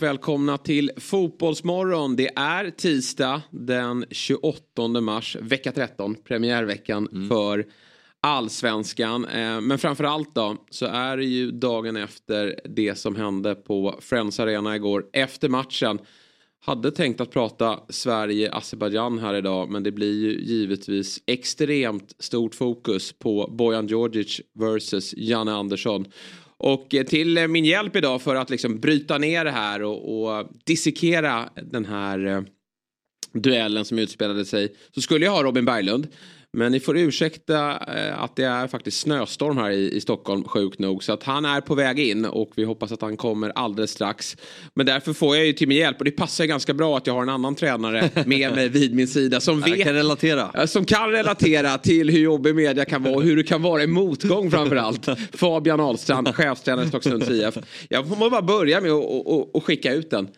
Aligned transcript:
Varmt 0.00 0.12
välkomna 0.12 0.58
till 0.58 0.90
Fotbollsmorgon. 0.96 2.16
Det 2.16 2.28
är 2.36 2.70
tisdag 2.70 3.42
den 3.50 4.04
28 4.10 4.88
mars, 5.00 5.36
vecka 5.40 5.72
13, 5.72 6.14
premiärveckan 6.14 7.28
för 7.28 7.66
allsvenskan. 8.20 9.24
Eh, 9.24 9.60
Men 9.60 9.78
framförallt 9.78 10.34
då 10.34 10.56
så 10.70 10.86
är 10.86 11.16
det 11.16 11.24
ju 11.24 11.50
dagen 11.50 11.96
efter 11.96 12.60
det 12.64 12.98
som 12.98 13.16
hände 13.16 13.54
på 13.54 13.98
Friends 14.00 14.40
Arena 14.40 14.76
igår. 14.76 15.04
Efter 15.12 15.48
matchen 15.48 15.98
hade 16.60 16.90
tänkt 16.90 17.20
att 17.20 17.30
prata 17.30 17.80
Sverige-Azerbajdzjan 17.88 19.18
här 19.18 19.34
idag 19.34 19.70
men 19.70 19.82
det 19.82 19.92
blir 19.92 20.14
ju 20.14 20.40
givetvis 20.40 21.22
extremt 21.26 22.14
stort 22.18 22.54
fokus 22.54 23.12
på 23.12 23.54
Bojan 23.58 23.86
Djordjic 23.86 24.40
versus 24.54 25.14
Janne 25.16 25.52
Andersson. 25.52 26.06
Och 26.62 26.94
eh, 26.94 27.04
till 27.06 27.38
eh, 27.38 27.46
min 27.48 27.64
hjälp 27.64 27.96
idag 27.96 28.22
för 28.22 28.36
att 28.36 28.50
liksom 28.50 28.80
bryta 28.80 29.18
ner 29.18 29.44
det 29.44 29.50
här 29.50 29.82
och, 29.82 30.22
och 30.22 30.46
dissekera 30.64 31.48
den 31.62 31.84
här 31.84 32.26
eh, 32.26 32.42
duellen 33.32 33.84
som 33.84 33.98
utspelade 33.98 34.44
sig 34.44 34.74
så 34.94 35.00
skulle 35.00 35.24
jag 35.24 35.32
ha 35.32 35.42
Robin 35.42 35.64
Berglund. 35.64 36.08
Men 36.52 36.72
ni 36.72 36.80
får 36.80 36.98
ursäkta 36.98 37.70
eh, 37.70 38.22
att 38.22 38.36
det 38.36 38.44
är 38.44 38.66
faktiskt 38.66 39.00
snöstorm 39.00 39.56
här 39.56 39.70
i, 39.70 39.96
i 39.96 40.00
Stockholm 40.00 40.44
sjukt 40.44 40.78
nog. 40.78 41.04
Så 41.04 41.12
att 41.12 41.22
han 41.22 41.44
är 41.44 41.60
på 41.60 41.74
väg 41.74 41.98
in 41.98 42.24
och 42.24 42.52
vi 42.56 42.64
hoppas 42.64 42.92
att 42.92 43.02
han 43.02 43.16
kommer 43.16 43.50
alldeles 43.54 43.90
strax. 43.90 44.36
Men 44.74 44.86
därför 44.86 45.12
får 45.12 45.36
jag 45.36 45.46
ju 45.46 45.52
till 45.52 45.68
min 45.68 45.78
hjälp 45.78 45.98
och 45.98 46.04
det 46.04 46.10
passar 46.10 46.44
ganska 46.44 46.74
bra 46.74 46.96
att 46.96 47.06
jag 47.06 47.14
har 47.14 47.22
en 47.22 47.28
annan 47.28 47.54
tränare 47.54 48.10
med 48.26 48.54
mig 48.54 48.68
vid 48.68 48.94
min 48.94 49.08
sida 49.08 49.40
som 49.40 49.60
vet 49.60 49.84
kan 49.84 49.94
relatera. 49.94 50.66
Som 50.66 50.84
kan 50.84 51.10
relatera 51.10 51.78
till 51.78 52.10
hur 52.10 52.20
jobbig 52.20 52.54
media 52.54 52.84
kan 52.84 53.02
vara 53.02 53.14
och 53.14 53.22
hur 53.22 53.36
det 53.36 53.42
kan 53.42 53.62
vara 53.62 53.82
i 53.82 53.86
motgång 53.86 54.50
framförallt. 54.50 55.08
Fabian 55.32 55.80
Ahlstrand, 55.80 56.34
chefstränare 56.34 56.84
i 56.84 56.88
Stocksunds 56.88 57.30
IF. 57.30 57.58
Jag 57.88 58.08
får 58.08 58.30
bara 58.30 58.42
börja 58.42 58.80
med 58.80 58.90
att 58.90 59.04
och, 59.04 59.34
och, 59.34 59.56
och 59.56 59.64
skicka 59.64 59.92
ut 59.92 60.10
den. 60.10 60.28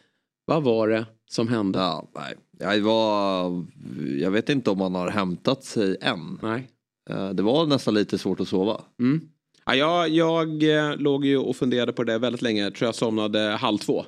Vad 0.44 0.62
var 0.62 0.88
det 0.88 1.06
som 1.30 1.48
hände? 1.48 1.78
Ja, 1.78 2.10
nej. 2.14 2.34
Jag, 2.62 2.80
var, 2.80 3.64
jag 4.18 4.30
vet 4.30 4.48
inte 4.48 4.70
om 4.70 4.78
man 4.78 4.94
har 4.94 5.10
hämtat 5.10 5.64
sig 5.64 5.96
än. 6.00 6.38
Nej. 6.42 6.68
Eh, 7.10 7.30
Det 7.30 7.42
var 7.42 7.66
nästan 7.66 7.94
lite 7.94 8.18
svårt 8.18 8.40
att 8.40 8.48
sova. 8.48 8.80
Mm. 9.00 9.20
Ja, 9.66 9.74
jag, 9.74 10.08
jag 10.08 10.62
eh, 10.78 10.96
låg 10.96 11.24
ju 11.24 11.38
och 11.38 11.56
funderade 11.56 11.92
på 11.92 12.04
det 12.04 12.18
väldigt 12.18 12.42
länge. 12.42 12.62
Jag 12.62 12.74
tror 12.74 12.88
jag 12.88 12.94
somnade 12.94 13.40
halv 13.50 13.78
två. 13.78 14.04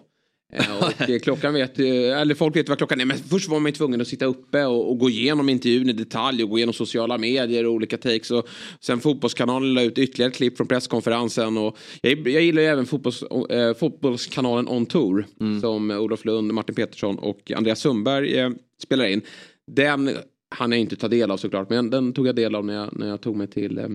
Eh, 0.54 0.76
Och 0.78 1.10
eh, 1.10 1.18
klockan 1.18 1.54
vet 1.54 1.78
ju- 1.78 2.06
eller 2.06 2.34
folk 2.34 2.56
vet 2.56 2.68
vad 2.68 2.78
klockan 2.78 3.00
är. 3.00 3.04
Men 3.04 3.16
först 3.18 3.48
var 3.48 3.60
man 3.60 3.70
ju 3.70 3.76
tvungen 3.76 4.00
att 4.00 4.08
sitta 4.08 4.24
uppe 4.24 4.64
och, 4.64 4.90
och 4.90 4.98
gå 4.98 5.10
igenom 5.10 5.48
intervjun 5.48 5.88
i 5.88 5.92
detalj 5.92 6.42
och 6.44 6.50
gå 6.50 6.58
igenom 6.58 6.72
sociala 6.72 7.18
medier 7.18 7.66
och 7.66 7.72
olika 7.72 7.96
takes. 7.96 8.30
Och 8.30 8.48
sen 8.80 9.00
Fotbollskanalen 9.00 9.74
la 9.74 9.82
ut 9.82 9.98
ytterligare 9.98 10.32
klipp 10.32 10.56
från 10.56 10.66
presskonferensen. 10.66 11.58
Och 11.58 11.76
jag, 12.02 12.28
jag 12.28 12.42
gillar 12.42 12.62
ju 12.62 12.68
även 12.68 12.86
fotbolls, 12.86 13.22
eh, 13.50 13.74
Fotbollskanalen 13.74 14.68
On 14.68 14.86
Tour. 14.86 15.26
Som 15.60 15.90
Olof 15.90 16.24
Lund, 16.24 16.54
Martin 16.54 16.74
Petersson 16.74 17.18
och 17.18 17.52
Andreas 17.56 17.80
Sundberg 17.80 18.38
eh, 18.38 18.50
spelar 18.82 19.04
in. 19.06 19.20
Den 19.66 20.10
hann 20.50 20.72
jag 20.72 20.80
inte 20.80 20.96
ta 20.96 21.08
del 21.08 21.30
av 21.30 21.36
såklart. 21.36 21.70
Men 21.70 21.90
den 21.90 22.12
tog 22.12 22.26
jag 22.26 22.36
del 22.36 22.54
av 22.54 22.64
när 22.64 22.74
jag, 22.74 22.88
när 22.98 23.08
jag 23.08 23.20
tog 23.20 23.36
mig 23.36 23.46
till 23.46 23.78
eh, 23.78 23.88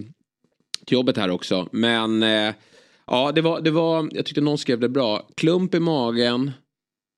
till 0.85 0.93
jobbet 0.95 1.17
här 1.17 1.29
också. 1.29 1.67
Men 1.71 2.23
eh, 2.23 2.53
ja, 3.09 3.31
det 3.31 3.41
var, 3.41 3.61
det 3.61 3.71
var, 3.71 4.09
jag 4.11 4.25
tyckte 4.25 4.41
någon 4.41 4.57
skrev 4.57 4.79
det 4.79 4.89
bra. 4.89 5.27
Klump 5.35 5.75
i 5.75 5.79
magen 5.79 6.51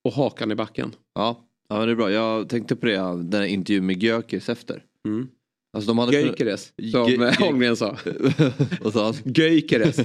och 0.04 0.12
hakan 0.12 0.52
i 0.52 0.54
backen. 0.54 0.94
Ja, 1.14 1.44
ja 1.68 1.86
det 1.86 1.92
är 1.92 1.96
bra. 1.96 2.10
Jag 2.10 2.48
tänkte 2.48 2.76
på 2.76 2.86
det, 2.86 2.96
den 2.96 3.32
här 3.32 3.44
intervjun 3.44 3.86
med 3.86 4.02
Gyökeres 4.02 4.48
efter. 4.48 4.84
Mm. 5.06 5.28
Alltså 5.76 5.88
de 5.88 5.98
hade 5.98 6.12
Göikeres, 6.20 6.72
som 6.92 7.06
Gö- 7.06 7.28
eh, 7.28 7.46
Holmgren 7.46 7.76
sa. 7.76 7.96
Vad 8.82 8.92
sa 8.92 9.04
han? 9.04 9.14
Göikeres. 9.34 9.96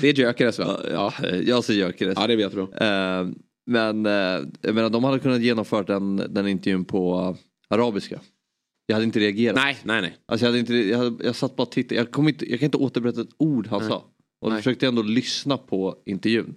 Det 0.00 0.08
är 0.08 0.14
Gökeres 0.14 0.58
va? 0.58 0.80
Ja, 0.92 1.12
jag 1.46 1.64
säger 1.64 1.80
Gyökeres. 1.86 2.14
Ja, 2.20 2.26
det 2.26 2.36
vet 2.36 2.52
bra. 2.52 2.62
Eh, 2.62 3.28
Men 3.66 4.06
eh, 4.06 4.12
jag 4.60 4.74
menar, 4.74 4.90
de 4.90 5.04
hade 5.04 5.18
kunnat 5.18 5.40
genomföra 5.40 5.82
den, 5.82 6.16
den 6.16 6.48
intervjun 6.48 6.84
på 6.84 7.36
arabiska. 7.68 8.20
Jag 8.86 8.94
hade 8.94 9.04
inte 9.04 9.20
reagerat. 9.20 9.56
Nej, 9.56 9.76
nej, 9.84 10.00
nej. 10.02 10.16
Alltså 10.26 10.46
jag, 10.46 10.50
hade 10.50 10.58
inte, 10.60 10.74
jag, 10.74 10.98
hade, 10.98 11.24
jag 11.24 11.34
satt 11.36 11.56
bara 11.56 11.62
och 11.62 11.72
tittade. 11.72 11.94
Jag, 11.94 12.10
kom 12.10 12.28
inte, 12.28 12.50
jag 12.50 12.60
kan 12.60 12.64
inte 12.66 12.76
återberätta 12.78 13.20
ett 13.20 13.34
ord 13.38 13.66
han 13.66 13.80
Nej. 13.80 13.88
sa. 13.88 14.04
Och 14.44 14.50
Nej. 14.50 14.58
försökte 14.58 14.86
ändå 14.86 15.02
lyssna 15.02 15.56
på 15.56 15.96
intervjun. 16.06 16.54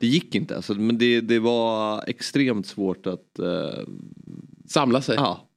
Det 0.00 0.06
gick 0.06 0.34
inte. 0.34 0.56
Alltså, 0.56 0.74
men 0.74 0.98
det, 0.98 1.20
det 1.20 1.38
var 1.38 2.04
extremt 2.06 2.66
svårt 2.66 3.06
att... 3.06 3.38
eh, 3.38 3.84
Samla 4.66 5.02
sig. 5.02 5.14
ja. 5.16 5.48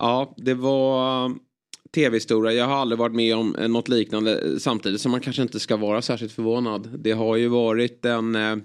Ja, 0.00 0.34
det 0.36 0.54
var 0.54 1.24
um, 1.24 1.38
tv-historia. 1.94 2.52
Jag 2.52 2.66
har 2.66 2.74
aldrig 2.76 2.98
varit 2.98 3.14
med 3.14 3.36
om 3.36 3.56
eh, 3.56 3.68
något 3.68 3.88
liknande 3.88 4.38
eh, 4.40 4.56
samtidigt 4.58 5.00
som 5.00 5.10
man 5.12 5.20
kanske 5.20 5.42
inte 5.42 5.60
ska 5.60 5.76
vara 5.76 6.02
särskilt 6.02 6.32
förvånad. 6.32 6.90
Det 6.98 7.12
har 7.12 7.36
ju 7.36 7.48
varit 7.48 8.04
en... 8.04 8.34
eh, 8.34 8.56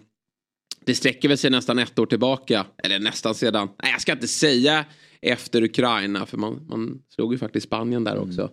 Det 0.86 0.96
sträcker 0.96 1.28
väl 1.28 1.38
sig 1.38 1.52
nästan 1.52 1.80
ett 1.80 2.00
år 2.00 2.06
tillbaka. 2.06 2.66
Eller 2.84 3.00
nästan 3.00 3.36
sedan... 3.36 3.68
Nej, 3.84 3.92
jag 3.92 4.02
ska 4.02 4.12
inte 4.12 4.28
säga 4.28 4.86
efter 5.22 5.64
Ukraina. 5.64 6.26
För 6.26 6.38
man, 6.38 6.66
man 6.70 7.02
slog 7.10 7.34
ju 7.34 7.38
faktiskt 7.40 7.68
Spanien 7.68 8.04
där 8.04 8.18
också. 8.18 8.52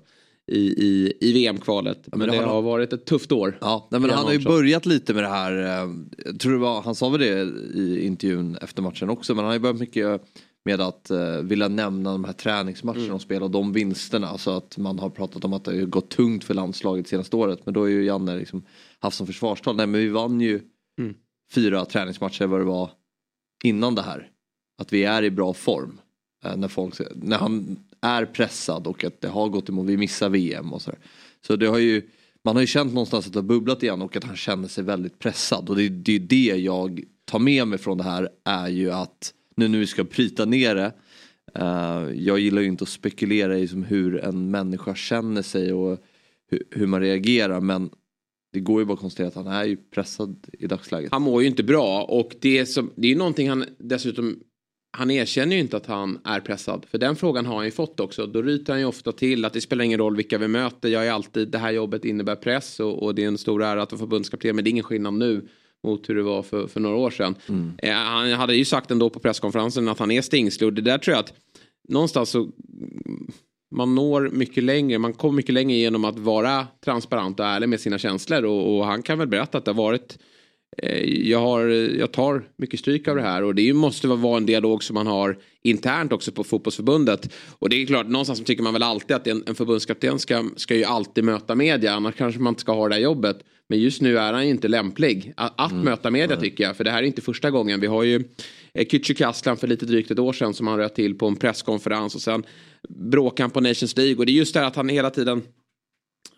I, 0.53 0.59
i, 0.59 1.12
i 1.21 1.33
VM-kvalet. 1.33 1.99
men, 2.07 2.19
men 2.19 2.29
det 2.29 2.37
har 2.37 2.45
har- 2.47 2.62
varit 2.62 2.93
ett 2.93 3.05
tufft 3.05 3.33
år. 3.33 3.59
Ja, 3.61 3.89
nej, 3.91 4.01
men 4.01 4.11
han 4.11 4.25
har 4.25 4.33
ju 4.33 4.37
Arnsson. 4.39 4.53
börjat 4.53 4.87
lite 4.87 5.15
med 5.15 5.23
det 5.23 5.29
här. 5.29 5.53
eh, 5.84 5.91
Jag 6.25 6.41
tror 6.41 6.53
det 6.53 6.59
var, 6.59 6.83
han 6.83 6.95
sa 6.95 7.09
väl 7.09 7.21
det 7.21 7.43
i 7.79 8.07
intervjun 8.07 8.56
efter 8.61 8.83
matchen 8.83 9.11
också. 9.11 9.35
Men 9.35 9.39
han 9.39 9.47
har 9.47 9.53
ju 9.55 9.61
börjat 9.61 9.79
mycket 9.81 10.23
med 10.65 10.81
att 10.81 11.11
uh, 11.11 11.41
vilja 11.43 11.69
nämna 11.69 12.12
de 12.12 12.25
här 12.25 12.33
träningsmatcherna 12.33 13.03
Mm. 13.05 13.15
och 13.15 13.21
spela 13.23 13.45
och 13.45 13.51
de 13.51 13.73
vinsterna. 13.73 14.27
Alltså 14.29 14.51
att 14.51 14.79
man 14.79 14.99
har 14.99 15.11
pratat 15.11 15.45
om 15.45 15.53
att 15.53 15.65
det 15.65 15.71
har 15.79 15.87
gått 15.87 16.11
tungt 16.11 16.45
för 16.45 16.55
landslaget 16.55 17.09
senaste 17.09 17.37
året. 17.37 17.61
Men 17.65 17.75
då 17.75 17.81
har 17.81 17.87
ju 17.87 18.05
Janne 18.05 18.37
liksom 18.39 18.62
haft 18.99 19.17
som 19.17 19.27
försvarstal. 19.27 19.77
Nej 19.77 19.87
men 19.87 20.01
vi 20.01 20.09
vann 20.09 20.41
ju 20.41 20.61
Mm. 21.01 21.15
fyra 21.55 21.85
träningsmatcher 21.85 22.47
vad 22.47 22.61
det 22.61 22.65
var 22.65 22.91
innan 23.65 23.95
det 23.95 24.03
här. 24.03 24.29
Att 24.83 24.93
vi 24.93 25.05
är 25.05 25.23
i 25.23 25.31
bra 25.31 25.53
form. 25.55 25.99
eh, 26.45 26.56
när, 26.56 26.69
folk, 26.69 26.95
när 27.15 27.39
han 27.39 27.77
är 28.06 28.25
pressad 28.25 28.87
och 28.87 29.05
att 29.05 29.21
det 29.21 29.28
har 29.28 29.49
gått 29.49 29.69
emot, 29.69 29.87
vi 29.87 29.97
missar 29.97 30.28
VM 30.28 30.72
och 30.72 30.83
sådär. 30.83 30.99
Så 31.47 31.56
det 31.56 31.67
har 31.67 31.78
ju, 31.78 32.03
man 32.44 32.56
har 32.56 32.61
ju 32.61 32.67
känt 32.67 32.93
någonstans 32.93 33.27
att 33.27 33.33
det 33.33 33.39
har 33.39 33.44
bubblat 33.44 33.83
igen 33.83 34.03
och 34.03 34.17
att 34.17 34.25
han 34.25 34.37
känner 34.37 34.69
sig 34.69 34.84
väldigt 34.84 35.19
pressad. 35.19 35.69
Och 35.69 35.77
det, 35.77 35.89
det 35.89 36.15
är 36.15 36.19
det 36.19 36.56
jag 36.56 37.03
tar 37.25 37.39
med 37.39 37.69
mig 37.69 37.78
från 37.78 37.99
det 37.99 38.05
här 38.05 38.28
är 38.44 38.69
ju 38.69 38.93
att 38.93 39.33
nu 39.56 39.69
när 39.69 39.78
vi 39.78 39.87
ska 39.87 40.05
pryta 40.05 40.44
ner 40.44 40.75
det. 40.75 40.93
Uh, 41.59 42.22
jag 42.22 42.39
gillar 42.39 42.62
ju 42.62 42.69
inte 42.69 42.84
att 42.84 42.89
spekulera 42.89 43.59
i 43.59 43.69
som 43.69 43.84
hur 43.84 44.25
en 44.25 44.50
människa 44.50 44.94
känner 44.94 45.43
sig 45.43 45.73
och 45.73 45.99
hur, 46.50 46.62
hur 46.71 46.87
man 46.87 47.00
reagerar 47.00 47.61
men 47.61 47.91
det 48.53 48.61
går 48.61 48.81
ju 48.81 48.87
bara 48.87 48.94
att 48.94 49.00
konstatera 49.00 49.28
att 49.28 49.34
han 49.34 49.47
är 49.47 49.65
ju 49.65 49.77
pressad 49.77 50.47
i 50.53 50.67
dagsläget. 50.67 51.12
Han 51.12 51.23
mår 51.23 51.43
ju 51.43 51.49
inte 51.49 51.62
bra 51.62 52.03
och 52.03 52.37
det, 52.41 52.67
som, 52.67 52.91
det 52.97 53.06
är 53.06 53.12
ju 53.12 53.19
någonting 53.19 53.49
han 53.49 53.65
dessutom 53.78 54.41
han 54.97 55.11
erkänner 55.11 55.57
ju 55.57 55.62
inte 55.62 55.77
att 55.77 55.87
han 55.87 56.19
är 56.25 56.41
pressad. 56.41 56.87
För 56.91 56.99
den 56.99 57.17
frågan 57.17 57.47
har 57.47 57.57
han 57.57 57.65
ju 57.65 57.71
fått 57.71 58.01
också. 58.01 58.27
Då 58.27 58.43
ryter 58.43 58.73
han 58.73 58.81
ju 58.81 58.87
ofta 58.87 59.12
till 59.12 59.45
att 59.45 59.53
det 59.53 59.61
spelar 59.61 59.84
ingen 59.84 59.99
roll 59.99 60.17
vilka 60.17 60.39
vi 60.39 60.49
möter. 60.49 60.89
Jag 60.89 61.07
är 61.07 61.12
alltid, 61.12 61.49
det 61.49 61.59
här 61.59 61.73
jobbet 61.73 62.05
innebär 62.05 62.37
press 62.37 62.81
och, 62.81 63.03
och 63.03 63.15
det 63.15 63.25
är 63.25 63.29
en 63.29 63.39
stor 63.39 63.62
ära 63.62 63.83
att 63.83 63.93
vara 63.93 63.99
förbundskapten. 63.99 64.56
Men 64.56 64.65
det 64.65 64.69
är 64.69 64.73
ingen 64.73 64.85
skillnad 64.85 65.15
nu 65.15 65.49
mot 65.85 66.09
hur 66.09 66.15
det 66.15 66.23
var 66.23 66.43
för, 66.43 66.67
för 66.67 66.81
några 66.81 66.97
år 66.97 67.11
sedan. 67.11 67.35
Eh, 67.79 67.93
han 67.93 68.33
hade 68.33 68.56
ju 68.56 68.65
sagt 68.65 68.91
ändå 68.91 69.11
på 69.11 69.21
presskonferensen 69.21 69.89
att 69.89 69.99
han 69.99 70.11
är 70.11 70.23
stingslig. 70.23 70.67
Och 70.67 70.73
det 70.73 70.82
där 70.82 70.99
tror 70.99 71.15
jag 71.15 71.20
att 71.25 71.32
någonstans 71.88 72.31
så 72.31 72.49
man 73.70 73.94
når 73.94 74.31
mycket 74.32 74.65
längre, 74.65 74.99
man 74.99 75.12
kommer 75.12 75.37
mycket 75.37 75.55
längre 75.55 75.76
genom 75.76 76.05
att 76.05 76.19
vara 76.19 76.67
transparent 76.85 77.41
och 77.41 77.47
ärlig 77.47 77.69
med 77.69 77.81
sina 77.81 77.99
känslor. 77.99 78.44
Och, 78.44 78.76
och 78.76 78.87
han 78.87 79.03
kan 79.03 79.19
väl 79.19 79.29
berätta 79.29 79.59
att 79.59 79.65
det 79.65 79.70
har 79.70 79.82
varit 79.82 80.19
jag, 81.06 81.40
har, 81.40 81.61
jag 81.99 82.12
tar 82.12 82.43
mycket 82.56 82.81
stryk 82.81 83.08
av 83.08 83.17
det 83.17 83.23
här 83.23 83.43
och 83.43 83.55
det 83.55 83.73
måste 83.73 84.08
vara 84.08 84.37
en 84.37 84.46
dialog 84.46 84.84
som 84.84 84.94
man 84.94 85.06
har 85.06 85.38
internt 85.62 86.12
också 86.12 86.32
på 86.32 86.44
fotbollsförbundet. 86.44 87.32
Och 87.58 87.69
det 87.69 87.82
är 87.82 87.87
klart, 87.87 88.08
någonstans 88.08 88.44
tycker 88.44 88.62
man 88.62 88.73
väl 88.73 88.82
alltid 88.82 89.17
att 89.17 89.26
en, 89.26 89.44
en 89.46 89.55
förbundskapten 89.55 90.19
ska, 90.19 90.44
ska 90.56 90.75
ju 90.75 90.84
alltid 90.84 91.25
möta 91.25 91.55
media, 91.55 91.93
annars 91.93 92.14
kanske 92.14 92.40
man 92.40 92.50
inte 92.50 92.61
ska 92.61 92.73
ha 92.73 92.88
det 92.88 92.94
här 92.94 93.02
jobbet. 93.02 93.38
Men 93.69 93.81
just 93.81 94.02
nu 94.02 94.19
är 94.19 94.32
han 94.32 94.43
inte 94.43 94.69
lämplig 94.69 95.32
att, 95.37 95.55
att 95.56 95.75
möta 95.75 96.11
media 96.11 96.37
tycker 96.37 96.64
jag, 96.64 96.76
för 96.76 96.84
det 96.84 96.90
här 96.90 97.02
är 97.02 97.06
inte 97.06 97.22
första 97.22 97.50
gången. 97.50 97.81
Vi 97.81 97.87
har 97.87 98.02
ju 98.02 98.25
eh, 98.75 98.87
Kücükaslan 98.87 99.56
för 99.56 99.67
lite 99.67 99.87
drygt 99.87 100.11
ett 100.11 100.19
år 100.19 100.32
sedan 100.32 100.55
som 100.55 100.67
han 100.67 100.79
röt 100.79 100.94
till 100.94 101.19
på 101.19 101.26
en 101.26 101.37
presskonferens 101.37 102.14
och 102.14 102.20
sen 102.20 102.44
bråkade 102.88 103.43
han 103.43 103.50
på 103.50 103.61
Nations 103.61 103.96
League 103.96 104.17
och 104.17 104.26
det 104.26 104.32
är 104.32 104.34
just 104.34 104.55
det 104.55 104.61
här 104.61 104.67
att 104.67 104.76
han 104.76 104.88
hela 104.88 105.11
tiden 105.11 105.43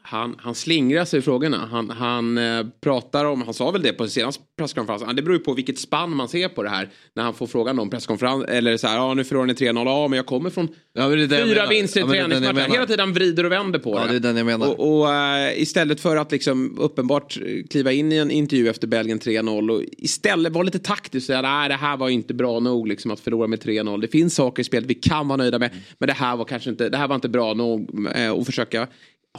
han, 0.03 0.37
han 0.39 0.55
slingrar 0.55 1.05
sig 1.05 1.19
i 1.19 1.23
frågorna. 1.23 1.69
Han, 1.71 1.91
han 1.91 2.39
eh, 2.39 2.67
pratar 2.81 3.25
om, 3.25 3.43
han 3.43 3.55
sa 3.55 3.71
väl 3.71 3.83
det 3.83 3.93
på 3.93 4.09
senaste 4.09 4.43
presskonferensen, 4.59 5.17
det 5.17 5.23
beror 5.23 5.37
ju 5.37 5.45
på 5.45 5.55
vilket 5.55 5.79
spann 5.79 6.17
man 6.17 6.29
ser 6.29 6.49
på 6.49 6.63
det 6.63 6.69
här. 6.69 6.89
När 7.15 7.23
han 7.23 7.35
får 7.35 7.47
frågan 7.47 7.79
om 7.79 7.91
presskonferens, 7.91 8.45
eller 8.45 8.77
så 8.77 8.87
här, 8.87 8.97
ja 8.97 9.15
nu 9.15 9.25
förlorar 9.25 9.47
ni 9.47 9.53
3-0, 9.53 9.85
ja 9.87 10.09
men 10.09 10.17
jag 10.17 10.27
kommer 10.27 10.51
från 10.51 10.69
Ja, 10.93 11.09
det 11.09 11.27
det 11.27 11.45
fyra 11.45 11.67
vinster 11.67 12.01
i 12.01 12.03
Ja, 12.03 12.29
det 12.29 12.41
träningsmatcher. 12.41 12.73
Hela 12.73 12.87
tiden 12.87 13.13
vrider 13.13 13.45
och 13.45 13.53
vänder 13.53 13.79
på 13.79 13.95
Ja, 13.95 14.07
det 14.07 14.17
är 14.17 14.21
den 14.21 14.37
jag 14.37 14.47
menar. 14.47 14.81
Och, 14.81 15.01
och 15.01 15.15
eh, 15.15 15.63
istället 15.63 16.01
för 16.01 16.17
att 16.17 16.33
liksom 16.33 16.79
uppenbart 16.79 17.37
eh, 17.37 17.65
kliva 17.71 17.93
in 17.93 18.13
i 18.13 18.17
en 18.17 18.31
intervju 18.31 18.69
efter 18.69 18.87
Belgien 18.87 19.21
3-0 19.21 19.71
och 19.71 19.83
istället 19.99 20.53
vara 20.53 20.63
lite 20.63 20.79
taktisk 20.79 21.25
och 21.25 21.27
säga 21.27 21.43
nej 21.43 21.69
det 21.69 21.75
här 21.75 21.97
var 21.97 22.09
inte 22.09 22.35
bra 22.35 22.61
nog 22.61 22.89
liksom 22.89 23.11
att 23.11 23.21
förlora 23.21 23.47
med 23.47 23.63
3-0. 23.63 24.01
Det 24.01 24.09
finns 24.09 24.35
saker 24.35 24.61
i 24.61 24.65
spelet 24.65 24.91
vi 24.91 24.95
kan 24.95 25.29
vara 25.29 25.37
nöjda 25.37 25.59
med 25.59 25.71
men 25.99 26.07
det 26.07 26.13
här 26.13 26.37
var 26.37 26.45
kanske 26.45 26.71
inte, 26.71 26.89
det 26.89 26.97
här 26.97 27.09
var 27.09 27.15
inte 27.15 27.29
bra 27.29 27.55
nog 27.55 28.07
och 28.35 28.47
försöka 28.47 28.89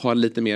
ha 0.01 0.13
lite 0.13 0.41
mer 0.41 0.55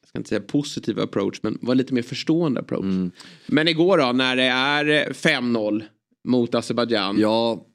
jag 0.00 0.08
ska 0.08 0.18
inte 0.18 0.28
säga 0.28 0.40
positiv 0.40 1.00
approach 1.00 1.38
men 1.42 1.58
vara 1.62 1.74
lite 1.74 1.94
mer 1.94 2.02
förstående 2.02 2.60
approach. 2.60 2.82
Mm. 2.82 3.10
Men 3.46 3.68
igår 3.68 3.98
då 3.98 4.12
när 4.12 4.36
det 4.36 4.42
är 4.42 5.12
5-0 5.12 5.82
mot 6.28 6.54
Azerbajdzjan. 6.54 7.18
Ja, 7.20 7.66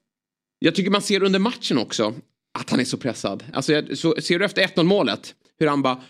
Jag 0.59 0.75
tycker 0.75 0.91
man 0.91 1.01
ser 1.01 1.23
under 1.23 1.39
matchen 1.39 1.77
också 1.77 2.13
att 2.59 2.69
han 2.69 2.79
är 2.79 2.85
så 2.85 2.97
pressad. 2.97 3.43
Alltså, 3.53 3.73
jag, 3.73 3.97
så, 3.97 4.15
ser 4.21 4.39
du 4.39 4.45
efter 4.45 4.61
1-0 4.61 4.83
målet 4.83 5.35
hur 5.59 5.67
han 5.67 5.81
bara... 5.81 6.01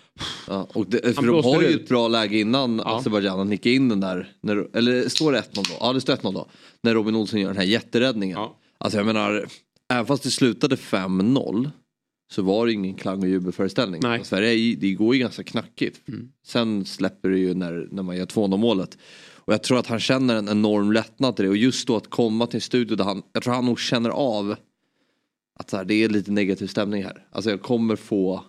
ja 0.47 0.67
och 0.73 0.85
det, 0.89 1.15
för 1.15 1.21
de 1.23 1.43
har 1.43 1.61
ju 1.61 1.67
ut. 1.67 1.81
ett 1.81 1.89
bra 1.89 2.07
läge 2.07 2.39
innan 2.39 2.81
Ja. 2.85 2.97
Azerbajdzjan 2.97 3.39
att 3.39 3.47
nicka 3.47 3.69
in 3.69 3.89
den 3.89 3.99
där. 3.99 4.31
När, 4.41 4.77
eller 4.77 5.09
står 5.09 5.31
det 5.31 5.39
1-0 5.39 5.45
då? 5.55 5.75
Ja 5.79 5.93
det 5.93 6.01
står 6.01 6.15
1-0 6.15 6.33
då. 6.33 6.47
När 6.83 6.93
Robin 6.93 7.15
Olsson 7.15 7.39
gör 7.39 7.47
den 7.47 7.57
här 7.57 7.63
jätteräddningen. 7.63 8.37
Ja. 8.37 8.57
Alltså 8.77 8.97
jag 8.97 9.05
menar, 9.05 9.47
även 9.93 10.05
fast 10.05 10.23
det 10.23 10.31
slutade 10.31 10.75
5-0 10.75 11.69
så 12.31 12.41
var 12.41 12.65
det 12.65 12.73
ingen 12.73 12.95
klang 12.95 13.21
och 13.21 13.29
jubelföreställning. 13.29 14.01
Nej. 14.03 14.23
Sverige, 14.23 14.53
ju- 14.53 14.75
det 14.75 14.93
går 14.93 15.15
ju 15.15 15.21
ganska 15.21 15.43
knackigt. 15.43 16.01
Sen 16.45 16.85
släpper 16.85 17.29
det 17.29 17.39
ju 17.39 17.53
när, 17.53 17.87
när 17.91 18.03
man 18.03 18.17
gör 18.17 18.25
2-0 18.25 18.57
målet. 18.57 18.97
Och 19.35 19.53
jag 19.53 19.63
tror 19.63 19.79
att 19.79 19.87
han 19.87 19.99
känner 19.99 20.35
en 20.35 20.49
enorm 20.49 20.91
lättnad 20.91 21.35
till 21.35 21.45
det. 21.45 21.49
Och 21.49 21.57
just 21.57 21.87
då 21.87 21.95
att 21.95 22.09
komma 22.09 22.47
till 22.47 22.57
en 22.57 22.61
studio 22.61 22.95
där 22.95 23.03
han, 23.03 23.21
jag 23.33 23.43
tror 23.43 23.53
han 23.53 23.65
nog 23.65 23.79
känner 23.79 24.09
av 24.09 24.55
att 25.59 25.71
här, 25.71 25.85
det 25.85 25.93
är 26.03 26.09
lite 26.09 26.31
negativ 26.31 26.67
stämning 26.67 27.03
här. 27.03 27.25
Alltså 27.31 27.49
jag 27.49 27.61
kommer 27.61 27.95
få 27.95 28.43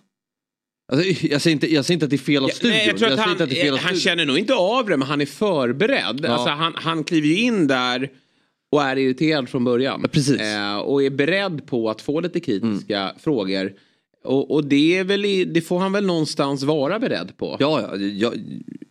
Alltså, 0.91 1.25
jag, 1.27 1.41
säger 1.41 1.53
inte, 1.55 1.73
jag 1.73 1.85
säger 1.85 1.95
inte 1.95 2.05
att 2.05 2.09
det 2.09 2.15
är 2.15 2.17
fel 2.17 2.43
av 2.43 2.47
studion. 2.49 2.77
jag 2.77 2.97
tror 2.97 3.07
att 3.11 3.19
säger 3.49 3.65
han, 3.65 3.73
att 3.75 3.81
han 3.81 3.95
känner 3.95 4.25
nog 4.25 4.37
inte 4.37 4.53
av 4.53 4.85
det 4.85 4.97
men 4.97 5.07
han 5.07 5.21
är 5.21 5.25
förberedd. 5.25 6.19
Ja. 6.23 6.29
Alltså, 6.29 6.49
han, 6.49 6.73
han 6.75 7.03
kliver 7.03 7.27
ju 7.27 7.39
in 7.39 7.67
där 7.67 8.09
och 8.71 8.81
är 8.83 8.95
irriterad 8.97 9.49
från 9.49 9.63
början. 9.63 9.99
Ja, 10.03 10.09
precis. 10.11 10.41
Eh, 10.41 10.77
och 10.77 11.03
är 11.03 11.09
beredd 11.09 11.65
på 11.65 11.89
att 11.89 12.01
få 12.01 12.19
lite 12.19 12.39
kritiska 12.39 13.11
frågor. 13.19 13.73
Och, 14.23 14.51
och 14.51 14.65
det, 14.65 14.97
är 14.97 15.03
väl 15.03 15.25
i, 15.25 15.45
det 15.45 15.61
får 15.61 15.79
han 15.79 15.91
väl 15.91 16.05
någonstans 16.05 16.63
vara 16.63 16.99
beredd 16.99 17.37
på. 17.37 17.57
Ja, 17.59 17.81
ja, 17.81 17.97
ja, 17.97 18.33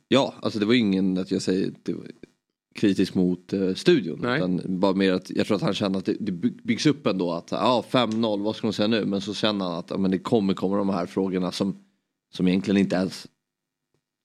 ja, 0.09 0.35
alltså 0.43 0.59
det 0.59 0.67
var 0.67 0.75
ingen 0.75 1.19
att 1.19 1.31
jag 1.31 1.43
säger 1.43 1.73
kritisk 2.75 3.15
mot 3.15 3.53
eh, 3.53 3.75
studion. 3.75 4.19
Nej. 4.23 4.38
Utan 4.38 4.61
bara 4.81 4.93
mer 4.93 5.12
att 5.12 5.31
jag 5.31 5.47
tror 5.47 5.56
att 5.56 5.62
han 5.62 5.75
känner 5.75 5.99
att 5.99 6.05
det, 6.05 6.17
det 6.21 6.32
by- 6.32 6.59
byggs 6.62 6.87
upp 6.87 7.06
ändå 7.06 7.32
att 7.32 7.49
ja 7.50 7.85
5-0, 7.91 8.43
vad 8.43 8.56
ska 8.56 8.67
de 8.67 8.73
säga 8.73 8.88
nu? 8.88 9.05
Men 9.05 9.21
så 9.21 9.35
känner 9.35 9.65
han 9.65 9.75
att 9.79 9.91
ja, 9.91 9.99
men 9.99 10.11
det 10.11 10.19
kommer 10.19 10.55
komma 10.55 10.77
de 10.77 10.88
här 10.88 11.06
frågorna 11.06 11.53
som, 11.53 11.77
som 12.32 12.49
egentligen 12.49 12.81
inte 12.81 12.97
ens... 12.97 13.27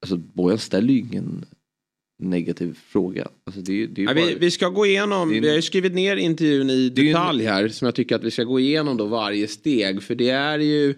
Alltså 0.01 0.17
Bojan 0.17 0.57
ställer 0.59 0.93
ju 0.93 0.99
ingen 0.99 1.45
negativ 2.19 2.77
fråga. 2.87 3.27
Alltså, 3.45 3.61
det, 3.61 3.87
det 3.87 4.01
Ja, 4.01 4.13
bara, 4.13 4.25
vi, 4.25 4.35
vi 4.35 4.51
ska 4.51 4.69
gå 4.69 4.85
igenom, 4.85 5.31
en- 5.31 5.41
vi 5.41 5.47
har 5.49 5.55
ju 5.55 5.61
skrivit 5.61 5.93
ner 5.93 6.15
intervjun 6.17 6.69
i 6.69 6.89
Det 6.89 7.01
är 7.01 7.03
ju 7.03 7.09
en- 7.09 7.13
detalj 7.13 7.43
här 7.45 7.67
som 7.67 7.85
jag 7.85 7.95
tycker 7.95 8.15
att 8.15 8.23
vi 8.23 8.31
ska 8.31 8.43
gå 8.43 8.59
igenom 8.59 8.97
då 8.97 9.05
varje 9.05 9.47
steg 9.47 10.03
för 10.03 10.15
det 10.15 10.29
är 10.29 10.59
ju 10.59 10.95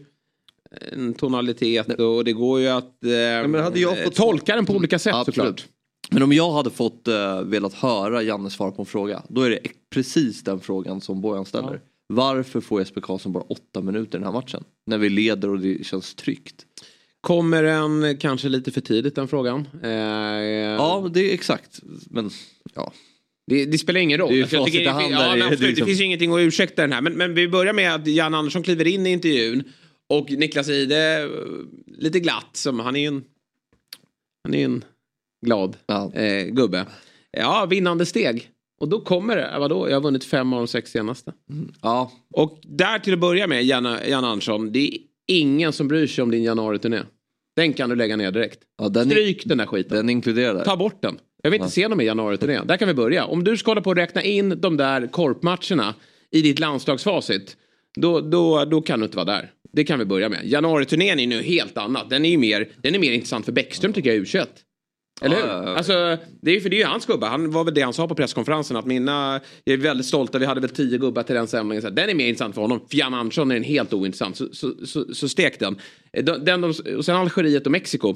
en 0.92 1.14
tonalitet 1.14 2.00
och 2.00 2.24
det 2.24 2.34
går 2.34 2.60
ju 2.60 2.68
att 2.68 3.04
eh, 3.04 3.10
men 3.48 3.56
hade 3.56 3.80
jag 3.80 4.04
fått- 4.04 4.16
tolka 4.16 4.56
den 4.56 4.66
på 4.66 4.74
olika 4.74 5.00
sätt 5.00 5.16
Absolut. 5.16 5.36
såklart. 5.36 5.66
Men 6.12 6.24
om 6.24 6.34
jag 6.34 6.52
hade 6.52 6.69
fått 6.69 7.08
uh, 7.08 7.42
velat 7.42 7.74
höra 7.74 8.22
Janne 8.24 8.50
svara 8.50 8.72
på 8.72 8.81
en 8.81 8.86
fråga. 8.86 9.24
Då 9.30 9.42
är 9.42 9.50
det 9.50 9.60
precis 9.90 10.44
den 10.44 10.60
frågan 10.60 11.02
som 11.02 11.22
Bojan 11.22 11.46
ställer. 11.46 11.74
Ja. 11.74 11.80
Varför 12.08 12.62
får 12.62 12.80
Jesper 12.81 13.02
Karlsson 13.02 13.31
bara 13.31 13.44
åtta 13.44 13.81
minuter 13.81 14.18
i 14.18 14.19
den 14.19 14.24
här 14.24 14.31
matchen? 14.31 14.64
När 14.86 14.98
vi 14.98 15.10
leder 15.10 15.50
och 15.50 15.60
det 15.60 15.86
känns 15.86 16.16
tryggt. 16.16 16.66
Kommer 17.27 17.63
den 17.63 18.18
kanske 18.18 18.50
lite 18.50 18.71
för 18.71 18.81
tidigt 18.81 19.15
den 19.15 19.27
frågan? 19.27 19.68
Eh, 19.83 19.89
Ja, 19.89 21.09
det 21.13 21.29
är 21.29 21.33
exakt. 21.33 21.79
Men 22.09 22.29
ja. 22.75 22.94
det, 23.47 23.65
det 23.65 23.77
spelar 23.77 24.00
ingen 24.00 24.18
roll. 24.19 24.33
Det 24.33 24.41
Alltså, 24.41 24.56
jag 24.56 24.65
tycker 24.65 24.81
i 24.81 24.85
hand 24.88 25.13
ja, 25.13 25.19
det 25.19 25.27
absolut, 25.31 25.59
det, 25.59 25.68
liksom- 25.68 25.88
finns 25.88 26.00
ju 26.01 26.06
ingenting 26.06 26.33
att 26.33 26.39
ursäkta 26.39 26.81
den 26.81 26.91
här. 26.91 27.01
Men, 27.01 27.13
men 27.13 27.33
vi 27.33 27.47
börjar 27.47 27.74
med 27.74 27.95
att 27.95 28.07
Jan 28.07 28.33
Andersson 28.33 28.63
kliver 28.63 28.88
in 28.88 29.07
i 29.07 29.12
intervjun 29.12 29.63
och 30.09 30.31
Niklas 30.31 30.69
Ide 30.69 31.21
eh, 31.24 31.29
lite 31.97 32.19
glatt 32.19 32.50
som 32.53 32.79
han 32.79 32.95
är 32.95 33.00
ju 33.00 33.07
en, 33.07 33.24
han 34.44 34.53
är 34.53 34.65
en 34.65 34.83
glad 35.45 35.77
Ja. 35.85 36.13
eh, 36.13 36.45
gubbe. 36.45 36.85
Ja, 37.31 37.65
vinnande 37.69 38.06
steg. 38.06 38.50
Och 38.80 38.88
då 38.89 39.01
kommer 39.01 39.35
det, 39.35 39.56
vadå, 39.59 39.89
jag 39.89 39.95
har 39.95 40.01
vunnit 40.01 40.23
fem 40.25 40.53
av 40.53 40.59
de 40.59 40.68
sex 40.68 40.91
senaste. 40.91 41.33
ja, 41.81 42.12
Och 42.33 42.59
där 42.63 43.00
till 43.00 43.13
att 43.13 43.19
börja 43.19 43.47
med, 43.47 43.63
Jan, 43.63 43.97
Jan 44.09 44.25
Andersson, 44.25 44.71
det 44.71 44.80
är 44.80 44.97
ingen 45.27 45.73
som 45.73 45.88
bryr 45.88 46.07
sig 46.07 46.21
om 46.21 46.31
din 46.31 46.44
januari-turné. 46.44 47.00
Den 47.57 47.74
kan 47.74 47.89
du 47.89 47.95
lägga 47.95 48.15
ner 48.15 48.31
direkt. 48.31 48.59
ja 48.77 48.89
den, 48.89 49.09
Stryk 49.09 49.45
den 49.45 49.57
där 49.57 49.65
skiten. 49.65 49.98
den 49.98 50.09
inkluderar. 50.09 50.65
Ta 50.65 50.77
bort 50.77 51.01
den. 51.01 51.19
Jag 51.44 51.51
vill 51.51 51.62
inte 51.62 51.74
se 51.74 51.88
dem 51.88 52.01
i 52.01 52.06
januari-turné. 52.06 52.59
Där 52.65 52.77
kan 52.77 52.88
vi 52.88 52.94
börja. 52.94 53.25
Om 53.25 53.44
du 53.44 53.57
ska 53.57 53.71
hålla 53.71 53.81
på 53.81 53.89
och 53.89 53.95
räkna 53.95 54.21
in 54.21 54.62
de 54.62 54.77
där 54.77 55.07
korpmatcherna 55.07 55.95
i 56.31 56.42
ditt 56.42 56.59
landslagsfacit. 56.59 57.57
Då, 57.95 58.21
då, 58.21 58.65
då 58.65 58.81
kan 58.81 59.00
du 59.00 59.06
inte 59.06 59.18
vara 59.18 59.25
där. 59.25 59.51
Det 59.74 59.83
kan 59.83 60.00
vi 60.00 60.06
börja 60.06 60.30
med. 60.30 60.45
Januari-turnén 60.45 61.19
är 61.19 61.27
nu 61.27 61.42
helt 61.42 61.77
annat. 61.77 62.09
Den 62.09 62.25
är 62.25 62.30
ju 62.30 62.38
mer, 62.38 62.69
den 62.81 62.95
är 62.95 63.00
mer 63.00 63.12
intressant 63.12 63.45
för 63.45 63.51
Bäckström 63.51 63.94
tycker 63.94 64.13
jag 64.13 64.24
U21. 64.24 64.45
Eller 65.22 65.36
hur? 65.36 65.44
Ja, 65.44 65.54
ja, 65.54 65.64
ja. 65.69 65.75
Alltså, 65.75 66.18
det 66.42 66.52
är 66.52 66.60
för 66.60 66.69
det 66.69 66.75
är 66.75 66.80
ju 66.80 66.86
hans 66.86 67.06
gubbar. 67.06 67.28
Han 67.28 67.52
var 67.52 67.64
väl 67.64 67.74
det 67.74 67.81
han 67.81 67.94
sa 67.94 68.08
på 68.08 68.16
presskonferensen. 68.16 68.78
Att 68.78 68.86
mina, 68.86 69.42
jag 69.64 69.74
är 69.74 69.78
väldigt 69.78 70.06
stolta, 70.06 70.38
vi 70.38 70.46
hade 70.46 70.62
väl 70.62 70.69
tio 70.69 70.98
gubbar 70.98 71.24
till 71.24 71.36
den. 71.36 71.48
Så 71.48 71.58
här, 71.58 71.92
Den 71.92 72.10
är 72.10 72.14
mer 72.14 72.28
intressant 72.28 72.56
för 72.56 72.62
honom. 72.62 72.80
För 72.90 72.98
Jan 72.98 73.14
Andersson 73.14 73.52
är 73.52 73.56
den 73.56 73.64
helt 73.64 73.94
ointressant. 73.94 74.38
Så, 74.38 74.48
så, 74.54 74.74
så, 74.86 75.14
så 75.14 75.30
stek 75.30 75.60
den. 75.60 75.80
Eh, 76.14 76.24
Den, 76.24 76.46
den, 76.46 76.64
och 76.98 77.06
sen 77.06 77.16
Algeriet 77.16 77.66
och 77.66 77.72
Mexiko. 77.72 78.16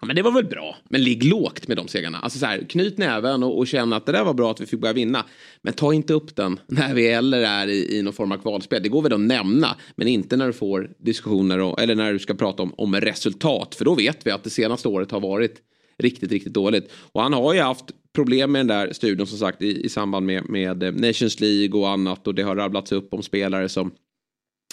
Ja, 0.00 0.06
men 0.06 0.16
det 0.16 0.22
var 0.22 0.32
väl 0.32 0.44
bra. 0.44 0.76
Men 0.88 1.02
ligg 1.02 1.24
lågt 1.24 1.68
med 1.68 1.76
de 1.76 1.88
segrarna. 1.88 2.18
Alltså 2.18 2.38
så 2.38 2.46
här, 2.46 2.66
knyt 2.68 2.98
näven 2.98 3.42
och, 3.42 3.58
och 3.58 3.66
känn 3.66 3.92
att 3.92 4.06
det 4.06 4.12
där 4.12 4.24
var 4.24 4.34
bra 4.34 4.50
att 4.50 4.60
vi 4.60 4.66
fick 4.66 4.80
börja 4.80 4.92
vinna. 4.92 5.24
Men 5.62 5.72
ta 5.72 5.94
inte 5.94 6.14
upp 6.14 6.36
den 6.36 6.60
när 6.66 6.94
vi 6.94 7.08
eller 7.08 7.42
är 7.42 7.66
i, 7.66 7.98
i 7.98 8.02
någon 8.02 8.12
form 8.12 8.32
av 8.32 8.36
kvalspel. 8.36 8.82
Det 8.82 8.88
går 8.88 9.02
väl 9.02 9.12
att 9.12 9.20
nämna. 9.20 9.76
Men 9.96 10.08
inte 10.08 10.36
när 10.36 10.46
du 10.46 10.52
får 10.52 10.90
diskussioner 10.98 11.58
och, 11.58 11.80
eller 11.80 11.94
när 11.94 12.12
du 12.12 12.18
ska 12.18 12.34
prata 12.34 12.62
om, 12.62 12.74
om 12.76 12.94
resultat. 12.94 13.74
För 13.74 13.84
då 13.84 13.94
vet 13.94 14.26
vi 14.26 14.30
att 14.30 14.44
det 14.44 14.50
senaste 14.50 14.88
året 14.88 15.10
har 15.10 15.20
varit 15.20 15.62
riktigt, 16.00 16.32
riktigt 16.32 16.52
dåligt. 16.52 16.92
Och 17.12 17.22
han 17.22 17.32
har 17.32 17.54
ju 17.54 17.60
haft 17.60 17.84
problem 18.12 18.52
med 18.52 18.60
den 18.60 18.66
där 18.66 18.92
studion 18.92 19.26
som 19.26 19.38
sagt 19.38 19.62
i, 19.62 19.84
i 19.84 19.88
samband 19.88 20.26
med, 20.26 20.48
med 20.48 20.82
eh, 20.82 20.92
Nations 20.92 21.40
League 21.40 21.80
och 21.80 21.88
annat. 21.88 22.26
Och 22.26 22.34
det 22.34 22.42
har 22.42 22.56
rabblats 22.56 22.92
upp 22.92 23.14
om 23.14 23.22
spelare 23.22 23.68
som, 23.68 23.90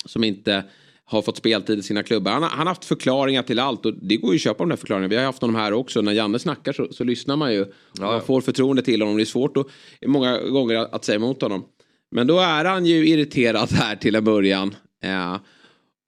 som 0.05 0.23
inte 0.23 0.63
har 1.05 1.21
fått 1.21 1.37
speltid 1.37 1.79
i 1.79 1.83
sina 1.83 2.03
klubbar. 2.03 2.31
Han 2.31 2.43
har, 2.43 2.49
han 2.49 2.59
har 2.59 2.65
haft 2.65 2.85
förklaringar 2.85 3.43
till 3.43 3.59
allt 3.59 3.85
och 3.85 3.93
det 3.93 4.17
går 4.17 4.31
ju 4.31 4.35
att 4.35 4.41
köpa 4.41 4.63
de 4.63 4.69
där 4.69 4.75
förklaringarna. 4.75 5.09
Vi 5.09 5.15
har 5.15 5.23
haft 5.23 5.41
dem 5.41 5.55
här 5.55 5.73
också. 5.73 6.01
När 6.01 6.11
Janne 6.11 6.39
snackar 6.39 6.73
så, 6.73 6.87
så 6.91 7.03
lyssnar 7.03 7.35
man 7.35 7.53
ju. 7.53 7.61
Och 7.61 7.71
Man 7.99 8.21
får 8.21 8.41
förtroende 8.41 8.81
till 8.81 9.01
honom. 9.01 9.17
Det 9.17 9.23
är 9.23 9.25
svårt 9.25 9.57
att, 9.57 9.67
många 10.05 10.39
gånger 10.39 10.75
att, 10.75 10.93
att 10.93 11.05
säga 11.05 11.15
emot 11.15 11.41
honom. 11.41 11.63
Men 12.11 12.27
då 12.27 12.39
är 12.39 12.65
han 12.65 12.85
ju 12.85 13.07
irriterad 13.07 13.71
här 13.71 13.95
till 13.95 14.15
en 14.15 14.23
början. 14.23 14.75
Eh, 15.03 15.37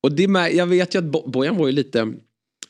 och 0.03 0.11
det, 0.11 0.27
mär- 0.27 0.49
jag 0.49 0.67
vet 0.67 0.95
ju 0.95 0.99
att 0.99 1.05
Bo- 1.05 1.29
Bojan 1.29 1.57
var 1.57 1.67
ju 1.67 1.73
lite... 1.73 2.13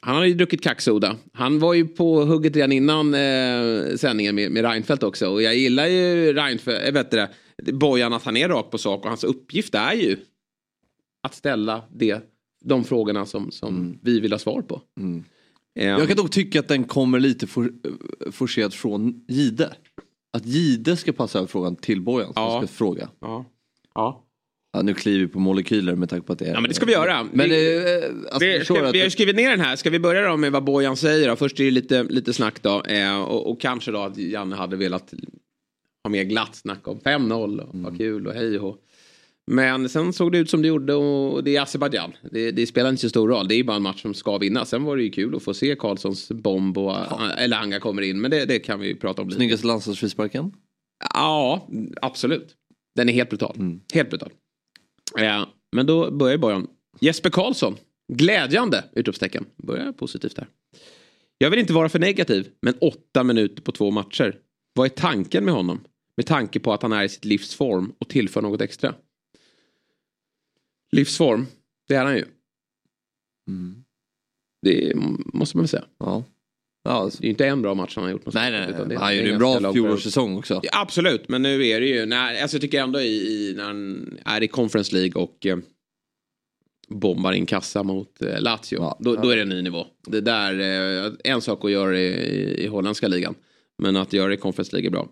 Han 0.01 0.15
har 0.15 0.25
ju 0.25 0.33
druckit 0.33 0.61
kacksoda. 0.63 1.15
Han 1.33 1.59
var 1.59 1.73
ju 1.73 1.87
på 1.87 2.25
hugget 2.25 2.55
redan 2.55 2.71
innan 2.71 3.13
eh, 3.13 3.95
sändningen 3.95 4.35
med, 4.35 4.51
med 4.51 4.63
Reinfeldt 4.65 5.03
också. 5.03 5.27
Och 5.29 5.41
jag 5.41 5.55
gillar 5.57 5.87
ju 5.87 6.33
Reinfeldt, 6.33 6.87
äh, 6.87 6.93
vet 6.93 7.11
du 7.11 7.17
det, 7.17 7.71
Bojan 7.73 8.13
att 8.13 8.23
han 8.23 8.37
är 8.37 8.49
rakt 8.49 8.71
på 8.71 8.77
sak. 8.77 9.03
Och 9.03 9.09
hans 9.09 9.23
uppgift 9.23 9.75
är 9.75 9.93
ju 9.93 10.17
att 11.23 11.35
ställa 11.35 11.83
det, 11.95 12.21
de 12.65 12.83
frågorna 12.83 13.25
som, 13.25 13.51
som 13.51 13.99
vi 14.01 14.19
vill 14.19 14.31
ha 14.31 14.39
svar 14.39 14.61
på. 14.61 14.81
Eh, 15.79 15.87
Jag 15.87 16.07
kan 16.07 16.17
dock 16.17 16.31
tycka 16.31 16.59
att 16.59 16.67
den 16.67 16.83
kommer 16.83 17.19
lite 17.19 17.47
for, 17.47 17.71
forcerad 18.31 18.73
från 18.73 19.25
Gide. 19.27 19.69
Att 20.33 20.45
Gide 20.45 20.97
ska 20.97 21.11
passa 21.11 21.37
över 21.39 21.47
frågan 21.47 21.75
till 21.75 22.01
Bojan 22.01 22.33
som 22.33 22.43
Ja. 22.43 22.57
ska 22.59 22.67
fråga. 22.67 23.09
ja. 23.19 23.45
Ja. 23.95 24.25
Ja, 24.71 24.81
nu 24.81 24.93
kliver 24.93 25.19
vi 25.19 25.27
på 25.27 25.39
molekyler 25.39 25.95
med 25.95 26.09
tanke 26.09 26.27
på 26.27 26.33
att 26.33 26.39
det 26.39 26.45
är... 26.45 26.53
ja, 26.53 26.59
men 26.59 26.69
det 26.69 26.73
ska 26.73 26.85
vi 26.85 26.91
göra. 26.91 27.27
Men 27.33 27.49
vi, 27.49 27.77
eh, 27.77 28.33
alltså, 28.33 28.39
vi, 28.39 28.65
ska, 28.65 28.91
vi 28.91 28.99
har 28.99 29.05
ju 29.05 29.11
skrivit 29.11 29.35
ner 29.35 29.49
den 29.49 29.59
här. 29.59 29.75
Ska 29.75 29.89
vi 29.89 29.99
börja 29.99 30.29
då 30.29 30.37
med 30.37 30.51
vad 30.51 30.63
Bojan 30.63 30.97
säger? 30.97 31.29
Då? 31.29 31.35
Först 31.35 31.59
är 31.59 31.63
det 31.63 31.71
lite, 31.71 32.03
lite 32.03 32.33
snack 32.33 32.61
då. 32.61 32.83
Eh, 32.83 33.21
och, 33.21 33.51
och 33.51 33.61
kanske 33.61 33.91
då 33.91 33.99
att 33.99 34.17
Janne 34.17 34.55
hade 34.55 34.75
velat 34.75 35.13
ha 36.03 36.09
mer 36.09 36.23
glatt 36.23 36.55
snack 36.55 36.87
om 36.87 36.99
5-0 36.99 37.59
och 37.59 37.69
vad 37.73 37.97
kul 37.97 38.27
och 38.27 38.33
hej 38.33 38.59
och. 38.59 38.77
Men 39.51 39.89
sen 39.89 40.13
såg 40.13 40.31
det 40.31 40.37
ut 40.37 40.49
som 40.49 40.61
det 40.61 40.67
gjorde 40.67 40.93
och 40.93 41.43
det 41.43 41.55
är 41.55 41.61
Azerbajdzjan. 41.61 42.11
Det, 42.31 42.51
det 42.51 42.67
spelar 42.67 42.89
inte 42.89 43.01
så 43.01 43.09
stor 43.09 43.27
roll. 43.27 43.47
Det 43.47 43.55
är 43.55 43.63
bara 43.63 43.77
en 43.77 43.83
match 43.83 44.01
som 44.01 44.13
ska 44.13 44.37
vinnas. 44.37 44.69
Sen 44.69 44.83
var 44.83 44.97
det 44.97 45.03
ju 45.03 45.09
kul 45.09 45.35
att 45.35 45.43
få 45.43 45.53
se 45.53 45.75
Karlssons 45.75 46.31
bomb 46.31 46.77
och 46.77 46.95
Elanga 47.37 47.79
kommer 47.79 48.01
in. 48.01 48.21
Men 48.21 48.31
det, 48.31 48.45
det 48.45 48.59
kan 48.59 48.79
vi 48.79 48.87
ju 48.87 48.95
prata 48.95 49.21
om 49.21 49.27
lite. 49.27 49.37
Snyggaste 49.37 49.67
landslagsfrisparken? 49.67 50.51
Ja, 51.13 51.67
absolut. 52.01 52.55
Den 52.95 53.09
är 53.09 53.13
helt 53.13 53.29
brutal. 53.29 53.79
Helt 53.93 54.09
brutal. 54.09 54.31
Ja, 55.15 55.53
men 55.71 55.85
då 55.85 56.11
börjar 56.11 56.37
Bojan. 56.37 56.67
Jesper 56.99 57.29
Karlsson. 57.29 57.77
Glädjande! 58.13 58.83
Utropstecken. 58.91 59.45
Börjar 59.57 59.91
positivt 59.91 60.37
här. 60.37 60.47
Jag 61.37 61.49
vill 61.49 61.59
inte 61.59 61.73
vara 61.73 61.89
för 61.89 61.99
negativ, 61.99 62.49
men 62.61 62.73
åtta 62.81 63.23
minuter 63.23 63.61
på 63.61 63.71
två 63.71 63.91
matcher. 63.91 64.39
Vad 64.73 64.85
är 64.85 64.89
tanken 64.89 65.45
med 65.45 65.53
honom? 65.53 65.79
Med 66.17 66.25
tanke 66.25 66.59
på 66.59 66.73
att 66.73 66.81
han 66.81 66.91
är 66.91 67.03
i 67.03 67.09
sitt 67.09 67.25
livs 67.25 67.55
form 67.55 67.93
och 67.99 68.09
tillför 68.09 68.41
något 68.41 68.61
extra. 68.61 68.95
Livsform, 70.91 71.45
det 71.87 71.95
är 71.95 72.05
han 72.05 72.15
ju. 72.15 72.25
Mm. 73.47 73.83
Det 74.61 74.93
måste 75.33 75.57
man 75.57 75.63
väl 75.63 75.69
säga. 75.69 75.85
Ja. 75.97 76.23
Ja, 76.83 77.09
Det 77.13 77.23
är 77.23 77.23
ju 77.25 77.29
inte 77.29 77.45
en 77.47 77.61
bra 77.61 77.73
match 77.73 77.95
han 77.95 78.03
har 78.03 78.11
gjort. 78.11 78.33
nej, 78.33 78.51
nej, 78.51 78.61
nej. 78.77 78.85
det- 78.89 78.97
Han 78.97 79.17
gjorde 79.17 79.31
en 79.31 79.37
bra 79.39 79.73
fjolårssäsong 79.73 80.37
också. 80.37 80.59
Ja, 80.63 80.69
absolut, 80.73 81.29
men 81.29 81.41
nu 81.41 81.67
är 81.67 81.81
det 81.81 81.87
ju, 81.87 82.05
när, 82.05 82.41
alltså 82.41 82.55
jag 82.57 82.61
tycker 82.61 82.81
ändå 82.81 83.01
i, 83.01 83.05
i, 83.07 83.53
när 83.57 83.63
han 83.63 84.17
är 84.25 84.43
i 84.43 84.47
Conference 84.47 84.95
League 84.95 85.21
och 85.21 85.45
eh, 85.45 85.57
bombar 86.87 87.33
in 87.33 87.45
kassa 87.45 87.83
mot 87.83 88.21
eh, 88.21 88.41
Lazio, 88.41 88.57
Ja. 88.77 88.97
då, 88.99 89.15
då 89.15 89.29
är 89.29 89.35
det 89.35 89.41
en 89.41 89.49
ny 89.49 89.61
nivå. 89.61 89.87
Det 90.07 90.21
där, 90.21 90.59
eh, 91.05 91.11
en 91.23 91.41
sak 91.41 91.65
att 91.65 91.71
göra 91.71 91.99
i, 91.99 92.05
i, 92.05 92.63
i 92.63 92.67
holländska 92.67 93.07
ligan, 93.07 93.35
men 93.77 93.95
att 93.95 94.13
göra 94.13 94.27
det 94.27 94.33
i 94.33 94.37
Conference 94.37 94.71
League 94.75 94.87
är 94.87 94.91
bra. 94.91 95.07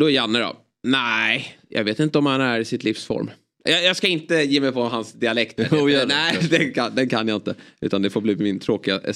Då 0.00 0.06
är 0.06 0.10
Janne 0.10 0.38
då, 0.38 0.56
nej, 0.82 1.58
jag 1.68 1.84
vet 1.84 2.00
inte 2.00 2.18
om 2.18 2.26
han 2.26 2.40
är 2.40 2.60
i 2.60 2.64
sitt 2.64 2.84
livsform. 2.84 3.30
Jag, 3.64 3.84
jag 3.84 3.96
ska 3.96 4.06
inte 4.08 4.34
ge 4.34 4.60
mig 4.60 4.72
på 4.72 4.82
hans 4.82 5.12
dialekt. 5.12 5.56
Det. 5.70 6.04
nej, 6.08 6.38
den 6.50 6.72
kan, 6.72 6.94
den 6.94 7.08
kan 7.08 7.28
jag 7.28 7.36
inte. 7.36 7.54
Utan 7.80 8.02
det 8.02 8.10
får 8.10 8.20
bli 8.20 8.36
min 8.36 8.58
tråkiga 8.58 9.00
eh, 9.04 9.12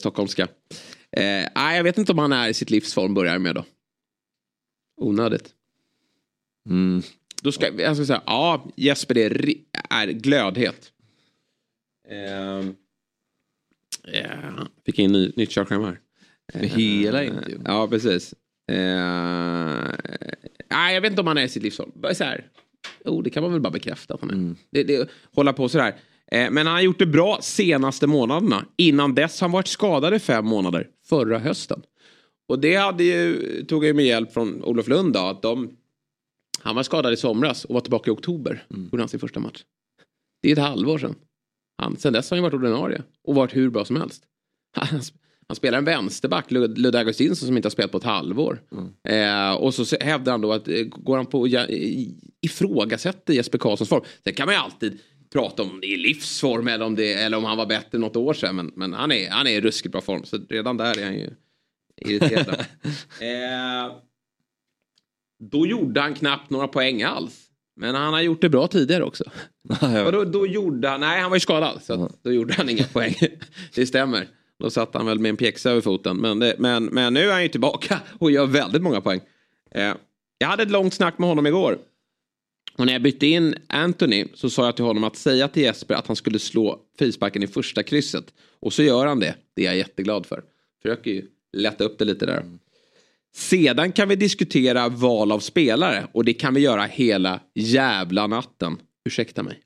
Eh, 1.17 1.49
jag 1.55 1.85
vet 1.85 1.99
inte 1.99 2.13
om 2.13 2.19
han 2.19 2.33
är 2.33 2.49
i 2.49 2.55
sitt 2.55 2.71
livsform, 2.71 3.15
börjar 3.15 3.39
med 3.39 3.55
då. 3.55 3.65
Onödigt. 5.01 5.55
Mm. 6.69 7.03
Då 7.43 7.53
ska 7.53 7.81
jag 7.81 7.97
ska 7.97 8.07
säga, 8.07 8.23
ja, 8.27 8.67
Jesper 8.77 9.19
är, 9.19 9.55
är 9.91 10.07
glödhet. 10.07 10.93
Ehm, 12.09 12.75
ja, 14.03 14.69
fick 14.87 14.99
in 14.99 15.13
ny, 15.13 15.33
nytt 15.37 15.51
körschema 15.51 15.87
här. 15.87 16.01
Med 16.55 16.69
hela 16.69 17.25
intervjun. 17.25 17.63
Ja, 17.65 17.89
precis. 17.89 18.35
Nej, 20.71 20.95
jag 20.95 21.01
vet 21.01 21.11
inte 21.11 21.21
om 21.21 21.27
han 21.27 21.39
är 21.39 21.43
i 21.43 21.49
sitt 21.49 21.63
livsform. 21.63 21.93
Så 22.15 22.25
här, 22.25 22.47
oh, 23.05 23.23
det 23.23 23.31
kan 23.31 23.43
man 23.43 23.53
väl 23.53 23.61
bara 23.61 23.71
bekräfta 23.71 24.15
att 24.15 24.21
han 24.21 24.31
är. 24.31 24.35
Mm. 24.35 24.57
Det, 24.71 24.83
det, 24.83 25.11
hålla 25.35 25.53
på 25.53 25.69
sådär. 25.69 25.95
Eh, 26.33 26.51
men 26.51 26.67
han 26.67 26.75
har 26.77 26.83
gjort 26.83 26.99
det 26.99 27.07
bra 27.07 27.39
senaste 27.41 28.07
månaderna. 28.07 28.67
Innan 28.77 29.15
dess 29.15 29.41
har 29.41 29.49
han 29.49 29.53
varit 29.53 29.67
skadad 29.67 30.15
i 30.15 30.19
fem 30.19 30.47
månader. 30.47 30.89
Förra 31.05 31.39
hösten. 31.39 31.83
Och 32.49 32.59
det 32.59 32.75
hade 32.77 33.05
ju, 33.05 33.37
tog 33.65 33.85
jag 33.85 33.97
med 33.97 34.05
hjälp 34.05 34.33
från 34.33 34.65
Olof 34.65 34.89
Lund 34.89 35.13
då, 35.13 35.21
att 35.21 35.43
de 35.43 35.77
han 36.61 36.77
var 36.77 36.83
skadad 36.83 37.13
i 37.13 37.17
somras 37.17 37.65
och 37.65 37.75
var 37.75 37.81
tillbaka 37.81 38.11
i 38.11 38.15
oktober. 38.15 38.65
Mm. 38.71 38.85
Gjorde 38.85 39.03
han 39.03 39.09
sin 39.09 39.21
första 39.21 39.41
match. 39.41 39.65
Det 40.43 40.49
är 40.49 40.53
ett 40.53 40.59
halvår 40.59 40.99
sedan. 40.99 41.15
Han, 41.79 41.97
sen 41.97 42.13
dess 42.13 42.31
har 42.31 42.37
han 42.37 42.43
varit 42.43 42.55
ordinarie 42.55 43.03
och 43.25 43.35
varit 43.35 43.57
hur 43.57 43.71
bra 43.71 43.85
som 43.85 43.97
helst. 43.97 44.23
Han, 44.77 45.01
han 45.49 45.57
spelar 45.57 45.79
en 45.79 45.85
vänsterback, 45.85 46.51
Lud- 46.51 46.79
Ludde 46.79 46.99
Augustinsson 46.99 47.47
som 47.47 47.57
inte 47.57 47.67
har 47.67 47.71
spelat 47.71 47.91
på 47.93 47.99
ett 47.99 48.05
halvår. 48.05 48.63
Eh, 49.09 49.53
och 49.55 49.75
så 49.75 49.97
hävdar 50.01 50.33
han 50.33 50.41
då 50.41 50.53
att 50.53 50.69
eh, 50.69 50.83
går 50.85 51.17
han 51.17 51.27
på 51.27 51.49
ja- 51.49 51.67
ifrågasätter 52.41 53.35
Jesper 53.35 53.59
Karlssons 53.59 53.89
form. 53.89 54.05
Sen 54.25 54.35
kan 54.35 54.47
man 54.47 54.55
ju 54.55 54.61
alltid 54.61 54.99
prata 55.33 55.63
om 55.63 55.79
det 55.81 55.87
är 55.87 55.99
livsform 55.99 56.69
eller 56.69 56.85
om, 56.85 56.95
det, 56.95 57.15
eller 57.15 57.37
om 57.37 57.45
han 57.45 57.57
var 57.57 57.67
bättre 57.67 57.99
något 57.99 58.17
år 58.17 58.35
sedan. 58.35 58.57
Men, 58.57 58.73
men 58.77 58.93
han, 58.93 59.13
är, 59.13 59.31
han 59.31 59.47
är 59.47 59.51
i 59.51 59.61
ruskigt 59.61 59.93
bra 59.93 60.01
form 60.01 60.25
så 60.25 60.39
redan 60.49 60.77
där 60.77 60.99
är 60.99 61.05
han 61.05 61.15
ju 61.15 61.31
irriterad. 61.97 62.49
eh, 63.21 63.97
då 65.51 65.67
gjorde 65.67 66.01
han 66.01 66.15
knappt 66.15 66.51
några 66.51 66.69
poäng 66.69 67.03
alls. 67.03 67.49
Men 67.77 67.95
han 67.95 68.13
har 68.13 68.21
gjort 68.21 68.41
det 68.41 68.49
bra 68.49 68.67
tidigare 68.67 69.05
också. 69.05 69.25
Och 70.07 70.13
då, 70.13 70.25
då 70.25 70.47
gjorde 70.47 70.89
han, 70.89 71.01
nej 71.01 71.21
han 71.21 71.31
var 71.31 71.37
ju 71.37 71.41
skadad 71.41 71.83
så 71.83 72.05
att, 72.05 72.23
då 72.23 72.33
gjorde 72.33 72.55
han 72.55 72.69
inga 72.69 72.85
poäng. 72.85 73.15
det 73.75 73.87
stämmer. 73.87 74.29
Då 74.59 74.71
satt 74.71 74.95
han 74.95 75.07
väl 75.07 75.19
med 75.19 75.29
en 75.29 75.37
pjäxa 75.37 75.71
över 75.71 75.81
foten. 75.81 76.17
Men, 76.17 76.39
det, 76.39 76.55
men, 76.59 76.85
men 76.85 77.15
nu 77.15 77.21
är 77.21 77.33
han 77.33 77.43
ju 77.43 77.49
tillbaka 77.49 78.01
och 78.19 78.31
gör 78.31 78.47
väldigt 78.47 78.83
många 78.83 79.01
poäng. 79.01 79.21
Eh, 79.71 79.95
jag 80.39 80.49
hade 80.49 80.63
ett 80.63 80.71
långt 80.71 80.95
snack 80.95 81.19
med 81.19 81.29
honom 81.29 81.47
igår. 81.47 81.79
Och 82.77 82.87
när 82.87 82.93
jag 82.93 83.03
bytte 83.03 83.27
in 83.27 83.55
Anthony 83.67 84.27
så 84.35 84.51
sa 84.51 84.65
jag 84.65 84.77
till 84.77 84.85
honom 84.85 85.05
att 85.05 85.17
säga 85.17 85.49
till 85.49 85.63
Jesper 85.63 85.95
att 85.95 86.07
han 86.07 86.17
skulle 86.17 86.39
slå 86.39 86.81
frisparken 86.99 87.43
i 87.43 87.47
första 87.47 87.83
krysset. 87.83 88.25
Och 88.61 88.73
så 88.73 88.83
gör 88.83 89.07
han 89.07 89.21
det. 89.21 89.35
Det 89.55 89.63
är 89.63 89.67
jag 89.67 89.77
jätteglad 89.77 90.27
för. 90.27 90.43
Försöker 90.83 91.11
ju 91.11 91.27
lätta 91.53 91.85
upp 91.85 91.99
det 91.99 92.05
lite 92.05 92.27
där. 92.27 92.45
Sedan 93.35 93.93
kan 93.93 94.09
vi 94.09 94.17
diskutera 94.17 94.89
val 94.89 95.33
av 95.33 95.39
spelare 95.39 96.07
och 96.13 96.25
det 96.25 96.35
kan 96.35 96.55
vi 96.55 96.61
göra 96.61 96.83
hela 96.83 97.41
jävla 97.55 98.27
natten. 98.27 98.77
Ursäkta 99.05 99.43
mig. 99.43 99.61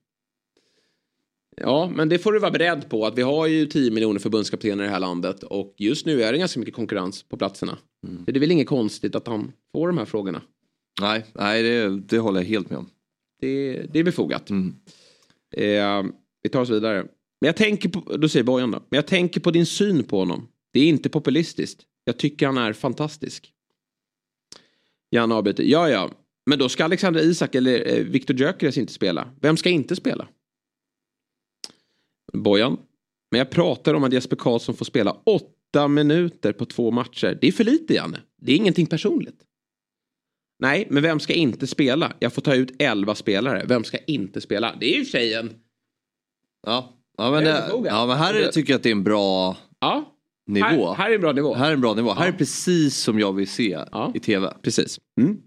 Ja, 1.57 1.93
men 1.95 2.09
det 2.09 2.19
får 2.19 2.33
du 2.33 2.39
vara 2.39 2.51
beredd 2.51 2.89
på 2.89 3.07
att 3.07 3.19
vi 3.19 3.23
har 3.23 3.47
ju 3.47 3.67
10 3.67 3.91
miljoner 3.91 4.19
förbundskaptener 4.19 4.85
i 4.85 4.87
det 4.87 4.93
här 4.93 5.01
landet 5.01 5.43
och 5.43 5.75
just 5.79 6.07
nu 6.07 6.23
är 6.23 6.33
det 6.33 6.39
ganska 6.39 6.61
mycket 6.61 6.75
konkurrens 6.75 7.23
på 7.23 7.37
platserna. 7.37 7.79
Så 8.25 8.31
det 8.31 8.39
är 8.39 8.41
väl 8.41 8.51
inget 8.51 8.69
konstigt 8.69 9.15
att 9.15 9.27
han 9.27 9.53
får 9.73 9.89
de 9.89 9.99
här 9.99 10.05
frågorna. 10.05 10.43
Nej, 11.01 11.25
nej 11.33 11.63
det, 11.63 12.01
det 12.01 12.19
håller 12.19 12.41
jag 12.41 12.47
helt 12.47 12.71
med 12.71 12.79
om. 12.79 12.91
Det, 13.41 13.83
det 13.93 13.99
är 13.99 14.05
befogat. 14.05 14.51
Mm. 14.51 14.77
Eh, 15.51 16.13
vi 16.43 16.49
tar 16.51 16.61
oss 16.61 16.71
vidare. 16.71 17.07
Men 17.41 17.47
jag 17.47 17.57
tänker 17.57 17.89
på, 17.89 18.17
då 18.17 18.29
säger 18.29 18.45
Bojan 18.45 18.71
då. 18.71 18.79
Men 18.79 18.97
jag 18.97 19.07
tänker 19.07 19.41
på 19.41 19.51
din 19.51 19.67
syn 19.67 20.05
på 20.05 20.19
honom. 20.19 20.49
Det 20.73 20.81
är 20.81 20.89
inte 20.89 21.09
populistiskt. 21.09 21.83
Jag 22.05 22.19
tycker 22.19 22.47
han 22.47 22.59
är 22.59 22.73
fantastisk. 22.73 23.53
Janne 25.11 25.35
avbryter. 25.35 25.63
Ja, 25.65 25.89
ja. 25.91 26.11
Men 26.47 26.59
då 26.59 26.69
ska 26.69 26.85
Alexander 26.85 27.21
Isak 27.21 27.55
eller 27.55 27.99
eh, 27.99 28.05
Viktor 28.05 28.37
Gyökeres 28.37 28.79
inte 28.79 28.93
spela. 28.93 29.29
Vem 29.41 29.57
ska 29.57 29.71
inte 29.71 29.97
spela? 29.97 30.29
Bojan. 32.33 32.79
Men 33.31 33.39
jag 33.39 33.51
pratar 33.51 33.95
om 33.95 34.05
att 34.05 34.13
Jesper 34.13 34.37
Karlsson 34.37 34.75
får 34.75 34.85
spela 34.85 35.17
åtta 35.25 35.89
minuter 35.89 36.53
på 36.53 36.65
två 36.65 36.91
matcher. 36.91 37.39
Det 37.41 37.49
är 37.49 37.53
för 37.53 37.65
lite, 37.65 37.95
Janne. 37.95 38.21
Det 38.37 38.53
är 38.53 38.57
ingenting 38.57 38.87
personligt. 38.87 39.46
Nej, 40.59 40.87
men 40.91 41.03
vem 41.03 41.21
ska 41.21 41.33
inte 41.33 41.67
spela? 41.67 42.13
Jag 42.19 42.33
får 42.33 42.43
ta 42.43 42.55
ut 42.55 42.83
elva 42.83 43.15
spelare. 43.15 43.65
Vem 43.69 43.85
ska 43.85 43.99
inte 43.99 44.41
spela? 44.41 44.75
Det 44.81 44.95
är 44.95 44.99
ju 44.99 45.05
tjejen. 45.05 45.55
Ja, 46.67 46.93
ja, 47.19 47.31
men, 47.31 47.45
Det 47.45 47.71
ja, 47.85 48.07
men 48.07 48.17
här 48.17 48.35
är, 48.35 48.49
tycker 48.53 48.73
jag 48.73 48.77
att 48.79 48.83
det 48.83 48.89
är 48.89 48.93
en 48.93 49.05
bra 49.05 49.57
Ja, 49.79 50.13
nivå. 50.47 50.67
här, 50.67 50.95
här 50.95 51.11
är 51.11 51.15
en 51.15 51.21
bra 51.21 51.33
nivå. 51.33 51.55
Här 51.55 51.69
är 51.69 51.73
en 51.73 51.81
bra 51.81 51.95
nivå. 51.95 52.13
Här 52.13 52.29
är 52.29 52.33
precis 52.33 52.97
som 52.97 53.19
jag 53.19 53.33
vill 53.33 53.49
se 53.49 53.79
Ja. 53.93 54.13
i 54.15 54.21
tv. 54.21 54.55
Precis. 54.63 55.01
Mm. 55.21 55.39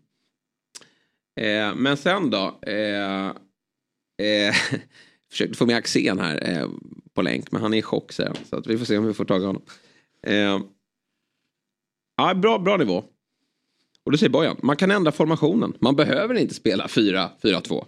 Eh, 1.40 1.76
men 1.76 1.98
sen 1.98 2.30
då. 2.30 2.60
Eh, 2.62 3.26
eh, 4.28 4.56
försökte 5.32 5.58
få 5.58 5.66
med 5.66 5.76
Axén 5.76 6.20
här 6.20 6.50
eh, 6.50 6.68
på 7.14 7.22
länk. 7.22 7.52
Men 7.52 7.62
han 7.62 7.74
är 7.74 7.78
i 7.78 7.82
chock 7.82 8.12
säger 8.12 8.30
han. 8.30 8.46
Så 8.50 8.56
att 8.56 8.68
vi 8.68 8.78
får 8.78 8.86
se 8.86 8.98
om 8.98 9.06
vi 9.06 9.14
får 9.14 9.26
tag 9.26 9.42
i 9.42 9.46
honom. 9.46 9.62
Eh, 10.28 10.60
ja, 12.18 12.34
bra, 12.36 12.60
bra 12.60 12.78
nivå. 12.78 13.04
Och 14.10 14.14
då 14.14 14.18
säger 14.18 14.30
Bojan. 14.30 14.58
Man 14.64 14.76
kan 14.76 14.92
ändra 14.92 15.12
formationen. 15.12 15.74
Man 15.80 15.96
behöver 15.96 16.36
inte 16.36 16.54
spela 16.54 16.88
4-4-2. 16.88 17.86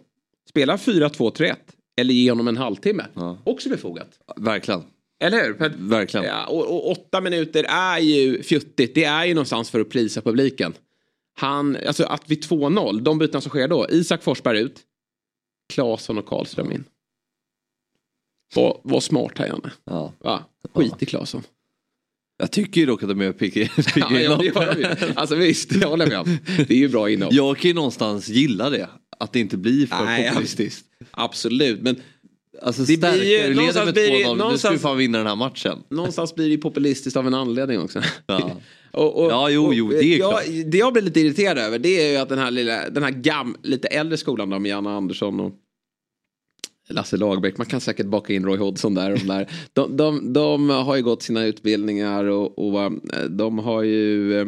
Spela 0.50 0.76
4-2-3-1. 0.78 1.56
Eller 1.98 2.14
ge 2.14 2.32
honom 2.32 2.48
en 2.48 2.58
halvtimme. 2.58 3.06
Ja. 3.14 3.38
Också 3.44 3.70
befogat. 3.70 4.20
Verkligen. 4.36 4.84
Eller 5.20 5.44
hur? 5.44 5.54
För 5.54 5.70
Verkligen. 5.78 6.26
Ja, 6.26 6.46
och, 6.46 6.76
och 6.76 6.92
åtta 6.92 7.22
minuter 7.22 7.66
är 7.70 8.00
ju 8.00 8.44
fjuttigt. 8.44 8.96
Det 8.96 9.04
är 9.04 9.26
ju 9.26 9.34
någonstans 9.34 9.70
för 9.70 9.80
att 9.80 9.90
prisa 9.90 10.22
publiken. 10.22 10.74
Han, 11.34 11.78
alltså 11.88 12.04
att 12.04 12.30
vid 12.30 12.44
2-0, 12.44 13.02
de 13.02 13.18
byten 13.18 13.42
som 13.42 13.50
sker 13.50 13.68
då. 13.68 13.88
Isak 13.90 14.24
Forsberg 14.24 14.60
ut. 14.60 14.80
Claesson 15.74 16.18
och 16.18 16.26
Karlström 16.26 16.72
in. 16.72 16.84
Var 18.84 19.00
smart 19.00 19.38
här 19.38 19.48
Janne. 19.48 19.72
Ja. 19.84 20.14
Va? 20.20 20.44
Skit 20.74 21.04
i 21.04 21.06
Claesson. 21.06 21.44
Jag 22.42 22.52
tycker 22.52 22.82
ju 22.82 22.88
dock 22.88 23.04
att 23.04 23.10
de 23.10 23.22
är 23.22 23.32
pigga 23.32 23.62
Ja, 23.96 24.08
ja, 24.12 24.44
gör 24.44 24.76
ju. 24.78 24.86
Alltså 25.16 25.36
visst, 25.36 25.80
det 25.80 25.86
håller 25.86 26.06
jag 26.06 26.10
med 26.10 26.20
om. 26.20 26.38
Det 26.68 26.74
är 26.74 26.78
ju 26.78 26.88
bra 26.90 27.10
inhopp. 27.10 27.34
Jag 27.34 27.58
kan 27.58 27.70
ju 27.70 27.74
någonstans 27.76 28.30
gilla 28.30 28.70
det. 28.70 28.90
Att 29.20 29.34
det 29.34 29.40
inte 29.40 29.58
blir 29.58 29.88
för 29.88 30.06
Nej, 30.06 30.30
populistiskt. 30.30 30.86
Absolut, 31.12 31.82
men 31.82 31.96
Alltså 32.62 32.82
Det 32.82 32.86
blir 32.88 32.98
stärka, 32.98 33.24
ju- 33.24 33.54
leder 33.54 33.86
med 33.86 33.94
blir 33.94 34.08
det- 34.12 34.26
2-0, 34.26 34.52
nu 34.52 34.58
ska 34.58 34.70
vi 34.72 34.78
fan 34.78 34.98
vinna 34.98 35.18
den 35.18 35.28
här 35.28 35.36
matchen. 35.36 35.78
någonstans 35.90 36.36
blir 36.36 36.46
det 36.46 36.52
ju 36.52 36.58
populistiskt 36.58 37.18
av 37.18 37.28
en 37.28 37.34
anledning 37.34 37.80
också. 37.80 38.02
Ja. 38.28 38.52
Och, 38.94 39.24
och, 39.26 39.32
Ja, 39.32 39.50
jo, 39.50 39.74
jo, 39.74 39.90
det 39.90 40.04
är 40.06 40.18
jag, 40.20 40.32
klart. 40.32 40.44
Det 40.66 40.78
jag 40.78 40.94
blir 40.94 41.04
lite 41.04 41.20
irriterad 41.20 41.58
över 41.58 41.80
det 41.80 42.02
är 42.08 42.12
ju 42.12 42.18
att 42.18 42.30
den 42.30 42.38
här, 42.40 42.52
lilla, 42.52 42.90
den 42.90 43.04
här 43.04 43.12
gam, 43.12 43.56
lite 43.64 43.88
äldre 43.88 44.18
skolan 44.18 44.50
då 44.50 44.60
med 44.60 44.70
Janne 44.70 44.90
Andersson 44.90 45.40
och 45.40 45.54
Lasse 46.90 47.18
Lagerbäck, 47.18 47.58
man 47.58 47.68
kan 47.68 47.82
säkert 47.82 48.06
baka 48.06 48.34
in 48.34 48.46
Roy 48.46 48.58
Hodgson 48.58 48.94
där. 48.94 49.16
De, 49.16 49.28
där. 49.28 49.48
De, 49.74 49.98
de, 49.98 50.34
de 50.34 50.70
har 50.70 50.96
ju 50.96 51.04
gått 51.04 51.22
sina 51.22 51.46
utbildningar 51.46 52.24
och, 52.26 52.60
och 52.60 52.92
de 53.30 53.60
har 53.60 53.84
ju 53.84 54.40
eh, 54.40 54.48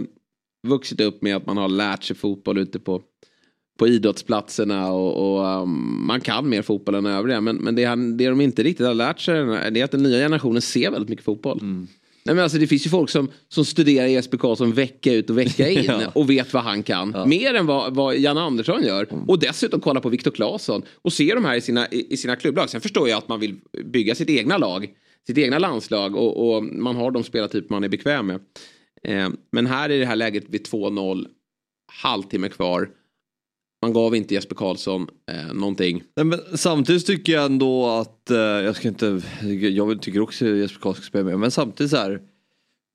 vuxit 0.68 1.02
upp 1.02 1.22
med 1.22 1.36
att 1.36 1.46
man 1.46 1.58
har 1.58 1.70
lärt 1.70 2.04
sig 2.04 2.16
fotboll 2.16 2.58
ute 2.58 2.80
på, 2.80 3.02
på 3.80 3.88
idrottsplatserna 3.88 4.92
och, 4.92 5.36
och 5.36 5.62
um, 5.62 6.06
man 6.08 6.22
kan 6.22 6.50
mer 6.50 6.62
fotboll 6.62 6.96
än 6.96 7.06
övriga. 7.06 7.42
Men, 7.42 7.56
men 7.56 7.76
det, 7.76 7.86
han, 7.86 8.18
det 8.18 8.30
de 8.30 8.42
inte 8.42 8.64
riktigt 8.64 8.88
har 8.88 8.94
lärt 8.94 9.20
sig 9.20 9.46
det 9.72 9.80
är 9.80 9.84
att 9.84 9.92
den 9.92 10.04
nya 10.04 10.18
generationen 10.18 10.62
ser 10.62 10.92
väldigt 10.92 11.10
mycket 11.10 11.26
fotboll. 11.26 11.60
Mm. 11.62 11.88
Nej, 12.26 12.36
men 12.36 12.44
alltså, 12.44 12.58
det 12.58 12.68
finns 12.68 12.86
ju 12.86 12.90
folk 12.90 13.10
som, 13.10 13.32
som 13.50 13.66
studerar 13.66 14.08
Jesper 14.08 14.38
Karlsson 14.38 14.74
vecka 14.74 15.14
ut 15.14 15.30
och 15.30 15.38
vecka 15.38 15.70
in 15.70 15.84
Ja. 15.88 16.12
och 16.16 16.30
vet 16.30 16.54
vad 16.54 16.64
han 16.64 16.84
kan. 16.84 17.12
Ja. 17.16 17.26
Mer 17.26 17.54
än 17.54 17.66
vad, 17.66 17.96
vad 17.96 18.18
Jan 18.18 18.38
Andersson 18.38 18.84
gör. 18.84 19.08
Och 19.28 19.40
dessutom 19.40 19.80
kolla 19.80 20.00
på 20.00 20.10
Viktor 20.10 20.32
Claesson 20.32 20.84
och 21.02 21.14
se 21.14 21.34
de 21.36 21.46
här 21.46 21.56
i 21.56 21.62
sina, 21.62 21.88
i, 21.88 22.14
i 22.14 22.18
sina 22.18 22.36
klubblag. 22.36 22.70
Sen 22.70 22.82
förstår 22.82 23.10
jag 23.10 23.18
att 23.18 23.28
man 23.28 23.40
vill 23.40 23.56
bygga 23.86 24.16
sitt 24.16 24.30
egna 24.30 24.58
lag, 24.58 24.90
sitt 25.28 25.38
egna 25.38 25.60
landslag 25.60 26.16
och, 26.16 26.56
och 26.56 26.64
man 26.64 26.96
har 26.96 27.12
de 27.12 27.24
spelartyper 27.24 27.74
man 27.74 27.84
är 27.84 27.90
bekväm 27.90 28.28
med. 28.28 28.40
Eh, 29.04 29.30
men 29.52 29.66
här 29.66 29.90
i 29.90 30.00
det 30.00 30.06
här 30.06 30.16
läget 30.16 30.44
vid 30.50 30.68
2-0, 30.68 31.26
halvtimme 32.02 32.50
kvar. 32.50 32.90
Man 33.84 33.94
gav 33.94 34.16
inte 34.16 34.34
Jesper 34.34 34.56
Karlsson 34.56 35.08
eh, 35.32 35.54
någonting. 35.54 36.04
Nej, 36.16 36.26
men 36.26 36.40
samtidigt 36.56 37.06
tycker 37.06 37.34
jag 37.34 37.46
ändå 37.46 37.88
att, 37.88 38.32
eh, 38.32 38.38
jag 38.38 38.76
ska 38.76 38.88
inte, 38.88 39.22
jag 39.72 40.02
tycker 40.02 40.20
också 40.20 40.46
att 40.46 40.58
Jesper 40.58 40.80
Karlsson 40.82 41.04
ska 41.04 41.10
spela 41.10 41.24
med, 41.24 41.40
men 41.40 41.52
samtidigt 41.52 41.92
så 41.92 41.98
här. 41.98 42.22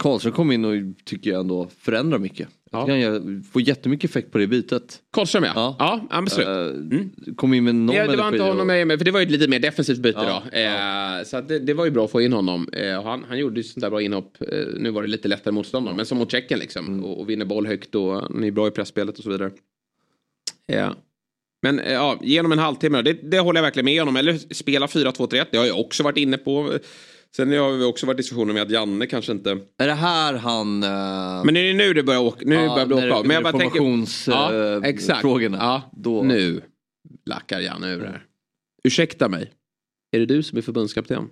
Karlsson 0.02 0.32
kom 0.32 0.52
in 0.52 0.64
och 0.64 0.72
tycker 1.04 1.30
jag 1.30 1.40
ändå 1.40 1.68
förändrar 1.80 2.18
mycket. 2.18 2.48
Ja. 2.70 2.96
Jag 2.96 3.12
han 3.12 3.42
får 3.52 3.62
jättemycket 3.62 4.10
effekt 4.10 4.32
på 4.32 4.38
det 4.38 4.46
bytet. 4.46 4.98
Karlström 5.12 5.44
ja. 5.44 5.52
Ja. 5.54 5.76
Ja, 5.78 6.00
ja 6.10 6.16
absolut. 6.16 6.48
Eh, 6.48 7.34
Kom 7.34 7.54
in 7.54 7.64
med 7.64 7.74
noll 7.74 7.96
Ja, 7.96 8.06
det 8.06 8.16
var 8.16 8.28
inte 8.28 8.42
honom 8.42 8.60
och- 8.60 8.66
med, 8.66 8.98
för 8.98 9.04
det 9.04 9.10
var 9.10 9.20
ju 9.20 9.26
ett 9.26 9.32
lite 9.32 9.48
mer 9.48 9.58
defensivt 9.58 9.98
byte 9.98 10.18
Ja, 10.22 10.42
då. 10.52 10.58
Eh, 10.58 11.24
så 11.24 11.40
det, 11.40 11.58
det 11.58 11.74
var 11.74 11.84
ju 11.84 11.90
bra 11.90 12.04
att 12.04 12.10
få 12.10 12.20
in 12.20 12.32
honom. 12.32 12.68
Eh, 12.72 13.02
han, 13.02 13.24
han 13.28 13.38
gjorde 13.38 13.56
ju 13.56 13.62
sånt 13.64 13.82
där 13.82 13.90
bra 13.90 14.02
inhopp. 14.02 14.36
Nu 14.76 14.90
var 14.90 15.02
det 15.02 15.08
lite 15.08 15.28
lättare 15.28 15.52
motstånd 15.54 15.86
då, 15.86 15.92
men 15.94 16.06
som 16.06 16.18
mot 16.18 16.30
Tjeckien 16.30 16.60
liksom. 16.60 16.86
Mm. 16.86 17.04
Och, 17.04 17.20
och 17.20 17.30
vinner 17.30 17.44
boll 17.44 17.66
högt 17.66 17.94
och 17.94 18.12
han 18.12 18.44
är 18.44 18.50
bra 18.50 18.68
i 18.68 18.70
pressspelet 18.70 19.18
och 19.18 19.24
så 19.24 19.30
vidare. 19.30 19.50
Ja. 20.72 20.94
Men 21.62 21.78
eh, 21.80 21.92
ja, 21.92 22.18
genom 22.22 22.52
en 22.52 22.58
halvtimme, 22.58 23.02
det, 23.02 23.12
det 23.12 23.38
håller 23.40 23.58
jag 23.58 23.62
verkligen 23.62 23.84
med 23.84 24.00
honom. 24.00 24.16
Eller 24.16 24.54
spela 24.54 24.86
4-2-3-1, 24.86 25.46
det 25.52 25.58
har 25.58 25.66
jag 25.66 25.80
också 25.80 26.02
varit 26.02 26.16
inne 26.18 26.38
på. 26.38 26.78
Sen 27.36 27.58
har 27.58 27.72
vi 27.72 27.84
också 27.84 28.06
varit 28.06 28.16
diskussioner 28.16 28.54
med 28.54 28.62
att 28.62 28.70
Janne 28.70 29.06
kanske 29.06 29.32
inte... 29.32 29.50
Är 29.78 29.86
det 29.86 29.92
här 29.94 30.34
han... 30.34 30.82
eh, 30.82 31.44
Men 31.44 31.56
är 31.56 31.62
det 31.64 31.74
nu 31.74 31.94
det 31.94 32.02
börjar 32.02 32.20
åka, 32.20 32.40
nu 32.44 32.54
Ja, 32.54 32.74
börjar 32.74 32.86
det 32.86 32.94
när 32.94 33.06
åka 33.08 33.16
av? 33.16 33.22
det- 33.22 33.28
Men 33.28 33.34
jag 33.34 33.42
bara 33.44 33.58
tänker... 33.58 34.30
Ja, 34.30 34.54
eh, 34.76 34.82
exakt. 34.84 35.20
frågorna. 35.20 35.56
Ja, 35.60 35.82
Då- 35.96 36.22
nu 36.22 36.60
lackar 37.26 37.60
Janne 37.60 37.92
ur 37.94 38.00
här. 38.04 38.24
Ursäkta 38.84 39.28
mig, 39.28 39.50
är 40.16 40.18
det 40.18 40.26
du 40.26 40.42
som 40.42 40.58
är 40.58 40.62
förbundskapten? 40.62 41.28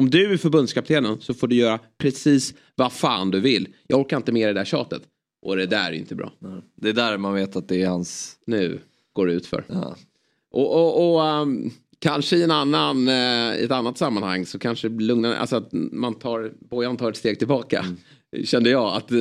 Om 0.00 0.10
du 0.10 0.32
är 0.32 0.36
förbundskaptenen 0.36 1.20
så 1.20 1.34
får 1.34 1.48
du 1.48 1.56
göra 1.56 1.78
precis 1.98 2.54
vad 2.74 2.92
fan 2.92 3.30
du 3.30 3.40
vill. 3.40 3.68
Jag 3.86 4.00
orkar 4.00 4.16
inte 4.16 4.32
med 4.32 4.48
det 4.48 4.52
där 4.52 4.64
tjatet. 4.64 5.02
Och 5.46 5.56
det 5.56 5.66
där 5.66 5.88
är 5.88 5.92
inte 5.92 6.14
bra. 6.14 6.32
Det 6.74 6.88
är 6.88 6.92
där 6.92 7.18
man 7.18 7.34
vet 7.34 7.56
att 7.56 7.68
det 7.68 7.82
är 7.82 7.88
hans... 7.88 8.38
Nu 8.46 8.80
går 9.12 9.26
det 9.26 9.32
ut 9.32 9.46
för. 9.46 9.64
Ja. 9.68 9.96
Och, 10.50 10.74
och, 10.74 11.14
och 11.14 11.26
ehm, 11.26 11.70
kanske 11.98 12.36
i 12.36 12.42
en 12.42 12.50
annan, 12.50 13.08
eh, 13.08 13.56
i 13.56 13.64
ett 13.64 13.70
annat 13.70 13.98
sammanhang 13.98 14.46
så 14.46 14.58
kanske 14.58 14.88
lugnare, 14.88 15.36
alltså 15.36 15.56
att 15.56 15.68
man 15.72 16.14
tar, 16.14 16.52
Bojan 16.58 16.96
tar 16.96 17.10
ett 17.10 17.16
steg 17.16 17.38
tillbaka. 17.38 17.84
Kände 18.44 18.70
jag 18.70 18.96
att 18.96 19.12
eh, 19.12 19.18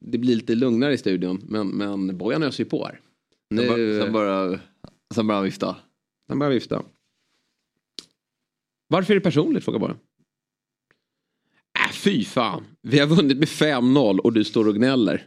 det 0.00 0.18
blir 0.18 0.36
lite 0.36 0.54
lugnare 0.54 0.94
i 0.94 0.98
studion. 0.98 1.40
Men, 1.48 1.68
men 1.68 2.18
Bojan 2.18 2.42
öser 2.42 2.64
ju 2.64 2.70
på 2.70 2.84
här. 2.84 3.00
Sen, 3.48 3.56
Nu, 3.56 3.68
bara, 3.68 4.04
sen, 4.04 4.12
bara, 4.12 4.60
sen 5.14 5.26
bara 5.26 5.34
han 5.34 5.44
vifta. 5.44 5.76
han 6.28 6.38
börjar 6.38 6.52
vifta. 6.52 6.82
Varför 8.88 9.12
är 9.12 9.14
det 9.14 9.24
personligt 9.24 9.64
frågar 9.64 9.78
Bojan. 9.78 9.96
Fy 12.04 12.24
fan. 12.24 12.64
Vi 12.82 12.98
har 12.98 13.06
vunnit 13.06 13.38
med 13.38 13.48
5-0 13.48 14.18
och 14.18 14.32
du 14.32 14.44
står 14.44 14.68
och 14.68 14.74
gnäller. 14.74 15.26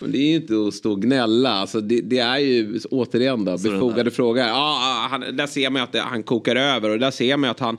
Men 0.00 0.12
det 0.12 0.18
är 0.18 0.28
ju 0.28 0.34
inte 0.34 0.54
att 0.68 0.74
stå 0.74 0.92
och 0.92 1.02
gnälla. 1.02 1.50
Alltså 1.50 1.80
det, 1.80 2.00
det 2.00 2.18
är 2.18 2.38
ju 2.38 2.80
återigen 2.90 3.44
då, 3.44 3.58
Så 3.58 3.70
befogade 3.70 4.10
frågor. 4.10 4.42
Ja, 4.42 5.06
han, 5.10 5.36
där 5.36 5.46
ser 5.46 5.70
man 5.70 5.82
att 5.82 5.92
det, 5.92 6.00
han 6.00 6.22
kokar 6.22 6.56
över 6.56 6.90
och 6.90 6.98
där 6.98 7.10
ser 7.10 7.36
man 7.36 7.50
att 7.50 7.60
han, 7.60 7.76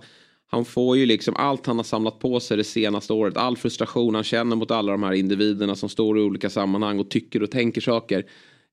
han 0.48 0.66
får 0.66 0.98
ju 0.98 1.06
liksom 1.06 1.36
allt 1.36 1.66
han 1.66 1.78
har 1.78 1.84
samlat 1.84 2.20
på 2.20 2.40
sig 2.40 2.58
det 2.58 2.64
senaste 2.64 3.14
året. 3.14 3.38
All 3.38 3.58
frustration 3.58 4.16
han 4.16 4.24
känner 4.24 4.56
mot 4.56 4.72
alla 4.72 4.92
de 4.92 5.04
här 5.04 5.14
individerna 5.14 5.76
som 5.76 5.90
står 5.90 6.20
i 6.20 6.22
olika 6.22 6.50
sammanhang 6.50 7.00
och 7.00 7.10
tycker 7.10 7.44
och 7.44 7.52
tänker 7.52 7.82
saker. 7.82 8.26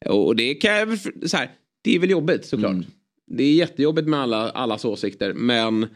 Och, 0.06 0.26
och 0.26 0.36
det 0.36 0.54
kan 0.54 0.74
jag 0.74 0.98
så 1.30 1.36
här, 1.36 1.50
det 1.82 1.96
är 1.96 1.98
väl 1.98 2.10
jobbigt 2.10 2.44
såklart. 2.44 2.72
Mm. 2.72 2.86
Det 3.26 3.44
är 3.44 3.52
jättejobbigt 3.52 4.08
med 4.08 4.20
alla, 4.20 4.50
allas 4.50 4.84
åsikter 4.84 5.32
men 5.32 5.86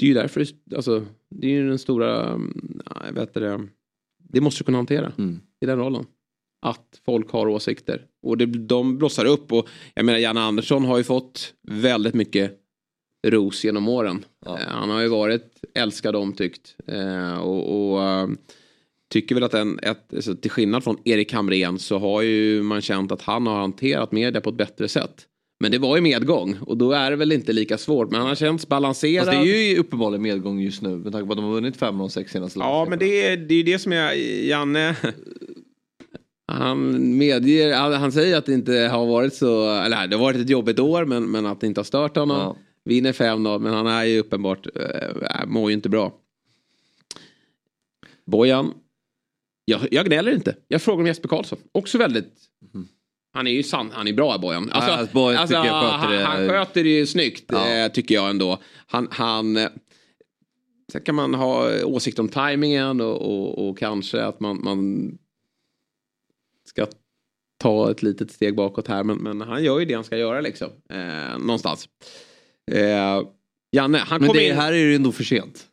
det 0.00 0.06
är 0.06 0.08
ju 0.08 0.14
därför, 0.14 0.46
alltså, 0.76 1.06
det 1.28 1.46
är 1.46 1.50
ju 1.50 1.68
den 1.68 1.78
stora, 1.78 2.28
mm, 2.28 2.80
ja, 2.86 3.02
jag 3.06 3.12
vet 3.12 3.34
det, 3.34 3.68
det 4.28 4.40
måste 4.40 4.60
du 4.60 4.64
kunna 4.64 4.78
hantera 4.78 5.12
Mm. 5.18 5.40
i 5.60 5.66
den 5.66 5.78
rollen. 5.78 6.04
Att 6.62 7.00
folk 7.04 7.30
har 7.30 7.46
åsikter. 7.48 8.06
Och 8.22 8.38
det, 8.38 8.46
de 8.46 8.98
blossar 8.98 9.24
upp 9.24 9.52
och 9.52 9.68
jag 9.94 10.04
menar 10.04 10.18
Janne 10.18 10.40
Andersson 10.40 10.84
har 10.84 10.98
ju 10.98 11.04
fått 11.04 11.54
väldigt 11.62 12.14
mycket 12.14 12.56
ros 13.26 13.64
genom 13.64 13.88
åren. 13.88 14.24
Ja. 14.46 14.58
Eh, 14.58 14.66
Han 14.68 14.90
har 14.90 15.00
ju 15.00 15.08
varit 15.08 15.64
älskad 15.74 16.16
och 16.16 16.22
omtyckt. 16.22 16.76
Eh, 16.86 17.38
och, 17.40 17.92
och 17.92 18.02
eh, 18.02 18.28
tycker 19.08 19.34
väl 19.34 19.44
att 19.44 19.54
en, 19.54 19.78
ett, 19.82 20.14
alltså, 20.14 20.34
till 20.36 20.50
skillnad 20.50 20.84
från 20.84 20.96
Erik 21.04 21.32
Hamrén 21.32 21.78
så 21.78 21.98
har 21.98 22.22
ju 22.22 22.62
man 22.62 22.80
känt 22.80 23.12
att 23.12 23.22
han 23.22 23.46
har 23.46 23.56
hanterat 23.56 24.12
media 24.12 24.40
på 24.40 24.50
ett 24.50 24.56
bättre 24.56 24.88
sätt. 24.88 25.26
Men 25.62 25.72
det 25.72 25.78
var 25.78 25.96
ju 25.96 26.02
medgång 26.02 26.58
och 26.60 26.76
då 26.76 26.92
är 26.92 27.10
det 27.10 27.16
väl 27.16 27.32
inte 27.32 27.52
lika 27.52 27.78
svårt. 27.78 28.10
Men 28.10 28.20
han 28.20 28.28
har 28.28 28.34
känts 28.34 28.68
balanserad. 28.68 29.26
Fast 29.26 29.38
det 29.38 29.50
är 29.50 29.70
ju 29.70 29.78
uppenbarligen 29.78 30.22
medgång 30.22 30.60
just 30.60 30.82
nu 30.82 30.96
med 30.96 31.12
tanke 31.12 31.26
på 31.26 31.32
att 31.32 31.38
de 31.38 31.44
har 31.44 31.52
vunnit 31.52 31.76
5 31.76 32.00
av 32.00 32.08
6 32.08 32.32
senaste 32.32 32.58
Ja, 32.58 32.86
men 32.88 32.98
det 32.98 33.26
är, 33.26 33.36
det 33.36 33.54
är 33.54 33.56
ju 33.56 33.62
det 33.62 33.78
som 33.78 33.92
jag, 33.92 34.18
Janne, 34.18 34.96
han 36.52 37.18
medger, 37.18 37.74
han, 37.74 37.92
han 37.92 38.12
säger 38.12 38.36
att 38.36 38.46
det 38.46 38.54
inte 38.54 38.72
har 38.72 39.06
varit 39.06 39.34
så, 39.34 39.80
eller 39.80 40.06
det 40.06 40.16
har 40.16 40.22
varit 40.22 40.40
ett 40.40 40.50
jobbigt 40.50 40.78
år 40.78 41.04
men, 41.04 41.30
men 41.30 41.46
att 41.46 41.60
det 41.60 41.66
inte 41.66 41.80
har 41.80 41.84
stört 41.84 42.16
honom. 42.16 42.36
Ja. 42.36 42.56
Vinner 42.84 43.12
5-0 43.12 43.58
men 43.58 43.74
han 43.74 43.86
är 43.86 44.04
ju 44.04 44.18
uppenbart, 44.18 44.66
äh, 44.76 45.46
mår 45.46 45.70
ju 45.70 45.74
inte 45.74 45.88
bra. 45.88 46.12
Bojan, 48.26 48.74
jag, 49.64 49.80
jag 49.90 50.06
gnäller 50.06 50.32
inte. 50.32 50.56
Jag 50.68 50.82
frågar 50.82 51.00
om 51.00 51.06
Jesper 51.06 51.28
Karlsson, 51.28 51.58
också 51.72 51.98
väldigt 51.98 52.49
Han 53.32 53.46
är 53.46 53.50
ju 53.50 53.62
sann, 53.62 53.90
han 53.92 54.08
är 54.08 54.12
bra 54.12 54.38
Bojan. 54.38 54.70
Alltså, 54.72 54.90
alltså, 54.90 55.14
Bojan 55.14 55.40
jag 55.40 55.48
sköter 55.48 55.88
han, 55.96 56.10
det- 56.12 56.24
han 56.24 56.48
sköter 56.48 56.84
det 56.84 56.90
ju 56.90 57.06
snyggt 57.06 57.44
Ja. 57.48 57.68
eh, 57.68 57.92
tycker 57.92 58.14
jag 58.14 58.30
ändå. 58.30 58.58
Han, 58.86 59.08
han, 59.10 59.56
eh, 59.56 59.68
sen 60.92 61.02
kan 61.02 61.14
man 61.14 61.34
ha 61.34 61.84
åsikt 61.84 62.18
om 62.18 62.28
tajmingen 62.28 63.00
och, 63.00 63.16
och, 63.22 63.68
och 63.68 63.78
kanske 63.78 64.22
att 64.24 64.40
man, 64.40 64.60
man 64.64 65.10
ska 66.68 66.86
ta 67.58 67.90
ett 67.90 68.02
litet 68.02 68.30
steg 68.32 68.56
bakåt 68.56 68.88
här. 68.88 69.04
Men, 69.04 69.16
men 69.18 69.40
han 69.40 69.64
gör 69.64 69.78
ju 69.78 69.84
det 69.84 69.94
han 69.94 70.04
ska 70.04 70.16
göra 70.16 70.40
liksom. 70.40 70.68
Eh, 70.90 71.38
någonstans. 71.38 71.88
Eh, 72.72 73.22
Janne, 73.72 73.98
han 73.98 74.20
Men 74.20 74.28
kommer 74.28 74.40
det, 74.40 74.48
in. 74.48 74.54
här 74.56 74.72
är 74.72 74.88
det 74.88 74.94
ändå 74.94 75.12
för 75.12 75.24
sent. 75.24 75.66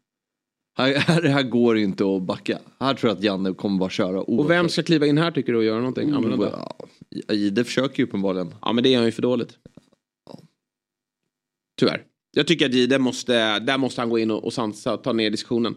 Här, 0.78 0.94
här, 1.30 1.44
går 1.44 1.76
det 1.76 1.82
inte 1.82 2.16
att 2.16 2.22
backa. 2.22 2.60
Här 2.80 2.94
tror 2.94 3.10
jag 3.10 3.18
att 3.18 3.24
Janne 3.24 3.54
kommer 3.54 3.80
bara 3.80 3.90
köra 3.90 4.22
Och 4.22 4.50
vem 4.50 4.70
ska 4.70 4.84
kliva 4.84 5.06
in 5.06 5.18
här 5.18 5.32
tycker 5.32 5.52
du 5.52 5.58
och 5.58 5.64
göra 5.64 5.80
någonting 5.80 6.12
annorlunda? 6.12 6.74
Ja, 7.10 7.34
Ide 7.34 7.64
försöker 7.64 8.00
ju 8.00 8.04
uppenbarligen. 8.04 8.56
Ja 8.62 8.74
men 8.74 8.84
det 8.84 8.94
är 8.94 8.98
han 8.98 9.06
ju 9.06 9.12
för 9.12 9.22
dåligt. 9.22 9.58
Tyvärr. 11.80 12.04
Jag 12.32 12.48
tycker 12.48 12.66
att 12.66 12.74
Jihde 12.74 13.00
måste, 13.00 13.60
där 13.60 13.78
måste 13.78 14.02
han 14.02 14.10
gå 14.10 14.20
in 14.20 14.32
och, 14.32 14.44
och 14.44 14.54
sansa, 14.54 14.98
ta 14.98 15.14
ner 15.14 15.30
diskussionen. 15.30 15.76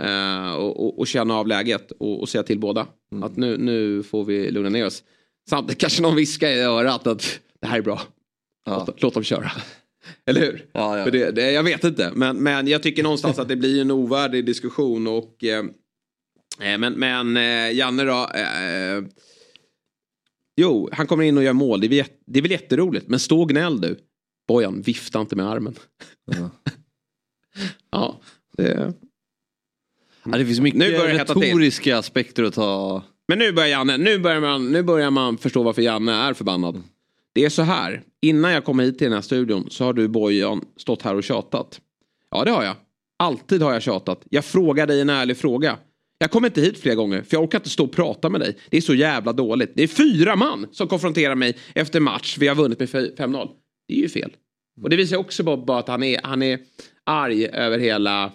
Eh, 0.00 0.54
och, 0.54 0.84
och, 0.84 0.98
och 0.98 1.06
känna 1.06 1.34
av 1.34 1.46
läget 1.46 1.90
och, 1.90 2.20
och 2.20 2.28
säga 2.28 2.42
till 2.42 2.58
båda. 2.58 2.86
Att 3.22 3.36
nu, 3.36 3.56
nu 3.56 4.02
får 4.02 4.24
vi 4.24 4.50
lugna 4.50 4.68
ner 4.68 4.86
oss. 4.86 5.02
Samtidigt 5.50 5.80
kanske 5.80 6.02
någon 6.02 6.16
viskar 6.16 6.48
i 6.48 6.60
örat 6.60 7.06
att 7.06 7.40
det 7.60 7.66
här 7.66 7.78
är 7.78 7.82
bra. 7.82 8.00
Ja. 8.64 8.84
Låt, 8.86 9.02
låt 9.02 9.14
dem 9.14 9.22
köra. 9.22 9.52
Eller 10.26 10.40
hur? 10.40 10.66
Ja, 10.72 10.98
ja. 10.98 11.04
För 11.04 11.10
det, 11.10 11.30
det, 11.30 11.50
jag 11.50 11.62
vet 11.62 11.84
inte. 11.84 12.12
Men, 12.14 12.36
men 12.36 12.66
jag 12.66 12.82
tycker 12.82 13.02
någonstans 13.02 13.38
att 13.38 13.48
det 13.48 13.56
blir 13.56 13.80
en 13.80 13.90
ovärdig 13.90 14.46
diskussion. 14.46 15.06
Och, 15.06 15.44
eh, 15.44 15.64
eh, 16.72 16.78
men 16.78 16.92
men 16.92 17.36
eh, 17.36 17.72
Janne 17.72 18.04
då. 18.04 18.30
Eh, 18.34 19.04
jo, 20.56 20.88
han 20.92 21.06
kommer 21.06 21.24
in 21.24 21.36
och 21.36 21.44
gör 21.44 21.52
mål. 21.52 21.80
Det 21.80 21.86
är, 21.86 21.88
väl 21.88 22.06
det 22.26 22.38
är 22.38 22.42
väl 22.42 22.50
jätteroligt. 22.50 23.08
Men 23.08 23.18
stå 23.18 23.42
och 23.42 23.48
gnäll 23.48 23.80
du. 23.80 23.98
Bojan, 24.48 24.82
vifta 24.82 25.20
inte 25.20 25.36
med 25.36 25.48
armen. 25.48 25.74
Ja. 26.24 26.50
ja, 27.90 28.20
det... 28.56 28.92
Ja, 30.24 30.38
det 30.38 30.46
finns 30.46 30.60
mycket 30.60 30.78
Nu 30.78 30.98
börjar 30.98 31.18
retoriska 31.18 31.98
aspekter 31.98 32.42
att 32.42 32.54
ta. 32.54 33.02
Men 33.28 33.38
nu 33.38 33.52
börjar 33.52 33.68
Janne, 33.68 33.96
nu 33.96 34.18
börjar, 34.18 34.40
man, 34.40 34.72
nu 34.72 34.82
börjar 34.82 35.10
man 35.10 35.38
förstå 35.38 35.62
varför 35.62 35.82
Janne 35.82 36.12
är 36.12 36.34
förbannad. 36.34 36.82
Det 37.34 37.44
är 37.44 37.48
så 37.48 37.62
här, 37.62 38.02
innan 38.22 38.52
jag 38.52 38.64
kom 38.64 38.78
hit 38.80 38.98
till 38.98 39.04
den 39.04 39.12
här 39.12 39.20
studion 39.20 39.66
så 39.70 39.84
har 39.84 39.92
du 39.92 40.08
Bojan 40.08 40.64
stått 40.76 41.02
här 41.02 41.14
och 41.14 41.24
tjatat. 41.24 41.80
Ja 42.30 42.44
det 42.44 42.50
har 42.50 42.64
jag. 42.64 42.76
Alltid 43.18 43.62
har 43.62 43.72
jag 43.72 43.82
tjatat. 43.82 44.22
Jag 44.30 44.44
frågar 44.44 44.86
dig 44.86 45.00
en 45.00 45.10
ärlig 45.10 45.36
fråga. 45.36 45.78
Jag 46.18 46.30
kommer 46.30 46.48
inte 46.48 46.60
hit 46.60 46.78
fler 46.78 46.94
gånger 46.94 47.22
för 47.22 47.36
jag 47.36 47.42
orkar 47.44 47.58
inte 47.58 47.70
stå 47.70 47.84
och 47.84 47.92
prata 47.92 48.30
med 48.30 48.40
dig. 48.40 48.58
Det 48.70 48.76
är 48.76 48.80
så 48.80 48.94
jävla 48.94 49.32
dåligt. 49.32 49.72
Det 49.74 49.82
är 49.82 49.86
fyra 49.86 50.36
man 50.36 50.66
som 50.72 50.88
konfronterar 50.88 51.34
mig 51.34 51.56
efter 51.74 52.00
match. 52.00 52.36
Vi 52.38 52.48
har 52.48 52.54
vunnit 52.54 52.78
med 52.78 52.88
5-0. 52.88 53.48
Det 53.88 53.94
är 53.94 53.98
ju 53.98 54.08
fel. 54.08 54.32
Och 54.82 54.90
det 54.90 54.96
visar 54.96 55.16
också 55.16 55.42
bara, 55.42 55.78
att 55.78 55.88
han 55.88 56.02
är, 56.02 56.20
han 56.22 56.42
är 56.42 56.58
arg 57.04 57.46
över 57.46 57.78
hela 57.78 58.32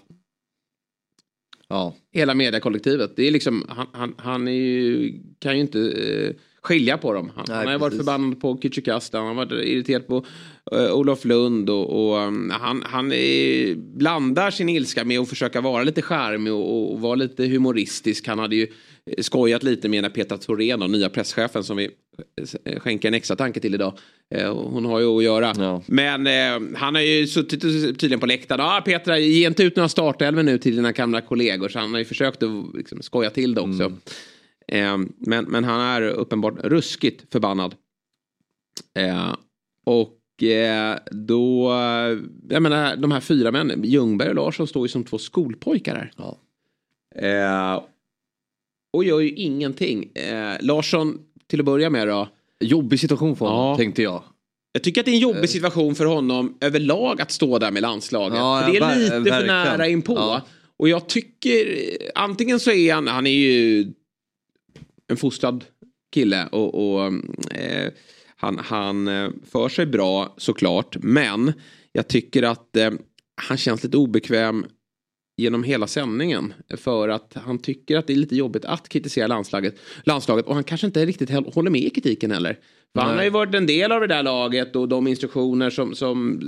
Ja. 1.67 1.95
hela 2.11 2.33
mediekollektivet. 2.33 3.15
Det 3.15 3.27
är 3.27 3.31
liksom, 3.31 3.65
han, 3.69 3.87
han, 3.93 4.15
han 4.17 4.47
är 4.47 4.51
ju, 4.51 5.13
kan 5.39 5.55
ju 5.55 5.61
inte 5.61 5.79
eh, 5.79 6.35
skilja 6.61 6.97
på 6.97 7.13
dem. 7.13 7.31
Han, 7.35 7.45
Nej, 7.47 7.57
han 7.57 7.67
har 7.67 7.79
varit 7.79 7.97
förbannad 7.97 8.41
på 8.41 8.57
Kücükasta, 8.57 9.17
han 9.17 9.27
har 9.27 9.33
varit 9.33 9.51
irriterad 9.51 10.07
på 10.07 10.25
uh, 10.75 10.93
Olof 10.93 11.25
Lund 11.25 11.69
och, 11.69 12.11
och 12.11 12.17
um, 12.17 12.49
han, 12.49 12.83
han 12.85 13.11
är, 13.11 13.75
blandar 13.75 14.51
sin 14.51 14.69
ilska 14.69 15.05
med 15.05 15.19
att 15.19 15.29
försöka 15.29 15.61
vara 15.61 15.83
lite 15.83 16.01
charmig 16.01 16.53
och, 16.53 16.93
och 16.93 17.01
vara 17.01 17.15
lite 17.15 17.45
humoristisk. 17.47 18.27
Han 18.27 18.39
hade 18.39 18.55
ju 18.55 18.67
eh, 19.05 19.21
skojat 19.21 19.63
lite 19.63 19.89
med 19.89 20.01
när 20.01 20.09
Petra 20.09 20.37
Thorén, 20.37 20.91
nya 20.91 21.09
presschefen 21.09 21.63
som 21.63 21.77
vi 21.77 21.89
skänker 22.77 23.07
en 23.07 23.13
extra 23.13 23.35
tanke 23.35 23.59
till 23.59 23.73
idag. 23.73 23.93
Hon 24.53 24.85
har 24.85 24.99
ju 24.99 25.17
att 25.17 25.23
göra. 25.23 25.53
Ja. 25.57 25.81
Men 25.85 26.27
eh, 26.27 26.77
han 26.77 26.95
har 26.95 27.01
ju 27.01 27.27
suttit 27.27 27.61
tydligen 27.61 28.19
på 28.19 28.25
läktaren. 28.25 28.61
Ah, 28.61 28.81
Petra, 28.81 29.19
ge 29.19 29.47
inte 29.47 29.63
ut 29.63 29.75
några 29.75 29.89
startelver 29.89 30.43
nu 30.43 30.57
till 30.57 30.75
dina 30.75 30.91
gamla 30.91 31.21
kollegor. 31.21 31.69
Så 31.69 31.79
han 31.79 31.91
har 31.91 31.99
ju 31.99 32.05
försökt 32.05 32.43
att 32.43 32.49
liksom, 32.73 33.01
skoja 33.01 33.29
till 33.29 33.55
det 33.55 33.61
också. 33.61 33.83
Eh, 33.83 33.91
men, 35.17 35.45
men 35.45 35.63
han 35.63 35.81
är 35.81 36.01
uppenbart 36.01 36.53
ruskigt 36.63 37.31
förbannad. 37.31 37.75
Eh, 38.97 39.35
och 39.85 40.43
eh, 40.43 40.97
då, 41.11 41.71
eh, 41.71 42.17
jag 42.49 42.61
menar 42.63 42.95
de 42.95 43.11
här 43.11 43.19
fyra 43.19 43.51
männen, 43.51 43.83
Ljungberg 43.83 44.29
och 44.29 44.35
Larsson 44.35 44.67
står 44.67 44.85
ju 44.85 44.89
som 44.89 45.03
två 45.03 45.17
skolpojkar 45.17 45.95
här. 45.95 46.11
Ja. 46.17 46.37
Eh, 47.15 47.83
och 48.93 49.03
gör 49.03 49.19
ju 49.19 49.31
ingenting. 49.31 50.11
Eh, 50.13 50.55
Larsson, 50.59 51.19
till 51.47 51.59
att 51.59 51.65
börja 51.65 51.89
med 51.89 52.07
då. 52.07 52.27
Jobbig 52.59 52.99
situation 52.99 53.35
för 53.35 53.45
honom 53.45 53.65
Ja. 53.69 53.77
tänkte 53.77 54.01
jag. 54.01 54.23
Jag 54.71 54.83
tycker 54.83 55.01
att 55.01 55.05
det 55.05 55.11
är 55.11 55.13
en 55.13 55.19
jobbig 55.19 55.49
situation 55.49 55.95
för 55.95 56.05
honom 56.05 56.57
överlag 56.61 57.21
att 57.21 57.31
stå 57.31 57.59
där 57.59 57.71
med 57.71 57.81
landslaget. 57.81 58.37
Ja, 58.37 58.61
för 58.65 58.71
det 58.71 58.77
är 58.77 58.99
lite 58.99 59.31
för 59.31 59.47
nära 59.47 59.87
inpå. 59.87 60.13
Ja. 60.13 60.41
Och 60.77 60.89
jag 60.89 61.09
tycker, 61.09 61.77
antingen 62.15 62.59
så 62.59 62.71
är 62.71 62.93
han, 62.93 63.07
han 63.07 63.27
är 63.27 63.31
ju 63.31 63.87
en 65.09 65.17
fostrad 65.17 65.65
kille 66.13 66.47
och, 66.51 66.93
och 66.93 67.13
eh, 67.55 67.91
han, 68.35 68.57
han 68.57 69.07
eh, 69.07 69.29
för 69.51 69.69
sig 69.69 69.85
bra 69.85 70.33
såklart. 70.37 70.97
Men 70.99 71.53
jag 71.91 72.07
tycker 72.07 72.43
att 72.43 72.75
eh, 72.75 72.91
han 73.47 73.57
känns 73.57 73.83
lite 73.83 73.97
obekväm 73.97 74.65
genom 75.37 75.63
hela 75.63 75.87
sändningen. 75.87 76.53
För 76.77 77.09
att 77.09 77.33
han 77.45 77.59
tycker 77.59 77.97
att 77.97 78.07
det 78.07 78.13
är 78.13 78.17
lite 78.17 78.35
jobbigt 78.35 78.65
att 78.65 78.89
kritisera 78.89 79.27
landslaget. 79.27 79.75
landslaget 80.03 80.45
och 80.45 80.55
han 80.55 80.63
kanske 80.63 80.87
inte 80.87 81.05
riktigt 81.05 81.29
håller 81.29 81.71
med 81.71 81.81
i 81.81 81.89
kritiken 81.89 82.31
heller. 82.31 82.59
För 82.93 83.01
han 83.01 83.17
har 83.17 83.23
ju 83.23 83.29
varit 83.29 83.55
en 83.55 83.65
del 83.65 83.91
av 83.91 84.01
det 84.01 84.07
där 84.07 84.23
laget 84.23 84.75
och 84.75 84.89
de 84.89 85.07
instruktioner 85.07 85.69
som, 85.69 85.95
som 85.95 86.41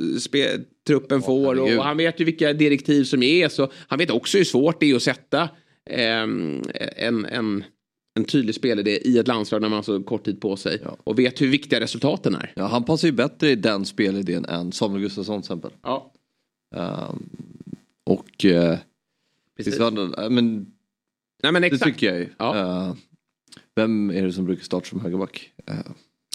truppen 0.88 1.22
får. 1.22 1.56
herregud. 1.56 1.78
Och 1.78 1.86
han 1.86 1.98
vet 1.98 2.20
ju 2.20 2.26
vilka 2.26 2.54
direktiv 2.54 3.04
som 3.04 3.24
ges. 3.24 3.60
Och 3.60 3.72
han 3.88 4.00
vet 4.00 4.12
också 4.12 4.38
hur 4.38 4.46
svårt 4.46 4.80
det 4.80 4.92
är 4.92 4.96
att 4.96 5.04
sätta 5.04 5.50
ehm, 5.90 6.64
en, 6.98 7.26
en, 7.26 7.64
en 8.14 8.26
tydlig 8.26 8.56
spelidé 8.56 9.08
i 9.08 9.18
ett 9.18 9.28
landslag 9.28 9.62
när 9.62 9.70
man 9.70 9.76
har 9.76 9.84
så 9.84 10.04
kort 10.04 10.26
tid 10.26 10.42
på 10.42 10.56
sig. 10.56 10.82
Ja. 10.84 10.98
Och 11.04 11.20
vet 11.20 11.42
hur 11.42 11.48
viktiga 11.48 11.80
resultaten 11.80 12.36
är. 12.36 12.54
Ja, 12.56 12.66
han 12.68 12.84
passar 12.84 13.08
ju 13.08 13.12
bättre 13.12 13.50
i 13.50 13.56
den 13.56 13.86
spelidén 13.86 14.46
än 14.46 14.72
Samuel 14.72 15.02
Gustafsson 15.02 15.42
till 15.42 15.46
exempel. 15.46 15.72
Ja, 15.82 16.14
Ehm, 16.76 17.30
och 18.04 18.46
uh, 18.46 18.76
precis. 19.58 19.80
men 20.30 20.72
Nej 21.44 21.52
men 21.52 21.62
det 21.62 21.68
exakt. 21.68 21.84
tycker 21.84 22.08
jag 22.08 22.20
ju. 22.20 22.30
Ja. 22.38 22.58
Eh, 22.88 22.96
vem 23.76 24.10
är 24.10 24.24
det 24.24 24.34
som 24.34 24.46
brukar 24.46 24.64
starta 24.64 24.86
som 24.90 25.00
högerback? 25.02 25.52
Eh, 25.68 25.76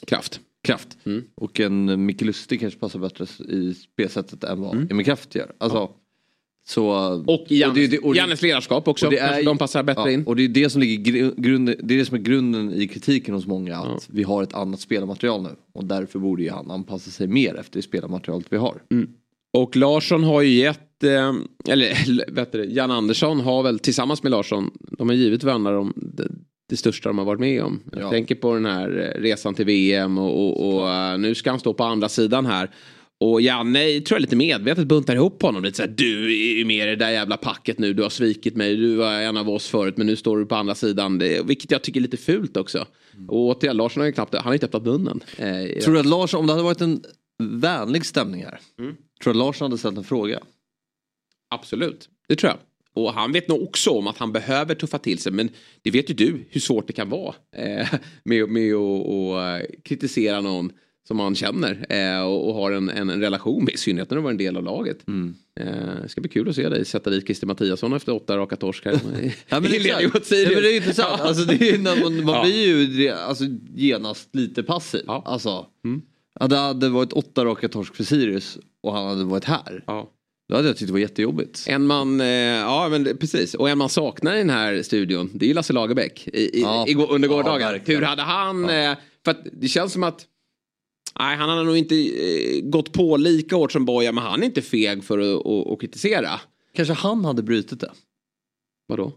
Kraft. 0.06 0.40
Kraft. 0.62 0.96
Mm. 1.04 1.24
Och 1.34 1.60
en 1.60 2.06
Micke 2.06 2.20
Lustig 2.22 2.60
kanske 2.60 2.80
passar 2.80 2.98
bättre 2.98 3.26
i 3.48 3.74
spelsättet 3.74 4.44
än 4.44 4.60
vad 4.60 4.74
Mm. 4.74 4.88
Emil 4.90 5.04
Kraft 5.06 5.34
gör. 5.34 5.52
Alltså, 5.58 5.90
så, 6.68 6.86
Och 7.26 7.44
Jannes, 7.48 7.98
och 8.02 8.12
det- 8.14 8.18
Jannes 8.18 8.42
ledarskap 8.42 8.88
också. 8.88 9.06
och 9.06 9.12
det 9.12 9.18
är 9.18 9.44
de 9.44 9.58
passar 9.58 9.82
bättre 9.82 10.02
ja, 10.02 10.10
in. 10.10 10.24
Och 10.24 10.36
det 10.36 10.44
är 10.44 10.48
det 10.48 10.70
som 10.70 10.80
ligger 10.80 11.12
gru- 11.12 11.34
grunden, 11.36 11.74
det 11.82 11.94
är 11.94 11.98
det 11.98 12.04
som 12.04 12.16
är 12.16 12.20
grunden 12.20 12.72
i 12.74 12.88
kritiken 12.88 13.34
hos 13.34 13.46
många. 13.46 13.76
Att 13.76 13.86
Ja. 13.88 13.98
vi 14.08 14.22
har 14.22 14.42
ett 14.42 14.54
annat 14.54 14.80
spelarmaterial 14.80 15.42
nu. 15.42 15.48
Och 15.74 15.84
därför 15.84 16.18
borde 16.18 16.42
ju 16.42 16.50
han 16.50 16.70
anpassa 16.70 17.10
sig 17.10 17.26
mer 17.26 17.54
efter 17.56 17.78
det 17.78 17.82
spelarmaterialet 17.82 18.46
vi 18.50 18.56
har. 18.56 18.82
Och 19.52 19.76
Larsson 19.76 20.24
har 20.24 20.42
ju 20.42 20.50
gett, 20.50 21.02
eh, 21.04 21.32
eller 21.68 22.30
vet 22.32 22.52
du, 22.52 22.64
Jan 22.64 22.90
Andersson 22.90 23.40
har 23.40 23.62
väl 23.62 23.78
tillsammans 23.78 24.22
med 24.22 24.32
Larsson, 24.32 24.70
de 24.98 25.08
har 25.08 25.16
givit 25.16 25.44
varandra 25.44 25.72
de, 25.72 25.92
det, 25.96 26.28
det 26.68 26.76
största 26.76 27.08
de 27.08 27.18
har 27.18 27.24
varit 27.24 27.40
med 27.40 27.62
om. 27.62 27.80
Jag 27.92 28.02
Ja. 28.02 28.10
tänker 28.10 28.34
på 28.34 28.54
den 28.54 28.64
här 28.66 29.12
eh, 29.16 29.20
resan 29.22 29.54
till 29.54 29.66
VM 29.66 30.18
och, 30.18 30.46
och, 30.46 30.74
och 30.82 30.90
eh, 30.90 31.18
nu 31.18 31.34
ska 31.34 31.50
han 31.50 31.60
stå 31.60 31.74
på 31.74 31.84
andra 31.84 32.08
sidan 32.08 32.46
här. 32.46 32.70
Och 33.20 33.40
Janne 33.40 34.00
tror 34.00 34.16
jag 34.16 34.20
lite 34.20 34.36
medvetet 34.36 34.86
buntar 34.86 35.14
ihop 35.14 35.42
honom 35.42 35.64
lite 35.64 35.76
såhär, 35.76 35.94
du 35.96 36.24
är 36.24 36.58
ju 36.58 36.64
med 36.64 36.86
i 36.86 36.90
det 36.90 36.96
där 36.96 37.10
jävla 37.10 37.36
packet 37.36 37.78
nu, 37.78 37.92
du 37.92 38.02
har 38.02 38.10
svikit 38.10 38.56
mig, 38.56 38.76
du 38.76 38.94
var 38.96 39.12
en 39.12 39.36
av 39.36 39.50
oss 39.50 39.68
förut 39.68 39.96
men 39.96 40.06
nu 40.06 40.16
står 40.16 40.38
du 40.38 40.46
på 40.46 40.54
andra 40.54 40.74
sidan. 40.74 41.18
Det, 41.18 41.46
vilket 41.46 41.70
jag 41.70 41.82
tycker 41.82 42.00
är 42.00 42.02
lite 42.02 42.16
fult 42.16 42.56
också. 42.56 42.86
Och 43.28 43.46
återigen, 43.46 43.76
Larsson 43.76 44.00
har 44.00 44.06
ju 44.06 44.12
knappt, 44.12 44.34
han 44.34 44.44
har 44.44 44.52
inte 44.52 44.66
öppnat 44.66 44.84
munnen. 44.84 45.20
Eh, 45.38 45.82
Tror 45.82 45.94
du 45.94 46.00
att 46.00 46.06
Larsson, 46.06 46.40
om 46.40 46.46
det 46.46 46.52
hade 46.52 46.62
varit 46.62 46.80
en 46.80 47.02
vänlig 47.38 48.06
stämning 48.06 48.44
här. 48.44 48.60
Mm. 48.78 48.96
Tror 49.22 49.32
du 49.34 49.40
att 49.40 49.46
Larsson 49.46 49.64
hade 49.64 49.78
ställt 49.78 49.98
en 49.98 50.04
fråga? 50.04 50.40
Absolut, 51.50 52.08
det 52.28 52.36
tror 52.36 52.50
jag. 52.50 52.58
Och 53.04 53.12
han 53.12 53.32
vet 53.32 53.48
nog 53.48 53.62
också 53.62 53.90
om 53.90 54.06
att 54.06 54.18
han 54.18 54.32
behöver 54.32 54.74
tuffa 54.74 54.98
till 54.98 55.18
sig. 55.18 55.32
Men 55.32 55.48
det 55.82 55.90
vet 55.90 56.10
ju 56.10 56.14
du 56.14 56.44
hur 56.50 56.60
svårt 56.60 56.86
det 56.86 56.92
kan 56.92 57.08
vara 57.08 57.34
eh, 57.56 57.88
med, 58.24 58.48
med 58.48 58.74
att 58.74 59.06
och, 59.06 59.42
eh, 59.42 59.62
kritisera 59.84 60.40
någon 60.40 60.72
som 61.08 61.16
man 61.16 61.34
känner 61.34 61.86
eh, 61.88 62.22
och, 62.22 62.48
och 62.48 62.54
har 62.54 62.72
en, 62.72 62.90
en, 62.90 63.10
en 63.10 63.20
relation 63.20 63.64
med. 63.64 63.74
I 63.74 63.76
synnerhet 63.76 64.10
när 64.10 64.16
du 64.16 64.22
var 64.22 64.30
en 64.30 64.36
del 64.36 64.56
av 64.56 64.62
laget. 64.64 65.08
Mm. 65.08 65.34
Eh, 65.60 65.66
det 66.02 66.08
ska 66.08 66.20
bli 66.20 66.30
kul 66.30 66.48
att 66.48 66.54
se 66.56 66.68
dig 66.68 66.84
sätta 66.84 67.10
dit 67.10 67.24
Christer 67.24 67.46
Mattiasson 67.46 67.92
efter 67.92 68.12
åtta 68.14 68.36
raka 68.38 68.56
torsk 68.56 68.84
här. 68.84 68.92
Ja, 69.48 69.60
men 69.60 69.62
det, 69.62 69.76
är 69.76 69.86
ja, 70.02 70.10
men 70.12 70.22
det 70.62 70.72
är 70.72 70.76
intressant. 70.76 71.20
Alltså, 71.20 71.44
det 71.44 71.68
är, 71.70 71.78
man 71.78 72.24
man 72.24 72.34
Ja. 72.34 72.42
blir 72.42 72.96
ju 72.98 73.10
alltså, 73.10 73.44
genast 73.74 74.28
lite 74.34 74.62
passiv. 74.62 75.02
Ja. 75.06 75.22
Alltså, 75.26 75.66
Mm. 75.84 76.02
ja, 76.40 76.46
det 76.46 76.56
hade 76.56 76.88
varit 76.88 77.12
åtta 77.12 77.44
raka 77.44 77.68
torsk 77.68 77.94
för 77.94 78.04
Sirius 78.04 78.58
och 78.82 78.92
han 78.92 79.06
hade 79.06 79.24
varit 79.24 79.44
här. 79.44 79.84
Ja. 79.86 80.10
Då 80.48 80.56
hade 80.56 80.68
jag 80.68 80.76
tyckt 80.76 80.86
det 80.86 80.92
var 80.92 81.00
jättejobbigt. 81.00 81.64
En 81.68 81.86
man, 81.86 82.20
eh, 82.20 82.26
ja 82.26 82.88
men 82.90 83.16
precis. 83.16 83.54
Och 83.54 83.70
en 83.70 83.78
man 83.78 83.88
saknar 83.88 84.34
i 84.34 84.38
den 84.38 84.50
här 84.50 84.82
studion, 84.82 85.30
det 85.34 85.44
är 85.44 85.48
ju 85.48 85.54
Lasse 85.54 85.72
Lagerbäck. 85.72 86.28
I, 86.32 86.58
i, 86.58 86.60
Ja. 86.62 86.84
igår, 86.88 87.12
under 87.12 87.28
Ja, 87.28 87.34
gårdagen. 87.36 87.68
verkligen. 87.72 88.00
Hur 88.00 88.06
hade 88.06 88.22
han, 88.22 88.70
eh, 88.70 88.96
för 89.24 89.30
att 89.30 89.40
det 89.52 89.68
känns 89.68 89.92
som 89.92 90.02
att 90.02 90.24
Nej, 91.18 91.36
han 91.36 91.48
hade 91.48 91.62
nog 91.62 91.76
inte 91.76 91.94
eh, 91.94 92.60
gått 92.62 92.92
på 92.92 93.16
lika 93.16 93.56
hårt 93.56 93.72
som 93.72 93.84
Boja, 93.84 94.12
men 94.12 94.24
han 94.24 94.42
är 94.42 94.46
inte 94.46 94.62
feg 94.62 95.04
för 95.04 95.18
att, 95.18 95.46
att, 95.46 95.72
att 95.72 95.80
kritisera. 95.80 96.30
Kanske 96.74 96.94
han 96.94 97.24
hade 97.24 97.42
brutit 97.42 97.80
det. 97.80 97.90
Vadå? 98.88 99.12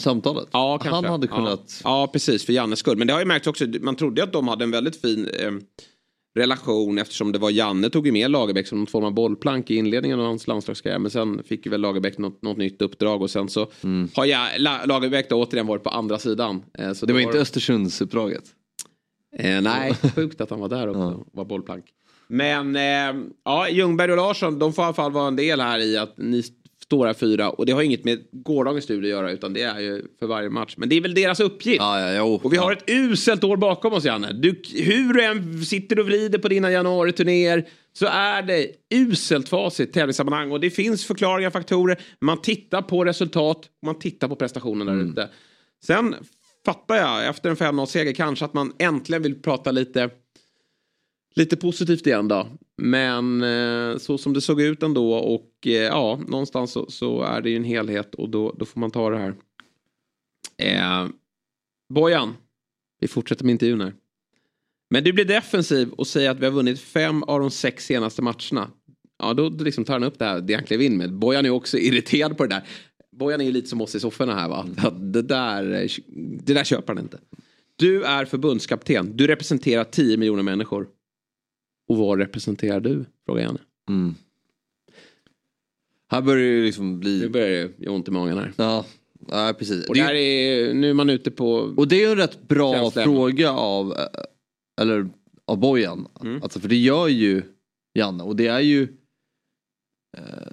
Samtalet. 0.00 0.48
Ja, 0.52 0.78
kanske. 0.78 0.94
Han 0.94 1.04
hade 1.04 1.26
Ja. 1.30 1.36
kunnat. 1.36 1.80
Ja, 1.84 2.10
precis, 2.12 2.44
för 2.46 2.52
Jannes 2.52 2.78
skull. 2.78 2.96
Men 2.98 3.06
det 3.06 3.12
har 3.12 3.20
ju 3.20 3.26
märkts 3.26 3.48
också, 3.48 3.66
man 3.80 3.96
trodde 3.96 4.20
ju 4.20 4.24
att 4.26 4.32
de 4.32 4.48
hade 4.48 4.64
en 4.64 4.70
väldigt 4.70 5.00
fin 5.00 5.28
eh, 5.40 5.50
relation 6.38 6.98
eftersom 6.98 7.32
det 7.32 7.38
var 7.38 7.50
Janne 7.50 7.90
tog 7.90 8.06
ju 8.06 8.12
med 8.12 8.30
Lagerbäck 8.30 8.66
som 8.66 8.78
någon 8.78 8.86
form 8.86 9.04
av 9.04 9.14
bollplank 9.14 9.70
i 9.70 9.74
inledningen 9.76 10.20
av 10.20 10.26
hans 10.26 10.46
landslagskarriär. 10.46 10.98
Men 10.98 11.10
sen 11.10 11.42
fick 11.44 11.66
ju 11.66 11.70
väl 11.70 11.80
Lagerbäck 11.80 12.18
något, 12.18 12.42
något 12.42 12.56
nytt 12.56 12.82
uppdrag 12.82 13.22
och 13.22 13.30
sen 13.30 13.48
så 13.48 13.70
har 14.14 14.24
jag, 14.24 14.48
La, 14.58 14.84
Lagerbäck 14.84 15.30
då 15.30 15.42
återigen 15.42 15.66
varit 15.66 15.82
på 15.82 15.90
andra 15.90 16.18
sidan. 16.18 16.62
Eh, 16.78 16.92
så 16.92 17.06
Det 17.06 17.12
var 17.12 17.20
då 17.20 17.26
inte 17.26 17.38
Östersundsuppdraget. 17.38 18.44
Eh, 19.38 19.60
nej, 19.62 19.94
sjukt 20.14 20.40
att 20.40 20.50
han 20.50 20.60
var 20.60 20.68
där 20.68 20.88
också. 20.88 21.24
Var 21.32 21.44
bollplank. 21.44 21.84
Men 22.26 22.76
eh, 22.76 23.26
ja, 23.44 23.68
Ljungberg 23.68 24.10
och 24.10 24.16
Larsson, 24.16 24.58
de 24.58 24.72
får 24.72 24.82
i 24.82 24.86
alla 24.86 24.94
fall 24.94 25.12
vara 25.12 25.28
en 25.28 25.36
del 25.36 25.60
här 25.60 25.78
i 25.78 25.96
att 25.96 26.14
ni 26.18 26.42
står 26.84 27.06
här 27.06 27.14
fyra. 27.14 27.50
Och 27.50 27.66
det 27.66 27.72
har 27.72 27.82
inget 27.82 28.04
med 28.04 28.18
gårdagens 28.32 28.84
studio 28.84 29.06
att 29.06 29.10
göra 29.10 29.32
utan 29.32 29.52
det 29.52 29.62
är 29.62 29.80
ju 29.80 30.02
för 30.18 30.26
varje 30.26 30.50
match. 30.50 30.74
Men 30.76 30.88
det 30.88 30.96
är 30.96 31.00
väl 31.00 31.14
deras 31.14 31.40
uppgift. 31.40 31.78
Ja, 31.78 32.00
ja, 32.00 32.18
jo. 32.18 32.40
Och 32.42 32.52
vi 32.52 32.56
har 32.56 32.72
ja. 32.72 32.76
ett 32.76 32.90
uselt 32.90 33.44
år 33.44 33.56
bakom 33.56 33.92
oss 33.92 34.04
Janne. 34.04 34.32
Du, 34.32 34.62
hur 34.74 35.14
du 35.14 35.24
än 35.24 35.64
sitter 35.64 35.98
och 35.98 36.06
vrider 36.06 36.38
på 36.38 36.48
dina 36.48 36.70
januariturnéer 36.70 37.68
så 37.92 38.06
är 38.06 38.42
det 38.42 38.68
uselt 38.94 39.48
facit 39.48 39.92
tävlingssammanhang. 39.92 40.52
Och 40.52 40.60
det 40.60 40.70
finns 40.70 41.04
förklaringar, 41.04 41.50
faktorer. 41.50 42.00
Man 42.20 42.42
tittar 42.42 42.82
på 42.82 43.04
resultat, 43.04 43.68
man 43.82 43.98
tittar 43.98 44.28
på 44.28 44.36
prestationen 44.36 44.86
där 44.86 45.10
ute. 45.10 45.28
Sen 45.84 46.14
fattar 46.64 46.96
jag 46.96 47.26
efter 47.26 47.50
en 47.50 47.56
5-0-seger 47.56 48.12
kanske 48.12 48.44
att 48.44 48.54
man 48.54 48.72
äntligen 48.78 49.22
vill 49.22 49.42
prata 49.42 49.70
lite 49.70 50.10
lite 51.34 51.56
positivt 51.56 52.06
igen 52.06 52.28
då. 52.28 52.48
Men 52.76 53.42
eh, 53.42 53.98
så 53.98 54.18
som 54.18 54.32
det 54.32 54.40
såg 54.40 54.60
ut 54.60 54.82
ändå 54.82 55.14
och 55.14 55.66
eh, 55.66 55.72
ja, 55.72 56.20
någonstans 56.28 56.72
så, 56.72 56.90
så 56.90 57.22
är 57.22 57.40
det 57.40 57.50
ju 57.50 57.56
en 57.56 57.64
helhet 57.64 58.14
och 58.14 58.28
då, 58.28 58.52
då 58.58 58.64
får 58.64 58.80
man 58.80 58.90
ta 58.90 59.10
det 59.10 59.18
här. 59.18 59.34
Eh, 60.58 61.08
Bojan, 61.94 62.34
vi 63.00 63.08
fortsätter 63.08 63.44
med 63.44 63.52
intervjun 63.52 63.80
här. 63.80 63.94
Men 64.90 65.04
du 65.04 65.12
blir 65.12 65.24
defensiv 65.24 65.90
och 65.90 66.06
säger 66.06 66.30
att 66.30 66.40
vi 66.40 66.44
har 66.44 66.52
vunnit 66.52 66.80
fem 66.80 67.22
av 67.22 67.40
de 67.40 67.50
sex 67.50 67.86
senaste 67.86 68.22
matcherna. 68.22 68.70
Ja, 69.18 69.34
då 69.34 69.48
då 69.48 69.64
liksom 69.64 69.84
tar 69.84 69.94
han 69.94 70.04
upp 70.04 70.18
det 70.18 70.24
här, 70.24 70.40
det 70.40 70.54
han 70.54 70.64
klev 70.64 70.82
in 70.82 70.96
med. 70.96 71.14
Bojan 71.14 71.46
är 71.46 71.50
också 71.50 71.78
irriterad 71.78 72.36
på 72.36 72.46
det 72.46 72.54
där. 72.54 72.64
Bojan 73.18 73.40
är 73.40 73.44
ju 73.44 73.52
lite 73.52 73.68
som 73.68 73.80
oss 73.80 73.94
i 73.94 74.00
sofforna 74.00 74.34
här 74.34 74.48
va. 74.48 74.68
Att 74.76 75.12
Det 75.12 75.22
där, 75.22 75.88
det 76.44 76.54
där 76.54 76.64
köper 76.64 76.94
han 76.94 77.02
inte. 77.04 77.18
Du 77.76 78.04
är 78.04 78.24
förbundskapten. 78.24 79.16
Du 79.16 79.26
representerar 79.26 79.84
10 79.84 80.16
miljoner 80.16 80.42
människor. 80.42 80.88
Och 81.88 81.96
vad 81.96 82.18
representerar 82.18 82.80
du? 82.80 83.04
Frågar 83.26 83.42
Janne. 83.42 83.60
Mm. 83.88 84.14
Här 86.10 86.22
börjar 86.22 86.38
det 86.44 86.56
ju 86.56 86.64
liksom 86.64 87.00
bli... 87.00 87.20
Nu 87.20 87.28
börjar 87.28 87.48
det 87.48 87.84
göra 87.84 87.94
ont 87.94 88.08
i 88.08 88.10
magen 88.10 88.38
här. 88.38 88.52
Ja, 88.56 88.84
Nej, 89.28 89.54
precis. 89.54 89.88
Och 89.88 89.94
där 89.94 90.14
är, 90.14 90.74
nu 90.74 90.90
är 90.90 90.94
man 90.94 91.10
ute 91.10 91.30
på... 91.30 91.52
Och 91.76 91.88
det 91.88 91.96
är 91.96 92.00
ju 92.00 92.10
en 92.12 92.16
rätt 92.16 92.48
bra 92.48 92.72
Känslan. 92.74 93.04
fråga 93.04 93.50
av, 93.50 93.92
eh, 93.92 94.06
eller, 94.80 95.08
av 95.44 95.58
Bojan. 95.58 96.08
Mm. 96.22 96.42
Alltså, 96.42 96.60
för 96.60 96.68
det 96.68 96.76
gör 96.76 97.08
ju 97.08 97.42
Janne 97.94 98.24
och 98.24 98.36
det 98.36 98.46
är 98.46 98.60
ju 98.60 98.88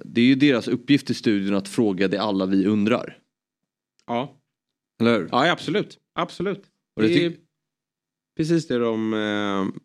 det 0.04 0.20
är 0.20 0.24
ju 0.24 0.34
deras 0.34 0.68
uppgift 0.68 1.10
i 1.10 1.14
studion 1.14 1.54
att 1.54 1.68
fråga 1.68 2.08
det 2.08 2.18
alla 2.18 2.46
vi 2.46 2.66
undrar. 2.66 3.18
Ja. 4.06 4.38
Eller 5.00 5.18
hur? 5.18 5.28
Ja, 5.32 5.50
absolut. 5.50 5.98
Absolut. 6.14 6.62
Och 6.96 7.02
det 7.02 7.08
det 7.08 7.24
är 7.24 7.32
precis 8.36 8.68
det 8.68 8.78
de 8.78 9.14
eh, 9.14 9.80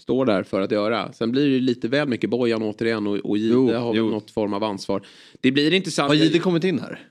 står 0.00 0.26
där 0.26 0.42
för 0.42 0.60
att 0.60 0.70
göra. 0.70 1.12
Sen 1.12 1.30
blir 1.32 1.42
det 1.42 1.50
ju 1.50 1.60
lite 1.60 1.88
väl 1.88 2.08
mycket 2.08 2.30
Bojan 2.30 2.62
återigen 2.62 3.06
och, 3.06 3.16
och 3.16 3.38
Jo, 3.38 3.72
har 3.72 3.92
väl 3.94 4.02
något 4.02 4.30
form 4.30 4.54
av 4.54 4.64
ansvar. 4.64 5.06
Det 5.40 5.52
blir 5.52 5.72
intressant. 5.72 6.08
Har 6.08 6.14
Jihde 6.14 6.38
kommit 6.38 6.64
in 6.64 6.78
här? 6.78 7.08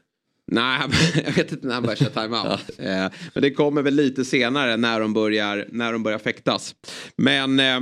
Nej, 0.48 0.82
jag 1.26 1.32
vet 1.32 1.52
inte 1.52 1.68
när 1.68 1.74
han 1.74 1.84
börjar 1.84 1.96
köra 1.96 2.24
timeout. 2.24 2.80
eh, 2.80 3.20
men 3.34 3.42
det 3.42 3.52
kommer 3.52 3.82
väl 3.82 3.94
lite 3.96 4.26
senare 4.26 4.78
när 4.78 5.00
de 5.00 5.13
börjar, 5.13 5.68
när 5.72 5.94
de 5.94 6.04
börjar 6.04 6.20
fäktas. 6.20 6.76
Men, 7.16 7.60
eh, 7.60 7.80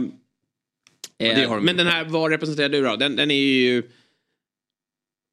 eh, 1.22 1.62
men 1.62 1.78
den 1.78 1.88
här, 1.88 2.06
vad 2.06 2.32
representerar 2.32 2.70
du 2.70 2.82
då? 2.82 2.96
Den, 2.96 3.16
den 3.16 3.32
är 3.32 3.36
ju 3.36 3.84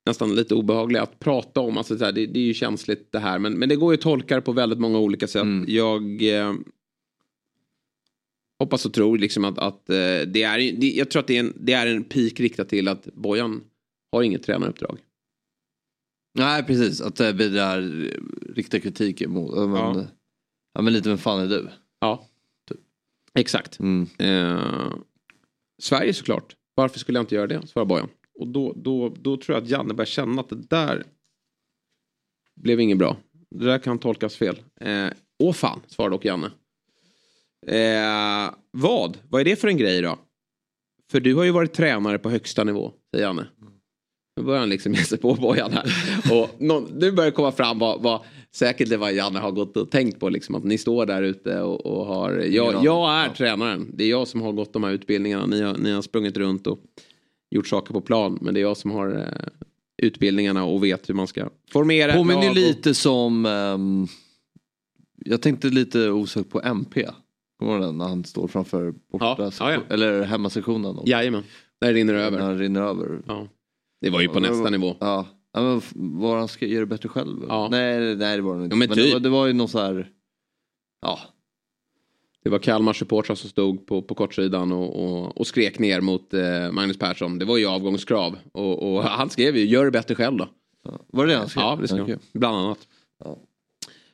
nästan 0.07 0.35
lite 0.35 0.55
obehaglig 0.55 0.98
att 0.98 1.18
prata 1.18 1.61
om. 1.61 1.79
Alltså, 1.79 1.94
det, 1.94 2.12
det 2.12 2.38
är 2.40 2.44
ju 2.44 2.55
känsligt 2.55 3.12
det 3.12 3.18
här. 3.18 3.38
Men, 3.38 3.53
men 3.53 3.68
det 3.68 3.77
går 3.77 3.92
ju 3.92 3.96
att 3.96 4.03
tolka 4.03 4.35
det 4.35 4.40
på 4.40 4.53
väldigt 4.53 4.79
många 4.79 4.98
olika 4.98 5.27
sätt. 5.27 5.42
Mm. 5.42 5.64
Jag 5.68 6.22
eh, 6.22 6.55
hoppas 8.59 8.87
och 8.87 8.92
tror 8.92 9.18
liksom 9.18 9.44
att, 9.44 9.59
att 9.59 9.90
eh, 9.90 10.20
det 10.27 10.42
är, 10.42 10.81
det, 10.81 10.90
jag 10.90 11.11
tror 11.11 11.20
att 11.20 11.27
det 11.27 11.37
är 11.37 11.40
en, 11.40 11.53
det 11.57 11.72
är 11.72 11.87
en 11.87 12.05
peak 12.05 12.40
riktat 12.40 12.68
till 12.68 12.88
att 12.88 13.05
Bojan 13.14 13.61
har 14.12 14.22
inget 14.22 14.42
tränaruppdrag. 14.42 14.98
Nej 16.38 16.62
precis, 16.62 17.01
att 17.01 17.20
eh, 17.20 17.33
vi 17.33 17.48
där 17.48 18.11
riktar 18.55 18.79
kritik 18.79 19.22
emot. 19.22 19.53
Ja. 19.57 19.66
Men, 19.66 19.77
Ja. 19.77 20.07
ja. 20.74 20.83
men 20.83 20.92
lite 20.92 21.09
vem 21.09 21.18
fan 21.18 21.40
är 21.40 21.46
du? 21.46 21.68
Ja, 22.01 22.27
exakt. 23.35 23.79
Mm. 23.81 24.07
Eh, 24.18 24.92
Sverige 25.82 26.14
såklart. 26.14 26.56
Varför 26.74 26.98
skulle 26.98 27.18
jag 27.18 27.22
inte 27.22 27.34
göra 27.34 27.46
det? 27.46 27.66
Svarar 27.66 27.86
Bojan. 27.86 28.08
Och 28.38 28.48
då, 28.48 28.72
då, 28.76 29.08
då 29.08 29.36
tror 29.36 29.56
jag 29.56 29.62
att 29.64 29.70
Janne 29.70 29.94
börjar 29.94 30.06
känna 30.06 30.40
att 30.40 30.48
det 30.48 30.68
där 30.68 31.04
blev 32.56 32.80
inget 32.80 32.98
bra. 32.98 33.16
Det 33.50 33.64
där 33.64 33.78
kan 33.78 33.98
tolkas 33.98 34.36
fel. 34.36 34.62
Eh, 34.80 35.08
åh 35.38 35.52
fan, 35.52 35.80
svarar 35.86 36.10
dock 36.10 36.24
Janne. 36.24 36.50
Eh, 37.66 38.54
vad? 38.70 39.18
Vad 39.28 39.40
är 39.40 39.44
det 39.44 39.56
för 39.56 39.68
en 39.68 39.76
grej 39.76 40.02
då? 40.02 40.18
För 41.10 41.20
du 41.20 41.34
har 41.34 41.44
ju 41.44 41.50
varit 41.50 41.72
tränare 41.72 42.18
på 42.18 42.30
högsta 42.30 42.64
nivå, 42.64 42.92
säger 43.10 43.26
Janne. 43.26 43.48
Nu 44.38 44.44
börjar 44.44 44.61
han 44.61 44.68
liksom 44.68 44.92
ge 44.94 45.03
sig 45.05 45.18
på 45.18 45.35
Bojan 45.35 45.70
här. 45.72 45.92
Och 46.40 46.62
någon, 46.62 46.85
nu 46.98 47.12
börjar 47.12 47.31
det 47.31 47.37
komma 47.37 47.53
fram 47.53 47.79
vad, 47.79 48.03
vad 48.03 48.20
säkert 48.53 48.88
det 48.90 48.96
var 48.96 49.11
Janne 49.11 49.38
har 49.38 49.51
gått 49.51 49.77
och 49.77 49.90
tänkt 49.90 50.20
på. 50.20 50.29
Liksom, 50.29 50.55
att 50.55 50.64
ni 50.64 50.79
står 50.79 51.07
där 51.07 51.22
ute 51.22 51.61
och, 51.61 51.87
och 51.87 52.07
har... 52.07 52.33
Jag, 52.33 52.85
jag 52.85 53.11
är 53.24 53.29
tränaren. 53.29 53.90
Det 53.94 54.05
är 54.05 54.09
jag 54.11 54.29
som 54.29 54.42
har 54.42 54.53
gått 54.53 54.72
de 54.72 54.85
här 54.85 54.90
utbildningarna. 54.90 55.46
Ni 55.46 55.62
har, 55.62 55.77
ni 55.77 55.90
har 55.92 56.03
sprungit 56.03 56.37
runt 56.37 56.66
och 56.66 56.79
gjort 57.51 57.66
saker 57.66 57.92
på 57.94 58.01
plan. 58.01 58.38
Men 58.40 58.55
det 58.55 58.61
är 58.61 58.62
jag 58.62 58.77
som 58.77 58.90
har 58.90 59.16
eh, 59.16 59.48
utbildningarna 60.03 60.64
och 60.64 60.85
vet 60.85 61.09
hur 61.09 61.14
man 61.14 61.27
ska 61.27 61.48
formera 61.72 62.12
Påminner 62.12 62.48
och- 62.48 62.55
lite 62.55 62.94
som, 62.94 63.46
ehm, 63.46 64.07
jag 65.24 65.42
tänkte 65.42 65.68
lite 65.68 66.11
osökt 66.11 66.51
på 66.51 66.61
MP. 66.62 67.07
Kommer 67.59 67.79
den 67.79 67.98
när 67.98 68.09
han 68.09 68.24
står 68.24 68.48
framför 68.48 68.94
borta, 69.12 69.37
Ja, 69.38 69.51
ja, 69.61 69.72
ja. 69.72 69.81
eller 69.94 70.22
hemmasektionen. 70.22 70.96
Jajamän, 71.07 71.42
där 71.81 71.92
rinner 71.94 72.12
det 72.12 72.18
När 72.18 72.27
över. 72.27 72.38
han 72.40 72.59
rinner 72.59 72.81
över. 72.83 73.20
Ja. 73.27 73.48
Det 74.00 74.11
var 74.11 74.20
ju 74.20 74.28
på 74.28 74.40
nästa 74.40 74.70
nivå. 74.70 74.96
Ja, 75.00 75.26
ja 75.52 75.61
men 75.61 75.82
var 76.20 76.38
han 76.38 76.48
ska 76.48 76.66
göra 76.66 76.80
det 76.80 76.87
bättre 76.87 77.08
själv? 77.08 77.44
Ja. 77.48 77.68
Nej, 77.70 78.16
nej 78.16 78.37
det 78.37 78.42
var 78.42 78.58
det 78.58 78.64
inte. 78.64 78.74
Ja, 78.74 78.78
men 78.78 78.88
men 78.88 78.96
typ. 78.96 79.06
det, 79.06 79.12
var, 79.12 79.20
det 79.20 79.28
var 79.28 79.46
ju 79.46 79.52
någon 79.52 79.68
så 79.68 79.78
här, 79.78 80.11
ja. 81.02 81.18
Det 82.44 82.50
var 82.50 82.58
Kalmar 82.58 82.92
supportrar 82.92 83.34
som 83.37 83.50
stod 83.50 83.87
på, 83.87 84.02
på 84.02 84.14
kortsidan 84.14 84.72
och, 84.72 85.04
och, 85.04 85.38
och 85.38 85.46
skrek 85.46 85.78
ner 85.78 86.00
mot 86.00 86.34
eh, 86.34 86.72
Magnus 86.72 86.98
Persson. 86.98 87.38
Det 87.38 87.44
var 87.44 87.56
ju 87.56 87.66
avgångskrav. 87.66 88.38
Och, 88.52 88.92
och 88.92 89.02
han 89.02 89.30
skrev 89.30 89.56
ju, 89.56 89.66
gör 89.66 89.84
det 89.84 89.90
bättre 89.90 90.14
själv 90.14 90.37
då. 90.37 90.48
ja. 90.84 91.00
Var 91.06 91.26
det 91.26 91.32
det 91.32 91.38
han 91.38 91.48
skrev? 91.48 91.64
Ja, 91.64 91.78
det 91.80 91.88
skrev 91.88 92.08
han. 92.08 92.18
Bland 92.32 92.56
annat. 92.56 92.78
Ja. 93.24 93.38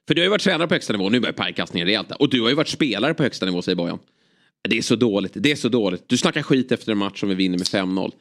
För 0.06 0.14
du 0.14 0.20
har 0.20 0.24
ju 0.24 0.30
varit 0.30 0.42
tränare 0.42 0.68
på 0.68 0.74
högsta 0.74 0.92
nivå, 0.92 1.08
nu 1.08 1.20
börjar 1.20 1.32
pajkastningen 1.32 1.86
rejält. 1.86 2.12
Och 2.18 2.28
du 2.28 2.42
har 2.42 2.48
ju 2.48 2.54
varit 2.54 2.68
spelare 2.68 3.14
på 3.14 3.22
högsta 3.22 3.46
nivå, 3.46 3.62
säger 3.62 3.76
Bojan. 3.76 3.98
Det 4.68 4.78
är 4.78 4.82
så 4.82 4.96
dåligt, 4.96 5.32
det 5.34 5.52
är 5.52 5.56
så 5.56 5.68
dåligt. 5.68 6.08
Du 6.08 6.16
snackar 6.16 6.42
skit 6.42 6.72
efter 6.72 6.92
en 6.92 6.98
match 6.98 7.20
som 7.20 7.28
vi 7.28 7.34
vinner 7.34 7.58
med 7.58 7.66
5-0. 7.66 8.12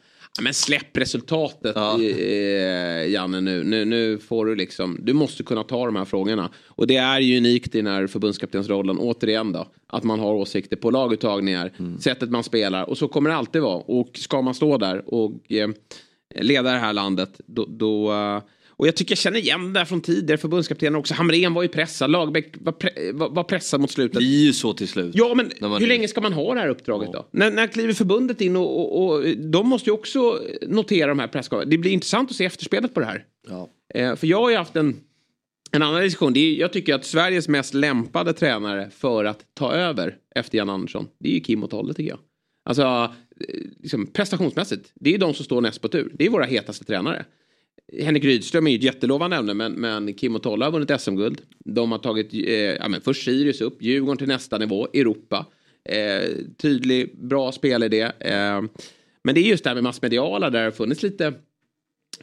Men 0.41 0.53
släpp 0.53 0.97
resultatet 0.97 1.71
Ja. 1.75 2.01
eh, 2.03 3.07
Janne 3.11 3.41
nu. 3.41 3.63
nu. 3.63 3.85
Nu 3.85 4.17
får 4.19 4.45
du 4.45 4.55
liksom, 4.55 4.97
du 5.01 5.13
måste 5.13 5.43
kunna 5.43 5.63
ta 5.63 5.85
de 5.85 5.95
här 5.95 6.05
frågorna. 6.05 6.49
Och 6.67 6.87
det 6.87 6.95
är 6.95 7.19
ju 7.19 7.37
unikt 7.37 7.75
i 7.75 7.77
den 7.81 7.87
här 7.93 8.07
förbundskaptensrollen, 8.07 8.97
återigen 8.97 9.51
då. 9.51 9.67
Att 9.87 10.03
man 10.03 10.19
har 10.19 10.33
åsikter 10.33 10.75
på 10.77 10.91
laguttagningar, 10.91 11.71
sättet 11.99 12.29
man 12.29 12.43
spelar. 12.43 12.89
Och 12.89 12.97
så 12.97 13.07
kommer 13.07 13.29
det 13.29 13.35
alltid 13.35 13.61
vara. 13.61 13.77
Och 13.77 14.09
ska 14.13 14.41
man 14.41 14.53
stå 14.53 14.77
där 14.77 15.13
och 15.13 15.51
eh, 15.51 15.69
leda 16.35 16.71
det 16.71 16.77
här 16.79 16.93
landet, 16.93 17.41
då... 17.45 17.65
då 17.69 18.11
eh, 18.13 18.41
och 18.83 18.87
jag 18.87 18.95
tycker 18.95 19.11
jag 19.11 19.17
känner 19.19 19.39
igen 19.39 19.73
det 19.73 19.79
där 19.79 19.85
från 19.85 20.01
tidigare 20.01 20.37
förbundskaptener 20.37 20.99
också. 20.99 21.13
Hamrén 21.13 21.53
var 21.53 21.61
ju 21.61 21.67
pressad, 21.67 22.11
Lagerbäck 22.11 22.53
var, 22.59 22.71
pre 22.71 23.11
var, 23.13 23.43
pressad 23.43 23.81
mot 23.81 23.91
slutet. 23.91 24.13
Det 24.13 24.19
blir 24.19 24.45
ju 24.45 24.53
så 24.53 24.73
till 24.73 24.87
slut. 24.87 25.11
Ja, 25.15 25.33
men 25.35 25.51
hur 25.61 25.83
är- 25.83 25.87
länge 25.87 26.07
ska 26.07 26.21
man 26.21 26.33
ha 26.33 26.53
det 26.53 26.59
här 26.59 26.67
uppdraget 26.67 27.13
då? 27.13 27.27
När, 27.31 27.51
när 27.51 27.67
kliver 27.67 27.93
förbundet 27.93 28.41
in 28.41 28.55
och, 28.55 28.79
och, 28.79 29.13
och 29.13 29.37
de 29.37 29.67
måste 29.67 29.89
ju 29.89 29.93
också 29.93 30.39
notera 30.67 31.07
de 31.07 31.19
här 31.19 31.27
presskonferenserna. 31.27 31.71
Det 31.71 31.77
blir 31.77 31.91
intressant 31.91 32.29
att 32.29 32.35
se 32.35 32.45
efterspelet 32.45 32.93
på 32.93 32.99
det 32.99 33.05
här. 33.05 33.25
Ja. 33.49 33.69
Eh, 33.93 34.15
för 34.15 34.27
jag 34.27 34.41
har 34.41 34.49
ju 34.49 34.55
haft 34.55 34.75
en, 34.75 34.95
en 35.71 35.81
annan 35.81 36.01
diskussion. 36.01 36.33
Det 36.33 36.39
är, 36.39 36.59
jag 36.59 36.73
tycker 36.73 36.95
att 36.95 37.05
Sveriges 37.05 37.47
mest 37.47 37.73
lämpade 37.73 38.33
tränare 38.33 38.89
för 38.89 39.25
att 39.25 39.45
ta 39.53 39.73
över 39.73 40.15
efter 40.35 40.57
Jan 40.57 40.69
Andersson, 40.69 41.07
det 41.19 41.29
är 41.29 41.33
ju 41.33 41.39
Kim 41.39 41.63
och 41.63 41.69
Tolle 41.69 41.93
tycker 41.93 42.09
jag. 42.09 42.19
Alltså, 42.65 42.83
eh, 42.83 43.55
liksom, 43.79 44.07
prestationsmässigt, 44.07 44.91
det 44.95 45.13
är 45.13 45.17
de 45.17 45.33
som 45.33 45.45
står 45.45 45.61
näst 45.61 45.81
på 45.81 45.87
tur. 45.87 46.11
Det 46.13 46.25
är 46.25 46.29
våra 46.29 46.45
hetaste 46.45 46.85
tränare. 46.85 47.25
Henrik 48.01 48.23
Rydström 48.23 48.67
är 48.67 48.71
ju 48.71 48.77
ett 48.77 48.83
jättelovande 48.83 49.35
ämne 49.37 49.53
men, 49.53 49.73
men 49.73 50.13
Kim 50.13 50.35
och 50.35 50.43
Tolle 50.43 50.65
har 50.65 50.71
vunnit 50.71 51.01
SM-guld. 51.01 51.41
De 51.65 51.91
har 51.91 51.99
tagit 51.99 52.33
eh, 52.33 52.53
ja, 52.53 52.87
men 52.89 53.01
först 53.01 53.23
Sirius 53.25 53.61
upp, 53.61 53.77
Djurgården 53.83 54.17
till 54.17 54.27
nästa 54.27 54.57
nivå, 54.57 54.87
Europa. 54.93 55.45
Eh, 55.89 56.29
tydlig, 56.57 57.17
bra 57.17 57.51
spelidé. 57.51 58.01
Eh, 58.19 58.61
men 59.23 59.35
det 59.35 59.39
är 59.39 59.49
just 59.49 59.63
det 59.63 59.69
här 59.69 59.75
med 59.75 59.83
massmediala 59.83 60.49
där 60.49 60.59
det 60.59 60.65
har 60.65 60.71
funnits 60.71 61.03
lite 61.03 61.33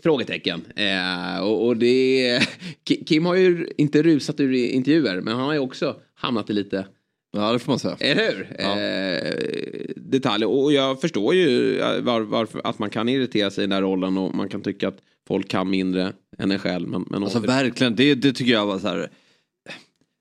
frågetecken. 0.03 0.64
Eh, 0.77 1.40
och, 1.42 1.66
och 1.66 1.77
det 1.77 2.29
är, 2.29 2.38
Ki- 2.88 3.05
Kim 3.07 3.27
har 3.27 3.35
ju 3.35 3.66
inte 3.77 4.03
rusat 4.03 4.40
ur 4.40 4.53
intervjuer 4.55 5.20
men 5.20 5.35
han 5.35 5.46
har 5.46 5.53
ju 5.53 5.59
också 5.59 5.96
hamnat 6.14 6.51
i 6.51 6.53
lite 6.53 6.87
ja, 7.33 7.53
det 7.53 7.59
får 7.59 7.73
man 7.73 7.79
säga. 7.79 7.96
eller 8.01 8.33
hur? 8.33 8.57
Ja. 8.59 8.81
Eh, 8.81 9.85
detaljer. 9.96 10.49
Och 10.49 10.73
jag 10.73 11.01
förstår 11.01 11.35
ju 11.35 11.79
eh, 11.81 12.01
var, 12.03 12.20
varför 12.20 12.61
att 12.64 12.79
man 12.79 12.90
kan 12.90 13.09
irritera 13.09 13.51
sig 13.51 13.64
i 13.64 13.66
den 13.66 13.73
här 13.73 13.83
rollen 13.83 14.18
och 14.18 14.35
man 14.35 14.49
kan 14.49 14.61
tycka 14.62 14.88
att 14.88 14.99
folk 15.31 15.49
kan 15.49 15.71
mindre 15.71 16.12
än 16.38 16.51
en 16.51 16.59
själv. 16.59 16.88
Men, 16.88 17.05
men 17.11 17.23
Alltså 17.23 17.38
verkligen, 17.40 17.97
det, 17.97 18.14
det 18.14 18.33
tycker 18.33 18.53
jag 18.53 18.66
var 18.66 18.79
så 18.79 18.88
här. 18.88 19.11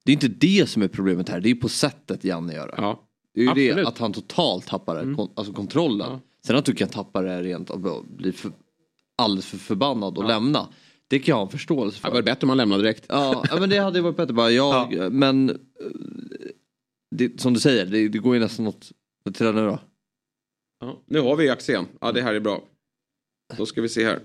Det 0.05 0.11
är 0.11 0.13
inte 0.13 0.27
det 0.27 0.69
som 0.69 0.81
är 0.81 0.87
problemet 0.87 1.29
här, 1.29 1.39
det 1.41 1.49
är 1.49 1.55
på 1.55 1.69
sättet 1.69 2.23
Janne 2.23 2.53
gör 2.53 2.67
det. 2.67 2.73
ja. 2.77 3.05
Det 3.33 3.39
är 3.41 3.43
ju 3.43 3.49
Absolut. 3.49 3.75
det 3.75 3.87
att 3.87 3.97
han 3.97 4.13
totalt 4.13 4.67
tappar 4.67 5.05
det, 5.05 5.15
kon, 5.15 5.29
alltså 5.35 5.53
kontrollen. 5.53 6.07
Ja. 6.11 6.19
Sen 6.45 6.55
att 6.55 6.65
du 6.65 6.73
kan 6.75 6.87
tappa 6.89 7.21
det 7.21 7.43
rent 7.43 7.69
och 7.69 8.05
bli 8.05 8.31
för, 8.31 8.51
alldeles 9.17 9.45
för 9.45 9.57
förbannad 9.57 10.17
och 10.17 10.27
lämna. 10.27 10.67
Det 11.07 11.19
kan 11.19 11.31
jag 11.31 11.35
ha 11.35 11.43
en 11.45 11.49
förståelse 11.51 11.97
Det 11.97 12.01
för. 12.01 12.11
var 12.11 12.21
bättre 12.21 12.45
om 12.45 12.47
man 12.47 12.57
lämnar 12.57 12.77
direkt. 12.77 13.05
Ja, 13.09 13.43
ja, 13.49 13.59
men 13.59 13.69
det 13.69 13.77
hade 13.77 13.97
ju 13.97 14.03
varit 14.03 14.17
bättre 14.17 14.33
bara. 14.33 14.51
Jag, 14.51 15.13
Men 15.13 15.49
eh, 15.49 15.55
det, 17.15 17.41
som 17.41 17.53
du 17.53 17.59
säger, 17.59 17.85
det, 17.85 18.07
det 18.07 18.17
går 18.19 18.33
ju 18.35 18.41
nästan 18.41 18.65
något... 18.65 18.91
Vad 19.23 19.35
till 19.35 19.45
nu 19.45 19.65
då? 19.65 19.79
Ja. 20.79 21.01
Nu 21.05 21.19
har 21.19 21.35
vi 21.35 21.49
Axén. 21.49 21.85
Ja, 22.01 22.11
det 22.11 22.21
här 22.21 22.33
är 22.33 22.39
bra. 22.39 22.61
Då 23.57 23.65
ska 23.65 23.81
vi 23.81 23.89
se 23.89 24.05
här. 24.05 24.19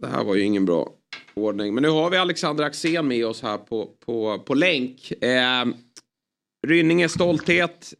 Det 0.00 0.06
här 0.06 0.24
var 0.24 0.34
ju 0.34 0.42
ingen 0.42 0.64
bra 0.66 0.90
ordning. 1.34 1.74
Men 1.74 1.82
nu 1.82 1.88
har 1.88 2.10
vi 2.10 2.16
Alexander 2.16 2.64
Axén 2.64 3.08
med 3.08 3.26
oss 3.26 3.42
här 3.42 3.58
på, 3.58 3.88
på, 4.06 4.38
på 4.38 4.54
länk. 4.54 5.12
Eh, 5.22 5.64
Rynninge 6.66 7.08
stolthet. 7.08 7.94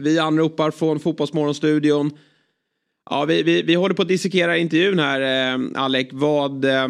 Vi 0.00 0.18
anropar 0.18 0.70
från 0.70 1.00
Fotbollsmorgonstudion. 1.00 2.18
Ja, 3.10 3.24
vi, 3.24 3.42
vi, 3.42 3.62
vi 3.62 3.74
håller 3.74 3.94
på 3.94 4.02
att 4.02 4.08
dissekera 4.08 4.56
intervjun 4.56 4.98
här, 4.98 5.54
eh, 5.54 5.82
Alec. 5.82 6.08
Vad, 6.12 6.64
eh, 6.64 6.88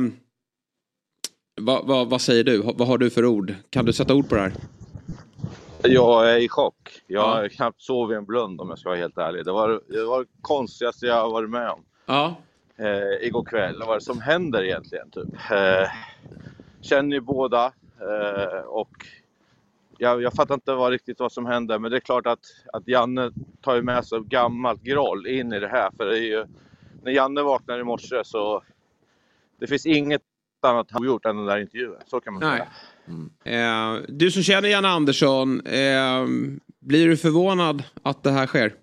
vad, 1.61 1.87
vad, 1.87 2.09
vad 2.11 2.21
säger 2.21 2.45
du? 2.45 2.59
Vad 2.59 2.88
har 2.88 2.99
du 2.99 3.11
för 3.11 3.25
ord? 3.25 3.55
Kan 3.71 3.85
du 3.85 3.92
sätta 3.92 4.14
ord 4.14 4.29
på 4.29 4.35
det 4.35 4.40
här? 4.40 4.53
Jag 5.83 6.31
är 6.35 6.38
i 6.38 6.49
chock. 6.49 6.77
Jag 7.07 7.23
Ja. 7.23 7.35
har 7.35 7.49
knappt 7.49 7.81
sovit 7.83 8.16
en 8.19 8.27
blund 8.27 8.61
om 8.61 8.69
jag 8.69 8.79
ska 8.79 8.88
vara 8.88 8.99
helt 8.99 9.19
ärlig. 9.19 9.45
Det 9.45 9.53
var 9.53 9.81
det, 9.88 10.05
var 10.05 10.21
det 10.21 10.29
konstigaste 10.40 11.07
jag 11.07 11.14
har 11.14 11.31
varit 11.31 11.51
med 11.51 11.71
om 11.71 11.85
Ja 12.07 12.37
eh, 12.78 13.26
igår 13.26 13.44
kväll. 13.44 13.78
Vad 13.78 13.90
är 13.90 13.94
det 13.94 14.00
som 14.00 14.20
händer 14.20 14.64
egentligen? 14.64 15.10
Typ? 15.10 15.34
Eh, 15.50 15.88
känner 16.80 17.16
ju 17.16 17.20
båda 17.20 17.72
eh, 18.00 18.60
och 18.66 19.06
jag, 19.98 20.22
jag 20.22 20.32
fattar 20.32 20.54
inte 20.54 20.72
vad, 20.72 20.90
riktigt 20.92 21.20
vad 21.20 21.32
som 21.32 21.46
händer. 21.46 21.78
Men 21.78 21.90
det 21.90 21.96
är 21.96 22.00
klart 22.00 22.26
att, 22.26 22.44
att 22.72 22.88
Janne 22.88 23.30
tar 23.60 23.74
ju 23.74 23.82
med 23.82 24.06
sig 24.06 24.20
gammalt 24.20 24.82
groll 24.82 25.26
in 25.26 25.52
i 25.52 25.60
det 25.60 25.68
här. 25.68 25.90
För 25.96 26.06
det 26.06 26.18
är 26.18 26.22
ju 26.22 26.44
när 27.02 27.12
Janne 27.12 27.42
vaknar 27.42 27.78
i 27.78 27.84
morse 27.84 28.24
så 28.24 28.62
det 29.60 29.66
finns 29.66 29.86
inget 29.86 30.22
annat 30.62 30.86
han 30.90 31.02
har 31.02 31.06
gjort 31.06 31.24
än 31.24 31.36
den 31.36 31.46
där 31.46 31.58
intervjun. 31.58 31.96
Så 32.06 32.20
kan 32.20 32.34
man 32.34 32.42
Nej. 32.42 32.62
säga. 33.44 33.94
Eh, 33.96 34.02
du 34.08 34.30
som 34.30 34.42
känner 34.42 34.68
Janne 34.68 34.88
Andersson, 34.88 35.60
eh, 35.66 36.26
blir 36.80 37.08
du 37.08 37.16
förvånad 37.16 37.82
att 38.02 38.22
det 38.22 38.30
här 38.30 38.46
sker? 38.46 38.74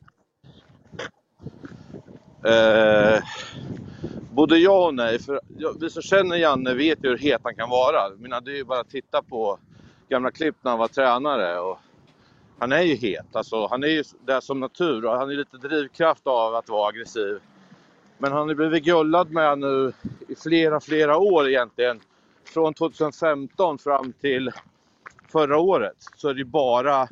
Eh, 2.43 3.23
både 4.31 4.57
ja 4.57 4.87
och 4.87 4.95
nej. 4.95 5.19
För 5.19 5.39
vi 5.79 5.89
som 5.89 6.01
känner 6.01 6.35
Janne 6.35 6.73
vet 6.73 7.03
ju 7.03 7.09
hur 7.09 7.17
het 7.17 7.41
han 7.43 7.55
kan 7.55 7.69
vara. 7.69 8.09
Mina, 8.17 8.41
det 8.41 8.51
är 8.51 8.55
ju 8.55 8.63
bara 8.63 8.79
att 8.79 8.89
titta 8.89 9.21
på 9.21 9.57
gamla 10.09 10.31
klipp 10.31 10.55
när 10.61 10.71
han 10.71 10.79
var 10.79 10.87
tränare. 10.87 11.59
Och 11.59 11.79
han 12.59 12.71
är 12.71 12.81
ju 12.81 12.95
het. 12.95 13.35
Alltså, 13.35 13.67
han 13.67 13.83
är 13.83 13.87
ju 13.87 14.03
där 14.25 14.39
som 14.39 14.59
natur 14.59 15.05
och 15.05 15.17
han 15.17 15.29
är 15.29 15.35
lite 15.35 15.57
drivkraft 15.57 16.27
av 16.27 16.55
att 16.55 16.69
vara 16.69 16.89
aggressiv. 16.89 17.39
Men 18.17 18.31
han 18.31 18.47
har 18.47 18.55
blivit 18.55 18.83
gullad 18.83 19.31
med 19.31 19.59
nu 19.59 19.93
i 20.27 20.35
flera, 20.35 20.79
flera 20.79 21.17
år 21.17 21.49
egentligen. 21.49 21.99
Från 22.45 22.73
2015 22.73 23.77
fram 23.77 24.13
till 24.13 24.51
förra 25.31 25.57
året 25.57 25.97
så 26.15 26.29
är 26.29 26.33
det 26.33 26.39
ju 26.39 26.45
bara 26.45 27.07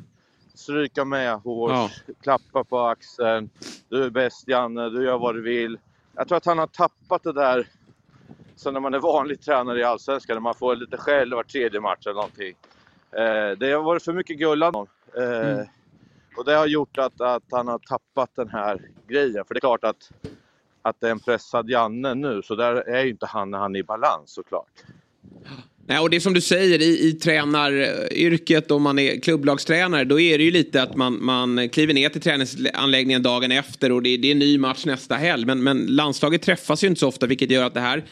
stryka 0.54 1.04
med 1.04 1.34
hårs, 1.40 1.70
Ja. 1.72 1.90
klappa 2.22 2.64
på 2.64 2.80
axeln. 2.80 3.50
Du 3.88 4.04
är 4.04 4.10
bäst 4.10 4.48
Janne, 4.48 4.88
du 4.88 5.04
gör 5.04 5.18
vad 5.18 5.34
du 5.34 5.42
vill. 5.42 5.78
Jag 6.16 6.28
tror 6.28 6.36
att 6.36 6.46
han 6.46 6.58
har 6.58 6.66
tappat 6.66 7.22
det 7.22 7.32
där 7.32 7.66
sen 8.56 8.72
när 8.74 8.80
man 8.80 8.94
är 8.94 8.98
vanlig 8.98 9.40
tränare 9.40 9.80
i 9.80 9.84
Allsvenskan, 9.84 10.34
när 10.36 10.40
man 10.40 10.54
får 10.54 10.76
lite 10.76 10.96
skäll 10.96 11.34
var 11.34 11.42
tredje 11.42 11.80
match 11.80 12.06
eller 12.06 12.14
någonting. 12.14 12.54
Eh, 13.12 13.58
det 13.58 13.72
har 13.72 13.82
varit 13.82 14.02
för 14.02 14.12
mycket 14.12 14.38
gullande. 14.38 14.78
Eh, 15.16 15.66
Och 16.36 16.44
det 16.44 16.54
har 16.54 16.66
gjort 16.66 16.98
att, 16.98 17.20
att 17.20 17.42
han 17.50 17.68
har 17.68 17.78
tappat 17.78 18.30
den 18.34 18.48
här 18.48 18.80
grejen. 19.08 19.44
För 19.44 19.54
det 19.54 19.58
är 19.58 19.60
klart 19.60 19.84
att, 19.84 20.10
att 20.82 21.00
det 21.00 21.06
är 21.06 21.10
en 21.10 21.20
pressad 21.20 21.70
Janne 21.70 22.14
nu, 22.14 22.42
så 22.42 22.54
där 22.54 22.74
är 22.74 23.04
ju 23.04 23.10
inte 23.10 23.26
han 23.26 23.50
när 23.50 23.58
han 23.58 23.76
är 23.76 23.80
i 23.80 23.82
balans 23.82 24.30
såklart. 24.34 24.70
Nej, 25.86 25.98
och 25.98 26.10
det 26.10 26.16
är 26.16 26.20
som 26.20 26.34
du 26.34 26.40
säger 26.40 26.82
i, 26.82 27.08
i 27.08 27.12
tränaryrket 27.12 28.70
om 28.70 28.82
man 28.82 28.98
är 28.98 29.20
klubblagstränare 29.20 30.04
då 30.04 30.20
är 30.20 30.38
det 30.38 30.44
ju 30.44 30.50
lite 30.50 30.82
att 30.82 30.96
man, 30.96 31.24
man 31.24 31.68
kliver 31.68 31.94
ner 31.94 32.08
till 32.08 32.20
träningsanläggningen 32.20 33.22
dagen 33.22 33.52
efter 33.52 33.92
och 33.92 34.02
det, 34.02 34.16
det 34.16 34.28
är 34.28 34.32
en 34.32 34.38
ny 34.38 34.58
match 34.58 34.84
nästa 34.84 35.14
helg. 35.14 35.46
Men, 35.46 35.62
men 35.62 35.86
landslaget 35.86 36.42
träffas 36.42 36.84
ju 36.84 36.88
inte 36.88 37.00
så 37.00 37.08
ofta 37.08 37.26
vilket 37.26 37.50
gör 37.50 37.64
att 37.64 37.74
det 37.74 37.80
här 37.80 38.04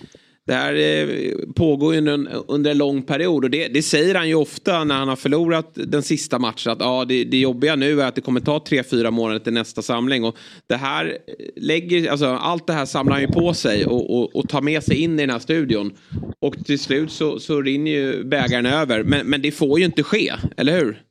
det 0.47 0.55
här 0.55 0.75
eh, 0.75 1.35
pågår 1.57 1.95
ju 1.95 2.01
under 2.49 2.71
en, 2.71 2.79
lång 2.79 3.03
period 3.03 3.45
och 3.45 3.51
det, 3.51 3.69
det 3.69 3.83
säger 3.83 4.15
han 4.15 4.29
ju 4.29 4.35
ofta 4.35 4.85
när 4.85 4.95
han 4.95 5.09
har 5.09 5.17
förlorat 5.17 5.71
den 5.75 6.03
sista 6.03 6.39
matchen 6.39 6.73
att 6.73 6.81
ja, 6.81 7.05
det, 7.05 7.25
det 7.25 7.39
jobbiga 7.41 7.77
nu 7.77 8.01
är 8.01 8.07
att 8.07 8.15
det 8.15 8.21
kommer 8.21 8.41
ta 8.41 8.61
tre, 8.61 8.83
fyra 8.83 9.11
månader 9.11 9.41
till 9.41 9.53
nästa 9.53 9.83
samling 9.83 10.25
och 10.25 10.37
det 10.67 10.77
här 10.77 11.07
eh, 11.07 11.35
lägger, 11.57 12.11
alltså 12.11 12.27
allt 12.27 12.67
det 12.67 12.73
här 12.73 12.87
samlar 12.87 13.13
han 13.13 13.23
ju 13.23 13.29
på 13.29 13.55
sig 13.55 13.87
och, 13.87 14.19
och, 14.19 14.37
och 14.37 14.49
tar 14.49 14.63
med 14.63 14.83
sig 14.85 15.03
in 15.03 15.19
i 15.19 15.23
den 15.23 15.31
här 15.31 15.39
studion 15.39 15.93
och 16.41 16.65
till 16.65 16.79
slut 16.79 17.13
så, 17.13 17.39
så 17.39 17.63
rinner 17.63 17.91
ju 17.91 18.25
bägaren 18.25 18.67
över 18.67 19.03
men, 19.03 19.27
men 19.27 19.43
det 19.43 19.53
får 19.53 19.79
ju 19.79 19.85
inte 19.85 20.03
ske, 20.03 20.33
eller 20.57 20.79
hur? 20.79 21.03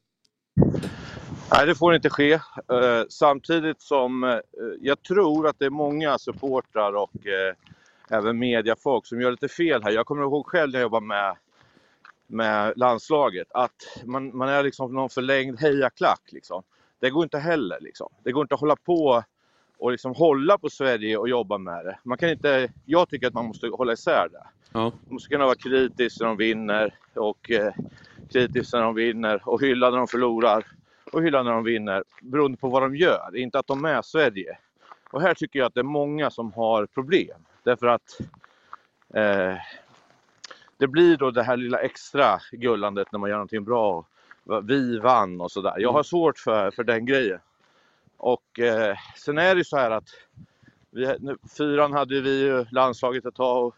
Nej, 1.51 1.65
det 1.65 1.75
får 1.75 1.95
inte 1.95 2.09
ske. 2.09 2.33
Eh, 2.33 2.39
samtidigt 3.09 3.81
som 3.81 4.41
jag 4.81 5.03
tror 5.03 5.47
att 5.47 5.59
det 5.59 5.65
är 5.65 5.69
många 5.69 6.17
supportrar 6.17 6.93
och 6.93 7.11
även 8.11 8.39
mediafolk 8.39 9.05
som 9.05 9.21
gör 9.21 9.31
lite 9.31 9.47
fel 9.47 9.83
här. 9.83 9.91
Jag 9.91 10.05
kommer 10.05 10.23
ihåg 10.23 10.47
själv 10.47 10.71
när 10.71 10.79
jag 10.79 10.85
jobbade 10.85 11.05
med, 11.05 11.35
med 12.27 12.73
landslaget 12.75 13.47
att 13.51 14.03
man, 14.05 14.37
man 14.37 14.49
är 14.49 14.63
liksom 14.63 14.93
någon 14.93 15.09
förlängd 15.09 15.59
hejaklack. 15.59 16.21
Liksom. 16.31 16.63
Det 16.99 17.09
går 17.09 17.23
inte 17.23 17.39
heller. 17.39 17.77
Liksom. 17.81 18.09
Det 18.23 18.31
går 18.31 18.41
inte 18.41 18.55
att 18.55 18.61
hålla 18.61 18.75
på 18.75 19.23
och 19.77 19.91
liksom 19.91 20.13
hålla 20.13 20.57
på 20.57 20.69
Sverige 20.69 21.17
och 21.17 21.29
jobba 21.29 21.57
med 21.57 21.85
det. 21.85 21.99
Man 22.03 22.17
kan 22.17 22.29
inte, 22.29 22.71
jag 22.85 23.09
tycker 23.09 23.27
att 23.27 23.33
man 23.33 23.45
måste 23.45 23.67
hålla 23.67 23.93
isär 23.93 24.27
det. 24.31 24.43
Ja. 24.73 24.79
Man 24.79 24.93
måste 25.07 25.29
kunna 25.29 25.45
vara 25.45 25.55
kritisk 25.55 26.19
när 26.19 26.27
de 26.27 26.37
vinner 26.37 26.93
och 27.13 27.51
eh, 27.51 27.73
kritisk 28.31 28.73
när 28.73 28.81
de 28.81 28.95
vinner 28.95 29.49
och 29.49 29.61
hylla 29.61 29.89
när 29.89 29.97
de 29.97 30.07
förlorar 30.07 30.65
och 31.11 31.23
hylla 31.23 31.43
när 31.43 31.51
de 31.51 31.63
vinner 31.63 32.03
beroende 32.21 32.57
på 32.57 32.69
vad 32.69 32.81
de 32.81 32.95
gör, 32.95 33.35
inte 33.35 33.59
att 33.59 33.67
de 33.67 33.85
är 33.85 34.01
Sverige. 34.01 34.57
Och 35.11 35.21
här 35.21 35.33
tycker 35.33 35.59
jag 35.59 35.65
att 35.65 35.73
det 35.73 35.79
är 35.79 35.83
många 35.83 36.29
som 36.29 36.53
har 36.53 36.85
problem 36.85 37.45
därför 37.69 37.87
att 37.87 38.19
eh, 39.13 39.57
det 40.77 40.87
blir 40.87 41.17
då 41.17 41.31
det 41.31 41.43
här 41.43 41.57
lilla 41.57 41.79
extra 41.79 42.39
gullandet 42.51 43.11
när 43.11 43.19
man 43.19 43.29
gör 43.29 43.37
någonting 43.37 43.63
bra. 43.63 44.05
Vi 44.63 44.99
vann 44.99 45.41
och 45.41 45.51
sådär. 45.51 45.73
Jag 45.77 45.91
har 45.91 46.03
svårt 46.03 46.39
för, 46.39 46.71
för 46.71 46.83
den 46.83 47.05
grejen. 47.05 47.39
Och 48.17 48.59
eh, 48.59 48.97
sen 49.15 49.37
är 49.37 49.55
det 49.55 49.65
så 49.65 49.77
här 49.77 49.91
att 49.91 50.09
vi, 50.91 51.15
nu, 51.19 51.37
fyran 51.57 51.93
hade 51.93 52.21
vi 52.21 52.41
ju 52.41 52.65
landslaget 52.71 53.25
ett 53.25 53.35
tag 53.35 53.65
och 53.65 53.75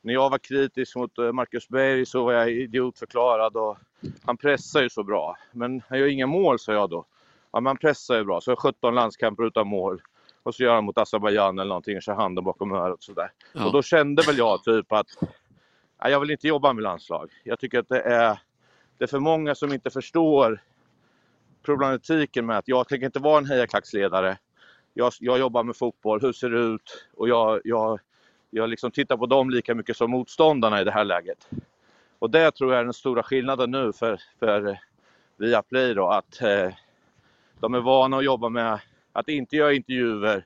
när 0.00 0.14
jag 0.14 0.30
var 0.30 0.38
kritisk 0.38 0.96
mot 0.96 1.18
eh, 1.18 1.32
Marcus 1.32 1.68
Berg 1.68 2.06
så 2.06 2.24
var 2.24 2.32
jag 2.32 2.50
idiotförklarad 2.50 3.56
och 3.56 3.78
han 4.22 4.36
pressar 4.36 4.82
ju 4.82 4.90
så 4.90 5.02
bra. 5.02 5.36
Men 5.52 5.82
han 5.88 5.98
gör 5.98 6.06
inga 6.06 6.26
mål 6.26 6.58
sa 6.58 6.72
jag 6.72 6.90
då. 6.90 7.04
Ja, 7.52 7.60
men 7.60 7.66
han 7.66 7.76
pressar 7.76 8.16
ju 8.16 8.24
bra. 8.24 8.40
Så 8.40 8.56
17 8.56 8.94
landskamper 8.94 9.46
utan 9.46 9.66
mål. 9.66 10.02
Och 10.48 10.54
så 10.54 10.62
gör 10.62 10.74
han 10.74 10.84
mot 10.84 10.98
Azerbajdzjan 10.98 11.58
eller 11.58 11.68
någonting 11.68 11.96
och 11.96 12.02
kör 12.02 12.14
handen 12.14 12.44
bakom 12.44 12.72
örat 12.72 13.02
sådär. 13.02 13.32
Ja. 13.52 13.66
Och 13.66 13.72
då 13.72 13.82
kände 13.82 14.22
väl 14.22 14.38
jag 14.38 14.64
typ 14.64 14.92
att 14.92 15.06
nej, 16.02 16.12
jag 16.12 16.20
vill 16.20 16.30
inte 16.30 16.48
jobba 16.48 16.72
med 16.72 16.82
landslag. 16.82 17.30
Jag 17.44 17.58
tycker 17.58 17.78
att 17.78 17.88
det 17.88 18.00
är, 18.00 18.38
det 18.98 19.04
är 19.04 19.08
för 19.08 19.18
många 19.18 19.54
som 19.54 19.72
inte 19.72 19.90
förstår 19.90 20.60
problematiken 21.62 22.46
med 22.46 22.58
att 22.58 22.68
jag 22.68 22.88
tänker 22.88 23.06
inte 23.06 23.18
vara 23.18 23.38
en 23.38 23.46
hejaklacksledare. 23.46 24.38
Jag, 24.94 25.12
jag 25.20 25.38
jobbar 25.38 25.64
med 25.64 25.76
fotboll, 25.76 26.20
hur 26.20 26.32
ser 26.32 26.50
det 26.50 26.60
ut? 26.60 27.06
Och 27.14 27.28
jag, 27.28 27.60
jag, 27.64 28.00
jag 28.50 28.68
liksom 28.68 28.90
tittar 28.90 29.16
på 29.16 29.26
dem 29.26 29.50
lika 29.50 29.74
mycket 29.74 29.96
som 29.96 30.10
motståndarna 30.10 30.80
i 30.80 30.84
det 30.84 30.92
här 30.92 31.04
läget. 31.04 31.48
Och 32.18 32.30
det 32.30 32.50
tror 32.50 32.72
jag 32.72 32.80
är 32.80 32.84
den 32.84 32.92
stora 32.92 33.22
skillnaden 33.22 33.70
nu 33.70 33.92
för, 33.92 34.20
för 34.38 34.78
Viaplay 35.36 35.94
då, 35.94 36.08
att 36.08 36.42
eh, 36.42 36.74
de 37.60 37.74
är 37.74 37.80
vana 37.80 38.16
att 38.16 38.24
jobba 38.24 38.48
med 38.48 38.80
att 39.18 39.28
inte 39.28 39.56
göra 39.56 39.72
intervjuer 39.72 40.44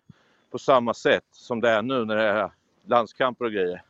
på 0.50 0.58
samma 0.58 0.94
sätt 0.94 1.24
som 1.30 1.60
det 1.60 1.70
är 1.70 1.82
nu 1.82 2.04
när 2.04 2.16
det 2.16 2.22
är 2.22 2.50
landskamper 2.86 3.44
och 3.44 3.52
grejer. 3.52 3.82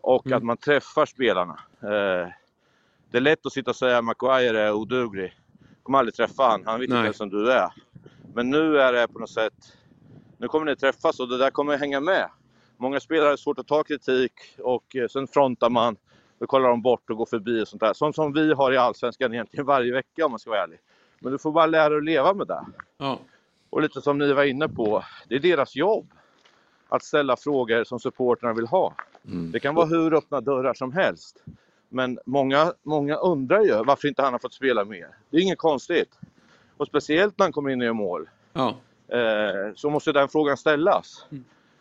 Och 0.00 0.32
att 0.32 0.42
man 0.42 0.56
träffar 0.56 1.06
spelarna. 1.06 1.60
Eh, 1.82 2.28
det 3.10 3.16
är 3.16 3.20
lätt 3.20 3.46
att 3.46 3.52
sitta 3.52 3.70
och 3.70 3.76
säga 3.76 3.98
att 3.98 4.04
Maguire 4.04 4.60
är 4.60 4.72
oduglig. 4.72 5.36
kommer 5.82 5.98
aldrig 5.98 6.14
träffa 6.14 6.42
han, 6.42 6.62
han 6.66 6.80
vet 6.80 6.88
Nej. 6.88 6.98
inte 6.98 7.06
ens 7.06 7.20
vem 7.20 7.28
du 7.28 7.52
är. 7.52 7.72
Men 8.34 8.50
nu 8.50 8.80
är 8.80 8.92
det 8.92 9.08
på 9.08 9.18
något 9.18 9.30
sätt, 9.30 9.76
nu 10.36 10.48
kommer 10.48 10.66
ni 10.66 10.76
träffas 10.76 11.20
och 11.20 11.28
det 11.28 11.38
där 11.38 11.50
kommer 11.50 11.78
hänga 11.78 12.00
med. 12.00 12.30
Många 12.76 13.00
spelare 13.00 13.28
har 13.28 13.36
svårt 13.36 13.58
att 13.58 13.66
ta 13.66 13.82
kritik 13.82 14.32
och 14.58 14.96
eh, 14.96 15.08
sen 15.08 15.26
frontar 15.26 15.70
man. 15.70 15.96
Då 16.38 16.46
kollar 16.46 16.68
de 16.68 16.82
bort 16.82 17.10
och 17.10 17.16
går 17.16 17.26
förbi 17.26 17.62
och 17.62 17.68
sånt 17.68 17.80
där. 17.80 17.92
Sånt 17.92 18.14
som 18.14 18.32
vi 18.32 18.52
har 18.52 18.72
i 18.72 18.76
Allsvenskan 18.76 19.34
egentligen 19.34 19.66
varje 19.66 19.92
vecka 19.92 20.24
om 20.24 20.30
man 20.30 20.38
ska 20.38 20.50
vara 20.50 20.62
ärlig. 20.62 20.78
Men 21.20 21.32
du 21.32 21.38
får 21.38 21.52
bara 21.52 21.66
lära 21.66 21.88
dig 21.88 21.98
att 21.98 22.04
leva 22.04 22.34
med 22.34 22.46
det. 22.46 22.66
Ja. 22.98 23.18
Och 23.70 23.82
lite 23.82 24.00
som 24.00 24.18
ni 24.18 24.32
var 24.32 24.44
inne 24.44 24.68
på, 24.68 25.04
det 25.28 25.34
är 25.34 25.40
deras 25.40 25.76
jobb. 25.76 26.10
Att 26.88 27.04
ställa 27.04 27.36
frågor 27.36 27.84
som 27.84 28.00
supportrarna 28.00 28.54
vill 28.54 28.66
ha. 28.66 28.94
Det 29.52 29.60
kan 29.60 29.74
vara 29.74 29.86
hur 29.86 30.14
öppna 30.14 30.40
dörrar 30.40 30.74
som 30.74 30.92
helst. 30.92 31.44
Men 31.88 32.18
många, 32.26 32.72
många 32.82 33.16
undrar 33.16 33.60
ju 33.60 33.84
varför 33.84 34.08
inte 34.08 34.22
han 34.22 34.32
har 34.32 34.38
fått 34.38 34.54
spela 34.54 34.84
mer. 34.84 35.08
Det 35.30 35.36
är 35.36 35.40
inget 35.40 35.58
konstigt. 35.58 36.18
Och 36.76 36.86
speciellt 36.86 37.38
när 37.38 37.44
han 37.44 37.52
kommer 37.52 37.70
in 37.70 37.80
gör 37.80 37.92
mål. 37.92 38.28
Ja. 38.52 38.76
Eh, 39.08 39.74
så 39.74 39.90
måste 39.90 40.12
den 40.12 40.28
frågan 40.28 40.56
ställas. 40.56 41.26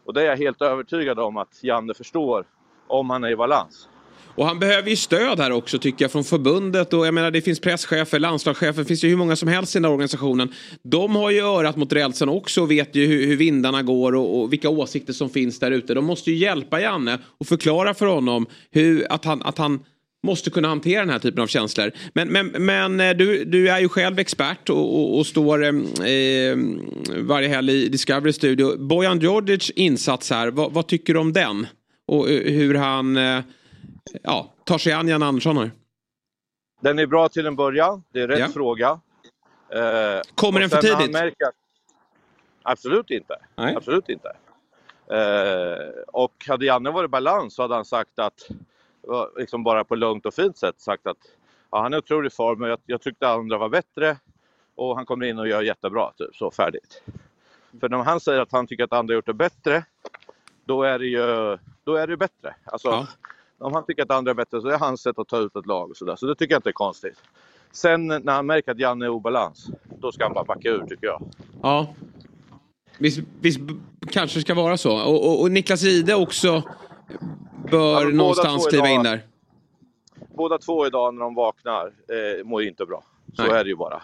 Och 0.05 0.13
det 0.13 0.21
är 0.21 0.25
jag 0.25 0.37
helt 0.37 0.61
övertygad 0.61 1.19
om 1.19 1.37
att 1.37 1.63
Janne 1.63 1.93
förstår. 1.93 2.45
Om 2.87 3.09
han 3.09 3.23
är 3.23 3.29
i 3.29 3.35
balans. 3.35 3.89
Och 4.37 4.45
han 4.45 4.59
behöver 4.59 4.89
ju 4.89 4.95
stöd 4.95 5.39
här 5.39 5.51
också 5.51 5.79
tycker 5.79 6.03
jag 6.05 6.11
från 6.11 6.23
förbundet 6.23 6.93
och 6.93 7.07
jag 7.07 7.13
menar 7.13 7.31
det 7.31 7.41
finns 7.41 7.59
presschefer, 7.59 8.19
landslagschefer, 8.19 8.81
det 8.81 8.87
finns 8.87 9.03
ju 9.03 9.09
hur 9.09 9.17
många 9.17 9.35
som 9.35 9.47
helst 9.47 9.75
i 9.75 9.79
den 9.79 9.85
här 9.85 9.91
organisationen. 9.91 10.53
De 10.83 11.15
har 11.15 11.31
ju 11.31 11.41
örat 11.41 11.75
mot 11.75 11.93
rälsen 11.93 12.29
också 12.29 12.61
och 12.61 12.71
vet 12.71 12.95
ju 12.95 13.05
hur, 13.05 13.27
hur 13.27 13.35
vindarna 13.35 13.83
går 13.83 14.15
och, 14.15 14.41
och 14.41 14.53
vilka 14.53 14.69
åsikter 14.69 15.13
som 15.13 15.29
finns 15.29 15.59
där 15.59 15.71
ute. 15.71 15.93
De 15.93 16.05
måste 16.05 16.31
ju 16.31 16.37
hjälpa 16.37 16.81
Janne 16.81 17.19
och 17.37 17.47
förklara 17.47 17.93
för 17.93 18.05
honom 18.05 18.45
hur, 18.71 19.07
att, 19.09 19.25
han, 19.25 19.41
att 19.41 19.57
han 19.57 19.79
måste 20.27 20.49
kunna 20.49 20.67
hantera 20.67 20.99
den 20.99 21.09
här 21.09 21.19
typen 21.19 21.43
av 21.43 21.47
känslor. 21.47 21.91
Men, 22.13 22.27
men, 22.27 22.47
men 22.47 22.99
eh, 22.99 23.17
du, 23.17 23.45
du 23.45 23.69
är 23.69 23.79
ju 23.79 23.89
själv 23.89 24.19
expert 24.19 24.69
och, 24.69 24.99
och, 24.99 25.17
och 25.17 25.27
står 25.27 25.63
eh, 25.63 25.69
eh 25.69 26.57
varje 27.17 27.47
helg 27.47 27.73
i 27.73 27.89
Discovery 27.89 28.33
Studio. 28.33 28.77
Bojan 28.77 29.19
Djordjic 29.19 29.69
insats 29.69 30.29
här, 30.29 30.51
vad, 30.51 30.73
vad 30.73 30.87
tycker 30.87 31.13
du 31.13 31.19
om 31.19 31.33
den? 31.33 31.67
Och 32.07 32.29
eh, 32.29 32.53
hur 32.53 32.75
han 32.75 33.17
eh, 33.17 33.39
ja, 34.23 34.53
tar 34.63 34.77
sig 34.77 34.93
an 34.93 35.07
Jan 35.07 35.23
Andersson 35.23 35.57
här. 35.57 35.71
Den 36.81 36.99
är 36.99 37.05
bra 37.07 37.29
till 37.29 37.45
en 37.45 37.55
början. 37.55 38.03
Det 38.11 38.21
är 38.21 38.27
rätt 38.27 38.39
Ja. 38.39 38.47
fråga. 38.47 38.99
Eh, 39.69 40.21
Kommer 40.35 40.59
den 40.59 40.69
för 40.69 40.81
tidigt? 40.81 41.11
märker 41.13 41.47
Absolut 42.63 43.09
inte. 43.11 43.35
Nej. 43.55 43.75
Absolut 43.75 44.09
inte. 44.09 44.35
Eh, 45.11 45.87
och 46.07 46.33
hade 46.47 46.65
Janne 46.65 46.91
varit 46.91 47.07
i 47.07 47.09
balans 47.09 47.55
så 47.55 47.61
hade 47.61 47.75
han 47.75 47.85
sagt 47.85 48.19
att, 48.19 48.49
liksom 49.37 49.63
bara 49.63 49.83
på 49.83 49.95
lugnt 49.95 50.25
och 50.25 50.33
fint 50.33 50.57
sätt 50.57 50.79
sagt 50.81 51.07
att 51.07 51.17
ja, 51.71 51.81
han 51.81 51.93
är 51.93 51.97
otrolig 51.97 52.33
form 52.33 52.59
men 52.59 52.69
jag, 52.69 52.79
jag 52.85 53.01
tyckte 53.01 53.27
andra 53.29 53.57
var 53.57 53.69
bättre 53.69 54.17
och 54.75 54.95
han 54.95 55.05
kommer 55.05 55.25
in 55.25 55.39
och 55.39 55.47
gör 55.47 55.61
jättebra, 55.61 56.11
typ 56.17 56.35
så 56.35 56.51
färdigt. 56.51 57.03
För 57.79 57.89
när 57.89 57.97
han 57.97 58.19
säger 58.19 58.41
att 58.41 58.51
han 58.51 58.67
tycker 58.67 58.83
att 58.83 58.93
andra 58.93 59.13
gjort 59.13 59.25
det 59.25 59.33
bättre 59.33 59.83
då 60.65 60.83
är 60.83 60.99
det 60.99 61.05
ju 61.05 61.57
då 61.83 61.95
är 61.95 62.07
det 62.07 62.17
bättre. 62.17 62.55
Alltså, 62.63 62.87
Ja. 62.87 63.07
Om 63.59 63.73
han 63.73 63.85
tycker 63.85 64.03
att 64.03 64.11
andra 64.11 64.31
är 64.31 64.35
bättre 64.35 64.61
så 64.61 64.67
är 64.67 64.71
det 64.71 64.77
hans 64.77 65.01
sätt 65.01 65.19
att 65.19 65.27
ta 65.27 65.37
ut 65.37 65.55
ett 65.55 65.65
lag 65.65 65.89
och 65.89 65.97
sådär. 65.97 66.15
Så 66.15 66.25
det 66.25 66.35
tycker 66.35 66.53
jag 66.53 66.59
inte 66.59 66.69
är 66.69 66.73
konstigt. 66.73 67.17
Sen 67.71 68.07
när 68.07 68.31
han 68.33 68.45
märker 68.45 68.71
att 68.71 68.79
Janne 68.79 69.05
är 69.05 69.09
obalans, 69.09 69.67
då 69.99 70.11
ska 70.11 70.23
han 70.23 70.33
bara 70.33 70.43
backa 70.43 70.69
ur 70.69 70.85
tycker 70.87 71.07
jag. 71.07 71.21
Ja. 71.61 71.93
Visst, 72.97 73.19
visst 73.41 73.59
kanske 74.11 74.37
det 74.37 74.41
ska 74.41 74.53
vara 74.53 74.77
så. 74.77 75.05
Och, 75.05 75.27
och, 75.27 75.41
och 75.41 75.51
Niklas 75.51 75.83
Ide 75.83 76.15
också 76.15 76.63
bör 77.71 78.01
Ja, 78.03 78.09
någonstans 78.09 78.67
kliva 78.67 78.85
idag- 78.85 78.95
in 78.95 79.03
där. 79.03 79.21
Båda 80.35 80.57
två 80.57 80.87
idag 80.87 81.13
när 81.13 81.21
de 81.21 81.35
vaknar 81.35 81.85
eh, 81.87 82.43
mår 82.45 82.61
ju 82.61 82.69
inte 82.69 82.85
bra. 82.85 83.03
Så 83.35 83.41
Nej. 83.41 83.49
Mm. 83.49 83.59
är 83.59 83.63
det 83.63 83.69
ju 83.69 83.75
bara. 83.75 84.01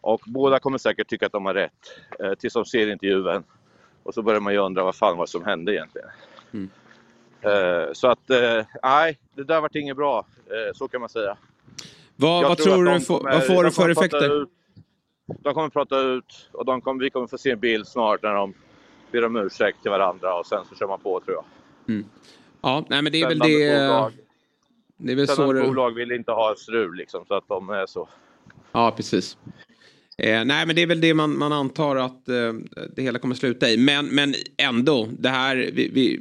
Och 0.00 0.20
båda 0.26 0.58
kommer 0.58 0.78
säkert 0.78 1.08
tycka 1.08 1.26
att 1.26 1.32
de 1.32 1.46
har 1.46 1.54
rätt. 1.54 1.72
Eh, 2.20 2.34
tills 2.34 2.54
de 2.54 2.64
ser 2.64 2.90
intervjun. 2.92 3.44
Och 4.02 4.14
så 4.14 4.22
börjar 4.22 4.40
man 4.40 4.52
ju 4.52 4.58
undra 4.58 4.84
vad 4.84 4.94
fan 4.94 5.16
vad 5.16 5.28
som 5.28 5.44
hände 5.44 5.74
egentligen. 5.74 6.08
Mm. 6.52 6.70
Eh, 7.44 7.92
så 7.92 8.08
att, 8.08 8.30
eh, 8.30 8.64
nej, 8.82 9.18
det 9.34 9.44
där 9.44 9.60
vart 9.60 9.74
inget 9.74 9.96
bra. 9.96 10.26
Eh, 10.46 10.72
så 10.74 10.88
kan 10.88 11.00
man 11.00 11.10
säga. 11.10 11.36
Vad, 12.16 12.42
vad 12.42 12.52
att 12.52 12.58
tror 12.58 12.84
du, 12.84 13.00
får- 13.00 13.18
kommer- 13.18 13.32
vad 13.32 13.46
får 13.46 13.54
de 13.54 13.62
det 13.64 13.70
för 13.70 13.88
effekter? 13.90 14.42
Ut, 14.42 14.48
de 15.40 15.54
kommer 15.54 15.68
prata 15.68 15.98
ut 16.00 16.48
och 16.52 16.64
de 16.64 16.80
kommer, 16.80 17.04
vi 17.04 17.10
kommer 17.10 17.26
få 17.26 17.38
se 17.38 17.50
en 17.50 17.60
bild 17.60 17.86
snart 17.86 18.22
när 18.22 18.34
de 18.34 18.54
ber 19.12 19.24
om 19.24 19.36
ursäkt 19.36 19.82
till 19.82 19.90
varandra 19.90 20.34
och 20.38 20.46
sen 20.46 20.64
så 20.68 20.74
kör 20.76 20.86
man 20.88 21.00
på 21.00 21.20
tror 21.20 21.36
jag. 21.86 22.02
Ja, 22.62 22.84
nej 22.88 23.02
men 23.02 23.12
det 23.12 23.20
är 23.20 23.28
väl 23.28 23.38
det... 23.38 23.88
bolag- 23.88 24.12
Det 24.96 25.12
är 25.12 25.16
väl 25.16 25.28
så 25.28 25.52
det... 25.52 25.62
bolag 25.62 25.90
vill 25.94 26.12
inte 26.12 26.32
ha 26.32 26.54
strul 26.58 26.96
liksom, 26.96 27.24
så 27.28 27.34
att 27.34 27.48
de 27.48 27.70
är 27.70 27.86
så. 27.86 28.08
Ja, 28.72 28.92
precis. 28.96 29.36
Eh, 30.18 30.44
nej, 30.44 30.66
men 30.66 30.76
det 30.76 30.82
är 30.82 30.86
väl 30.86 31.00
det 31.00 31.14
man, 31.14 31.38
man 31.38 31.52
antar 31.52 31.96
att 31.96 32.28
eh, 32.28 32.52
det 32.96 33.02
hela 33.02 33.18
kommer 33.18 33.34
sluta 33.34 33.68
i. 33.70 33.76
Men, 33.78 34.06
men 34.06 34.34
ändå, 34.56 35.08
det 35.18 35.28
här... 35.28 35.56
Vi, 35.56 35.90
vi, 35.94 36.20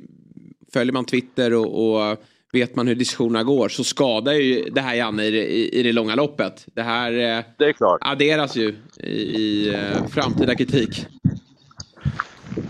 följer 0.74 0.93
man 0.93 1.05
Twitter 1.05 1.53
och, 1.53 1.95
och 2.11 2.17
vet 2.53 2.76
man 2.76 2.88
hur 2.88 2.95
diskussionerna 2.95 3.43
går 3.43 3.69
så 3.69 3.84
skadar 3.84 4.34
ju 4.34 4.63
det 4.69 4.82
här 4.82 4.95
Janne 4.95 5.24
i, 5.24 5.32
det- 5.32 5.76
i, 5.76 5.84
det 5.84 5.93
långa 5.93 6.15
loppet. 6.15 6.65
Det 6.74 6.82
här 6.82 7.11
eh, 7.11 7.43
Det 7.57 7.65
är 7.65 7.74
klart. 7.74 7.97
adderas 8.01 8.55
ju 8.55 8.76
i, 8.99 9.11
i 9.11 9.74
eh, 9.76 10.05
framtida 10.07 10.55
kritik. 10.55 11.05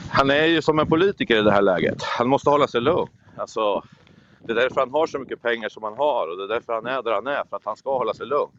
Han 0.10 0.30
är 0.30 0.46
ju 0.46 0.62
som 0.62 0.80
en 0.80 0.88
politiker 0.88 1.40
i 1.40 1.42
det 1.42 1.52
här 1.52 1.62
läget. 1.62 2.04
Han 2.04 2.28
måste 2.28 2.50
hålla 2.50 2.68
sig 2.68 2.82
lugn. 2.82 3.08
Alltså, 3.38 3.84
det 4.46 4.52
är 4.52 4.56
därför 4.56 4.80
han 4.80 4.92
har 4.92 5.08
så 5.08 5.20
mycket 5.20 5.42
pengar 5.42 5.70
som 5.70 5.84
han 5.84 5.94
har 5.98 6.28
och 6.28 6.38
det 6.38 6.44
är 6.44 6.48
därför 6.48 6.74
han 6.74 6.86
är 6.86 7.02
där 7.04 7.12
han 7.12 7.28
är, 7.28 7.44
för 7.50 7.56
att 7.58 7.66
han 7.66 7.78
ska 7.78 7.98
hålla 7.98 8.14
sig 8.14 8.26
lugn. 8.28 8.52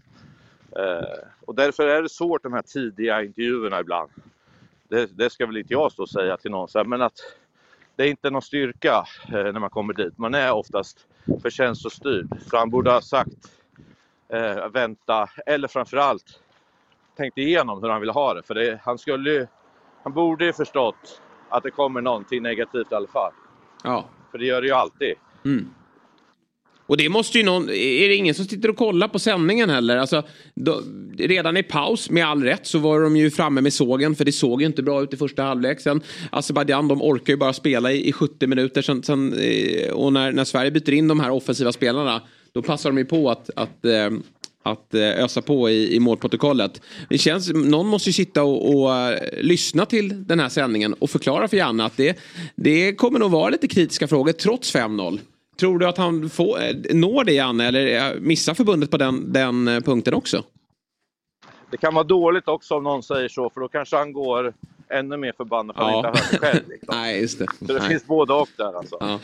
Eh, 0.78 1.18
och 1.47 1.55
därför 1.55 1.86
är 1.86 2.03
det 2.03 2.09
svårt 2.09 2.42
de 2.42 2.53
här 2.53 2.62
tidiga 2.62 3.22
intervjuerna 3.22 3.80
ibland. 3.80 4.11
Det, 4.88 5.07
det 5.18 5.30
ska 5.30 5.47
väl 5.47 5.57
inte 5.57 5.72
jag 5.72 5.92
stå 5.92 6.03
och 6.03 6.09
säga 6.09 6.36
till 6.36 6.51
någon, 6.51 6.68
men 6.86 7.03
att 7.03 7.18
det 7.97 8.03
är 8.03 8.09
inte 8.09 8.30
någon 8.30 8.42
styrka 8.42 9.05
eh, 9.28 9.32
när 9.32 9.61
man 9.61 9.70
kommer 9.70 9.95
dit. 9.95 10.18
Man 10.18 10.34
är 10.34 10.53
oftast 10.53 11.07
för 11.42 11.51
känslostyrd. 11.51 12.28
Så 12.40 12.57
han 12.57 12.70
borde 12.70 12.90
ha 12.90 13.01
sagt 13.01 13.62
eh, 14.28 14.68
vänta, 14.68 15.28
eller 15.47 15.68
framförallt 15.68 16.40
tänkt 17.16 17.38
igenom 17.38 17.82
hur 17.82 17.88
han 17.88 18.01
vill 18.01 18.11
ha 18.11 18.34
det. 18.34 18.42
För 18.42 18.55
det, 18.55 18.80
han 18.84 18.99
skulle 18.99 19.30
ju, 19.30 19.47
han 20.03 20.12
borde 20.12 20.45
ju 20.45 20.53
förstått 20.53 21.22
att 21.49 21.62
det 21.62 21.70
kommer 21.70 22.01
någonting 22.01 22.42
negativt 22.42 22.92
i 22.92 22.95
alla 22.95 23.09
fall. 23.09 23.32
Ja. 23.84 24.05
För 24.30 24.38
det 24.38 24.47
gör 24.47 24.61
det 24.61 24.66
ju 24.66 24.74
alltid. 24.74 25.14
Och 26.87 26.97
det 26.97 27.09
måste 27.09 27.39
ju 27.39 27.45
någon, 27.45 27.68
är 27.68 28.09
det 28.09 28.14
ingen 28.14 28.35
som 28.35 28.45
sitter 28.45 28.70
och 28.70 28.76
kollar 28.76 29.09
på 29.09 29.18
sändningen 29.18 29.70
heller? 29.70 29.97
Alltså, 29.97 30.22
då, 30.55 30.82
redan 31.18 31.57
i 31.57 31.62
paus, 31.62 32.11
med 32.11 32.26
all 32.26 32.43
rätt, 32.43 32.66
så 32.66 32.78
var 32.78 33.01
de 33.01 33.16
ju 33.16 33.30
framme 33.30 33.61
med 33.61 33.72
sågen 33.72 34.14
för 34.14 34.24
det 34.24 34.32
såg 34.32 34.61
ju 34.61 34.66
inte 34.66 34.82
bra 34.82 35.03
ut 35.03 35.14
i 35.14 35.16
första 35.16 35.43
halvlek. 35.43 35.80
Sen 35.80 36.01
Azerbajdzjan, 36.30 36.89
de 36.89 37.03
orkar 37.03 37.32
ju 37.32 37.37
bara 37.37 37.53
spela 37.53 37.93
i, 37.93 38.09
i 38.09 38.12
70 38.12 38.47
minuter. 38.47 38.82
Sen, 38.82 39.03
sen, 39.03 39.32
eh, 39.32 39.93
och 39.93 40.12
när, 40.12 40.32
när 40.32 40.45
Sverige 40.45 40.70
byter 40.70 40.93
in 40.93 41.09
de 41.09 41.20
här 41.20 41.30
offensiva 41.30 41.72
spelarna, 41.72 42.22
då 42.53 42.62
passar 42.62 42.91
de 42.91 42.99
ju 42.99 43.05
på 43.05 43.30
att, 43.30 43.51
att 43.57 43.85
eh, 43.85 44.11
att 44.66 44.95
eh, 44.95 45.24
ösa 45.24 45.43
på 45.43 45.70
i, 45.70 45.95
i 45.95 46.01
målprotokollet. 46.01 46.80
Det 47.09 47.18
känns, 47.18 47.53
någon 47.53 47.87
måste 47.87 48.09
ju 48.09 48.12
sitta 48.12 48.43
och, 48.43 48.74
och 48.74 49.14
lyssna 49.41 49.87
till 49.87 50.26
den 50.26 50.41
här 50.41 50.49
sändningen 50.49 50.95
och 50.95 51.11
förklara 51.11 51.49
för 51.49 51.57
Janne 51.57 51.85
att 51.85 51.97
det, 51.97 52.18
det 52.57 52.95
kommer 52.95 53.18
nog 53.18 53.30
vara 53.30 53.51
lite 53.51 53.68
kritiska 53.68 54.09
frågor 54.09 54.32
trots 54.32 54.74
5-0. 54.74 55.18
Tror 55.64 55.78
du 55.78 55.86
att 55.88 55.98
han 55.98 56.30
får, 56.30 56.62
eh, 56.62 56.74
når 56.94 57.24
det 57.24 57.32
Janne 57.32 57.68
eller 57.68 58.14
eh, 58.14 58.20
missar 58.20 58.54
förbundet 58.54 58.90
på 58.90 58.96
den, 58.96 59.32
den 59.32 59.68
eh, 59.68 59.80
punkten 59.80 60.14
också? 60.14 60.44
Det 61.70 61.76
kan 61.76 61.94
vara 61.94 62.04
dåligt 62.04 62.48
också 62.48 62.74
om 62.74 62.82
någon 62.82 63.02
säger 63.02 63.28
så, 63.28 63.50
för 63.50 63.60
då 63.60 63.68
kanske 63.68 63.96
han 63.96 64.12
går 64.12 64.54
ännu 64.88 65.16
mer 65.16 65.32
förbannad 65.36 65.76
för 65.76 65.82
att 65.82 65.92
han 65.92 66.02
Ja. 66.04 66.08
inte 66.08 66.20
har 66.20 66.24
hört 66.24 66.30
det 66.32 66.38
själv. 66.38 66.68
Liksom. 66.68 66.88
Nej, 66.98 67.20
just 67.20 67.38
det. 67.38 67.46
Så 67.58 67.64
det 67.64 67.78
Nej. 67.78 67.88
finns 67.88 68.06
både 68.06 68.32
och 68.34 68.48
där 68.56 68.78
alltså. 68.78 68.96
Ja. 69.00 69.18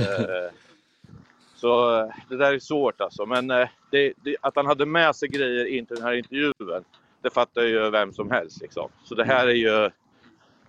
Så 1.56 1.90
det 2.28 2.36
där 2.36 2.54
är 2.54 2.58
svårt 2.58 3.00
alltså. 3.00 3.26
Men 3.26 3.46
det, 3.46 3.68
det, 3.90 4.36
att 4.40 4.56
han 4.56 4.66
hade 4.66 4.86
med 4.86 5.16
sig 5.16 5.28
grejer 5.28 5.64
in 5.64 5.86
till 5.86 5.96
den 5.96 6.04
här 6.04 6.12
intervjun, 6.14 6.52
det 7.22 7.30
fattar 7.30 7.62
ju 7.62 7.90
vem 7.90 8.12
som 8.12 8.30
helst. 8.30 8.60
Liksom. 8.60 8.88
Så 9.04 9.14
det 9.14 9.24
här 9.24 9.46
är 9.46 9.54
ju... 9.54 9.90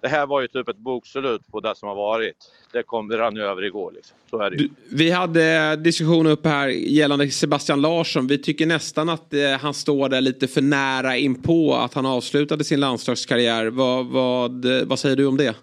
Det 0.01 0.07
här 0.07 0.27
var 0.27 0.41
ju 0.41 0.47
typ 0.47 0.69
ett 0.69 0.77
bokslut 0.77 1.47
på 1.51 1.59
det 1.59 1.75
som 1.75 1.89
har 1.89 1.95
varit. 1.95 2.35
Det, 2.71 2.83
kom, 2.83 3.11
rann 3.11 3.37
över 3.37 3.63
igår 3.63 3.91
liksom. 3.95 4.17
Så 4.29 4.39
är 4.39 4.49
det. 4.49 4.57
Du, 4.57 4.69
vi 4.91 5.11
hade 5.11 5.75
diskussion 5.75 6.27
upp 6.27 6.45
här 6.45 6.67
gällande 6.67 7.29
Sebastian 7.29 7.81
Larsson. 7.81 8.27
Vi 8.27 8.37
tycker 8.37 8.65
nästan 8.65 9.09
att 9.09 9.33
eh, 9.33 9.51
han 9.61 9.73
står 9.73 10.09
där 10.09 10.21
lite 10.21 10.47
för 10.47 10.61
nära 10.61 11.17
in 11.17 11.41
på 11.41 11.75
att 11.75 11.93
han 11.93 12.05
avslutade 12.05 12.63
sin 12.63 12.79
landslagskarriär. 12.79 13.67
Vad, 13.67 14.05
vad, 14.05 14.65
eh, 14.65 14.85
vad 14.85 14.99
säger 14.99 15.15
du 15.15 15.25
om 15.25 15.37
det? 15.37 15.55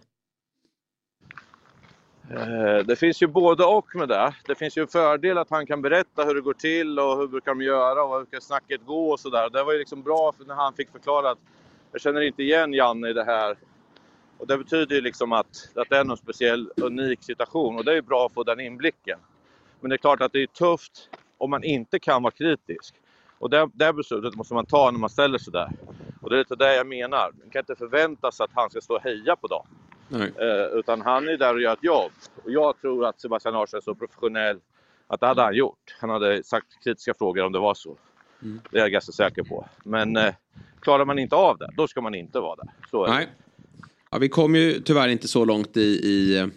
Eh, 2.31 2.85
Det 2.87 2.97
finns 2.97 3.23
ju 3.23 3.27
både 3.27 3.65
och 3.65 3.87
med 3.95 4.09
det. 4.09 4.35
Det 4.47 4.55
finns 4.55 4.79
ju 4.79 4.83
en 4.83 4.89
fördel 4.89 5.39
att 5.39 5.51
han 5.51 5.67
kan 5.67 5.83
berätta 5.83 6.25
hur 6.25 6.35
det 6.35 6.41
går 6.41 6.55
till 6.55 6.99
och 6.99 7.19
hur 7.19 7.29
brukar 7.29 7.55
de 7.55 7.63
göra 7.63 8.05
och 8.05 8.19
hur 8.19 8.27
ska 8.27 8.41
snacket 8.41 8.87
gå 8.87 9.11
och 9.11 9.21
sådär. 9.21 9.51
Det 9.51 9.65
var 9.65 9.73
ju 9.73 9.79
liksom 9.79 10.03
bra 10.03 10.33
när 10.47 10.55
han 10.55 10.73
fick 10.73 10.91
förklara 10.93 11.31
att 11.31 11.39
jag 11.93 12.01
känner 12.01 12.21
inte 12.21 12.43
igen 12.43 12.75
Janne 12.75 13.09
i 13.09 13.13
det 13.13 13.25
här. 13.25 13.57
Och 14.39 14.47
det 14.47 14.59
betyder 14.59 14.97
ju 14.97 15.03
liksom 15.03 15.33
att, 15.33 15.69
att 15.75 15.91
det 15.91 15.97
är 15.97 16.05
någon 16.05 16.17
speciell, 16.17 16.71
unik 16.77 17.23
situation 17.23 17.77
och 17.77 17.85
det 17.85 17.91
är 17.91 17.95
ju 17.95 18.03
bra 18.03 18.27
att 18.27 18.33
få 18.33 18.45
den 18.45 18.61
inblicken. 18.61 19.19
Men 19.81 19.91
det 19.91 19.97
är 19.97 19.99
klart 19.99 20.21
att 20.21 20.33
det 20.33 20.43
är 20.43 20.47
tufft 20.47 21.11
om 21.39 21.51
man 21.51 21.65
inte 21.65 21.99
kan 21.99 22.23
vara 22.23 22.31
kritisk. 22.31 22.95
Och 23.39 23.51
det, 23.51 23.71
det 23.73 23.93
beslutet 23.93 24.35
måste 24.35 24.55
man 24.55 24.67
ta 24.67 24.91
när 24.91 24.99
man 24.99 25.11
ställer 25.11 25.39
sig 25.39 25.53
där. 25.53 25.71
Och 26.23 26.31
det 26.31 26.37
är 26.37 26.39
lite 26.39 26.57
det 26.57 26.75
jag 26.75 26.87
menar. 26.87 27.33
Man 27.39 27.51
kan 27.51 27.61
inte 27.61 27.77
förvänta 27.77 28.33
sig 28.33 28.45
att 28.45 28.51
han 28.55 28.71
ska 28.71 28.81
stå 28.81 28.95
och 28.95 29.03
heja 29.03 29.37
på 29.37 29.47
dem. 29.47 29.67
Nej. 30.09 30.33
Eh, 30.37 30.79
utan 30.79 31.01
han 31.01 31.29
är 31.29 31.37
där 31.37 31.55
och 31.55 31.61
gör 31.61 31.73
ett 31.73 31.85
jobb. 31.85 32.13
Och 32.45 32.51
jag 32.51 32.81
tror 32.81 33.07
att 33.07 33.21
Sebastian 33.21 33.55
Larsson 33.55 33.79
är 33.79 33.81
så 33.81 33.95
professionell 33.95 34.61
att 35.07 35.21
det 35.21 35.27
hade 35.27 35.43
han 35.43 35.55
gjort. 35.55 35.97
Han 36.01 36.11
hade 36.11 36.45
sagt 36.45 36.85
kritiska 36.85 37.15
frågor 37.15 37.45
om 37.45 37.53
det 37.53 37.59
var 37.59 37.75
så. 37.75 37.97
Det 38.71 38.79
är 38.79 38.83
jag 38.83 38.93
ganska 38.93 39.13
säker 39.13 39.43
på. 39.43 39.67
Men 39.85 40.17
eh, 40.17 40.35
klarar 40.81 41.05
man 41.05 41.19
inte 41.19 41.37
av 41.37 41.59
det, 41.59 41.71
då 41.77 41.89
ska 41.89 42.01
man 42.01 42.15
inte 42.15 42.41
vara 42.41 42.57
där. 42.57 42.69
Så 42.91 43.05
är 43.05 43.09
det. 43.09 43.29
Ja, 44.11 44.19
vi 44.19 44.29
kom 44.29 44.55
ju 44.55 44.81
tyvärr 44.81 45.09
inte 45.09 45.29
så 45.29 45.45
långt 45.45 45.77
i, 45.77 45.81
i, 45.81 46.49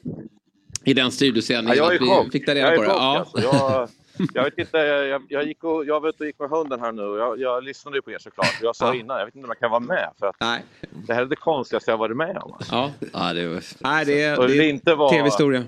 i 0.84 0.94
den 0.94 1.06
Ja, 1.06 1.12
studiosändningen 1.12 1.78
jag 1.78 1.92
är 1.96 2.20
att 2.20 2.26
vi 2.28 2.32
fick 2.32 2.46
ta 2.46 2.52
Jag 2.54 2.58
reda 2.72 2.74
i 2.74 2.78
på 2.78 2.84
det. 2.84 2.90
Ja. 2.90 3.18
alltså. 3.20 3.40
jag, 3.42 3.90
jag 4.34 4.44
vet 4.44 4.58
inte, 4.58 4.78
jag, 4.78 5.22
jag, 5.30 5.48
gick 5.48 5.64
och, 5.64 5.86
jag 5.86 6.00
var 6.00 6.10
ute 6.10 6.24
och 6.24 6.28
gick 6.28 6.40
med 6.40 6.50
hunden 6.50 6.80
här 6.80 6.92
nu 6.92 7.02
och 7.02 7.18
jag, 7.20 7.40
jag 7.40 7.64
lyssnade 7.64 7.98
ju 7.98 8.02
på 8.02 8.12
er 8.12 8.18
såklart. 8.20 8.58
Jag 8.62 8.76
sa 8.76 8.86
Ja. 8.88 8.96
innan, 9.00 9.18
jag 9.20 9.26
vet 9.26 9.36
inte 9.36 9.46
om 9.46 9.50
jag 9.50 9.60
kan 9.60 9.72
vara 9.72 9.80
med 9.80 10.10
för 10.20 10.28
att 10.28 10.36
Nej. 10.40 10.64
det 11.08 11.14
här 11.14 11.22
är 11.22 11.26
det 11.26 11.36
konstigaste 11.36 11.92
jag 11.92 11.98
varit 11.98 12.18
med 12.18 12.38
om. 12.38 12.54
Alltså. 12.54 12.76
Ja. 12.76 12.92
Ja, 13.14 13.34
det 13.34 13.48
var... 13.48 13.64
Nej, 13.80 14.06
det 14.06 14.22
är, 14.24 14.48
det 14.48 14.56
är 14.58 14.70
inte 14.70 14.96
var- 14.96 15.10
tv-historia. 15.10 15.64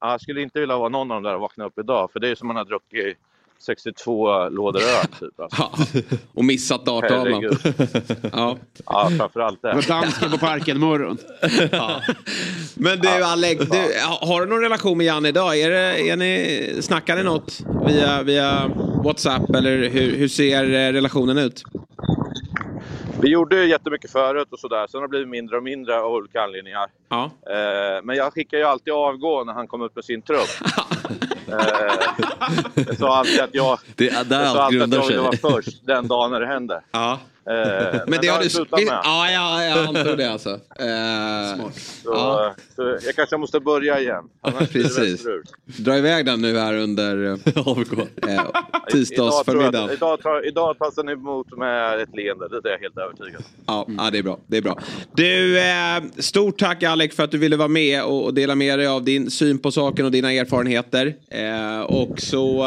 Ja, 0.00 0.10
Jag 0.10 0.20
skulle 0.20 0.42
inte 0.42 0.60
vilja 0.60 0.76
vara 0.78 0.88
någon 0.88 1.10
av 1.10 1.16
dem 1.16 1.22
där 1.22 1.34
och 1.34 1.40
vakna 1.40 1.64
upp 1.64 1.78
idag 1.78 2.12
för 2.12 2.20
det 2.20 2.28
är 2.28 2.34
som 2.34 2.46
man 2.48 2.56
har 2.56 2.64
druckit 2.64 3.16
62 3.60 4.48
lådor 4.48 4.80
öl 4.80 5.06
typ. 5.20 5.40
Alltså. 5.40 5.62
Ja. 5.94 6.00
Och 6.34 6.44
missat 6.44 6.86
darttavlan. 6.86 7.42
Ja. 8.32 8.56
Ja, 8.86 9.10
framförallt 9.18 9.62
det. 9.62 9.72
Och 9.72 9.82
dansken 9.82 10.30
på 10.30 10.38
parken 10.38 10.80
morgon. 10.80 11.18
Men 12.74 12.98
du 12.98 13.08
Alex, 13.08 13.64
du, 13.70 13.78
har 14.20 14.40
du 14.40 14.46
någon 14.46 14.60
relation 14.60 14.98
med 14.98 15.06
Janne 15.06 15.28
idag? 15.28 15.58
Är 15.58 15.70
det, 15.70 16.10
är 16.10 16.16
ni, 16.16 16.82
snackar 16.82 17.16
ni 17.16 17.22
något 17.22 17.60
via, 17.86 18.22
via 18.22 18.70
WhatsApp 19.04 19.50
eller 19.50 19.88
hur, 19.88 20.16
hur 20.16 20.28
ser 20.28 20.64
eh, 20.64 20.92
relationen 20.92 21.38
ut? 21.38 21.62
Vi 23.20 23.28
gjorde 23.28 23.64
jättemycket 23.64 24.10
förut 24.10 24.48
och 24.50 24.58
sådär. 24.58 24.86
Sen 24.86 25.00
har 25.00 25.06
det 25.06 25.10
blivit 25.10 25.28
mindre 25.28 25.56
och 25.56 25.62
mindre 25.62 26.00
av 26.00 26.12
olika 26.12 26.42
anledningar. 26.42 26.86
Ja. 27.08 27.30
Eh, 27.50 28.02
men 28.02 28.16
jag 28.16 28.32
skickar 28.32 28.58
ju 28.58 28.64
alltid 28.64 28.92
avgå 28.92 29.44
när 29.44 29.52
han 29.52 29.66
kommer 29.66 29.84
upp 29.84 29.96
med 29.96 30.04
sin 30.04 30.22
trupp. 30.22 30.48
eh, 31.48 32.84
jag 32.86 32.98
sa 32.98 33.16
alltid 33.16 33.40
att 33.40 33.54
jag, 33.54 33.78
Det 33.96 34.08
är 34.08 34.24
där 34.24 34.44
jag 34.44 34.56
alltid 34.56 34.82
att 34.82 34.92
jag 34.92 35.06
ville 35.06 35.20
vara 35.20 35.36
först 35.36 35.86
den 35.86 36.08
dagen 36.08 36.30
när 36.30 36.40
det 36.40 36.46
hände. 36.46 36.80
Ja. 36.90 37.18
Eh, 37.50 38.00
Men 38.06 38.18
det 38.22 38.28
har 38.28 38.42
du... 38.42 38.50
slutat 38.50 38.84
med. 38.84 39.00
Ja, 39.04 39.30
ja, 39.30 39.64
jag 39.64 39.78
antog 39.86 40.18
det 40.18 40.30
alltså. 40.32 40.50
Eh, 40.50 41.70
Så, 42.02 42.10
ja. 42.10 42.54
så 42.76 42.98
jag 43.06 43.14
kanske 43.16 43.36
måste 43.36 43.60
börja 43.60 44.00
igen. 44.00 44.24
Precis. 44.72 45.26
Dra 45.64 45.96
iväg 45.96 46.26
den 46.26 46.40
nu 46.42 46.58
här 46.58 46.74
under 46.74 47.24
eh, 47.24 47.68
AVK. 47.68 47.92
Idag, 47.92 48.08
jag, 48.26 48.90
tisdagsförmiddagen. 48.92 49.90
idag, 50.44 50.78
tas 50.78 50.94
den 50.94 51.08
emot 51.08 51.58
med 51.58 52.00
ett 52.00 52.16
leende, 52.16 52.48
det 52.48 52.68
är 52.68 52.72
jag 52.72 52.78
helt 52.78 52.98
övertygad 52.98 53.42
Ja, 53.66 53.86
ja, 53.98 54.10
det 54.12 54.18
är 54.18 54.22
bra. 54.22 54.38
Det 54.46 54.56
är 54.56 54.62
bra. 54.62 54.78
Du, 55.14 55.58
eh, 55.58 56.02
stort 56.18 56.58
tack 56.58 56.82
Alex 56.82 57.16
för 57.16 57.24
att 57.24 57.30
du 57.30 57.38
ville 57.38 57.56
vara 57.56 57.68
med 57.68 58.04
och, 58.04 58.24
och 58.24 58.34
dela 58.34 58.54
med 58.54 58.78
dig 58.78 58.86
av 58.86 59.04
din 59.04 59.30
syn 59.30 59.58
på 59.58 59.70
saken 59.70 60.04
och 60.04 60.10
dina 60.12 60.32
erfarenheter. 60.32 61.14
Eh, 61.30 61.80
och 61.80 62.20
så 62.20 62.66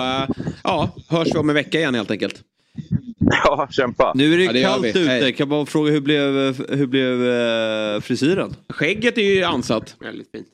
ja, 0.64 0.96
hörs 1.10 1.28
vi 1.34 1.38
om 1.40 1.50
en 1.50 1.56
vecka 1.56 1.78
igen 1.78 1.96
helt 1.96 2.12
enkelt. 2.12 2.36
Ja, 3.44 3.68
kämpa. 3.72 4.12
Nu 4.16 4.34
är 4.34 4.38
det, 4.38 4.44
Ja, 4.44 4.52
det 4.54 4.62
kallt 4.64 4.96
ute. 4.96 5.32
Kan 5.32 5.50
bara 5.50 5.66
fråga 5.66 5.92
hur 5.92 6.02
blev, 6.02 6.24
hur 6.70 6.88
blev 6.88 7.30
eh, 7.30 8.02
frisyren? 8.02 8.56
Skägget 8.70 9.18
är 9.18 9.22
ju 9.22 9.44
ansatt. 9.44 9.96
Väldigt 10.00 10.32
fint. 10.32 10.48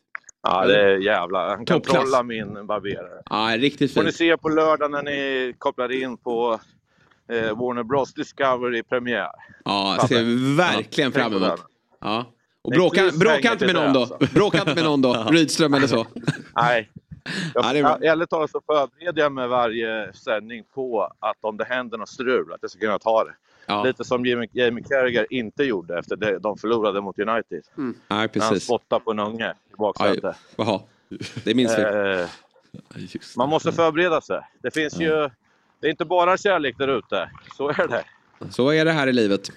Ja, 0.44 0.66
det 0.66 0.82
är 0.82 0.98
jävla. 0.98 1.50
Han 1.50 1.58
kan 1.58 1.66
Toppklass. 1.66 1.96
trolla 2.04 2.24
min 2.24 2.68
barberare. 2.68 3.22
Ja, 3.30 3.54
riktigt 3.58 3.94
får 3.94 4.02
ni 4.02 4.06
fint. 4.06 4.16
se 4.16 4.38
på 4.38 4.50
lördag 4.50 4.92
när 4.92 5.04
ni 5.04 5.54
kopplar 5.58 5.92
in 6.04 6.18
på 6.18 6.60
eh, 7.32 7.58
Warner 7.58 7.84
Bros 7.84 8.14
Discovery 8.14 8.84
premiär. 8.84 9.28
Ja, 9.66 9.98
det 10.02 10.08
ser 10.08 10.24
vi 10.24 10.56
verkligen 10.56 11.12
fram 11.12 11.32
Tänk 11.32 11.42
på 11.42 11.48
emot. 11.48 11.60
Ja. 12.02 12.26
Och 12.62 12.72
bråka, 12.72 13.02
plus 13.02 13.20
bråka 13.20 13.52
inte 13.52 13.66
med 13.66 13.76
någon 13.76 13.94
då. 13.94 14.00
alltså. 14.00 14.18
Bråka 14.34 14.58
inte 14.60 14.76
med 14.76 14.84
någon 14.84 15.02
då. 15.02 15.14
Rydström 15.32 15.74
eller 15.74 15.88
så. 15.88 16.06
Nej. 16.56 16.90
Jag, 17.54 17.76
Ja, 17.76 17.98
det 18.00 18.08
ärligt 18.08 18.30
talat 18.30 18.52
så 18.52 18.62
förbereder 18.66 19.22
jag 19.22 19.32
mig 19.32 19.48
varje 19.48 20.14
sändning 20.14 20.64
på 20.74 21.12
att 21.20 21.38
om 21.42 21.58
det 21.58 21.66
händer 21.66 21.98
något 21.98 22.10
strul, 22.10 22.54
att 22.54 22.60
jag 22.62 22.72
ska 22.72 22.80
kunna 22.80 23.00
ta 23.00 23.24
det. 23.24 23.34
Ja, 23.66 23.84
Lite 23.84 24.04
som 24.04 24.26
Jamie, 24.26 24.50
Jamie 24.54 24.84
Carragher 24.84 25.28
inte 25.30 25.64
gjorde 25.64 26.00
efter 26.00 26.16
det, 26.16 26.40
de 26.40 26.58
förlorade 26.58 27.02
mot 27.02 27.20
United. 27.20 27.64
nej, 27.76 27.94
När 28.08 28.18
han 28.18 28.30
precis. 28.30 28.64
spottade 28.64 29.04
på 29.04 29.12
en 29.12 29.20
unge 29.20 29.54
i 29.74 29.76
baksätet. 29.78 30.36
Jaha, 30.56 30.82
det 31.44 31.56
minns 31.56 31.78
vi. 31.78 31.82
Eh, 31.82 32.28
man 33.38 33.50
måste 33.50 33.72
förbereda 33.72 34.22
sig. 34.22 34.42
Det 34.62 34.72
finns 34.72 35.00
ju... 35.00 35.30
Det 35.80 35.88
är 35.88 35.92
inte 35.92 36.06
bara 36.06 36.38
kärlek 36.38 36.78
där 36.78 36.88
ute. 36.88 37.30
Så 37.58 37.70
är 37.70 37.88
det. 37.88 38.04
Så 38.52 38.70
är 38.70 38.86
det 38.86 38.92
här 38.92 39.08
i 39.08 39.14
livet. 39.14 39.50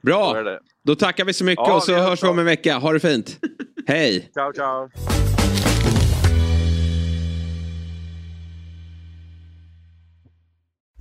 Bra, 0.00 0.36
då 0.84 0.94
tackar 0.94 1.24
vi 1.24 1.32
så 1.32 1.44
mycket 1.44 1.64
Ja, 1.66 1.76
och 1.76 1.82
så 1.82 1.94
hörs 1.94 2.22
vi 2.22 2.28
om 2.28 2.38
en 2.38 2.44
vecka. 2.44 2.78
Ha 2.78 2.92
det 2.92 3.00
fint. 3.00 3.38
Hej! 3.86 4.30
Ciao, 4.34 4.52
ciao. 4.52 4.88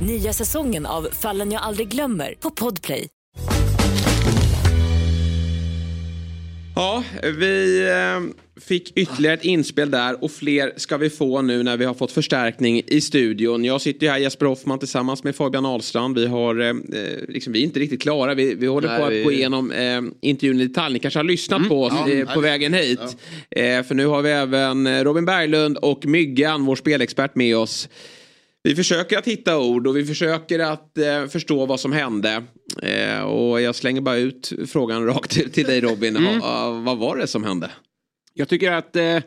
Nya 0.00 0.32
säsongen 0.32 0.86
av 0.86 1.08
Fallen 1.12 1.52
jag 1.52 1.62
aldrig 1.62 1.88
glömmer 1.88 2.34
på 2.40 2.50
Podplay. 2.50 3.06
Ja, 6.76 7.04
vi 7.38 7.82
eh, 7.88 8.60
fick 8.62 8.92
ytterligare 8.96 9.34
ett 9.34 9.44
inspel 9.44 9.90
där 9.90 10.24
och 10.24 10.30
fler 10.30 10.72
ska 10.76 10.96
vi 10.96 11.10
få 11.10 11.42
nu 11.42 11.62
när 11.62 11.76
vi 11.76 11.84
har 11.84 11.94
fått 11.94 12.12
förstärkning 12.12 12.82
i 12.86 13.00
studion. 13.00 13.64
Jag 13.64 13.80
sitter 13.80 14.06
ju 14.06 14.12
här 14.12 14.18
Jesper 14.18 14.46
Hoffman 14.46 14.78
tillsammans 14.78 15.24
med 15.24 15.36
Fabian 15.36 15.66
Ahlstrand. 15.66 16.18
Vi, 16.18 16.26
har, 16.26 16.60
eh, 16.60 16.74
liksom, 17.28 17.52
vi 17.52 17.60
är 17.60 17.64
inte 17.64 17.80
riktigt 17.80 18.02
klara. 18.02 18.34
Vi, 18.34 18.54
vi 18.54 18.66
håller 18.66 18.88
Nej, 18.88 18.98
på 18.98 19.04
att 19.04 19.12
vi- 19.12 19.22
gå 19.22 19.32
igenom 19.32 19.70
eh, 19.72 20.00
intervjun 20.20 20.60
i 20.60 20.66
detalj. 20.66 20.92
Ni 20.92 20.98
kanske 20.98 21.18
har 21.18 21.24
lyssnat 21.24 21.68
på 21.68 21.84
oss 21.84 22.08
eh, 22.08 22.34
på 22.34 22.40
vägen 22.40 22.74
hit. 22.74 23.16
Eh, 23.50 23.82
för 23.82 23.94
nu 23.94 24.06
har 24.06 24.22
vi 24.22 24.30
även 24.30 24.86
eh, 24.86 25.04
Robin 25.04 25.24
Berglund 25.24 25.76
och 25.76 26.06
Myggan, 26.06 26.64
vår 26.64 26.76
spelexpert 26.76 27.34
med 27.34 27.56
oss. 27.56 27.88
Vi 28.62 28.74
försöker 28.74 29.18
att 29.18 29.26
hitta 29.26 29.58
ord 29.58 29.86
och 29.86 29.96
vi 29.96 30.04
försöker 30.04 30.58
att 30.58 30.98
eh, 30.98 31.26
förstå 31.26 31.66
vad 31.66 31.80
som 31.80 31.92
hände. 31.92 32.44
Eh, 32.82 33.20
och 33.20 33.60
jag 33.60 33.74
slänger 33.74 34.00
bara 34.00 34.16
ut 34.16 34.52
frågan 34.66 35.06
rakt 35.06 35.30
till, 35.30 35.50
till 35.50 35.66
dig 35.66 35.80
Robin. 35.80 36.16
Ha, 36.16 36.70
vad 36.70 36.98
var 36.98 37.16
det 37.16 37.26
som 37.26 37.44
hände? 37.44 37.70
Jag 38.34 38.48
tycker 38.48 38.72
att 38.72 38.96
eh, 38.96 39.22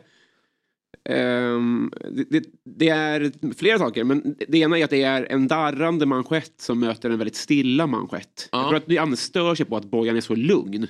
ehm, 1.08 1.90
det, 2.10 2.24
det, 2.30 2.44
det 2.64 2.88
är 2.88 3.32
flera 3.56 3.78
saker. 3.78 4.04
Men 4.04 4.36
det 4.48 4.58
ena 4.58 4.78
är 4.78 4.84
att 4.84 4.90
det 4.90 5.02
är 5.02 5.32
en 5.32 5.48
darrande 5.48 6.06
manschett 6.06 6.54
som 6.60 6.80
möter 6.80 7.10
en 7.10 7.18
väldigt 7.18 7.36
stilla 7.36 7.86
manschett. 7.86 8.48
Ja. 8.52 8.58
Jag 8.58 8.68
tror 8.68 8.76
att 8.76 8.88
Janne 8.88 9.16
stör 9.16 9.54
sig 9.54 9.66
på 9.66 9.76
att 9.76 9.84
Bojan 9.84 10.16
är 10.16 10.20
så 10.20 10.34
lugn. 10.34 10.86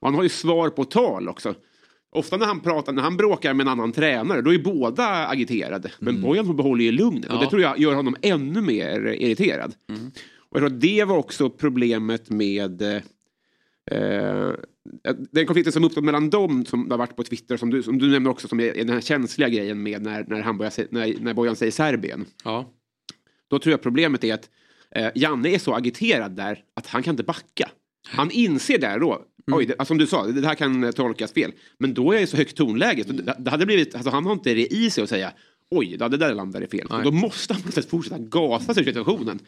Och 0.00 0.08
han 0.08 0.14
har 0.14 0.22
ju 0.22 0.28
svar 0.28 0.70
på 0.70 0.84
tal 0.84 1.28
också. 1.28 1.54
Ofta 2.12 2.36
när 2.36 2.46
han 2.46 2.60
pratar, 2.60 2.92
när 2.92 3.02
han 3.02 3.16
bråkar 3.16 3.54
med 3.54 3.64
en 3.64 3.72
annan 3.72 3.92
tränare, 3.92 4.42
då 4.42 4.54
är 4.54 4.58
båda 4.58 5.26
agiterade. 5.26 5.92
Men 5.98 6.20
Bojan 6.20 6.56
behåller 6.56 6.84
ju 6.84 6.92
lugnet 6.92 7.30
och 7.30 7.34
Ja. 7.34 7.40
det 7.40 7.50
tror 7.50 7.62
jag 7.62 7.78
gör 7.78 7.94
honom 7.94 8.16
ännu 8.22 8.60
mer 8.60 9.06
irriterad. 9.06 9.74
Och 10.50 10.56
jag 10.56 10.60
tror 10.60 10.66
att 10.66 10.80
det 10.80 11.04
var 11.04 11.16
också 11.16 11.50
problemet 11.50 12.30
med 12.30 12.82
eh, 12.82 13.02
Eh, 13.90 15.14
den 15.30 15.46
konflikten 15.46 15.72
som 15.72 15.84
uppstått 15.84 16.04
mellan 16.04 16.30
dem 16.30 16.64
som 16.64 16.90
har 16.90 16.98
varit 16.98 17.16
på 17.16 17.24
Twitter 17.24 17.56
som 17.56 17.70
du, 17.70 17.82
som 17.82 17.98
du 17.98 18.10
nämnde 18.10 18.30
också 18.30 18.48
som 18.48 18.60
är, 18.60 18.74
den 18.74 18.88
här 18.88 19.00
känsliga 19.00 19.48
grejen 19.48 19.82
med 19.82 20.02
när, 20.02 20.24
när, 20.28 20.40
han 20.40 20.58
börjar, 20.58 20.72
när, 20.90 21.14
när 21.20 21.34
Bojan 21.34 21.56
säger 21.56 21.72
Serbien. 21.72 22.26
Ja. 22.44 22.72
Då 23.48 23.58
tror 23.58 23.70
jag 23.70 23.82
problemet 23.82 24.24
är 24.24 24.34
att 24.34 24.50
eh, 24.94 25.10
Janne 25.14 25.48
är 25.48 25.58
så 25.58 25.74
agiterad 25.74 26.32
där 26.32 26.64
att 26.74 26.86
han 26.86 27.02
kan 27.02 27.12
inte 27.12 27.22
backa. 27.22 27.70
Han 28.08 28.30
inser 28.30 28.78
där 28.78 28.98
då, 28.98 29.22
oj, 29.52 29.66
det, 29.66 29.74
alltså, 29.78 29.90
som 29.90 29.98
du 29.98 30.06
sa, 30.06 30.26
det 30.26 30.46
här 30.46 30.54
kan 30.54 30.84
eh, 30.84 30.90
tolkas 30.90 31.32
fel. 31.32 31.52
Men 31.78 31.94
då 31.94 32.12
är 32.12 32.20
det 32.20 32.26
så 32.26 32.36
högt 32.36 32.56
tonläge. 32.56 33.04
Så 33.04 33.12
det, 33.12 33.36
det 33.38 33.50
hade 33.50 33.66
blivit, 33.66 33.94
alltså, 33.94 34.10
han 34.10 34.26
har 34.26 34.32
inte 34.32 34.54
det 34.54 34.74
i 34.74 34.90
sig 34.90 35.04
att 35.04 35.10
säga 35.10 35.32
oj, 35.70 35.96
det 35.96 36.08
där 36.08 36.34
landade 36.34 36.66
fel. 36.66 36.86
Nej. 36.90 37.04
Då 37.04 37.10
måste 37.10 37.54
han 37.54 37.62
på 37.62 37.82
fortsätta 37.82 38.18
gasa 38.18 38.74
sig 38.74 38.82
ur 38.82 38.86
situationen. 38.86 39.38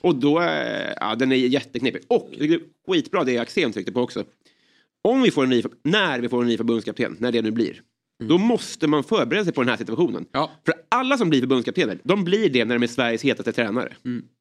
Och 0.00 0.14
då, 0.14 0.40
eh, 0.40 0.92
ja, 1.00 1.14
den 1.14 1.32
är 1.32 1.36
jätteknepig. 1.36 2.02
Och 2.08 2.30
skitbra 2.86 3.24
det 3.24 3.38
Axén 3.38 3.72
tryckte 3.72 3.92
på 3.92 4.00
också. 4.00 4.24
Om 5.02 5.22
vi 5.22 5.30
får 5.30 5.42
en 5.42 5.50
ny, 5.50 5.62
när 5.82 6.20
vi 6.20 6.28
får 6.28 6.42
en 6.42 6.48
ny 6.48 6.56
förbundskapten, 6.56 7.16
när 7.18 7.32
det 7.32 7.42
nu 7.42 7.50
blir. 7.50 7.82
Då 8.24 8.38
måste 8.38 8.86
man 8.86 9.04
förbereda 9.04 9.44
sig 9.44 9.52
på 9.52 9.60
den 9.60 9.68
här 9.68 9.76
situationen. 9.76 10.26
Ja. 10.32 10.50
För 10.64 10.74
alla 10.88 11.18
som 11.18 11.30
blir 11.30 11.40
förbundskaptener, 11.40 11.98
de 12.02 12.24
blir 12.24 12.50
det 12.50 12.64
när 12.64 12.74
de 12.74 12.82
är 12.82 12.86
Sveriges 12.86 13.24
hetaste 13.24 13.52
tränare. 13.52 13.92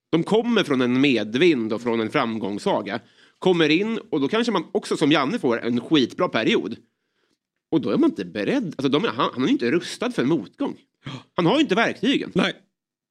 De 0.09 0.23
kommer 0.23 0.63
från 0.63 0.81
en 0.81 1.01
medvind 1.01 1.73
och 1.73 1.81
från 1.81 1.99
en 1.99 2.09
framgångssaga. 2.09 2.99
Kommer 3.39 3.69
in 3.69 3.99
och 4.11 4.21
då 4.21 4.27
kanske 4.27 4.51
man 4.51 4.65
också 4.71 4.97
som 4.97 5.11
Janne 5.11 5.39
får 5.39 5.61
en 5.61 5.81
skitbra 5.81 6.29
period. 6.29 6.75
Och 7.71 7.81
då 7.81 7.89
är 7.89 7.97
man 7.97 8.09
inte 8.09 8.25
beredd. 8.25 8.75
Alltså 8.77 8.89
de, 8.89 9.03
han, 9.03 9.29
han 9.33 9.43
är 9.43 9.47
inte 9.47 9.71
rustad 9.71 10.11
för 10.11 10.21
en 10.21 10.29
motgång. 10.29 10.77
Han 11.35 11.45
har 11.45 11.55
ju 11.55 11.61
inte 11.61 11.75
verktygen. 11.75 12.31
Nej. 12.35 12.53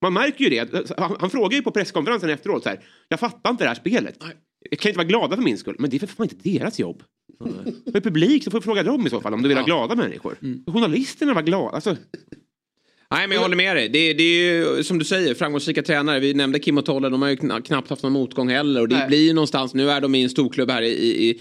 Man 0.03 0.13
märker 0.13 0.45
ju 0.45 0.51
det. 0.51 0.93
Han, 0.99 1.17
han 1.21 1.31
frågar 1.31 1.57
ju 1.57 1.63
på 1.63 1.71
presskonferensen 1.71 2.31
efteråt 2.31 2.63
så 2.63 2.69
här. 2.69 2.81
Jag 3.09 3.21
fattar 3.21 3.51
inte 3.51 3.65
det 3.65 3.69
här 3.69 3.75
spelet. 3.75 4.25
Jag 4.71 4.79
kan 4.79 4.91
inte 4.91 4.99
vara 4.99 5.09
glada 5.09 5.37
för 5.37 5.43
min 5.43 5.59
skull. 5.59 5.77
Men 5.79 5.91
det 5.91 5.97
är 5.97 5.99
för 5.99 6.07
fan 6.07 6.29
inte 6.31 6.51
deras 6.51 6.79
jobb. 6.79 7.03
För 7.93 8.01
publik 8.01 8.45
så 8.45 8.51
får 8.51 8.59
du 8.59 8.65
fråga 8.65 8.83
dem 8.83 9.07
i 9.07 9.11
så 9.11 9.21
fall 9.21 9.35
om 9.35 9.43
du 9.43 9.49
vill 9.49 9.57
ha 9.57 9.65
glada 9.65 9.95
människor. 9.95 10.37
Journalisterna 10.67 11.35
var 11.35 11.43
glada. 11.43 11.75
Alltså, 11.75 11.97
Nej 13.11 13.29
men 13.29 13.35
jag 13.35 13.43
håller 13.43 13.57
med 13.57 13.77
dig. 13.77 13.89
Det, 13.89 14.13
det 14.13 14.23
är 14.23 14.77
ju 14.77 14.85
som 14.85 14.99
du 14.99 15.05
säger 15.05 15.35
framgångsrika 15.35 15.83
tränare. 15.83 16.21
Vi 16.21 16.35
nämnde 16.35 16.59
Kim 16.59 16.79
och 16.79 16.85
Tolle. 16.85 17.09
De 17.09 17.23
har 17.23 17.29
ju 17.29 17.37
kna- 17.37 17.63
knappt 17.63 17.91
haft 17.91 18.03
någon 18.03 18.13
motgång 18.13 18.49
heller. 18.49 18.81
Och 18.81 18.89
det 18.89 18.99
Nej. 18.99 19.09
blir 19.09 19.27
ju 19.27 19.33
någonstans. 19.33 19.75
Nu 19.75 19.91
är 19.91 20.01
de 20.01 20.15
i 20.15 20.23
en 20.23 20.31
storklubb 20.31 20.71
här 20.71 20.83
i, 20.83 20.89
i, 20.89 21.41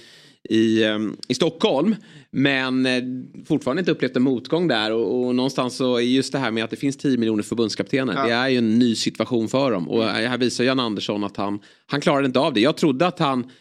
i, 0.49 0.83
ehm, 0.83 1.17
i 1.27 1.33
Stockholm. 1.33 1.95
Men 2.31 2.85
eh, 2.85 3.03
fortfarande 3.47 3.79
inte 3.79 3.91
upplevt 3.91 4.15
en 4.15 4.23
motgång 4.23 4.67
där. 4.67 4.91
Och, 4.91 5.25
och 5.27 5.35
någonstans 5.35 5.75
så 5.75 5.95
är 5.95 6.01
just 6.01 6.31
det 6.31 6.39
här 6.39 6.51
med 6.51 6.63
att 6.63 6.69
det 6.69 6.75
finns 6.75 6.97
10 6.97 7.17
miljoner 7.17 7.43
förbundskaptener. 7.43 8.27
Det 8.27 8.33
är 8.33 8.49
ju 8.49 8.57
en 8.57 8.79
ny 8.79 8.95
situation 8.95 9.49
för 9.49 9.71
dem. 9.71 9.89
Och 9.89 10.03
här 10.03 10.37
visar 10.37 10.63
Jan 10.63 10.79
Andersson 10.79 11.23
att 11.23 11.37
han, 11.37 11.59
han 11.85 12.01
klarade 12.01 12.25
inte 12.25 12.39
av 12.39 12.53
det. 12.53 12.59
Jag 12.61 12.77
trodde 12.77 13.07
att 13.07 13.19
han 13.19 13.51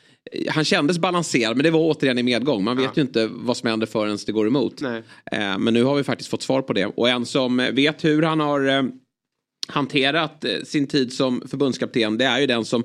han 0.49 0.65
kändes 0.65 0.99
balanserad 0.99 1.57
men 1.57 1.65
det 1.65 1.71
var 1.71 1.81
återigen 1.81 2.19
i 2.19 2.23
medgång. 2.23 2.65
Man 2.65 2.77
vet 2.77 2.97
ju 2.97 3.03
inte 3.03 3.27
vad 3.33 3.57
som 3.57 3.69
händer 3.69 3.87
förrän 3.87 4.19
det 4.27 4.33
går 4.33 4.47
emot. 4.47 4.83
Eh, 5.33 5.59
men 5.59 5.75
nu 5.75 5.85
har 5.85 5.95
vi 5.95 6.05
faktiskt 6.05 6.31
fått 6.31 6.43
svar 6.43 6.63
på 6.63 6.73
det. 6.73 6.87
Och 6.87 7.09
en 7.09 7.27
som 7.27 7.57
vet 7.57 8.05
hur 8.05 8.23
han 8.23 8.41
har 8.41 8.69
eh, 8.69 8.83
hanterat 9.69 10.45
eh, 10.45 10.51
sin 10.65 10.87
tid 10.87 11.13
som 11.13 11.43
förbundskapten 11.49 12.19
det 12.19 12.25
är 12.25 12.41
ju 12.41 12.47
den 12.47 12.65
som 12.65 12.85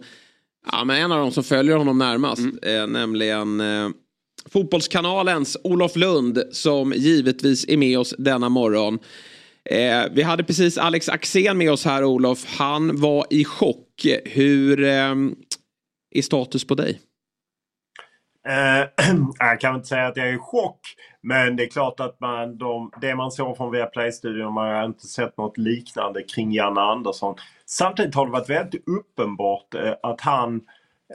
Ja, 0.71 0.83
men 0.83 1.01
en 1.01 1.11
av 1.11 1.19
de 1.19 1.31
som 1.31 1.43
följer 1.43 1.75
honom 1.75 1.97
närmast. 1.97 2.41
Eh, 2.61 2.87
nämligen 2.87 3.61
Fotbollskanalens 4.45 5.57
Olof 5.63 5.95
Lund 5.95 6.43
som 6.51 6.93
givetvis 6.95 7.65
är 7.67 7.77
med 7.77 7.99
oss 7.99 8.15
denna 8.17 8.49
morgon. 8.49 8.99
Eh, 9.65 10.03
vi 10.11 10.21
hade 10.21 10.43
precis 10.43 10.77
Alex 10.77 11.09
Axén 11.09 11.57
med 11.57 11.71
oss 11.71 11.85
här 11.85 12.03
Olof. 12.03 12.45
Han 12.45 13.01
var 13.01 13.25
i 13.29 13.45
chock. 13.45 14.05
Hur 14.25 14.83
eh, 14.83 15.15
är 16.15 16.21
status 16.21 16.63
på 16.63 16.75
dig? 16.75 16.99
Eh, 18.47 18.87
jag 19.39 19.59
kan 19.59 19.75
inte 19.75 19.87
säga 19.87 20.07
att 20.07 20.17
jag 20.17 20.29
är 20.29 20.33
i 20.33 20.37
chock. 20.37 20.79
Men 21.21 21.55
det 21.55 21.63
är 21.63 21.69
klart 21.69 21.99
att 21.99 22.19
man, 22.19 22.57
de, 22.57 22.91
det 23.01 23.15
man 23.15 23.31
såg 23.31 23.57
från 23.57 23.71
Viaplay-studion, 23.71 24.53
man 24.53 24.75
har 24.75 24.85
inte 24.85 25.07
sett 25.07 25.37
något 25.37 25.57
liknande 25.57 26.23
kring 26.23 26.51
Janne 26.51 26.81
Andersson. 26.81 27.35
Samtidigt 27.65 28.15
har 28.15 28.25
det 28.25 28.31
varit 28.31 28.49
väldigt 28.49 28.87
uppenbart 28.87 29.73
eh, 29.73 29.93
att 30.03 30.21
han 30.21 30.61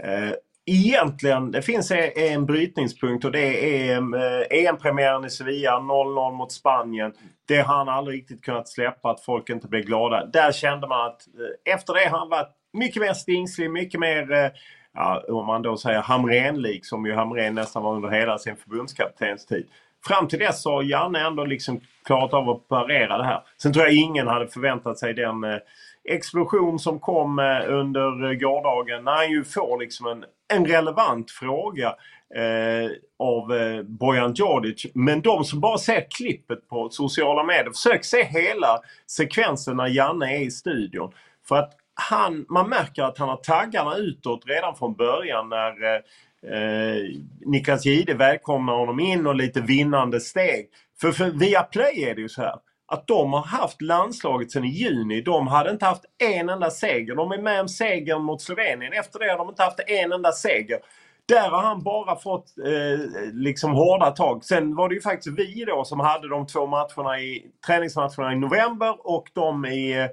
eh, 0.05 0.33
Egentligen, 0.67 1.51
det 1.51 1.63
finns 1.63 1.91
en 2.17 2.47
brytningspunkt 2.47 3.25
och 3.25 3.33
det 3.33 3.89
är 3.89 3.99
eh, 3.99 4.67
EM-premiären 4.67 5.25
i 5.25 5.31
Sevilla, 5.31 5.79
0-0 5.79 6.33
mot 6.33 6.53
Spanien. 6.53 7.13
Det 7.47 7.61
har 7.61 7.77
han 7.77 7.89
aldrig 7.89 8.19
riktigt 8.19 8.45
kunnat 8.45 8.69
släppa, 8.69 9.11
att 9.11 9.21
folk 9.21 9.51
inte 9.51 9.69
blev 9.69 9.83
glada. 9.83 10.27
Där 10.27 10.53
kände 10.53 10.87
man 10.87 11.07
att 11.07 11.27
eh, 11.67 11.75
efter 11.75 11.95
det 11.95 12.09
har 12.09 12.19
han 12.19 12.29
varit 12.29 12.53
mycket 12.73 13.03
mer 13.03 13.13
stingslig, 13.13 13.71
mycket 13.71 14.01
mer 14.01 14.33
eh, 14.33 14.51
ja, 14.95 15.23
om 15.29 15.47
man 15.47 15.63
då 15.63 15.77
säger 15.77 16.01
Hamrén-lik 16.01 16.87
som 16.87 17.07
ju 17.07 17.15
Hamrén 17.15 17.55
nästan 17.55 17.83
var 17.83 17.95
under 17.95 18.09
hela 18.09 18.39
sin 18.39 18.57
förbundskaptenstid. 18.57 19.67
Fram 20.07 20.29
till 20.29 20.39
dess 20.39 20.65
har 20.65 20.83
Janne 20.83 21.27
ändå 21.27 21.45
liksom 21.45 21.81
klarat 22.05 22.35
av 22.35 22.51
att 22.51 22.69
parera 22.69 23.19
det 23.19 23.25
här. 23.25 23.43
Sen 23.63 23.73
tror 23.73 23.85
jag 23.85 23.95
ingen 23.95 24.27
hade 24.27 24.49
förväntat 24.49 24.99
sig 24.99 25.15
den 25.15 25.45
eh, 25.45 25.59
explosion 26.05 26.79
som 26.79 27.01
kom 27.01 27.39
eh, 27.39 27.61
under 27.69 28.31
eh, 28.31 28.39
gårdagen 28.39 29.05
när 29.05 29.13
han 29.13 29.31
ju 29.31 29.45
får 29.45 29.81
liksom 29.81 30.07
en, 30.07 30.25
en 30.55 30.67
relevant 30.67 31.31
fråga 31.31 31.95
eh, 32.35 32.91
av 33.19 33.55
eh, 33.55 33.83
Bojan 33.83 34.35
Djordjic. 34.35 34.87
Men 34.95 35.21
de 35.21 35.45
som 35.45 35.61
bara 35.61 35.79
ser 35.79 36.07
klippet 36.11 36.69
på 36.69 36.91
sociala 36.91 37.45
medier, 37.45 37.71
försök 37.71 38.05
se 38.05 38.25
hela 38.25 38.79
sekvensen 39.07 39.77
när 39.77 39.87
Janne 39.87 40.37
är 40.37 40.41
i 40.41 40.51
studion. 40.51 41.13
För 41.49 41.57
att 41.57 41.73
han, 41.95 42.47
man 42.49 42.69
märker 42.69 43.03
att 43.03 43.19
han 43.19 43.29
har 43.29 43.37
taggarna 43.37 43.97
utåt 43.97 44.47
redan 44.47 44.77
från 44.77 44.95
början 44.95 45.49
när 45.49 45.95
eh, 45.95 47.03
Niklas 47.47 47.87
Jihde 47.87 48.15
välkomnar 48.15 48.73
honom 48.73 49.01
in 49.01 49.27
och 49.27 49.35
lite 49.35 49.61
vinnande 49.61 50.21
steg. 50.21 50.69
För, 51.01 51.13
för 51.13 51.31
via 51.31 51.63
Play 51.63 52.05
är 52.05 52.15
det 52.15 52.21
ju 52.21 52.29
så 52.29 52.43
här 52.43 52.55
att 52.87 53.07
de 53.07 53.33
har 53.33 53.43
haft 53.43 53.83
landslaget 53.83 54.51
sedan 54.51 54.65
i 54.65 54.69
juni. 54.69 55.21
De 55.21 55.47
hade 55.47 55.71
inte 55.71 55.87
haft 55.87 56.05
en 56.19 56.49
enda 56.49 56.71
seger. 56.71 57.15
De 57.15 57.33
är 57.33 57.43
med 57.43 57.61
om 57.61 57.69
segern 57.69 58.23
mot 58.23 58.43
Slovenien. 58.43 58.93
Efter 58.93 59.19
det 59.19 59.31
har 59.31 59.39
de 59.39 59.49
inte 59.49 59.63
haft 59.63 59.81
en 59.87 60.13
enda 60.13 60.33
seger. 60.33 60.79
Där 61.29 61.49
har 61.51 61.63
han 61.63 61.83
bara 61.83 62.17
fått 62.17 62.59
eh, 62.59 63.33
liksom 63.33 63.73
hårda 63.73 64.11
tag. 64.11 64.45
Sen 64.45 64.75
var 64.75 64.89
det 64.89 64.95
ju 64.95 65.01
faktiskt 65.01 65.39
vi 65.39 65.65
då 65.65 65.85
som 65.85 66.01
hade 66.01 66.29
de 66.29 66.47
två 66.47 66.67
matcherna 66.67 67.19
i 67.19 67.47
träningsmatcherna 67.67 68.33
i 68.33 68.37
november 68.37 69.07
och 69.07 69.31
de 69.33 69.67
i, 69.67 70.01
eh, 70.01 70.07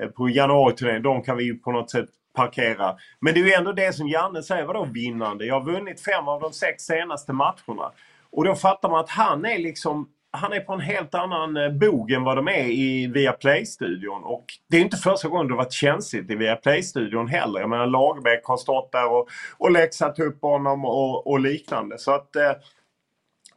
Eh, 0.00 0.08
på 0.08 0.28
januariturnén. 0.28 1.02
De 1.02 1.22
kan 1.22 1.36
vi 1.36 1.44
ju 1.44 1.58
på 1.58 1.72
något 1.72 1.90
sätt 1.90 2.08
parkera. 2.34 2.96
Men 3.20 3.34
det 3.34 3.40
är 3.40 3.44
ju 3.44 3.52
ändå 3.52 3.72
det 3.72 3.94
som 3.94 4.08
Janne 4.08 4.42
säger, 4.42 4.64
vadå 4.64 4.84
vinnande? 4.84 5.46
Jag 5.46 5.60
har 5.60 5.72
vunnit 5.72 6.00
fem 6.00 6.28
av 6.28 6.40
de 6.40 6.52
sex 6.52 6.82
senaste 6.82 7.32
matcherna. 7.32 7.92
Och 8.30 8.44
då 8.44 8.54
fattar 8.54 8.88
man 8.88 9.00
att 9.00 9.10
han 9.10 9.44
är 9.44 9.58
liksom 9.58 10.08
han 10.30 10.52
är 10.52 10.60
på 10.60 10.72
en 10.72 10.80
helt 10.80 11.14
annan 11.14 11.56
eh, 11.56 11.70
bog 11.70 12.12
än 12.12 12.24
vad 12.24 12.36
de 12.36 12.48
är 12.48 12.64
i 12.64 13.06
Viaplay-studion. 13.06 14.24
Och 14.24 14.44
det 14.68 14.76
är 14.76 14.80
inte 14.80 14.96
första 14.96 15.28
gången 15.28 15.48
det 15.48 15.54
varit 15.54 15.72
känsligt 15.72 16.30
i 16.30 16.34
Viaplay-studion 16.34 17.28
heller. 17.28 17.60
Jag 17.60 17.70
menar 17.70 17.86
Lagerbäck 17.86 18.44
har 18.44 18.56
stått 18.56 18.92
där 18.92 19.12
och, 19.12 19.28
och 19.58 19.70
läxat 19.70 20.18
upp 20.18 20.42
honom 20.42 20.84
och, 20.84 21.26
och 21.26 21.40
liknande. 21.40 21.98
Så 21.98 22.14
att, 22.14 22.36
eh, 22.36 22.52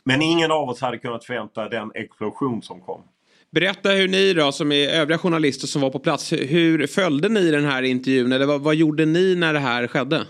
men 0.03 0.21
ingen 0.21 0.51
av 0.51 0.69
oss 0.69 0.81
hade 0.81 0.97
kunnat 0.97 1.25
förvänta 1.25 1.69
den 1.69 1.91
explosion 1.95 2.61
som 2.61 2.81
kom. 2.81 3.03
Berätta 3.51 3.89
hur 3.89 4.07
ni 4.07 4.33
då 4.33 4.51
som 4.51 4.71
är 4.71 4.89
övriga 4.89 5.17
journalister 5.17 5.67
som 5.67 5.81
var 5.81 5.89
på 5.89 5.99
plats. 5.99 6.33
Hur 6.33 6.87
följde 6.87 7.29
ni 7.29 7.51
den 7.51 7.65
här 7.65 7.83
intervjun? 7.83 8.31
Eller 8.31 8.45
vad, 8.45 8.61
vad 8.61 8.75
gjorde 8.75 9.05
ni 9.05 9.35
när 9.35 9.53
det 9.53 9.59
här 9.59 9.87
skedde? 9.87 10.25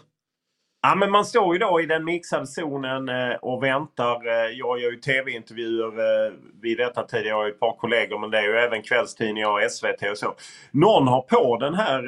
Ja 0.82 0.96
men 0.96 1.12
man 1.12 1.26
står 1.26 1.54
ju 1.56 1.60
då 1.60 1.82
i 1.82 1.86
den 1.86 2.06
mixade 2.06 2.48
zonen 2.48 3.10
eh, 3.10 3.36
och 3.42 3.64
väntar. 3.64 4.28
Eh, 4.28 4.52
jag 4.58 4.80
gör 4.80 4.92
ju 4.92 4.96
tv-intervjuer 4.96 5.88
eh, 5.88 6.34
vid 6.62 6.78
detta 6.78 7.04
tid. 7.04 7.26
Jag 7.26 7.36
har 7.36 7.46
ju 7.46 7.52
ett 7.52 7.60
par 7.60 7.78
kollegor 7.78 8.20
men 8.20 8.32
det 8.32 8.38
är 8.38 8.44
ju 8.44 8.58
även 8.58 8.82
kvällstidningar 8.82 9.50
och 9.50 9.72
SVT 9.72 10.12
och 10.12 10.18
så. 10.18 10.36
Någon 10.72 11.08
har 11.08 11.22
på 11.22 11.58
den 11.58 11.74
här 11.74 12.04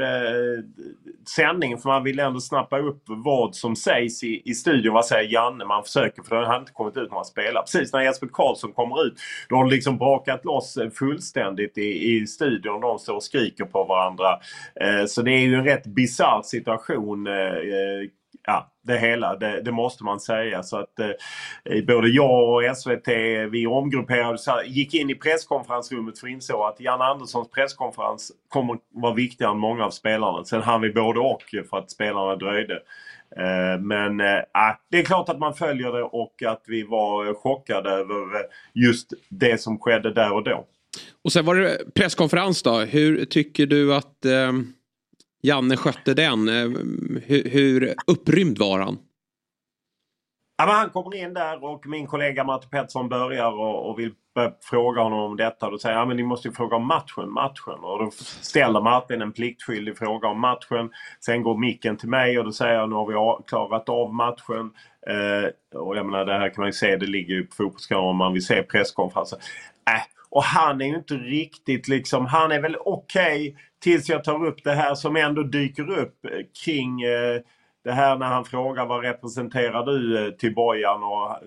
sändningen 1.35 1.77
för 1.77 1.89
man 1.89 2.03
vill 2.03 2.19
ändå 2.19 2.39
snappa 2.39 2.79
upp 2.79 3.03
vad 3.05 3.55
som 3.55 3.75
sägs 3.75 4.23
i, 4.23 4.41
i 4.45 4.53
studion. 4.53 4.93
Vad 4.93 5.05
säger 5.05 5.33
Janne? 5.33 5.65
Man 5.65 5.83
försöker 5.83 6.23
för 6.23 6.35
den 6.35 6.45
har 6.45 6.59
inte 6.59 6.71
kommit 6.71 6.97
ut 6.97 7.09
när 7.09 7.15
man 7.15 7.25
spelar. 7.25 7.61
Precis 7.61 7.93
när 7.93 8.01
Jesper 8.01 8.27
Karlsson 8.33 8.73
kommer 8.73 9.05
ut 9.05 9.13
då 9.49 9.55
har 9.55 9.65
det 9.65 9.71
liksom 9.71 9.97
brakat 9.97 10.45
loss 10.45 10.77
fullständigt 10.93 11.77
i, 11.77 12.15
i 12.15 12.27
studion. 12.27 12.81
De 12.81 12.99
står 12.99 13.15
och 13.15 13.23
skriker 13.23 13.65
på 13.65 13.83
varandra. 13.83 14.39
Så 15.07 15.21
det 15.21 15.31
är 15.31 15.39
ju 15.39 15.55
en 15.55 15.63
rätt 15.63 15.85
bisarr 15.85 16.41
situation 16.41 17.27
ja, 18.45 18.71
det 18.83 18.97
hela. 18.97 19.35
Det, 19.35 19.61
det, 19.61 19.71
måste 19.71 20.03
man 20.03 20.19
säga. 20.19 20.63
Så 20.63 20.77
att 20.77 20.99
eh, 20.99 21.85
både 21.85 22.07
jag 22.07 22.49
och 22.49 22.77
SVT, 22.77 23.07
vi 23.51 23.67
omgrupperade, 23.67 24.37
gick 24.65 24.93
in 24.93 25.09
i 25.09 25.15
presskonferensrummet 25.15 26.19
för 26.19 26.27
att 26.27 26.31
insåg 26.31 26.61
att 26.61 26.79
Jan 26.79 27.01
Anderssons 27.01 27.49
presskonferens 27.49 28.31
kommer 28.49 28.77
vara 28.93 29.13
viktigare 29.13 29.51
än 29.51 29.57
många 29.57 29.85
av 29.85 29.89
spelarna. 29.89 30.43
Sen 30.43 30.61
hann 30.61 30.81
vi 30.81 30.93
både 30.93 31.19
och 31.19 31.43
för 31.69 31.77
att 31.77 31.91
spelarna 31.91 32.35
dröjde. 32.35 32.79
Eh, 33.37 33.81
men 33.81 34.19
eh, 34.19 34.41
det 34.89 34.99
är 34.99 35.03
klart 35.03 35.29
att 35.29 35.39
man 35.39 35.53
följer 35.53 35.91
det 35.91 36.03
och 36.03 36.43
att 36.45 36.63
vi 36.67 36.83
var 36.83 37.33
chockade 37.33 37.89
över 37.89 38.41
just 38.73 39.13
det 39.29 39.61
som 39.61 39.79
skedde 39.79 40.13
där 40.13 40.33
och 40.33 40.43
då. 40.43 40.65
Och 41.23 41.31
sen 41.31 41.45
var 41.45 41.55
det 41.55 41.93
presskonferens 41.95 42.63
då. 42.63 42.79
Hur 42.79 43.25
tycker 43.25 43.65
du 43.65 43.95
att 43.95 44.25
eh, 44.25 44.51
Janne 45.41 45.77
skötte 45.77 46.13
den. 46.13 46.49
Eh, 46.49 46.69
hur, 47.25 47.49
hur 47.49 47.93
upprymd 48.07 48.57
var 48.57 48.79
han? 48.79 48.97
Ja, 50.57 50.65
men 50.65 50.75
han 50.75 50.89
kommer 50.89 51.15
in 51.15 51.33
där 51.33 51.63
och 51.63 51.87
min 51.87 52.07
kollega 52.07 52.43
Matte 52.43 52.67
Pettersson 52.67 53.09
börjar 53.09 53.51
och, 53.51 53.89
och 53.89 53.99
vill 53.99 54.11
fråga 54.69 55.01
honom 55.01 55.19
om 55.19 55.37
detta. 55.37 55.69
Då 55.69 55.77
säger 55.77 55.95
han 55.95 56.09
ja, 56.09 56.15
ni 56.15 56.23
måste 56.23 56.47
ju 56.47 56.53
fråga 56.53 56.75
om 56.75 56.87
matchen, 56.87 57.31
matchen. 57.31 57.79
Och 57.83 57.99
då 57.99 58.11
ställer 58.41 58.81
Martin 58.81 59.21
en 59.21 59.31
pliktskyldig 59.31 59.97
fråga 59.97 60.27
om 60.27 60.39
matchen. 60.39 60.91
Sen 61.19 61.43
går 61.43 61.57
micken 61.57 61.97
till 61.97 62.09
mig 62.09 62.39
och 62.39 62.45
då 62.45 62.51
säger 62.51 62.73
jag 62.73 62.89
nu 62.89 62.95
har 62.95 63.07
vi 63.07 63.43
klarat 63.47 63.89
av 63.89 64.13
matchen. 64.13 64.71
Eh, 65.07 65.79
och 65.79 65.97
jag 65.97 66.05
menar 66.05 66.25
det 66.25 66.33
här 66.33 66.49
kan 66.49 66.61
man 66.61 66.67
ju 66.67 66.73
se, 66.73 66.95
det 66.95 67.07
ligger 67.07 67.33
ju 67.33 67.45
på 67.45 67.55
fotbollskanalen 67.55 68.09
om 68.09 68.17
man 68.17 68.33
vill 68.33 68.45
se 68.45 68.63
presskonferensen. 68.63 69.39
Äh, 69.89 70.01
och 70.29 70.43
han 70.43 70.81
är 70.81 70.85
ju 70.85 70.95
inte 70.95 71.13
riktigt 71.13 71.87
liksom, 71.87 72.25
han 72.25 72.51
är 72.51 72.61
väl 72.61 72.75
okej 72.75 73.49
okay, 73.49 73.61
tills 73.81 74.09
jag 74.09 74.23
tar 74.23 74.45
upp 74.45 74.63
det 74.63 74.73
här 74.73 74.95
som 74.95 75.15
ändå 75.15 75.43
dyker 75.43 75.89
upp 75.89 76.25
eh, 76.25 76.31
kring 76.65 77.01
eh, 77.01 77.41
det 77.83 77.91
här 77.91 78.17
när 78.17 78.25
han 78.25 78.45
frågar 78.45 78.85
vad 78.85 79.03
representerar 79.03 79.85
du 79.85 80.25
eh, 80.25 80.31
till 80.31 80.55
Bojan 80.55 81.03
och 81.03 81.37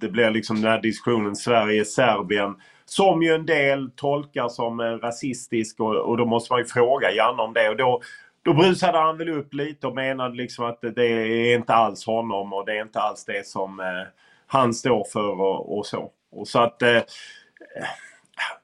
det 0.00 0.08
blir 0.08 0.30
liksom 0.30 0.62
den 0.62 0.70
här 0.70 0.82
diskussionen 0.82 1.36
Sverige-Serbien 1.36 2.56
som 2.84 3.22
ju 3.22 3.34
en 3.34 3.46
del 3.46 3.90
tolkar 3.90 4.48
som 4.48 4.80
rasistisk 4.80 5.80
och, 5.80 5.96
och 5.96 6.16
då 6.16 6.26
måste 6.26 6.52
man 6.52 6.60
ju 6.60 6.66
fråga 6.66 7.10
Janne 7.10 7.42
om 7.42 7.52
det 7.52 7.68
och 7.68 7.76
då 7.76 8.00
då 8.42 8.54
brusade 8.54 8.98
han 8.98 9.18
väl 9.18 9.28
upp 9.28 9.54
lite 9.54 9.86
och 9.86 9.94
menade 9.94 10.36
liksom 10.36 10.64
att 10.64 10.80
det 10.80 11.04
är 11.04 11.54
inte 11.54 11.74
alls 11.74 12.06
honom 12.06 12.52
och 12.52 12.66
det 12.66 12.78
är 12.78 12.82
inte 12.82 13.00
alls 13.00 13.24
det 13.24 13.46
som 13.46 13.80
eh, 13.80 13.86
han 14.46 14.74
står 14.74 15.04
för 15.12 15.40
och, 15.40 15.78
och 15.78 15.86
så. 15.86 16.10
Och 16.30 16.48
så 16.48 16.58
att 16.58 16.82
eh, 16.82 17.02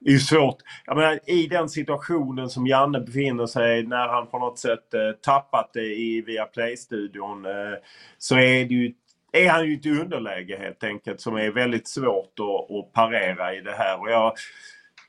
det 0.00 0.12
är 0.12 0.18
svårt. 0.18 0.56
Jag 0.86 0.96
menar, 0.96 1.20
I 1.26 1.46
den 1.46 1.68
situationen 1.68 2.50
som 2.50 2.66
Janne 2.66 3.00
befinner 3.00 3.46
sig 3.46 3.86
när 3.86 4.08
han 4.08 4.26
på 4.26 4.38
något 4.38 4.58
sätt 4.58 4.94
eh, 4.94 5.10
tappat 5.22 5.70
det 5.72 5.86
i 5.86 6.22
Viaplay-studion 6.26 7.46
eh, 7.46 7.78
så 8.18 8.34
är, 8.36 8.64
det 8.64 8.74
ju, 8.74 8.92
är 9.32 9.48
han 9.48 9.64
ju 9.64 9.72
i 9.72 9.76
ett 9.76 9.86
underläge 9.86 10.56
helt 10.56 10.84
enkelt 10.84 11.20
som 11.20 11.36
är 11.36 11.50
väldigt 11.50 11.88
svårt 11.88 12.34
att, 12.38 12.76
att 12.76 12.92
parera 12.92 13.54
i 13.54 13.60
det 13.60 13.74
här. 13.78 14.00
Och 14.00 14.10
jag, 14.10 14.32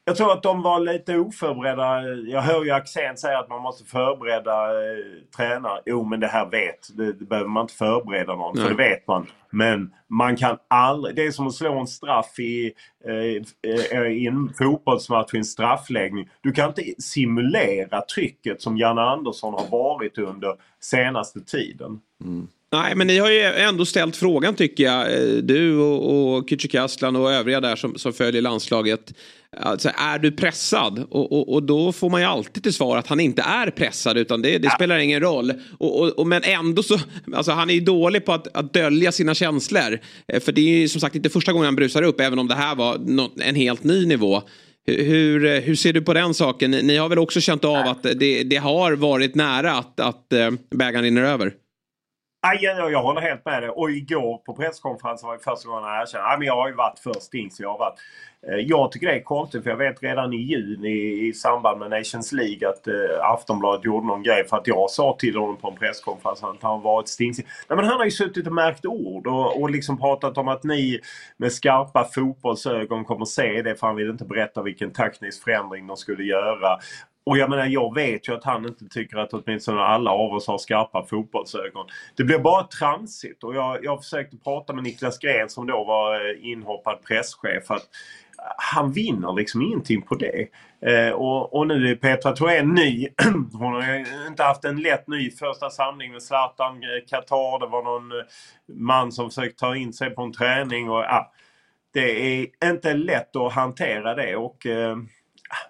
jag 0.06 0.16
tror 0.16 0.32
att 0.32 0.44
de 0.44 0.62
var 0.62 0.80
lite 0.80 1.18
oförberedda. 1.18 2.02
Jag 2.32 2.42
hör 2.42 2.64
ju 2.64 2.72
Axén 2.72 3.18
säga 3.18 3.40
att 3.40 3.50
man 3.50 3.62
måste 3.62 3.86
förbereda 3.86 4.66
eh, 4.66 5.06
tränare. 5.38 5.82
Jo 5.86 6.04
men 6.04 6.20
det 6.20 6.28
här 6.28 6.46
vet, 6.46 6.98
det, 6.98 7.14
det 7.14 7.26
behöver 7.26 7.50
man 7.50 7.62
inte 7.62 7.74
förbereda 7.74 8.36
någon. 8.36 8.56
Nej. 8.56 8.64
För 8.64 8.72
det 8.72 8.90
vet 8.90 9.08
man. 9.08 9.28
Men 9.50 9.94
man 10.08 10.36
kan 10.36 10.58
aldrig, 10.68 11.16
det 11.16 11.26
är 11.26 11.32
som 11.32 11.48
att 11.48 11.54
slå 11.54 11.80
en 11.80 11.88
straff 11.88 12.40
i, 12.40 12.74
eh, 13.06 13.92
eh 13.94 14.02
i 14.02 14.28
en 14.28 14.54
fotbollsmatch 14.58 15.34
i 15.34 15.38
en 15.38 15.46
straffläggning. 15.46 16.30
Du 16.42 16.52
kan 16.52 16.68
inte 16.68 16.84
simulera 17.00 18.02
trycket 18.02 18.62
som 18.62 18.78
Janne 18.78 19.02
Andersson 19.02 19.54
har 19.54 19.68
varit 19.72 20.18
under 20.18 20.56
senaste 20.80 21.40
tiden. 21.40 22.00
Mm. 22.24 22.48
Nej, 22.72 22.96
men 22.96 23.08
ni 23.08 23.18
har 23.18 23.32
ju 23.32 23.42
ändå 23.42 23.86
ställt 23.86 24.16
frågan 24.16 24.56
tycker 24.56 24.84
jag. 24.84 25.14
Eh, 25.14 25.34
du 25.34 25.78
och, 25.78 26.36
och 26.36 26.50
Kücükaslan 26.50 27.16
och 27.16 27.32
övriga 27.32 27.62
där 27.62 27.76
som, 27.76 27.96
som 27.96 28.14
följer 28.14 28.42
landslaget. 28.42 29.14
Alltså, 29.58 29.90
är 29.98 30.20
du 30.20 30.32
pressad? 30.32 31.06
Och, 31.10 31.32
och, 31.32 31.54
och, 31.54 31.64
då 31.64 31.92
får 31.92 32.10
man 32.10 32.22
ju 32.22 32.28
alltid 32.28 32.64
till 32.64 32.74
svar 32.74 32.98
att 32.98 33.08
han 33.08 33.20
inte 33.20 33.42
är 33.42 33.72
pressad 33.72 34.18
utan 34.18 34.42
det, 34.42 34.58
det 34.58 34.70
spelar 34.70 34.98
ingen 34.98 35.22
roll. 35.22 35.54
Och, 36.18 36.28
men 36.28 36.44
ändå 36.44 36.84
så, 36.84 37.00
alltså 37.34 37.52
han 37.52 37.70
är 37.70 37.74
ju 37.74 37.80
dålig 37.80 38.26
på 38.26 38.34
att, 38.34 38.58
att 38.58 38.74
dölja 38.74 39.12
sina 39.12 39.36
känslor. 39.36 40.00
Eh, 40.28 40.40
för 40.40 40.52
det 40.52 40.62
är 40.62 40.80
ju 40.80 40.90
som 40.90 41.02
sagt 41.02 41.16
inte 41.16 41.30
första 41.30 41.52
gången 41.52 41.66
han 41.66 41.76
brusar 41.76 42.04
upp 42.04 42.20
även 42.20 42.40
om 42.40 42.48
det 42.48 42.56
här 42.56 42.76
var 42.76 42.98
något, 42.98 43.40
en 43.40 43.56
helt 43.56 43.84
ny 43.84 44.06
nivå. 44.06 44.42
Hur, 44.88 45.46
eh, 45.46 45.60
hur 45.60 45.76
ser 45.76 45.94
du 45.94 46.02
på 46.02 46.14
den 46.14 46.34
saken? 46.34 46.72
Ni 46.72 46.98
har 46.98 47.10
väl 47.10 47.20
också 47.20 47.42
känt 47.42 47.64
av 47.64 47.88
att 47.88 48.04
det, 48.04 48.44
det 48.44 48.58
har 48.58 48.94
varit 48.94 49.36
nära 49.36 49.74
att, 49.74 50.00
att 50.00 50.28
bägaren 50.70 51.04
rinner 51.04 51.24
över? 51.24 51.54
Aj, 52.48 52.58
jag, 52.62 52.92
jag 52.92 53.04
håller 53.04 53.22
helt 53.22 53.46
med 53.46 53.64
dig. 53.64 53.70
Och 53.70 53.92
igår 53.92 54.38
på 54.38 54.54
presskonferensen 54.54 55.28
var 55.28 55.38
det 55.38 55.44
första 55.44 55.70
gången 55.70 55.84
han 55.84 56.02
erkände 56.02 56.28
att 56.28 56.46
jag 56.46 56.56
har 56.56 56.68
ju 56.68 56.74
varit 56.76 57.00
först 57.00 57.34
in. 57.34 57.52
Så 57.52 57.64
jag, 57.64 57.70
har 57.70 57.78
varit. 57.78 58.00
Eh, 58.48 58.56
jag 58.56 58.92
tycker 58.92 59.08
det 59.08 59.14
är 59.14 59.24
konstigt 59.24 59.64
för 59.64 59.70
jag 59.70 59.78
vet 59.78 60.04
redan 60.04 60.34
i 60.34 60.38
juni 60.38 61.28
i 61.28 61.34
samband 61.34 61.80
med 61.80 61.90
Nations 61.90 62.32
League 62.32 62.70
att 62.70 62.88
eh, 62.88 63.32
Aftonbladet 63.32 63.86
gjorde 63.86 64.08
någon 64.08 64.24
grej 64.24 64.48
för 64.48 64.58
att 64.58 64.68
jag 64.68 64.90
sa 64.90 65.16
till 65.20 65.38
honom 65.38 65.58
på 65.58 65.68
en 65.68 65.76
presskonferens 65.76 66.44
att 66.44 66.62
han 66.62 66.82
varit 66.82 67.08
stingsig. 67.08 67.46
Nej, 67.70 67.78
men 67.78 67.86
han 67.86 67.98
har 67.98 68.06
ju 68.06 68.12
suttit 68.12 68.48
och 68.48 68.54
märkt 68.54 68.86
ord 68.86 69.28
och, 69.28 69.62
och 69.62 69.70
liksom 69.70 69.98
pratat 69.98 70.38
om 70.38 70.48
att 70.48 70.64
ni 70.64 71.00
med 71.38 71.52
skarpa 71.52 72.04
fotbollsögon 72.04 73.06
kommer 73.06 73.26
se 73.26 73.62
det 73.62 73.76
för 73.76 73.88
han 73.88 73.96
vill 73.96 74.10
inte 74.10 74.26
berätta 74.26 74.62
vilken 74.62 74.92
taktisk 74.92 75.44
förändring 75.44 75.88
de 75.88 75.98
skulle 75.98 76.24
göra. 76.24 76.80
Och 77.26 77.38
jag 77.38 77.50
menar, 77.50 77.66
jag 77.66 77.96
vet 77.96 78.28
ju 78.28 78.34
att 78.34 78.44
han 78.44 78.66
inte 78.66 78.86
tycker 78.86 79.18
att 79.18 79.34
åtminstone 79.34 79.82
alla 79.82 80.12
av 80.12 80.34
oss 80.34 80.48
har 80.48 80.58
skarpa 80.58 81.06
fotbollsögon. 81.06 81.88
Det 82.16 82.24
blir 82.24 82.40
bara 82.40 82.64
tramsigt 82.64 83.44
och 83.44 83.56
jag, 83.56 83.86
jag 83.86 84.04
försökte 84.04 84.38
prata 84.38 84.74
med 84.74 84.84
Niklas 84.84 85.20
Gren 85.20 85.50
som 85.50 85.68
då 85.68 85.84
var 85.84 86.16
eh, 86.16 86.52
inhoppad 86.52 87.04
presschef. 87.04 87.72
Att 87.72 87.82
eh, 88.38 88.54
han 88.58 88.92
vinner 88.92 89.34
liksom 89.34 89.62
ingenting 89.62 90.02
på 90.02 90.16
det. 90.16 90.48
Eh, 90.82 91.12
och, 91.12 91.54
och 91.54 91.68
nu 91.68 91.92
är 91.92 91.96
Petra 91.96 92.32
Thorén 92.32 92.70
ny. 92.70 93.08
Hon 93.54 93.74
har 93.74 94.28
inte 94.28 94.44
haft 94.44 94.66
en 94.66 94.82
lätt 94.82 95.08
ny 95.08 95.32
första 95.32 95.70
samling 95.70 96.12
med 96.12 96.24
Zlatan 96.24 96.76
eh, 96.76 97.06
Qatar. 97.10 97.60
Det 97.60 97.68
var 97.68 97.84
någon 97.84 98.12
man 98.68 99.12
som 99.12 99.30
försökte 99.30 99.60
ta 99.60 99.76
in 99.76 99.94
sig 99.94 100.10
på 100.10 100.22
en 100.22 100.34
träning. 100.34 100.90
Och, 100.90 101.00
ah, 101.00 101.32
det 101.94 102.42
är 102.42 102.48
inte 102.64 102.94
lätt 102.94 103.36
att 103.36 103.54
hantera 103.54 104.16
det. 104.16 104.36
och 104.36 104.66
eh, 104.66 104.98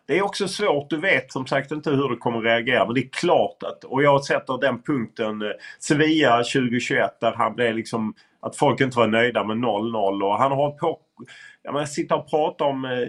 det 0.07 0.17
är 0.17 0.21
också 0.21 0.47
svårt. 0.47 0.89
Du 0.89 0.97
vet 0.97 1.31
som 1.31 1.47
sagt 1.47 1.71
inte 1.71 1.89
hur 1.89 2.09
du 2.09 2.17
kommer 2.17 2.41
reagera. 2.41 2.86
Men 2.86 2.93
det 2.93 3.01
är 3.01 3.09
klart 3.09 3.63
att, 3.63 3.83
och 3.83 4.03
jag 4.03 4.23
sätter 4.23 4.57
den 4.61 4.81
punkten 4.81 5.41
eh, 5.41 5.47
Sevilla 5.79 6.38
2021 6.38 7.19
där 7.21 7.31
han 7.31 7.55
blev 7.55 7.75
liksom 7.75 8.13
att 8.39 8.55
folk 8.55 8.81
inte 8.81 8.97
var 8.97 9.07
nöjda 9.07 9.43
med 9.43 9.57
0-0 9.57 10.23
och 10.23 10.38
han 10.38 10.51
har 10.51 10.71
på 10.71 10.99
jag 11.63 11.73
menar, 11.73 11.86
sitta 11.86 12.15
och 12.15 12.29
prata 12.29 12.63
om 12.63 12.86
eh, 12.86 13.07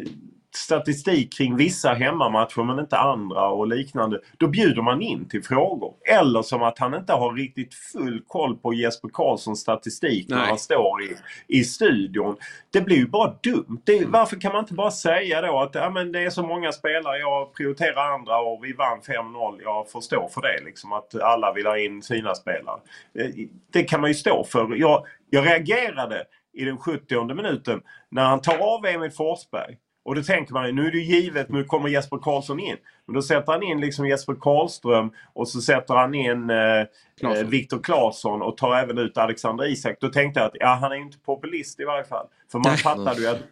statistik 0.56 1.32
kring 1.36 1.56
vissa 1.56 1.94
hemmamatcher 1.94 2.62
men 2.62 2.78
inte 2.78 2.96
andra 2.96 3.48
och 3.48 3.66
liknande. 3.66 4.20
Då 4.38 4.48
bjuder 4.48 4.82
man 4.82 5.02
in 5.02 5.28
till 5.28 5.44
frågor. 5.44 5.94
Eller 6.10 6.42
som 6.42 6.62
att 6.62 6.78
han 6.78 6.94
inte 6.94 7.12
har 7.12 7.32
riktigt 7.32 7.74
full 7.74 8.22
koll 8.26 8.56
på 8.56 8.74
Jesper 8.74 9.08
Karlssons 9.12 9.60
statistik 9.60 10.26
Nej. 10.28 10.38
när 10.38 10.46
han 10.46 10.58
står 10.58 11.02
i, 11.02 11.16
i 11.46 11.64
studion. 11.64 12.36
Det 12.72 12.80
blir 12.80 12.96
ju 12.96 13.06
bara 13.06 13.34
dumt. 13.42 13.80
Det, 13.84 13.98
mm. 13.98 14.10
Varför 14.10 14.40
kan 14.40 14.52
man 14.52 14.60
inte 14.60 14.74
bara 14.74 14.90
säga 14.90 15.40
då 15.40 15.60
att 15.60 15.74
ja, 15.74 15.90
men 15.90 16.12
det 16.12 16.20
är 16.20 16.30
så 16.30 16.42
många 16.42 16.72
spelare, 16.72 17.18
jag 17.18 17.54
prioriterar 17.54 18.14
andra 18.14 18.38
och 18.38 18.64
vi 18.64 18.72
vann 18.72 19.00
5-0. 19.00 19.60
Jag 19.62 19.90
får 19.90 20.00
stå 20.00 20.28
för 20.28 20.40
det 20.40 20.64
liksom. 20.64 20.92
Att 20.92 21.20
alla 21.20 21.52
vill 21.52 21.66
ha 21.66 21.78
in 21.78 22.02
sina 22.02 22.34
spelare. 22.34 22.80
Eh, 23.18 23.30
det 23.72 23.82
kan 23.82 24.00
man 24.00 24.10
ju 24.10 24.14
stå 24.14 24.44
för. 24.44 24.76
Jag, 24.76 25.06
jag 25.30 25.46
reagerade 25.46 26.24
i 26.56 26.64
den 26.64 26.78
70 26.78 27.34
minuten 27.34 27.80
när 28.10 28.24
han 28.24 28.40
tar 28.40 28.58
av 28.58 28.86
Emil 28.86 29.10
Forsberg. 29.10 29.76
Och 30.06 30.14
då 30.14 30.22
tänker 30.22 30.52
man 30.52 30.74
nu 30.74 30.86
är 30.86 30.90
det 30.90 30.98
ju 30.98 31.20
givet, 31.20 31.48
nu 31.48 31.64
kommer 31.64 31.88
Jesper 31.88 32.18
Karlsson 32.18 32.60
in. 32.60 32.76
Men 33.06 33.14
då 33.14 33.22
sätter 33.22 33.52
han 33.52 33.62
in 33.62 33.80
liksom 33.80 34.06
Jesper 34.06 34.34
Karlström 34.40 35.10
och 35.32 35.48
så 35.48 35.60
sätter 35.60 35.94
han 35.94 36.14
in 36.14 36.50
eh, 36.50 36.80
eh 37.22 37.46
Viktor 37.46 37.82
Claesson 37.82 38.42
och 38.42 38.56
tar 38.56 38.76
även 38.76 38.98
ut 38.98 39.18
Alexander 39.18 39.64
Isak. 39.64 39.96
Då 40.00 40.08
tänkte 40.08 40.40
jag 40.40 40.46
att 40.46 40.56
ja, 40.60 40.78
han 40.80 40.92
är 40.92 40.96
inte 40.96 41.18
populist 41.18 41.80
i 41.80 41.84
varje 41.84 42.04
fall. 42.04 42.26
För 42.52 42.58
man 42.58 42.76
fattade 42.76 43.20
ju 43.20 43.26
att, 43.26 43.42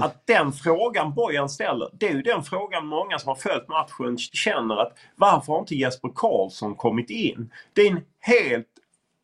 att 0.00 0.26
den 0.26 0.52
frågan 0.52 1.14
Bojan 1.14 1.48
ställer, 1.48 1.90
det 1.92 2.08
är 2.08 2.14
ju 2.14 2.22
den 2.22 2.42
frågan 2.42 2.86
många 2.86 3.18
som 3.18 3.28
har 3.28 3.36
följt 3.36 3.68
matchen 3.68 4.18
känner 4.18 4.76
att 4.76 4.92
varför 5.16 5.52
har 5.52 5.60
inte 5.60 5.74
Jesper 5.74 6.10
Karlsson 6.14 6.74
kommit 6.74 7.10
in? 7.10 7.52
Det 7.72 7.82
är 7.82 7.90
en 7.90 8.00
helt 8.20 8.75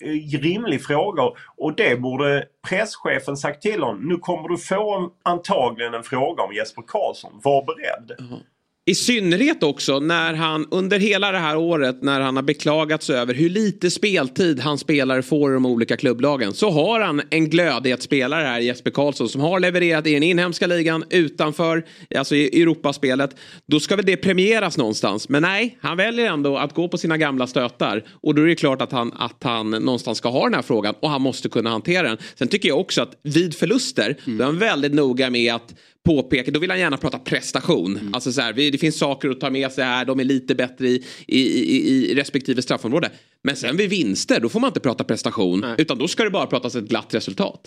Eh, 0.05 0.40
rimlig 0.40 0.84
fråga 0.84 1.22
och 1.57 1.76
det 1.76 2.00
borde 2.00 2.44
presschefen 2.68 3.36
sagt 3.36 3.62
till 3.62 3.82
honom. 3.82 4.09
Nu 4.09 4.16
kommer 4.16 4.48
du 4.48 4.59
få 4.59 5.11
antagligen 5.22 5.94
en 5.94 6.03
fråga 6.03 6.42
om 6.42 6.55
Jesper 6.55 6.82
Karlsson. 6.86 7.40
Var 7.44 7.64
beredd. 7.64 8.20
Mm. 8.20 8.40
I 8.84 8.94
synnerhet 8.94 9.62
också 9.62 10.00
när 10.00 10.34
han 10.34 10.66
under 10.70 10.98
hela 10.98 11.32
det 11.32 11.38
här 11.38 11.56
året 11.56 12.02
när 12.02 12.20
han 12.20 12.36
har 12.36 12.42
beklagats 12.42 13.10
över 13.10 13.34
hur 13.34 13.48
lite 13.48 13.90
speltid 13.90 14.60
hans 14.60 14.80
spelare 14.80 15.22
får 15.22 15.50
i 15.50 15.54
de 15.54 15.66
olika 15.66 15.96
klubblagen. 15.96 16.52
Så 16.52 16.70
har 16.70 17.00
han 17.00 17.22
en 17.30 17.50
glödhet 17.50 18.02
spelare 18.02 18.44
här, 18.44 18.60
Jesper 18.60 18.90
Karlsson, 18.90 19.28
som 19.28 19.40
har 19.40 19.60
levererat 19.60 20.06
i 20.06 20.14
den 20.14 20.22
inhemska 20.22 20.66
ligan 20.66 21.04
utanför, 21.10 21.84
alltså 22.16 22.34
i 22.34 22.62
Europaspelet. 22.62 23.36
Då 23.66 23.80
ska 23.80 23.96
väl 23.96 24.04
det 24.04 24.16
premieras 24.16 24.78
någonstans. 24.78 25.28
Men 25.28 25.42
nej, 25.42 25.78
han 25.80 25.96
väljer 25.96 26.26
ändå 26.26 26.56
att 26.56 26.74
gå 26.74 26.88
på 26.88 26.98
sina 26.98 27.16
gamla 27.16 27.46
stötar. 27.46 28.04
Och 28.10 28.34
då 28.34 28.42
är 28.42 28.46
det 28.46 28.54
klart 28.54 28.82
att 28.82 28.92
han, 28.92 29.12
att 29.12 29.42
han 29.44 29.70
någonstans 29.70 30.18
ska 30.18 30.28
ha 30.28 30.44
den 30.44 30.54
här 30.54 30.62
frågan 30.62 30.94
och 31.00 31.10
han 31.10 31.22
måste 31.22 31.48
kunna 31.48 31.70
hantera 31.70 32.08
den. 32.08 32.18
Sen 32.34 32.48
tycker 32.48 32.68
jag 32.68 32.80
också 32.80 33.02
att 33.02 33.20
vid 33.22 33.54
förluster, 33.54 34.16
mm. 34.26 34.38
då 34.38 34.44
är 34.44 34.46
han 34.46 34.58
väldigt 34.58 34.94
noga 34.94 35.30
med 35.30 35.54
att 35.54 35.74
påpeka, 36.05 36.50
då 36.50 36.61
vill 36.61 36.70
han 36.70 36.78
gärna 36.78 36.96
prata 36.96 37.18
prestation. 37.18 37.96
Mm. 37.96 38.14
Alltså 38.14 38.32
så 38.32 38.40
här, 38.40 38.53
det 38.53 38.78
finns 38.78 38.98
saker 38.98 39.30
att 39.30 39.40
ta 39.40 39.50
med 39.50 39.72
sig 39.72 39.84
här, 39.84 40.05
de 40.05 40.20
är 40.20 40.24
lite 40.24 40.55
bättre 40.55 40.88
i, 40.88 41.05
i, 41.26 41.40
i, 41.40 42.11
i 42.11 42.14
respektive 42.14 42.62
straffområde. 42.62 43.11
Men 43.42 43.57
sen 43.57 43.76
vid 43.76 43.90
vinster, 43.90 44.40
då 44.40 44.48
får 44.48 44.61
man 44.61 44.68
inte 44.68 44.80
prata 44.80 45.05
prestation, 45.05 45.61
nej. 45.61 45.74
utan 45.78 45.98
då 45.98 46.09
ska 46.09 46.24
det 46.24 46.30
bara 46.30 46.46
pratas 46.46 46.74
ett 46.76 46.84
glatt 46.84 47.14
resultat. 47.14 47.61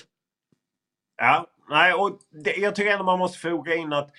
Ja, 1.17 1.47
nej, 1.69 1.93
och 1.93 2.19
det, 2.43 2.55
jag 2.55 2.75
tycker 2.75 2.91
ändå 2.91 3.05
man 3.05 3.19
måste 3.19 3.39
foga 3.39 3.75
in 3.75 3.93
att 3.93 4.11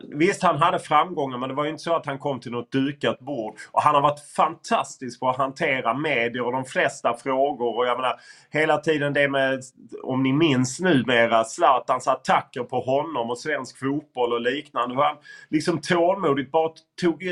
Visst, 0.00 0.42
han 0.42 0.56
hade 0.56 0.78
framgångar 0.78 1.38
men 1.38 1.48
det 1.48 1.54
var 1.54 1.64
ju 1.64 1.70
inte 1.70 1.82
så 1.82 1.94
att 1.94 2.06
han 2.06 2.18
kom 2.18 2.40
till 2.40 2.52
något 2.52 2.72
dukat 2.72 3.20
bord. 3.20 3.54
Och 3.70 3.82
han 3.82 3.94
har 3.94 4.02
varit 4.02 4.20
fantastisk 4.36 5.20
på 5.20 5.28
att 5.28 5.36
hantera 5.36 5.94
medier 5.94 6.42
och 6.42 6.52
de 6.52 6.64
flesta 6.64 7.16
frågor. 7.16 7.76
Och 7.76 7.86
jag 7.86 7.96
menar, 7.96 8.20
hela 8.50 8.78
tiden 8.78 9.12
det 9.12 9.28
med, 9.28 9.60
om 10.02 10.22
ni 10.22 10.32
minns 10.32 10.80
numera, 10.80 11.44
Zlatans 11.44 12.08
attacker 12.08 12.62
på 12.62 12.80
honom 12.80 13.30
och 13.30 13.38
svensk 13.38 13.78
fotboll 13.78 14.32
och 14.32 14.40
liknande. 14.40 14.94
Hur 14.94 15.02
han 15.02 15.16
liksom 15.50 15.80
tålmodigt 15.80 16.50
bara 16.50 16.72
tog 17.00 17.22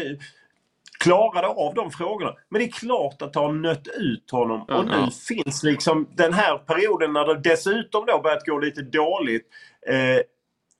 klarade 0.98 1.46
av 1.46 1.74
de 1.74 1.90
frågorna. 1.90 2.34
Men 2.48 2.58
det 2.58 2.64
är 2.64 2.72
klart 2.72 3.22
att 3.22 3.32
det 3.32 3.40
har 3.40 3.52
nött 3.52 3.88
ut 3.96 4.30
honom. 4.30 4.62
Och 4.62 4.84
nu 4.84 4.92
ja. 4.92 5.10
finns 5.28 5.62
liksom 5.62 6.08
den 6.14 6.32
här 6.32 6.58
perioden 6.58 7.12
när 7.12 7.24
det 7.24 7.50
dessutom 7.50 8.06
då 8.06 8.20
börjat 8.22 8.46
gå 8.46 8.58
lite 8.58 8.82
dåligt. 8.82 9.46
Eh, 9.88 10.20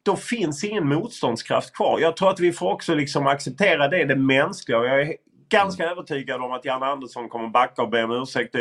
då 0.07 0.17
finns 0.17 0.65
ingen 0.65 0.89
motståndskraft 0.89 1.73
kvar. 1.73 2.01
Jag 2.01 2.17
tror 2.17 2.31
att 2.31 2.41
vi 2.41 2.53
får 2.53 2.73
också 2.73 2.95
liksom 2.95 3.27
acceptera 3.27 3.89
det, 3.89 4.05
det 4.05 4.17
mänskliga. 4.17 4.79
Jag 4.79 5.01
är 5.01 5.15
ganska 5.49 5.83
mm. 5.83 5.93
övertygad 5.93 6.41
om 6.41 6.53
att 6.53 6.65
Janne 6.65 6.87
Andersson 6.87 7.29
kommer 7.29 7.49
backa 7.49 7.83
och 7.83 7.91
be 7.91 8.05
om 8.05 8.11
ursäkt. 8.11 8.55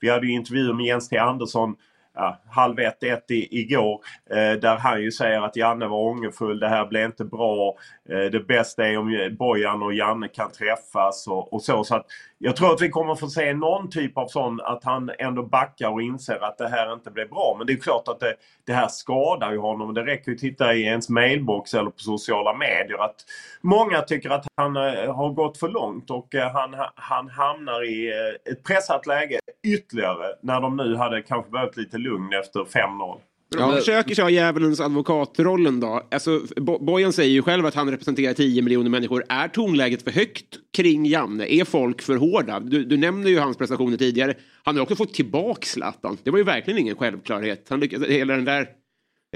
Vi 0.00 0.10
hade 0.10 0.26
ju 0.26 0.32
intervjuer 0.32 0.74
med 0.74 0.86
Jens 0.86 1.08
T 1.08 1.18
Andersson 1.18 1.74
ja, 2.14 2.40
halv 2.50 2.78
ett, 2.78 3.02
ett 3.02 3.30
i, 3.30 3.60
igår. 3.60 4.00
Eh, 4.30 4.52
där 4.52 4.76
han 4.76 5.02
ju 5.02 5.12
säger 5.12 5.42
att 5.42 5.56
Janne 5.56 5.86
var 5.86 5.98
ångerfull. 5.98 6.60
Det 6.60 6.68
här 6.68 6.86
blev 6.86 7.06
inte 7.06 7.24
bra. 7.24 7.76
Eh, 8.08 8.30
det 8.30 8.46
bästa 8.46 8.88
är 8.88 8.98
om 8.98 9.36
Bojan 9.38 9.82
och 9.82 9.94
Janne 9.94 10.28
kan 10.28 10.50
träffas 10.50 11.26
och, 11.26 11.52
och, 11.52 11.62
så. 11.62 11.84
så 11.84 11.96
att 11.96 12.06
jag 12.38 12.56
tror 12.56 12.72
att 12.72 12.82
vi 12.82 12.88
kommer 12.88 13.14
få 13.14 13.28
se 13.28 13.54
någon 13.54 13.90
typ 13.90 14.18
av 14.18 14.26
sån 14.26 14.60
att 14.60 14.84
han 14.84 15.10
ändå 15.18 15.42
backar 15.42 15.88
och 15.88 16.02
inser 16.02 16.44
att 16.44 16.58
det 16.58 16.68
här 16.68 16.92
inte 16.92 17.10
blev 17.10 17.28
bra. 17.28 17.54
Men 17.58 17.66
det 17.66 17.72
är 17.72 17.76
klart 17.76 18.08
att 18.08 18.20
det, 18.20 18.34
det 18.66 18.72
här 18.72 18.88
skadar 18.88 19.52
ju 19.52 19.58
honom. 19.58 19.94
Det 19.94 20.04
räcker 20.04 20.30
ju 20.30 20.34
att 20.34 20.40
titta 20.40 20.74
i 20.74 20.82
ens 20.82 21.08
mailbox 21.08 21.74
eller 21.74 21.90
på 21.90 21.98
sociala 21.98 22.54
medier 22.54 23.04
att 23.04 23.16
många 23.60 24.00
tycker 24.00 24.30
att 24.30 24.46
han 24.56 24.76
eh, 24.76 25.14
har 25.14 25.30
gått 25.30 25.58
för 25.58 25.68
långt 25.68 26.10
och 26.10 26.34
eh, 26.34 26.52
han, 26.52 26.74
han 26.94 27.28
hamnar 27.28 27.84
i 27.84 28.10
eh, 28.10 28.52
ett 28.52 28.64
pressat 28.64 29.06
läge 29.06 29.38
ytterligare 29.62 30.26
när 30.40 30.60
de 30.60 30.76
nu 30.76 30.96
hade 30.96 31.22
kanske 31.22 31.50
behövt 31.50 31.76
lite 31.76 31.98
lugn 32.02 32.32
efter 32.32 32.60
5-0. 32.60 33.20
De 33.58 33.72
försöker 33.72 34.14
köra 34.14 34.30
djävulens 34.30 34.80
advokatrollen 34.80 35.80
då. 35.80 36.08
Alltså, 36.10 36.40
Bojan 36.80 37.12
säger 37.12 37.30
ju 37.30 37.42
själv 37.42 37.66
att 37.66 37.74
han 37.74 37.90
representerar 37.90 38.34
10 38.34 38.62
miljoner 38.62 38.90
människor. 38.90 39.24
Är 39.28 39.48
tonläget 39.48 40.02
för 40.02 40.10
högt 40.10 40.58
kring 40.76 41.06
Janne? 41.06 41.46
Är 41.54 41.64
folk 41.64 42.02
för 42.02 42.16
hårda? 42.16 42.60
Du, 42.60 42.84
du 42.84 42.96
nämnde 42.96 43.30
ju 43.30 43.38
hans 43.38 43.56
prestationer 43.56 43.96
tidigare. 43.96 44.34
Han 44.62 44.76
har 44.76 44.82
också 44.82 44.96
fått 44.96 45.14
tillbaka 45.14 45.66
Zlatan. 45.66 46.18
Det 46.22 46.30
var 46.30 46.38
ju 46.38 46.44
verkligen 46.44 46.78
ingen 46.78 46.96
självklarhet. 46.96 47.66
Han 47.68 47.80
lyckades, 47.80 48.08
hela 48.08 48.34
den 48.34 48.44
där, 48.44 48.66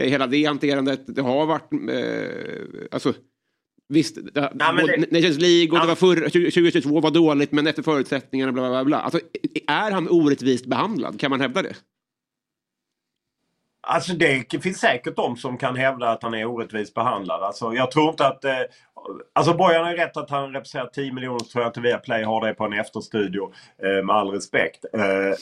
hela 0.00 0.26
det 0.26 0.44
hanterandet, 0.44 1.00
det 1.06 1.22
har 1.22 1.46
varit, 1.46 1.72
eh, 1.72 2.86
alltså 2.90 3.14
Visst, 3.88 4.18
det, 4.34 4.52
Nej, 4.54 4.86
det, 4.86 5.12
Nations 5.12 5.38
League 5.38 5.72
och 5.72 5.80
det 5.80 5.86
var 5.86 5.94
förr, 5.94 6.16
2022 6.16 7.00
var 7.00 7.10
dåligt 7.10 7.52
men 7.52 7.66
efter 7.66 7.82
förutsättningarna 7.82 8.52
bla 8.52 8.68
bla 8.68 8.84
bla. 8.84 9.00
Alltså, 9.00 9.20
är 9.66 9.90
han 9.90 10.08
orättvist 10.08 10.66
behandlad? 10.66 11.20
Kan 11.20 11.30
man 11.30 11.40
hävda 11.40 11.62
det? 11.62 11.76
Alltså 13.88 14.12
det 14.12 14.62
finns 14.62 14.78
säkert 14.78 15.16
de 15.16 15.36
som 15.36 15.58
kan 15.58 15.76
hävda 15.76 16.10
att 16.10 16.22
han 16.22 16.34
är 16.34 16.44
orättvist 16.44 16.94
behandlad. 16.94 17.42
Alltså 17.42 17.74
jag 17.74 17.90
tror 17.90 18.10
inte 18.10 18.26
att... 18.26 18.44
Eh, 18.44 18.60
alltså 19.32 19.54
Bojan 19.54 19.84
har 19.84 19.94
rätt 19.94 20.16
att 20.16 20.30
han 20.30 20.52
representerar 20.52 20.90
10 20.90 21.12
miljoner. 21.12 21.38
tror 21.38 21.64
jag 21.64 21.68
inte 21.68 21.80
Viaplay 21.80 22.24
har 22.24 22.46
det 22.46 22.54
på 22.54 22.64
en 22.64 22.72
efterstudio. 22.72 23.52
Eh, 23.82 24.04
med 24.04 24.16
all 24.16 24.30
respekt. 24.30 24.84
Eh, 24.92 25.38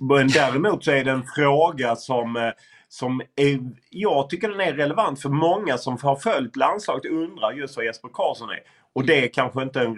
men 0.00 0.28
däremot 0.28 0.84
så 0.84 0.90
är 0.90 1.04
det 1.04 1.10
en 1.10 1.26
fråga 1.36 1.96
som... 1.96 2.36
Eh, 2.36 2.50
som 2.88 3.20
är, 3.36 3.60
jag 3.90 4.30
tycker 4.30 4.48
den 4.48 4.60
är 4.60 4.72
relevant 4.72 5.22
för 5.22 5.28
många 5.28 5.78
som 5.78 5.98
har 6.02 6.16
följt 6.16 6.56
landslaget 6.56 7.12
undrar 7.12 7.52
just 7.52 7.76
vad 7.76 7.86
Jesper 7.86 8.08
Karlsson 8.12 8.50
är. 8.50 8.60
Och 8.92 9.06
det 9.06 9.24
är 9.24 9.28
kanske 9.28 9.62
inte 9.62 9.80
en 9.80 9.96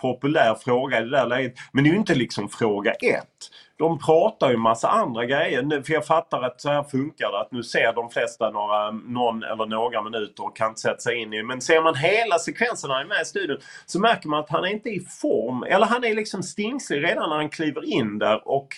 populär 0.00 0.56
fråga 0.64 0.98
i 0.98 1.02
det 1.02 1.10
där 1.10 1.26
läget. 1.26 1.54
Men 1.72 1.84
det 1.84 1.90
är 1.90 1.92
ju 1.92 1.98
inte 1.98 2.14
liksom 2.14 2.48
fråga 2.48 2.92
ett 2.92 3.50
de 3.78 3.98
pratar 3.98 4.50
ju 4.50 4.56
massa 4.56 4.88
andra 4.88 5.24
grejer. 5.24 5.62
Nu, 5.62 5.82
för 5.82 5.92
jag 5.92 6.06
fattar 6.06 6.42
att 6.42 6.60
så 6.60 6.68
här 6.68 6.82
funkar 6.82 7.32
det. 7.32 7.40
Att 7.40 7.52
nu 7.52 7.62
ser 7.62 7.92
de 7.92 8.10
flesta 8.10 8.50
några, 8.50 8.90
någon 8.90 9.42
eller 9.42 9.66
några 9.66 10.02
minuter 10.02 10.44
och 10.44 10.56
kan 10.56 10.68
inte 10.68 10.80
sätta 10.80 10.98
sig 10.98 11.16
in 11.16 11.32
i 11.32 11.42
Men 11.42 11.60
ser 11.60 11.82
man 11.82 11.94
hela 11.94 12.38
sekvensen 12.38 12.88
när 12.88 12.94
han 12.94 13.04
är 13.04 13.08
med 13.08 13.22
i 13.22 13.24
studion 13.24 13.58
så 13.86 14.00
märker 14.00 14.28
man 14.28 14.40
att 14.40 14.50
han 14.50 14.64
är 14.64 14.68
inte 14.68 14.88
i 14.88 15.00
form. 15.00 15.62
Eller 15.62 15.86
han 15.86 16.04
är 16.04 16.14
liksom 16.14 16.42
stingslig 16.42 17.04
redan 17.04 17.28
när 17.28 17.36
han 17.36 17.48
kliver 17.48 17.84
in 17.84 18.18
där. 18.18 18.48
Och 18.48 18.68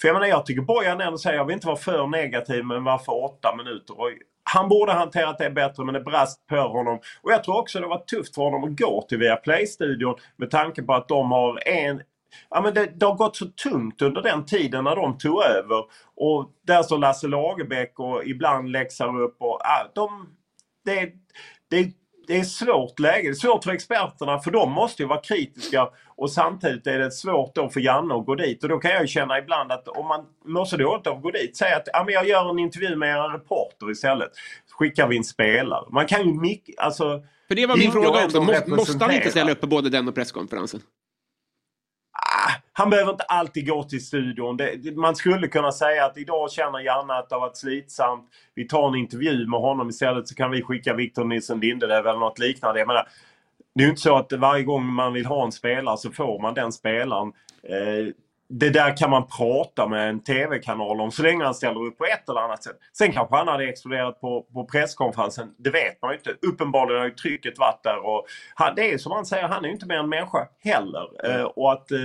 för 0.00 0.08
jag 0.08 0.14
menar, 0.14 0.26
jag 0.26 0.46
tycker 0.46 0.62
Bojan 0.62 1.00
ändå 1.00 1.18
säger, 1.18 1.36
jag 1.36 1.44
vill 1.44 1.54
inte 1.54 1.66
vara 1.66 1.76
för 1.76 2.06
negativ 2.06 2.64
men 2.64 2.84
varför 2.84 3.24
åtta 3.24 3.56
minuter? 3.56 4.00
Och 4.00 4.10
han 4.44 4.68
borde 4.68 4.92
hanterat 4.92 5.38
det 5.38 5.50
bättre 5.50 5.84
men 5.84 5.94
det 5.94 6.00
brast 6.00 6.46
på 6.46 6.56
honom. 6.56 6.98
Och 7.22 7.32
jag 7.32 7.44
tror 7.44 7.58
också 7.58 7.80
det 7.80 7.86
var 7.86 7.98
tufft 7.98 8.34
för 8.34 8.42
honom 8.42 8.64
att 8.64 8.78
gå 8.78 9.06
till 9.08 9.18
Viaplay-studion 9.18 10.14
med 10.36 10.50
tanke 10.50 10.82
på 10.82 10.94
att 10.94 11.08
de 11.08 11.32
har 11.32 11.68
en 11.68 12.02
Ja, 12.50 12.60
men 12.60 12.74
det, 12.74 12.86
det 12.86 13.06
har 13.06 13.14
gått 13.14 13.36
så 13.36 13.46
tungt 13.46 14.02
under 14.02 14.22
den 14.22 14.46
tiden 14.46 14.84
när 14.84 14.96
de 14.96 15.18
tog 15.18 15.42
över. 15.42 15.84
Och 16.16 16.50
där 16.66 16.82
står 16.82 16.98
Lasse 16.98 17.28
Lagerbäck 17.28 17.98
och 17.98 18.24
ibland 18.24 18.70
läxar 18.70 19.20
upp. 19.20 19.36
Och, 19.38 19.60
ja, 19.64 19.90
de, 19.94 20.28
det, 20.84 21.12
det, 21.70 21.92
det 22.26 22.38
är 22.38 22.44
svårt 22.44 22.98
läge. 22.98 23.28
Det 23.28 23.32
är 23.32 23.34
svårt 23.34 23.64
för 23.64 23.72
experterna 23.72 24.38
för 24.38 24.50
de 24.50 24.72
måste 24.72 25.02
ju 25.02 25.08
vara 25.08 25.20
kritiska 25.20 25.88
och 26.16 26.30
samtidigt 26.30 26.86
är 26.86 26.98
det 26.98 27.10
svårt 27.10 27.54
då 27.54 27.68
för 27.68 27.80
Janne 27.80 28.14
att 28.14 28.26
gå 28.26 28.34
dit. 28.34 28.62
Och 28.62 28.68
då 28.68 28.78
kan 28.78 28.90
jag 28.90 29.08
känna 29.08 29.38
ibland 29.38 29.72
att 29.72 29.88
om 29.88 30.06
man 30.08 30.26
mår 30.44 30.64
så 30.64 30.76
dåligt 30.76 31.06
av 31.06 31.16
att 31.16 31.22
gå 31.22 31.30
dit, 31.30 31.56
säg 31.56 31.72
att 31.72 31.88
ja, 31.92 32.04
men 32.04 32.14
jag 32.14 32.28
gör 32.28 32.50
en 32.50 32.58
intervju 32.58 32.96
med 32.96 33.16
en 33.16 33.32
reporter 33.32 33.90
istället. 33.90 34.30
Skickar 34.70 35.08
vi 35.08 35.16
en 35.16 35.24
spelare. 35.24 35.84
Man 35.90 36.06
kan 36.06 36.26
ju 36.26 36.34
mycket, 36.40 36.78
alltså... 36.78 37.22
För 37.48 37.54
det 37.54 37.66
var 37.66 37.76
min 37.76 37.92
fråga 37.92 38.24
också. 38.24 38.42
Måste, 38.42 38.70
måste 38.70 39.04
han 39.04 39.14
inte 39.14 39.30
ställa 39.30 39.52
upp 39.52 39.60
på 39.60 39.66
både 39.66 39.90
den 39.90 40.08
och 40.08 40.14
presskonferensen? 40.14 40.80
Han 42.82 42.90
behöver 42.90 43.12
inte 43.12 43.24
alltid 43.24 43.68
gå 43.68 43.82
till 43.82 44.06
studion. 44.06 44.56
Det, 44.56 44.96
man 44.96 45.16
skulle 45.16 45.48
kunna 45.48 45.72
säga 45.72 46.04
att 46.04 46.18
idag 46.18 46.50
känner 46.50 46.78
Janne 46.78 47.14
att 47.14 47.28
det 47.28 47.34
har 47.34 47.40
varit 47.40 47.56
slitsamt. 47.56 48.28
Vi 48.54 48.68
tar 48.68 48.88
en 48.88 48.94
intervju 48.94 49.46
med 49.46 49.60
honom 49.60 49.88
istället 49.88 50.28
så 50.28 50.34
kan 50.34 50.50
vi 50.50 50.62
skicka 50.62 50.94
Victor 50.94 51.24
Nilsson 51.24 51.60
Lindelöf 51.60 52.06
eller 52.06 52.18
något 52.18 52.38
liknande. 52.38 52.80
Jag 52.80 52.86
menar, 52.86 53.08
det 53.74 53.82
är 53.82 53.84
ju 53.84 53.90
inte 53.90 54.02
så 54.02 54.16
att 54.16 54.32
varje 54.32 54.64
gång 54.64 54.86
man 54.86 55.12
vill 55.12 55.26
ha 55.26 55.44
en 55.44 55.52
spelare 55.52 55.96
så 55.96 56.10
får 56.10 56.42
man 56.42 56.54
den 56.54 56.72
spelaren. 56.72 57.32
Eh, 57.68 58.14
det 58.48 58.70
där 58.70 58.96
kan 58.96 59.10
man 59.10 59.26
prata 59.26 59.88
med 59.88 60.08
en 60.08 60.20
TV-kanal 60.20 61.00
om 61.00 61.10
så 61.10 61.22
länge 61.22 61.44
han 61.44 61.54
ställer 61.54 61.80
upp 61.86 61.98
på 61.98 62.04
ett 62.04 62.28
eller 62.28 62.40
annat 62.40 62.64
sätt. 62.64 62.76
Sen 62.92 63.12
kanske 63.12 63.36
han 63.36 63.48
hade 63.48 63.64
exploderat 63.64 64.20
på, 64.20 64.42
på 64.42 64.64
presskonferensen. 64.64 65.54
Det 65.58 65.70
vet 65.70 66.02
man 66.02 66.10
ju 66.10 66.16
inte. 66.16 66.46
Uppenbarligen 66.46 67.00
har 67.00 67.08
ju 67.08 67.14
trycket 67.14 67.58
varit 67.58 67.82
där. 67.82 68.06
Och 68.06 68.26
han, 68.54 68.74
det 68.74 68.92
är 68.92 68.98
som 68.98 69.12
han 69.12 69.26
säger, 69.26 69.48
han 69.48 69.64
är 69.64 69.68
ju 69.68 69.74
inte 69.74 69.86
mer 69.86 69.98
än 69.98 70.08
människa 70.08 70.48
heller. 70.58 71.08
Eh, 71.24 71.44
och 71.44 71.72
att 71.72 71.90
eh, 71.90 71.98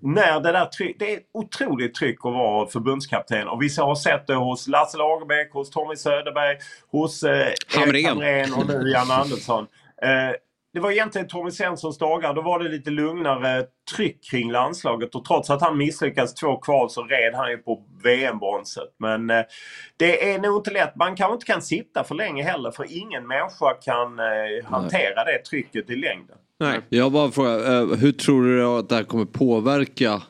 när 0.00 0.40
det 0.40 0.52
där 0.52 0.66
tryck, 0.66 0.96
det 0.98 1.14
är 1.14 1.20
otroligt 1.34 1.94
tryck 1.94 2.18
att 2.18 2.32
vara 2.32 2.66
förbundskapten 2.66 3.48
och 3.48 3.62
vi 3.62 3.68
har 3.78 3.94
sett 3.94 4.26
det 4.26 4.34
hos 4.34 4.68
Lasse 4.68 4.98
Lagerbäck, 4.98 5.52
hos 5.52 5.70
Tommy 5.70 5.96
Söderberg, 5.96 6.58
hos 6.90 7.22
eh. 7.22 7.52
Hamrén 7.76 8.54
och 8.54 8.66
nu 8.66 8.90
Jan 8.90 9.10
Andersson. 9.10 9.66
Eh, 10.02 10.36
det 10.76 10.80
var 10.80 10.90
egentligen 10.90 11.28
Tommy 11.28 11.50
Svenssons 11.50 11.98
dagar. 11.98 12.34
Då 12.34 12.42
var 12.42 12.58
det 12.58 12.68
lite 12.68 12.90
lugnare 12.90 13.64
tryck 13.96 14.24
kring 14.30 14.50
landslaget 14.52 15.14
och 15.14 15.24
trots 15.24 15.50
att 15.50 15.60
han 15.60 15.78
misslyckades 15.78 16.34
två 16.34 16.56
kval 16.56 16.90
så 16.90 17.02
red 17.02 17.34
han 17.34 17.50
ju 17.50 17.58
på 17.58 17.82
VM-bronset. 18.04 18.94
Men 18.98 19.30
eh, 19.30 19.42
det 19.96 20.32
är 20.32 20.38
nog 20.38 20.56
inte 20.56 20.70
lätt. 20.70 20.96
Man 20.96 21.16
kanske 21.16 21.34
inte 21.34 21.46
kan 21.46 21.62
sitta 21.62 22.04
för 22.04 22.14
länge 22.14 22.42
heller 22.42 22.70
för 22.70 22.86
ingen 22.98 23.26
människa 23.26 23.74
kan 23.82 24.18
eh, 24.18 24.64
hantera 24.64 25.24
det 25.24 25.38
trycket 25.38 25.90
i 25.90 25.96
längden. 25.96 26.36
Nej. 26.58 26.80
Jag 26.88 27.12
bara 27.12 27.30
frågar, 27.30 27.82
eh, 27.82 27.96
hur 27.96 28.12
tror 28.12 28.44
du 28.44 28.64
att 28.64 28.88
det 28.88 28.94
här 28.94 29.04
kommer 29.04 29.24
påverka 29.24 30.22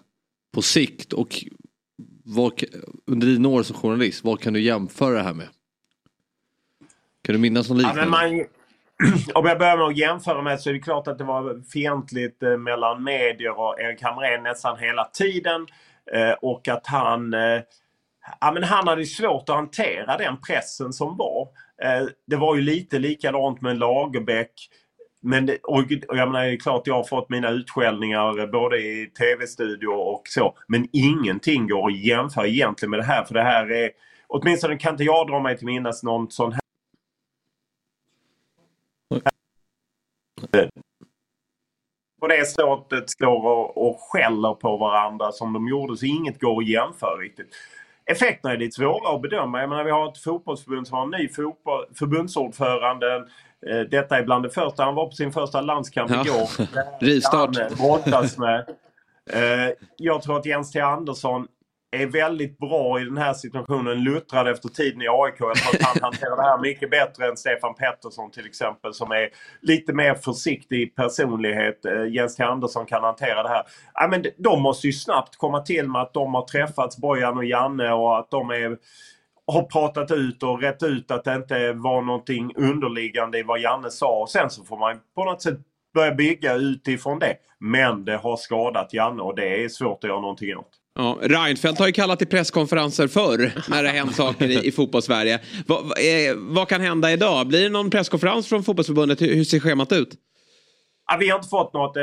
på 0.55 0.63
sikt 0.63 1.13
och 1.13 1.45
vad, 2.25 2.63
under 3.07 3.27
dina 3.27 3.49
år 3.49 3.63
som 3.63 3.77
journalist, 3.77 4.25
vad 4.25 4.41
kan 4.41 4.53
du 4.53 4.61
jämföra 4.61 5.15
det 5.15 5.23
här 5.23 5.35
med? 5.35 5.49
Kan 7.23 7.33
du 7.33 7.39
minnas 7.39 7.69
något 7.69 7.79
liknande? 7.79 8.03
Ja, 8.03 8.09
man, 8.09 8.45
om 9.35 9.47
jag 9.47 9.59
börjar 9.59 9.77
med 9.77 9.87
att 9.87 9.97
jämföra 9.97 10.43
med 10.43 10.61
så 10.61 10.71
är 10.71 10.75
det 10.75 10.81
klart 10.81 11.09
att 11.09 11.19
det 11.19 11.25
var 11.25 11.71
fientligt 11.73 12.43
eh, 12.43 12.57
mellan 12.57 13.05
medier 13.05 13.59
och 13.59 13.81
Erik 13.81 14.03
Hamrén 14.03 14.43
nästan 14.43 14.79
hela 14.79 15.05
tiden. 15.05 15.67
Eh, 16.13 16.33
och 16.43 16.69
att 16.69 16.87
han 16.87 17.35
Ja, 18.41 18.53
men 18.53 18.63
han 18.63 18.89
hade 18.89 19.05
svårt 19.05 19.49
att 19.49 19.55
hantera 19.55 20.17
den 20.17 20.41
pressen 20.41 20.93
som 20.93 21.17
var. 21.17 21.49
det 22.27 22.37
var 22.37 22.57
ju 22.57 22.63
lite 22.63 22.99
likadant 22.99 23.61
med 23.61 23.79
Lagerbäck. 23.79 24.53
Men 25.27 25.47
det, 25.47 25.59
och, 25.63 25.79
och 26.09 26.17
jag 26.17 26.29
menar, 26.29 26.45
det 26.47 26.53
är 26.53 26.57
klart 26.57 26.87
jag 26.87 26.95
har 26.95 27.05
fått 27.05 27.29
mina 27.29 27.51
utskällningar 27.51 28.39
eh, 28.39 28.47
både 28.47 28.79
i 28.79 29.11
tv-studio 29.19 29.89
och 29.89 30.23
så. 30.29 30.55
Men 30.69 30.89
ingenting 30.93 31.69
går 31.69 31.91
att 31.91 31.99
jämföra 31.99 32.47
egentligen 32.47 32.91
med 32.91 32.99
det 32.99 33.05
här. 33.05 33.25
För 33.25 33.35
det 33.35 33.43
här 33.43 33.73
är, 33.73 33.91
åtminstone 34.27 34.77
kan 34.77 34.93
inte 34.95 35.05
jag 35.05 35.27
dra 35.27 35.41
mig 35.41 35.59
till 35.59 35.67
minnes 35.67 36.03
någon 36.03 36.31
sån 36.31 36.53
här 36.53 36.61
på 42.21 42.27
det 42.27 42.45
sättet 42.45 43.11
står 43.11 43.47
och, 43.47 43.89
och 43.89 43.97
skäller 44.01 44.55
på 44.55 44.77
varandra 44.77 45.33
som 45.33 45.53
de 45.53 45.69
gjorde 45.69 45.97
så 45.97 46.07
inget 46.07 46.41
går 46.41 46.63
att 46.63 46.69
jämföra 46.69 47.17
riktigt. 47.17 47.55
Effekterna 48.11 48.55
är 48.55 48.59
lite 48.59 48.75
svåra 48.77 49.15
att 49.15 49.23
bedöma. 49.23 49.61
Jag 49.61 49.69
menar, 49.69 49.85
vi 49.85 49.91
har 49.91 50.09
ett 50.09 50.23
fotbollsförbund 50.23 50.87
som 50.87 50.97
har 50.97 51.05
en 51.05 51.11
ny 51.11 51.29
fotboll, 51.29 51.85
förbundsordförande 51.95 53.27
detta 53.91 54.19
är 54.19 54.23
bland 54.23 54.43
det 54.45 54.51
första. 54.51 54.85
Han 54.85 54.95
var 54.95 55.07
på 55.07 55.13
sin 55.13 55.33
första 55.33 55.61
landskamp 55.61 56.11
ja. 56.11 56.25
igår. 56.25 56.49
Rivstart. 57.01 57.51
brottas 57.79 58.39
med. 58.39 58.65
Eh, 59.33 59.73
jag 59.97 60.23
tror 60.23 60.37
att 60.37 60.47
Jens 60.47 60.73
T 60.73 60.81
Andersson 60.81 61.47
är 61.91 62.07
väldigt 62.07 62.59
bra 62.59 63.01
i 63.01 63.05
den 63.05 63.17
här 63.17 63.35
situationen. 63.35 64.05
Luttrad 64.05 64.49
efter 64.49 64.69
tiden 64.69 65.03
i 65.03 65.07
AIK. 65.09 65.35
Jag 65.39 65.55
tror 65.57 65.75
att 65.75 65.83
han 65.83 66.03
hanterar 66.03 66.37
det 66.37 66.43
här 66.43 66.59
mycket 66.59 66.91
bättre 66.91 67.29
än 67.29 67.37
Stefan 67.37 67.75
Pettersson 67.75 68.31
till 68.31 68.47
exempel 68.47 68.95
som 68.95 69.11
är 69.11 69.29
lite 69.61 69.93
mer 69.93 70.15
försiktig 70.15 70.97
personlighet. 70.97 71.85
Eh, 71.85 72.07
Jens 72.07 72.37
T 72.37 72.43
Andersson 72.43 72.87
kan 72.87 73.05
hantera 73.05 73.43
det 73.43 73.49
här. 73.49 73.63
Ja, 73.95 74.09
men 74.11 74.25
de 74.39 74.63
måste 74.63 74.87
ju 74.87 74.93
snabbt 74.93 75.37
komma 75.37 75.61
till 75.61 75.89
med 75.89 76.03
att 76.03 76.15
de 76.15 76.35
har 76.35 76.45
träffats, 76.45 76.97
Bojan 76.97 77.37
och 77.37 77.45
Janne 77.45 77.93
och 77.93 78.19
att 78.19 78.31
de 78.31 78.51
är 78.51 78.77
har 79.47 79.63
pratat 79.63 80.11
ut 80.11 80.43
och 80.43 80.63
rätt 80.63 80.83
ut 80.83 81.11
att 81.11 81.25
det 81.25 81.35
inte 81.35 81.73
var 81.73 82.03
någonting 82.03 82.53
underliggande 82.57 83.39
i 83.39 83.43
vad 83.43 83.61
Janne 83.61 83.91
sa. 83.91 84.21
Och 84.23 84.31
sen 84.31 84.51
så 84.51 84.65
får 84.65 84.79
man 84.79 84.97
på 85.15 85.25
något 85.25 85.43
sätt 85.43 85.59
börja 85.95 86.15
bygga 86.15 86.55
utifrån 86.55 87.19
det. 87.19 87.37
Men 87.59 88.05
det 88.05 88.17
har 88.17 88.37
skadat 88.37 88.95
Janne 88.95 89.23
och 89.23 89.37
det 89.37 89.65
är 89.65 89.69
svårt 89.69 90.05
att 90.05 90.09
göra 90.11 90.21
någonting 90.21 90.57
åt. 90.57 90.71
Ja, 90.95 91.19
Reinfeldt 91.23 91.79
har 91.79 91.87
ju 91.87 91.93
kallat 91.93 92.19
till 92.19 92.29
presskonferenser 92.29 93.09
förr 93.09 93.53
när 93.71 93.83
det 93.83 93.89
hänt 93.89 94.15
saker 94.15 94.49
i, 94.49 94.67
i 94.67 94.73
fotbollssverige. 94.73 95.41
Va, 95.67 95.81
va, 95.83 95.95
eh, 95.97 96.35
vad 96.37 96.69
kan 96.69 96.81
hända 96.81 97.13
idag? 97.13 97.47
Blir 97.47 97.63
det 97.63 97.69
någon 97.69 97.91
presskonferens 97.91 98.49
från 98.49 98.65
fotbollsförbundet? 98.65 99.23
Hur, 99.23 99.35
hur 99.35 99.45
ser 99.45 99.61
schemat 99.61 99.93
ut? 99.93 100.09
Ja, 101.11 101.17
vi 101.21 101.29
har 101.29 101.37
inte 101.37 101.49
fått 101.49 101.75
något. 101.75 101.97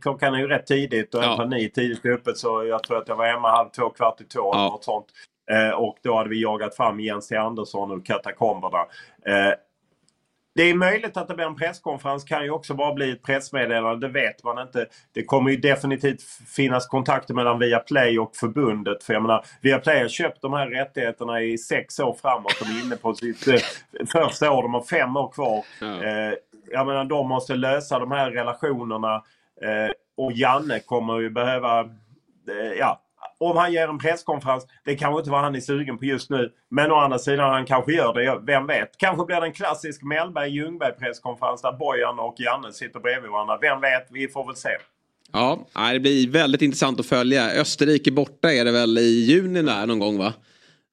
Klockan 0.00 0.34
är 0.34 0.38
ju 0.38 0.46
rätt 0.46 0.66
tidigt 0.66 1.14
och 1.14 1.22
ja. 1.22 1.44
nio 1.44 1.68
tidigt 1.68 2.06
öppet 2.06 2.38
så 2.38 2.64
jag 2.64 2.82
tror 2.82 2.98
att 2.98 3.08
jag 3.08 3.16
var 3.16 3.26
hemma 3.26 3.50
halv 3.50 3.68
två, 3.68 3.90
kvart 3.90 4.20
i 4.20 4.24
två 4.24 4.40
ja. 4.40 4.54
eller 4.54 4.70
något 4.70 4.84
sånt. 4.84 5.06
Eh, 5.50 5.70
och 5.70 5.96
då 6.02 6.16
hade 6.16 6.30
vi 6.30 6.42
jagat 6.42 6.76
fram 6.76 7.00
Jens 7.00 7.28
T 7.28 7.36
Andersson 7.36 7.90
ur 7.90 8.04
katakomberna. 8.04 8.78
Eh, 9.26 9.54
det 10.58 10.62
är 10.62 10.74
möjligt 10.74 11.16
att 11.16 11.28
det 11.28 11.34
blir 11.34 11.46
en 11.46 11.56
presskonferens. 11.56 12.24
kan 12.24 12.44
ju 12.44 12.50
också 12.50 12.74
bara 12.74 12.94
bli 12.94 13.10
ett 13.10 13.22
pressmeddelande. 13.22 14.06
Det 14.06 14.12
vet 14.12 14.44
man 14.44 14.58
inte. 14.58 14.86
Det 15.12 15.24
kommer 15.24 15.50
ju 15.50 15.56
definitivt 15.56 16.22
finnas 16.56 16.86
kontakter 16.86 17.34
mellan 17.34 17.58
Viaplay 17.58 18.18
och 18.18 18.36
förbundet. 18.36 19.04
För 19.04 19.12
jag 19.12 19.22
menar, 19.22 19.44
Viaplay 19.60 20.00
har 20.00 20.08
köpt 20.08 20.42
de 20.42 20.52
här 20.52 20.66
rättigheterna 20.66 21.42
i 21.42 21.58
sex 21.58 22.00
år 22.00 22.16
framåt. 22.22 22.54
De 22.60 22.78
är 22.78 22.84
inne 22.84 22.96
på 22.96 23.14
sitt 23.14 23.48
eh, 23.48 23.60
första 24.06 24.50
år. 24.50 24.62
De 24.62 24.74
har 24.74 24.82
fem 24.82 25.16
år 25.16 25.28
kvar. 25.28 25.64
Eh, 25.82 26.34
jag 26.70 26.86
menar, 26.86 27.04
de 27.04 27.28
måste 27.28 27.54
lösa 27.54 27.98
de 27.98 28.12
här 28.12 28.30
relationerna. 28.30 29.14
Eh, 29.62 29.90
och 30.16 30.32
Janne 30.32 30.80
kommer 30.80 31.18
ju 31.18 31.30
behöva 31.30 31.80
eh, 31.80 32.72
ja, 32.78 33.00
om 33.40 33.56
han 33.56 33.72
ger 33.72 33.88
en 33.88 33.98
presskonferens, 33.98 34.66
det 34.84 34.94
kanske 34.96 35.18
inte 35.18 35.30
vad 35.30 35.40
han 35.40 35.54
är 35.54 35.60
sugen 35.60 35.98
på 35.98 36.04
just 36.04 36.30
nu. 36.30 36.52
Men 36.70 36.92
å 36.92 36.94
andra 36.94 37.18
sidan 37.18 37.50
han 37.50 37.66
kanske 37.66 37.92
gör 37.92 38.14
det, 38.14 38.40
vem 38.46 38.66
vet? 38.66 38.98
Kanske 38.98 39.26
blir 39.26 39.40
det 39.40 39.46
en 39.46 39.52
klassisk 39.52 40.02
Mellberg-Ljungberg 40.02 40.92
presskonferens 40.98 41.62
där 41.62 41.72
Bojan 41.72 42.18
och 42.18 42.34
Janne 42.38 42.72
sitter 42.72 43.00
bredvid 43.00 43.30
varandra. 43.30 43.58
Vem 43.60 43.80
vet? 43.80 44.06
Vi 44.10 44.28
får 44.28 44.46
väl 44.46 44.56
se. 44.56 44.70
Ja, 45.32 45.66
det 45.92 46.00
blir 46.00 46.30
väldigt 46.30 46.62
intressant 46.62 47.00
att 47.00 47.06
följa. 47.06 47.50
Österrike 47.50 48.12
borta 48.12 48.52
är 48.52 48.64
det 48.64 48.72
väl 48.72 48.98
i 48.98 49.24
juni 49.24 49.62
där 49.62 49.86
någon 49.86 49.98
gång 49.98 50.18
va? 50.18 50.32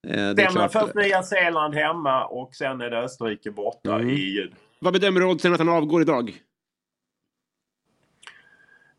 Eh, 0.07 0.29
det 0.29 0.43
är 0.43 0.51
klart... 0.51 0.71
först 0.71 0.95
Nya 0.95 1.23
Zeeland 1.23 1.75
hemma 1.75 2.25
och 2.25 2.55
sen 2.55 2.81
är 2.81 2.89
det 2.89 2.99
Österrike 2.99 3.51
borta 3.51 3.95
mm. 3.95 4.09
i 4.09 4.13
juni. 4.13 4.55
Vad 4.79 4.93
bedömer 4.93 5.19
du 5.19 5.25
oddsen 5.25 5.53
att 5.53 5.59
han 5.59 5.69
avgår 5.69 6.01
idag? 6.01 6.33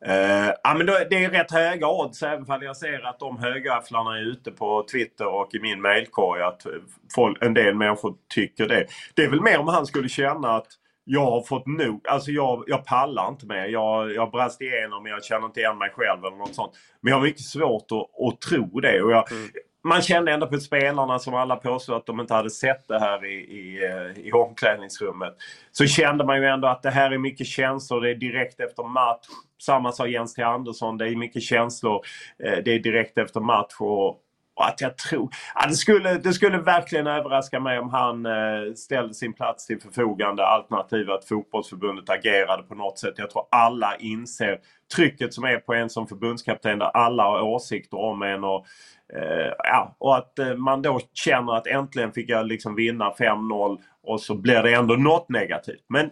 Uh, 0.08 0.52
ja, 0.62 0.74
men 0.76 0.86
då, 0.86 0.98
det 1.10 1.24
är 1.24 1.30
rätt 1.30 1.50
höga 1.50 1.88
odds 1.88 2.22
även 2.22 2.50
om 2.50 2.62
jag 2.62 2.76
ser 2.76 3.06
att 3.06 3.18
de 3.18 3.38
högafflarna 3.38 4.18
är 4.18 4.22
ute 4.22 4.50
på 4.50 4.86
Twitter 4.92 5.26
och 5.26 5.54
i 5.54 5.60
min 5.60 5.82
mailkorg. 5.82 6.42
Att 6.42 6.66
eh, 6.66 6.72
folk, 7.14 7.38
en 7.40 7.54
del 7.54 7.74
människor 7.74 8.14
tycker 8.34 8.68
det. 8.68 8.86
Det 9.14 9.22
är 9.22 9.30
väl 9.30 9.42
mer 9.42 9.58
om 9.58 9.68
han 9.68 9.86
skulle 9.86 10.08
känna 10.08 10.56
att 10.56 10.66
jag 11.04 11.30
har 11.30 11.42
fått 11.42 11.66
nog. 11.66 12.06
Alltså 12.08 12.30
jag, 12.30 12.64
jag 12.66 12.84
pallar 12.84 13.28
inte 13.28 13.46
mer. 13.46 13.64
Jag, 13.64 14.14
jag 14.14 14.30
brast 14.30 14.60
igenom 14.60 15.02
men 15.02 15.12
jag 15.12 15.24
känner 15.24 15.46
inte 15.46 15.60
igen 15.60 15.78
mig 15.78 15.90
själv 15.90 16.24
eller 16.24 16.36
något 16.36 16.54
sånt. 16.54 16.72
Men 17.00 17.10
jag 17.10 17.18
har 17.18 17.22
mycket 17.22 17.44
svårt 17.44 17.86
att, 17.92 18.26
att 18.26 18.40
tro 18.40 18.80
det. 18.80 19.02
Och 19.02 19.12
jag, 19.12 19.32
mm. 19.32 19.48
Man 19.86 20.02
kände 20.02 20.32
ändå 20.32 20.46
på 20.46 20.58
spelarna 20.58 21.18
som 21.18 21.34
alla 21.34 21.56
påstod 21.56 21.96
att 21.96 22.06
de 22.06 22.20
inte 22.20 22.34
hade 22.34 22.50
sett 22.50 22.88
det 22.88 22.98
här 22.98 23.24
i, 23.24 23.34
i, 23.34 23.84
eh, 23.84 24.26
i 24.26 24.32
omklädningsrummet. 24.32 25.36
Så 25.72 25.86
kände 25.86 26.24
man 26.24 26.36
ju 26.42 26.46
ändå 26.46 26.68
att 26.68 26.82
det 26.82 26.90
här 26.90 27.10
är 27.10 27.18
mycket 27.18 27.46
känslor. 27.46 28.00
Det 28.00 28.10
är 28.10 28.14
direkt 28.14 28.60
efter 28.60 28.82
match. 28.82 29.26
Samma 29.62 29.92
sa 29.92 30.06
Jens 30.06 30.34
T. 30.34 30.42
Andersson. 30.42 30.98
Det 30.98 31.08
är 31.08 31.16
mycket 31.16 31.42
känslor. 31.42 32.00
Eh, 32.44 32.58
det 32.64 32.74
är 32.74 32.78
direkt 32.78 33.18
efter 33.18 33.40
match. 33.40 33.74
Och, 33.80 34.20
och 34.56 34.66
att 34.66 34.80
jag 34.80 34.98
tror... 34.98 35.28
Ja, 35.54 35.66
det, 35.68 35.74
skulle, 35.74 36.14
det 36.14 36.32
skulle 36.32 36.58
verkligen 36.58 37.06
överraska 37.06 37.60
mig 37.60 37.78
om 37.78 37.90
han 37.90 38.26
eh, 38.26 38.72
ställde 38.76 39.14
sin 39.14 39.32
plats 39.32 39.66
till 39.66 39.80
förfogande 39.80 40.46
alternativt 40.46 41.08
att 41.08 41.24
fotbollsförbundet 41.24 42.10
agerade 42.10 42.62
på 42.62 42.74
något 42.74 42.98
sätt. 42.98 43.14
Jag 43.16 43.30
tror 43.30 43.46
alla 43.50 43.96
inser 43.96 44.58
trycket 44.96 45.34
som 45.34 45.44
är 45.44 45.56
på 45.58 45.74
en 45.74 45.90
som 45.90 46.06
förbundskapten 46.06 46.78
där 46.78 46.86
alla 46.86 47.22
har 47.22 47.40
åsikter 47.40 47.98
om 47.98 48.22
en. 48.22 48.44
Och, 48.44 48.66
eh, 49.14 49.52
ja, 49.58 49.96
och 49.98 50.16
att 50.16 50.38
eh, 50.38 50.54
man 50.54 50.82
då 50.82 51.00
känner 51.12 51.52
att 51.56 51.66
äntligen 51.66 52.12
fick 52.12 52.30
jag 52.30 52.46
liksom 52.46 52.74
vinna 52.74 53.10
5-0 53.10 53.78
och 54.02 54.20
så 54.20 54.34
blir 54.34 54.62
det 54.62 54.74
ändå 54.74 54.94
något 54.94 55.28
negativt. 55.28 55.84
Men 55.88 56.10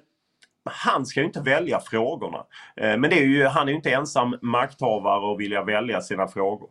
han 0.71 1.07
ska 1.07 1.21
ju 1.21 1.27
inte 1.27 1.41
välja 1.41 1.81
frågorna. 1.81 2.45
Eh, 2.77 2.97
men 2.97 3.11
det 3.11 3.19
är 3.19 3.25
ju, 3.25 3.45
han 3.45 3.69
är 3.69 3.71
ju 3.71 3.77
inte 3.77 3.91
ensam 3.91 4.39
makthavare 4.43 5.27
och 5.27 5.41
vilja 5.41 5.65
välja 5.65 6.01
sina 6.01 6.29
frågor 6.29 6.69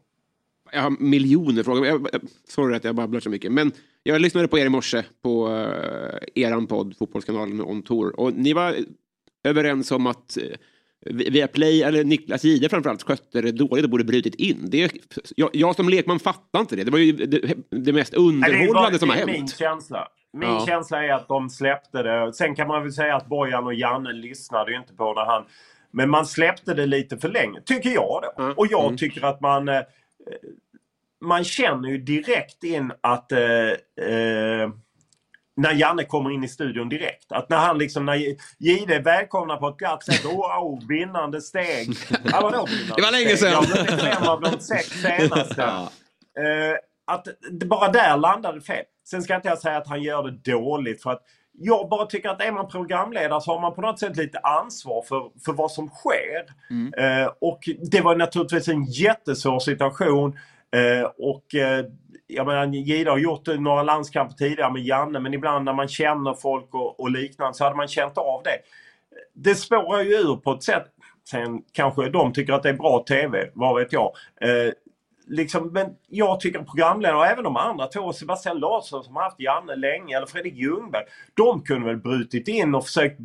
jag 0.74 0.82
har 0.82 0.90
miljoner 1.00 1.64
frågor. 1.64 1.86
Jag, 1.86 2.08
sorry 2.48 2.76
att 2.76 2.84
jag 2.84 2.96
babblar 2.96 3.20
så 3.20 3.30
mycket. 3.30 3.52
Men 3.52 3.72
jag 4.04 4.22
lyssnade 4.22 4.48
på 4.48 4.58
er 4.60 4.66
i 4.66 4.70
morse 4.70 5.04
på 5.24 5.48
uh, 5.48 6.44
eran 6.44 6.68
podd, 6.68 6.98
Fotbollskanalen 6.98 7.62
On 7.62 7.82
Tour. 7.82 8.20
Och 8.20 8.34
ni 8.34 8.54
var 8.54 8.76
överens 9.44 9.92
om 9.92 10.08
att 10.08 10.38
uh, 10.42 10.56
via 11.06 11.48
Play, 11.48 11.84
eller 11.84 12.04
Niklas 12.04 12.44
Jihde 12.44 12.70
framförallt, 12.70 13.04
skötte 13.04 13.42
det 13.42 13.52
dåligt 13.52 13.84
och 13.84 13.90
borde 13.90 14.04
brutit 14.04 14.36
in. 14.36 14.70
Det, 14.70 14.94
jag, 15.36 15.50
jag 15.54 15.76
som 15.76 15.90
lekman 15.90 16.20
fattar 16.20 16.60
inte 16.60 16.76
det. 16.76 16.84
Det 16.84 16.92
var 16.92 17.00
ju 17.00 17.12
det, 17.12 17.56
det 17.70 17.94
mest 17.94 18.14
underhållande 18.14 18.92
det 18.92 19.00
som 19.00 19.10
har 19.10 19.16
hänt. 19.16 19.32
Min 19.32 19.48
känsla. 19.48 20.08
Min 20.38 20.50
ja. 20.50 20.66
känsla 20.68 21.04
är 21.04 21.14
att 21.14 21.28
de 21.28 21.50
släppte 21.50 22.04
det. 22.04 22.34
Sen 22.34 22.56
kan 22.56 22.68
man 22.68 22.84
väl 22.84 22.94
säga 22.94 23.16
att 23.16 23.28
Bojan 23.28 23.66
och 23.66 23.74
Janne 23.74 24.14
lyssnade 24.14 24.72
ju 24.72 24.78
inte 24.78 24.94
på 24.94 25.14
när 25.14 25.26
han... 25.26 25.44
Men 25.92 26.10
man 26.10 26.26
släppte 26.26 26.74
det 26.74 26.86
lite 26.86 27.18
för 27.18 27.30
länge, 27.30 27.62
tycker 27.66 27.90
jag 27.90 28.22
då. 28.24 28.44
Mm. 28.44 28.54
Och 28.58 28.68
jag 28.70 28.86
mm. 28.86 28.98
tycker 28.98 29.26
att 29.26 29.42
man... 29.42 29.70
Man 31.22 31.44
känner 31.44 31.90
ju 31.90 31.98
direkt 31.98 32.64
in 32.64 32.92
att 33.02 33.32
eh, 33.32 33.40
eh, 34.08 34.70
när 35.56 35.74
Janne 35.74 36.04
kommer 36.04 36.32
in 36.32 36.44
i 36.44 36.48
studion 36.48 36.90
direkt. 36.90 37.32
Att 37.32 37.50
när 37.50 37.58
han 37.58 37.78
liksom, 37.78 38.06
när 38.06 38.36
Jihde 38.60 39.00
välkomnar 39.00 39.58
på 39.58 39.68
ett 39.68 39.78
glatt 39.78 40.04
sätt. 40.04 40.26
Wow, 40.26 40.88
vinnande 40.90 41.42
steg. 41.42 41.98
Ja, 42.10 42.40
vadå 42.42 42.66
vinnande 42.66 42.94
Det 42.96 43.02
var 43.02 43.12
länge 43.12 43.38
sedan. 43.38 43.52
Jag 43.52 43.86
blev 43.86 43.98
fem 43.98 44.28
av 44.28 44.42
de 44.42 44.60
sex 44.60 44.88
senaste. 45.02 45.62
ja. 45.62 45.92
eh, 46.44 46.78
att 47.06 47.28
det 47.52 47.66
bara 47.66 47.92
där 47.92 48.18
landade 48.18 48.62
fel. 48.62 48.84
Sen 49.06 49.24
ska 49.24 49.36
inte 49.36 49.48
jag 49.48 49.60
säga 49.60 49.78
att 49.78 49.88
han 49.88 50.02
gör 50.02 50.24
det 50.24 50.52
dåligt 50.52 51.04
för 51.04 51.12
att 51.12 51.22
jag 51.58 51.90
bara 51.90 52.06
tycker 52.06 52.30
att 52.30 52.42
är 52.42 52.52
man 52.52 52.68
programledare 52.68 53.42
så 53.42 53.52
har 53.52 53.62
man 53.62 53.74
på 53.74 53.82
något 53.82 54.00
sätt 54.00 54.18
lite 54.18 54.40
ansvar 54.40 55.02
för, 55.08 55.32
för 55.46 55.54
vad 55.54 55.72
som 55.72 55.90
sker. 55.90 56.46
Mm. 56.70 56.94
Eh, 56.94 57.32
och 57.40 57.60
det 57.92 58.02
var 58.02 58.16
naturligtvis 58.16 58.68
en 58.68 58.84
jättesvår 58.84 59.60
situation. 59.60 60.38
Eh, 60.72 61.10
och 61.18 61.56
eh, 61.56 61.86
jag 62.28 62.48
menar, 62.48 62.66
Gida 62.66 63.12
har 63.12 63.18
gjort 63.18 63.48
några 63.48 63.84
landskamper 63.84 64.36
tidigare 64.36 64.74
med 64.74 64.84
Janne 64.84 65.20
men 65.20 65.34
ibland 65.34 65.66
när 65.66 65.74
man 65.74 65.88
känner 65.88 66.34
folk 66.34 66.74
och, 66.74 67.00
och 67.00 67.12
liknande 67.12 67.54
så 67.54 67.64
hade 67.64 67.76
man 67.76 67.88
känt 67.88 68.18
av 68.18 68.44
det. 68.44 68.58
Det 69.34 69.56
spårar 69.56 70.02
ju 70.02 70.14
ur 70.14 70.36
på 70.36 70.52
ett 70.52 70.64
sätt. 70.64 70.86
Sen 71.30 71.64
kanske 71.72 72.10
de 72.10 72.34
tycker 72.34 72.54
att 72.54 72.64
det 72.64 72.70
är 72.70 72.74
bra 72.74 73.04
TV, 73.08 73.50
vad 73.54 73.76
vet 73.76 73.94
jag. 73.94 74.12
Eh, 74.42 74.74
liksom, 75.28 75.68
men 75.74 75.88
jag 76.10 76.40
tycker 76.40 76.60
programledare 76.60 77.18
och 77.18 77.26
även 77.26 77.44
de 77.44 77.58
andra 77.58 77.88
två, 77.88 78.14
Sebastian 78.14 78.60
Larsson 78.60 79.04
som 79.04 79.16
har 79.16 79.24
haft 79.24 79.40
Janne 79.40 79.76
länge 79.76 80.18
eller 80.18 80.28
Fredrik 80.28 80.54
Ljungberg. 80.54 81.04
De 81.34 81.62
kunde 81.62 81.88
väl 81.88 81.98
brutit 81.98 82.48
in 82.48 82.76
och 82.76 82.86
försökt 82.86 83.20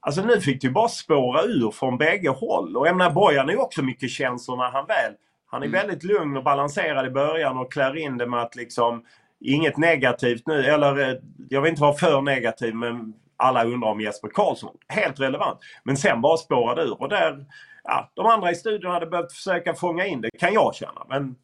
Alltså 0.00 0.22
nu 0.22 0.40
fick 0.40 0.62
det 0.62 0.70
bara 0.70 0.88
spåra 0.88 1.42
ur 1.42 1.70
från 1.70 1.98
bägge 1.98 2.28
håll. 2.28 2.76
Och 2.76 2.88
jag 2.88 2.96
menar 2.96 3.10
Bojan 3.10 3.48
är 3.48 3.52
ju 3.52 3.58
också 3.58 3.82
mycket 3.82 4.10
känslor 4.10 4.56
när 4.56 4.70
han 4.70 4.86
väl 4.86 5.14
han 5.50 5.62
är 5.62 5.66
mm. 5.66 5.80
väldigt 5.80 6.04
lugn 6.04 6.36
och 6.36 6.44
balanserad 6.44 7.06
i 7.06 7.10
början 7.10 7.58
och 7.58 7.72
klär 7.72 7.96
in 7.96 8.18
det 8.18 8.26
med 8.26 8.42
att 8.42 8.56
liksom 8.56 9.04
inget 9.40 9.76
negativt 9.76 10.46
nu, 10.46 10.64
eller 10.64 11.10
eh, 11.10 11.16
jag 11.48 11.60
vill 11.60 11.70
inte 11.70 11.82
vara 11.82 11.92
för 11.92 12.20
negativ 12.20 12.74
men 12.74 13.14
alla 13.36 13.64
undrar 13.64 13.88
om 13.90 14.00
Jesper 14.00 14.28
Karlsson. 14.28 14.76
Helt 14.88 15.20
relevant. 15.20 15.58
Men 15.84 15.96
sen 15.96 16.20
bara 16.20 16.36
spårade 16.36 16.82
ur 16.82 17.02
och 17.02 17.08
där, 17.08 17.46
ja, 17.88 18.12
de 18.14 18.26
andra 18.26 18.50
i 18.50 18.54
studion 18.54 18.90
hade 18.90 19.06
behövt 19.06 19.32
försöka 19.32 19.74
fånga 19.74 20.06
in 20.06 20.20
det 20.20 20.30
kan 20.38 20.52
jag 20.52 20.74
känna. 20.74 21.06
Men 21.08 21.34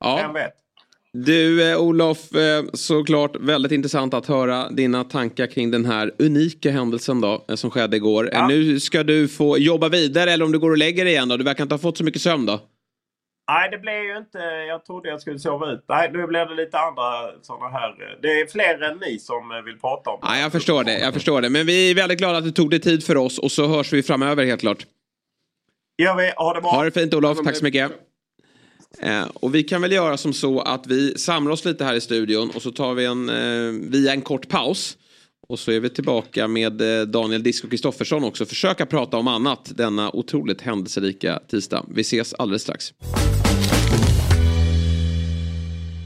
ja. 0.00 0.16
vem 0.16 0.32
vet. 0.32 0.52
Du 1.12 1.70
eh, 1.70 1.78
Olof, 1.78 2.34
eh, 2.34 2.64
såklart 2.72 3.36
väldigt 3.36 3.72
intressant 3.72 4.14
att 4.14 4.26
höra 4.26 4.68
dina 4.70 5.04
tankar 5.04 5.46
kring 5.46 5.70
den 5.70 5.84
här 5.84 6.12
unika 6.18 6.70
händelsen 6.70 7.20
då, 7.20 7.44
eh, 7.48 7.54
som 7.54 7.70
skedde 7.70 7.96
igår. 7.96 8.28
Ja. 8.32 8.46
Nu 8.46 8.80
ska 8.80 9.02
du 9.02 9.28
få 9.28 9.58
jobba 9.58 9.88
vidare 9.88 10.32
eller 10.32 10.44
om 10.44 10.52
du 10.52 10.58
går 10.58 10.70
och 10.70 10.78
lägger 10.78 11.04
dig 11.04 11.12
igen 11.12 11.28
då. 11.28 11.36
Du 11.36 11.44
verkar 11.44 11.62
inte 11.62 11.74
ha 11.74 11.78
fått 11.78 11.98
så 11.98 12.04
mycket 12.04 12.22
sömn 12.22 12.46
då. 12.46 12.60
Nej, 13.50 13.70
det 13.70 13.78
blev 13.78 14.04
ju 14.04 14.16
inte... 14.16 14.38
Jag 14.68 14.84
trodde 14.84 15.08
jag 15.08 15.20
skulle 15.20 15.38
sova 15.38 15.70
ut. 15.70 15.84
Nej, 15.88 16.10
nu 16.12 16.26
blev 16.26 16.48
det 16.48 16.54
lite 16.54 16.78
andra 16.78 17.02
sådana 17.42 17.68
här... 17.68 18.18
Det 18.22 18.40
är 18.40 18.46
fler 18.46 18.82
än 18.82 18.98
ni 18.98 19.18
som 19.18 19.62
vill 19.64 19.78
prata 19.78 20.10
om 20.10 20.18
det. 20.22 20.26
Ja, 20.26 20.38
jag 20.38 20.52
förstår 20.52 20.84
det. 20.84 20.98
Jag 20.98 21.14
förstår 21.14 21.40
det. 21.40 21.50
Men 21.50 21.66
vi 21.66 21.90
är 21.90 21.94
väldigt 21.94 22.18
glada 22.18 22.38
att 22.38 22.44
du 22.44 22.50
tog 22.50 22.70
dig 22.70 22.80
tid 22.80 23.04
för 23.04 23.16
oss 23.16 23.38
och 23.38 23.52
så 23.52 23.66
hörs 23.66 23.92
vi 23.92 24.02
framöver 24.02 24.44
helt 24.44 24.60
klart. 24.60 24.86
Gör 26.02 26.16
vi. 26.16 26.32
Ha 26.36 26.54
det 26.54 26.60
bra. 26.60 26.70
Ha 26.70 26.84
det 26.84 26.90
fint 26.90 27.14
Olof. 27.14 27.38
Tack 27.44 27.56
så 27.56 27.64
mycket. 27.64 27.92
Eh, 29.02 29.24
och 29.34 29.54
vi 29.54 29.62
kan 29.62 29.82
väl 29.82 29.92
göra 29.92 30.16
som 30.16 30.32
så 30.32 30.60
att 30.60 30.86
vi 30.86 31.18
samlar 31.18 31.52
oss 31.52 31.64
lite 31.64 31.84
här 31.84 31.94
i 31.94 32.00
studion 32.00 32.50
och 32.54 32.62
så 32.62 32.70
tar 32.70 32.94
vi 32.94 33.04
en, 33.04 33.28
eh, 33.28 33.90
via 33.90 34.12
en 34.12 34.22
kort 34.22 34.48
paus. 34.48 34.96
Och 35.48 35.58
så 35.58 35.72
är 35.72 35.80
vi 35.80 35.90
tillbaka 35.90 36.48
med 36.48 37.00
eh, 37.00 37.06
Daniel 37.06 37.42
Disco 37.42 37.68
Kristoffersson 37.68 38.24
också. 38.24 38.44
Försöka 38.44 38.86
prata 38.86 39.16
om 39.16 39.28
annat 39.28 39.72
denna 39.76 40.10
otroligt 40.10 40.60
händelserika 40.60 41.40
tisdag. 41.48 41.84
Vi 41.88 42.00
ses 42.00 42.34
alldeles 42.34 42.62
strax. 42.62 42.92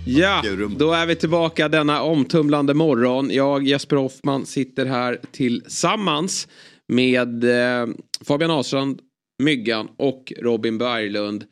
Ja, 0.06 0.42
då 0.78 0.92
är 0.92 1.06
vi 1.06 1.16
tillbaka 1.16 1.68
denna 1.68 2.02
omtumlande 2.02 2.74
morgon. 2.74 3.30
Jag, 3.30 3.66
Jesper 3.66 3.96
Hoffman, 3.96 4.46
sitter 4.46 4.86
här 4.86 5.20
tillsammans 5.32 6.48
med 6.88 7.44
eh, 7.44 7.86
Fabian 8.24 8.50
Ahlstrand, 8.50 9.00
Myggan 9.38 9.88
och 9.96 10.32
Robin 10.38 10.78
Berglund. 10.78 11.44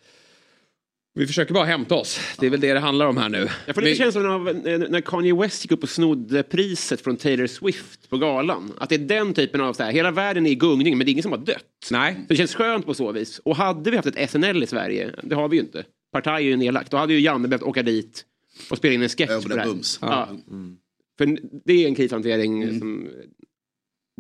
Vi 1.15 1.27
försöker 1.27 1.55
bara 1.55 1.65
hämta 1.65 1.95
oss. 1.95 2.21
Det 2.41 2.47
är 2.47 2.51
väl 2.51 2.61
det 2.61 2.73
det 2.73 2.81
handlar 2.81 3.07
om 3.07 3.17
här 3.17 3.29
nu. 3.29 3.49
Jag 3.67 3.75
får 3.75 3.83
lite 3.83 3.97
känslan 3.97 4.27
av 4.27 4.45
när 4.65 5.01
Kanye 5.01 5.35
West 5.35 5.65
gick 5.65 5.73
upp 5.73 5.83
och 5.83 5.89
snodde 5.89 6.43
priset 6.43 7.01
från 7.01 7.17
Taylor 7.17 7.47
Swift 7.47 8.11
på 8.11 8.19
galan. 8.19 8.73
Att 8.79 8.89
det 8.89 8.95
är 8.95 8.99
den 8.99 9.35
typen 9.35 9.61
av 9.61 9.73
så 9.73 9.83
här, 9.83 9.93
hela 9.93 10.11
världen 10.11 10.47
är 10.47 10.51
i 10.51 10.55
gungning 10.55 10.99
men 10.99 11.07
det 11.07 11.11
är 11.11 11.13
ingen 11.13 11.23
som 11.23 11.33
har 11.33 11.39
dött. 11.39 11.89
Nej. 11.91 12.17
det 12.29 12.37
känns 12.37 12.55
skönt 12.55 12.87
på 12.87 12.95
så 12.95 13.13
vis. 13.13 13.39
Och 13.39 13.57
hade 13.57 13.91
vi 13.91 13.97
haft 13.97 14.09
ett 14.09 14.31
SNL 14.31 14.63
i 14.63 14.67
Sverige, 14.67 15.11
det 15.23 15.35
har 15.35 15.49
vi 15.49 15.57
ju 15.57 15.63
inte. 15.63 15.85
Partaj 16.13 16.45
är 16.45 16.49
ju 16.49 16.57
nedlagt. 16.57 16.91
Då 16.91 16.97
hade 16.97 17.15
ju 17.15 17.21
Janne 17.21 17.49
behövt 17.49 17.63
åka 17.63 17.83
dit 17.83 18.25
och 18.71 18.77
spela 18.77 18.95
in 18.95 19.03
en 19.03 19.09
sketch 19.09 19.43
på 19.43 19.49
det 19.49 19.61
här. 19.61 19.77
Ja. 20.01 20.29
Mm. 20.51 20.77
För 21.19 21.39
det 21.65 21.73
är 21.73 21.89
en 21.89 21.95
krishantering 21.95 22.63
mm. 22.63 22.79
som 22.79 23.09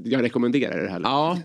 jag 0.02 0.22
rekommenderar 0.22 0.82
det 0.82 0.90
här. 0.90 1.00
Ja, 1.00 1.38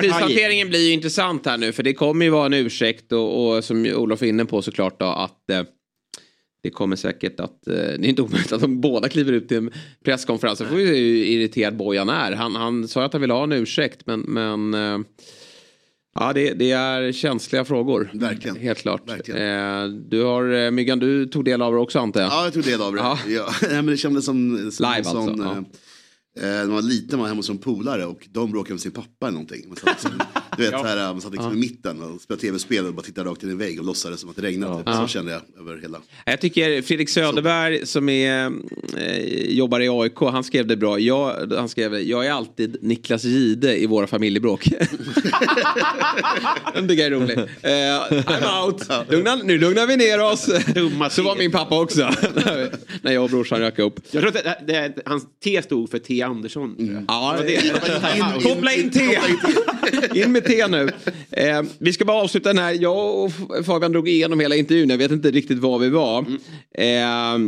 krishanteringen 0.00 0.68
blir 0.68 0.86
ju 0.86 0.92
intressant 0.92 1.46
här 1.46 1.58
nu 1.58 1.72
för 1.72 1.82
det 1.82 1.94
kommer 1.94 2.24
ju 2.24 2.30
vara 2.30 2.46
en 2.46 2.54
ursäkt 2.54 3.12
och, 3.12 3.56
och 3.56 3.64
som 3.64 3.86
Olof 3.86 4.22
är 4.22 4.26
inne 4.26 4.44
på 4.44 4.62
såklart 4.62 5.00
då 5.00 5.06
att 5.06 5.50
eh, 5.50 5.62
det 6.62 6.70
kommer 6.70 6.96
säkert 6.96 7.40
att, 7.40 7.66
eh, 7.66 7.74
det 7.74 7.82
är 7.82 8.06
inte 8.06 8.22
omöjligt 8.22 8.52
att 8.52 8.60
de 8.60 8.80
båda 8.80 9.08
kliver 9.08 9.32
ut 9.32 9.48
till 9.48 9.56
en 9.56 9.70
presskonferens. 10.04 10.58
Så 10.58 10.64
får 10.64 10.76
vi 10.76 10.86
se 10.86 10.92
hur 10.92 11.24
irriterad 11.24 11.76
Bojan 11.76 12.08
är. 12.08 12.32
Han, 12.32 12.54
han 12.54 12.88
sa 12.88 13.04
att 13.04 13.12
han 13.12 13.20
ville 13.20 13.34
ha 13.34 13.42
en 13.42 13.52
ursäkt 13.52 14.06
men, 14.06 14.20
men 14.20 14.74
eh, 14.74 14.98
Ja, 16.14 16.32
det, 16.32 16.54
det, 16.54 16.70
är 16.70 17.12
känsliga 17.12 17.64
frågor. 17.64 18.10
Verkligen. 18.14 18.56
Helt 18.56 18.78
klart. 18.78 19.08
Verkligen. 19.08 19.40
Eh, 19.40 19.88
du 19.88 20.22
har, 20.22 20.52
eh, 20.52 20.70
Myggan, 20.70 20.98
du 20.98 21.26
tog 21.26 21.44
del 21.44 21.62
av 21.62 21.72
det 21.72 21.78
också 21.78 21.98
antar 21.98 22.20
jag? 22.20 22.30
Ja, 22.30 22.44
jag 22.44 22.52
tog 22.52 22.64
del 22.64 22.82
av 22.82 22.94
det. 22.94 23.00
Ja. 23.00 23.18
Ja, 23.28 23.52
men 23.70 23.86
det 23.86 23.96
kändes 23.96 24.24
som... 24.24 24.70
som 24.72 24.92
Live 24.92 25.04
sån, 25.04 25.28
alltså? 25.28 25.44
Ja. 25.44 25.64
Eh, 26.40 26.46
när 26.46 26.66
man 26.66 26.74
var 26.74 26.82
liten 26.82 27.18
var 27.18 27.26
hemma 27.26 27.38
hos 27.38 27.50
en 27.50 27.58
polare 27.58 28.06
och 28.06 28.28
de 28.32 28.50
bråkade 28.50 28.74
med 28.74 28.80
sin 28.80 28.92
pappa 28.92 29.26
eller 29.26 29.32
någonting. 29.32 29.64
Man 29.68 29.76
satt, 29.76 30.06
du 30.56 30.62
vet, 30.62 30.74
här, 30.74 30.96
man 30.96 31.20
satt 31.20 31.32
liksom 31.32 31.52
i 31.52 31.56
mitten 31.56 32.02
och 32.02 32.20
spelade 32.20 32.40
tv-spel 32.42 32.86
och 32.86 32.94
bara 32.94 33.02
tittade 33.02 33.30
rakt 33.30 33.42
in 33.42 33.48
i 33.48 33.52
en 33.52 33.58
vägg 33.58 33.78
och 33.78 33.84
låtsades 33.86 34.20
som 34.20 34.30
att 34.30 34.36
det 34.36 34.42
regnade. 34.42 34.84
Typ. 34.84 34.94
Så 34.94 35.06
kände 35.06 35.32
jag 35.32 35.42
över 35.60 35.80
hela. 35.82 35.98
Jag 36.24 36.40
tycker 36.40 36.82
Fredrik 36.82 37.08
Söderberg 37.08 37.86
som 37.86 38.08
är, 38.08 38.52
eh, 38.96 39.18
jobbar 39.48 39.80
i 39.80 39.88
AIK, 39.88 40.20
han 40.20 40.44
skrev 40.44 40.66
det 40.66 40.76
bra. 40.76 40.98
Jag, 40.98 41.52
han 41.56 41.68
skrev 41.68 41.94
jag 42.00 42.26
är 42.26 42.30
alltid 42.32 42.76
Niklas 42.80 43.24
Gide 43.24 43.76
i 43.82 43.86
våra 43.86 44.06
familjebråk. 44.06 44.68
Den 46.74 46.88
tycker 46.88 47.02
jag 47.02 47.12
är 47.12 47.20
rolig. 47.20 47.38
Eh, 47.38 48.22
I'm 48.22 48.64
out. 48.66 48.88
Lugna, 49.10 49.34
nu 49.36 49.58
lugnar 49.58 49.86
vi 49.86 49.96
ner 49.96 50.20
oss. 50.24 50.40
Så 51.14 51.22
var 51.22 51.36
min 51.36 51.50
pappa 51.50 51.80
också. 51.80 52.00
När 53.02 53.12
jag 53.12 53.24
och 53.24 53.30
brorsan 53.30 53.58
rök 53.60 53.78
upp. 53.78 53.94
Jag 54.10 54.22
tror 54.22 54.36
att 54.36 54.66
det, 54.66 54.66
det, 54.66 54.94
hans 55.06 55.24
T 55.44 55.62
stod 55.62 55.90
för 55.90 55.98
T 55.98 56.22
Andersson. 56.22 56.76
Mm. 56.78 57.04
Ja, 57.08 57.36
Det 57.38 57.46
det- 57.46 57.60
det 57.62 58.42
Koppla 58.42 58.72
in 58.72 58.90
te! 58.90 59.18
In 60.14 60.32
med 60.32 60.44
te 60.50 60.68
nu. 60.68 60.88
Eh, 61.30 61.62
vi 61.78 61.92
ska 61.92 62.04
bara 62.04 62.22
avsluta 62.22 62.48
den 62.48 62.58
här. 62.58 62.72
Jag 62.82 63.24
och 63.24 63.32
Fabian 63.66 63.92
drog 63.92 64.08
igenom 64.08 64.40
hela 64.40 64.56
intervjun. 64.56 64.90
Jag 64.90 64.98
vet 64.98 65.10
inte 65.10 65.30
riktigt 65.30 65.58
var 65.58 65.78
vi 65.78 65.88
var. 65.88 66.26
Eh, 66.74 67.38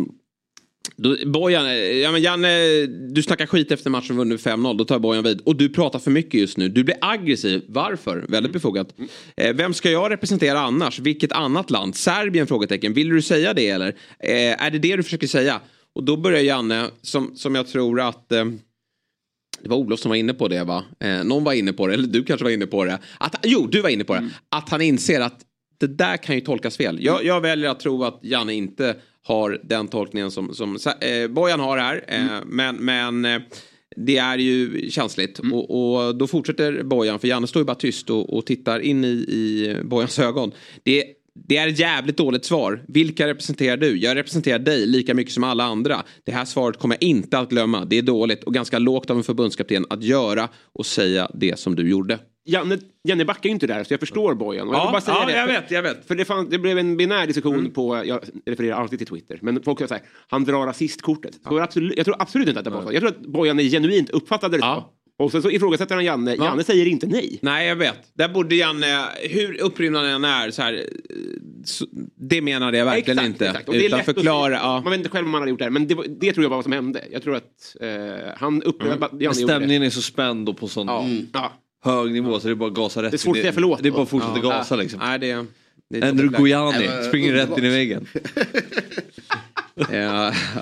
då, 0.97 1.17
Bojan, 1.27 1.67
ja, 2.01 2.13
men 2.13 2.23
Janne, 2.23 2.87
du 2.87 3.23
snackar 3.23 3.47
skit 3.47 3.73
efter 3.73 3.91
matchen 3.91 4.17
vunnit 4.17 4.41
5-0. 4.41 4.79
Då 4.79 4.85
tar 4.85 4.99
Bojan 4.99 5.25
vid. 5.25 5.41
Och 5.41 5.57
du 5.57 5.69
pratar 5.69 5.99
för 5.99 6.11
mycket 6.11 6.41
just 6.41 6.57
nu. 6.57 6.69
Du 6.69 6.85
blir 6.85 6.97
aggressiv. 7.01 7.63
Varför? 7.69 8.25
Väldigt 8.29 8.53
befogat. 8.53 8.89
Eh, 9.37 9.55
vem 9.55 9.75
ska 9.75 9.91
jag 9.91 10.11
representera 10.11 10.61
annars? 10.61 10.99
Vilket 10.99 11.33
annat 11.33 11.71
land? 11.71 11.97
Serbien? 11.97 12.47
Frågetecken. 12.47 12.93
Vill 12.93 13.09
du 13.09 13.23
säga 13.23 13.55
det 13.55 13.69
eller? 13.69 13.89
Eh, 14.19 14.65
är 14.65 14.71
det 14.71 14.79
det 14.79 14.97
du 14.97 15.03
försöker 15.03 15.27
säga? 15.27 15.61
Och 15.95 16.05
då 16.05 16.17
börjar 16.17 16.41
Janne, 16.41 16.87
som, 17.03 17.37
som 17.37 17.55
jag 17.55 17.69
tror 17.69 18.01
att... 18.01 18.33
Eh, 18.33 18.45
det 19.63 19.69
var 19.69 19.77
Olof 19.77 20.01
som 20.01 20.09
var 20.09 20.17
inne 20.17 20.35
på 20.35 20.49
det 20.49 20.65
va? 20.65 20.85
Eh, 21.01 21.25
någon 21.25 21.45
var 21.45 21.53
inne 21.53 21.73
på 21.73 21.87
det, 21.87 21.95
eller 21.95 22.09
du 22.09 22.25
kanske 22.25 22.45
var 22.45 22.51
inne 22.51 22.67
på 22.67 22.85
det. 22.85 22.99
Att, 23.19 23.37
jo, 23.43 23.67
du 23.67 23.81
var 23.81 23.89
inne 23.89 24.05
på 24.05 24.15
det. 24.15 24.31
Att 24.49 24.69
han 24.69 24.81
inser 24.81 25.21
att 25.21 25.41
det 25.81 25.87
där 25.87 26.17
kan 26.17 26.35
ju 26.35 26.41
tolkas 26.41 26.77
fel. 26.77 26.99
Jag, 27.01 27.25
jag 27.25 27.41
väljer 27.41 27.71
att 27.71 27.81
tro 27.81 28.05
att 28.05 28.21
Janne 28.23 28.55
inte 28.55 28.97
har 29.27 29.61
den 29.65 29.89
tolkningen 29.89 30.31
som, 30.31 30.55
som 30.55 30.79
eh, 31.01 31.29
Bojan 31.29 31.61
har 31.61 31.79
här. 31.79 32.05
Eh, 32.09 32.45
Men, 32.47 32.77
men 32.77 33.25
eh, 33.25 33.41
det 33.97 34.17
är 34.17 34.39
ju 34.39 34.91
känsligt. 34.91 35.39
Och, 35.39 35.97
och 36.07 36.17
då 36.17 36.27
fortsätter 36.27 36.83
Bojan, 36.83 37.19
för 37.19 37.29
Janne 37.29 37.47
står 37.47 37.61
ju 37.61 37.67
bara 37.67 37.75
tyst 37.75 38.11
och, 38.11 38.37
och 38.37 38.47
tittar 38.47 38.81
in 38.81 39.05
i, 39.05 39.09
i 39.09 39.77
Bojans 39.85 40.19
ögon. 40.19 40.53
Det, 40.83 41.05
det 41.35 41.57
är 41.57 41.69
ett 41.69 41.79
jävligt 41.79 42.17
dåligt 42.17 42.45
svar. 42.45 42.83
Vilka 42.89 43.27
representerar 43.27 43.77
du? 43.77 43.97
Jag 43.99 44.17
representerar 44.17 44.59
dig 44.59 44.87
lika 44.87 45.15
mycket 45.15 45.33
som 45.35 45.45
alla 45.45 45.65
andra. 45.65 46.03
Det 46.25 46.33
här 46.33 46.45
svaret 46.45 46.79
kommer 46.79 46.95
jag 47.01 47.03
inte 47.03 47.39
att 47.39 47.49
glömma. 47.51 47.85
Det 47.85 47.99
är 47.99 48.03
dåligt 48.03 48.45
och 48.45 48.55
ganska 48.55 48.79
lågt 48.79 49.11
av 49.11 49.17
en 49.17 49.23
förbundskapten 49.25 49.87
att 49.91 50.03
göra 50.03 50.49
och 50.73 50.87
säga 50.87 51.31
det 51.35 51.59
som 51.59 51.75
du 51.75 51.91
gjorde. 51.91 52.19
Janne, 52.45 52.79
Janne 53.09 53.25
backar 53.25 53.49
ju 53.49 53.51
inte 53.51 53.67
där 53.67 53.85
så 53.85 53.93
jag 53.93 54.01
förstår 54.01 54.35
Bojan. 54.35 54.69
Och 54.69 54.75
Ja, 54.75 54.79
jag 54.79 54.87
vill 54.87 54.93
bara 54.93 55.01
säga 55.01 55.17
ja, 55.21 55.27
det, 55.27 55.33
jag 55.33 55.47
för- 55.49 55.55
vet, 55.63 55.71
jag 55.71 55.83
vet. 55.83 56.07
För 56.07 56.15
det, 56.15 56.25
fann, 56.25 56.49
det 56.51 56.59
blev 56.59 56.79
en 56.79 56.97
binär 56.97 57.27
diskussion 57.27 57.71
på, 57.71 58.03
jag 58.07 58.21
refererar 58.47 58.77
alltid 58.77 58.99
till 58.99 59.09
Twitter, 59.09 59.39
men 59.43 59.63
folk 59.63 59.79
säger 59.79 59.89
så 59.89 59.95
här, 59.95 60.03
han 60.29 60.45
drar 60.45 60.67
rasistkortet. 60.67 61.35
Så 61.35 61.41
jag, 61.55 61.61
absolut, 61.61 61.97
jag 61.97 62.05
tror 62.05 62.17
absolut 62.19 62.49
inte 62.49 62.59
att 62.61 62.65
det 62.65 62.71
var 62.71 62.83
så. 62.83 62.93
Jag 62.93 63.01
tror 63.01 63.11
att 63.11 63.21
Bojan 63.21 63.61
är 63.61 63.65
genuint 63.65 64.11
uppfattade 64.11 64.57
det 64.57 64.61
så. 64.63 64.85
Och 65.25 65.33
sen 65.33 65.43
så 65.43 65.51
ifrågasätter 65.51 65.95
han 65.95 66.05
Janne, 66.05 66.35
Janne 66.35 66.65
säger 66.65 66.87
inte 66.87 67.07
nej. 67.07 67.39
Nej, 67.43 67.69
jag 67.69 67.77
vet. 67.77 67.99
Där 68.15 68.29
borde 68.29 68.55
Janne, 68.55 69.05
hur 69.31 69.61
upprymd 69.61 69.97
han 69.97 70.25
är, 70.25 70.51
så 70.51 70.63
här, 70.63 70.87
så, 71.65 71.87
det 72.29 72.41
menade 72.43 72.79
jag 72.79 72.85
verkligen 72.85 73.19
Exakt, 73.19 73.29
inte. 73.29 73.47
exakt. 73.49 73.69
Och 73.69 73.75
det 73.75 73.81
är 73.81 73.87
Utan 73.87 73.99
lätt 73.99 74.09
att 74.09 74.15
förklara. 74.15 74.55
Ja. 74.55 74.81
Man 74.81 74.91
vet 74.91 74.99
inte 74.99 75.11
själv 75.11 75.25
om 75.27 75.31
man 75.31 75.41
hade 75.41 75.51
gjort 75.51 75.59
det 75.59 75.65
här, 75.65 75.71
men 75.71 75.87
det, 75.87 75.95
det 76.21 76.33
tror 76.33 76.45
jag 76.45 76.51
var 76.51 76.57
vad 76.57 76.65
som 76.65 76.73
hände. 76.73 77.05
Jag 77.13 77.23
tror 77.23 77.37
att 77.37 77.77
eh, 77.81 77.89
han 78.37 78.63
upplevde 78.63 78.95
att 79.07 79.13
Janne 79.13 79.17
Men 79.19 79.21
gjorde 79.25 79.41
det. 79.41 79.45
stämningen 79.57 79.83
är 79.83 79.91
så 79.91 80.03
spänd 80.03 80.49
och 80.49 80.57
på 80.57 80.69
sån 80.69 80.87
Ja. 80.87 81.03
mm, 81.05 81.27
Ja. 81.33 81.53
hög 81.85 82.13
nivå 82.13 82.41
så 82.41 82.47
det 82.49 82.53
är 82.53 82.55
bara 82.55 82.69
att 82.71 82.75
gasa 82.77 83.03
rätt 83.03 83.11
Det 83.11 83.17
är 83.17 83.19
svårt 83.19 83.37
att 83.37 83.41
säga 83.41 83.53
förlåt 83.53 83.83
Det 83.83 83.89
är 83.89 83.93
bara 83.93 84.03
att 84.03 84.09
fortsätta 84.09 84.41
Ja. 84.43 84.49
gasa 84.49 84.77
liksom. 84.77 85.01
Nej, 85.01 85.19
det, 85.19 85.47
det 85.91 85.99
är 85.99 86.09
Andrew 86.11 86.39
Gojani 86.39 86.89
springer 87.09 87.33
rätt 87.33 87.41
underbart. 87.43 87.59
in 87.59 87.65
i 87.65 87.69
väggen. 87.71 88.07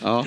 Ja. 0.02 0.24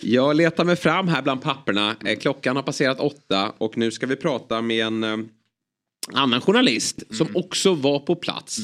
Jag 0.00 0.36
letar 0.36 0.64
mig 0.64 0.76
fram 0.76 1.08
här 1.08 1.22
bland 1.22 1.42
papperna. 1.42 1.96
Eh, 2.04 2.18
Klockan 2.18 2.56
har 2.56 2.62
passerat 2.62 3.00
åtta 3.00 3.52
och 3.58 3.78
nu 3.78 3.90
ska 3.90 4.06
vi 4.06 4.16
prata 4.16 4.62
med 4.62 4.86
en 4.86 5.04
eh, 5.04 5.16
annan 6.12 6.40
journalist 6.40 7.02
som 7.16 7.28
också 7.34 7.74
var 7.74 7.98
på 7.98 8.14
plats. 8.16 8.58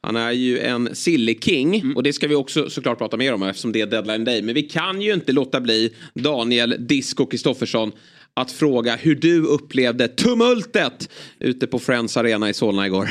Han 0.00 0.16
är 0.16 0.32
ju 0.32 0.58
en 0.58 0.94
silly 0.94 1.38
king 1.40 1.92
och 1.96 2.02
det 2.02 2.12
ska 2.12 2.28
vi 2.28 2.34
också 2.34 2.70
såklart 2.70 2.98
prata 2.98 3.16
mer 3.16 3.34
om 3.34 3.42
eftersom 3.42 3.72
det 3.72 3.80
är 3.80 3.86
deadline 3.86 4.24
day. 4.24 4.42
Men 4.42 4.54
vi 4.54 4.62
kan 4.62 5.02
ju 5.02 5.12
inte 5.14 5.32
låta 5.32 5.60
bli 5.60 5.94
Daniel 6.14 6.76
Disco 6.78 7.26
Kristoffersson 7.26 7.92
att 8.34 8.52
fråga 8.52 8.96
hur 8.96 9.14
du 9.14 9.42
upplevde 9.42 10.08
tumultet 10.08 11.10
ute 11.38 11.66
på 11.66 11.78
Friends 11.78 12.16
Arena 12.16 12.50
i 12.50 12.54
Solna 12.54 12.86
igår. 12.86 13.10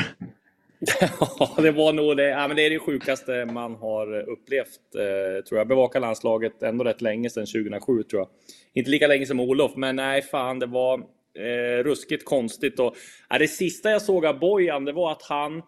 Ja, 1.38 1.54
det 1.56 1.70
var 1.70 1.92
nog 1.92 2.16
det. 2.16 2.28
Ja, 2.28 2.48
men 2.48 2.56
det 2.56 2.66
är 2.66 2.70
det 2.70 2.78
sjukaste 2.78 3.44
man 3.44 3.74
har 3.74 4.30
upplevt, 4.30 4.94
eh, 4.94 5.44
tror 5.44 5.58
jag. 5.58 5.68
Bevaka 5.68 5.98
landslaget 5.98 6.62
ändå 6.62 6.84
rätt 6.84 7.00
länge 7.00 7.30
sedan 7.30 7.46
2007, 7.46 8.02
tror 8.02 8.20
jag. 8.20 8.28
Inte 8.74 8.90
lika 8.90 9.06
länge 9.06 9.26
som 9.26 9.40
Olof, 9.40 9.76
men 9.76 9.96
nej, 9.96 10.22
fan, 10.22 10.58
det 10.58 10.66
var 10.66 10.98
eh, 11.38 11.84
ruskigt 11.84 12.24
konstigt. 12.24 12.80
Och, 12.80 12.96
ja, 13.28 13.38
det 13.38 13.48
sista 13.48 13.90
jag 13.90 14.02
såg 14.02 14.26
av 14.26 14.38
Bojan, 14.38 14.84
det 14.84 14.92
var 14.92 15.12
att 15.12 15.22
han 15.22 15.52
Eh, 15.56 15.62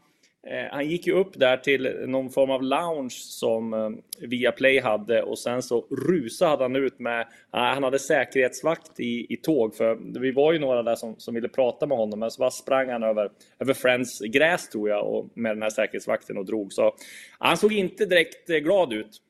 Eh, 0.47 0.67
han 0.71 0.91
gick 0.91 1.07
ju 1.07 1.13
upp 1.13 1.39
där 1.39 1.57
till 1.57 1.97
någon 2.07 2.31
form 2.31 2.51
av 2.51 2.63
lounge 2.63 3.15
som 3.15 3.75
eh, 3.75 3.91
Viaplay 4.29 4.81
hade 4.81 5.23
och 5.23 5.39
sen 5.39 5.63
så 5.63 5.87
rusade 6.09 6.65
han 6.65 6.77
ut 6.77 6.99
med, 6.99 7.21
eh, 7.21 7.27
han 7.53 7.83
hade 7.83 7.99
säkerhetsvakt 7.99 9.01
i, 9.01 9.27
i 9.33 9.37
tåg 9.37 9.77
för 9.77 10.21
vi 10.21 10.33
var 10.33 10.53
ju 10.53 10.59
några 10.59 10.83
där 10.83 10.95
som, 10.95 11.15
som 11.19 11.35
ville 11.35 11.49
prata 11.49 11.87
med 11.87 11.99
honom 11.99 12.19
men 12.19 12.31
så 12.31 12.39
bara 12.39 12.51
sprang 12.51 12.91
han 12.91 13.03
över, 13.03 13.31
över 13.59 13.75
Friends 13.75 14.21
gräs 14.21 14.69
tror 14.69 14.89
jag 14.89 15.07
och 15.07 15.31
med 15.35 15.57
den 15.57 15.63
här 15.63 15.71
säkerhetsvakten 15.71 16.39
och 16.39 16.47
drog. 16.47 16.73
Så 16.73 16.95
han 17.39 17.57
såg 17.57 17.73
inte 17.73 18.07
direkt 18.07 18.47
glad 18.47 18.93
ut. 18.93 19.21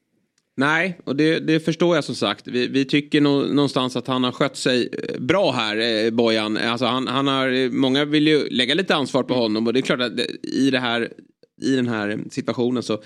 Nej, 0.56 0.98
och 1.04 1.16
det, 1.16 1.38
det 1.38 1.60
förstår 1.60 1.94
jag 1.94 2.04
som 2.04 2.14
sagt. 2.14 2.46
Vi, 2.48 2.66
vi 2.66 2.84
tycker 2.84 3.20
nog 3.20 3.54
någonstans 3.54 3.96
att 3.96 4.06
han 4.06 4.24
har 4.24 4.32
skött 4.32 4.56
sig 4.56 4.88
eh, 5.08 5.20
bra 5.20 5.52
här, 5.52 6.04
eh, 6.04 6.10
Bojan. 6.10 6.56
Alltså 6.56 6.86
han, 6.86 7.06
han 7.08 7.26
har, 7.26 7.48
eh, 7.48 7.70
många 7.70 8.04
vill 8.04 8.26
ju 8.28 8.48
lägga 8.48 8.74
lite 8.74 8.94
ansvar 8.94 9.22
på 9.22 9.34
honom 9.34 9.66
och 9.66 9.72
det 9.72 9.80
är 9.80 9.82
klart 9.82 10.00
att 10.00 10.16
det- 10.16 10.46
i, 10.48 10.70
det 10.70 10.78
här, 10.78 11.12
i 11.62 11.76
den 11.76 11.88
här 11.88 12.18
situationen 12.30 12.82
så 12.82 13.02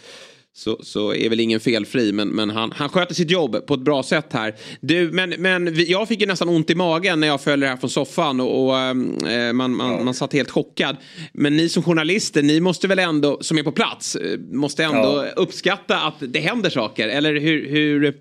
så, 0.58 0.78
så 0.82 1.14
är 1.14 1.28
väl 1.28 1.40
ingen 1.40 1.60
felfri, 1.60 2.12
men, 2.12 2.28
men 2.28 2.50
han, 2.50 2.72
han 2.72 2.88
sköter 2.88 3.14
sitt 3.14 3.30
jobb 3.30 3.66
på 3.66 3.74
ett 3.74 3.80
bra 3.80 4.02
sätt 4.02 4.32
här. 4.32 4.54
Du, 4.80 5.10
men 5.12 5.34
men 5.38 5.74
vi, 5.74 5.90
jag 5.90 6.08
fick 6.08 6.20
ju 6.20 6.26
nästan 6.26 6.48
ont 6.48 6.70
i 6.70 6.74
magen 6.74 7.20
när 7.20 7.26
jag 7.26 7.40
följde 7.40 7.66
det 7.66 7.70
här 7.70 7.76
från 7.76 7.90
soffan 7.90 8.40
och, 8.40 8.64
och 8.68 8.78
eh, 8.78 9.52
man, 9.52 9.74
man, 9.76 10.04
man 10.04 10.14
satt 10.14 10.32
helt 10.32 10.50
chockad. 10.50 10.96
Men 11.32 11.56
ni 11.56 11.68
som 11.68 11.82
journalister, 11.82 12.42
ni 12.42 12.60
måste 12.60 12.88
väl 12.88 12.98
ändå, 12.98 13.38
som 13.40 13.58
är 13.58 13.62
på 13.62 13.72
plats, 13.72 14.16
eh, 14.16 14.38
måste 14.38 14.84
ändå 14.84 14.98
Ja. 15.26 15.32
uppskatta 15.36 15.96
att 16.00 16.14
det 16.20 16.38
händer 16.40 16.70
saker? 16.70 17.08
Eller 17.08 17.34
hur, 17.40 17.68
hur, 17.68 18.14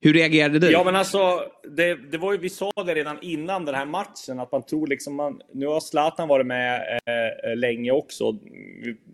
hur 0.00 0.12
reagerade 0.14 0.58
du? 0.58 0.70
Ja 0.70 0.84
men 0.84 0.96
alltså, 0.96 1.40
det, 1.76 2.10
det 2.12 2.18
var 2.18 2.32
ju, 2.32 2.38
vi 2.38 2.48
sa 2.50 2.72
det 2.86 2.94
redan 2.94 3.16
innan 3.22 3.64
den 3.64 3.74
här 3.74 3.86
matchen 3.86 4.40
att 4.40 4.52
man 4.52 4.62
tror 4.62 4.86
liksom, 4.86 5.14
man, 5.14 5.40
nu 5.54 5.66
har 5.66 5.80
Zlatan 5.80 6.28
varit 6.28 6.46
med 6.46 6.80
eh, 7.06 7.56
länge 7.56 7.90
också. 7.90 8.32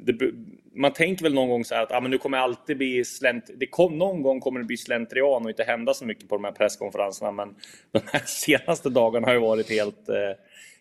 Det, 0.05 0.13
man 0.79 0.93
tänker 0.93 1.23
väl 1.23 1.35
någon 1.35 1.49
gång 1.49 1.65
så 1.65 1.75
här 1.75 1.83
att 1.83 1.93
ah, 1.93 2.01
men 2.01 2.11
nu 2.11 2.19
kommer 2.19 2.39
det 2.39 2.45
alltid 2.45 2.77
bli 2.77 3.05
slent, 3.05 3.51
det 3.57 3.67
kom, 3.67 3.99
någon 3.99 4.23
gång 4.23 4.41
kommer 4.41 4.61
det 4.61 4.67
bli 4.67 4.77
slentrian 4.77 5.45
och 5.45 5.51
inte 5.51 5.65
hända 5.65 5.95
så 5.95 6.05
mycket 6.05 6.29
på 6.29 6.37
de 6.37 6.45
här 6.45 6.53
presskonferenserna 6.53 7.33
men 7.33 7.55
de 7.93 8.01
här 8.13 8.23
senaste 8.27 8.91
dagarna 8.91 9.27
har 9.27 9.35
ju 9.35 9.41
varit 9.41 9.71
helt, 9.71 10.09
eh, 10.09 10.33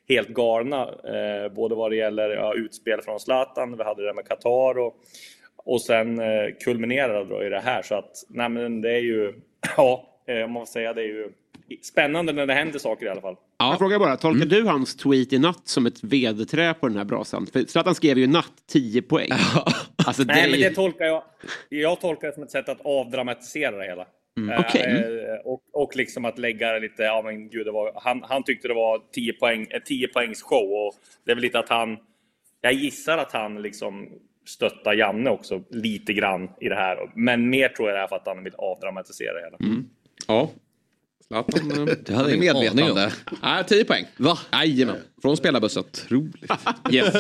helt 0.10 0.30
galna. 0.30 0.82
Eh, 0.84 1.54
både 1.54 1.76
vad 1.76 1.92
det 1.92 1.96
gäller 1.96 2.30
ja, 2.30 2.54
utspel 2.54 3.02
från 3.02 3.20
Zlatan, 3.20 3.78
vi 3.78 3.84
hade 3.84 4.06
det 4.06 4.14
med 4.14 4.28
Qatar 4.28 4.80
och, 4.80 4.96
och 5.56 5.82
sen 5.82 6.20
eh, 6.20 6.48
kulminerade 6.64 7.26
då 7.26 7.44
i 7.44 7.50
det 7.50 7.60
här 7.60 7.82
så 7.82 7.96
att 7.96 8.12
nej 8.30 8.50
men 8.50 8.82
det 8.82 8.92
är 8.92 9.02
ju, 9.02 9.34
ja, 9.78 10.22
eh, 10.28 10.44
om 10.44 10.52
man 10.52 10.66
får 10.66 10.72
säga 10.72 10.94
det 10.94 11.02
är 11.02 11.08
ju 11.08 11.32
spännande 11.82 12.34
när 12.34 12.46
det 12.48 12.54
händer 12.54 12.80
saker 12.80 13.06
i 13.06 13.10
alla 13.10 13.22
fall. 13.22 13.36
Jag 13.58 13.78
frågar 13.78 14.00
bara, 14.00 14.18
tolkar 14.18 14.46
du 14.46 14.64
hans 14.64 14.96
tweet 14.96 15.34
i 15.34 15.40
natt 15.40 15.68
som 15.68 15.86
ett 15.86 16.04
vedträ 16.04 16.74
på 16.74 16.88
den 16.88 16.98
här 16.98 17.06
brasan? 17.06 17.48
För 17.54 17.66
Zlatan 17.68 17.96
skrev 17.96 18.18
ju 18.18 18.28
natt 18.28 18.54
10 18.72 19.02
poäng. 19.02 19.30
Alltså, 20.06 20.24
det 20.24 20.34
Nej, 20.34 20.44
är 20.44 20.52
men 20.52 20.60
det 20.60 20.70
tolkar 20.76 21.06
jag. 21.06 21.24
Jag 21.70 22.02
tolkar 22.02 22.28
det 22.28 22.34
som 22.34 22.44
ett 22.44 22.52
sätt 22.52 22.70
att 22.70 22.82
avdramatisera 22.86 23.78
det 23.78 23.86
hela. 23.86 24.08
Mm, 24.38 24.50
Eh, 24.50 24.60
okej. 24.60 24.84
eh, 24.84 25.46
och, 25.46 25.62
och 25.74 25.96
liksom 25.96 26.26
att 26.26 26.40
lägga 26.40 26.74
det 26.74 26.80
lite, 26.80 27.04
ja 27.04 27.22
men 27.26 27.50
gud, 27.50 27.66
det 27.66 27.72
var, 27.72 27.92
han, 27.96 28.24
han 28.24 28.44
tyckte 28.44 28.68
det 28.68 28.74
var 28.74 29.02
10 29.12 29.34
poäng, 29.34 29.68
en 29.70 29.82
10 29.86 30.08
poängs 30.08 30.42
show 30.42 30.72
och 30.72 30.94
det 31.26 31.32
är 31.32 31.36
väl 31.36 31.42
lite 31.42 31.60
att 31.60 31.70
han, 31.70 31.98
jag 32.62 32.74
gissar 32.74 33.18
att 33.18 33.32
han 33.32 33.62
liksom 33.62 34.10
stöttar 34.46 34.94
Janne 34.94 35.30
också 35.30 35.64
lite 35.70 36.14
grann 36.14 36.50
i 36.62 36.70
det 36.70 36.76
här. 36.76 37.12
Men 37.16 37.50
mer 37.50 37.70
tror 37.70 37.90
jag 37.90 37.98
det 37.98 38.04
är 38.04 38.08
för 38.08 38.16
att 38.16 38.28
han 38.28 38.44
vill 38.44 38.54
avdramatisera 38.58 39.34
det 39.34 39.42
hela. 39.46 39.58
Ja. 40.28 40.50
Zlatan 41.28 41.72
eh, 41.72 41.96
Det 42.06 42.14
hade 42.14 42.34
är 42.34 42.38
medvetande. 42.38 43.12
Ja, 43.42 43.64
10 43.68 43.86
poäng. 43.86 44.06
Va? 44.18 44.40
Jajamän. 44.52 44.96
Från 45.22 45.38
spelarbussen. 45.38 45.84
Otroligt. 45.84 46.36
Yes. 46.92 47.14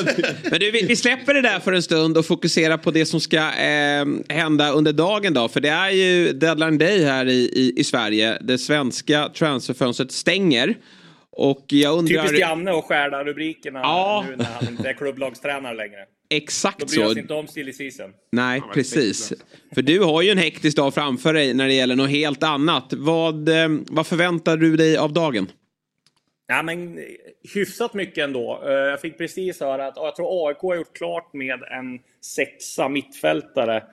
Men 0.51 0.59
du, 0.59 0.71
vi, 0.71 0.85
vi 0.85 0.95
släpper 0.95 1.33
det 1.33 1.41
där 1.41 1.59
för 1.59 1.73
en 1.73 1.83
stund 1.83 2.17
och 2.17 2.25
fokuserar 2.25 2.77
på 2.77 2.91
det 2.91 3.05
som 3.05 3.19
ska 3.19 3.37
eh, 3.37 4.05
hända 4.29 4.71
under 4.71 4.93
dagen 4.93 5.33
då. 5.33 5.47
För 5.47 5.59
det 5.59 5.69
är 5.69 5.89
ju 5.89 6.33
deadline 6.33 6.77
day 6.77 7.03
här 7.03 7.25
i, 7.25 7.33
i, 7.53 7.73
i 7.77 7.83
Sverige. 7.83 8.37
Det 8.41 8.57
svenska 8.57 9.29
transferfönstret 9.29 10.11
stänger. 10.11 10.77
Och 11.31 11.65
jag 11.67 11.97
undrar... 11.97 12.15
Typiskt 12.23 12.39
Janne 12.39 12.71
att 12.71 12.83
stjäla 12.83 13.23
rubrikerna 13.23 13.79
Ja. 13.79 14.25
nu 14.29 14.35
när 14.35 14.45
han 14.45 14.67
inte 14.69 14.89
är 14.89 14.93
klubblagstränare 14.93 15.73
längre. 15.75 15.99
Exakt 16.29 16.79
Då 16.79 16.85
bryr 16.85 17.03
så. 17.03 17.13
sig 17.13 17.21
inte 17.21 17.33
om 17.33 17.47
silly 17.47 17.73
season. 17.73 18.13
Nej, 18.31 18.61
precis. 18.73 19.33
För 19.73 19.81
du 19.81 19.99
har 20.03 20.21
ju 20.21 20.29
en 20.29 20.37
hektisk 20.37 20.77
dag 20.77 20.93
framför 20.93 21.33
dig 21.33 21.53
när 21.53 21.67
det 21.67 21.73
gäller 21.73 21.95
något 21.95 22.09
helt 22.09 22.43
annat. 22.43 22.93
Vad, 22.93 23.49
eh, 23.49 23.67
vad 23.89 24.07
förväntar 24.07 24.57
du 24.57 24.77
dig 24.77 24.97
av 24.97 25.13
dagen? 25.13 25.51
Ja, 26.47 26.63
men 26.63 26.97
eh, 26.97 27.03
hyfsat 27.55 27.93
mycket 27.93 28.23
ändå. 28.23 28.61
Eh, 28.65 28.71
Jag 28.71 29.01
fick 29.01 29.17
precis 29.17 29.59
höra 29.59 29.87
att 29.87 29.93
ja, 29.95 30.05
jag 30.05 30.15
tror 30.15 30.47
AIK 30.49 30.57
har 30.61 30.75
gjort 30.75 30.97
klart 30.97 31.33
med 31.33 31.59
en 31.63 31.99
sexa 32.21 32.89
mittfältare 32.89 33.83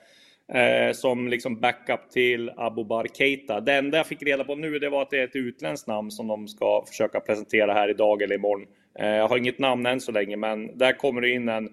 eh, 0.53 0.93
som 0.95 1.29
liksom 1.29 1.61
backup 1.61 2.11
till 2.11 2.51
Abubakar 2.57 3.15
Keita. 3.15 3.61
Det 3.61 3.73
enda 3.75 3.97
jag 3.97 4.07
fick 4.07 4.23
reda 4.23 4.45
på 4.45 4.55
nu 4.55 4.79
det 4.79 4.89
var 4.91 5.03
att 5.03 5.11
det 5.11 5.19
är 5.19 5.25
ett 5.25 5.37
utländskt 5.37 5.89
namn 5.89 6.11
som 6.11 6.27
de 6.27 6.49
ska 6.49 6.85
försöka 6.89 7.21
presentera 7.21 7.73
här 7.75 7.91
idag 7.91 8.23
eller 8.23 8.35
imorgon. 8.35 8.67
Eh, 8.99 9.09
jag 9.09 9.29
har 9.29 9.37
inget 9.39 9.59
namn 9.59 9.87
än 9.87 10.01
så 10.01 10.13
länge, 10.13 10.37
men 10.37 10.79
där 10.79 10.93
kommer 10.93 11.21
det 11.21 11.31
in 11.31 11.49
en 11.49 11.69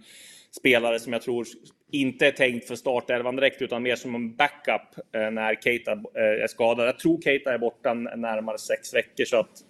spelare 0.52 1.00
som 1.00 1.14
jag 1.14 1.22
tror 1.22 1.46
inte 1.92 2.28
är 2.28 2.32
tänkt 2.32 2.68
för 2.68 2.76
startelvan 2.76 3.36
direkt 3.36 3.62
utan 3.62 3.84
mer 3.84 3.96
som 3.96 4.16
en 4.16 4.36
backup 4.36 5.16
eh, 5.16 5.32
när 5.32 5.56
Keita 5.56 5.92
eh, 5.92 6.44
är 6.44 6.48
skadad. 6.48 6.88
Jag 6.88 7.00
tror 7.00 7.22
Keita 7.22 7.54
är 7.54 7.58
borta 7.58 7.94
närmare 7.94 8.58
sex 8.58 8.94
veckor 8.94 9.26
så 9.26 9.38
att 9.38 9.64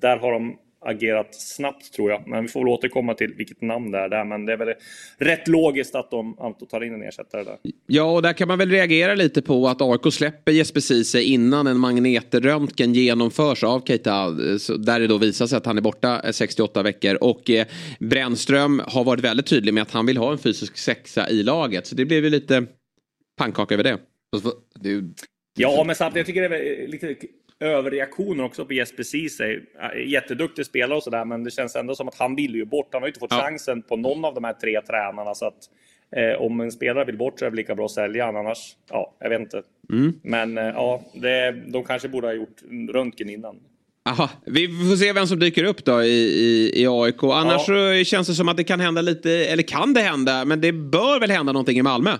där 0.00 0.16
har 0.16 0.32
de 0.32 0.58
agerat 0.84 1.34
snabbt 1.34 1.92
tror 1.92 2.10
jag. 2.10 2.26
Men 2.26 2.42
vi 2.42 2.48
får 2.48 2.60
väl 2.60 2.68
återkomma 2.68 3.14
till 3.14 3.34
vilket 3.34 3.62
namn 3.62 3.90
det 3.90 3.98
är 3.98 4.08
där. 4.08 4.24
Men 4.24 4.46
det 4.46 4.52
är 4.52 4.56
väl 4.56 4.74
rätt 5.18 5.48
logiskt 5.48 5.94
att 5.94 6.10
de, 6.10 6.36
tar 6.70 6.84
in 6.84 6.94
en 6.94 7.02
ersättare 7.02 7.44
där. 7.44 7.56
Ja, 7.86 8.02
och 8.12 8.22
där 8.22 8.32
kan 8.32 8.48
man 8.48 8.58
väl 8.58 8.70
reagera 8.70 9.14
lite 9.14 9.42
på 9.42 9.68
att 9.68 9.82
AIK 9.82 10.12
släpper 10.12 10.52
Jesper 10.52 10.80
Ceesay 10.80 11.22
innan 11.22 11.66
en 11.66 11.78
magnetröntgen 11.78 12.94
genomförs 12.94 13.64
av 13.64 13.80
Keita. 13.86 14.24
eh, 14.24 14.76
Där 14.78 15.00
det 15.00 15.06
då 15.06 15.18
visar 15.18 15.46
sig 15.46 15.56
att 15.56 15.66
han 15.66 15.78
är 15.78 15.82
borta 15.82 16.20
eh, 16.24 16.32
68 16.32 16.82
veckor. 16.82 17.18
Och 17.20 17.50
eh, 17.50 17.66
Brännström 18.00 18.82
har 18.86 19.04
varit 19.04 19.24
väldigt 19.24 19.46
tydlig 19.46 19.74
med 19.74 19.82
att 19.82 19.90
han 19.90 20.06
vill 20.06 20.16
ha 20.16 20.32
en 20.32 20.38
fysisk 20.38 20.76
sexa 20.76 21.30
i 21.30 21.42
laget. 21.42 21.86
Så 21.86 21.94
det 21.94 22.04
blev 22.04 22.24
ju 22.24 22.30
lite 22.30 22.66
pannkaka 23.38 23.74
över 23.74 23.84
det. 23.84 23.98
Det 24.80 24.88
är 24.88 24.92
ju... 24.92 25.12
Ja, 25.58 25.84
men 25.86 25.96
samtidigt 25.96 26.16
jag 26.16 26.26
tycker 26.26 26.48
det 26.48 26.56
är 26.56 26.88
lite 26.88 27.16
överreaktioner 27.60 28.44
också 28.44 28.64
på 28.64 28.72
Jesper 28.72 29.02
Ceesay. 29.02 29.60
Äh, 29.82 30.10
Jätteduktig 30.10 30.66
spelare 30.66 30.96
och 30.96 31.02
sådär, 31.02 31.24
men 31.24 31.44
det 31.44 31.50
känns 31.50 31.76
ändå 31.76 31.94
som 31.94 32.08
att 32.08 32.18
han 32.18 32.36
vill 32.36 32.54
ju 32.54 32.64
bort. 32.64 32.88
Han 32.92 33.02
har 33.02 33.06
ju 33.06 33.10
inte 33.10 33.20
fått 33.20 33.32
chansen 33.32 33.82
på 33.82 33.96
någon 33.96 34.24
av 34.24 34.34
de 34.34 34.44
här 34.44 34.52
tre 34.52 34.80
tränarna. 34.80 35.34
Så 35.34 35.46
att 35.46 35.70
eh, 36.16 36.40
om 36.40 36.60
en 36.60 36.72
spelare 36.72 37.04
vill 37.04 37.18
bort 37.18 37.38
så 37.38 37.44
är 37.44 37.50
det 37.50 37.56
lika 37.56 37.74
bra 37.74 37.84
att 37.84 37.90
sälja 37.90 38.26
annars. 38.26 38.76
Ja, 38.90 39.16
jag 39.20 39.30
vet 39.30 39.40
inte. 39.40 39.62
Mm. 39.92 40.20
Men 40.22 40.58
eh, 40.58 40.64
ja, 40.64 41.02
det, 41.14 41.52
de 41.66 41.84
kanske 41.84 42.08
borde 42.08 42.26
ha 42.26 42.34
gjort 42.34 42.62
röntgen 42.92 43.30
innan. 43.30 43.56
Aha, 44.08 44.30
vi 44.46 44.68
får 44.68 44.96
se 44.96 45.12
vem 45.12 45.26
som 45.26 45.38
dyker 45.38 45.64
upp 45.64 45.84
då 45.84 46.02
i, 46.02 46.06
i, 46.08 46.82
i 46.82 46.86
AIK. 46.86 47.22
Annars 47.22 47.66
så 47.66 48.04
känns 48.04 48.28
det 48.28 48.34
som 48.34 48.48
att 48.48 48.56
det 48.56 48.64
kan 48.64 48.80
hända 48.80 49.00
lite, 49.00 49.30
eller 49.30 49.62
kan 49.62 49.94
det 49.94 50.00
hända, 50.00 50.44
men 50.44 50.60
det 50.60 50.72
bör 50.72 51.20
väl 51.20 51.30
hända 51.30 51.52
någonting 51.52 51.78
i 51.78 51.82
Malmö? 51.82 52.10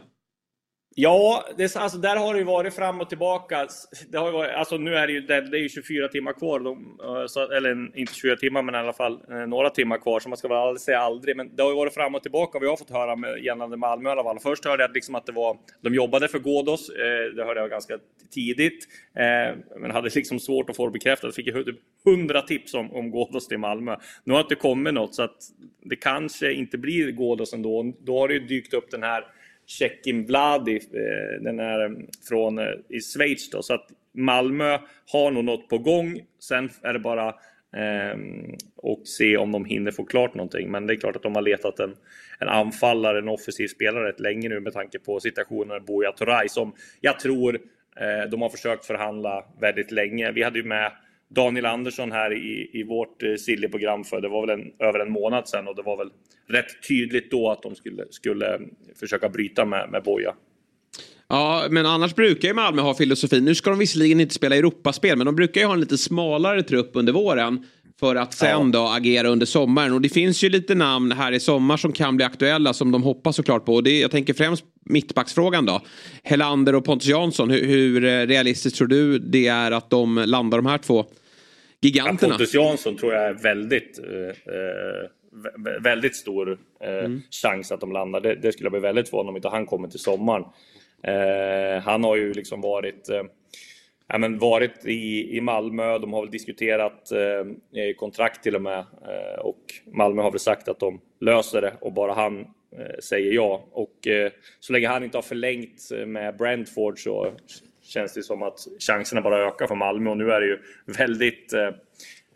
Ja, 0.96 1.44
det, 1.56 1.76
alltså, 1.76 1.98
där 1.98 2.16
har 2.16 2.34
det 2.34 2.38
ju 2.38 2.44
varit 2.44 2.74
fram 2.74 3.00
och 3.00 3.08
tillbaka. 3.08 3.68
Det 4.08 4.18
har 4.18 4.26
ju 4.26 4.32
varit, 4.32 4.54
alltså, 4.54 4.76
nu 4.76 4.94
är 4.94 5.06
det 5.06 5.12
ju, 5.12 5.20
det, 5.20 5.40
det 5.40 5.58
är 5.58 5.62
ju 5.62 5.68
24 5.68 6.08
timmar 6.08 6.32
kvar. 6.32 6.60
De, 6.60 7.00
eh, 7.04 7.26
så, 7.26 7.50
eller 7.50 7.98
inte 7.98 8.14
24 8.14 8.36
timmar, 8.36 8.62
men 8.62 8.74
i 8.74 8.78
alla 8.78 8.92
fall 8.92 9.20
eh, 9.30 9.36
några 9.36 9.70
timmar 9.70 9.98
kvar. 9.98 10.20
Så 10.20 10.28
man 10.28 10.38
ska 10.38 10.48
väl 10.48 10.56
aldrig 10.56 10.80
säga 10.80 10.98
aldrig. 10.98 11.36
Men 11.36 11.56
det 11.56 11.62
har 11.62 11.70
ju 11.70 11.76
varit 11.76 11.94
fram 11.94 12.14
och 12.14 12.22
tillbaka. 12.22 12.58
Vi 12.58 12.66
har 12.66 12.76
fått 12.76 12.90
höra 12.90 13.16
med, 13.16 13.44
gällande 13.44 13.76
Malmö 13.76 14.08
i 14.08 14.12
alla 14.12 14.22
fall. 14.22 14.38
Först 14.38 14.64
hörde 14.64 14.82
jag 14.82 14.94
liksom 14.94 15.14
att 15.14 15.26
det 15.26 15.32
var, 15.32 15.56
de 15.80 15.94
jobbade 15.94 16.28
för 16.28 16.38
Ghoddos. 16.38 16.88
Eh, 16.88 17.34
det 17.36 17.44
hörde 17.44 17.60
jag 17.60 17.70
ganska 17.70 17.98
tidigt. 18.30 18.88
Eh, 19.16 19.56
men 19.80 19.90
hade 19.90 20.10
liksom 20.14 20.40
svårt 20.40 20.70
att 20.70 20.76
få 20.76 20.86
det 20.86 20.92
bekräftat. 20.92 21.34
Fick 21.34 21.46
ju 21.46 21.64
typ 21.64 21.78
100 22.06 22.42
tips 22.42 22.74
om, 22.74 22.92
om 22.92 23.10
Ghoddos 23.10 23.48
till 23.48 23.58
Malmö. 23.58 23.96
Nu 24.24 24.32
har 24.32 24.40
det 24.40 24.44
inte 24.44 24.54
kommit 24.54 24.94
något, 24.94 25.14
så 25.14 25.22
att 25.22 25.36
det 25.82 25.96
kanske 25.96 26.52
inte 26.52 26.78
blir 26.78 27.12
Ghoddos 27.12 27.52
ändå. 27.52 27.92
Då 28.00 28.18
har 28.18 28.28
det 28.28 28.34
ju 28.34 28.40
dykt 28.40 28.74
upp 28.74 28.90
den 28.90 29.02
här 29.02 29.24
Tjeckien 29.66 30.26
Vladi, 30.26 30.76
eh, 30.76 31.42
den 31.42 31.60
är 31.60 31.84
eh, 31.84 31.90
från 32.28 32.58
eh, 32.58 32.74
i 32.88 33.00
Schweiz 33.00 33.50
då. 33.50 33.62
Så 33.62 33.74
att 33.74 33.86
Malmö 34.12 34.78
har 35.12 35.30
nog 35.30 35.44
något 35.44 35.68
på 35.68 35.78
gång. 35.78 36.20
Sen 36.38 36.70
är 36.82 36.92
det 36.92 36.98
bara 36.98 37.28
eh, 37.76 38.18
och 38.76 39.00
se 39.04 39.36
om 39.36 39.52
de 39.52 39.64
hinner 39.64 39.90
få 39.90 40.04
klart 40.04 40.34
någonting. 40.34 40.70
Men 40.70 40.86
det 40.86 40.94
är 40.94 40.96
klart 40.96 41.16
att 41.16 41.22
de 41.22 41.34
har 41.34 41.42
letat 41.42 41.80
en, 41.80 41.94
en 42.38 42.48
anfallare, 42.48 43.18
en 43.18 43.28
offensiv 43.28 43.68
spelare 43.68 44.08
rätt 44.08 44.20
länge 44.20 44.48
nu 44.48 44.60
med 44.60 44.72
tanke 44.72 44.98
på 44.98 45.20
situationen 45.20 45.68
med 45.68 45.84
Buya 45.84 46.12
Turay 46.12 46.48
som 46.48 46.74
jag 47.00 47.20
tror 47.20 47.54
eh, 48.00 48.30
de 48.30 48.42
har 48.42 48.48
försökt 48.48 48.86
förhandla 48.86 49.44
väldigt 49.60 49.90
länge. 49.90 50.32
Vi 50.32 50.42
hade 50.42 50.58
ju 50.58 50.64
med 50.64 50.92
Daniel 51.28 51.66
Andersson 51.66 52.12
här 52.12 52.32
i, 52.32 52.70
i 52.72 52.82
vårt 52.82 53.22
eh, 53.22 53.34
Silly-program 53.34 54.04
för 54.04 54.20
det 54.20 54.28
var 54.28 54.46
väl 54.46 54.60
en, 54.60 54.72
över 54.78 54.98
en 54.98 55.12
månad 55.12 55.48
sedan 55.48 55.68
och 55.68 55.76
det 55.76 55.82
var 55.82 55.96
väl 55.96 56.10
rätt 56.48 56.88
tydligt 56.88 57.30
då 57.30 57.50
att 57.50 57.62
de 57.62 57.74
skulle, 57.74 58.04
skulle 58.10 58.60
försöka 59.00 59.28
bryta 59.28 59.64
med, 59.64 59.90
med 59.90 60.02
Boja. 60.02 60.34
Ja, 61.28 61.66
men 61.70 61.86
annars 61.86 62.14
brukar 62.14 62.48
ju 62.48 62.54
Malmö 62.54 62.82
ha 62.82 62.94
filosofin. 62.94 63.44
Nu 63.44 63.54
ska 63.54 63.70
de 63.70 63.78
visserligen 63.78 64.20
inte 64.20 64.34
spela 64.34 64.56
Europaspel, 64.56 65.16
men 65.16 65.26
de 65.26 65.36
brukar 65.36 65.60
ju 65.60 65.66
ha 65.66 65.74
en 65.74 65.80
lite 65.80 65.98
smalare 65.98 66.62
trupp 66.62 66.90
under 66.94 67.12
våren. 67.12 67.66
För 68.00 68.16
att 68.16 68.34
sen 68.34 68.70
då 68.70 68.86
agera 68.88 69.28
under 69.28 69.46
sommaren. 69.46 69.92
Och 69.92 70.00
det 70.00 70.08
finns 70.08 70.44
ju 70.44 70.48
lite 70.48 70.74
namn 70.74 71.12
här 71.12 71.32
i 71.32 71.40
sommar 71.40 71.76
som 71.76 71.92
kan 71.92 72.16
bli 72.16 72.24
aktuella 72.24 72.72
som 72.72 72.92
de 72.92 73.02
hoppas 73.02 73.36
såklart 73.36 73.64
på. 73.64 73.74
Och 73.74 73.82
det, 73.82 74.00
jag 74.00 74.10
tänker 74.10 74.34
främst 74.34 74.64
mittbacksfrågan 74.84 75.66
då. 75.66 75.80
Helander 76.22 76.74
och 76.74 76.84
Pontus 76.84 77.08
Jansson. 77.08 77.50
Hur, 77.50 77.66
hur 77.66 78.04
eh, 78.04 78.26
realistiskt 78.26 78.76
tror 78.78 78.88
du 78.88 79.18
det 79.18 79.46
är 79.46 79.70
att 79.70 79.90
de 79.90 80.24
landar 80.26 80.58
de 80.58 80.66
här 80.66 80.78
två 80.78 81.04
giganterna? 81.80 82.34
Pontus 82.34 82.54
Jansson 82.54 82.96
tror 82.96 83.12
jag 83.14 83.24
är 83.24 83.34
väldigt, 83.34 83.98
eh, 83.98 84.54
eh, 84.54 85.08
vä- 85.58 85.82
väldigt 85.82 86.16
stor 86.16 86.58
eh, 86.80 87.10
chans 87.42 87.72
att 87.72 87.80
de 87.80 87.92
landar. 87.92 88.20
Det, 88.20 88.34
det 88.34 88.52
skulle 88.52 88.64
jag 88.66 88.72
bli 88.72 88.80
väldigt 88.80 89.08
förvånad 89.08 89.28
om 89.30 89.36
inte 89.36 89.48
han 89.48 89.66
kommer 89.66 89.88
till 89.88 90.00
sommaren. 90.00 90.44
Eh, 91.06 91.82
han 91.82 92.04
har 92.04 92.16
ju 92.16 92.32
liksom 92.32 92.60
varit 92.60 93.08
eh, 93.08 93.22
Ja, 94.08 94.18
men 94.18 94.38
varit 94.38 94.86
i, 94.86 95.36
i 95.36 95.40
Malmö, 95.40 95.98
de 95.98 96.12
har 96.12 96.22
väl 96.22 96.30
diskuterat 96.30 97.12
eh, 97.12 97.94
kontrakt 97.96 98.42
till 98.42 98.56
och 98.56 98.62
med 98.62 98.78
eh, 98.78 99.40
och 99.40 99.60
Malmö 99.92 100.22
har 100.22 100.30
väl 100.30 100.40
sagt 100.40 100.68
att 100.68 100.80
de 100.80 101.00
löser 101.20 101.60
det 101.60 101.72
och 101.80 101.92
bara 101.92 102.12
han 102.12 102.40
eh, 102.40 102.98
säger 103.02 103.32
ja. 103.32 103.68
Och 103.72 104.06
eh, 104.06 104.32
så 104.60 104.72
länge 104.72 104.88
han 104.88 105.04
inte 105.04 105.16
har 105.16 105.22
förlängt 105.22 105.90
eh, 105.94 106.06
med 106.06 106.36
Brentford 106.36 106.98
så 106.98 107.32
känns 107.82 108.14
det 108.14 108.22
som 108.22 108.42
att 108.42 108.58
chanserna 108.78 109.20
bara 109.20 109.46
ökar 109.46 109.66
för 109.66 109.74
Malmö 109.74 110.10
och 110.10 110.16
nu 110.16 110.30
är 110.30 110.40
det 110.40 110.46
ju 110.46 110.58
väldigt 110.98 111.52
eh, 111.52 111.70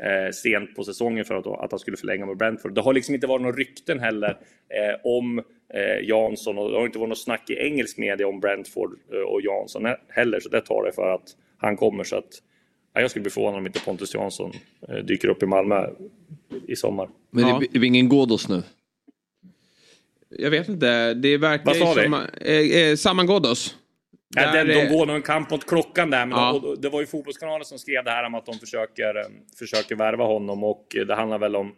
eh, 0.08 0.30
sent 0.30 0.76
på 0.76 0.84
säsongen 0.84 1.24
för 1.24 1.34
att, 1.34 1.46
att 1.46 1.70
han 1.70 1.78
skulle 1.78 1.96
förlänga 1.96 2.26
med 2.26 2.36
Brentford. 2.36 2.74
Det 2.74 2.80
har 2.80 2.92
liksom 2.92 3.14
inte 3.14 3.26
varit 3.26 3.42
några 3.42 3.56
rykten 3.56 4.00
heller 4.00 4.30
eh, 4.68 5.00
om 5.04 5.38
eh, 5.74 6.08
Jansson 6.08 6.58
och 6.58 6.70
det 6.70 6.76
har 6.76 6.86
inte 6.86 6.98
varit 6.98 7.08
något 7.08 7.18
snack 7.18 7.50
i 7.50 7.58
engelsk 7.58 7.98
media 7.98 8.28
om 8.28 8.40
Brentford 8.40 8.98
eh, 9.12 9.20
och 9.20 9.40
Jansson 9.42 9.86
heller, 10.08 10.40
så 10.40 10.48
det 10.48 10.60
tar 10.60 10.84
det 10.84 10.92
för 10.92 11.14
att 11.14 11.36
han 11.58 11.76
kommer. 11.76 12.04
Så 12.04 12.16
att, 12.16 12.42
ja, 12.94 13.00
jag 13.00 13.10
skulle 13.10 13.22
bli 13.22 13.30
förvånad 13.30 13.58
om 13.58 13.66
inte 13.66 13.80
Pontus 13.80 14.14
Jansson 14.14 14.52
eh, 14.88 14.94
dyker 14.96 15.28
upp 15.28 15.42
i 15.42 15.46
Malmö 15.46 15.86
i 16.66 16.76
sommar. 16.76 17.08
Men 17.30 17.44
det, 17.60 17.66
det 17.72 17.78
blir 17.78 17.88
ingen 17.88 18.08
Ghoddos 18.08 18.48
nu? 18.48 18.62
Jag 20.30 20.50
vet 20.50 20.68
inte, 20.68 21.14
det 21.14 21.36
verkar 21.38 21.64
Vad 21.64 21.76
sa 21.76 21.94
ju 21.94 22.00
vi? 22.00 22.04
som... 22.04 22.14
Eh, 22.40 22.90
eh, 22.90 22.96
Saman 22.96 23.26
Ghoddos. 23.26 23.76
Ja, 24.36 24.52
den, 24.52 24.66
de 24.68 24.86
går 24.88 25.06
nog 25.06 25.16
en 25.16 25.22
kamp 25.22 25.50
mot 25.50 25.66
klockan 25.66 26.10
där, 26.10 26.26
men 26.26 26.38
Ja. 26.38 26.60
de, 26.62 26.80
det 26.80 26.88
var 26.88 27.00
ju 27.00 27.06
Fotbollskanalen 27.06 27.64
som 27.64 27.78
skrev 27.78 28.04
det 28.04 28.10
här 28.10 28.24
om 28.26 28.34
att 28.34 28.46
de 28.46 28.54
försöker, 28.58 29.16
eh, 29.16 29.22
försöker 29.58 29.96
värva 29.96 30.24
honom 30.24 30.64
och 30.64 30.86
det 31.06 31.14
handlar 31.14 31.38
väl 31.38 31.56
om 31.56 31.74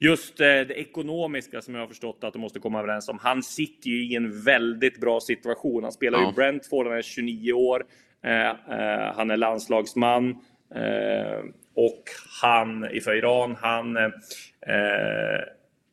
just 0.00 0.36
det 0.36 0.70
ekonomiska 0.70 1.60
som 1.62 1.74
jag 1.74 1.80
har 1.82 1.88
förstått 1.88 2.18
att 2.24 2.32
de 2.32 2.38
måste 2.38 2.58
komma 2.58 2.78
överens 2.78 3.08
om. 3.08 3.18
Han 3.22 3.42
sitter 3.42 3.88
ju 3.90 4.10
i 4.12 4.14
en 4.14 4.42
väldigt 4.42 5.00
bra 5.00 5.20
situation. 5.20 5.82
Han 5.82 5.92
spelar 5.92 6.18
ju 6.18 6.24
Ja. 6.24 6.30
i 6.30 6.34
Brentford, 6.34 6.86
han 6.86 6.96
är 6.96 7.02
29 7.02 7.52
år, 7.52 7.86
Eh, 8.24 8.48
eh, 8.50 9.14
han 9.14 9.30
är 9.30 9.36
landslagsman 9.36 10.30
eh, 10.74 11.44
och 11.74 12.02
han 12.42 12.88
för 13.04 13.14
Iran, 13.14 13.56
han 13.60 13.96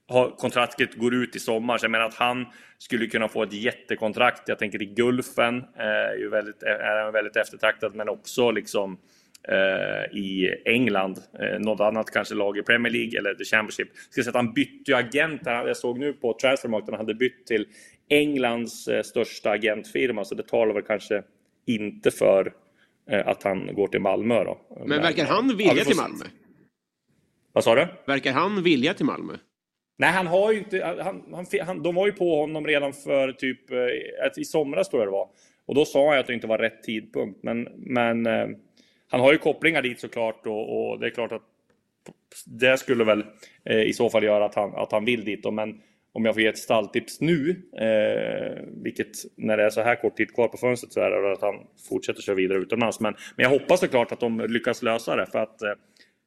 har, 0.08 0.38
kontraktet 0.38 0.96
går 0.96 1.14
ut 1.14 1.36
i 1.36 1.40
sommar. 1.40 1.78
Så 1.78 1.86
jag 1.86 1.92
menar 1.92 2.06
att 2.06 2.14
han 2.14 2.46
skulle 2.78 3.08
kunna 3.08 3.28
få 3.28 3.44
ett 3.44 3.54
jättekontrakt. 3.54 4.48
Jag 4.48 4.60
tänker 4.60 4.82
i 4.82 4.86
Gulfen, 4.86 5.64
är 5.76 6.16
ju 6.16 6.30
väldigt, 6.30 6.64
är 6.64 7.12
väldigt 7.12 7.36
eftertraktad, 7.36 7.96
men 7.96 8.10
också 8.10 8.52
liksom 8.52 8.98
eh, 9.48 10.18
i 10.18 10.56
England. 10.66 11.20
Eh, 11.40 11.60
något 11.60 11.80
annat 11.80 12.12
kanske 12.12 12.36
lag 12.36 12.58
i 12.58 12.64
Premier 12.64 12.94
League 12.94 13.20
eller 13.20 13.34
The 13.34 13.44
Championship. 13.44 13.88
Ska 14.10 14.24
säga 14.24 14.30
att 14.30 14.36
han 14.36 14.54
bytte 14.54 14.92
ju 14.92 14.98
agent. 14.98 15.42
Jag 15.46 15.78
såg 15.78 16.00
nu 16.00 16.14
på 16.14 16.38
Transfermarkt 16.42 16.84
att 16.84 16.90
han 16.90 17.00
hade 17.00 17.16
bytt 17.16 17.48
till 17.48 17.68
Englands 18.10 18.90
största 19.04 19.50
agentfirma, 19.50 20.26
så 20.26 20.36
det 20.36 20.48
talar 20.48 20.74
väl 20.74 20.84
kanske 20.84 21.24
inte 21.66 22.12
för 22.12 22.54
eh, 23.10 23.28
att 23.28 23.44
han 23.44 23.76
går 23.76 23.88
till 23.88 24.02
Malmö 24.02 24.44
då. 24.44 24.58
Men 24.86 25.02
verkar 25.02 25.26
han 25.26 25.50
ja, 25.50 25.56
vi 25.56 25.64
vilja 25.64 25.84
får 25.84 25.92
till. 25.92 26.02
Malmö? 26.02 26.26
Vad 27.54 27.64
sa 27.64 27.76
du? 27.76 27.88
Verkar 28.06 28.32
han 28.32 28.64
vilja 28.64 28.94
till 28.94 29.06
Malmö? 29.06 29.34
Nej, 29.98 30.12
han 30.12 30.28
har 30.28 30.52
ju 30.52 30.58
inte... 30.58 30.84
Han, 31.04 31.24
han, 31.34 31.46
han, 31.66 31.84
de 31.84 31.96
var 31.96 32.06
ju 32.06 32.12
på 32.12 32.42
honom 32.42 32.68
redan 32.68 32.94
för 32.94 33.32
typ... 33.32 33.72
eh, 33.72 34.42
I 34.42 34.46
somras 34.46 34.90
tror 34.90 35.02
jag 35.02 35.08
det 35.08 35.12
var. 35.12 35.30
Och 35.66 35.76
då 35.76 35.86
sa 35.86 36.14
jag 36.14 36.20
att 36.20 36.28
det 36.28 36.34
inte 36.34 36.48
var 36.48 36.58
rätt 36.58 36.84
tidpunkt. 36.84 37.44
Men, 37.44 37.64
men 37.76 38.26
eh, 38.26 38.48
han 39.10 39.20
har 39.20 39.32
ju 39.32 39.38
kopplingar 39.38 39.82
dit 39.82 40.00
såklart 40.00 40.46
och, 40.46 40.92
och 40.92 41.00
det 41.00 41.06
är 41.06 41.10
klart 41.10 41.32
att 41.32 41.44
det 42.46 42.78
skulle 42.78 43.04
väl 43.04 43.26
i 43.86 43.94
så 43.94 44.10
fall 44.10 44.24
göra 44.24 44.46
att 44.46 44.56
han, 44.56 44.76
att 44.76 44.92
han 44.92 45.06
vill 45.06 45.26
dit. 45.26 45.44
Då. 45.44 45.52
Men 45.52 45.82
om 46.16 46.26
jag 46.26 46.34
får 46.36 46.42
ge 46.42 46.48
ett 46.48 46.58
stalltips 46.58 47.22
nu, 47.22 47.50
eh, 47.78 48.64
vilket 48.84 49.12
när 49.38 49.58
det 49.58 49.64
är 49.64 49.70
så 49.70 49.82
här 49.82 49.96
kort 49.96 50.18
tid 50.18 50.34
kvar 50.36 50.48
på 50.48 50.58
fönstret 50.58 50.94
så 50.94 51.00
är 51.00 51.10
det 51.10 51.32
att 51.32 51.42
han 51.42 51.56
fortsätter 51.90 52.22
köra 52.22 52.36
vidare 52.36 52.58
utomlands. 52.60 53.00
Men, 53.00 53.14
men 53.36 53.44
jag 53.44 53.50
hoppas 53.60 53.80
såklart 53.80 54.12
att 54.12 54.20
de 54.20 54.40
lyckas 54.40 54.82
lösa 54.84 55.16
det 55.16 55.26
för 55.26 55.40
att 55.40 55.62
eh, 55.62 55.72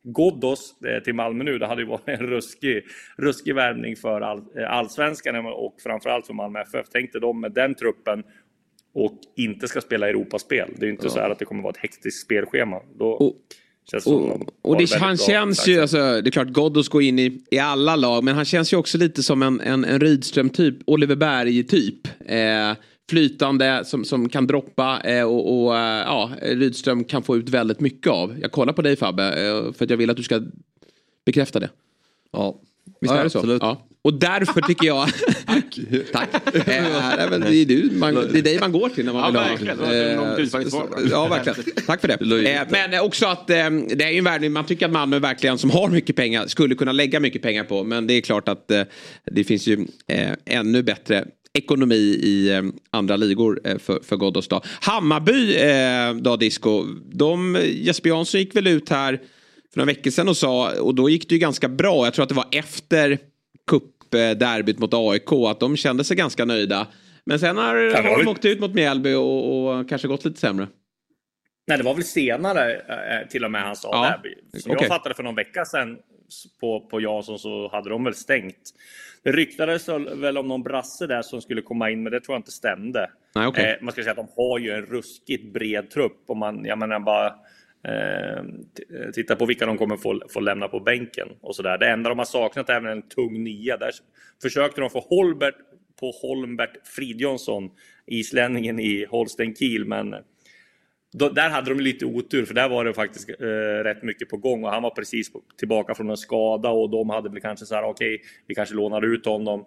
Ghoddos 0.04 0.74
eh, 0.86 1.02
till 1.02 1.14
Malmö 1.14 1.44
nu, 1.44 1.58
det 1.58 1.66
hade 1.66 1.82
ju 1.82 1.88
varit 1.88 2.08
en 2.08 2.26
ruskig, 2.26 2.84
ruskig 3.18 3.54
värvning 3.54 3.96
för 3.96 4.20
all, 4.20 4.38
eh, 4.58 4.70
allsvenskan 4.72 5.46
och 5.46 5.76
framförallt 5.82 6.26
för 6.26 6.34
Malmö 6.34 6.60
FF. 6.60 6.88
Tänkte 6.88 7.18
de 7.18 7.40
med 7.40 7.52
den 7.52 7.74
truppen 7.74 8.24
och 8.94 9.18
inte 9.36 9.68
ska 9.68 9.80
spela 9.80 10.08
Europaspel. 10.08 10.70
Det 10.76 10.82
är 10.82 10.86
ju 10.86 10.92
inte 10.92 11.06
Ja. 11.06 11.10
så 11.10 11.20
här 11.20 11.30
att 11.30 11.38
det 11.38 11.44
kommer 11.44 11.62
vara 11.62 11.70
ett 11.70 11.76
hektiskt 11.82 12.24
spelschema. 12.24 12.80
Då 12.98 13.10
Och- 13.10 13.36
känns 13.90 14.06
Och, 14.06 14.40
och 14.62 14.76
det, 14.76 14.94
han 14.94 15.16
bra 15.16 15.26
känns 15.26 15.68
ju, 15.68 15.80
alltså, 15.80 15.96
det 15.96 16.28
är 16.28 16.30
klart 16.30 16.48
Ghoddos 16.48 16.88
går 16.88 17.02
in 17.02 17.18
i, 17.18 17.40
i 17.50 17.58
alla 17.58 17.96
lag, 17.96 18.24
men 18.24 18.34
han 18.34 18.44
känns 18.44 18.72
ju 18.72 18.76
också 18.76 18.98
lite 18.98 19.22
som 19.22 19.42
en, 19.42 19.60
en, 19.60 19.84
en 19.84 20.00
Rydström-typ, 20.00 20.76
Oliver 20.86 21.16
Berg-typ. 21.16 22.08
Eh, 22.26 22.72
flytande 23.10 23.84
som, 23.84 24.04
som 24.04 24.28
kan 24.28 24.46
droppa 24.46 25.00
eh, 25.00 25.24
och, 25.24 25.64
och 25.64 25.76
eh, 25.76 26.02
ja, 26.02 26.30
Rydström 26.42 27.04
kan 27.04 27.22
få 27.22 27.36
ut 27.36 27.48
väldigt 27.48 27.80
mycket 27.80 28.12
av. 28.12 28.38
Jag 28.40 28.52
kollar 28.52 28.72
på 28.72 28.82
dig 28.82 28.96
Fabbe, 28.96 29.24
eh, 29.24 29.72
för 29.72 29.84
att 29.84 29.90
jag 29.90 29.96
vill 29.96 30.10
att 30.10 30.16
du 30.16 30.22
ska 30.22 30.42
bekräfta 31.24 31.60
det. 31.60 31.70
Ja, 32.32 32.60
Visst 33.00 33.14
Ja, 33.14 33.20
är 33.20 33.24
det 33.24 33.30
så? 33.30 33.38
absolut. 33.38 33.62
Ja. 33.62 33.84
Och 34.02 34.14
därför 34.14 34.60
tycker 34.60 34.86
jag... 34.86 35.08
Tack. 35.46 35.78
Tack. 36.12 36.28
Eh, 36.68 37.30
men 37.30 37.40
det, 37.40 37.54
är 37.54 37.64
du, 37.66 37.90
man, 37.92 38.14
det 38.14 38.38
är 38.38 38.42
dig 38.42 38.60
man 38.60 38.72
går 38.72 38.88
till 38.88 39.04
när 39.04 39.12
man 39.12 39.34
Ja, 39.34 39.56
vill 39.58 39.68
ha... 39.68 39.94
Eh, 39.94 41.10
Ja, 41.10 41.28
verkligen. 41.28 41.84
Tack 41.86 42.00
för 42.00 42.08
det. 42.08 42.50
Eh, 42.54 42.62
men 42.70 43.00
också 43.00 43.26
att 43.26 43.50
eh, 43.50 43.56
det 43.70 44.04
är 44.04 44.10
ju 44.10 44.18
en 44.18 44.24
värvning 44.24 44.52
man 44.52 44.64
tycker 44.66 44.86
att 44.86 44.92
Malmö 44.92 45.18
verkligen 45.18 45.58
som 45.58 45.70
har 45.70 45.88
mycket 45.88 46.16
pengar 46.16 46.46
skulle 46.46 46.74
kunna 46.74 46.92
lägga 46.92 47.20
mycket 47.20 47.42
pengar 47.42 47.64
på. 47.64 47.84
Men 47.84 48.06
det 48.06 48.14
är 48.14 48.20
klart 48.20 48.48
att 48.48 48.70
eh, 48.70 48.82
det 49.30 49.44
finns 49.44 49.66
ju 49.66 49.86
eh, 50.06 50.30
ännu 50.44 50.82
bättre 50.82 51.24
ekonomi 51.58 51.94
i 52.22 52.50
eh, 52.50 52.62
andra 52.90 53.16
ligor 53.16 53.60
eh, 53.64 53.78
för, 53.78 54.00
för 54.04 54.16
Ghoddos 54.16 54.48
då. 54.48 54.62
Hammarby 54.80 55.56
eh, 55.56 56.14
då, 56.22 56.36
Disco. 56.36 56.84
De, 57.12 57.58
Jesper 57.74 58.08
Jansson 58.10 58.40
gick 58.40 58.56
väl 58.56 58.66
ut 58.66 58.88
här 58.88 59.20
några 59.78 59.86
veckor 59.86 60.10
sedan 60.10 60.28
och 60.28 60.36
sa, 60.36 60.80
och 60.80 60.94
då 60.94 61.10
gick 61.10 61.28
det 61.28 61.34
ju 61.34 61.38
ganska 61.38 61.68
bra. 61.68 62.04
Jag 62.06 62.14
tror 62.14 62.22
att 62.22 62.28
det 62.28 62.34
var 62.34 62.46
efter 62.52 63.18
cupderbyt 63.66 64.78
mot 64.78 64.94
AIK, 64.94 65.32
att 65.32 65.60
de 65.60 65.76
kände 65.76 66.04
sig 66.04 66.16
ganska 66.16 66.44
nöjda. 66.44 66.86
Men 67.24 67.38
sen 67.38 67.56
har, 67.56 67.74
de 67.76 68.02
väl- 68.18 68.28
åkt 68.28 68.44
ut 68.44 68.60
mot 68.60 68.74
Mjällby 68.74 69.14
och, 69.14 69.68
och 69.78 69.88
kanske 69.88 70.08
gått 70.08 70.24
lite 70.24 70.40
sämre. 70.40 70.68
Nej, 71.66 71.78
det 71.78 71.84
var 71.84 71.94
väl 71.94 72.04
senare 72.04 72.74
eh, 72.74 73.28
till 73.28 73.44
och 73.44 73.50
med 73.50 73.62
han 73.62 73.76
sa 73.76 73.88
Ja, 73.92 74.28
det. 74.52 74.60
Som 74.60 74.72
okej. 74.72 74.82
jag 74.88 74.96
fattade 74.96 75.14
för 75.14 75.22
någon 75.22 75.34
vecka 75.34 75.64
sedan 75.64 75.98
på, 76.60 76.80
på 76.80 77.00
Jansson 77.00 77.38
så 77.38 77.68
hade 77.72 77.90
de 77.90 78.04
väl 78.04 78.14
stängt. 78.14 78.70
Det 79.22 79.32
ryktades 79.32 79.88
väl 80.16 80.38
om 80.38 80.48
någon 80.48 80.62
brasse 80.62 81.06
där 81.06 81.22
som 81.22 81.40
skulle 81.40 81.62
komma 81.62 81.90
in, 81.90 82.02
men 82.02 82.12
det 82.12 82.20
tror 82.20 82.34
jag 82.34 82.38
inte 82.38 82.50
stämde. 82.50 83.10
Nej, 83.34 83.46
okej. 83.46 83.64
Eh, 83.78 83.84
man 83.84 83.92
ska 83.92 84.02
säga 84.02 84.10
att 84.10 84.16
de 84.16 84.28
har 84.36 84.58
ju 84.58 84.70
en 84.70 84.82
ruskigt 84.86 85.52
bred 85.52 85.90
trupp. 85.90 86.24
Om 86.26 86.38
man, 86.38 86.64
jag 86.64 86.78
menar 86.78 87.00
bara 87.00 87.34
Eh, 87.84 88.38
eh, 88.38 89.10
titta 89.14 89.36
på 89.36 89.46
vilka 89.46 89.66
de 89.66 89.78
kommer 89.78 89.96
få, 89.96 90.20
få 90.28 90.40
lämna 90.40 90.68
på 90.68 90.80
bänken 90.80 91.28
och 91.40 91.56
så 91.56 91.62
där. 91.62 91.78
Det 91.78 91.88
enda 91.88 92.08
de 92.08 92.18
har 92.18 92.26
saknat 92.26 92.68
är 92.68 92.74
även 92.74 92.92
en 92.92 93.08
tung 93.08 93.44
nia. 93.44 93.76
Där 93.76 93.90
försökte 94.42 94.80
de 94.80 94.90
få 94.90 95.00
Holbert 95.00 95.54
på 96.00 96.10
Holmbert 96.22 96.76
Fridjonsson, 96.84 97.70
islänningen 98.06 98.80
i 98.80 99.06
Holsten 99.10 99.54
Kiel, 99.54 99.84
men 99.84 100.14
eh, 100.14 100.20
då, 101.12 101.28
där 101.28 101.50
hade 101.50 101.74
de 101.74 101.80
lite 101.80 102.06
otur 102.06 102.44
för 102.44 102.54
där 102.54 102.68
var 102.68 102.84
det 102.84 102.94
faktiskt 102.94 103.28
eh, 103.28 103.44
rätt 103.84 104.02
mycket 104.02 104.28
på 104.28 104.36
gång 104.36 104.64
och 104.64 104.70
han 104.70 104.82
var 104.82 104.90
precis 104.90 105.32
på, 105.32 105.42
tillbaka 105.58 105.94
från 105.94 106.10
en 106.10 106.16
skada 106.16 106.70
och 106.70 106.90
de 106.90 107.10
hade 107.10 107.28
väl 107.28 107.40
kanske 107.40 107.66
så 107.66 107.74
här 107.74 107.84
okej, 107.84 108.22
vi 108.46 108.54
kanske 108.54 108.74
lånar 108.74 109.14
ut 109.14 109.26
honom. 109.26 109.66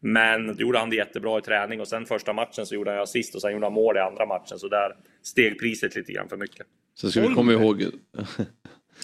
Men 0.00 0.46
då 0.46 0.54
gjorde 0.54 0.78
han 0.78 0.90
det 0.90 0.96
jättebra 0.96 1.38
i 1.38 1.42
träning 1.42 1.80
och 1.80 1.88
sen 1.88 2.06
första 2.06 2.32
matchen 2.32 2.66
så 2.66 2.74
gjorde 2.74 2.90
han 2.90 3.00
assist 3.00 3.34
och 3.34 3.40
sen 3.40 3.52
gjorde 3.52 3.66
han 3.66 3.72
mål 3.72 3.96
i 3.96 4.00
andra 4.00 4.26
matchen 4.26 4.58
så 4.58 4.68
där 4.68 4.96
steg 5.22 5.58
priset 5.58 5.96
lite 5.96 6.12
grann 6.12 6.28
för 6.28 6.36
mycket. 6.36 6.66
Sen 7.00 7.10
ska 7.10 7.28
vi 7.28 7.34
komma 7.34 7.52
ihåg... 7.52 7.82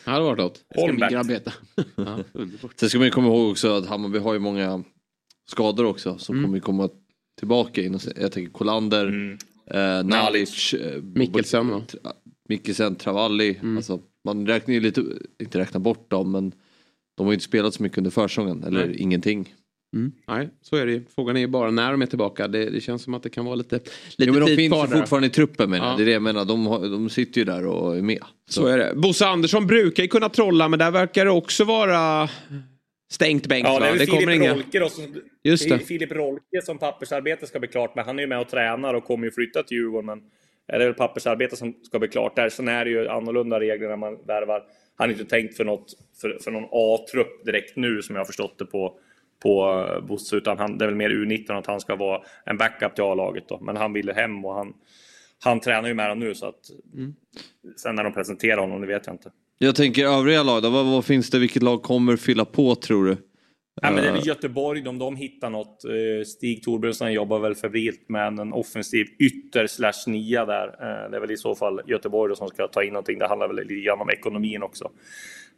Ja, 0.05 0.13
det 0.19 0.21
var 0.25 0.37
något. 0.37 0.65
Det 0.69 0.81
ska 0.81 0.93
min 0.93 1.03
Holmbert. 1.17 1.49
Ja. 1.97 2.19
Sen 2.77 2.89
ska 2.91 2.99
man 2.99 3.11
komma 3.11 3.29
ihåg 3.29 3.51
också 3.51 3.69
att 3.77 3.87
Hammarby 3.87 4.19
har 4.19 4.33
ju 4.33 4.39
många 4.39 4.85
skador 5.51 5.85
också 5.85 6.19
som 6.19 6.45
kommer 6.45 6.59
komma 6.59 6.89
tillbaka 7.39 7.83
in. 7.83 7.99
Jag 8.17 8.33
tänker 8.33 8.53
Kolander, 8.53 9.07
Mm. 9.07 9.39
eh, 9.71 10.05
Nalic, 10.07 10.75
eh, 10.75 11.03
Mikkelsen, 11.03 11.69
va? 11.69 11.83
Tra- 11.89 12.13
Mikkelsen, 12.49 12.95
Travalli. 12.97 13.59
Alltså, 13.77 14.01
man 14.25 14.47
räknar 14.47 14.75
ju 14.75 14.81
lite, 14.81 15.03
inte 15.43 15.59
räkna 15.59 15.81
bort 15.81 16.11
dem 16.11 16.31
men 16.33 16.53
de 17.17 17.27
har 17.27 17.33
ju 17.33 17.35
inte 17.35 17.45
spelat 17.45 17.75
så 17.75 17.83
mycket 17.83 17.99
under 17.99 18.11
försäsongen 18.11 18.65
eller 18.65 18.87
Nej. 18.87 18.97
ingenting. 18.97 19.55
Mm. 19.95 20.13
Nej, 20.29 20.49
så 20.63 20.77
är 20.77 20.87
det 20.87 20.93
ju. 20.93 21.05
Frågan 21.15 21.37
är 21.37 21.41
ju 21.41 21.47
bara 21.47 21.71
när 21.71 21.91
de 21.91 22.03
är 22.03 22.07
tillbaka. 22.07 22.49
Det, 22.49 22.71
det 22.71 22.81
känns 22.81 23.03
som 23.03 23.15
att 23.15 23.23
det 23.23 23.31
kan 23.31 23.45
vara 23.45 23.55
lite, 23.55 23.77
lite 23.77 23.91
Jo, 24.19 24.33
men 24.33 24.47
de 24.47 24.57
finns 24.57 24.73
kvar 24.73 24.87
fortfarande 24.87 25.27
i 25.27 25.31
truppen 25.31 25.71
menar 25.71 25.91
Ja. 25.91 25.97
Det 25.97 26.03
är 26.03 26.07
det 26.07 26.13
jag 26.13 26.23
menar. 26.23 26.45
De, 26.45 26.67
har, 26.67 26.79
de 26.79 27.11
sitter 27.11 27.39
ju 27.39 27.45
där 27.45 27.67
och 27.67 27.97
är 27.97 28.03
med. 28.03 28.23
Så 28.49 28.67
är 28.67 28.79
det. 28.79 28.93
Bosse 28.97 29.27
Andersson 29.27 29.67
brukar 29.67 30.03
ju 30.03 30.09
kunna 30.09 30.29
trolla 30.29 30.69
men 30.69 30.79
där 30.79 30.91
verkar 30.91 31.25
det 31.25 31.31
också 31.31 31.65
vara 31.65 32.29
stängt 33.11 33.47
bänk. 33.47 33.67
Ja, 33.67 33.81
det 33.81 33.89
är 33.89 33.99
väl 33.99 34.07
kommer 34.07 34.33
inga... 34.33 34.55
Rolke 34.55 34.91
som, 34.91 35.05
Just 35.45 35.69
det. 35.69 35.79
Filip 35.79 36.13
Rolke 36.13 36.63
som 36.63 36.79
pappersarbete 36.79 37.47
ska 37.47 37.59
bli 37.59 37.69
klart 37.69 37.95
med. 37.95 38.05
Han 38.05 38.19
är 38.19 38.23
ju 38.23 38.29
med 38.29 38.41
och 38.41 38.49
tränar 38.49 38.95
och 38.95 39.05
kommer 39.05 39.25
ju 39.25 39.31
flytta 39.31 39.63
till 39.63 39.77
Djurgården. 39.77 40.07
Men 40.07 40.23
det 40.67 40.75
är 40.75 40.79
väl 40.79 40.95
pappersarbete 40.95 41.57
som 41.57 41.75
ska 41.83 41.99
bli 41.99 42.09
klart 42.09 42.37
där. 42.37 42.49
Sen 42.49 42.69
är 42.69 42.85
det 42.85 42.91
ju 42.91 43.09
annorlunda 43.09 43.61
regler 43.61 43.89
när 43.89 43.97
man 43.97 44.19
värvar. 44.27 44.63
Han 44.97 45.09
är 45.09 45.13
inte 45.13 45.25
tänkt 45.25 45.57
för, 45.57 45.65
något, 45.65 45.95
för, 46.21 46.39
för 46.41 46.51
någon 46.51 46.69
A-trupp 46.73 47.45
direkt 47.45 47.77
nu 47.77 48.03
som 48.03 48.17
jag 48.17 48.21
har 48.21 48.27
förstått 48.27 48.59
det 48.59 48.65
på, 48.65 48.99
på 49.43 49.85
Bosse. 50.09 50.37
Utan 50.37 50.59
han, 50.59 50.79
det 50.79 50.85
är 50.85 50.87
väl 50.89 50.97
mer 50.97 51.11
U19 51.11 51.59
att 51.59 51.67
han 51.67 51.81
ska 51.81 51.97
vara 51.97 52.21
en 52.47 52.57
backup 52.57 52.95
till 52.95 53.05
A-laget 53.05 53.49
då. 53.49 53.59
Men 53.61 53.77
han 53.77 53.93
ville 53.93 54.13
hem 54.13 54.45
och 54.45 54.55
han, 54.55 54.73
han 55.45 55.61
tränar 55.61 55.89
ju 55.89 55.95
med 55.95 56.11
dem 56.11 56.19
nu 56.19 56.35
så 56.35 56.47
att 56.47 56.61
Mm. 56.95 57.15
sen 57.77 57.95
när 57.95 58.05
de 58.05 58.13
presenterar 58.13 58.61
honom, 58.61 58.81
det 58.81 58.87
vet 58.87 59.07
jag 59.07 59.15
inte. 59.15 59.31
Jag 59.59 59.75
tänker 59.77 60.07
övriga 60.07 60.43
lag 60.43 60.63
då, 60.63 60.71
vad, 60.71 60.87
vad 60.87 61.05
finns 61.05 61.31
det, 61.31 61.39
vilket 61.39 61.63
lag 61.63 61.83
kommer 61.83 62.17
fylla 62.17 62.45
på 62.45 62.75
tror 62.75 63.05
du? 63.07 63.17
Ja, 63.83 63.91
men 63.91 63.97
det 63.97 64.03
är 64.03 64.07
Eh, 64.09 64.13
väl 64.13 64.27
Göteborg, 64.27 64.89
om 64.89 64.99
de 64.99 65.17
hittar 65.17 65.51
något. 65.51 65.85
eh, 65.85 66.25
Stig 66.27 66.63
Torbjörnsson 66.63 67.13
jobbar 67.13 67.39
väl 67.39 67.55
febrilt 67.55 68.09
med 68.09 68.27
en 68.41 68.53
offensiv 68.53 69.07
ytter 69.19 69.67
slash 69.67 69.93
nia 70.07 70.45
där. 70.45 70.67
Eh, 70.67 71.11
Det 71.11 71.17
är 71.17 71.21
väl 71.21 71.31
i 71.31 71.37
så 71.37 71.55
fall 71.55 71.81
Göteborg 71.87 72.37
som 72.37 72.49
ska 72.49 72.69
ta 72.69 72.83
in 72.83 72.93
någonting. 72.93 73.19
Det 73.19 73.29
handlar 73.29 73.47
väl 73.49 73.57
lite 73.57 73.75
grann 73.75 74.01
om 74.01 74.11
ekonomin 74.11 74.63
också. 74.63 74.91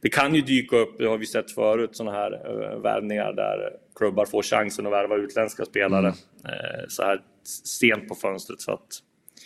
Det 0.03 0.09
kan 0.09 0.35
ju 0.35 0.41
dyka 0.41 0.77
upp, 0.77 0.99
det 0.99 1.07
har 1.07 1.19
vi 1.19 1.27
sett 1.27 1.51
förut, 1.51 1.91
sådana 1.93 2.17
här 2.17 2.33
uh, 2.33 2.83
värvningar 2.83 3.33
där 3.33 3.71
klubbar 3.97 4.27
får 4.27 4.43
chansen 4.43 4.87
att 4.87 4.93
värva 4.93 5.17
utländska 5.17 5.65
spelare 5.65 6.09
eh, 6.45 6.85
så 6.89 7.03
här 7.03 7.21
sent 7.65 8.09
på 8.09 8.15
fönstret. 8.15 8.61
Så 8.61 8.73
att, 8.73 8.87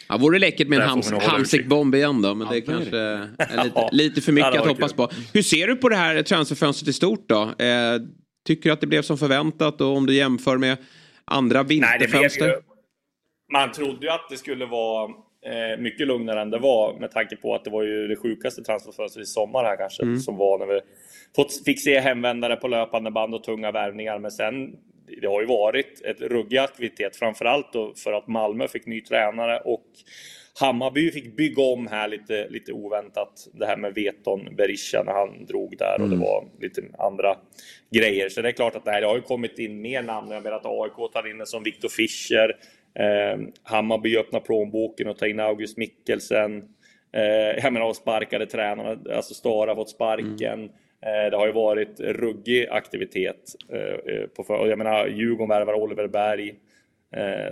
Ja, 0.08 0.16
vore 0.16 0.38
läckert 0.38 0.68
med 0.68 0.80
en 0.80 0.88
hams, 0.88 1.12
Hamsik-bomb 1.12 1.94
igen 1.94 2.22
då, 2.22 2.34
men 2.34 2.48
det 2.48 2.60
kanske 2.60 2.98
är 2.98 3.64
lite, 3.64 3.72
Ja, 3.74 3.88
lite 3.92 4.20
för 4.20 4.32
mycket 4.32 4.54
att 4.60 4.66
hoppas 4.66 4.92
kul. 4.92 4.96
på. 4.96 5.10
Hur 5.32 5.42
ser 5.42 5.66
du 5.66 5.76
på 5.76 5.88
det 5.88 5.96
här 5.96 6.22
transferfönstret 6.22 6.88
i 6.88 6.92
stort 6.92 7.28
då? 7.28 7.42
Eh, 7.42 8.00
tycker 8.46 8.70
du 8.70 8.72
att 8.72 8.80
det 8.80 8.86
blev 8.86 9.02
som 9.02 9.18
förväntat 9.18 9.80
och 9.80 9.96
om 9.96 10.06
du 10.06 10.14
jämför 10.14 10.56
med 10.58 10.76
andra 11.24 11.62
Nej, 11.62 11.68
det 11.68 11.74
blev 11.74 11.80
vinterfönster? 12.00 12.48
ju... 12.48 12.54
Man 13.52 13.72
trodde 13.72 14.06
ju 14.06 14.12
att 14.12 14.26
det 14.30 14.36
skulle 14.36 14.66
vara 14.66 15.04
eh, 15.04 15.16
mycket 15.78 16.06
lugnare 16.06 16.40
än 16.40 16.50
det 16.50 16.58
var 16.58 16.94
med 17.00 17.10
tanke 17.10 17.36
på 17.36 17.54
att 17.54 17.64
det 17.64 17.70
var 17.70 17.82
ju 17.82 18.08
det 18.08 18.16
sjukaste 18.16 18.62
transferfönstret 18.62 19.22
i 19.22 19.26
sommar 19.26 19.64
här 19.64 19.76
kanske 19.76 20.02
Mm. 20.02 20.18
som 20.18 20.36
var 20.36 20.58
när 20.58 20.66
vi 20.66 20.80
fick 21.64 21.80
se 21.80 22.00
hemvändare 22.00 22.56
på 22.56 22.68
löpande 22.68 23.10
band 23.10 23.34
och 23.34 23.44
tunga 23.44 23.70
värvningar. 23.72 24.18
Men 24.18 24.30
sen, 24.30 24.76
det 25.20 25.26
har 25.26 25.40
ju 25.40 25.46
varit 25.46 26.02
ett 26.04 26.20
ruggig 26.20 26.58
aktivitet 26.58 27.16
framförallt 27.16 27.72
då 27.72 27.92
för 27.96 28.12
att 28.12 28.28
Malmö 28.28 28.68
fick 28.68 28.86
ny 28.86 29.00
tränare 29.00 29.60
och 29.60 29.86
Hammarby 30.60 31.10
fick 31.10 31.36
bygga 31.36 31.62
om 31.62 31.86
här 31.86 32.08
lite, 32.08 32.48
lite 32.48 32.72
oväntat. 32.72 33.48
Det 33.52 33.66
här 33.66 33.76
med 33.76 33.94
Veton 33.94 34.56
Berisha 34.56 35.02
när 35.02 35.12
han 35.12 35.46
drog 35.46 35.76
där 35.78 36.02
och 36.02 36.08
det 36.10 36.16
var 36.16 36.44
lite 36.60 36.82
andra 36.98 37.36
grejer. 37.90 38.28
Så 38.28 38.42
det 38.42 38.48
är 38.48 38.52
klart 38.52 38.76
att 38.76 38.84
nej, 38.86 39.00
det 39.00 39.06
har 39.06 39.16
ju 39.16 39.22
kommit 39.22 39.58
in 39.58 39.80
mer 39.80 40.02
namn. 40.02 40.30
Jag 40.30 40.42
menar 40.42 40.56
att 40.56 40.66
AIK 40.66 41.12
tar 41.12 41.30
in 41.30 41.40
en 41.40 41.46
som 41.46 41.62
Viktor 41.62 41.88
Fischer. 41.88 42.56
Eh, 42.98 43.40
Hammarby 43.62 44.16
öppnar 44.16 44.40
plånboken 44.40 45.08
och 45.08 45.18
tar 45.18 45.26
in 45.26 45.40
August 45.40 45.76
Mikkelsen. 45.76 46.56
Eh, 47.12 47.62
jag 47.62 47.72
menar, 47.72 47.86
och 47.86 47.96
sparkade 47.96 48.46
tränarna. 48.46 49.16
Alltså 49.16 49.34
Stara 49.34 49.70
har 49.70 49.76
fått 49.76 49.90
sparken. 49.90 50.70
Eh, 51.06 51.30
det 51.30 51.36
har 51.36 51.46
ju 51.46 51.52
varit 51.52 52.00
ruggig 52.00 52.68
aktivitet. 52.70 53.54
Eh, 53.72 54.14
eh, 54.14 54.26
på 54.26 54.54
och 54.54 54.68
jag 54.68 54.78
menar, 54.78 55.06
Djurgården 55.06 55.48
värvar 55.48 55.74
Oliver 55.74 56.08
Berg. 56.08 56.54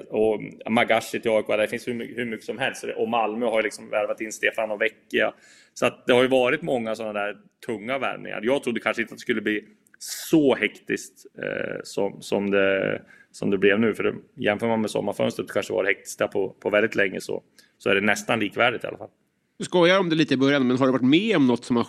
Och 0.09 0.41
Magashi 0.71 1.21
till 1.21 1.31
AIK, 1.31 1.47
det 1.47 1.69
finns 1.69 1.89
hur 1.89 2.25
mycket, 2.25 2.45
som 2.45 2.59
helst. 2.59 2.85
Och 2.97 3.09
Malmö 3.09 3.47
har 3.47 3.59
ju 3.59 3.63
liksom 3.63 3.91
värvat 3.91 4.21
in 4.21 4.33
Stefano 4.33 4.77
Vecchia. 4.77 5.35
Så 5.75 5.87
att 5.87 6.07
det 6.07 6.13
har 6.13 6.23
ju 6.23 6.29
varit 6.29 6.63
många 6.63 6.95
sådana 6.95 7.21
där 7.21 7.37
tunga 7.67 7.99
värvningar. 7.99 8.41
Jag 8.43 8.63
trodde 8.63 8.81
kanske 8.81 9.03
inte 9.03 9.13
att 9.13 9.19
det 9.19 9.21
skulle 9.21 9.41
bli 9.41 9.65
så 9.99 10.55
hektiskt 10.55 11.27
eh, 11.43 11.81
som, 11.83 12.23
som, 12.23 12.51
det, 12.51 13.03
som 13.33 13.51
det 13.51 13.59
blev 13.59 13.81
nu. 13.81 13.95
För 13.95 14.03
det, 14.03 14.15
jämför 14.37 14.67
man 14.67 14.81
med 14.81 14.91
sommarfönstret 14.91 15.53
kanske 15.53 15.73
var 15.73 15.83
det 15.83 15.89
hektiska 15.89 16.29
på, 16.29 16.49
på 16.49 16.71
väldigt 16.71 16.95
länge 16.95 17.21
så, 17.21 17.43
så 17.79 17.91
är 17.91 17.95
det 17.95 18.01
nästan 18.01 18.41
likvärdigt 18.41 18.85
i 18.85 18.87
alla 18.87 18.99
fall. 18.99 19.11
Du 19.59 19.65
skojar 19.65 20.01
om 20.01 20.09
det 20.09 20.17
lite 20.17 20.35
i 20.35 20.37
början, 20.37 20.67
men 20.67 20.79
har 20.79 20.87
du 20.87 20.93
varit 20.93 21.03
med 21.03 21.37
om 21.37 21.47
något 21.47 21.65
som 21.65 21.77
har 21.77 21.87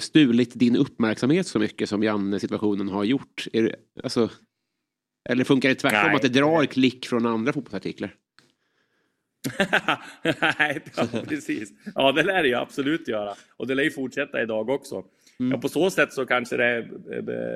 stulit 0.00 0.54
din 0.54 0.76
uppmärksamhet 0.76 1.46
så 1.46 1.58
mycket 1.58 1.88
som 1.88 2.02
Janne-situationen 2.02 2.88
har 2.88 3.04
gjort? 3.04 3.46
Det, 3.52 3.74
alltså, 4.02 4.30
eller 5.28 5.44
funkar 5.44 5.68
det 5.68 5.74
tvärtom 5.74 6.06
Nej. 6.06 6.16
att 6.16 6.22
det 6.22 6.28
drar 6.28 6.64
klick 6.64 7.06
från 7.06 7.26
andra 7.26 7.52
fotbollsartiklar? 7.52 8.14
Nej, 10.58 10.82
ja, 10.96 11.06
precis. 11.28 11.72
Ja, 11.94 12.12
det 12.12 12.22
lär 12.22 12.42
det 12.42 12.48
ju 12.48 12.54
absolut 12.54 13.08
göra. 13.08 13.34
Och 13.56 13.66
det 13.66 13.74
lär 13.74 13.82
ju 13.82 13.90
fortsätta 13.90 14.42
idag 14.42 14.70
också. 14.70 15.04
Mm. 15.40 15.52
Ja, 15.52 15.58
på 15.58 15.68
så 15.68 15.90
sätt 15.90 16.12
så 16.12 16.26
kanske 16.26 16.56
det 16.56 16.64
är 16.64 16.88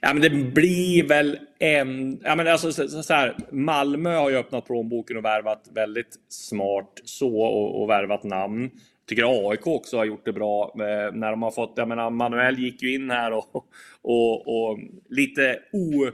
Ja, 0.00 0.14
men 0.14 0.22
det 0.22 0.30
blir 0.30 1.08
väl 1.08 1.38
en... 1.58 2.20
Ja, 2.22 2.36
men 2.36 2.46
alltså, 2.46 2.72
så, 2.72 3.02
så 3.02 3.14
här, 3.14 3.36
Malmö 3.50 4.16
har 4.16 4.30
ju 4.30 4.36
öppnat 4.36 4.66
plånboken 4.66 5.16
och 5.16 5.24
värvat 5.24 5.70
väldigt 5.74 6.14
smart 6.28 7.00
så 7.04 7.40
och, 7.40 7.82
och 7.82 7.90
värvat 7.90 8.24
namn. 8.24 8.70
Tycker 9.08 9.50
AIK 9.50 9.66
också 9.66 9.96
har 9.96 10.04
gjort 10.04 10.24
det 10.24 10.32
bra 10.32 10.74
eh, 10.74 11.14
när 11.14 11.30
de 11.30 11.42
har 11.42 11.50
fått... 11.50 11.72
Jag 11.76 11.88
menar, 11.88 12.10
Manuel 12.10 12.58
gick 12.58 12.82
ju 12.82 12.94
in 12.94 13.10
här 13.10 13.32
och, 13.32 13.66
och, 14.02 14.48
och 14.48 14.78
lite 15.08 15.58
o... 15.72 16.10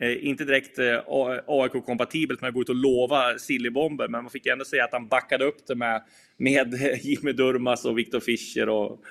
Eh, 0.00 0.26
inte 0.26 0.44
direkt 0.44 0.78
eh, 0.78 1.00
AIK-kompatibelt 1.46 2.40
med 2.40 2.48
att 2.48 2.54
gå 2.54 2.60
ut 2.60 2.68
och 2.68 2.74
lova 2.74 3.38
sillybomber, 3.38 4.08
men 4.08 4.22
man 4.22 4.30
fick 4.30 4.46
ändå 4.46 4.64
säga 4.64 4.84
att 4.84 4.92
han 4.92 5.08
backade 5.08 5.44
upp 5.44 5.66
det 5.66 5.74
med, 5.74 6.02
med 6.36 6.74
Jimmy 7.02 7.32
Durmaz 7.32 7.84
och 7.84 7.98
Viktor 7.98 8.20
Fischer 8.20 8.68
och, 8.68 9.04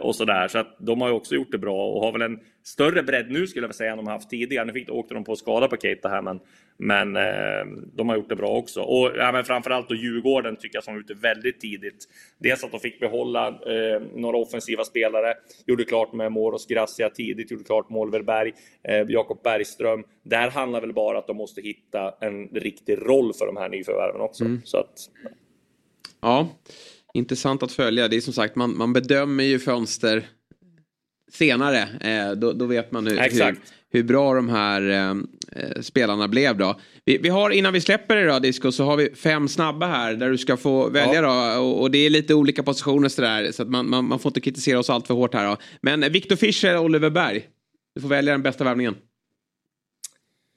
och 0.00 0.16
sådär. 0.16 0.48
Så 0.48 0.58
att 0.58 0.76
de 0.78 1.00
har 1.00 1.08
ju 1.08 1.14
också 1.14 1.34
gjort 1.34 1.52
det 1.52 1.58
bra 1.58 1.86
och 1.86 2.04
har 2.04 2.12
väl 2.12 2.22
en 2.22 2.40
större 2.62 3.02
bredd 3.02 3.30
nu 3.30 3.46
skulle 3.46 3.66
jag 3.66 3.74
säga 3.74 3.90
än 3.90 3.96
de 3.96 4.06
haft 4.06 4.30
tidigare. 4.30 4.64
Nu 4.64 4.72
fick, 4.72 4.90
åkte 4.90 5.14
de 5.14 5.24
på 5.24 5.36
skada 5.36 5.68
på 5.68 5.76
Keita 5.76 6.08
här, 6.08 6.22
men, 6.22 6.40
men 6.76 7.16
eh, 7.16 7.82
de 7.94 8.08
har 8.08 8.16
gjort 8.16 8.28
det 8.28 8.36
bra 8.36 8.48
också. 8.48 8.80
Och 8.80 9.10
ja, 9.16 9.32
men 9.32 9.44
framförallt 9.44 9.88
då 9.88 9.94
Djurgården 9.94 10.56
tycker 10.56 10.76
jag 10.76 10.84
som 10.84 10.94
var 10.94 11.00
ute 11.00 11.14
väldigt 11.14 11.60
tidigt. 11.60 12.08
Dels 12.38 12.64
att 12.64 12.70
de 12.70 12.80
fick 12.80 13.00
behålla 13.00 13.48
eh, 13.48 14.02
några 14.14 14.36
offensiva 14.36 14.84
spelare, 14.84 15.34
gjorde 15.66 15.84
klart 15.84 16.12
med 16.12 16.32
Moros 16.32 16.66
Gracia 16.66 17.10
tidigt, 17.10 17.50
gjorde 17.50 17.64
klart 17.64 17.90
Målverberg, 17.90 18.52
eh, 18.82 19.06
Jakob 19.08 19.42
Bergström. 19.42 20.04
Där 20.22 20.50
handlar 20.50 20.80
väl 20.80 20.92
bara 20.92 21.18
att 21.18 21.26
de 21.26 21.36
måste 21.36 21.60
hitta 21.60 22.14
en 22.20 22.48
riktig 22.48 22.98
roll 22.98 23.32
för 23.34 23.46
de 23.46 23.56
här 23.56 23.68
nyförvärven 23.68 24.20
också. 24.20 24.44
Mm. 24.44 24.60
Så 24.64 24.76
att, 24.76 25.10
Ja, 26.20 26.48
intressant 27.14 27.62
att 27.62 27.72
följa. 27.72 28.08
Det 28.08 28.16
är 28.16 28.20
som 28.20 28.32
sagt, 28.32 28.56
man, 28.56 28.76
man 28.76 28.92
bedömer 28.92 29.44
ju 29.44 29.58
fönster 29.58 30.26
senare. 31.32 31.88
Eh, 32.00 32.32
då, 32.32 32.52
då 32.52 32.66
vet 32.66 32.92
man 32.92 33.06
hur, 33.06 33.16
hur, 33.16 33.56
hur 33.92 34.02
bra 34.02 34.34
de 34.34 34.48
här 34.48 34.90
eh, 34.90 35.10
eh, 35.62 35.80
spelarna 35.80 36.28
blev 36.28 36.56
då. 36.56 36.80
Vi, 37.04 37.18
vi 37.18 37.28
har, 37.28 37.50
innan 37.50 37.72
vi 37.72 37.80
släpper 37.80 38.16
det 38.16 38.26
då, 38.26 38.38
Disco, 38.38 38.72
så 38.72 38.84
har 38.84 38.96
vi 38.96 39.14
fem 39.14 39.48
snabba 39.48 39.86
här 39.86 40.14
där 40.14 40.30
du 40.30 40.38
ska 40.38 40.56
få 40.56 40.88
välja 40.88 41.22
då. 41.22 41.62
Och, 41.62 41.80
och 41.80 41.90
det 41.90 41.98
är 41.98 42.10
lite 42.10 42.34
olika 42.34 42.62
positioner 42.62 43.08
sådär, 43.08 43.52
så 43.52 43.62
att 43.62 43.68
man, 43.68 43.90
man, 43.90 44.04
man 44.04 44.18
får 44.18 44.30
inte 44.30 44.40
kritisera 44.40 44.78
oss 44.78 44.90
allt 44.90 45.06
för 45.06 45.14
hårt 45.14 45.34
här 45.34 45.46
då. 45.46 45.56
Men 45.80 46.12
Viktor 46.12 46.36
Fischer 46.36 46.76
och 46.76 46.84
Oliver 46.84 47.10
Berg. 47.10 47.46
Du 47.94 48.00
får 48.00 48.08
välja 48.08 48.32
den 48.32 48.42
bästa 48.42 48.64
värvningen. 48.64 48.96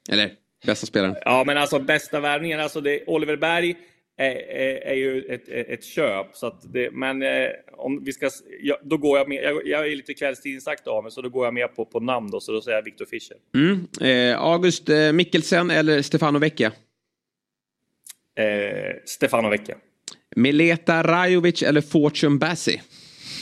Eller 0.10 0.32
bästa 0.66 0.86
spelaren. 0.86 1.16
Ja, 1.26 1.44
men 1.48 1.58
alltså 1.58 1.80
bästa 1.80 2.20
värvningen, 2.20 2.60
alltså 2.60 2.82
det, 2.82 3.04
Oliver 3.08 3.38
Berg 3.38 3.76
är, 4.18 4.36
är, 4.36 4.76
är 4.76 4.94
ju 4.94 5.22
ett, 5.22 5.50
ett 5.50 5.84
köp. 5.84 6.28
Så 6.34 6.56
det, 6.64 6.92
men 6.92 7.22
eh, 7.22 7.50
om 7.72 8.04
vi 8.04 8.14
ska, 8.14 8.30
ja, 8.62 8.80
då 8.84 8.98
går 8.98 9.18
jag 9.18 9.30
med, 9.30 9.44
jag, 9.44 9.68
jag 9.68 9.88
är 9.88 9.96
lite 9.96 10.14
kvällstidningsakt 10.14 10.88
av 10.88 11.04
mig, 11.04 11.12
så 11.12 11.22
då 11.22 11.30
går 11.30 11.46
jag 11.46 11.54
med 11.54 11.76
på, 11.76 11.86
på 11.86 12.00
namn 12.00 12.32
då, 12.32 12.40
så 12.40 12.52
då 12.52 12.62
säger 12.62 12.78
jag 12.78 12.84
Viktor 12.84 13.06
Fischer. 13.06 13.38
Mm. 13.56 13.88
Eh, 14.02 14.42
August 14.42 14.90
eh, 14.90 15.12
Mikkelsen 15.12 15.72
eller 15.72 16.02
Stefano 16.02 16.40
Vecchia? 16.40 16.72
Eh, 18.36 18.96
Stefano 19.06 19.50
Vecchia. 19.50 19.76
Mileta 20.36 21.04
Rajovic 21.04 21.64
eller 21.64 21.82
Fortune 21.82 22.38
Bassi? 22.38 22.82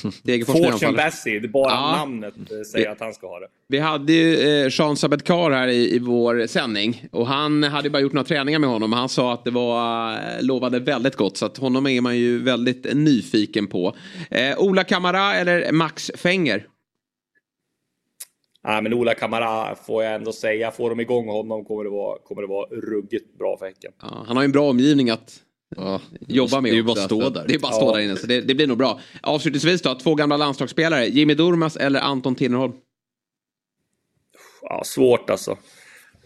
Degerfors 0.24 0.56
Fortune 0.56 1.02
är 1.02 1.48
bara 1.48 1.72
Ja. 1.72 1.96
namnet 1.98 2.34
eh, 2.52 2.62
säger 2.72 2.90
att 2.90 3.00
han 3.00 3.14
ska 3.14 3.28
ha 3.28 3.40
det. 3.40 3.48
Vi 3.68 3.80
hade 3.80 4.14
ju 4.14 4.64
eh, 4.64 4.70
Sean 4.70 4.98
Sabedkar 4.98 5.52
här 5.52 5.68
i, 5.68 5.96
i 5.96 6.00
vår 6.00 6.48
sändning. 6.48 7.08
Och 7.12 7.28
han 7.28 7.64
hade 7.64 7.90
bara 7.90 8.02
gjort 8.02 8.14
några 8.14 8.28
träningar 8.28 8.60
med 8.60 8.70
honom. 8.70 8.94
Och 8.94 9.00
han 9.00 9.10
sa 9.10 9.34
att 9.34 9.46
det 9.46 9.52
var, 9.52 10.14
eh, 10.14 10.20
lovade 10.42 10.80
väldigt 10.80 11.16
gott. 11.16 11.38
Så 11.38 11.46
att 11.46 11.58
honom 11.58 11.88
är 11.88 12.02
man 12.02 12.18
ju 12.18 12.44
väldigt 12.44 12.94
nyfiken 12.94 13.68
på. 13.68 13.96
Eh, 14.30 14.60
Ola 14.60 14.84
Kamara 14.84 15.36
eller 15.36 15.72
Max 15.72 16.12
Fenger? 16.16 16.68
Ja, 18.64 18.82
men 18.82 18.94
Ola 18.94 19.14
Kamara 19.14 19.76
får 19.76 20.04
jag 20.04 20.16
ändå 20.16 20.32
säga, 20.34 20.72
får 20.72 20.90
de 20.90 21.00
igång 21.00 21.28
honom 21.28 21.66
kommer 21.66 21.84
det 21.84 21.90
vara, 21.90 22.18
kommer 22.20 22.42
det 22.42 22.48
vara 22.48 22.66
ruggigt 22.70 23.38
bra 23.38 23.58
för 23.58 23.66
Häcken. 23.66 23.92
Ja, 24.02 24.24
han 24.28 24.36
har 24.36 24.44
ju 24.44 24.46
en 24.46 24.52
bra 24.52 24.70
omgivning 24.70 25.10
att 25.10 25.40
jobba 26.28 26.62
med 26.62 26.72
det 26.72 26.76
är 26.76 26.78
ju 26.78 26.84
bara 26.84 26.92
också, 26.92 27.02
att 27.02 27.06
stå 27.08 27.22
så 27.22 27.30
där. 27.30 27.46
Det 27.48 27.54
är 27.54 27.60
bara 27.60 27.68
att 27.68 27.76
stå 27.76 27.86
Ja. 27.88 27.96
där 27.96 28.04
inne. 28.04 28.16
Så 28.16 28.28
det, 28.28 28.42
det 28.42 28.56
blir 28.56 28.68
nog 28.68 28.78
bra. 28.78 29.00
Avslutningsvis 29.22 29.82
då, 29.82 29.96
två 29.96 30.16
gamla 30.16 30.38
landslagsspelare. 30.38 31.06
Jimmy 31.08 31.34
Durmaz 31.34 31.78
eller 31.78 32.00
Anton 32.00 32.36
Tinnerholm? 32.36 32.74
Ja, 34.62 34.82
svårt 34.86 35.30
alltså. 35.30 35.58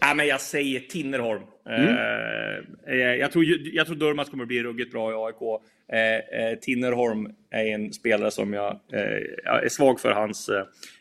Ja, 0.00 0.14
men 0.14 0.26
jag 0.26 0.40
säger 0.40 0.80
Tinnerholm. 0.80 1.42
Eh, 1.68 2.94
eh, 2.94 3.14
jag, 3.14 3.32
tror, 3.32 3.44
jag 3.72 3.86
tror 3.86 3.96
Durmaz 3.96 4.30
kommer 4.30 4.44
bli 4.44 4.62
ruggigt 4.62 4.92
bra 4.92 5.10
i 5.10 5.14
AIK. 5.14 5.62
Eh, 5.92 6.40
eh, 6.40 6.58
Tinnerholm 6.58 7.28
är 7.50 7.64
en 7.64 7.92
spelare 7.92 8.30
som 8.30 8.52
jag, 8.52 8.70
eh, 8.92 9.00
jag 9.44 9.64
är 9.64 9.68
svag 9.68 10.00
för 10.00 10.10
hans... 10.10 10.50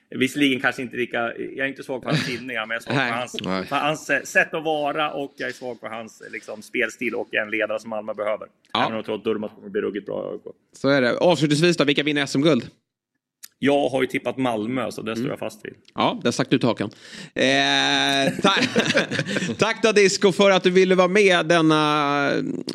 Visserligen 0.10 0.60
kanske 0.60 0.82
inte 0.82 0.98
lika... 0.98 1.18
Jag 1.38 1.58
är 1.58 1.66
inte 1.66 1.84
svag 1.84 2.04
för 2.04 2.10
hans 2.10 2.26
tinningar, 2.26 2.66
men 2.66 2.76
jag 2.76 2.76
är 2.76 2.80
svag 2.80 2.96
för 2.96 3.18
hans, 3.18 3.36
Nej. 3.42 3.66
för 3.66 3.76
hans 3.76 4.10
eh, 4.10 4.22
sätt 4.22 4.54
att 4.54 4.64
vara 4.64 5.12
och 5.12 5.34
jag 5.38 5.50
är 5.50 5.54
svag 5.54 5.80
för 5.80 5.88
hans 5.88 6.22
eh, 6.22 6.32
liksom, 6.32 6.62
spelstil 6.62 7.16
och 7.16 7.34
en 7.34 7.50
ledare 7.50 7.80
som 7.80 7.90
Malmö 7.90 8.14
behöver. 8.14 8.48
Ja. 8.74 8.80
Även 8.80 8.92
om 8.92 8.96
jag 8.96 9.06
tror 9.06 9.16
att 9.16 9.24
Durmaz 9.24 9.52
kommer 9.56 9.70
bli 9.70 9.82
ruggigt 9.82 10.06
bra. 10.06 10.34
Så 10.74 10.90
är 10.90 11.02
det. 11.02 11.18
Avslutningsvis 11.18 11.78
då, 11.78 11.84
vilka 11.84 12.04
vinner 12.04 12.26
SM-guld? 12.26 12.70
Jag 13.60 13.90
har 13.90 14.02
ju 14.02 14.08
tippat 14.08 14.38
Malmö, 14.38 14.92
så 14.92 15.02
det 15.02 15.16
står 15.16 15.30
jag 15.30 15.40
fast 15.40 15.66
vid. 15.66 15.74
Ja, 15.96 16.20
där 16.24 16.32
stack 16.32 16.50
du 16.50 16.56
ut 16.56 16.64
hakan. 16.64 16.90
Eh, 17.34 18.42
ta 18.42 18.54
tack 19.58 19.84
då 19.84 19.92
Disco 19.92 20.32
för 20.32 20.52
att 20.52 20.64
du 20.64 20.70
ville 20.70 20.96
vara 20.96 21.08
med 21.08 21.46
denna 21.46 22.32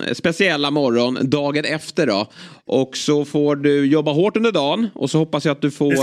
eh, 0.07 0.12
speciella 0.12 0.70
morgon, 0.70 1.19
dagen 1.23 1.65
efter 1.65 2.07
då. 2.07 2.27
Och 2.65 2.97
så 2.97 3.24
får 3.24 3.57
du 3.57 3.86
jobba 3.86 4.12
hårt 4.12 4.36
under 4.36 4.52
dagen 4.52 4.89
och 4.94 5.11
så 5.11 5.19
hoppas 5.19 5.44
jag 5.44 5.52
att 5.52 5.62
du 5.62 5.70
får 5.70 5.94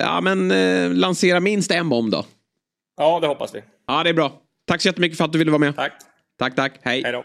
Ja, 0.00 0.20
men, 0.20 0.50
eh, 0.50 0.92
lansera 0.92 1.40
minst 1.40 1.70
en 1.70 1.88
bomb 1.88 2.10
då. 2.10 2.24
Ja, 2.96 3.20
det 3.20 3.26
hoppas 3.26 3.54
vi. 3.54 3.62
Ja, 3.86 4.02
det 4.02 4.10
är 4.10 4.14
bra. 4.14 4.32
Tack 4.66 4.82
så 4.82 4.88
jättemycket 4.88 5.18
för 5.18 5.24
att 5.24 5.32
du 5.32 5.38
ville 5.38 5.50
vara 5.50 5.58
med. 5.58 5.76
Tack. 5.76 5.92
Tack, 6.38 6.56
tack. 6.56 6.72
Hej. 6.82 7.02
Hej 7.04 7.12
då. 7.12 7.24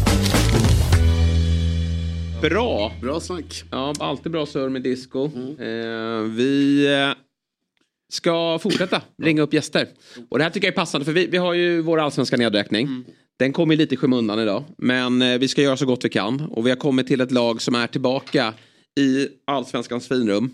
Bra. 2.41 2.91
Bra 3.01 3.19
snack. 3.19 3.63
Ja, 3.71 3.93
alltid 3.99 4.31
bra 4.31 4.45
surr 4.45 4.69
med 4.69 4.81
disco. 4.81 5.25
Eh, 5.59 6.21
vi 6.21 6.85
eh, 6.93 7.13
ska 8.13 8.59
fortsätta 8.59 9.01
ringa 9.23 9.41
upp 9.41 9.53
gäster. 9.53 9.87
Och 10.29 10.37
det 10.37 10.43
här 10.43 10.51
tycker 10.51 10.67
jag 10.67 10.73
är 10.73 10.75
passande 10.75 11.05
för 11.05 11.11
vi, 11.13 11.27
vi 11.27 11.37
har 11.37 11.53
ju 11.53 11.81
vår 11.81 11.99
allsvenska 11.99 12.37
nedräkning. 12.37 13.05
Den 13.39 13.53
kommer 13.53 13.75
lite 13.75 13.93
i 13.93 13.97
skymundan 13.97 14.39
idag. 14.39 14.63
Men 14.77 15.21
eh, 15.21 15.37
vi 15.37 15.47
ska 15.47 15.61
göra 15.61 15.77
så 15.77 15.85
gott 15.85 16.05
vi 16.05 16.09
kan. 16.09 16.41
Och 16.41 16.65
vi 16.65 16.69
har 16.69 16.77
kommit 16.77 17.07
till 17.07 17.21
ett 17.21 17.31
lag 17.31 17.61
som 17.61 17.75
är 17.75 17.87
tillbaka 17.87 18.53
i 18.99 19.27
allsvenskans 19.47 20.07
finrum. 20.07 20.51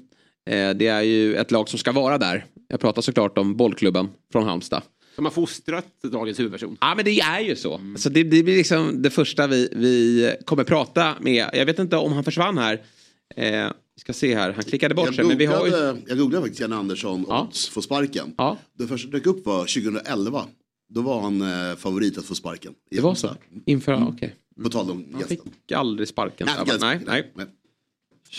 Eh, 0.50 0.70
det 0.70 0.88
är 0.88 1.02
ju 1.02 1.36
ett 1.36 1.52
lag 1.52 1.70
som 1.70 1.80
ska 1.80 1.92
vara 1.92 2.18
där. 2.18 2.46
Jag 2.68 2.80
pratar 2.80 3.02
såklart 3.02 3.38
om 3.38 3.58
bollklubben 3.58 4.10
från 4.32 4.44
Halmstad. 4.44 4.82
De 5.18 5.26
har 5.26 5.32
fostrat 5.32 5.86
dagens 6.02 6.40
huvudperson. 6.40 6.78
Ja 6.82 6.94
men 6.96 7.06
det 7.06 7.20
är 7.20 7.40
ju 7.40 7.56
så. 7.56 7.82
Så 7.96 8.10
det, 8.10 8.24
det 8.24 8.44
blir 8.44 8.58
liksom 8.58 9.02
det 9.02 9.10
första 9.10 9.48
vi, 9.48 9.70
vi 9.76 10.36
kommer 10.46 10.64
prata 10.64 11.16
med. 11.22 11.50
Jag 11.54 11.66
vet 11.66 11.80
inte 11.80 11.98
om 11.98 12.14
han 12.14 12.24
försvann 12.24 12.58
här. 12.58 12.82
Eh, 13.36 13.72
vi 13.96 14.02
ska 14.02 14.14
se 14.14 14.36
här, 14.36 14.52
han 14.54 14.64
klickade 14.64 14.96
bort 14.96 15.06
Jag 15.06 15.16
sig. 15.16 15.26
Men 15.26 15.38
vi 15.38 15.46
har 15.46 15.66
ju... 15.66 15.72
googlade, 15.72 16.02
jag 16.08 16.18
googlade 16.18 16.42
faktiskt 16.44 16.62
Janne 16.62 16.76
Andersson 16.76 17.26
odds 17.32 17.70
får 17.70 17.82
sparken. 17.82 18.34
Ja. 18.38 18.58
Det 18.78 18.88
första 18.88 19.04
som 19.04 19.12
dök 19.12 19.26
upp 19.26 19.46
var 19.46 19.60
2011. 19.60 20.46
Då 20.90 21.02
var 21.02 21.22
han 21.22 21.42
eh, 21.42 21.76
favorit 21.76 22.18
att 22.18 22.26
få 22.26 22.36
sparken. 22.36 22.74
Det 22.92 23.02
var 23.02 23.16
så? 23.16 23.36
Inför, 23.66 24.08
okej. 24.08 24.36
På 24.64 24.70
tal 24.70 24.92
om 24.92 25.06
Han 25.12 25.20
gästen. 25.20 25.38
fick 25.38 25.72
aldrig 25.72 26.08
sparken. 26.08 26.48
Nej, 26.66 26.78
Nej, 26.80 27.00
nej, 27.06 27.32
nej. 27.36 27.46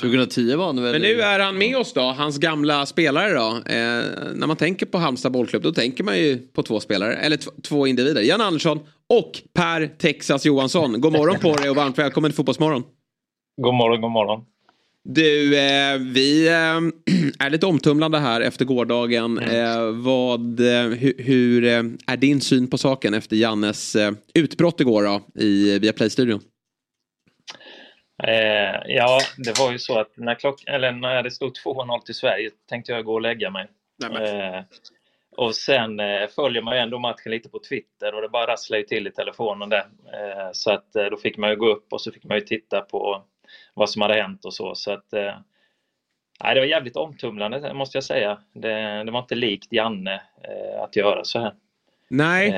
2010 0.01 0.55
var 0.55 0.66
han 0.66 0.82
väl... 0.82 0.93
Men 0.93 1.02
nu 1.02 1.20
är 1.20 1.40
han 1.40 1.59
med 1.59 1.77
oss 1.77 1.93
då, 1.93 2.01
hans 2.01 2.39
gamla 2.39 2.86
spelare 2.86 3.35
då. 3.35 3.56
Eh, 3.56 4.35
när 4.35 4.47
man 4.47 4.56
tänker 4.56 4.86
på 4.86 4.98
Halmstad 4.98 5.32
bollklubb 5.32 5.62
då 5.62 5.73
tänker 5.73 6.05
man 6.05 6.19
ju 6.19 6.39
på 6.39 6.62
två 6.62 6.81
spelare, 6.81 7.15
eller 7.15 7.62
två 7.62 7.86
individer. 7.86 8.23
Jan 8.23 8.40
Andersson 8.40 8.81
och 9.09 9.32
Per 9.55 9.86
Texas 9.86 10.47
Johansson. 10.47 11.01
God 11.01 11.12
morgon 11.12 11.39
på 11.39 11.56
dig 11.56 11.70
och 11.70 11.77
varmt 11.77 11.98
välkommen 11.98 12.31
till 12.31 12.36
Fotbollsmorgon. 12.36 12.82
God 13.62 13.74
morgon, 13.74 14.01
god 14.01 14.10
morgon. 14.10 14.44
Du, 15.05 15.59
eh, 15.59 15.98
vi 15.98 16.48
eh, 16.48 16.55
är 17.47 17.51
lite 17.51 17.66
omtumlande 17.66 18.19
här 18.19 18.40
efter 18.40 18.65
gårdagen. 18.65 19.39
Eh, 19.39 19.90
vad, 19.90 20.60
eh, 20.60 20.82
hu, 20.82 21.12
hur 21.19 21.65
eh, 21.65 21.82
är 22.06 22.16
din 22.16 22.40
syn 22.40 22.70
på 22.70 22.78
saken 22.78 23.15
efter 23.15 23.36
Jannes 23.36 23.97
eh, 23.97 24.12
utbrott 24.35 24.81
igår 24.81 25.02
då, 25.02 25.43
i 25.43 25.78
Viaplay-studion? 25.78 26.40
Eh, 28.23 28.81
ja, 28.86 29.20
det 29.36 29.59
var 29.59 29.73
ju 29.73 29.78
så 29.78 29.99
att 29.99 30.16
när, 30.16 30.35
klock, 30.35 30.65
eller 30.66 30.93
när 30.93 31.23
det 31.23 31.31
stod 31.31 31.57
2-0 31.65 32.01
till 32.01 32.15
Sverige 32.15 32.51
tänkte 32.69 32.93
jag 32.93 33.05
gå 33.05 33.15
och 33.15 33.20
lägga 33.20 33.51
mig. 33.51 33.66
Eh, 34.20 34.62
och 35.36 35.55
sen 35.55 36.01
eh, 36.01 36.28
följer 36.28 36.62
man 36.62 36.77
ju 36.77 36.81
ändå 36.81 36.99
matchen 36.99 37.32
lite 37.32 37.49
på 37.49 37.59
Twitter 37.69 38.15
och 38.15 38.23
det 38.23 38.28
bara 38.28 38.53
rasslar 38.53 38.78
ju 38.78 38.85
till 38.85 39.07
i 39.07 39.11
telefonen 39.11 39.69
där. 39.69 39.86
Eh, 40.12 40.49
så 40.53 40.70
att 40.70 40.97
eh, 40.97 41.05
då 41.05 41.16
fick 41.16 41.36
man 41.36 41.51
ju 41.51 41.57
gå 41.57 41.66
upp 41.66 41.93
och 41.93 42.01
så 42.01 42.12
fick 42.12 42.24
man 42.24 42.36
ju 42.36 42.40
titta 42.40 42.81
på 42.81 43.23
vad 43.74 43.90
som 43.90 44.03
hade 44.03 44.15
hänt 44.15 44.45
och 44.45 44.55
så. 44.55 44.74
Så 44.74 44.93
att, 44.93 45.12
eh, 45.12 45.35
nej, 46.45 46.55
det 46.55 46.61
var 46.61 46.66
jävligt 46.66 46.97
omtumlande 46.97 47.74
måste 47.74 47.97
jag 47.97 48.05
säga. 48.05 48.39
Det, 48.53 49.05
det 49.05 49.11
var 49.11 49.20
inte 49.20 49.35
likt 49.35 49.73
Janne 49.73 50.15
eh, 50.15 50.82
att 50.82 50.97
göra 50.97 51.24
så 51.24 51.39
här. 51.39 51.55
Nej. 52.09 52.51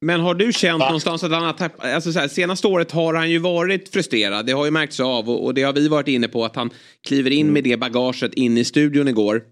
Men 0.00 0.20
har 0.20 0.34
du 0.34 0.52
känt 0.52 0.78
någonstans 0.78 1.24
att 1.24 1.30
han 1.30 1.44
har 1.44 1.52
tappat, 1.52 1.86
alltså 1.86 2.12
så 2.12 2.18
här, 2.18 2.28
senaste 2.28 2.66
året 2.66 2.92
har 2.92 3.14
han 3.14 3.30
ju 3.30 3.38
varit 3.38 3.88
frustrerad, 3.88 4.46
det 4.46 4.52
har 4.52 4.64
ju 4.64 4.70
märkts 4.70 5.00
av 5.00 5.30
och, 5.30 5.44
och 5.44 5.54
det 5.54 5.62
har 5.62 5.72
vi 5.72 5.88
varit 5.88 6.08
inne 6.08 6.28
på 6.28 6.44
att 6.44 6.56
han 6.56 6.70
kliver 7.06 7.30
in 7.30 7.52
med 7.52 7.64
det 7.64 7.76
bagaget 7.76 8.34
in 8.34 8.58
i 8.58 8.64
studion 8.64 9.08
igår. 9.08 9.42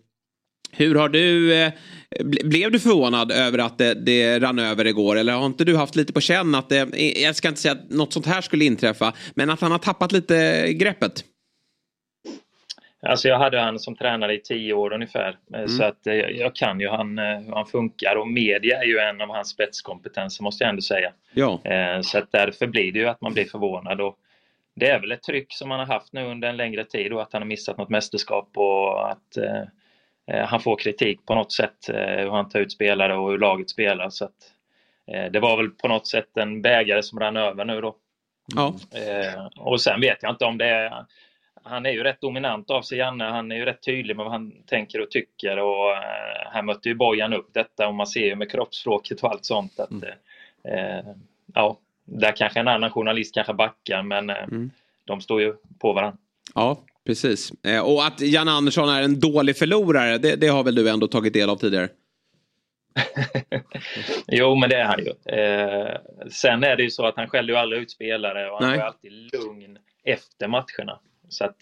Hur 0.70 0.94
har 0.94 1.08
du, 1.08 1.54
eh, 1.54 1.72
ble- 2.20 2.48
blev 2.48 2.72
du 2.72 2.78
förvånad 2.78 3.32
över 3.32 3.58
att 3.58 3.78
det, 3.78 3.94
det 3.94 4.38
rann 4.38 4.58
över 4.58 4.84
igår 4.84 5.16
eller 5.16 5.32
har 5.32 5.46
inte 5.46 5.64
du 5.64 5.76
haft 5.76 5.96
lite 5.96 6.12
på 6.12 6.20
känn 6.20 6.54
att 6.54 6.68
det, 6.68 6.88
jag 7.22 7.36
ska 7.36 7.48
inte 7.48 7.60
säga 7.60 7.72
att 7.72 7.90
något 7.90 8.12
sånt 8.12 8.26
här 8.26 8.40
skulle 8.42 8.64
inträffa, 8.64 9.12
men 9.34 9.50
att 9.50 9.60
han 9.60 9.72
har 9.72 9.78
tappat 9.78 10.12
lite 10.12 10.66
greppet? 10.72 11.24
Alltså 13.02 13.28
jag 13.28 13.38
hade 13.38 13.60
han 13.60 13.78
som 13.78 13.96
tränare 13.96 14.34
i 14.34 14.40
tio 14.40 14.72
år 14.72 14.92
ungefär. 14.92 15.36
Eh, 15.54 15.66
Så 15.66 15.84
att 15.84 16.06
eh, 16.06 16.14
jag 16.14 16.54
kan 16.56 16.80
ju 16.80 16.88
han, 16.88 17.18
eh, 17.18 17.38
hur 17.38 17.54
han 17.54 17.66
funkar 17.66 18.16
och 18.16 18.28
media 18.28 18.78
är 18.78 18.84
ju 18.84 18.98
en 18.98 19.20
av 19.20 19.28
hans 19.28 19.48
spetskompetenser 19.48 20.42
måste 20.44 20.64
jag 20.64 20.68
ändå 20.68 20.82
säga. 20.82 21.12
Ja. 21.34 21.60
Så 22.02 22.18
att 22.18 22.32
därför 22.32 22.66
blir 22.66 22.92
det 22.92 22.98
ju 22.98 23.06
att 23.06 23.20
man 23.20 23.32
blir 23.32 23.44
förvånad. 23.44 24.00
Och 24.00 24.18
det 24.74 24.90
är 24.90 25.00
väl 25.00 25.12
ett 25.12 25.22
tryck 25.22 25.52
som 25.52 25.70
han 25.70 25.80
har 25.80 25.86
haft 25.86 26.12
nu 26.12 26.24
under 26.24 26.48
en 26.48 26.56
längre 26.56 26.84
tid 26.84 27.12
och 27.12 27.22
att 27.22 27.32
han 27.32 27.42
har 27.42 27.46
missat 27.46 27.78
något 27.78 27.88
mästerskap 27.88 28.50
och 28.54 29.10
att 29.10 29.38
han 30.46 30.60
får 30.60 30.76
kritik 30.76 31.26
på 31.26 31.34
något 31.34 31.52
sätt 31.52 31.76
hur 31.88 32.30
han 32.30 32.48
tar 32.48 32.60
ut 32.60 32.72
spelare 32.72 33.16
och 33.16 33.30
hur 33.30 33.38
laget 33.38 33.70
spelar. 33.70 34.10
Så 34.10 34.24
att, 34.24 34.52
det 35.32 35.40
var 35.40 35.56
väl 35.56 35.70
på 35.70 35.88
något 35.88 36.06
sätt 36.06 36.36
en 36.36 36.62
bägare 36.62 37.02
som 37.02 37.20
rann 37.20 37.36
över 37.36 37.64
nu 37.64 37.80
då. 37.80 37.96
Ja. 38.54 38.74
Och 39.56 39.80
sen 39.80 40.00
vet 40.00 40.18
jag 40.22 40.32
inte 40.32 40.44
om 40.44 40.58
det 40.58 40.66
är... 40.66 41.04
Han 41.68 41.86
är 41.86 41.90
ju 41.90 42.02
rätt 42.02 42.20
dominant 42.20 42.70
av 42.70 42.82
sig, 42.82 42.98
Janne. 42.98 43.24
Han 43.24 43.52
är 43.52 43.56
ju 43.56 43.64
rätt 43.64 43.82
tydlig 43.82 44.16
med 44.16 44.24
vad 44.24 44.32
han 44.32 44.52
tänker 44.66 45.00
och 45.00 45.10
tycker. 45.10 45.58
Och 45.58 45.92
eh, 45.92 46.50
här 46.52 46.62
mötte 46.62 46.88
ju 46.88 46.94
Bojan 46.94 47.32
upp 47.32 47.48
detta 47.52 47.88
och 47.88 47.94
man 47.94 48.06
ser 48.06 48.26
ju 48.26 48.36
med 48.36 48.50
kroppsspråket 48.50 49.22
och 49.22 49.30
allt 49.30 49.44
sånt 49.44 49.80
att... 49.80 49.90
Eh, 50.64 51.06
ja, 51.54 51.78
där 52.04 52.32
kanske 52.36 52.60
en 52.60 52.68
annan 52.68 52.90
journalist 52.90 53.34
kanske 53.34 53.54
backar, 53.54 54.02
men 54.02 54.30
eh, 54.30 54.36
de 55.04 55.20
står 55.20 55.40
ju 55.40 55.54
på 55.78 55.92
varandra. 55.92 56.18
Ja, 56.54 56.78
precis. 57.06 57.52
Eh, 57.64 57.80
och 57.80 58.06
att 58.06 58.20
Jan 58.20 58.48
Andersson 58.48 58.88
är 58.88 59.02
en 59.02 59.20
dålig 59.20 59.56
förlorare, 59.56 60.18
det, 60.18 60.36
det 60.36 60.48
har 60.48 60.64
väl 60.64 60.74
du 60.74 60.90
ändå 60.90 61.08
tagit 61.08 61.32
del 61.32 61.50
av 61.50 61.56
tidigare? 61.56 61.88
Jo, 64.28 64.54
men 64.54 64.70
det 64.70 64.76
är 64.76 64.84
han 64.84 65.04
ju. 65.04 65.10
Eh, 65.40 65.96
sen 66.30 66.64
är 66.64 66.76
det 66.76 66.82
ju 66.82 66.90
så 66.90 67.06
att 67.06 67.16
han 67.16 67.28
skäller 67.28 67.52
ju 67.52 67.58
aldrig 67.58 67.82
ut 67.82 67.90
spelare 67.90 68.50
och 68.50 68.58
han 68.58 68.68
Nej. 68.68 68.78
ju 68.78 68.84
alltid 68.84 69.12
lugn 69.12 69.78
efter 70.04 70.48
matcherna. 70.48 71.00
Så 71.36 71.44
att 71.44 71.56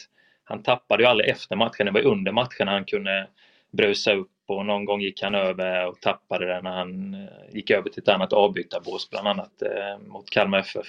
han 0.45 0.63
tappade 0.63 1.03
ju 1.03 1.09
aldrig 1.09 1.31
efter 1.31 1.57
matchen. 1.57 1.87
Det 1.87 1.93
var 1.93 2.01
under 2.01 2.33
matcherna 2.33 2.71
han 2.71 2.85
kunde 2.85 3.27
brusa 3.71 4.13
upp 4.13 4.31
och 4.47 4.67
någon 4.67 4.85
gång 4.85 5.01
gick 5.01 5.23
han 5.23 5.35
över 5.35 5.87
och 5.87 6.01
tappade 6.01 6.47
det 6.47 6.63
när 6.63 6.71
han 6.71 7.15
eh, 7.15 7.55
gick 7.55 7.71
över 7.71 7.91
till 7.91 8.03
ett 8.03 8.09
annat 8.09 8.33
avbytarbås, 8.33 9.11
bland 9.11 9.29
annat 9.29 9.63
eh, 9.63 10.07
mot 10.07 10.31
Kalmar 10.31 10.59
FF 10.59 10.87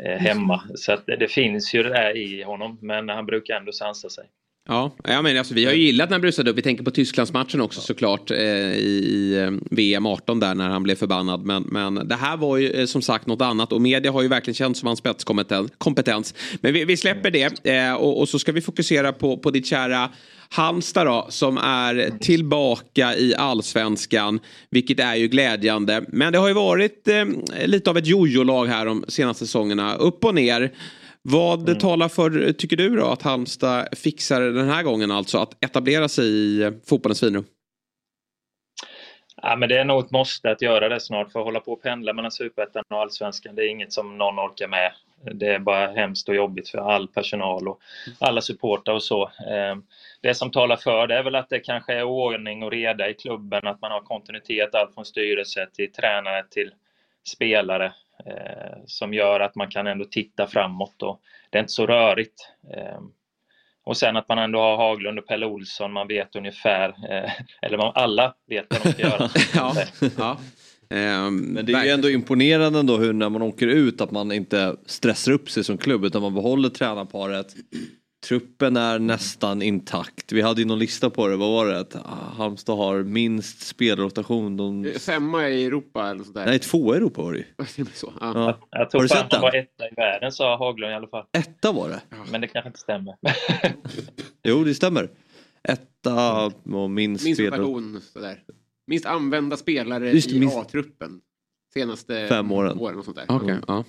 eh, 0.00 0.18
hemma. 0.18 0.62
Så 0.74 0.92
att 0.92 1.06
det, 1.06 1.16
det 1.16 1.28
finns 1.28 1.74
ju 1.74 1.82
det 1.82 1.88
där 1.88 2.16
i 2.16 2.42
honom, 2.42 2.78
men 2.80 3.08
han 3.08 3.26
brukar 3.26 3.56
ändå 3.56 3.72
sansa 3.72 4.08
sig. 4.08 4.24
Ja, 4.68 4.96
ja 5.04 5.22
men 5.22 5.38
alltså, 5.38 5.54
vi 5.54 5.64
har 5.64 5.72
ju 5.72 5.82
gillat 5.82 6.10
när 6.10 6.14
han 6.14 6.20
brusade 6.20 6.50
upp. 6.50 6.58
Vi 6.58 6.62
tänker 6.62 6.84
på 6.84 6.90
Tysklandsmatchen 6.90 7.60
också 7.60 7.80
såklart 7.80 8.30
eh, 8.30 8.38
i 8.38 9.36
eh, 9.44 9.74
VM 9.76 10.06
18 10.06 10.40
där 10.40 10.54
när 10.54 10.68
han 10.68 10.82
blev 10.82 10.94
förbannad. 10.94 11.44
Men, 11.44 11.62
men 11.62 12.08
det 12.08 12.14
här 12.14 12.36
var 12.36 12.56
ju 12.56 12.70
eh, 12.70 12.86
som 12.86 13.02
sagt 13.02 13.26
något 13.26 13.42
annat 13.42 13.72
och 13.72 13.80
media 13.80 14.12
har 14.12 14.22
ju 14.22 14.28
verkligen 14.28 14.54
känt 14.54 14.76
som 14.76 14.86
hans 14.86 14.98
spetskompetens. 14.98 15.70
kompetens. 15.78 16.34
Men 16.60 16.72
vi, 16.72 16.84
vi 16.84 16.96
släpper 16.96 17.30
det 17.30 17.68
eh, 17.68 17.94
och, 17.94 18.20
och 18.20 18.28
så 18.28 18.38
ska 18.38 18.52
vi 18.52 18.60
fokusera 18.60 19.12
på, 19.12 19.36
på 19.36 19.50
ditt 19.50 19.66
kära 19.66 20.10
Halmstad 20.48 21.06
då, 21.06 21.26
som 21.28 21.58
är 21.58 22.18
tillbaka 22.20 23.16
i 23.16 23.34
allsvenskan, 23.34 24.40
vilket 24.70 25.00
är 25.00 25.14
ju 25.14 25.28
glädjande. 25.28 26.04
Men 26.08 26.32
det 26.32 26.38
har 26.38 26.48
ju 26.48 26.54
varit 26.54 27.08
eh, 27.08 27.24
lite 27.66 27.90
av 27.90 27.98
ett 27.98 28.06
jojo-lag 28.06 28.66
här 28.66 28.86
de 28.86 29.04
senaste 29.08 29.46
säsongerna, 29.46 29.94
upp 29.94 30.24
och 30.24 30.34
ner. 30.34 30.72
Vad 31.28 31.80
talar 31.80 32.08
för, 32.08 32.52
tycker 32.52 32.76
du 32.76 32.96
då, 32.96 33.06
att 33.06 33.22
Halmstad 33.22 33.88
fixar 33.98 34.40
den 34.40 34.68
här 34.68 34.82
gången 34.82 35.10
alltså 35.10 35.38
att 35.38 35.64
etablera 35.64 36.08
sig 36.08 36.26
i 36.26 36.72
fotbollens 36.86 37.20
finrum? 37.20 37.44
Ja, 39.36 39.56
men 39.56 39.68
det 39.68 39.78
är 39.78 39.84
nog 39.84 40.04
ett 40.04 40.10
måste 40.10 40.50
att 40.50 40.62
göra 40.62 40.88
det 40.88 41.00
snart 41.00 41.32
för 41.32 41.38
att 41.40 41.44
hålla 41.44 41.60
på 41.60 41.72
och 41.72 41.82
pendla 41.82 42.12
mellan 42.12 42.30
superettan 42.30 42.84
och 42.90 43.00
allsvenskan. 43.00 43.54
Det 43.54 43.62
är 43.62 43.68
inget 43.70 43.92
som 43.92 44.18
någon 44.18 44.38
orkar 44.38 44.68
med. 44.68 44.92
Det 45.34 45.46
är 45.46 45.58
bara 45.58 45.86
hemskt 45.92 46.28
och 46.28 46.34
jobbigt 46.34 46.68
för 46.68 46.78
all 46.78 47.08
personal 47.08 47.68
och 47.68 47.80
alla 48.18 48.40
supportrar 48.40 48.94
och 48.94 49.02
så. 49.02 49.22
Eh, 49.22 49.76
Det 50.20 50.34
som 50.34 50.50
talar 50.50 50.76
för 50.76 51.06
det 51.06 51.14
är 51.14 51.22
väl 51.22 51.34
att 51.34 51.48
det 51.48 51.60
kanske 51.60 51.94
är 51.94 52.02
ordning 52.02 52.62
och 52.62 52.70
reda 52.70 53.10
i 53.10 53.14
klubben, 53.14 53.66
att 53.66 53.80
man 53.80 53.90
har 53.90 54.00
kontinuitet 54.00 54.74
allt 54.74 54.94
från 54.94 55.04
styrelse 55.04 55.68
till 55.72 55.92
tränare 55.92 56.44
till 56.50 56.70
spelare 57.28 57.92
eh, 58.26 58.78
som 58.86 59.14
gör 59.14 59.40
att 59.40 59.54
man 59.54 59.70
kan 59.70 59.86
ändå 59.86 60.04
titta 60.04 60.46
framåt 60.46 61.02
och 61.02 61.20
det 61.50 61.58
är 61.58 61.60
inte 61.60 61.72
så 61.72 61.86
rörigt. 61.86 62.48
Eh, 62.76 63.00
och 63.84 63.96
sen 63.96 64.16
att 64.16 64.28
man 64.28 64.38
ändå 64.38 64.58
har 64.58 64.76
Haglund 64.76 65.18
och 65.18 65.26
Pelle 65.26 65.46
Olsson, 65.46 65.92
man 65.92 66.08
vet 66.08 66.36
ungefär, 66.36 66.88
eh, 66.88 67.30
eller 67.62 67.76
man, 67.76 67.92
alla 67.94 68.34
vet 68.48 68.66
vad 68.70 68.82
de 68.82 68.92
ska 68.92 69.02
göra. 69.02 69.28
ja, 69.54 69.74
ja. 70.18 70.38
Ehm, 70.90 71.36
Men 71.36 71.66
det 71.66 71.72
är 71.72 71.84
ju 71.84 71.90
ändå 71.90 72.10
imponerande 72.10 72.78
ändå 72.78 72.96
hur 72.96 73.12
när 73.12 73.28
man 73.28 73.42
åker 73.42 73.66
ut 73.66 74.00
att 74.00 74.10
man 74.10 74.32
inte 74.32 74.76
stressar 74.86 75.32
upp 75.32 75.50
sig 75.50 75.64
som 75.64 75.78
klubb 75.78 76.04
utan 76.04 76.22
man 76.22 76.34
behåller 76.34 76.68
tränarparet. 76.68 77.46
Truppen 78.28 78.76
är 78.76 78.98
nästan 78.98 79.62
intakt. 79.62 80.32
Vi 80.32 80.40
hade 80.42 80.60
ju 80.60 80.66
någon 80.66 80.78
lista 80.78 81.10
på 81.10 81.28
det, 81.28 81.36
vad 81.36 81.50
var 81.50 81.66
det? 81.66 81.78
Att 81.80 81.94
Halmstad 82.36 82.76
har 82.76 83.02
minst 83.02 83.60
spelrotation. 83.66 84.56
De... 84.56 84.92
Femma 85.00 85.48
i 85.48 85.64
Europa 85.64 86.10
eller 86.10 86.24
sådär. 86.24 86.46
Nej, 86.46 86.58
två 86.58 86.94
i 86.94 86.96
Europa 86.96 87.22
var 87.22 87.32
det 87.32 87.38
ju. 87.38 87.84
Så, 87.94 88.12
Ja. 88.20 88.58
Jag 88.70 88.78
Har 88.78 88.86
tror 88.86 89.02
du 89.02 89.08
fan 89.08 89.18
sett 89.18 89.30
de 89.30 89.34
den? 89.36 89.42
var 89.42 89.54
etta 89.56 89.84
i 89.84 89.94
världen, 89.96 90.32
sa 90.32 90.56
Haglund 90.58 90.92
i 90.92 90.94
alla 90.94 91.06
fall. 91.06 91.24
Etta 91.32 91.72
var 91.72 91.88
det. 91.88 92.00
Men 92.30 92.40
det 92.40 92.46
kanske 92.48 92.68
inte 92.68 92.78
stämmer. 92.80 93.14
Jo, 94.44 94.64
det 94.64 94.74
stämmer. 94.74 95.10
Etta 95.68 96.44
och 96.72 96.90
minst, 96.90 97.24
Minst 97.24 97.40
rotation 97.40 98.00
sådär. 98.12 98.38
Minst 98.86 99.06
använda 99.06 99.56
spelare 99.56 100.10
Just 100.10 100.30
i 100.30 100.40
minst- 100.40 100.56
A-truppen. 100.56 101.20
Senaste 101.74 102.26
Fem 102.28 102.52
åren. 102.52 102.78
åren 102.78 102.98
och 102.98 103.04
sånt 103.04 103.16
där. 103.16 103.24
Okej, 103.28 103.56
ja. 103.66 103.84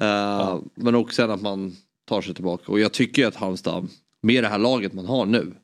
Eh, 0.00 0.58
Men 0.74 0.94
också 0.94 1.14
sen 1.14 1.30
att 1.30 1.42
man 1.42 1.72
tar 2.08 2.20
sig 2.20 2.34
tillbaka. 2.34 2.72
Och 2.72 2.80
jag 2.80 2.92
tycker 2.92 3.22
ju 3.22 3.28
att 3.28 3.36
Halmstad, 3.36 3.88
med 4.22 4.44
det 4.44 4.48
här 4.48 4.58
laget 4.58 4.92
man 4.92 5.06
har 5.06 5.26
nu, 5.26 5.54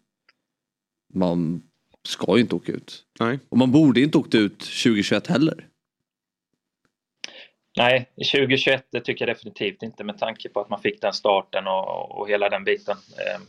man 1.15 1.63
ska 2.03 2.35
ju 2.37 2.41
inte 2.41 2.55
åka 2.55 2.73
ut. 2.73 3.05
Nej. 3.21 3.39
Och 3.49 3.59
man 3.59 3.73
borde 3.73 4.01
inte 4.01 4.19
åkt 4.19 4.35
ut 4.35 4.59
2021 4.59 5.27
heller. 5.27 5.69
Nej, 7.77 8.11
2021 8.17 8.87
det 8.91 9.01
tycker 9.01 9.27
jag 9.27 9.37
definitivt 9.37 9.83
inte 9.83 10.05
med 10.05 10.19
tanke 10.19 10.49
på 10.49 10.61
att 10.61 10.69
man 10.69 10.81
fick 10.81 11.01
den 11.01 11.13
starten 11.13 11.67
och, 11.67 12.19
och 12.19 12.29
hela 12.29 12.49
den 12.49 12.65
biten. 12.65 12.97
Eh, 12.97 13.41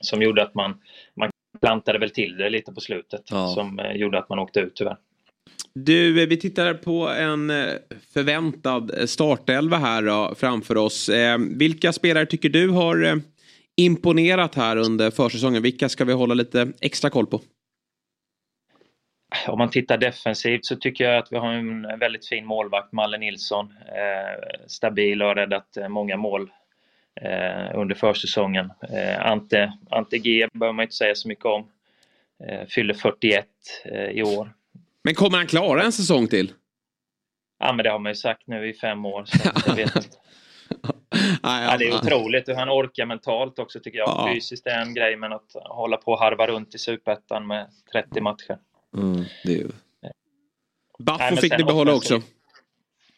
som 0.00 0.22
gjorde 0.22 0.42
att 0.42 0.54
man, 0.54 0.80
man 1.14 1.30
plantade 1.60 1.98
väl 1.98 2.10
till 2.10 2.36
det 2.36 2.50
lite 2.50 2.72
på 2.72 2.80
slutet. 2.80 3.22
Ja. 3.30 3.48
Som 3.48 3.78
eh, 3.78 3.92
gjorde 3.92 4.18
att 4.18 4.28
man 4.28 4.38
åkte 4.38 4.60
ut 4.60 4.74
tyvärr. 4.74 4.96
Du, 5.74 6.22
eh, 6.22 6.28
vi 6.28 6.36
tittar 6.36 6.74
på 6.74 7.08
en 7.08 7.50
eh, 7.50 7.74
förväntad 8.14 8.98
eh, 8.98 9.06
startelva 9.06 9.76
här 9.76 10.02
då, 10.02 10.34
framför 10.36 10.76
oss. 10.76 11.10
Vilka 11.38 11.92
spelare 11.92 12.26
tycker 12.26 12.48
du 12.48 12.68
har 12.68 13.20
imponerat 13.76 14.54
här 14.54 14.76
under 14.76 15.10
försäsongen? 15.10 15.62
Vilka 15.62 15.88
ska 15.88 16.04
vi 16.04 16.12
hålla 16.12 16.34
lite 16.34 16.72
extra 16.80 17.10
koll 17.10 17.26
på? 17.26 17.40
Om 19.48 19.58
man 19.58 19.70
tittar 19.70 19.98
defensivt 19.98 20.64
så 20.64 20.76
tycker 20.76 21.04
jag 21.04 21.18
att 21.18 21.32
vi 21.32 21.36
har 21.36 21.52
en 21.52 21.98
väldigt 21.98 22.28
fin 22.28 22.46
målvakt, 22.46 22.92
Malle 22.92 23.18
Nilsson. 23.18 23.74
Stabil 24.66 25.22
och 25.22 25.28
har 25.28 25.34
räddat 25.34 25.78
många 25.88 26.16
mål 26.16 26.50
under 27.74 27.94
försäsongen. 27.94 28.72
Ante, 29.18 29.72
Ante 29.90 30.18
G 30.18 30.48
behöver 30.52 30.72
man 30.72 30.82
inte 30.82 30.94
säga 30.94 31.14
så 31.14 31.28
mycket 31.28 31.44
om. 31.44 31.68
Fyller 32.68 32.94
41 32.94 33.46
i 34.12 34.22
år. 34.22 34.52
Men 35.08 35.14
kommer 35.14 35.38
han 35.38 35.46
klara 35.46 35.82
en 35.82 35.92
säsong 35.92 36.28
till? 36.28 36.52
Ja, 37.58 37.72
men 37.72 37.84
det 37.84 37.90
har 37.90 37.98
man 37.98 38.10
ju 38.12 38.16
sagt 38.16 38.42
nu 38.46 38.68
i 38.68 38.74
fem 38.74 39.04
år. 39.04 39.24
Så 39.24 39.38
jag 39.66 39.76
vet 39.76 39.96
inte. 39.96 40.16
Ja, 41.42 41.76
det 41.78 41.88
är 41.88 41.94
otroligt 41.94 42.48
hur 42.48 42.54
han 42.54 42.68
orkar 42.68 43.06
mentalt 43.06 43.58
också 43.58 43.80
tycker 43.80 43.98
jag. 43.98 44.08
Ja. 44.08 44.30
Fysiskt 44.34 44.66
är 44.66 44.80
en 44.80 44.94
grej, 44.94 45.16
men 45.16 45.32
att 45.32 45.52
hålla 45.64 45.96
på 45.96 46.12
och 46.12 46.18
harva 46.18 46.46
runt 46.46 46.74
i 46.74 46.78
Superettan 46.78 47.46
med 47.46 47.70
30 47.92 48.20
matcher. 48.20 48.58
Mm, 48.96 49.24
det 49.44 49.52
är 49.52 49.56
ju... 49.56 49.68
Baffo 50.98 51.36
fick 51.36 51.58
ni 51.58 51.64
behålla 51.64 51.94
också. 51.94 52.22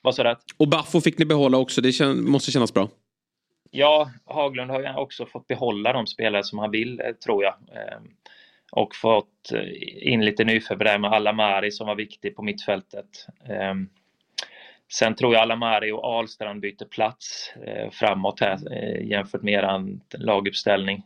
Vad 0.03 0.15
sa 0.15 0.23
du? 0.23 0.37
Och 0.57 0.69
Baffo 0.69 1.01
fick 1.01 1.19
ni 1.19 1.25
behålla 1.25 1.59
också. 1.59 1.81
Det 1.81 1.91
kän- 1.91 2.23
måste 2.23 2.51
kännas 2.51 2.75
bra. 2.75 2.89
Ja, 3.71 4.11
Haglund 4.25 4.71
har 4.71 4.81
ju 4.81 4.95
också 4.95 5.27
fått 5.27 5.49
behålla 5.49 5.93
de 5.93 6.07
spelare 6.07 6.45
som 6.45 6.59
han 6.59 6.71
vill, 6.71 7.01
eh, 7.01 7.13
tror 7.13 7.45
jag. 7.45 7.55
Ehm, 8.77 8.83
Och 8.83 8.95
fått 8.95 9.53
eh, 9.53 10.13
in 10.13 10.25
lite 10.25 10.45
nyförvärv 10.45 11.01
med 11.01 11.13
Alamari 11.13 11.71
som 11.71 11.87
var 11.87 11.95
viktig 11.95 12.37
på 12.37 12.43
mittfältet. 12.43 13.27
Ehm, 13.49 13.89
Sen 14.93 15.15
tror 15.15 15.35
jag 15.35 15.43
Alamari 15.43 15.93
och 15.93 16.05
Ahlstrand 16.05 16.61
byter 16.61 16.85
plats 16.85 17.53
eh, 17.67 17.91
framåt 17.91 18.41
här 18.41 18.59
eh, 18.73 19.07
jämfört 19.09 19.43
med 19.43 19.55
eran 19.55 20.01
laguppställning. 20.15 21.03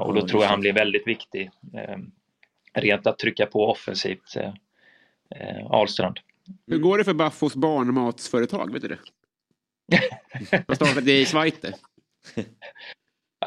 Och 0.00 0.14
då 0.14 0.26
tror 0.26 0.42
jag 0.42 0.50
han 0.50 0.60
blir 0.60 0.72
väldigt 0.72 1.06
viktig. 1.06 1.50
Eh, 1.74 1.96
rent 2.74 3.06
att 3.06 3.18
trycka 3.18 3.46
på 3.46 3.70
offensivt, 3.70 4.36
Ahlstrand. 5.70 6.20
Hur 6.66 6.78
går 6.78 6.98
det 6.98 7.04
för 7.04 7.14
Baffos 7.14 7.54
barnmatsföretag? 7.54 8.72
Vet 8.72 8.82
du 8.82 8.88
det? 8.88 8.98
De 10.66 10.74
startade 10.76 11.12
i 11.12 11.26
Schweiz. 11.26 11.54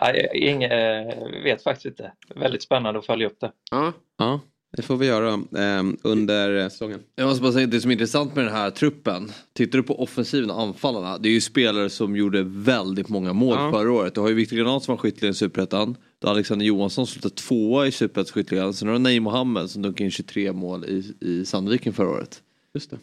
Nej, 0.02 0.30
Inge, 0.34 0.68
eh, 0.68 1.44
vet 1.44 1.64
faktiskt 1.64 1.86
inte. 1.86 2.12
Väldigt 2.36 2.64
spännande 2.64 3.00
att 3.00 3.06
följa 3.06 3.28
upp 3.28 3.40
det. 3.40 3.52
Ja. 3.72 3.94
ja 4.18 4.40
det 4.78 4.82
får 4.82 4.98
vi 4.98 5.06
göra 5.06 5.34
eh, 5.34 5.84
under 6.04 6.70
säsongen. 6.70 7.00
Jag 7.16 7.28
måste 7.28 7.42
bara 7.42 7.52
säga 7.52 7.68
det 7.68 7.82
som 7.82 7.92
är 7.92 7.94
intressant 7.94 8.36
med 8.36 8.46
den 8.46 8.54
här 8.54 8.70
truppen. 8.70 9.32
Tittar 9.54 9.78
du 9.78 9.84
på 9.84 10.04
offensiven 10.04 10.52
och 10.52 10.62
anfallarna. 10.62 11.18
Det 11.18 11.30
är 11.30 11.34
ju 11.34 11.42
spelare 11.42 11.90
som 11.90 12.16
gjorde 12.16 12.44
väldigt 12.44 13.10
många 13.10 13.34
mål 13.34 13.58
Ja. 13.60 13.72
förra 13.72 13.92
året. 13.92 14.16
Du 14.16 14.22
har 14.22 14.30
ju 14.30 14.34
Viktor 14.36 14.58
Granat 14.58 14.84
som 14.84 14.92
var 14.96 14.98
skytteligan 15.02 15.32
i 15.32 15.34
Superettan. 15.34 15.98
Du 16.20 16.28
har 16.28 16.34
Alexander 16.34 16.66
Johansson 16.66 17.08
som 17.08 17.14
slutade 17.14 17.36
tvåa 17.36 17.88
i 17.88 17.92
Superettans 17.92 18.32
skytteligan. 18.32 18.74
Sen 18.74 18.88
har 18.88 18.96
du 18.96 19.02
Neil 19.02 19.22
Mohammed 19.22 19.70
som 19.70 19.82
dunkade 19.82 20.04
in 20.04 20.12
23 20.12 20.52
mål 20.52 20.86
i, 20.86 21.14
i 21.22 21.46
Sandviken 21.46 21.94
förra 21.94 22.10
året. 22.10 22.42
Just 22.74 22.90
det. 22.92 22.98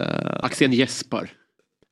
Uh, 0.00 0.44
Axén 0.44 0.72
Jesper. 0.72 1.32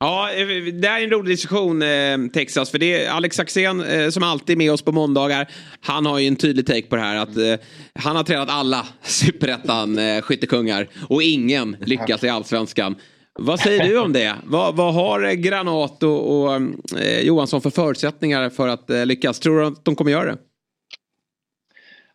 Ja, 0.05 0.31
eh, 0.31 0.73
det 0.73 0.87
här 0.87 0.99
är 0.99 1.03
en 1.03 1.09
rolig 1.09 1.33
diskussion, 1.33 1.81
eh, 1.81 2.17
Texas. 2.33 2.71
För 2.71 2.77
det 2.77 3.03
är 3.05 3.09
Alex 3.09 3.39
Axén 3.39 3.81
eh, 3.81 4.09
som 4.09 4.23
alltid 4.23 4.53
är 4.53 4.57
med 4.57 4.71
oss 4.71 4.81
på 4.81 4.91
måndagar. 4.91 5.47
Han 5.81 6.05
har 6.05 6.19
ju 6.19 6.27
en 6.27 6.35
tydlig 6.35 6.65
take 6.65 6.81
på 6.81 6.95
det 6.95 7.01
här. 7.01 7.15
att 7.15 7.59
Han 7.99 8.15
har 8.15 8.23
tränat 8.23 8.49
alla 8.49 8.85
superettan-skyttekungar 9.01 10.87
och 11.09 11.23
ingen 11.23 11.77
lyckas 11.79 12.23
i 12.23 12.29
allsvenskan. 12.29 12.95
Vad 13.39 13.59
säger 13.59 13.83
du 13.83 13.99
om 13.99 14.13
det? 14.13 14.35
Vad, 14.43 14.75
vad 14.75 14.93
har 14.93 15.33
Granat 15.33 16.03
och, 16.03 16.43
och 16.43 16.55
eh, 16.99 17.19
Johansson 17.21 17.61
för 17.61 17.69
förutsättningar 17.69 18.49
för 18.49 18.67
att 18.67 18.89
eh, 18.89 19.05
lyckas? 19.05 19.39
Tror 19.39 19.59
du 19.59 19.65
att 19.65 19.85
de 19.85 19.95
kommer 19.95 20.11
göra 20.11 20.25
det? 20.25 20.37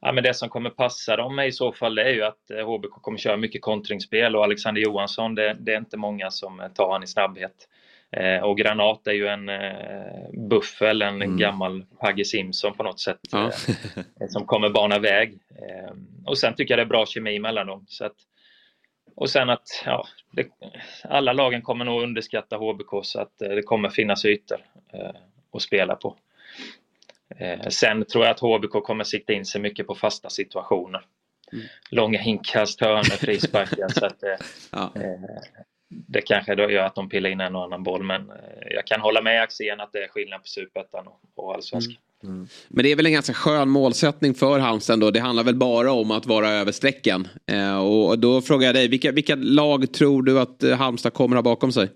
Ja, 0.00 0.12
men 0.12 0.24
det 0.24 0.34
som 0.34 0.48
kommer 0.48 0.70
passa 0.70 1.16
dem 1.16 1.40
i 1.40 1.52
så 1.52 1.72
fall 1.72 1.98
är 1.98 2.10
ju 2.10 2.22
att 2.22 2.50
HBK 2.66 3.02
kommer 3.02 3.18
köra 3.18 3.36
mycket 3.36 3.62
kontringsspel 3.62 4.36
och 4.36 4.44
Alexander 4.44 4.80
Johansson, 4.80 5.34
det, 5.34 5.56
det 5.60 5.72
är 5.72 5.78
inte 5.78 5.96
många 5.96 6.30
som 6.30 6.70
tar 6.74 6.92
han 6.92 7.02
i 7.02 7.06
snabbhet. 7.06 7.66
Eh, 8.12 8.42
och 8.42 8.58
Granat 8.58 9.06
är 9.06 9.12
ju 9.12 9.26
en 9.26 9.48
eh, 9.48 10.30
buffel, 10.48 11.02
en 11.02 11.36
gammal 11.36 11.84
Pagge 12.00 12.24
Simpson 12.24 12.74
på 12.74 12.82
något 12.82 13.00
sätt, 13.00 13.18
Ja. 13.32 13.50
eh, 14.20 14.28
som 14.28 14.46
kommer 14.46 14.70
bana 14.70 14.98
väg. 14.98 15.38
Eh, 15.50 15.90
och 16.26 16.38
sen 16.38 16.54
tycker 16.54 16.72
jag 16.72 16.78
det 16.78 16.82
är 16.82 16.86
bra 16.88 17.06
kemi 17.06 17.38
mellan 17.38 17.66
dem. 17.66 17.84
Så 17.88 18.04
att, 18.04 18.16
och 19.14 19.30
sen 19.30 19.50
att 19.50 19.82
ja, 19.86 20.06
det, 20.32 20.46
alla 21.04 21.32
lagen 21.32 21.62
kommer 21.62 21.84
nog 21.84 22.02
underskatta 22.02 22.56
HBK 22.56 22.90
så 23.02 23.20
att 23.20 23.42
eh, 23.42 23.48
det 23.48 23.62
kommer 23.62 23.88
finnas 23.88 24.24
ytor 24.24 24.58
eh, 24.92 25.10
att 25.52 25.62
spela 25.62 25.96
på. 25.96 26.16
Sen 27.68 28.04
tror 28.04 28.24
jag 28.24 28.30
att 28.30 28.40
HBK 28.40 28.72
kommer 28.84 29.04
sikta 29.04 29.32
in 29.32 29.44
sig 29.44 29.60
mycket 29.60 29.86
på 29.86 29.94
fasta 29.94 30.30
situationer. 30.30 31.00
Långa 31.90 32.22
inkast, 32.22 32.80
hörnor, 32.80 33.02
frisparkar. 33.02 33.88
så 33.88 34.06
att, 34.06 34.22
eh, 34.22 34.36
eh, 35.02 35.12
det 35.90 36.20
kanske 36.20 36.54
då 36.54 36.70
gör 36.70 36.84
att 36.84 36.94
de 36.94 37.08
pillar 37.08 37.30
in 37.30 37.40
en 37.40 37.56
och 37.56 37.64
annan 37.64 37.82
boll. 37.82 38.02
Men 38.02 38.30
eh, 38.30 38.36
jag 38.70 38.86
kan 38.86 39.00
hålla 39.00 39.22
med 39.22 39.42
Axén 39.42 39.80
att 39.80 39.92
det 39.92 40.04
är 40.04 40.08
skillnad 40.08 40.40
på 40.42 40.46
Superettan 40.48 41.06
och, 41.34 41.54
Allsvenskan. 41.54 41.96
Men 42.68 42.82
det 42.84 42.92
är 42.92 42.96
väl 42.96 43.06
en 43.06 43.12
ganska 43.12 43.32
skön 43.34 43.68
målsättning 43.68 44.34
för 44.34 44.58
Halmstad 44.58 45.00
då. 45.00 45.10
Det 45.10 45.20
handlar 45.20 45.44
väl 45.44 45.54
bara 45.54 45.92
om 45.92 46.10
att 46.10 46.26
vara 46.26 46.48
över 46.50 46.72
strecken. 46.72 47.28
Eh, 47.46 47.78
och 47.78 48.18
då 48.18 48.42
frågar 48.42 48.66
jag 48.66 48.74
dig, 48.74 48.88
vilka, 48.88 49.12
vilka 49.12 49.34
lag 49.34 49.92
tror 49.92 50.22
du 50.22 50.40
att 50.40 50.62
eh, 50.62 50.76
Halmstad 50.76 51.12
kommer 51.14 51.36
ha 51.36 51.42
bakom 51.42 51.72
sig? 51.72 51.88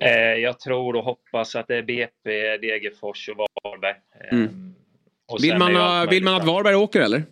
Eh, 0.00 0.10
jag 0.34 0.60
tror 0.60 0.96
och 0.96 1.04
hoppas 1.04 1.56
att 1.56 1.68
det 1.68 1.76
är 1.76 1.82
BP, 1.82 2.56
Degerfors 2.56 3.28
och 3.28 3.36
Varberg. 3.36 3.94
Eh, 4.30 4.38
Mm. 4.38 4.74
och 5.26 5.44
Vill 5.44 5.58
man, 5.58 5.76
ha, 5.76 6.06
vill 6.10 6.24
man 6.24 6.34
att 6.34 6.46
Varberg 6.46 6.74
åker 6.74 7.00
eller? 7.00 7.22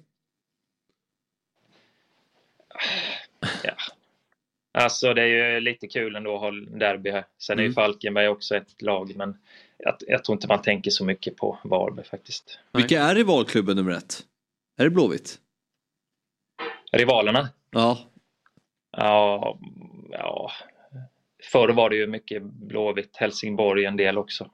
Ja. 3.64 3.72
Alltså 4.74 5.14
det 5.14 5.22
är 5.22 5.26
ju 5.26 5.60
lite 5.60 5.88
kul 5.88 6.16
ändå 6.16 6.34
att 6.34 6.40
ha 6.40 6.50
derby 6.50 7.10
här. 7.10 7.24
Sen 7.38 7.58
är 7.58 7.62
ju 7.62 7.66
Mm. 7.66 7.74
Falkenberg 7.74 8.28
också 8.28 8.56
ett 8.56 8.82
lag, 8.82 9.12
men 9.16 9.38
jag, 9.78 9.94
jag 10.06 10.24
tror 10.24 10.36
inte 10.36 10.48
man 10.48 10.62
tänker 10.62 10.90
så 10.90 11.04
mycket 11.04 11.36
på 11.36 11.58
Varberg 11.64 12.06
faktiskt. 12.06 12.58
Vilka 12.72 13.00
är 13.00 13.14
rivalklubben 13.14 13.76
nummer 13.76 13.92
ett? 13.92 14.22
Är 14.78 14.84
det 14.84 14.90
Blåvitt? 14.90 15.38
Rivalerna? 16.92 17.48
Ja. 17.70 17.98
Ja, 18.96 19.58
ja. 20.10 20.50
Förr 21.52 21.68
var 21.68 21.90
det 21.90 21.96
ju 21.96 22.06
mycket 22.06 22.42
Blåvitt, 22.42 23.16
Helsingborg 23.16 23.84
en 23.84 23.96
del 23.96 24.18
också. 24.18 24.50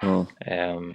Ja. 0.00 0.26
Ehm, 0.40 0.94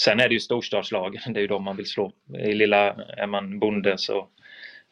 sen 0.00 0.20
är 0.20 0.28
det 0.28 0.34
ju 0.34 0.40
storstadslagen, 0.40 1.32
det 1.32 1.40
är 1.40 1.42
ju 1.42 1.46
de 1.46 1.64
man 1.64 1.76
vill 1.76 1.86
slå. 1.86 2.12
I 2.38 2.54
lilla, 2.54 2.94
är 2.94 3.26
man 3.26 3.58
bonde 3.58 3.98
så 3.98 4.28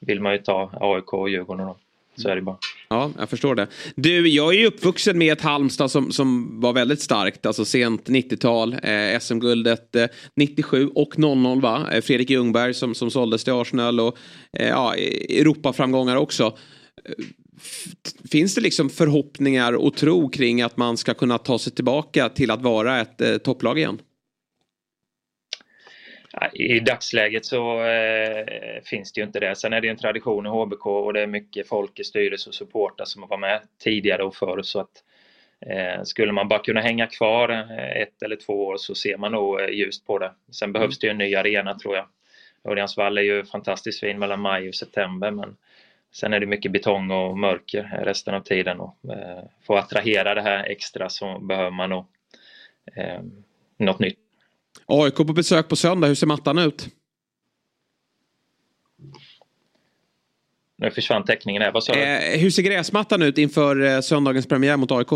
vill 0.00 0.20
man 0.20 0.32
ju 0.32 0.38
ta 0.38 0.70
AIK 0.80 1.12
och 1.12 1.30
Djurgården 1.30 1.60
och 1.60 1.66
dem. 1.66 1.82
Så 2.16 2.28
är 2.28 2.36
det 2.36 2.42
bara. 2.42 2.56
Ja, 2.88 3.10
jag 3.18 3.30
förstår 3.30 3.54
det. 3.54 3.66
Du, 3.96 4.28
jag 4.28 4.54
är 4.54 4.58
ju 4.58 4.66
uppvuxen 4.66 5.18
med 5.18 5.32
ett 5.32 5.40
Halmstad 5.40 5.90
som, 5.90 6.12
som 6.12 6.60
var 6.60 6.72
väldigt 6.72 7.00
starkt. 7.00 7.46
Alltså 7.46 7.64
sent 7.64 8.08
90-tal. 8.08 8.72
Eh, 8.82 9.18
SM-guldet 9.20 9.96
eh, 9.96 10.06
97 10.36 10.88
och 10.94 11.18
00 11.18 11.60
va? 11.60 11.86
Eh, 11.92 12.00
Fredrik 12.00 12.30
Ljungberg 12.30 12.74
som, 12.74 12.94
som 12.94 13.10
såldes 13.10 13.44
till 13.44 13.52
Arsenal 13.52 14.00
och 14.00 14.16
eh, 14.52 14.68
ja, 14.68 14.94
e-, 14.96 15.40
Europaframgångar 15.40 16.16
också. 16.16 16.44
Eh, 16.44 17.24
f- 17.56 18.12
Finns 18.30 18.54
det 18.54 18.60
liksom 18.60 18.90
förhoppningar 18.90 19.72
och 19.72 19.94
tro 19.96 20.28
kring 20.28 20.62
att 20.62 20.76
man 20.76 20.96
ska 20.96 21.14
kunna 21.14 21.38
ta 21.38 21.58
sig 21.58 21.72
tillbaka 21.72 22.28
till 22.28 22.50
att 22.50 22.62
vara 22.62 23.00
ett 23.00 23.20
eh, 23.20 23.36
topplag 23.36 23.78
igen? 23.78 23.98
I 26.52 26.80
dagsläget 26.80 27.46
så 27.46 27.84
eh, 27.84 28.82
finns 28.84 29.12
det 29.12 29.20
ju 29.20 29.26
inte 29.26 29.40
det. 29.40 29.56
Sen 29.56 29.72
är 29.72 29.80
det 29.80 29.86
ju 29.86 29.90
en 29.90 29.96
tradition 29.96 30.46
i 30.46 30.48
HBK 30.48 30.86
och 30.86 31.12
det 31.12 31.22
är 31.22 31.26
mycket 31.26 31.68
folk 31.68 32.00
i 32.00 32.04
styrelse 32.04 32.50
och 32.50 32.54
supportrar 32.54 33.04
som 33.04 33.22
har 33.22 33.28
varit 33.28 33.40
med 33.40 33.60
tidigare 33.84 34.24
och 34.24 34.34
förr. 34.34 34.62
Så 34.62 34.80
att, 34.80 35.02
eh, 35.66 36.02
skulle 36.02 36.32
man 36.32 36.48
bara 36.48 36.62
kunna 36.62 36.80
hänga 36.80 37.06
kvar 37.06 37.48
eh, 37.48 38.02
ett 38.02 38.22
eller 38.22 38.36
två 38.36 38.66
år 38.66 38.76
så 38.76 38.94
ser 38.94 39.16
man 39.16 39.32
nog 39.32 39.60
eh, 39.60 39.68
ljust 39.68 40.06
på 40.06 40.18
det. 40.18 40.32
Sen 40.52 40.72
behövs 40.72 40.98
det 40.98 41.06
ju 41.06 41.10
en 41.10 41.18
ny 41.18 41.34
arena 41.34 41.78
tror 41.78 41.96
jag. 41.96 42.06
Örjansvall 42.64 43.18
är 43.18 43.22
ju 43.22 43.44
fantastiskt 43.44 44.00
fin 44.00 44.18
mellan 44.18 44.40
maj 44.40 44.68
och 44.68 44.74
september 44.74 45.30
men 45.30 45.56
sen 46.12 46.32
är 46.32 46.40
det 46.40 46.46
mycket 46.46 46.72
betong 46.72 47.10
och 47.10 47.38
mörker 47.38 48.00
resten 48.02 48.34
av 48.34 48.40
tiden. 48.40 48.80
Och, 48.80 48.96
eh, 49.12 49.42
för 49.66 49.76
att 49.76 49.84
attrahera 49.84 50.34
det 50.34 50.42
här 50.42 50.64
extra 50.64 51.08
så 51.08 51.38
behöver 51.38 51.70
man 51.70 51.90
nog 51.90 52.06
eh, 52.96 53.20
något 53.78 53.98
nytt. 53.98 54.25
AIK 54.86 55.16
på 55.16 55.24
besök 55.24 55.68
på 55.68 55.76
söndag, 55.76 56.06
hur 56.06 56.14
ser 56.14 56.26
mattan 56.26 56.58
ut? 56.58 56.88
Nu 60.78 60.90
försvann 60.90 61.24
teckningen 61.24 61.62
här. 61.62 61.72
Vad 61.72 61.84
sa 61.84 61.92
du? 61.92 62.02
Eh, 62.02 62.40
hur 62.40 62.50
ser 62.50 62.62
gräsmattan 62.62 63.22
ut 63.22 63.38
inför 63.38 63.80
eh, 63.82 64.00
söndagens 64.00 64.48
premiär 64.48 64.76
mot 64.76 64.92
AIK? 64.92 65.12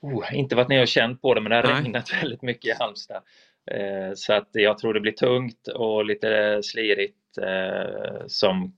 Oh, 0.00 0.34
inte 0.34 0.56
varit 0.56 0.68
nere 0.68 0.82
och 0.82 0.88
känt 0.88 1.22
på 1.22 1.34
det, 1.34 1.40
men 1.40 1.50
det 1.50 1.56
har 1.56 1.62
Nej. 1.62 1.82
regnat 1.82 2.12
väldigt 2.22 2.42
mycket 2.42 2.64
i 2.64 2.78
Halmstad. 2.78 3.22
Eh, 3.70 4.14
så 4.14 4.32
att 4.32 4.48
jag 4.52 4.78
tror 4.78 4.94
det 4.94 5.00
blir 5.00 5.12
tungt 5.12 5.68
och 5.68 6.04
lite 6.04 6.60
slirigt. 6.62 7.16
eh, 7.38 8.26
som 8.26 8.72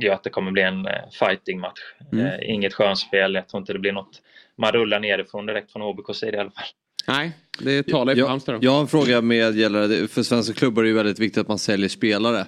gör 0.00 0.14
att 0.14 0.22
det 0.24 0.30
kommer 0.30 0.50
bli 0.50 0.62
en 0.62 0.86
eh, 0.86 1.10
fighting-match. 1.12 1.80
Mm. 2.12 2.26
Eh, 2.26 2.50
inget 2.50 2.74
skönspel, 2.74 3.34
jag 3.34 3.48
tror 3.48 3.60
inte 3.60 3.72
det 3.72 3.78
blir 3.78 3.92
något 3.92 4.22
man 4.56 4.72
rullar 4.72 5.00
nerifrån 5.00 5.46
direkt 5.46 5.72
från 5.72 5.82
HBKs 5.82 6.18
sida 6.18 6.36
i 6.36 6.40
alla 6.40 6.50
fall. 6.50 6.64
Nej, 7.08 7.32
det 7.58 7.82
talar 7.82 8.12
ju 8.12 8.16
för 8.16 8.20
jag, 8.20 8.28
Halmstad 8.28 8.64
jag 8.64 8.70
har 8.70 8.80
en 8.80 8.86
fråga 8.86 9.20
med 9.20 9.56
gällande, 9.56 10.08
för 10.08 10.22
svenska 10.22 10.54
klubbar 10.54 10.82
är 10.82 10.84
det 10.84 10.88
ju 10.88 10.94
väldigt 10.94 11.18
viktigt 11.18 11.40
att 11.40 11.48
man 11.48 11.58
säljer 11.58 11.88
spelare. 11.88 12.46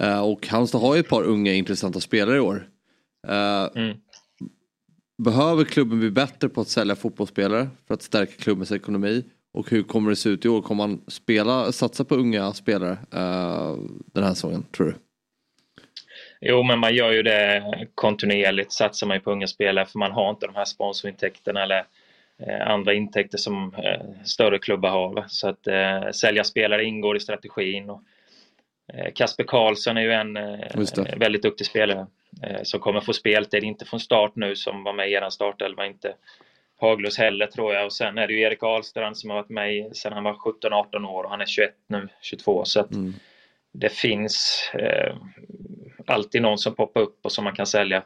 Eh, 0.00 0.20
och 0.20 0.46
Halmstad 0.46 0.80
har 0.80 0.94
ju 0.94 1.00
ett 1.00 1.08
par 1.08 1.22
unga 1.22 1.52
intressanta 1.52 2.00
spelare 2.00 2.36
i 2.36 2.40
år. 2.40 2.68
Eh, 3.28 3.82
Mm. 3.82 3.96
Behöver 5.24 5.64
klubben 5.64 6.00
bli 6.00 6.10
bättre 6.10 6.48
på 6.48 6.60
att 6.60 6.68
sälja 6.68 6.96
fotbollsspelare 6.96 7.68
för 7.86 7.94
att 7.94 8.02
stärka 8.02 8.32
klubbens 8.42 8.72
ekonomi? 8.72 9.24
Och 9.54 9.70
hur 9.70 9.82
kommer 9.82 10.10
det 10.10 10.16
se 10.16 10.28
ut 10.28 10.44
i 10.44 10.48
år? 10.48 10.62
Kommer 10.62 10.86
man 10.86 11.00
spela, 11.08 11.72
satsa 11.72 12.04
på 12.04 12.14
unga 12.14 12.52
spelare 12.52 12.98
eh, 13.12 13.76
den 14.14 14.24
här 14.24 14.34
säsongen, 14.34 14.66
tror 14.76 14.86
du? 14.86 14.94
Jo, 16.40 16.62
men 16.62 16.78
man 16.78 16.94
gör 16.94 17.12
ju 17.12 17.22
det 17.22 17.62
kontinuerligt, 17.94 18.72
satsar 18.72 19.06
man 19.06 19.16
ju 19.16 19.20
på 19.20 19.32
unga 19.32 19.46
spelare 19.46 19.86
för 19.86 19.98
man 19.98 20.12
har 20.12 20.30
inte 20.30 20.46
de 20.46 20.54
här 20.54 20.64
sponsorintäkterna 20.64 21.62
eller 21.62 21.84
andra 22.66 22.94
intäkter 22.94 23.38
som 23.38 23.74
eh, 23.74 24.22
större 24.24 24.58
klubbar 24.58 24.90
har. 24.90 25.12
Va? 25.14 25.24
Så 25.28 25.48
att 25.48 25.66
eh, 25.66 26.10
sälja 26.10 26.44
spelare 26.44 26.84
ingår 26.84 27.16
i 27.16 27.20
strategin. 27.20 27.90
Och, 27.90 28.02
eh, 28.92 29.12
Kasper 29.14 29.44
Karlsson 29.44 29.96
är 29.96 30.02
ju 30.02 30.12
en 30.12 30.36
eh, 30.36 31.18
väldigt 31.18 31.42
duktig 31.42 31.66
spelare 31.66 32.06
eh, 32.42 32.62
som 32.62 32.80
kommer 32.80 33.00
få 33.00 33.12
speltid, 33.12 33.64
inte 33.64 33.84
från 33.84 34.00
start 34.00 34.32
nu 34.36 34.56
som 34.56 34.84
var 34.84 34.92
med 34.92 35.10
i 35.10 35.12
eran 35.12 35.30
startelva, 35.30 35.86
inte 35.86 36.14
Haglös 36.80 37.18
heller 37.18 37.46
tror 37.46 37.74
jag. 37.74 37.84
Och 37.84 37.92
sen 37.92 38.18
är 38.18 38.26
det 38.26 38.32
ju 38.32 38.40
Erik 38.40 38.62
Ahlstrand 38.62 39.18
som 39.18 39.30
har 39.30 39.36
varit 39.36 39.48
med 39.48 39.96
sedan 39.96 40.12
han 40.12 40.24
var 40.24 40.34
17-18 40.34 41.06
år 41.08 41.24
och 41.24 41.30
han 41.30 41.40
är 41.40 41.46
21 41.46 41.70
nu, 41.86 42.08
22. 42.20 42.64
Så 42.64 42.80
att 42.80 42.92
Mm. 42.92 43.14
det 43.72 43.92
finns 43.92 44.70
eh, 44.74 45.16
alltid 46.06 46.42
någon 46.42 46.58
som 46.58 46.74
poppar 46.74 47.00
upp 47.00 47.18
och 47.22 47.32
som 47.32 47.44
man 47.44 47.54
kan 47.54 47.66
sälja. 47.66 48.02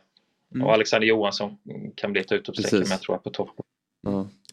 Mm. 0.54 0.66
Och 0.66 0.72
Alexander 0.72 1.06
Johansson 1.08 1.58
kan 1.94 2.12
bli 2.12 2.20
ett 2.20 2.32
utropstecken 2.32 2.78
Precis. 2.78 2.90
med 2.90 3.00
tror 3.00 3.14
jag 3.14 3.24
på 3.24 3.30
topp. 3.30 3.50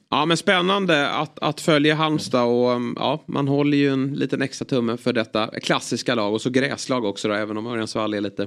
Ja 0.10 0.26
men 0.26 0.38
spännande 0.38 1.10
att, 1.10 1.40
att 1.40 1.62
följa 1.62 1.96
Halmstad 1.96 2.46
och 2.48 2.72
um, 2.72 2.96
ja, 3.00 3.24
man 3.26 3.48
håller 3.48 3.78
ju 3.78 3.90
en 3.90 4.14
liten 4.14 4.42
extra 4.42 4.66
tumme 4.66 4.98
för 4.98 5.14
detta 5.14 5.60
klassiska 5.60 6.16
lag 6.16 6.34
och 6.34 6.42
så 6.42 6.50
gräslag 6.50 7.06
också 7.06 7.28
då, 7.28 7.34
även 7.34 7.58
om 7.58 7.68
Örjansvall 7.68 8.14
är 8.14 8.22
lite 8.22 8.44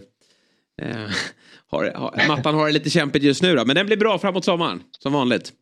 eh, 0.83 0.97
har, 1.67 1.93
har, 1.95 2.29
Mattan 2.29 2.55
har 2.55 2.67
det 2.67 2.73
lite 2.73 2.91
kämpigt 2.91 3.23
just 3.23 3.43
nu 3.43 3.57
då, 3.57 3.65
men 3.65 3.77
den 3.77 3.87
blir 3.87 3.97
bra 3.97 4.19
framåt 4.19 4.45
sommaren 4.45 4.83
som 4.99 5.13
vanligt. 5.13 5.53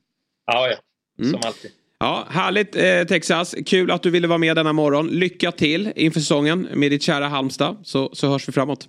Ja, 0.46 0.68
ja. 0.68 0.76
Mm. 1.18 1.30
Som 1.30 1.40
alltid. 1.44 1.70
Ja, 1.98 2.26
härligt 2.30 2.76
eh, 2.76 3.04
Texas. 3.04 3.54
Kul 3.66 3.90
att 3.90 4.02
du 4.02 4.10
ville 4.10 4.28
vara 4.28 4.38
med 4.38 4.56
denna 4.56 4.72
morgon. 4.72 5.08
Lycka 5.08 5.52
till 5.52 5.92
inför 5.96 6.20
säsongen 6.20 6.68
med 6.74 6.90
ditt 6.90 7.02
kära 7.02 7.28
Halmstad 7.28 7.76
så, 7.82 8.10
så 8.14 8.28
hörs 8.28 8.48
vi 8.48 8.52
framåt. 8.52 8.88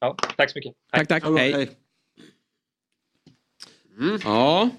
Ja, 0.00 0.16
tack 0.36 0.50
så 0.50 0.58
mycket. 0.58 0.72
Tack, 0.92 1.08
tack. 1.08 1.24
Hej. 1.38 1.70
Ja. 4.24 4.70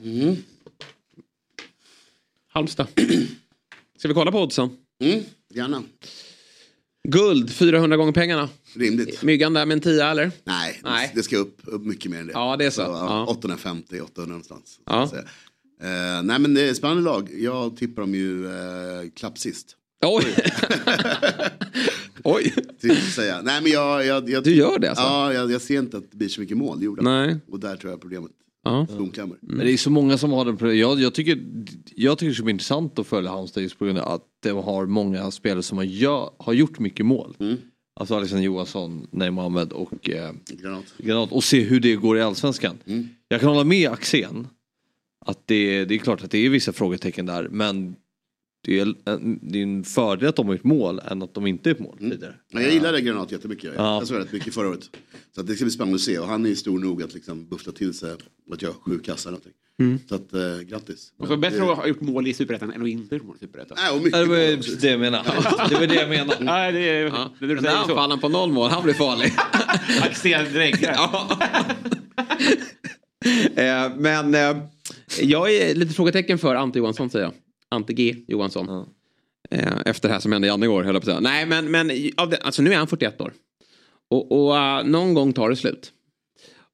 Halmstad. 2.58 2.88
Ska 3.98 4.08
vi 4.08 4.14
kolla 4.14 4.32
på 4.32 4.42
oddsen? 4.42 4.70
Mm, 5.04 5.24
gärna. 5.54 5.84
Guld, 7.08 7.50
400 7.52 7.98
gånger 7.98 8.12
pengarna. 8.12 8.50
Rimligt. 8.76 9.24
Myggan 9.24 9.54
där 9.54 9.66
med 9.66 9.76
en 9.76 9.82
10 9.82 10.06
eller? 10.06 10.32
Nej, 10.44 10.80
Nej. 10.84 11.12
det 11.16 11.24
ska 11.24 11.38
upp, 11.38 11.62
upp 11.64 11.82
mycket 11.82 12.12
mer 12.12 12.20
än 12.20 12.28
det. 12.28 12.34
Ja, 12.34 12.56
det 12.58 12.66
är 12.66 12.70
så. 12.70 12.82
ja, 12.82 12.88
Ja. 13.10 13.26
850, 13.26 14.00
800 14.02 14.28
någonstans. 14.30 14.80
Ja. 14.86 15.08
så. 15.08 15.16
Eh, 15.16 15.24
nej 16.24 16.40
men 16.40 16.54
det 16.54 16.70
är 16.70 16.74
spännande 16.74 17.04
lag. 17.04 17.30
Jag 17.40 17.78
tippar 17.78 18.02
dem 18.02 18.16
ju 18.16 18.46
eh, 18.48 19.10
klapp 19.16 19.38
sist. 19.38 19.76
Oj! 20.06 20.36
Oj! 22.24 22.54
Att 22.92 23.14
säga. 23.14 23.42
Nej 23.42 23.62
men 23.62 23.72
jag, 23.72 24.06
jag, 24.06 24.30
jag, 24.30 24.44
Du 24.44 24.56
gör 24.56 24.80
det 24.80 24.90
alltså? 24.90 25.04
Ja, 25.04 25.34
jag, 25.34 25.52
jag 25.52 25.62
ser 25.62 25.80
inte 25.80 25.98
att 25.98 26.12
det 26.12 26.18
blir 26.18 26.30
så 26.30 26.42
mycket 26.42 26.58
mål 26.58 26.84
gjorda. 26.84 27.02
Nej. 27.02 27.38
Och 27.52 27.60
där 27.60 27.76
tror 27.76 27.92
jag 27.92 28.02
problemet 28.02 28.32
Ja. 28.68 28.98
domklämmer. 28.98 29.38
Men 29.42 29.58
det 29.58 29.72
är 29.72 29.78
så 29.78 29.90
många 29.90 30.18
som 30.18 30.32
har 30.32 30.46
den 30.46 30.58
problemet. 30.58 30.82
Jag, 30.82 31.00
jag, 31.00 31.14
tycker, 31.14 31.40
jag 31.96 32.18
tycker 32.18 32.30
det 32.30 32.36
ska 32.36 32.44
bli 32.44 32.52
intressant 32.52 33.00
att 33.00 33.08
följa 33.08 33.30
Halmstad 33.30 33.64
just 33.64 33.80
på 33.80 33.86
grund 33.86 34.00
av 34.00 34.12
att 34.12 34.24
de 34.44 34.52
har 34.52 34.86
många 34.86 35.32
spelare 35.32 35.64
som 35.64 35.78
har, 35.78 35.86
gör, 35.86 36.30
har 36.38 36.54
gjort 36.54 36.80
mycket 36.80 37.06
mål. 37.06 37.36
Mm. 37.40 37.58
Alltså 38.00 38.16
Alexander 38.16 38.46
Johansson, 38.46 39.08
Neymar 39.12 39.50
Mohamed 39.50 39.72
och 39.72 40.10
eh, 40.10 40.32
Granat. 40.50 40.94
Granat. 40.98 41.32
Och 41.32 41.44
se 41.44 41.62
hur 41.62 41.80
det 41.80 41.96
går 41.96 42.18
i 42.18 42.22
Allsvenskan. 42.22 42.78
Mm. 42.86 43.08
Jag 43.28 43.40
kan 43.40 43.50
hålla 43.50 43.64
med 43.64 43.92
Axén. 43.92 44.48
Att 45.26 45.48
det, 45.48 45.86
det 45.86 45.96
är 45.96 46.00
klart 46.00 46.24
att 46.24 46.32
det 46.32 46.46
är 46.46 46.50
vissa 46.50 46.74
frågetecken 46.74 47.26
där. 47.26 47.48
Men 47.52 47.96
det 48.68 48.80
är, 48.80 48.94
det 49.52 49.60
är 49.60 49.64
en 49.64 49.84
fördel 49.84 50.30
att 50.30 50.36
de 50.36 50.48
har 50.48 50.54
gjort 50.54 50.64
mål 50.64 51.02
än 51.06 51.22
att 51.24 51.34
de 51.34 51.48
inte 51.48 51.70
har 51.70 51.72
gjort 51.72 51.80
mål 51.84 51.98
tidigare. 52.00 52.34
Ja, 52.52 52.62
jag 52.62 52.74
gillade 52.74 53.02
Granat 53.02 53.32
jättemycket. 53.32 53.64
Jag, 53.64 53.74
Ja. 53.78 53.94
jag 54.00 54.08
såg 54.08 54.18
rätt 54.20 54.32
mycket 54.32 54.54
förra 54.54 54.70
året. 54.70 54.90
Så 55.36 55.42
att 55.42 55.48
det 55.48 55.56
ska 55.56 55.66
bli 55.66 55.72
spännande 55.72 55.96
att 55.96 56.02
se. 56.02 56.20
Och 56.20 56.28
han 56.28 56.46
är 56.46 56.50
ju 56.50 56.56
stor 56.56 56.80
nog 56.80 57.04
att 57.04 57.14
liksom 57.14 57.48
buffla 57.50 57.72
till 57.72 57.94
sig 57.94 58.12
att 58.52 58.62
göra 58.62 58.74
sju 58.74 59.00
kassar 59.00 59.32
någonting. 59.32 59.52
Mm. 59.80 60.00
Så 60.10 60.16
att 60.16 60.34
eh, 60.34 60.60
grattis. 60.70 61.14
Och 61.20 61.28
så 61.28 61.38
bättre 61.38 61.58
Det- 61.60 61.72
att 61.72 61.78
ha 61.78 61.88
gjort 61.88 62.02
mål 62.02 62.28
i 62.28 62.34
Superettan 62.34 62.72
än 62.72 62.82
att 62.82 62.88
inte 62.88 63.16
ha 63.16 63.18
gjort 63.18 63.28
mål 63.28 63.36
i 63.36 63.40
Superettan. 63.46 63.78
Nej, 63.82 63.92
och 63.92 63.98
mycket 64.04 64.14
Ja, 64.20 64.24
det 64.24 64.30
var 64.30 64.38
ju 64.38 64.56
det 64.82 64.88
jag 64.90 65.00
menade. 65.00 65.30
Det 65.70 65.76
var 65.76 65.88
det 65.88 65.96
jag 65.96 66.10
menade. 66.10 66.36
Nej, 66.44 66.72
det 66.72 66.80
är... 66.80 67.06
Ja. 67.06 67.32
Det 67.40 67.48
Den 67.48 67.64
där 67.64 67.76
anfallaren 67.76 68.20
på 68.20 68.30
noll 68.30 68.52
mål, 68.52 68.70
han 68.70 68.84
blir 68.84 68.94
farlig. 68.94 69.34
Axén 70.02 70.54
direkt. 70.54 70.82
Ja. 70.82 71.40
eh, 73.56 73.92
men 73.98 74.36
eh, 74.36 74.58
jag 75.22 75.54
är 75.56 75.76
lite 75.76 75.94
frågetecken 75.94 76.38
för 76.38 76.56
Ante 76.56 76.80
Johansson 76.80 77.10
säger 77.10 77.26
jag. 77.26 77.34
Ante 77.72 77.94
G 77.94 78.16
Johansson. 78.28 78.86
Eh, 79.52 79.68
efter 79.86 80.08
det 80.10 80.14
här 80.14 80.20
som 80.22 80.32
hände 80.32 80.48
Janne 80.48 80.66
igår 80.66 80.84
höll 80.84 80.96
jag 80.96 81.04
på 81.04 81.12
att 81.12 81.16
säga. 81.18 81.20
Nej 81.20 81.46
men, 81.46 81.72
men 81.72 81.92
av 82.18 82.30
det, 82.30 82.38
alltså 82.38 82.62
nu 82.62 82.74
är 82.74 82.78
han 82.78 82.88
41 82.88 83.22
år. 83.22 83.34
Och, 84.10 84.32
och 84.48 84.58
eh, 84.58 84.84
någon 84.86 85.14
gång 85.14 85.34
tar 85.34 85.50
det 85.50 85.56
slut. 85.56 85.92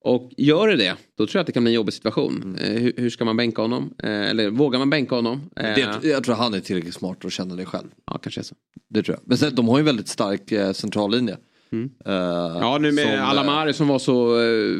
Och 0.05 0.31
gör 0.37 0.67
det 0.67 0.75
det, 0.75 0.95
då 1.17 1.27
tror 1.27 1.39
jag 1.39 1.41
att 1.41 1.47
det 1.47 1.53
kan 1.53 1.63
bli 1.63 1.71
en 1.71 1.75
jobbig 1.75 1.93
situation. 1.93 2.57
Eh, 2.61 2.71
hur, 2.71 2.93
hur 2.97 3.09
ska 3.09 3.25
man 3.25 3.37
bänka 3.37 3.61
honom? 3.61 3.93
Eh, 4.03 4.09
eller 4.29 4.49
vågar 4.49 4.79
man 4.79 4.89
bänka 4.89 5.15
honom? 5.15 5.49
Eh, 5.55 5.63
Det, 5.63 5.99
jag 6.03 6.23
tror 6.23 6.35
han 6.35 6.53
är 6.53 6.59
tillräckligt 6.59 6.93
smart 6.93 7.25
att 7.25 7.31
känna 7.33 7.55
det 7.55 7.65
själv. 7.65 7.87
Ja, 8.05 8.17
kanske 8.17 8.41
är 8.41 8.43
så. 8.43 8.55
Det 8.89 9.03
tror 9.03 9.17
jag. 9.17 9.27
Men 9.27 9.37
sen, 9.37 9.55
de 9.55 9.67
har 9.67 9.77
ju 9.77 9.79
en 9.79 9.85
väldigt 9.85 10.07
stark 10.07 10.51
eh, 10.51 10.71
centrallinje. 10.71 11.37
Mm. 11.71 11.89
Ja, 12.05 12.77
nu 12.81 12.91
med 12.91 13.03
som, 13.17 13.25
Alamari 13.25 13.73
som 13.73 13.87
var 13.87 13.99
så 13.99 14.35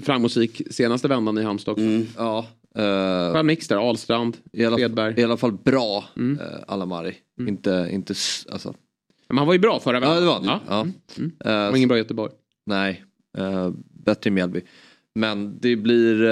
framgångsrik 0.06 0.62
senaste 0.72 1.08
vändan 1.08 1.38
i 1.38 1.44
Halmstad 1.44 1.72
också. 1.72 1.84
Ja. 2.18 2.48
Uh, 2.80 3.34
Skön 3.34 3.46
mix 3.46 3.68
där, 3.68 3.78
Ahlstrand, 3.90 4.38
i, 4.54 4.66
alla, 4.66 4.78
Svedberg. 4.78 5.14
I 5.20 5.24
alla 5.24 5.38
fall 5.38 5.52
bra 5.52 6.04
Mm. 6.18 6.40
eh, 6.40 6.46
Alamari. 6.68 7.16
Inte, 7.48 7.90
inte 7.92 8.14
s- 8.14 8.48
alltså. 8.52 8.74
Men 9.28 9.38
han 9.38 9.48
var 9.48 9.54
ju 9.54 9.60
bra 9.60 9.80
förra 9.80 10.00
vändan. 10.00 10.16
Ja 10.16 10.20
det 10.22 10.26
var 10.28 10.34
han. 10.34 10.46
Ja. 10.46 10.60
Ja. 10.68 10.82
Mm. 11.18 11.32
Eh, 11.46 11.52
Han 11.52 11.70
var 11.72 11.78
ingen 11.78 11.90
bra 11.90 11.98
i 11.98 12.00
Göteborg. 12.02 12.32
Nej, 12.66 13.04
eh, 13.38 13.70
bättre 14.06 14.28
i 14.28 14.32
Mjällby. 14.32 14.62
Men 15.16 15.58
det 15.62 15.76
blir, 15.76 16.24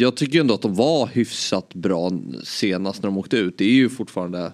jag 0.00 0.16
tycker 0.16 0.40
ändå 0.40 0.54
att 0.54 0.62
de 0.62 0.74
var 0.74 1.06
hyfsat 1.06 1.74
bra 1.74 2.10
senast 2.44 3.02
när 3.02 3.10
de 3.10 3.18
åkte 3.18 3.36
ut. 3.36 3.58
Det 3.58 3.64
är 3.64 3.72
ju 3.74 3.88
fortfarande, 3.88 4.52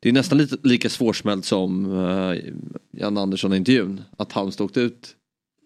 det 0.00 0.08
är 0.08 0.12
nästan 0.12 0.38
lite, 0.38 0.56
lika 0.62 0.88
svårsmält 0.88 1.44
som 1.44 1.86
uh, 1.92 2.36
Jan 2.92 3.18
Andersson 3.18 3.52
i 3.52 3.56
intervjun. 3.56 4.02
Att 4.16 4.32
Halmstad 4.32 4.64
åkte 4.64 4.80
ut 4.80 5.08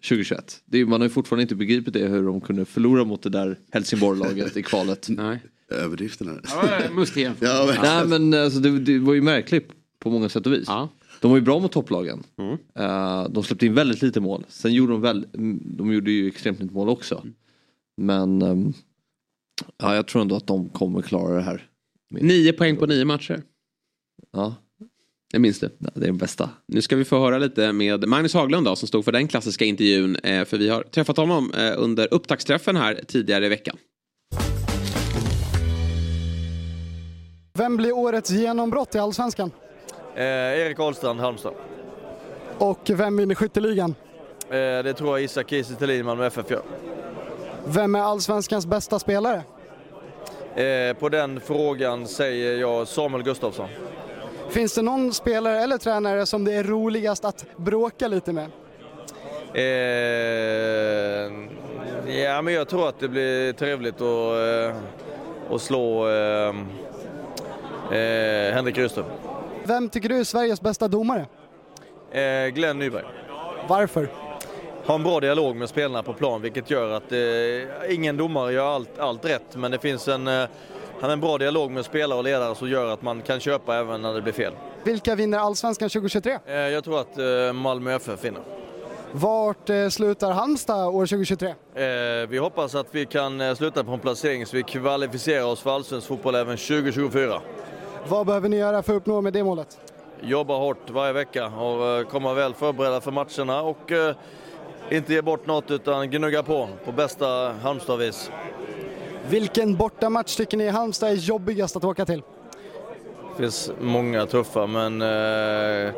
2021. 0.03 0.61
Det 0.65 0.77
är, 0.77 0.85
man 0.85 1.01
har 1.01 1.05
ju 1.05 1.09
fortfarande 1.09 1.41
inte 1.41 1.55
begripit 1.55 1.93
det 1.93 2.07
hur 2.07 2.23
de 2.23 2.41
kunde 2.41 2.65
förlora 2.65 3.03
mot 3.03 3.21
det 3.21 3.29
där 3.29 3.59
Helsingborg-laget 3.71 4.57
i 4.57 4.63
kvalet. 4.63 5.07
Nej. 5.09 5.39
Överdrifterna. 5.71 6.39
Ja, 6.43 6.79
Muskén. 6.95 7.33
Ja, 7.41 7.65
men- 7.73 7.81
Nej 7.81 8.19
men 8.19 8.43
alltså, 8.43 8.59
det, 8.59 8.79
det 8.79 8.99
var 8.99 9.13
ju 9.13 9.21
märkligt 9.21 9.69
på 9.99 10.09
många 10.09 10.29
sätt 10.29 10.45
och 10.45 10.53
vis. 10.53 10.63
Ja. 10.67 10.89
De 11.21 11.31
var 11.31 11.37
ju 11.37 11.43
bra 11.43 11.59
mot 11.59 11.71
topplagen. 11.71 12.23
Mm. 12.37 12.57
Eh, 12.75 13.29
de 13.29 13.43
släppte 13.43 13.65
in 13.65 13.73
väldigt 13.73 14.01
lite 14.01 14.19
mål. 14.19 14.45
Sen 14.47 14.73
gjorde 14.73 14.91
de 14.91 15.01
väl, 15.01 15.25
mm, 15.33 15.59
de 15.77 15.93
gjorde 15.93 16.11
ju 16.11 16.27
extremt 16.27 16.59
lite 16.59 16.73
mål 16.73 16.89
också. 16.89 17.23
Men 17.97 18.41
ehm, 18.41 18.73
ja, 19.77 19.95
jag 19.95 20.07
tror 20.07 20.21
ändå 20.21 20.35
att 20.35 20.47
de 20.47 20.69
kommer 20.69 21.01
klara 21.01 21.35
det 21.35 21.41
här. 21.41 21.69
Nio 22.09 22.53
poäng 22.53 22.77
på 22.77 22.85
nio 22.85 23.05
matcher. 23.05 23.43
Ja, 24.33 24.55
Jag 25.31 25.41
minns 25.41 25.59
det. 25.59 25.69
det 25.79 25.95
är 25.95 26.05
den 26.05 26.17
bästa. 26.17 26.49
Nu 26.67 26.81
ska 26.81 26.95
vi 26.95 27.05
få 27.05 27.19
höra 27.19 27.37
lite 27.37 27.73
med 27.73 28.07
Magnus 28.07 28.33
Haglund 28.33 28.65
då, 28.65 28.75
som 28.75 28.87
stod 28.87 29.05
för 29.05 29.11
den 29.11 29.27
klassiska 29.27 29.65
intervjun. 29.65 30.15
Eh, 30.15 30.45
för 30.45 30.57
vi 30.57 30.69
har 30.69 30.83
träffat 30.83 31.17
honom 31.17 31.53
eh, 31.53 31.73
under 31.77 32.13
upptaktsträffen 32.13 32.75
här 32.75 33.01
tidigare 33.07 33.45
i 33.45 33.49
veckan. 33.49 33.77
Vem 37.53 37.77
blir 37.77 37.91
årets 37.91 38.29
genombrott 38.29 38.95
i 38.95 38.99
Allsvenskan? 38.99 39.51
Eh, 40.15 40.23
Erik 40.23 40.79
Ahlstrand, 40.79 41.19
Halmstad. 41.19 41.53
Och 42.57 42.89
vem 42.89 43.17
vinner 43.17 43.35
skytteligan? 43.35 43.95
Eh, 44.49 44.55
det 44.57 44.93
tror 44.93 45.09
jag 45.09 45.23
Isak 45.23 45.49
Kiese 45.49 45.75
Thelin, 45.75 46.05
Malmö 46.05 46.25
FF 46.25 46.51
gör. 46.51 46.61
Vem 47.65 47.95
är 47.95 47.99
Allsvenskans 47.99 48.65
bästa 48.65 48.99
spelare? 48.99 49.43
Eh, 50.55 50.93
på 50.93 51.09
den 51.09 51.39
frågan 51.39 52.07
säger 52.07 52.57
jag 52.57 52.87
Samuel 52.87 53.23
Gustafsson. 53.23 53.69
Finns 54.49 54.75
det 54.75 54.81
någon 54.81 55.13
spelare 55.13 55.59
eller 55.59 55.77
tränare 55.77 56.25
som 56.25 56.43
det 56.43 56.53
är 56.53 56.63
roligast 56.63 57.25
att 57.25 57.45
bråka 57.57 58.07
lite 58.07 58.33
med? 58.33 58.49
Eh, 59.53 59.63
ja, 62.17 62.41
men 62.41 62.53
jag 62.53 62.67
tror 62.67 62.89
att 62.89 62.99
det 62.99 63.07
blir 63.07 63.53
trevligt 63.53 64.01
att, 64.01 64.71
eh, 64.71 64.75
att 65.55 65.61
slå 65.61 66.09
eh, 66.09 66.55
eh, 67.91 68.53
Henrik 68.53 68.77
Rydström. 68.77 69.05
Vem 69.63 69.89
tycker 69.89 70.09
du 70.09 70.19
är 70.19 70.23
Sveriges 70.23 70.61
bästa 70.61 70.87
domare? 70.87 71.25
Eh, 72.11 72.47
Glenn 72.47 72.79
Nyberg. 72.79 73.05
Varför? 73.67 74.09
ha 74.87 74.95
en 74.95 75.03
bra 75.03 75.19
dialog 75.19 75.55
med 75.55 75.69
spelarna 75.69 76.03
på 76.03 76.13
plan 76.13 76.41
vilket 76.41 76.69
gör 76.69 76.89
att 76.91 77.11
eh, 77.11 77.93
ingen 77.93 78.17
domare 78.17 78.53
gör 78.53 78.75
allt, 78.75 78.99
allt 78.99 79.25
rätt 79.25 79.55
men 79.55 79.71
det 79.71 79.79
finns 79.79 80.07
en, 80.07 80.27
han 80.99 81.09
har 81.09 81.13
en 81.13 81.19
bra 81.19 81.37
dialog 81.37 81.71
med 81.71 81.85
spelare 81.85 82.17
och 82.17 82.23
ledare 82.23 82.55
som 82.55 82.69
gör 82.69 82.93
att 82.93 83.01
man 83.01 83.21
kan 83.21 83.39
köpa 83.39 83.75
även 83.75 84.01
när 84.01 84.13
det 84.13 84.21
blir 84.21 84.33
fel. 84.33 84.53
Vilka 84.83 85.15
vinner 85.15 85.37
Allsvenskan 85.39 85.89
2023? 85.89 86.37
Eh, 86.45 86.55
jag 86.55 86.83
tror 86.83 86.99
att 86.99 87.17
eh, 87.17 87.53
Malmö 87.53 87.95
FF 87.95 88.23
vinner. 88.23 88.41
Vart 89.11 89.69
eh, 89.69 89.87
slutar 89.89 90.31
Halmstad 90.31 90.87
år 90.87 91.05
2023? 91.05 91.47
Eh, 91.49 92.27
vi 92.29 92.37
hoppas 92.37 92.75
att 92.75 92.87
vi 92.91 93.05
kan 93.05 93.55
sluta 93.55 93.83
på 93.83 93.91
en 93.91 93.99
placering 93.99 94.45
så 94.45 94.55
vi 94.57 94.63
kvalificerar 94.63 95.43
oss 95.45 95.59
för 95.61 95.75
allsvensk 95.75 96.07
fotboll 96.07 96.35
även 96.35 96.57
2024. 96.57 97.41
Vad 98.07 98.25
behöver 98.25 98.49
ni 98.49 98.57
göra 98.57 98.83
för 98.83 98.93
att 98.93 98.97
uppnå 98.97 99.21
med 99.21 99.33
det 99.33 99.43
målet? 99.43 99.79
Jobba 100.21 100.57
hårt 100.57 100.89
varje 100.89 101.13
vecka 101.13 101.45
och 101.45 102.07
komma 102.09 102.33
väl 102.33 102.53
förberedda 102.53 103.01
för 103.01 103.11
matcherna 103.11 103.61
och 103.61 103.91
inte 104.89 105.13
ge 105.13 105.21
bort 105.21 105.47
något 105.47 105.71
utan 105.71 106.09
gnugga 106.09 106.43
på 106.43 106.69
på 106.85 106.91
bästa 106.91 107.53
Halmstadvis. 107.63 108.31
Vilken 109.29 109.75
bortamatch 109.75 110.35
tycker 110.35 110.57
ni 110.57 110.69
Halmstad 110.69 111.09
är 111.09 111.13
jobbigast 111.13 111.75
att 111.75 111.83
åka 111.83 112.05
till? 112.05 112.21
Det 113.35 113.43
finns 113.43 113.71
många 113.81 114.25
tuffa 114.25 114.67
men 114.67 115.01
eh, 115.01 115.93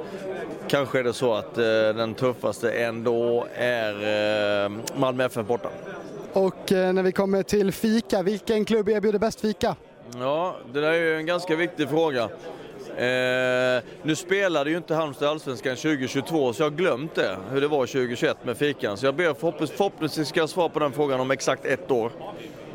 kanske 0.68 1.00
är 1.00 1.04
det 1.04 1.14
så 1.14 1.34
att 1.34 1.58
eh, 1.58 1.64
den 1.96 2.14
tuffaste 2.14 2.72
ändå 2.72 3.48
är 3.56 3.94
eh, 4.66 4.72
Malmö 4.98 5.26
FF 5.26 5.48
borta. 5.48 5.70
Och 6.34 6.72
eh, 6.72 6.94
när 6.94 7.04
vi 7.04 7.12
kommer 7.12 7.44
till 7.44 7.72
fika, 7.72 8.22
vilken 8.24 8.66
klubb 8.66 8.90
erbjuder 8.90 9.20
bäst 9.20 9.42
fika? 9.42 9.76
Ja, 10.20 10.56
det 10.74 10.82
där 10.82 10.92
är 10.92 11.00
ju 11.00 11.18
en 11.18 11.26
ganska 11.26 11.56
viktig 11.56 11.90
fråga. 11.90 12.24
Eh, 12.98 13.84
nu 14.04 14.16
spelade 14.16 14.70
ju 14.70 14.78
inte 14.78 14.96
Halmstad 14.96 15.26
i 15.26 15.32
Allsvenskan 15.32 15.76
2022 15.76 16.54
så 16.54 16.62
jag 16.64 16.70
har 16.70 16.78
glömt 16.78 17.16
det, 17.16 17.38
hur 17.52 17.62
det 17.62 17.68
var 17.68 17.86
2021 17.86 18.38
med 18.46 18.58
fikan. 18.58 18.98
Så 18.98 19.06
jag 19.06 19.16
ber 19.16 19.34
förhoppningsvis, 19.34 19.78
förhoppningsvis 19.78 20.28
ska 20.28 20.40
jag 20.40 20.50
svara 20.50 20.70
på 20.70 20.80
den 20.80 20.92
frågan 20.92 21.20
om 21.20 21.32
exakt 21.32 21.66
ett 21.66 21.92
år. 21.92 22.12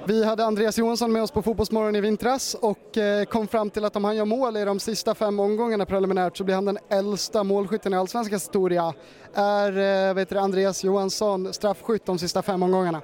Vi 0.06 0.24
hade 0.24 0.44
Andreas 0.44 0.78
Johansson 0.78 1.12
med 1.12 1.22
oss 1.22 1.30
på 1.30 1.42
Fotbollsmorgon 1.42 1.96
i 1.96 2.00
vintras 2.00 2.56
och 2.60 2.98
eh, 2.98 3.24
kom 3.24 3.46
fram 3.46 3.70
till 3.70 3.84
att 3.84 3.96
om 3.96 4.04
han 4.04 4.16
gör 4.16 4.24
mål 4.24 4.56
i 4.56 4.64
de 4.64 4.80
sista 4.80 5.14
fem 5.14 5.40
omgångarna 5.40 5.86
preliminärt 5.86 6.36
så 6.36 6.44
blir 6.44 6.54
han 6.54 6.64
den 6.64 6.78
äldsta 6.90 7.44
målskytten 7.44 7.94
i 7.94 7.96
Allsvenskans 7.96 8.42
historia. 8.42 8.94
Är 9.34 10.08
eh, 10.08 10.14
vet 10.14 10.28
du, 10.28 10.38
Andreas 10.38 10.84
Johansson 10.84 11.52
straffskytt 11.52 12.06
de 12.06 12.18
sista 12.18 12.42
fem 12.42 12.62
omgångarna? 12.62 13.02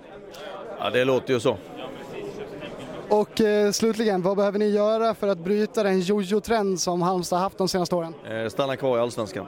Ja, 0.79 0.91
det 0.91 1.05
låter 1.05 1.35
ju 1.35 1.41
så. 1.41 1.57
Och 3.09 3.41
eh, 3.41 3.71
slutligen, 3.71 4.23
vad 4.23 4.37
behöver 4.37 4.59
ni 4.59 4.69
göra 4.69 5.15
för 5.15 5.29
att 5.29 5.39
bryta 5.39 5.83
den 5.83 6.01
jojo-trend 6.01 6.81
som 6.81 7.03
Halmstad 7.03 7.39
haft 7.39 7.59
de 7.59 7.69
senaste 7.69 7.95
åren? 7.95 8.15
Eh, 8.31 8.49
stanna 8.49 8.77
kvar 8.77 8.99
i 8.99 9.01
Allsvenskan. 9.01 9.47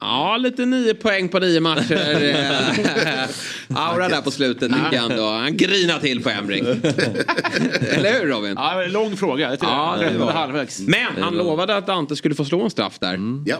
Ja, 0.00 0.36
lite 0.36 0.66
nio 0.66 0.94
poäng 0.94 1.28
på 1.28 1.38
nio 1.38 1.60
matcher. 1.60 1.96
Aura 3.68 4.08
där 4.08 4.20
på 4.22 4.30
slutet 4.30 4.72
tycker 4.72 4.92
jag 4.96 5.10
ändå. 5.10 5.22
Han 5.30 5.56
grinar 5.56 5.98
till 5.98 6.22
på 6.22 6.30
Emring. 6.30 6.64
Eller 7.80 8.20
hur 8.20 8.26
Robin? 8.28 8.52
Ja, 8.56 8.76
det 8.78 8.88
lång 8.88 9.16
fråga. 9.16 9.50
Det 9.50 9.58
Ja, 9.60 9.96
det 10.00 10.18
var. 10.18 10.32
halvvägs. 10.32 10.80
Men 10.80 11.22
han 11.22 11.34
lovade 11.36 11.76
att 11.76 11.88
Ante 11.88 12.16
skulle 12.16 12.34
få 12.34 12.44
slå 12.44 12.62
en 12.64 12.70
straff 12.70 12.98
där. 12.98 13.18
Ja, 13.46 13.56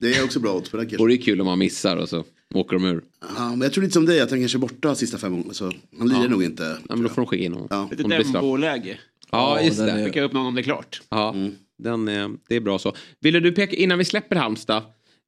det 0.00 0.14
är 0.16 0.24
också 0.24 0.40
bra 0.40 0.52
odds 0.54 0.70
på 0.70 0.76
den 0.76 0.86
kanske. 0.86 0.98
Vore 1.02 1.12
ju 1.12 1.18
kul 1.18 1.40
om 1.40 1.46
han 1.46 1.58
missar 1.58 1.96
och 1.96 2.08
så 2.08 2.24
åker 2.54 2.76
de 2.76 2.84
ur. 2.84 3.02
Ja, 3.36 3.48
men 3.50 3.60
jag 3.60 3.72
tror 3.72 3.82
lite 3.82 3.94
som 3.94 4.06
dig 4.06 4.20
att 4.20 4.30
han 4.30 4.40
kanske 4.40 4.58
är 4.58 4.60
borta 4.60 4.94
sista 4.94 5.18
fem 5.18 5.32
gånger. 5.32 5.52
Så 5.54 5.72
han 5.98 6.08
lirar 6.08 6.22
Ja. 6.22 6.28
nog 6.28 6.44
inte. 6.44 6.62
Ja, 6.88 6.96
men 6.96 7.02
då 7.02 7.08
får 7.08 7.16
de 7.22 7.26
skicka 7.26 7.44
in 7.44 7.52
honom. 7.52 7.68
Ja. 7.70 7.88
Lite 7.90 8.02
det. 8.02 8.16
Dembo-läge. 8.22 8.98
Ja, 9.30 9.60
just 9.60 9.78
det. 9.78 10.04
Skicka 10.04 10.22
upp 10.22 10.32
någon 10.32 10.46
om 10.46 10.54
det 10.54 10.60
är 10.60 10.62
klart. 10.62 11.00
Ja, 11.10 11.34
den 11.78 12.08
är, 12.08 12.30
det 12.48 12.56
är 12.56 12.60
bra 12.60 12.78
så. 12.78 12.94
Ville 13.20 13.40
du 13.40 13.52
peka, 13.52 13.76
innan 13.76 13.98
vi 13.98 14.04
släpper 14.04 14.36
Halmstad. 14.36 14.82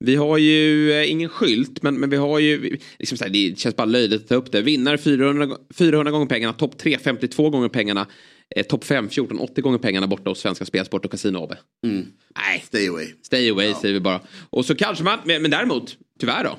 Vi 0.04 0.16
har 0.16 0.38
ju 0.38 0.92
eh, 0.92 1.10
ingen 1.10 1.28
skylt, 1.28 1.82
men, 1.82 2.00
men 2.00 2.10
vi 2.10 2.16
har 2.16 2.38
ju, 2.38 2.76
liksom 2.98 3.18
så 3.18 3.24
här, 3.24 3.30
det 3.30 3.58
känns 3.58 3.76
bara 3.76 3.84
löjligt 3.84 4.22
att 4.22 4.28
ta 4.28 4.34
upp 4.34 4.52
det. 4.52 4.62
Vinnare 4.62 4.98
400, 4.98 5.46
gå- 5.46 5.58
400 5.74 6.10
gånger 6.12 6.26
pengarna, 6.26 6.52
topp 6.52 6.78
3 6.78 6.98
52 6.98 7.50
gånger 7.50 7.68
pengarna, 7.68 8.06
eh, 8.56 8.66
topp 8.66 8.84
5 8.84 9.08
14 9.08 9.38
80 9.38 9.60
gånger 9.60 9.78
pengarna 9.78 10.06
borta 10.06 10.30
hos 10.30 10.40
Svenska 10.40 10.64
Spelsport 10.64 11.04
och 11.04 11.10
Casino 11.10 11.38
AB. 11.38 11.52
Mm. 11.86 12.06
Nej. 12.36 12.62
Stay 12.66 12.88
away. 12.88 13.06
Stay 13.22 13.50
away 13.50 13.74
säger 13.74 13.94
vi 13.94 14.00
bara. 14.00 14.20
Och 14.50 14.64
så 14.66 14.74
kanske 14.74 15.04
man, 15.04 15.18
men, 15.24 15.42
men 15.42 15.50
däremot, 15.50 15.96
tyvärr 16.20 16.44
då. 16.44 16.58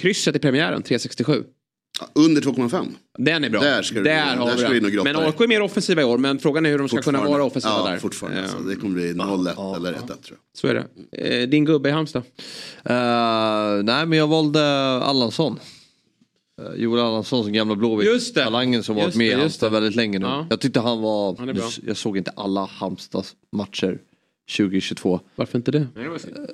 Krysset 0.00 0.36
i 0.36 0.38
premiären, 0.38 0.82
367. 0.82 1.44
Under 2.12 2.42
2,5. 2.42 2.86
Den 3.18 3.44
är 3.44 3.50
bra. 3.50 3.60
Där 3.60 3.82
ska 3.82 3.94
du- 3.94 4.02
där 4.04 4.26
där 4.26 4.36
har 4.36 4.56
ska 4.56 4.68
vi 4.68 4.74
du 4.74 4.80
nog 4.80 4.90
den. 4.90 4.92
grotta 5.04 5.12
Men. 5.20 5.28
AIK 5.28 5.40
är 5.40 5.48
mer 5.48 5.62
offensiva 5.62 6.02
i 6.02 6.04
år, 6.04 6.18
men 6.18 6.38
frågan 6.38 6.66
är 6.66 6.70
hur 6.70 6.78
de 6.78 6.88
ska 6.88 7.02
kunna 7.02 7.24
vara 7.24 7.44
offensiva 7.44 7.74
ja, 7.84 7.90
där. 7.90 7.98
fortfarande. 7.98 8.40
Eh, 8.40 8.46
Så 8.48 8.58
det 8.58 8.76
kommer 8.76 8.94
bli 8.94 9.12
0-1 9.14 9.76
eller 9.76 9.92
1-1 9.92 10.06
tror 10.06 10.18
jag. 10.28 10.38
Så 10.58 10.66
är 10.66 10.74
det. 11.10 11.42
Eh, 11.42 11.48
din 11.48 11.64
gubbe 11.64 11.88
i 11.88 11.92
Halmstad? 11.92 12.22
Eh, 12.84 13.82
nej 13.84 14.06
men 14.06 14.12
jag 14.18 14.26
valde 14.26 14.62
Allansson. 15.02 15.58
Uh, 16.62 16.80
Joel 16.82 17.00
Allansson 17.00 17.44
som 17.44 17.52
gamla 17.52 17.74
Blåvitt. 17.74 18.34
Talangen 18.34 18.82
som 18.82 18.96
varit 18.96 19.14
med 19.16 19.26
i 19.26 19.34
Halmstad 19.34 19.72
väldigt 19.72 19.94
länge 19.96 20.18
nu. 20.18 20.26
Ja. 20.26 20.46
Jag 20.50 20.60
tyckte 20.60 20.80
han 20.80 21.00
var, 21.02 21.36
Han 21.38 21.48
är 21.48 21.52
bra. 21.54 21.68
jag 21.86 21.96
såg 21.96 22.16
inte 22.16 22.30
alla 22.36 22.64
Halmstads 22.64 23.32
matcher 23.56 23.98
2022. 24.56 25.20
Varför 25.36 25.58
inte 25.58 25.70
det? 25.70 25.86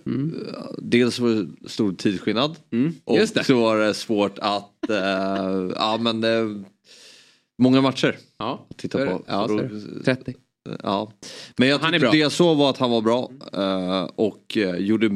Mm. 0.07 0.35
Dels 0.79 1.19
var 1.19 1.29
det 1.31 1.69
stor 1.69 1.93
tidsskillnad. 1.93 2.51
Och 2.51 2.73
Mm. 2.73 3.27
det. 3.35 3.45
så 3.45 3.61
var 3.61 3.79
det 3.79 3.95
svårt 3.95 4.39
att, 4.39 4.91
eh, 4.91 4.97
ja 5.77 5.99
men 6.01 6.21
det, 6.21 6.65
många 7.59 7.81
matcher 7.81 8.17
ja, 8.39 8.67
att 8.71 8.79
titta 8.79 9.07
på. 9.07 9.23
Ja, 9.27 9.43
Så 9.43 9.49
så 9.49 9.57
då- 9.57 9.63
är 9.63 9.69
det. 9.69 10.03
30. 10.05 10.35
Ja. 10.83 11.13
Men 11.57 11.69
jag 11.69 11.83
tyckte 11.83 12.11
det 12.11 12.17
jag 12.17 12.33
såg 12.33 12.57
var 12.57 12.71
att 12.71 12.79
han 12.79 12.91
var 12.91 13.01
bra 13.01 13.31
eh, 13.53 14.03
och 14.03 14.57
eh, 14.57 14.77
gjorde 14.77 15.09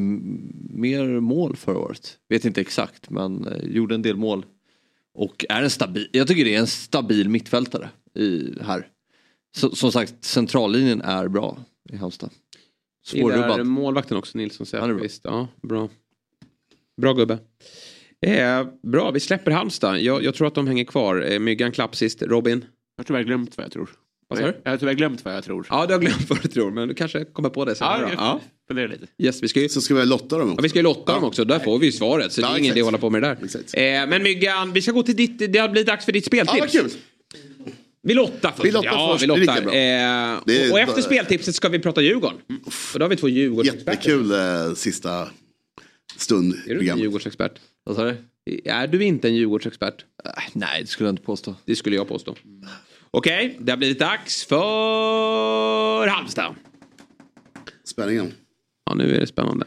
mer 0.72 1.20
mål 1.20 1.56
förra 1.56 1.78
året. 1.78 2.18
Vet 2.28 2.44
inte 2.44 2.60
exakt 2.60 3.10
men 3.10 3.46
eh, 3.46 3.64
gjorde 3.64 3.94
en 3.94 4.02
del 4.02 4.16
mål. 4.16 4.44
Och 5.14 5.44
är 5.48 5.62
en 5.62 5.70
stabil, 5.70 6.08
jag 6.12 6.28
tycker 6.28 6.44
det 6.44 6.54
är 6.54 6.58
en 6.58 6.66
stabil 6.66 7.28
mittfältare 7.28 7.90
i, 8.18 8.54
här. 8.60 8.86
Så, 9.56 9.70
som 9.76 9.92
sagt 9.92 10.14
centrallinjen 10.24 11.00
är 11.02 11.28
bra 11.28 11.58
i 11.92 11.96
Halmstad. 11.96 12.30
Gillar 13.12 13.30
Svårrubbad. 13.36 13.66
målvakten 13.66 14.16
också, 14.16 14.38
Nilsson. 14.38 14.66
Säfqvist. 14.66 15.20
Ja, 15.24 15.48
bra. 15.62 15.88
Bra 17.00 17.12
gubbe. 17.12 17.38
Eh, 18.26 18.66
bra, 18.82 19.10
vi 19.10 19.20
släpper 19.20 19.50
Halmstad. 19.50 20.00
Jag, 20.00 20.24
jag 20.24 20.34
tror 20.34 20.46
att 20.46 20.54
de 20.54 20.66
hänger 20.66 20.84
kvar. 20.84 21.32
Eh, 21.32 21.38
Myggan 21.38 21.72
klapp 21.72 21.96
sist. 21.96 22.22
Robin? 22.22 22.64
Jag 22.96 23.02
har 23.02 23.06
tyvärr 23.06 23.22
glömt 23.24 23.56
vad 23.56 23.64
jag 23.64 23.72
tror. 23.72 23.90
Vad 24.28 24.38
sa 24.38 24.46
du? 24.46 24.60
Jag 24.64 24.70
har 24.70 24.76
tyvärr 24.78 24.94
glömt 24.94 25.24
vad 25.24 25.34
jag 25.34 25.44
tror. 25.44 25.66
Ja, 25.70 25.86
du 25.86 25.94
har 25.94 26.00
glömt 26.00 26.30
vad 26.30 26.42
du 26.42 26.48
tror, 26.48 26.70
men 26.70 26.88
du 26.88 26.94
kanske 26.94 27.24
kommer 27.24 27.48
på 27.48 27.64
det 27.64 27.74
sen. 27.74 27.86
Ja, 27.86 28.00
jag 28.00 28.40
ja. 28.78 28.86
lite. 28.86 29.06
Yes, 29.18 29.42
vi 29.42 29.48
ska 29.48 29.60
ju... 29.60 29.68
Så 29.68 29.80
ska 29.80 29.94
vi 29.94 30.06
lotta 30.06 30.38
dem 30.38 30.48
också. 30.48 30.58
Ja, 30.58 30.62
vi 30.62 30.68
ska 30.68 30.78
ju 30.78 30.82
lotta 30.82 31.14
dem 31.14 31.24
också, 31.24 31.44
där 31.44 31.58
får 31.58 31.78
vi 31.78 31.86
ju 31.86 31.92
svaret. 31.92 32.32
Så 32.32 32.40
det 32.40 32.46
är 32.46 32.50
Ja, 32.50 32.58
ingen 32.58 32.72
idé 32.72 32.80
att 32.80 32.84
hålla 32.86 32.98
på 32.98 33.10
med 33.10 33.22
det 33.22 33.36
där. 33.74 34.02
Eh, 34.02 34.08
men 34.08 34.22
Myggan, 34.22 34.72
vi 34.72 34.82
ska 34.82 34.92
gå 34.92 35.02
till 35.02 35.16
ditt, 35.16 35.52
det 35.52 35.58
har 35.58 35.68
blivit 35.68 35.86
dags 35.86 36.04
för 36.04 36.12
ditt 36.12 36.28
Ja, 36.32 36.44
speltips. 36.44 36.74
vad 36.74 36.82
kul. 36.82 36.90
Vi 38.02 38.14
lottar 38.14 38.50
först. 38.50 38.64
Vi 38.64 38.70
lottar 38.70 38.88
ja, 38.92 39.12
först, 39.12 39.22
vi 39.22 39.26
det 39.26 39.32
är 39.34 39.38
lottar. 39.38 39.62
bra. 39.62 39.74
Eh, 39.74 40.68
och, 40.68 40.72
och 40.72 40.80
efter 40.80 40.94
bara- 40.94 41.02
speltipset 41.02 41.54
ska 41.54 41.68
vi 41.68 41.78
prata 41.78 42.00
Djurgården. 42.02 42.38
Och 42.92 42.98
då 42.98 43.04
har 43.04 43.08
vi 43.08 43.16
två 43.16 43.28
Djurgårdsexperter. 43.28 43.92
Jättekul 43.92 44.30
eh, 44.32 44.74
sista 44.74 45.28
stund. 46.16 46.54
Är 46.66 46.74
du 46.74 46.88
en 46.90 46.98
Djurgårdsexpert? 46.98 47.52
Vad 47.84 47.96
sa 47.96 48.04
du? 48.04 48.16
Är 48.64 48.86
du 48.86 49.04
inte 49.04 49.28
en 49.28 49.34
Djurgårdsexpert? 49.34 50.04
Nej, 50.52 50.80
det 50.80 50.86
skulle 50.86 51.06
jag 51.08 51.12
inte 51.12 51.22
påstå. 51.22 51.54
Det 51.64 51.76
skulle 51.76 51.96
jag 51.96 52.08
påstå. 52.08 52.36
Okej, 53.10 53.56
det 53.60 53.72
har 53.72 53.76
blivit 53.76 53.98
dags 53.98 54.44
för 54.44 56.06
Halmstad. 56.06 56.54
Spänningen. 57.84 58.32
Ja, 58.86 58.94
nu 58.94 59.14
är 59.16 59.20
det 59.20 59.26
spännande. 59.26 59.66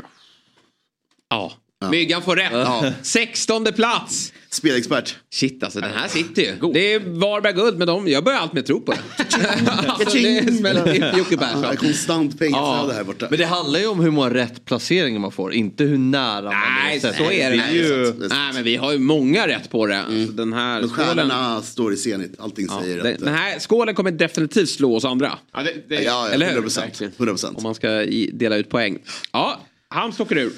Ja. 1.30 1.54
Myggan 1.90 2.22
får 2.22 2.36
rätt. 2.36 2.52
Ja. 2.52 2.92
16 3.02 3.66
plats. 3.76 4.34
Spelexpert. 4.50 5.16
Shit 5.34 5.64
alltså, 5.64 5.80
den 5.80 5.92
här 5.94 6.08
sitter 6.08 6.42
ju. 6.42 6.72
Det 6.74 6.94
är 6.94 7.00
Varberg 7.00 7.54
Guld 7.54 7.78
med 7.78 7.88
dem. 7.88 8.08
Jag 8.08 8.24
börjar 8.24 8.40
allt 8.40 8.54
med 8.54 8.66
tro 8.66 8.82
på 8.82 8.92
det. 8.92 9.00
alltså, 9.88 10.18
det 10.18 10.58
smäller 10.58 10.94
till 10.94 11.02
för 11.04 11.18
Jocke 11.18 11.38
Ja, 11.42 11.48
Persson. 11.48 11.78
konstant 11.78 12.40
pengaflöde 12.40 12.94
här 12.94 13.04
borta. 13.04 13.28
Men 13.30 13.40
det 13.40 13.46
handlar 13.46 13.80
ju 13.80 13.88
om 13.88 14.00
hur 14.00 14.12
många 14.12 14.34
rätt 14.34 14.66
placeringar 14.66 15.20
man 15.20 15.32
får, 15.32 15.54
inte 15.54 15.84
hur 15.84 15.98
nära 15.98 16.42
man 16.42 16.54
Nej, 16.86 16.98
är. 17.04 17.14
så 17.14 17.32
är 17.32 17.52
det. 17.52 17.58
Det 17.58 17.64
är 17.64 17.72
ju... 17.74 18.14
Nej, 18.30 18.54
men 18.54 18.64
vi 18.64 18.76
har 18.76 18.92
ju 18.92 19.00
många 19.00 19.48
rätt 19.48 19.70
på 19.70 19.86
det. 19.86 20.00
Alltså, 20.00 20.32
Den 20.34 20.54
här 20.54 20.80
Men 20.80 20.90
skålen, 20.90 21.64
står 21.64 21.94
i 21.94 21.98
zenit. 21.98 22.36
Allting 22.40 22.68
ja, 22.70 22.82
säger 22.82 23.04
den, 23.04 23.14
att... 23.14 23.20
den 23.20 23.34
här 23.34 23.60
skålen 23.60 23.96
kommer 23.96 24.12
definitivt 24.12 24.70
slå 24.70 24.96
oss 24.96 25.06
andra. 25.06 25.32
Ja, 25.54 25.64
det, 25.64 25.74
det, 25.90 26.04
Ja, 26.04 26.28
ja, 26.28 26.34
Eller 26.34 26.46
hur? 26.46 26.52
100 26.52 26.62
procent. 26.62 27.02
100 27.02 27.34
procent. 27.34 27.58
Om 27.58 27.64
man 27.64 27.76
ska 27.76 27.90
dela 28.34 28.56
ut 28.56 28.70
poäng. 28.70 28.98
Ja, 29.32 29.60
Halmstad 29.90 30.26
åker 30.26 30.38
ur. 30.38 30.52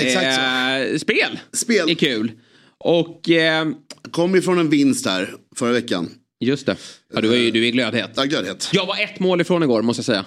Exakt. 0.00 0.26
Eh, 0.92 0.98
spel 0.98 1.38
Spel. 1.52 1.90
är 1.90 1.94
kul. 1.94 2.32
Och 2.78 3.30
eh, 3.30 3.68
Kom 4.10 4.34
ju 4.34 4.42
från 4.42 4.58
en 4.58 4.70
vinst 4.70 5.06
här 5.06 5.34
förra 5.56 5.72
veckan. 5.72 6.10
just 6.40 6.66
det. 6.66 6.76
Ja, 7.14 7.20
du, 7.20 7.32
är, 7.32 7.36
ju- 7.36 7.50
du 7.50 7.66
är 7.66 7.70
glödhet. 7.70 8.10
Ja, 8.16 8.24
glödhet. 8.24 8.68
Jag 8.72 8.86
var 8.86 9.02
ett 9.04 9.20
mål 9.20 9.40
ifrån 9.40 9.62
igår 9.62 9.82
måste 9.82 9.98
jag 10.00 10.04
säga. 10.04 10.24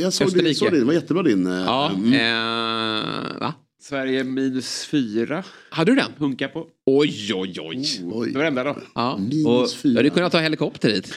Jag 0.00 0.12
såg, 0.12 0.26
Österrike. 0.26 0.54
såg 0.54 0.72
det, 0.72 0.78
det 0.78 0.84
var 0.84 0.92
jättebra 0.92 1.22
din. 1.22 1.46
eh, 1.46 1.52
Ja, 1.66 1.90
mm. 1.94 2.12
eh, 2.12 3.40
va? 3.40 3.54
Sverige 3.88 4.24
minus 4.24 4.84
fyra. 4.86 5.44
Hade 5.70 5.90
du 5.90 5.96
den? 5.96 6.12
Hunka 6.18 6.48
på. 6.48 6.66
Oj, 6.86 7.34
oj, 7.34 7.54
oj. 7.60 8.00
Oj. 8.12 8.30
Det 8.32 8.38
var 8.38 8.42
det 8.42 8.48
enda 8.48 8.64
då. 8.64 8.78
Ja. 8.94 9.16
Minus 9.18 9.46
Och 9.46 9.80
fyra. 9.80 9.92
du 9.92 9.98
hade 9.98 10.10
kunnat 10.10 10.32
ta 10.32 10.38
helikopter 10.38 10.90
hit. 10.90 11.14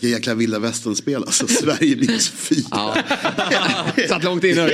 Jäkla 0.00 0.34
vilda 0.34 0.58
västern-spel 0.58 1.22
alltså. 1.22 1.46
Sverige 1.46 1.96
minus 1.96 2.28
fyra. 2.28 2.64
Ja. 2.70 2.96
Satt 4.08 4.24
långt 4.24 4.44
inne. 4.44 4.66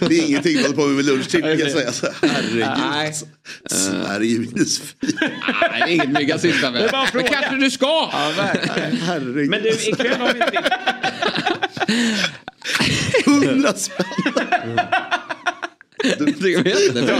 Det 0.00 0.18
är 0.18 0.26
ingenting 0.26 0.54
man 0.54 0.62
håller 0.64 0.76
på 0.76 0.86
med 0.86 0.96
vid 0.96 1.06
lunchtid 1.06 1.42
kan 1.42 1.58
jag 1.58 1.70
säga. 1.70 1.92
Så, 1.92 2.06
herregud. 2.22 2.58
Nej. 2.58 3.06
Alltså. 3.06 3.26
Sverige 3.66 4.38
minus 4.38 4.78
fyra. 4.80 5.18
Nej, 5.20 5.82
det 5.86 5.92
är 5.92 5.94
inget 5.94 6.10
mygga 6.10 6.34
att 6.34 6.40
syssla 6.40 6.70
med. 6.70 6.80
Det 6.80 6.88
är 6.88 6.92
bara 6.92 7.02
en 7.02 7.08
Men 7.12 7.24
kanske 7.24 7.56
du 7.56 7.70
ska. 7.70 8.10
Herregud. 8.10 9.50
Men 9.50 9.62
du, 9.62 9.68
ikväll 9.68 10.20
har 10.20 10.34
vi 10.34 10.40
inte... 10.40 10.62
Hundra 13.26 13.72
spänn. 13.74 14.06
Det 16.18 16.56
var 16.56 16.64
jättebra. 16.64 17.16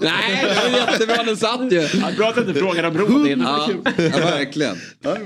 Nej, 0.00 0.44
det 0.44 0.70
var 0.70 0.78
jättebra. 0.78 1.22
Den 1.24 1.36
satt 1.36 1.72
ju. 1.72 1.76
Ja, 1.80 2.10
Bra 2.16 2.28
att 2.28 2.34
du 2.34 2.40
inte 2.40 2.54
frågar 2.54 2.84
om 2.84 2.94
bron. 2.94 3.26
Ja, 3.40 3.70
ja, 3.96 4.02
verkligen. 4.18 4.76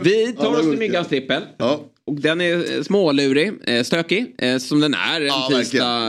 Vi 0.02 0.32
tar 0.32 0.46
oss 0.46 0.60
till 0.60 0.78
Myggans 0.78 1.08
trippel. 1.08 1.42
Ja. 1.58 1.90
Och 2.06 2.20
den 2.20 2.40
är 2.40 2.82
smålurig, 2.82 3.52
eh, 3.66 3.82
stökig, 3.82 4.34
eh, 4.38 4.58
som 4.58 4.80
den 4.80 4.94
är 4.94 5.20
en 5.20 5.26
Ja, 5.26 5.48
tisdag 5.52 5.56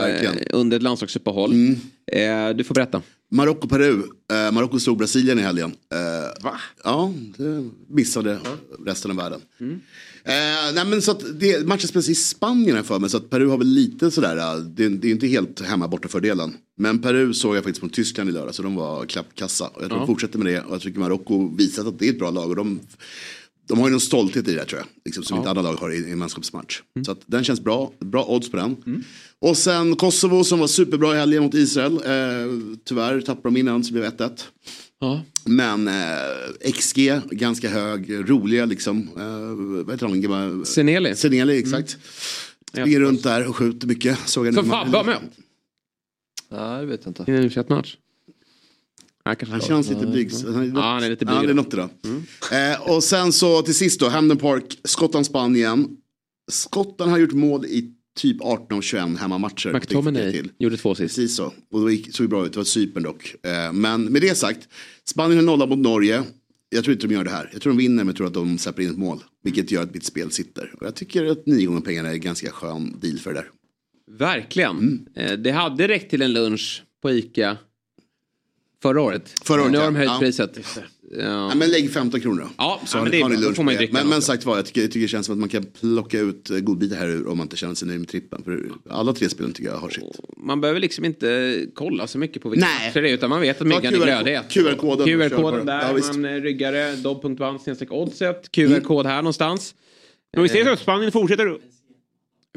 verkligen. 0.00 0.38
eh, 0.38 0.44
under 0.60 0.76
ett 0.76 0.82
landslagsuppehåll. 0.82 1.52
Eh, 2.12 2.48
Du 2.56 2.64
får 2.64 2.74
berätta. 2.74 3.02
Marocko-Peru. 3.30 4.02
Eh, 4.32 4.52
Marocko 4.52 4.78
slog 4.80 4.98
Brasilien 4.98 5.38
i 5.38 5.42
helgen. 5.42 5.72
Eh, 5.92 6.42
Va? 6.44 6.60
Ja, 6.84 7.12
det 7.38 7.70
missade 7.88 8.38
resten 8.86 9.10
av 9.10 9.16
världen. 9.16 9.40
Eh, 10.28 10.74
nej 10.74 10.84
men 10.86 11.02
så 11.02 11.12
det, 11.12 11.66
matchen 11.66 11.88
spelas 11.88 12.08
i 12.08 12.14
Spanien 12.14 12.84
för 12.84 12.98
mig 12.98 13.10
så 13.10 13.16
att 13.16 13.30
Peru 13.30 13.46
har 13.48 13.58
väl 13.58 13.66
lite 13.66 14.10
sådär, 14.10 14.36
eh, 14.36 14.56
det, 14.64 14.88
det 14.88 15.08
är 15.08 15.12
inte 15.12 15.26
helt 15.26 15.60
hemma 15.60 15.88
borta 15.88 16.08
fördelen. 16.08 16.54
Men 16.78 16.98
Peru 16.98 17.34
såg 17.34 17.56
jag 17.56 17.64
faktiskt 17.64 17.80
från 17.80 17.90
Tyskland 17.90 18.30
i 18.30 18.32
lördag 18.32 18.54
så 18.54 18.62
de 18.62 18.74
var 18.74 19.04
klappkassa. 19.06 19.64
Och 19.66 19.82
jag 19.82 19.88
tror 19.88 20.00
Ja. 20.00 20.00
de 20.00 20.06
fortsätter 20.06 20.38
med 20.38 20.46
det 20.52 20.60
och 20.60 20.74
jag 20.74 20.80
tycker 20.80 21.00
Marocko 21.00 21.56
visat 21.56 21.86
att 21.86 21.98
det 21.98 22.08
är 22.08 22.12
ett 22.12 22.18
bra 22.18 22.30
lag. 22.30 22.50
Och 22.50 22.56
de, 22.56 22.80
de 23.68 23.78
har 23.78 23.86
ju 23.86 23.90
någon 23.90 24.00
stolthet 24.00 24.48
i 24.48 24.54
det 24.54 24.64
tror 24.64 24.80
jag, 24.80 24.86
liksom, 25.04 25.24
som 25.24 25.36
inte 25.36 25.50
andra 25.50 25.62
lag 25.62 25.74
har 25.74 25.90
i, 25.92 26.10
en 26.12 26.20
vänskapsmatch. 26.20 26.82
Så 27.06 27.12
att 27.12 27.20
den 27.26 27.44
känns 27.44 27.60
bra, 27.60 27.92
bra 28.00 28.24
odds 28.28 28.50
på 28.50 28.56
den. 28.56 29.04
Och 29.38 29.56
sen 29.56 29.96
Kosovo 29.96 30.44
som 30.44 30.58
var 30.58 30.66
superbra 30.66 31.14
i 31.14 31.18
helgen 31.18 31.42
mot 31.42 31.54
Israel. 31.54 31.92
Eh, 31.94 32.76
tyvärr 32.84 33.20
tappade 33.20 33.54
de 33.54 33.60
innan 33.60 33.84
så 33.84 33.94
det 33.94 34.00
blev 34.00 34.12
1-1. 34.12 34.30
Ja. 35.00 35.22
Men 35.44 35.88
eh, 35.88 36.72
XG, 36.72 37.20
ganska 37.30 37.68
hög, 37.68 38.30
roliga 38.30 38.64
liksom. 38.64 39.08
Eh, 39.16 39.84
vad 39.84 39.94
heter 39.94 40.28
han? 40.28 40.64
Seneli. 40.64 41.16
Seneli, 41.16 41.58
exakt. 41.58 41.98
Springer 42.70 43.00
runt 43.00 43.22
där 43.22 43.46
och 43.48 43.56
skjuter 43.56 43.86
mycket. 43.86 44.18
Såg 44.28 44.44
nu. 44.46 44.52
Fabbe 44.52 45.02
mött 45.02 45.22
Nej, 46.48 46.80
det 46.80 46.86
vet 46.86 47.00
jag 47.04 47.10
inte. 47.10 47.32
i 47.32 47.34
en 47.34 47.44
u 47.44 47.64
match 47.68 47.96
Han, 49.24 49.36
Han 49.50 49.60
känns 49.60 49.88
lite 49.88 50.06
blygs. 50.06 50.44
Han 50.44 50.76
han 50.76 51.02
är 51.02 51.10
lite 51.10 51.24
Ja, 51.24 51.32
det 51.32 51.38
är 51.38 51.42
blyg. 51.44 51.56
något 51.56 51.74
idag. 51.74 51.88
Eh, 52.52 52.90
och 52.90 53.04
sen 53.04 53.32
så 53.32 53.62
till 53.62 53.74
sist 53.74 54.00
då, 54.00 54.08
Hamden 54.08 54.36
Park, 54.38 54.78
Skottland, 54.84 55.26
Spanien. 55.26 55.96
Skottland 56.50 57.10
har 57.10 57.18
gjort 57.18 57.32
mål 57.32 57.66
i 57.66 57.92
typ 58.16 58.36
18 58.40 58.76
av 58.78 58.82
21 58.82 59.18
hemmamatcher. 59.18 59.72
McTominay 59.72 60.32
Till. 60.32 60.50
gjorde 60.58 60.76
två 60.76 60.94
sist. 60.94 61.16
Precis 61.16 61.36
så. 61.36 61.52
Och 61.70 61.86
det 61.86 61.92
gick, 61.94 62.14
såg 62.16 62.28
bra 62.28 62.46
ut, 62.46 62.52
det 62.52 62.58
var 62.58 62.64
Cypern 62.64 63.02
dock. 63.02 63.34
Eh, 63.42 63.72
men 63.72 64.04
med 64.04 64.22
det 64.22 64.34
sagt, 64.34 64.68
Spanien 65.04 65.38
har 65.38 65.44
nollat 65.44 65.68
mot 65.68 65.78
Norge. 65.78 66.22
Jag 66.68 66.84
tror 66.84 66.94
inte 66.94 67.06
de 67.06 67.14
gör 67.14 67.24
det 67.24 67.30
här. 67.30 67.50
Jag 67.52 67.62
tror 67.62 67.72
de 67.72 67.76
vinner 67.78 67.96
men 67.96 68.06
jag 68.06 68.16
tror 68.16 68.26
att 68.26 68.34
de 68.34 68.58
släpper 68.58 68.82
in 68.82 68.90
ett 68.90 68.98
mål. 68.98 69.24
Vilket 69.44 69.70
gör 69.70 69.82
att 69.82 69.94
mitt 69.94 70.04
spel 70.04 70.30
sitter. 70.30 70.74
Och 70.80 70.86
jag 70.86 70.94
tycker 70.94 71.26
att 71.26 71.46
nio 71.46 71.66
gånger 71.66 71.80
pengarna 71.80 72.08
är 72.08 72.12
en 72.14 72.20
ganska 72.20 72.50
skön 72.50 72.94
deal 73.00 73.18
för 73.18 73.34
det 73.34 73.40
där. 73.40 73.50
Verkligen. 74.18 74.76
Mm. 74.78 75.06
Eh, 75.14 75.32
Det 75.38 75.50
hade 75.50 75.88
räckt 75.88 76.10
till 76.10 76.22
en 76.22 76.32
lunch 76.32 76.82
på 77.02 77.10
ICA 77.10 77.56
förra 78.82 79.00
året. 79.02 79.34
Förra 79.44 79.60
året, 79.62 79.72
Nu 79.72 79.78
har 79.78 79.84
de 79.84 79.96
höjt 79.96 80.08
Ja. 80.10 80.18
priset. 80.20 80.58
Ja. 81.10 81.54
Men 81.54 81.70
lägg 81.70 81.92
15 81.92 82.20
kronor 82.20 82.40
då. 82.42 82.48
Ja, 82.58 82.80
Så 82.86 82.96
ja, 82.96 83.00
har 83.00 83.08
men 83.10 83.22
har 83.22 83.28
ni 83.28 83.36
lunch 83.36 83.58
man 83.58 83.66
med 83.66 83.92
men, 83.92 84.08
men 84.08 84.22
sagt 84.22 84.44
var, 84.44 84.56
jag 84.56 84.66
tycker, 84.66 84.80
jag 84.80 84.90
tycker 84.90 85.00
det 85.02 85.08
känns 85.08 85.26
som 85.26 85.32
att 85.32 85.38
man 85.38 85.48
kan 85.48 85.64
plocka 85.80 86.20
ut 86.20 86.50
eh, 86.50 86.58
godbitar 86.58 86.96
här 86.96 87.08
ur 87.08 87.26
om 87.28 87.38
man 87.38 87.44
inte 87.44 87.56
känner 87.56 87.74
sig 87.74 87.88
nöjd 87.88 88.00
med 88.00 88.08
trippen. 88.08 88.42
För 88.44 88.68
alla 88.90 89.12
tre 89.12 89.28
spelen 89.28 89.52
tycker 89.52 89.70
jag 89.70 89.76
har 89.76 89.88
sitt. 89.88 90.04
Man 90.36 90.60
behöver 90.60 90.80
liksom 90.80 91.04
inte 91.04 91.60
kolla 91.74 92.06
så 92.06 92.18
mycket 92.18 92.42
på 92.42 92.48
vilka 92.48 92.66
matcher 92.66 93.02
det 93.02 93.10
är 93.10 93.14
utan 93.14 93.30
man 93.30 93.40
vet 93.40 93.60
att 93.60 93.66
myggan 93.66 93.94
är 93.94 93.98
glödhet. 93.98 94.48
QR-koden. 94.48 95.06
QR-koden 95.06 95.66
där, 95.66 95.80
Ja, 95.96 96.12
man 96.12 96.24
eh, 96.24 96.30
ryggar 96.40 96.72
det, 96.72 97.58
snedstreck 97.64 97.92
oddset, 97.92 98.52
QR-kod 98.52 99.06
här 99.06 99.16
någonstans. 99.16 99.74
Men 100.32 100.42
vi 100.42 100.48
ser 100.48 100.64
så 100.64 100.70
att 100.70 100.80
Spanien 100.80 101.12
fortsätter. 101.12 101.58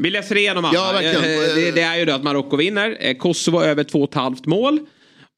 Vi 0.01 0.09
läser 0.09 0.37
igenom 0.37 0.65
alla. 0.65 1.03
Ja. 1.03 1.03
Eh, 1.03 1.21
Det, 1.55 1.71
det 1.71 1.81
är 1.81 1.97
ju 1.99 2.05
då 2.05 2.13
att 2.13 2.23
Marocko 2.23 2.55
vinner, 2.55 2.97
eh, 2.99 3.17
Kosovo 3.17 3.61
över 3.61 3.83
2,5 3.83 4.49
mål. 4.49 4.79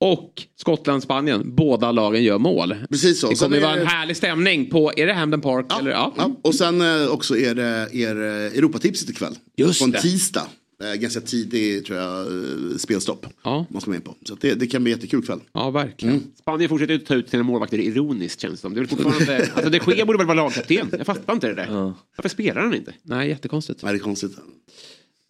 Och 0.02 0.44
Skottland-Spanien, 0.56 1.56
båda 1.56 1.92
lagen 1.92 2.24
gör 2.24 2.38
mål. 2.38 2.76
Precis 2.90 3.20
så. 3.20 3.30
Det 3.30 3.36
kommer 3.36 3.58
ju 3.58 3.64
vara 3.64 3.76
en 3.76 3.88
härlig 3.88 4.18
stämning 4.18 4.70
på, 4.70 4.92
är 4.98 5.08
det 5.08 5.14
Hamden 5.14 5.42
Park? 5.42 5.66
eller? 5.80 5.92
Ja. 5.92 6.14
Ja, 6.18 6.36
och 6.42 6.56
sen 6.56 6.82
eh, 6.82 7.08
också 7.08 7.38
är 7.38 7.56
det 7.56 7.90
er 7.94 8.16
Europatipset 8.16 9.10
ikväll. 9.10 9.36
Just 9.58 9.80
på 9.80 9.86
en 9.86 9.92
det. 9.92 10.02
tisdag. 10.02 10.48
Eh, 10.84 10.94
ganska 10.94 11.22
tidig 11.22 11.86
tror 11.86 12.00
jag, 12.00 12.20
eh, 12.20 12.78
spelstopp. 12.78 13.26
Ja. 13.44 13.66
Man 13.70 13.82
ska 13.82 13.92
med 13.92 14.04
på. 14.04 14.16
Så 14.28 14.36
det, 14.36 14.54
det 14.54 14.68
kan 14.68 14.84
bli 14.84 14.92
jättekul 14.92 15.26
kväll. 15.26 15.40
Ja, 15.54 15.70
verkligen. 15.70 16.16
Mm. 16.16 16.28
Spanien 16.40 16.70
fortsätter 16.70 16.98
ta 16.98 17.16
ut 17.16 17.30
sina 17.30 17.44
målvakter 17.44 17.80
ironiskt 17.80 18.42
känns 18.42 18.54
det 18.54 18.58
som. 18.58 18.74
Det 18.74 18.82
är 18.82 18.86
fortfarande... 18.86 19.50
alltså 19.56 19.70
de 19.70 19.96
Gea 19.96 20.06
borde 20.06 20.18
väl 20.18 20.28
vara 20.28 20.44
lagkapten? 20.44 20.90
Jag 20.98 21.06
fattar 21.06 21.34
inte 21.34 21.48
det 21.48 21.54
där. 21.54 21.94
Varför 22.18 22.30
spelar 22.30 22.62
han 22.62 22.74
inte? 22.74 22.94
Nej, 23.04 23.30
jättekonstigt. 23.30 23.84
Nej, 23.84 23.94
det 23.94 24.00
är 24.00 24.04
konstigt. 24.04 24.38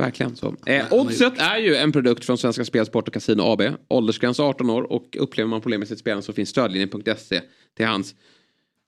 Verkligen 0.01 0.35
så. 0.35 0.55
Eh, 0.65 0.93
Oddset 0.93 1.33
är 1.37 1.57
ju 1.57 1.75
en 1.75 1.91
produkt 1.91 2.25
från 2.25 2.37
Svenska 2.37 2.65
Spel, 2.65 2.85
Sport 2.85 3.07
och 3.07 3.13
Casino 3.13 3.41
AB. 3.41 3.61
Åldersgräns 3.87 4.39
18 4.39 4.69
år 4.69 4.91
och 4.91 5.17
upplever 5.19 5.49
man 5.49 5.61
problem 5.61 5.79
med 5.79 5.87
sitt 5.87 5.99
spelande 5.99 6.23
så 6.23 6.33
finns 6.33 6.49
stödlinjen.se 6.49 7.41
till 7.77 7.85
hands. 7.85 8.15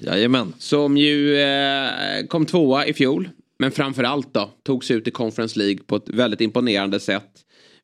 Jajamän. 0.00 0.52
Som 0.58 0.96
ju 0.96 1.36
eh, 1.40 2.26
kom 2.28 2.46
tvåa 2.46 2.86
i 2.86 2.92
fjol. 2.92 3.28
Men 3.58 3.70
framförallt 3.72 4.34
då 4.34 4.50
tog 4.66 4.84
sig 4.84 4.96
ut 4.96 5.08
i 5.08 5.10
Conference 5.10 5.58
League 5.58 5.78
på 5.86 5.96
ett 5.96 6.08
väldigt 6.08 6.40
imponerande 6.40 7.00
sätt. 7.00 7.24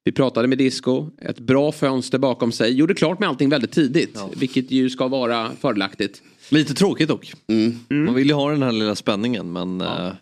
Vi 0.05 0.13
pratade 0.13 0.49
med 0.49 0.59
Disco, 0.59 1.11
ett 1.23 1.41
bra 1.41 1.73
fönster 1.73 2.19
bakom 2.19 2.53
sig. 2.53 2.73
Gjorde 2.73 2.95
klart 2.95 3.21
med 3.21 3.29
allting 3.29 3.49
väldigt 3.49 3.73
tidigt. 3.73 4.19
Vilket 4.37 4.71
ju 4.71 4.91
ska 4.91 5.09
vara 5.09 5.51
fördelaktigt. 5.61 6.23
Lite 6.49 6.75
tråkigt 6.75 7.09
dock. 7.09 7.33
Mm. 7.49 7.79
Man 7.89 8.15
vill 8.15 8.27
ju 8.29 8.33
ha 8.35 8.51
den 8.51 8.63
här 8.63 8.73
lilla 8.73 8.95
spänningen 8.95 9.53
men... 9.53 9.81
eh, 9.81 10.13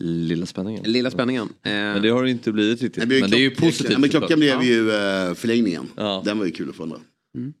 lilla 0.00 0.46
spänningen. 0.46 0.82
Lilla 0.86 1.10
spänningen. 1.10 1.48
Eh, 1.62 1.70
Men 1.72 2.02
det 2.02 2.08
har 2.08 2.24
det 2.24 2.30
inte 2.30 2.52
blivit 2.52 2.82
riktigt. 2.82 3.08
Nej, 3.08 3.20
Men 3.20 3.30
det 3.30 3.36
är 3.36 3.40
ju 3.40 3.50
klock- 3.50 3.60
positivt. 3.60 3.92
Ja, 3.92 3.98
men 3.98 4.10
klockan 4.10 4.38
blev 4.40 4.62
ju 4.62 4.80
uh, 4.80 5.34
förlängningen. 5.34 5.86
Ja. 5.96 6.22
Den 6.24 6.38
var 6.38 6.46
ju 6.46 6.50
kul 6.52 6.70
att 6.70 6.76
få 6.76 6.82
ändå. 6.82 6.96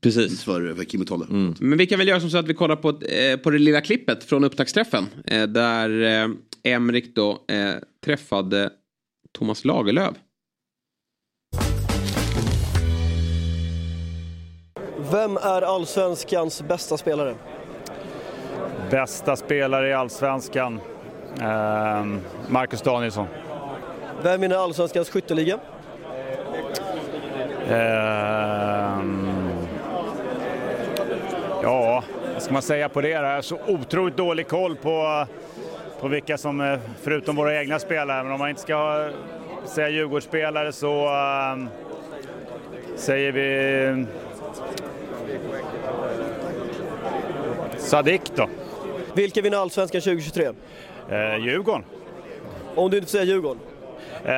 Precis. 0.00 0.44
För, 0.44 0.74
för 0.74 0.84
Kim 0.84 1.00
och 1.00 1.06
Tolle. 1.06 1.24
Mm. 1.30 1.54
Men 1.60 1.78
vi 1.78 1.86
kan 1.86 1.98
väl 1.98 2.08
göra 2.08 2.20
som 2.20 2.30
så 2.30 2.38
att 2.38 2.48
vi 2.48 2.54
kollar 2.54 2.76
på, 2.76 2.88
eh, 2.88 3.36
på 3.36 3.50
det 3.50 3.58
lilla 3.58 3.80
klippet 3.80 4.24
från 4.24 4.44
upptaktsträffen. 4.44 5.06
Eh, 5.26 5.42
där 5.42 6.02
eh, 6.02 6.28
Emrik 6.72 7.14
då 7.14 7.44
eh, 7.48 7.74
träffade 8.04 8.70
Thomas 9.32 9.64
Lagerlöf. 9.64 10.14
Vem 15.12 15.36
är 15.36 15.62
allsvenskans 15.62 16.62
bästa 16.68 16.96
spelare? 16.96 17.34
Bästa 18.90 19.36
spelare 19.36 19.88
i 19.88 19.92
allsvenskan. 19.92 20.80
Ehm, 21.40 22.20
Marcus 22.48 22.82
Danielsson. 22.82 23.26
Vem 24.22 24.40
vinner 24.40 24.56
allsvenskans 24.56 25.10
skytteliga? 25.10 25.58
Ehm, 27.68 29.31
ja, 31.62 32.04
vad 32.32 32.42
ska 32.42 32.52
man 32.52 32.62
säga 32.62 32.88
på 32.88 33.00
det? 33.00 33.08
Jag 33.08 33.34
har 33.34 33.42
så 33.42 33.58
otroligt 33.66 34.16
dålig 34.16 34.48
koll 34.48 34.76
på, 34.76 35.26
på 36.00 36.08
vilka 36.08 36.38
som, 36.38 36.60
eh, 36.60 36.78
förutom 37.02 37.36
våra 37.36 37.60
egna 37.60 37.78
spelare, 37.78 38.22
men 38.22 38.32
om 38.32 38.38
man 38.38 38.48
inte 38.48 38.62
ska 38.62 39.10
säga 39.64 39.88
Djurgårdsspelare 39.88 40.72
så 40.72 41.04
eh, 41.04 41.56
säger 42.96 43.32
vi 43.32 44.06
Sadik 47.78 48.22
då. 48.34 48.48
Vilka 49.14 49.42
vinner 49.42 49.58
Allsvenskan 49.58 50.00
2023? 50.00 50.44
Eh, 51.10 51.36
Djurgården. 51.36 51.84
Om 52.74 52.90
du 52.90 52.96
inte 52.96 53.10
säger 53.10 53.24
Djurgården? 53.24 53.62
Eh, 54.24 54.32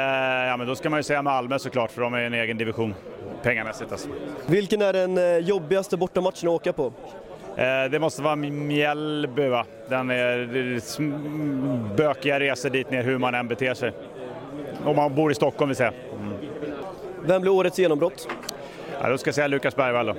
ja, 0.48 0.56
men 0.56 0.66
då 0.66 0.74
ska 0.74 0.90
man 0.90 0.98
ju 0.98 1.02
säga 1.02 1.22
Malmö 1.22 1.58
såklart, 1.58 1.90
för 1.90 2.02
de 2.02 2.14
är 2.14 2.20
i 2.20 2.26
en 2.26 2.34
egen 2.34 2.58
division 2.58 2.94
pengamässigt. 3.44 3.92
Alltså. 3.92 4.08
Vilken 4.46 4.82
är 4.82 4.92
den 4.92 5.18
eh, 5.18 5.38
jobbigaste 5.38 5.96
bortamatchen 5.96 6.48
att 6.48 6.54
åka 6.54 6.72
på? 6.72 6.92
Eh, 7.56 7.90
det 7.90 7.98
måste 8.00 8.22
vara 8.22 8.36
Mjällby 8.36 9.48
va? 9.48 9.66
Den 9.88 10.10
är, 10.10 11.96
bökiga 11.96 12.40
resor 12.40 12.70
dit 12.70 12.90
ner 12.90 13.02
hur 13.02 13.18
man 13.18 13.34
än 13.34 13.48
beter 13.48 13.74
sig. 13.74 13.92
Om 14.84 14.96
man 14.96 15.14
bor 15.14 15.32
i 15.32 15.34
Stockholm 15.34 15.68
vill 15.68 15.76
säga. 15.76 15.92
Mm. 16.18 16.34
Vem 17.22 17.42
blir 17.42 17.52
årets 17.52 17.78
genombrott? 17.78 18.28
Ja, 19.02 19.08
då 19.08 19.18
ska 19.18 19.28
jag 19.28 19.34
säga 19.34 19.46
Lukas 19.46 19.76
Bergvall 19.76 20.06
då. 20.06 20.14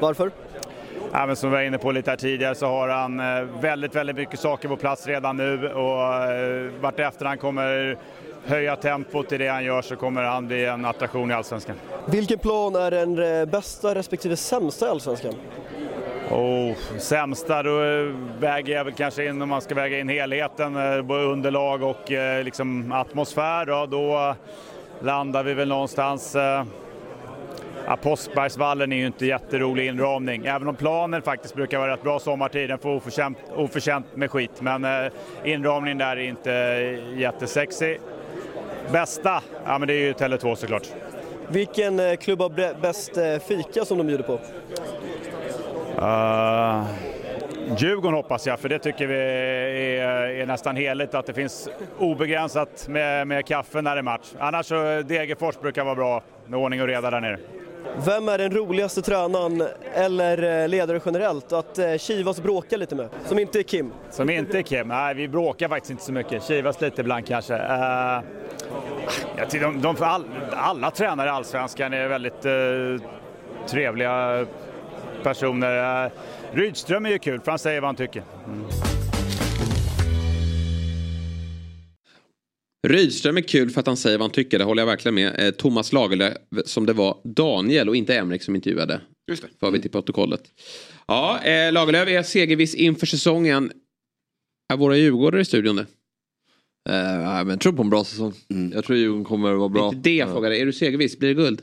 Varför? 0.00 0.30
Ja, 1.12 1.26
men 1.26 1.36
som 1.36 1.50
vi 1.50 1.56
var 1.56 1.62
inne 1.62 1.78
på 1.78 1.92
lite 1.92 2.10
här 2.10 2.16
tidigare 2.16 2.54
så 2.54 2.66
har 2.66 2.88
han 2.88 3.20
eh, 3.20 3.42
väldigt, 3.60 3.94
väldigt 3.94 4.16
mycket 4.16 4.40
saker 4.40 4.68
på 4.68 4.76
plats 4.76 5.06
redan 5.06 5.36
nu 5.36 5.68
och 5.68 5.98
vartefter 6.80 7.24
han 7.24 7.38
kommer 7.38 7.96
höja 8.46 8.76
tempot 8.76 9.32
i 9.32 9.38
det 9.38 9.48
han 9.48 9.64
gör 9.64 9.82
så 9.82 9.96
kommer 9.96 10.22
han 10.22 10.46
bli 10.46 10.64
en 10.64 10.84
attraktion 10.84 11.30
i 11.30 11.34
Allsvenskan. 11.34 11.76
Vilken 12.06 12.38
plan 12.38 12.76
är 12.76 12.90
den 12.90 13.40
eh, 13.40 13.44
bästa 13.44 13.94
respektive 13.94 14.36
sämsta 14.36 14.86
i 14.86 14.88
Allsvenskan? 14.88 15.34
Oh, 16.30 16.74
sämsta, 16.98 17.62
då 17.62 17.84
eh, 17.84 18.14
väger 18.40 18.74
jag 18.74 18.84
väl 18.84 18.94
kanske 18.94 19.24
in 19.24 19.42
om 19.42 19.48
man 19.48 19.60
ska 19.60 19.74
väga 19.74 19.98
in 19.98 20.08
helheten, 20.08 20.76
eh, 20.76 21.02
både 21.02 21.24
underlag 21.24 21.82
och 21.82 22.10
liksom 22.44 22.92
atmosfär. 22.92 23.66
Då, 23.66 23.86
då 23.86 24.34
landar 25.00 25.42
vi 25.42 25.54
väl 25.54 25.68
någonstans... 25.68 26.36
Ja, 27.88 27.96
Påskbergsvallen 27.96 28.92
är 28.92 28.96
ju 28.96 29.06
inte 29.06 29.26
jätterolig 29.26 29.86
inramning, 29.86 30.46
även 30.46 30.68
om 30.68 30.76
planen 30.76 31.22
faktiskt 31.22 31.54
brukar 31.54 31.78
vara 31.78 31.92
rätt 31.92 32.02
bra 32.02 32.18
sommartid. 32.18 32.68
Den 32.70 32.78
får 32.78 32.90
oförtjänt, 32.90 33.38
oförtjänt 33.56 34.16
med 34.16 34.30
skit, 34.30 34.60
men 34.60 34.84
eh, 34.84 35.12
inramningen 35.44 35.98
där 35.98 36.16
är 36.16 36.20
inte 36.20 36.50
jättesexy. 37.16 37.98
Bästa? 38.92 39.42
Ja, 39.64 39.78
men 39.78 39.88
det 39.88 39.94
är 39.94 40.00
ju 40.00 40.12
Tele2 40.12 40.54
såklart. 40.54 40.82
Vilken 41.48 42.00
eh, 42.00 42.16
klubb 42.16 42.40
har 42.40 42.80
bäst 42.80 43.16
eh, 43.16 43.38
fika 43.38 43.84
som 43.84 43.98
de 43.98 44.06
bjuder 44.06 44.24
på? 44.24 44.38
Uh, 45.98 46.84
Djurgården 47.76 48.14
hoppas 48.14 48.46
jag, 48.46 48.60
för 48.60 48.68
det 48.68 48.78
tycker 48.78 49.06
vi 49.06 49.14
är, 49.14 50.40
är 50.40 50.46
nästan 50.46 50.76
heligt 50.76 51.14
att 51.14 51.26
det 51.26 51.34
finns 51.34 51.68
obegränsat 51.98 52.88
med, 52.88 53.26
med 53.26 53.46
kaffe 53.46 53.82
när 53.82 53.94
det 53.94 54.00
är 54.00 54.02
match. 54.02 54.26
Annars 54.38 54.66
så 54.66 55.02
Degerfors 55.02 55.60
brukar 55.60 55.84
vara 55.84 55.94
bra 55.94 56.22
med 56.46 56.58
ordning 56.58 56.82
och 56.82 56.88
reda 56.88 57.10
där 57.10 57.20
nere. 57.20 57.38
Vem 58.06 58.28
är 58.28 58.38
den 58.38 58.50
roligaste 58.50 59.02
tränaren 59.02 59.64
eller 59.94 60.62
eh, 60.62 60.68
ledare 60.68 61.00
generellt 61.04 61.52
att 61.52 61.78
eh, 61.78 61.96
kivas 61.96 62.38
och 62.38 62.44
bråka 62.44 62.76
lite 62.76 62.94
med? 62.94 63.08
Som 63.24 63.38
inte 63.38 63.58
är 63.58 63.62
Kim? 63.62 63.92
Som 64.10 64.30
inte 64.30 64.58
är 64.58 64.62
Kim? 64.62 64.88
Nej, 64.88 65.14
vi 65.14 65.28
bråkar 65.28 65.68
faktiskt 65.68 65.90
inte 65.90 66.04
så 66.04 66.12
mycket. 66.12 66.44
Kivas 66.44 66.80
lite 66.80 67.00
ibland 67.00 67.26
kanske. 67.26 67.54
Uh, 67.54 68.20
jag 69.36 69.50
tycker 69.50 69.64
de, 69.64 69.80
de, 69.80 69.96
all, 70.00 70.24
alla 70.52 70.90
tränare 70.90 71.26
i 71.26 71.30
Allsvenskan 71.30 71.92
är 71.92 72.08
väldigt 72.08 72.46
uh, 72.46 73.00
trevliga 73.66 74.46
personer. 75.22 76.04
Uh, 76.04 76.10
Rydström 76.52 77.06
är 77.06 77.10
ju 77.10 77.18
kul 77.18 77.40
för 77.40 77.52
han 77.52 77.58
säger 77.58 77.80
vad 77.80 77.88
han 77.88 77.96
tycker. 77.96 78.22
Mm. 78.46 78.97
Rydström 82.86 83.36
är 83.36 83.40
kul 83.40 83.70
för 83.70 83.80
att 83.80 83.86
han 83.86 83.96
säger 83.96 84.18
vad 84.18 84.24
han 84.24 84.30
tycker, 84.30 84.58
det 84.58 84.64
håller 84.64 84.82
jag 84.82 84.86
verkligen 84.86 85.14
med. 85.14 85.40
Eh, 85.40 85.50
Thomas 85.50 85.92
Lagerlöf 85.92 86.36
som 86.64 86.86
det 86.86 86.92
var 86.92 87.20
Daniel 87.24 87.88
och 87.88 87.96
inte 87.96 88.16
Emrik 88.16 88.42
som 88.42 88.54
intervjuade. 88.54 89.00
Just 89.30 89.42
det. 89.42 89.48
För 89.60 89.70
vi 89.70 89.82
till 89.82 89.90
protokollet. 89.90 90.42
Ja, 91.06 91.40
eh, 91.44 91.72
Lagerlöf 91.72 92.08
är 92.08 92.22
segerviss 92.22 92.74
inför 92.74 93.06
säsongen. 93.06 93.72
Är 94.72 94.76
våra 94.76 94.96
djurgårdare 94.96 95.40
i 95.40 95.44
studion 95.44 95.76
det? 95.76 95.86
Eh, 96.88 97.18
nej, 97.18 97.44
men 97.44 97.48
jag 97.48 97.60
tror 97.60 97.72
på 97.72 97.82
en 97.82 97.90
bra 97.90 98.04
säsong. 98.04 98.34
Jag 98.74 98.84
tror 98.84 98.98
Djurgården 98.98 99.24
kommer 99.24 99.52
att 99.52 99.58
vara 99.58 99.68
bra. 99.68 99.88
Inte 99.88 99.98
det 99.98 100.16
jag 100.16 100.28
frågade, 100.28 100.58
är 100.58 100.66
du 100.66 100.72
segerviss? 100.72 101.18
Blir 101.18 101.28
det 101.28 101.34
guld? 101.34 101.62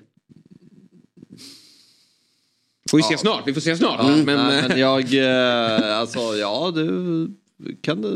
Får 2.90 2.98
vi 2.98 3.04
se 3.04 3.18
snart, 3.18 3.48
vi 3.48 3.54
får 3.54 3.62
se 3.62 3.78
snart. 3.78 4.00
Ja, 4.00 4.16
men, 4.26 4.26
nej, 4.26 4.66
men 4.68 4.80
jag, 4.80 5.14
eh, 5.14 5.98
alltså 5.98 6.20
ja 6.20 6.72
du 6.76 7.28
kan 7.82 8.02
du... 8.02 8.10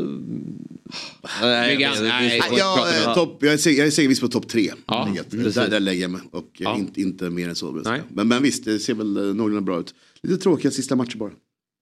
Nej, 1.42 1.74
jag 1.80 1.90
vet, 1.90 2.02
nej. 2.02 2.40
Jag, 2.58 3.14
topp- 3.14 3.38
jag 3.42 3.52
är 3.52 3.70
jag 3.78 3.86
är 3.86 3.90
segerviss 3.90 4.20
på 4.20 4.28
topp 4.28 4.48
tre. 4.48 4.72
Ja, 4.86 5.08
där, 5.30 5.68
där 5.70 5.80
lägger 5.80 6.02
jag 6.02 6.10
mig. 6.10 6.20
Och 6.30 6.50
Ja. 6.58 6.76
inte, 6.76 7.00
inte 7.00 7.30
mer 7.30 7.48
än 7.48 7.54
så. 7.54 7.82
Men, 8.08 8.28
men 8.28 8.42
visst, 8.42 8.64
det 8.64 8.78
ser 8.78 8.94
väl 8.94 9.16
eh, 9.16 9.22
någorlunda 9.22 9.60
bra 9.60 9.80
ut. 9.80 9.94
Lite 10.22 10.42
tråkiga 10.42 10.70
sista 10.70 10.96
matcher 10.96 11.16
bara. 11.16 11.30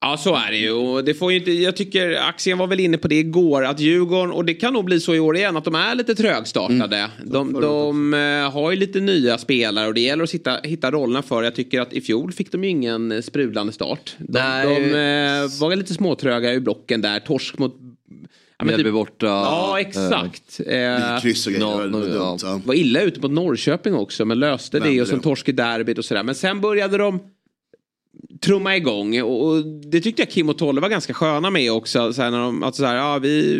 Ja 0.01 0.17
så 0.17 0.35
är 0.35 0.51
det 0.51 0.57
ju. 0.57 0.73
Och 0.73 1.05
det 1.05 1.15
får 1.15 1.33
ju 1.33 1.39
inte, 1.39 1.53
jag 1.53 1.77
tycker 1.77 2.21
Axén 2.29 2.59
var 2.59 2.67
väl 2.67 2.81
inne 2.81 2.99
på 2.99 3.09
det 3.09 3.15
igår 3.15 3.65
att 3.65 3.81
Djurgården, 3.81 4.31
och 4.31 4.45
det 4.45 4.55
kan 4.55 4.73
nog 4.73 4.85
bli 4.85 5.01
så 5.01 5.15
i 5.15 5.21
år 5.21 5.37
igen, 5.37 5.57
att 5.57 5.65
de 5.65 5.75
är 5.75 5.95
lite 5.95 6.15
trögstartade. 6.15 7.11
De, 7.25 7.53
de 7.53 8.15
eh, 8.15 8.53
har 8.53 8.71
ju 8.71 8.77
lite 8.77 9.01
nya 9.01 9.39
spelare 9.39 9.87
och 9.87 9.95
det 9.95 10.01
gäller 10.01 10.25
att 10.25 10.31
hitta, 10.31 10.61
hitta 10.63 10.91
rollerna 10.91 11.23
för. 11.23 11.43
Jag 11.43 11.55
tycker 11.55 11.81
att 11.81 11.93
i 11.93 12.01
fjol 12.01 12.33
fick 12.33 12.53
de 12.53 12.65
ju 12.65 12.71
ingen 12.71 13.13
eh, 13.13 13.21
sprudlande 13.21 13.73
start. 13.73 14.17
De, 14.19 14.39
de 14.39 14.85
eh, 14.85 15.61
var 15.61 15.77
lite 15.77 15.95
småtröga 15.95 16.55
i 16.55 16.61
blocken 16.61 17.01
där, 17.01 17.21
torsk 17.21 17.59
mot... 17.59 17.77
Ja, 18.59 18.65
men 18.65 18.77
typ- 18.77 18.93
borta. 18.93 19.27
Ja 19.27 19.81
exakt. 19.81 20.61
Eh, 20.67 21.21
Kryss 21.23 21.47
och 21.47 21.53
grejer. 21.53 21.89
nå- 21.89 22.01
dumt, 22.01 22.39
ja. 22.43 22.61
var 22.65 22.75
illa 22.75 23.01
ute 23.01 23.21
mot 23.21 23.31
Norrköping 23.31 23.95
också 23.95 24.25
men 24.25 24.39
löste 24.39 24.81
det 24.81 25.01
och 25.03 25.09
sen 25.09 25.21
torsk 25.21 25.49
i 25.49 25.53
derbyt 25.53 25.99
och 25.99 26.05
sådär. 26.05 26.23
Men 26.23 26.35
sen 26.35 26.61
började 26.61 26.99
de 26.99 27.21
trumma 28.41 28.77
igång 28.77 29.21
och, 29.23 29.47
och 29.49 29.65
det 29.67 30.01
tyckte 30.01 30.23
jag 30.23 30.31
Kim 30.31 30.49
och 30.49 30.59
Tolle 30.59 30.81
var 30.81 30.89
ganska 30.89 31.15
sköna 31.15 31.51
med 31.51 31.73
också. 31.73 32.13
Så 32.13 32.23
här, 32.23 32.31
när 32.31 32.39
de, 32.39 32.63
att 32.63 32.75
så 32.77 32.85
här, 32.85 32.97
ja, 32.97 33.19
vi, 33.19 33.59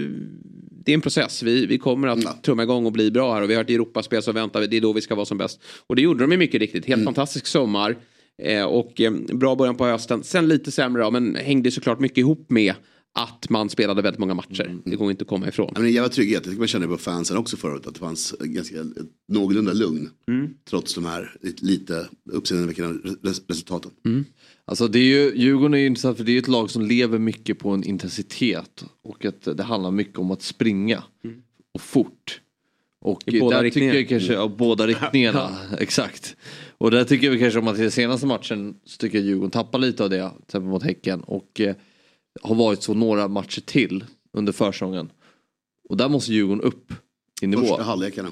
det 0.85 0.93
är 0.93 0.95
en 0.95 1.01
process, 1.01 1.43
vi, 1.43 1.67
vi 1.67 1.79
kommer 1.79 2.09
att 2.09 2.43
trumma 2.45 2.63
igång 2.63 2.87
och 2.87 2.93
bli 2.93 3.11
bra 3.11 3.35
här 3.35 3.43
och 3.43 3.51
vi 3.51 3.55
har 3.55 3.65
ett 3.65 3.71
Europaspel 3.71 4.23
så 4.23 4.33
väntar 4.33 4.61
vi, 4.61 4.67
det 4.67 4.77
är 4.77 4.81
då 4.81 4.93
vi 4.93 5.01
ska 5.01 5.15
vara 5.15 5.27
som 5.27 5.39
bäst. 5.39 5.61
Och 5.87 5.97
det 5.97 6.03
gjorde 6.03 6.21
de 6.25 6.33
ju 6.33 6.39
mycket 6.39 6.61
riktigt, 6.61 6.87
helt 6.87 7.05
fantastisk 7.05 7.47
sommar. 7.47 7.97
Eh, 8.43 8.65
och 8.65 9.01
eh, 9.01 9.13
bra 9.33 9.57
början 9.57 9.77
på 9.77 9.85
hösten, 9.87 10.23
sen 10.25 10.49
lite 10.49 10.71
sämre 10.71 11.03
då, 11.03 11.11
men 11.11 11.35
hängde 11.35 11.71
såklart 11.71 12.01
mycket 12.01 12.19
ihop 12.19 12.51
med 12.51 12.75
att 13.15 13.51
man 13.51 13.69
spelade 13.71 14.03
väldigt 14.03 14.19
många 14.21 14.35
matcher. 14.35 14.77
Det 14.85 14.97
går 14.97 15.11
inte 15.11 15.23
att 15.23 15.29
komma 15.29 15.49
ifrån. 15.49 15.71
Ja, 15.75 15.81
men 15.81 15.89
en 15.89 15.95
jävla 15.95 16.09
trygghet, 16.09 16.43
det 16.45 16.49
tycker 16.51 16.59
man 16.59 16.69
känner 16.69 16.87
på 16.87 16.97
fansen 16.99 17.37
också 17.37 17.57
förut. 17.57 17.87
Att 17.87 17.95
det 17.95 18.01
fanns 18.01 18.35
ganska, 18.41 18.75
någorlunda 19.29 19.73
lugn. 19.73 20.11
Mm. 20.29 20.49
Trots 20.71 20.95
de 20.95 21.05
här 21.05 21.37
lite- 21.61 22.07
uppseendeväckande 22.33 22.99
res- 23.23 23.43
resultaten. 23.49 23.91
Alltså 24.69 24.89
det 24.89 24.99
är 24.99 25.05
ju, 25.05 25.33
Djurgården 25.37 25.75
är 25.75 25.79
ju 25.79 25.87
intressant 25.87 26.17
för 26.17 26.25
det 26.25 26.33
är 26.33 26.39
ett 26.39 26.49
lag 26.49 26.71
som 26.71 26.83
lever 26.83 27.19
mycket 27.19 27.59
på 27.59 27.71
en 27.71 27.85
intensitet. 27.85 28.85
Och 29.03 29.25
att 29.25 29.57
det 29.57 29.63
handlar 29.63 29.91
mycket 29.91 30.19
om 30.19 30.31
att 30.31 30.43
springa. 30.43 31.03
Och 31.75 31.81
fort. 31.81 32.41
Och 33.01 33.23
I 33.27 33.41
båda 33.41 33.57
där 33.57 33.63
riktningar. 33.63 33.93
tycker 33.93 34.15
jag 34.15 34.21
kanske, 34.21 34.33
ja, 34.33 34.49
båda 34.49 34.87
riktningarna. 34.87 35.57
Exakt. 35.79 36.37
Och 36.79 36.91
där 36.91 37.05
tycker 37.05 37.31
vi 37.31 37.39
kanske 37.39 37.59
om 37.59 37.69
att 37.69 37.79
i 37.79 37.83
den 37.83 37.91
senaste 37.91 38.27
matchen 38.27 38.77
så 38.85 38.97
tycker 38.99 39.19
jag 39.19 39.27
Djurgården 39.27 39.51
tappar 39.51 39.79
lite 39.79 40.05
av 40.05 40.11
det. 40.11 40.31
Till 40.31 40.43
exempel 40.45 40.71
mot 40.71 40.83
Häcken. 40.83 41.21
Och 41.21 41.61
eh, 41.61 41.75
har 42.43 42.55
varit 42.55 42.83
så 42.83 42.95
några 42.95 43.29
matcher 43.29 43.61
till 43.61 44.05
under 44.33 44.53
försäsongen. 44.53 45.11
Och 45.89 45.97
där 45.97 46.09
måste 46.09 46.33
Djurgården 46.33 46.61
upp 46.61 46.93
i 47.43 47.47
nivå. 47.47 47.63
Första 47.63 47.83
halvlekarna. 47.83 48.29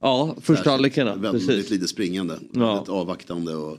Ja, 0.00 0.36
första 0.40 0.70
halvlekarna. 0.70 1.16
Väldigt 1.16 1.46
Precis. 1.46 1.70
lite 1.70 1.88
springande. 1.88 2.38
Ja. 2.52 2.74
Väldigt 2.74 2.88
avvaktande 2.88 3.54
och 3.54 3.78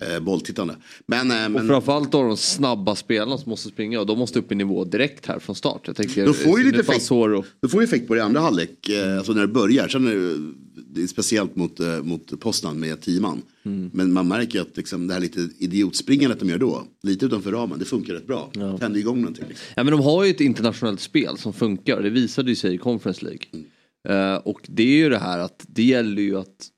eh, 0.00 0.20
bolltittande. 0.20 0.76
Men, 1.06 1.30
eh, 1.30 1.44
Och 1.44 1.50
men 1.50 1.68
framförallt 1.68 2.12
då 2.12 2.22
de 2.22 2.36
snabba 2.36 2.94
spelarna 2.94 3.38
som 3.38 3.50
måste 3.50 3.68
springa 3.68 4.00
och 4.00 4.06
de 4.06 4.18
måste 4.18 4.38
upp 4.38 4.52
i 4.52 4.54
nivå 4.54 4.84
direkt 4.84 5.26
här 5.26 5.38
från 5.38 5.56
start. 5.56 5.80
Jag 5.84 5.96
tänker, 5.96 6.26
Då 6.26 6.32
får 6.32 6.58
ju 6.58 6.64
lite 6.64 6.80
effekt. 6.80 7.02
Soro. 7.02 7.44
Det 7.60 7.68
får 7.68 7.80
ju 7.80 7.84
effekt 7.84 8.08
på 8.08 8.14
det 8.14 8.18
i 8.18 8.22
andra 8.22 8.40
halvlek, 8.40 8.88
eh, 8.88 9.16
alltså 9.18 9.32
när 9.32 9.40
det 9.40 9.48
börjar. 9.52 9.88
Sen 9.88 10.06
är 10.06 10.14
det, 10.14 10.52
det 10.94 11.02
är 11.02 11.06
speciellt 11.06 11.56
mot, 11.56 11.80
eh, 11.80 12.02
mot 12.02 12.40
Poznan 12.40 12.80
med 12.80 13.00
tio 13.00 13.20
man. 13.20 13.42
Mm. 13.64 13.90
Men 13.92 14.12
man 14.12 14.28
märker 14.28 14.60
att 14.60 14.76
liksom, 14.76 15.06
det 15.06 15.14
här 15.14 15.20
lite 15.20 15.48
idiotspringandet 15.58 16.40
de 16.40 16.48
gör 16.48 16.58
då, 16.58 16.84
lite 17.02 17.26
utanför 17.26 17.52
ramen, 17.52 17.78
det 17.78 17.84
funkar 17.84 18.14
rätt 18.14 18.26
bra. 18.26 18.50
Tänder 18.52 18.96
igång 19.00 19.20
någonting. 19.20 19.44
Liksom. 19.48 19.66
Ja, 19.76 19.84
men 19.84 19.90
de 19.90 20.00
har 20.00 20.24
ju 20.24 20.30
ett 20.30 20.40
internationellt 20.40 21.00
spel 21.00 21.38
som 21.38 21.52
funkar. 21.52 22.02
Det 22.02 22.10
visade 22.10 22.50
ju 22.50 22.56
sig 22.56 22.74
i 22.74 22.78
Conference 22.78 23.24
League. 23.24 23.42
Mm. 23.52 23.66
Eh, 24.08 24.36
och 24.36 24.60
det 24.68 24.82
är 24.82 24.96
ju 24.96 25.08
det 25.08 25.18
här 25.18 25.38
att 25.38 25.64
det 25.68 25.82
gäller 25.82 26.22
ju 26.22 26.38
att 26.38 26.68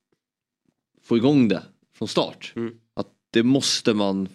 få 1.04 1.16
igång 1.16 1.48
det 1.48 1.62
från 1.98 2.08
start. 2.08 2.52
Mm. 2.56 2.74
Det 3.34 3.42
måste 3.42 3.94
man 3.94 4.28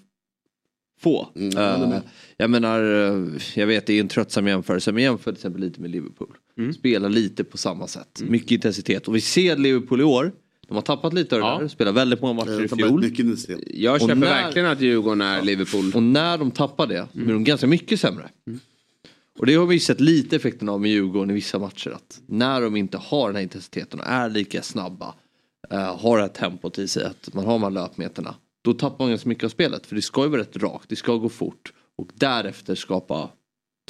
få. 1.02 1.30
Mm, 1.36 1.90
med. 1.90 2.02
jag 2.38 2.50
menar, 2.50 2.84
eh, 2.84 3.42
jag 3.56 3.68
vet 3.68 3.86
det 3.88 3.94
är 3.94 4.00
en 4.02 4.08
tröttsam 4.08 4.48
jämförelse 4.48 4.92
men 4.92 5.04
jämför 5.04 5.32
till 5.32 5.38
exempel 5.38 5.62
lite 5.62 5.82
med 5.82 5.92
Liverpool. 5.92 6.36
Mm. 6.58 6.74
Spelar 6.74 7.10
lite 7.10 7.44
på 7.44 7.58
samma 7.58 7.88
sätt. 7.88 8.22
Mycket 8.28 8.52
intensitet. 8.52 9.08
Och 9.08 9.16
vi 9.16 9.22
ser 9.22 9.58
Liverpool 9.58 10.02
i 10.02 10.04
år. 10.04 10.32
De 10.68 10.74
har 10.76 10.82
tappat 10.82 11.14
lite 11.14 11.36
av 11.36 11.42
det 11.42 11.48
Ja. 11.48 11.60
där. 11.60 11.68
Spelar 11.68 11.92
väldigt 11.92 12.22
många 12.22 12.34
matcher 12.34 12.64
i 12.64 12.68
fjol. 12.68 13.06
Jag 13.68 14.02
köper 14.02 14.16
när- 14.16 14.28
verkligen 14.44 14.68
att 14.68 14.82
Djurgården 14.82 15.22
är 15.22 15.42
Liverpool. 15.42 15.92
Och 15.96 16.04
när 16.04 16.38
de 16.38 16.52
tappar 16.52 16.88
det 16.88 17.08
blir 17.14 17.34
de 17.34 17.44
ganska 17.44 17.68
mycket 17.68 18.00
sämre. 18.00 18.30
Och 19.40 19.46
det 19.46 19.56
har 19.56 19.66
vi 19.66 19.80
sett 19.80 20.00
lite 20.02 20.36
effekten 20.36 20.70
av 20.70 20.82
med 20.82 20.92
Djurgården 20.92 21.30
i 21.30 21.34
vissa 21.34 21.60
matcher. 21.60 21.90
Att 21.90 22.22
när 22.26 22.62
de 22.62 22.76
inte 22.76 22.98
har 22.98 23.28
den 23.28 23.36
här 23.36 23.44
intensiteten 23.44 24.00
och 24.00 24.06
är 24.08 24.30
lika 24.30 24.62
snabba, 24.62 25.14
eh, 25.72 25.98
har 26.00 26.18
det 26.18 26.24
här 26.24 26.30
tempot 26.30 26.80
i 26.80 26.88
sig, 26.88 27.04
att 27.06 27.34
man 27.34 27.46
har 27.46 27.52
de 27.54 27.64
här 27.64 27.70
löpmeterna. 27.70 28.36
Då 28.62 28.74
tappar 28.74 29.06
man 29.06 29.10
ganska 29.10 29.30
mycket 29.30 29.44
av 29.44 29.50
spelet. 29.50 29.86
För 29.86 29.96
det 29.96 30.02
ska 30.02 30.24
ju 30.24 30.30
vara 30.30 30.42
rätt 30.42 30.58
rakt, 30.58 30.90
det 30.90 30.96
ska 30.96 31.16
gå 31.16 31.30
fort. 31.30 31.74
Och 31.96 32.10
därefter 32.14 32.76
skapa 32.76 33.30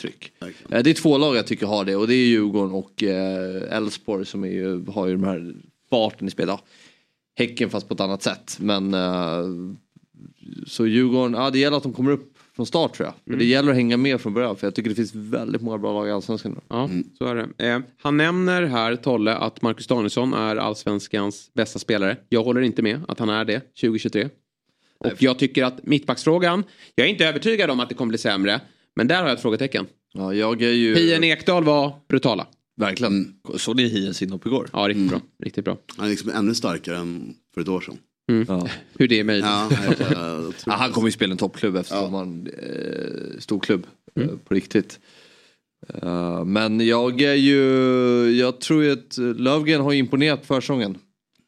tryck. 0.01 0.31
Eh, 0.69 0.83
det 0.83 0.89
är 0.89 0.93
två 0.93 1.17
lag 1.17 1.35
jag 1.35 1.47
tycker 1.47 1.65
har 1.65 1.85
det 1.85 1.95
och 1.95 2.07
det 2.07 2.13
är 2.15 2.25
Djurgården 2.27 2.71
och 2.73 3.03
eh, 3.03 3.77
Elfsborg 3.77 4.25
som 4.25 4.43
är 4.43 4.47
ju, 4.47 4.85
har 4.85 5.07
ju 5.07 5.13
de 5.13 5.23
här 5.23 5.53
farten 5.89 6.27
i 6.27 6.31
spelet. 6.31 6.49
Ja, 6.49 6.61
häcken 7.35 7.69
fast 7.69 7.87
på 7.87 7.93
ett 7.93 7.99
annat 7.99 8.23
sätt. 8.23 8.57
Men 8.59 8.93
eh, 8.93 9.43
så 10.67 10.87
Djurgården, 10.87 11.33
ja 11.33 11.49
det 11.49 11.59
gäller 11.59 11.77
att 11.77 11.83
de 11.83 11.93
kommer 11.93 12.11
upp 12.11 12.37
från 12.55 12.65
start 12.65 12.93
tror 12.95 13.05
jag. 13.07 13.13
Men 13.23 13.33
Mm. 13.33 13.39
det 13.39 13.45
gäller 13.45 13.69
att 13.69 13.75
hänga 13.75 13.97
med 13.97 14.21
från 14.21 14.33
början 14.33 14.55
för 14.55 14.67
jag 14.67 14.75
tycker 14.75 14.89
det 14.89 14.95
finns 14.95 15.15
väldigt 15.15 15.61
många 15.61 15.77
bra 15.77 15.93
lag 15.93 16.07
i 16.07 16.11
Allsvenskan 16.11 16.51
nu. 16.51 16.59
Ja, 16.69 16.89
så 17.17 17.25
är 17.25 17.35
det. 17.57 17.67
Eh, 17.69 17.79
han 17.97 18.17
nämner 18.17 18.63
här, 18.63 18.95
Tolle, 18.95 19.35
att 19.35 19.61
Marcus 19.61 19.87
Danielsson 19.87 20.33
är 20.33 20.55
allsvenskans 20.55 21.51
bästa 21.53 21.79
spelare. 21.79 22.17
Jag 22.29 22.43
håller 22.43 22.61
inte 22.61 22.81
med 22.81 23.01
att 23.07 23.19
han 23.19 23.29
är 23.29 23.45
det 23.45 23.59
2023. 23.81 24.29
Och 24.99 25.23
jag 25.23 25.39
tycker 25.39 25.63
att 25.63 25.85
mittbacksfrågan, 25.85 26.63
jag 26.95 27.07
är 27.07 27.11
inte 27.11 27.26
övertygad 27.26 27.69
om 27.69 27.80
att 27.80 27.89
det 27.89 27.95
kommer 27.95 28.09
bli 28.09 28.17
sämre. 28.17 28.61
Men 28.95 29.07
där 29.07 29.15
har 29.15 29.23
jag 29.23 29.34
ett 29.34 29.41
frågetecken. 29.41 29.85
Ja, 30.13 30.34
jag 30.34 30.61
är 30.61 30.71
ju... 30.71 30.95
Hien 30.95 31.23
Ekdal 31.23 31.63
var 31.63 31.93
brutala. 32.07 32.47
Verkligen. 32.77 33.34
Såg 33.57 33.76
ni 33.76 33.88
Hiens 33.88 34.21
inhopp 34.21 34.45
igår? 34.45 34.69
Ja, 34.73 34.80
riktigt 34.80 35.09
bra. 35.09 35.21
Riktigt 35.43 35.65
bra. 35.65 35.77
Han 35.97 36.05
är 36.05 36.09
liksom 36.09 36.30
ännu 36.30 36.55
starkare 36.55 36.97
än 36.97 37.34
för 37.53 37.61
ett 37.61 37.67
år 37.67 37.81
sedan. 37.81 37.97
Mm. 38.30 38.67
Hur 38.97 39.07
det 39.07 39.19
är 39.19 39.23
möjligt. 39.23 39.45
Ja, 39.45 39.69
jag, 39.71 39.95
jag, 39.99 40.17
jag 40.17 40.53
Ja, 40.65 40.73
han 40.73 40.91
kommer 40.91 41.07
ju 41.07 41.11
spela 41.11 41.31
en 41.31 41.38
toppklubb 41.38 41.76
eftersom 41.76 42.13
han 42.13 42.47
eh, 42.47 43.39
stor 43.39 43.59
klubb 43.59 43.88
eh, 44.15 44.27
på 44.27 44.53
riktigt. 44.53 44.99
Eh, 45.93 46.45
men 46.45 46.88
jag 46.88 47.21
är 47.21 47.34
ju, 47.34 47.61
jag 48.31 48.61
tror 48.61 48.84
ju 48.84 48.91
att 48.91 49.17
Lövgren 49.17 49.81
har 49.81 49.93
imponerat 49.93 50.39
på 50.39 50.45
försäsongen. 50.45 50.97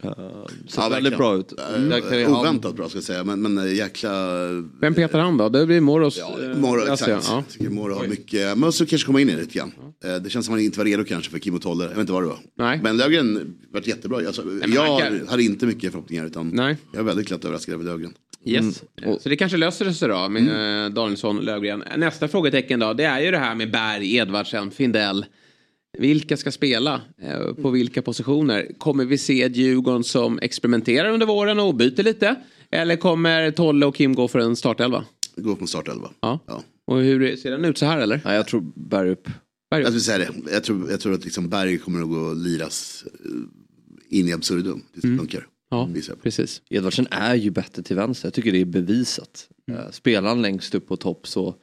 Uh, 0.06 0.46
ser 0.68 0.90
väldigt 0.90 1.18
bra 1.18 1.36
ut. 1.38 1.54
Han- 1.60 2.36
Oväntat 2.36 2.76
bra 2.76 2.90
ska 2.90 2.98
jag 2.98 3.04
säga, 3.04 3.24
men, 3.24 3.42
men 3.42 3.58
eh, 3.58 3.74
jäkla... 3.76 4.38
Vem 4.82 4.94
petar 4.94 5.20
han 5.20 5.38
då? 5.38 5.50
Det 5.50 5.66
blir 5.66 5.82
Moros. 5.82 6.20
eh, 6.20 6.58
Moro, 6.58 6.80
jag 6.80 6.94
exakt. 6.94 7.24
ser, 7.24 7.32
Ja. 7.34 7.36
Jag 7.36 7.50
tycker 7.50 7.70
Moro 7.70 7.94
har 7.94 8.08
mycket, 8.08 8.42
men 8.42 8.60
måste 8.60 8.86
kanske 8.86 9.06
komma 9.06 9.22
in 9.22 9.30
i 9.30 9.32
det 9.36 9.42
lite 9.42 9.58
grann. 9.58 9.72
Eh, 10.06 10.16
Det 10.16 10.30
känns 10.30 10.46
som 10.46 10.54
att 10.56 10.60
han 10.60 10.66
inte 10.66 10.78
var 10.78 10.86
redo 10.86 11.04
kanske 11.04 11.32
för 11.32 11.40
Kim 11.40 11.56
och 11.56 11.62
Tolle, 11.62 11.84
jag 11.84 11.90
vet 11.90 11.98
inte 12.00 12.14
vad 12.14 12.24
det 12.24 12.28
var. 12.28 12.40
Nej. 12.58 12.80
Men 12.84 12.98
Löfgren 12.98 13.56
varit 13.74 13.88
jättebra. 13.88 14.18
Alltså, 14.28 14.42
men 14.46 14.72
jag 14.74 15.00
kan- 15.02 15.28
hade 15.28 15.44
inte 15.44 15.66
mycket 15.66 15.92
förhoppningar 15.92 16.26
utan 16.26 16.50
Nej. 16.50 16.78
jag 16.92 17.00
är 17.00 17.04
väldigt 17.04 17.28
glatt 17.28 17.46
överraskad 17.46 17.74
över 17.74 17.84
Löfgren. 17.84 18.14
Yes. 18.46 18.84
Mm. 19.04 19.20
Så 19.20 19.30
det 19.30 19.36
kanske 19.36 19.58
löser 19.58 19.92
sig 19.92 20.10
då 20.10 20.30
med 20.30 20.42
mm. 20.42 20.94
Danielsson, 20.94 21.38
Lövgren. 21.40 21.84
Nästa 21.98 22.28
frågetecken 22.28 22.80
då, 22.80 22.94
det 22.94 23.04
är 23.04 23.20
ju 23.22 23.32
det 23.32 23.38
här 23.38 23.56
med 23.56 23.72
Berg, 23.72 24.16
Edvardsen, 24.16 24.72
Findell. 24.72 25.26
Vilka 25.98 26.38
ska 26.38 26.52
spela? 26.52 27.02
Eh, 27.22 27.54
På 27.54 27.70
vilka 27.70 28.02
positioner? 28.02 28.72
Kommer 28.78 29.06
vi 29.06 29.18
se 29.18 29.44
ett 29.44 29.56
Djurgården 29.56 30.04
som 30.04 30.40
experimenterar 30.40 31.10
under 31.14 31.26
våren 31.26 31.60
och 31.60 31.76
byter 31.76 32.04
lite? 32.04 32.36
Eller 32.72 32.96
kommer 32.96 33.52
Tolle 33.52 33.86
och 33.86 33.96
Kim 33.96 34.14
gå 34.16 34.28
för 34.28 34.40
en 34.40 34.56
startelva? 34.56 35.06
Gå 35.36 35.56
på 35.56 35.62
en 35.62 35.68
startelva. 35.68 36.10
Ja. 36.22 36.40
Och 36.86 36.98
hur 37.02 37.36
ser 37.36 37.52
den 37.52 37.66
ut 37.66 37.78
så 37.78 37.86
här 37.86 38.00
eller? 38.00 38.22
Nej, 38.26 38.36
jag 38.36 38.48
tror 38.48 38.64
Berg 38.76 39.10
upp. 39.10 39.28
Berg 39.72 39.82
Jag 39.82 39.88
skulle 39.88 40.00
säga 40.02 40.18
det. 40.18 40.52
Jag 40.54 40.64
tror, 40.64 40.92
jag 40.92 41.00
tror 41.00 41.14
att 41.14 41.24
liksom 41.24 41.50
Berg 41.50 41.78
kommer 41.78 42.02
att 42.02 42.10
gå 42.10 42.16
och 42.20 42.36
liras 42.36 43.04
eh, 43.26 44.18
in 44.20 44.28
i 44.28 44.34
absurdum. 44.34 44.82
Det 44.94 45.08
Mm. 45.08 45.20
funkar. 45.20 45.48
Ja, 45.70 45.90
precis. 46.24 46.62
Edvardsen 46.70 47.08
är 47.12 47.36
ju 47.36 47.50
bättre 47.50 47.84
till 47.84 47.96
vänster. 47.96 48.26
Jag 48.28 48.34
tycker 48.34 48.52
det 48.52 48.62
är 48.62 48.66
bevisat. 48.66 49.48
Mm. 49.68 49.80
Eh, 49.82 49.92
Spelar 49.92 50.30
han 50.30 50.42
längst 50.42 50.76
upp 50.76 50.88
på 50.88 50.98
topp 50.98 51.28
så 51.28 51.56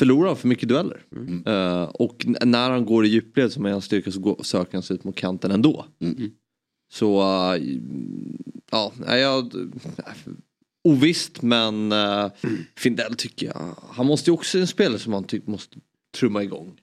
förlorar 0.00 0.26
han 0.28 0.36
för 0.36 0.48
mycket 0.48 0.68
dueller. 0.68 1.02
Mm. 1.16 1.42
Eh, 1.46 1.82
och 1.82 2.24
när 2.46 2.70
han 2.70 2.84
går 2.84 3.06
i 3.06 3.08
djupled 3.08 3.52
som 3.52 3.66
är 3.66 3.70
hans 3.70 3.84
styrka 3.84 4.10
så 4.10 4.20
går, 4.20 4.42
söker 4.42 4.72
han 4.72 4.82
sig 4.82 4.96
ut 4.96 5.04
mot 5.04 5.16
kanten 5.16 5.50
ändå. 5.50 5.86
Mm. 6.00 6.30
Så 6.92 7.20
eh, 7.20 7.62
ja, 8.70 8.92
jag... 9.06 9.52
Ovisst 10.84 11.42
men 11.42 11.92
uh, 11.92 12.30
Findell 12.76 13.14
tycker 13.14 13.46
jag, 13.46 13.76
han 13.90 14.06
måste 14.06 14.30
ju 14.30 14.34
också 14.34 14.58
en 14.58 14.66
spelare 14.66 14.98
som 14.98 15.12
man 15.12 15.24
tycker 15.24 15.50
måste 15.50 15.76
trumma 16.18 16.42
igång. 16.42 16.80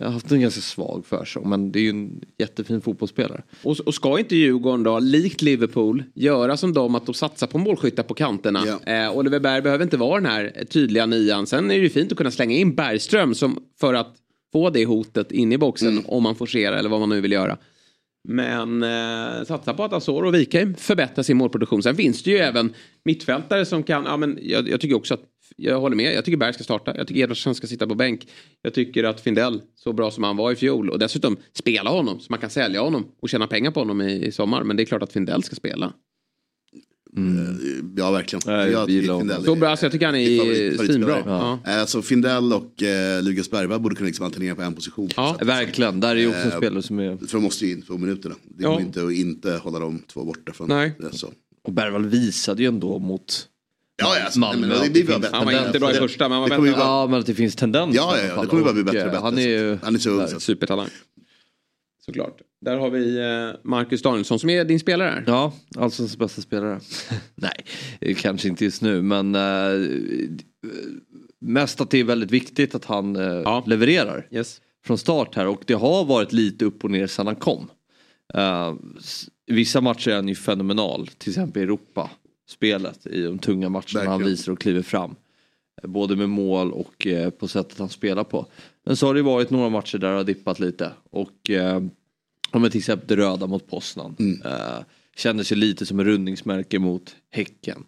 Jag 0.00 0.06
har 0.06 0.12
haft 0.12 0.32
en 0.32 0.40
ganska 0.40 0.60
svag 0.60 1.06
försäsong 1.06 1.48
men 1.48 1.72
det 1.72 1.78
är 1.78 1.82
ju 1.82 1.90
en 1.90 2.20
jättefin 2.38 2.80
fotbollsspelare. 2.80 3.42
Och, 3.62 3.80
och 3.80 3.94
ska 3.94 4.18
inte 4.18 4.36
Djurgården 4.36 4.82
då, 4.82 4.98
likt 4.98 5.42
Liverpool, 5.42 6.02
göra 6.14 6.56
som 6.56 6.72
dem 6.72 6.94
att 6.94 7.06
de 7.06 7.14
satsar 7.14 7.46
på 7.46 7.58
målskyttar 7.58 8.02
på 8.02 8.14
kanterna? 8.14 8.78
Eh, 8.86 9.16
Oliver 9.16 9.40
Berg 9.40 9.62
behöver 9.62 9.84
inte 9.84 9.96
vara 9.96 10.20
den 10.20 10.30
här 10.30 10.64
tydliga 10.70 11.06
nian. 11.06 11.46
Sen 11.46 11.70
är 11.70 11.74
det 11.74 11.80
ju 11.80 11.88
fint 11.88 12.12
att 12.12 12.18
kunna 12.18 12.30
slänga 12.30 12.56
in 12.56 12.74
Bergström 12.74 13.34
som, 13.34 13.58
för 13.80 13.94
att 13.94 14.16
få 14.52 14.70
det 14.70 14.84
hotet 14.84 15.32
in 15.32 15.52
i 15.52 15.58
boxen 15.58 16.02
om 16.06 16.22
man 16.22 16.34
forcerar 16.34 16.76
eller 16.76 16.90
vad 16.90 17.00
man 17.00 17.08
nu 17.08 17.20
vill 17.20 17.32
göra. 17.32 17.58
Men 18.28 18.82
eh, 18.82 19.44
satsa 19.44 19.74
på 19.74 19.84
att 19.84 19.92
Azor 19.92 20.24
och 20.24 20.34
Wikheim 20.34 20.74
förbättrar 20.74 21.22
sin 21.22 21.36
målproduktion. 21.36 21.82
Sen 21.82 21.96
finns 21.96 22.22
det 22.22 22.30
ju 22.30 22.38
även 22.38 22.74
mittfältare 23.04 23.64
som 23.64 23.82
kan, 23.82 24.04
ja 24.04 24.16
men 24.16 24.38
jag, 24.42 24.68
jag 24.68 24.80
tycker 24.80 24.96
också 24.96 25.14
att, 25.14 25.20
jag 25.60 25.80
håller 25.80 25.96
med, 25.96 26.14
jag 26.14 26.24
tycker 26.24 26.36
Berg 26.38 26.54
ska 26.54 26.64
starta. 26.64 26.96
Jag 26.96 27.06
tycker 27.08 27.20
Edvardsson 27.20 27.54
ska 27.54 27.66
sitta 27.66 27.86
på 27.86 27.94
bänk. 27.94 28.28
Jag 28.62 28.74
tycker 28.74 29.04
att 29.04 29.20
Findell, 29.20 29.60
så 29.74 29.92
bra 29.92 30.10
som 30.10 30.24
han 30.24 30.36
var 30.36 30.52
i 30.52 30.56
fjol 30.56 30.90
och 30.90 30.98
dessutom 30.98 31.36
spela 31.52 31.90
honom 31.90 32.20
så 32.20 32.26
man 32.30 32.38
kan 32.40 32.50
sälja 32.50 32.80
honom 32.80 33.06
och 33.22 33.28
tjäna 33.28 33.46
pengar 33.46 33.70
på 33.70 33.80
honom 33.80 34.00
i, 34.00 34.26
i 34.26 34.32
sommar. 34.32 34.64
Men 34.64 34.76
det 34.76 34.82
är 34.82 34.84
klart 34.84 35.02
att 35.02 35.12
Findell 35.12 35.42
ska 35.42 35.56
spela. 35.56 35.92
Ja, 37.96 38.10
verkligen. 38.10 38.40
Nej, 38.46 38.70
jag. 38.70 38.86
Findell 38.88 39.44
Så 39.44 39.54
bra, 39.54 39.76
så 39.76 39.84
jag 39.84 39.92
tycker 39.92 40.06
han 40.06 40.14
är 40.14 40.86
svinbra. 40.86 41.22
Ja. 41.26 41.58
Eh, 41.66 41.80
Alltså 41.80 42.02
Findell 42.02 42.52
och 42.52 42.82
eh, 42.82 43.22
Lukas 43.22 43.50
Bergvall 43.50 43.80
borde 43.80 43.94
kunna 43.96 44.06
liksom 44.06 44.26
alternera 44.26 44.54
på 44.54 44.62
en 44.62 44.74
position. 44.74 45.08
Ja, 45.16 45.38
verkligen. 45.42 46.00
Där 46.00 46.16
är 46.16 46.20
ju 46.20 46.28
också 46.28 46.40
en 46.40 46.50
Eh, 46.50 46.56
spelare 46.56 46.82
som 46.82 46.98
är... 46.98 47.16
För 47.16 47.32
de 47.38 47.42
måste 47.42 47.66
ju 47.66 47.72
in 47.72 47.82
två 47.82 47.98
minuterna. 47.98 48.34
Det 48.44 48.62
Ja. 48.62 48.70
går 48.72 48.80
inte 48.80 49.04
att 49.04 49.12
inte 49.12 49.52
hålla 49.52 49.78
de 49.78 49.98
två 50.06 50.24
borta 50.24 50.52
från 50.52 50.68
Nej. 50.68 50.92
det. 50.98 51.16
Så. 51.18 51.28
Och 51.64 51.72
Bergvall 51.72 52.06
visade 52.06 52.62
ju 52.62 52.68
ändå 52.68 52.98
mot 52.98 53.48
Ja, 54.00 54.16
ja, 54.18 54.24
alltså, 54.24 54.40
Malmö. 54.40 54.66
nej, 54.66 54.78
men 54.80 54.92
det 54.92 55.04
bara 55.04 55.12
finns 55.12 55.20
bättre. 55.22 55.36
Han 55.36 55.46
var 55.46 55.66
inte 55.66 55.78
bra 55.78 55.90
i 55.90 55.94
första, 55.94 56.24
men 56.28 56.32
han 56.32 56.42
var 56.50 56.56
Det 56.56 56.62
bättre. 56.62 56.80
Ja, 56.80 57.06
men 57.10 57.20
att 57.20 57.26
det 57.26 57.34
finns 57.34 57.56
tendenser 57.56 57.96
Ja, 58.00 58.18
ja, 58.18 58.24
ja, 58.36 58.40
det 58.42 58.46
kommer 58.46 58.62
bara 58.62 58.72
bli 58.72 58.84
bättre 58.84 58.98
och 59.00 59.04
eh, 59.06 59.10
bättre. 59.12 59.22
Han 59.22 59.38
är 59.38 59.48
ju... 59.48 59.78
Han 59.82 59.94
är 59.94 59.98
så 59.98 60.10
ung. 60.10 60.18
Där, 60.18 60.26
så 60.26 60.36
att- 60.36 60.42
Supertalang. 60.42 60.88
Såklart. 62.06 62.38
Där 62.60 62.76
har 62.76 62.90
vi 62.90 63.16
eh, 63.18 63.60
Marcus 63.64 64.02
Danielsson 64.02 64.38
som 64.38 64.50
är 64.50 64.64
din 64.64 64.80
spelare 64.80 65.08
här. 65.10 65.24
Ja, 65.26 65.52
Allsvenskans 65.76 66.16
bästa 66.18 66.42
spelare. 66.42 66.80
Nej, 67.34 67.64
eh, 68.00 68.16
kanske 68.16 68.48
inte 68.48 68.64
just 68.64 68.82
nu 68.82 69.02
men 69.02 69.34
uh, 69.34 69.88
mest 71.40 71.80
att 71.80 71.90
det 71.90 71.98
är 72.00 72.04
väldigt 72.04 72.30
viktigt 72.30 72.74
att 72.74 72.84
han 72.84 73.16
eh, 73.16 73.66
levererar 73.66 74.26
Yes. 74.30 74.60
från 74.86 74.98
start 74.98 75.34
här 75.34 75.46
och 75.46 75.62
det 75.66 75.74
har 75.74 76.04
varit 76.04 76.32
lite 76.32 76.64
upp 76.64 76.84
och 76.84 76.90
ner 76.90 77.06
sedan 77.06 77.26
han 77.26 77.36
kom. 77.36 77.70
I 79.50 79.52
vissa 79.52 79.80
matcher 79.80 80.10
är 80.10 80.14
han 80.14 80.28
ju 80.28 80.34
fenomenal, 80.34 81.06
till 81.18 81.30
exempel 81.30 81.60
i 81.60 81.64
Europa. 81.64 82.10
Spelet 82.48 83.06
i 83.06 83.22
de 83.22 83.38
tunga 83.38 83.68
matcherna 83.68 83.84
han 83.94 84.04
Verkligen. 84.06 84.30
visar 84.30 84.52
och 84.52 84.60
kliver 84.60 84.82
fram. 84.82 85.14
Eh, 85.82 85.88
Både 85.90 86.16
med 86.16 86.28
mål 86.28 86.72
och 86.72 87.06
eh, 87.06 87.30
på 87.30 87.48
sättet 87.48 87.78
han 87.78 87.88
spelar 87.88 88.24
på. 88.24 88.46
Men 88.86 88.96
så 88.96 89.06
har 89.06 89.14
det 89.14 89.22
varit 89.22 89.50
några 89.50 89.68
matcher 89.68 89.98
där 89.98 90.10
det 90.10 90.16
har 90.16 90.24
dippat 90.24 90.60
lite. 90.60 90.92
Och 91.10 91.50
eh, 91.50 91.82
om 92.50 92.62
jag 92.62 92.72
till 92.72 92.78
exempel 92.78 93.08
det 93.16 93.16
röda 93.16 93.46
mot 93.46 93.66
Poznan. 93.70 94.16
Mm. 94.18 94.42
Eh, 94.42 95.42
ju 95.50 95.56
lite 95.56 95.86
som 95.86 96.00
en 96.00 96.06
rundningsmärke 96.06 96.78
mot 96.78 97.16
Häcken. 97.30 97.84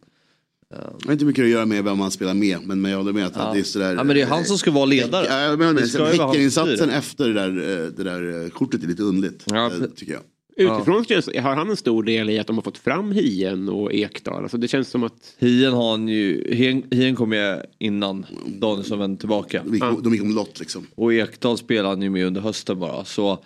Det 0.71 1.05
har 1.07 1.13
inte 1.13 1.25
mycket 1.25 1.43
att 1.43 1.49
göra 1.49 1.67
med 1.67 1.85
vem 1.85 1.99
man 1.99 2.11
spelar 2.11 2.35
med, 2.35 2.59
men, 2.65 2.81
men 2.81 2.91
jag 2.91 2.99
håller 2.99 3.13
med 3.13 3.27
att 3.27 3.37
Ja. 3.37 3.53
det 3.55 3.61
är 3.61 3.63
sådär. 3.63 3.95
Ja, 3.95 4.05
men 4.05 4.17
det 4.17 4.23
är 4.23 4.27
han 4.27 4.45
som 4.45 4.59
ska 4.59 4.71
vara 4.71 4.85
ledare. 4.85 5.27
Ja, 5.29 5.41
jag 5.41 5.59
menar, 5.59 6.19
han 6.19 6.29
Häckeninsatsen 6.29 6.91
efter 6.91 7.29
det 7.29 7.35
där, 7.35 7.49
eh, 7.49 7.87
det 7.87 8.05
där 8.05 8.49
kortet 8.49 8.83
är 8.83 8.87
lite 8.87 9.03
underligt, 9.03 9.53
eh, 9.53 9.69
tycker 9.97 10.13
jag. 10.13 10.23
Utifrån 10.61 11.05
känns, 11.05 11.27
har 11.27 11.57
han 11.57 11.71
en 11.71 11.77
stor 11.77 12.03
del 12.03 12.31
i 12.31 12.39
att 12.39 12.47
de 12.47 12.57
har 12.57 12.63
fått 12.63 12.79
fram 12.79 13.13
Hien 13.13 13.69
och 13.69 13.93
Ekdal. 13.93 14.43
Alltså 14.43 14.59
det 14.59 14.69
känns 14.69 14.89
som 14.89 15.05
att... 15.05 15.35
Hien 15.39 15.73
har 15.73 15.91
han 15.91 16.09
ju, 16.09 16.55
Hien, 16.55 16.85
Hien 16.91 17.17
kom 17.17 17.33
ju 17.33 17.61
innan 17.79 18.27
Danielsson 18.47 18.99
vände 18.99 19.21
tillbaka. 19.21 19.63
De 19.65 19.75
gick, 19.75 19.83
de 20.03 20.13
gick 20.13 20.23
om 20.23 20.35
lott 20.35 20.61
liksom. 20.61 20.87
Och 20.95 21.15
Ekdal 21.15 21.59
spelade 21.59 21.89
han 21.89 22.03
ju 22.03 22.11
med 22.11 22.27
under 22.27 22.41
hösten 22.41 22.79
bara 22.79 23.05
så. 23.05 23.33
Uh, 23.33 23.39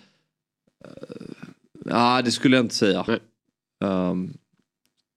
nej 1.85 2.23
det 2.23 2.31
skulle 2.31 2.55
jag 2.55 2.65
inte 2.65 2.75
säga. 2.75 3.19
Um, 3.83 4.33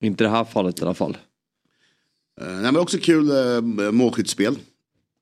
inte 0.00 0.24
i 0.24 0.26
det 0.26 0.30
här 0.30 0.44
fallet 0.44 0.80
i 0.80 0.82
alla 0.82 0.94
fall. 0.94 1.16
Eh, 2.40 2.46
nej, 2.46 2.72
men 2.72 2.76
också 2.76 2.98
kul 2.98 3.30
uh, 3.30 3.90
målskyttsspel. 3.90 4.56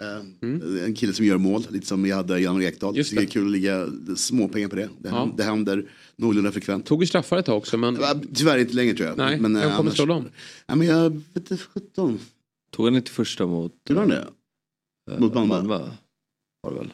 Eh, 0.03 0.85
En 0.85 0.95
kille 0.95 1.13
som 1.13 1.25
gör 1.27 1.39
mål, 1.39 1.67
lite 1.71 1.87
som 1.87 2.03
vi 2.03 2.11
hade 2.11 2.41
Jan 2.41 2.63
Ekdal. 2.63 2.89
Mm. 2.91 2.99
Just 2.99 3.15
det 3.17 3.23
är 3.23 3.27
kul 3.27 3.45
att 3.47 3.53
ligga 3.53 3.87
småpengar 4.17 4.69
på 4.69 4.77
det. 4.77 4.89
Det, 4.99 5.09
Ja. 5.09 5.29
det 5.37 5.43
händer 5.43 5.89
någorlunda 6.17 6.53
frekvent. 6.53 6.87
Tog 6.87 7.03
ju 7.03 7.07
straffar 7.07 7.39
ett 7.39 7.47
tag 7.47 7.57
också 7.57 7.77
men... 7.79 7.99
Tyvärr 8.35 8.59
inte 8.59 8.75
längre 8.75 8.95
tror 8.95 9.09
jag. 9.09 9.17
Nej, 9.19 9.41
men, 9.41 9.55
vem 9.55 9.63
eh, 9.63 9.77
kommer 9.77 9.81
annars- 9.91 9.97
slå 9.97 10.07
dem? 10.07 10.25
Ja, 10.67 10.75
men 10.75 10.87
jag 10.87 11.11
vet 11.11 11.51
inte, 11.51 11.57
17. 11.57 12.19
Tog 12.71 12.87
han 12.87 12.97
inte 12.97 13.11
första 13.11 13.47
mot... 13.47 13.73
Gjorde 13.89 14.01
han 14.01 14.09
det? 14.11 14.27
eh, 15.13 15.19
Mot 15.19 15.35
Malmö? 15.35 15.79
Var 16.63 16.71
det 16.71 16.77
väl. 16.79 16.91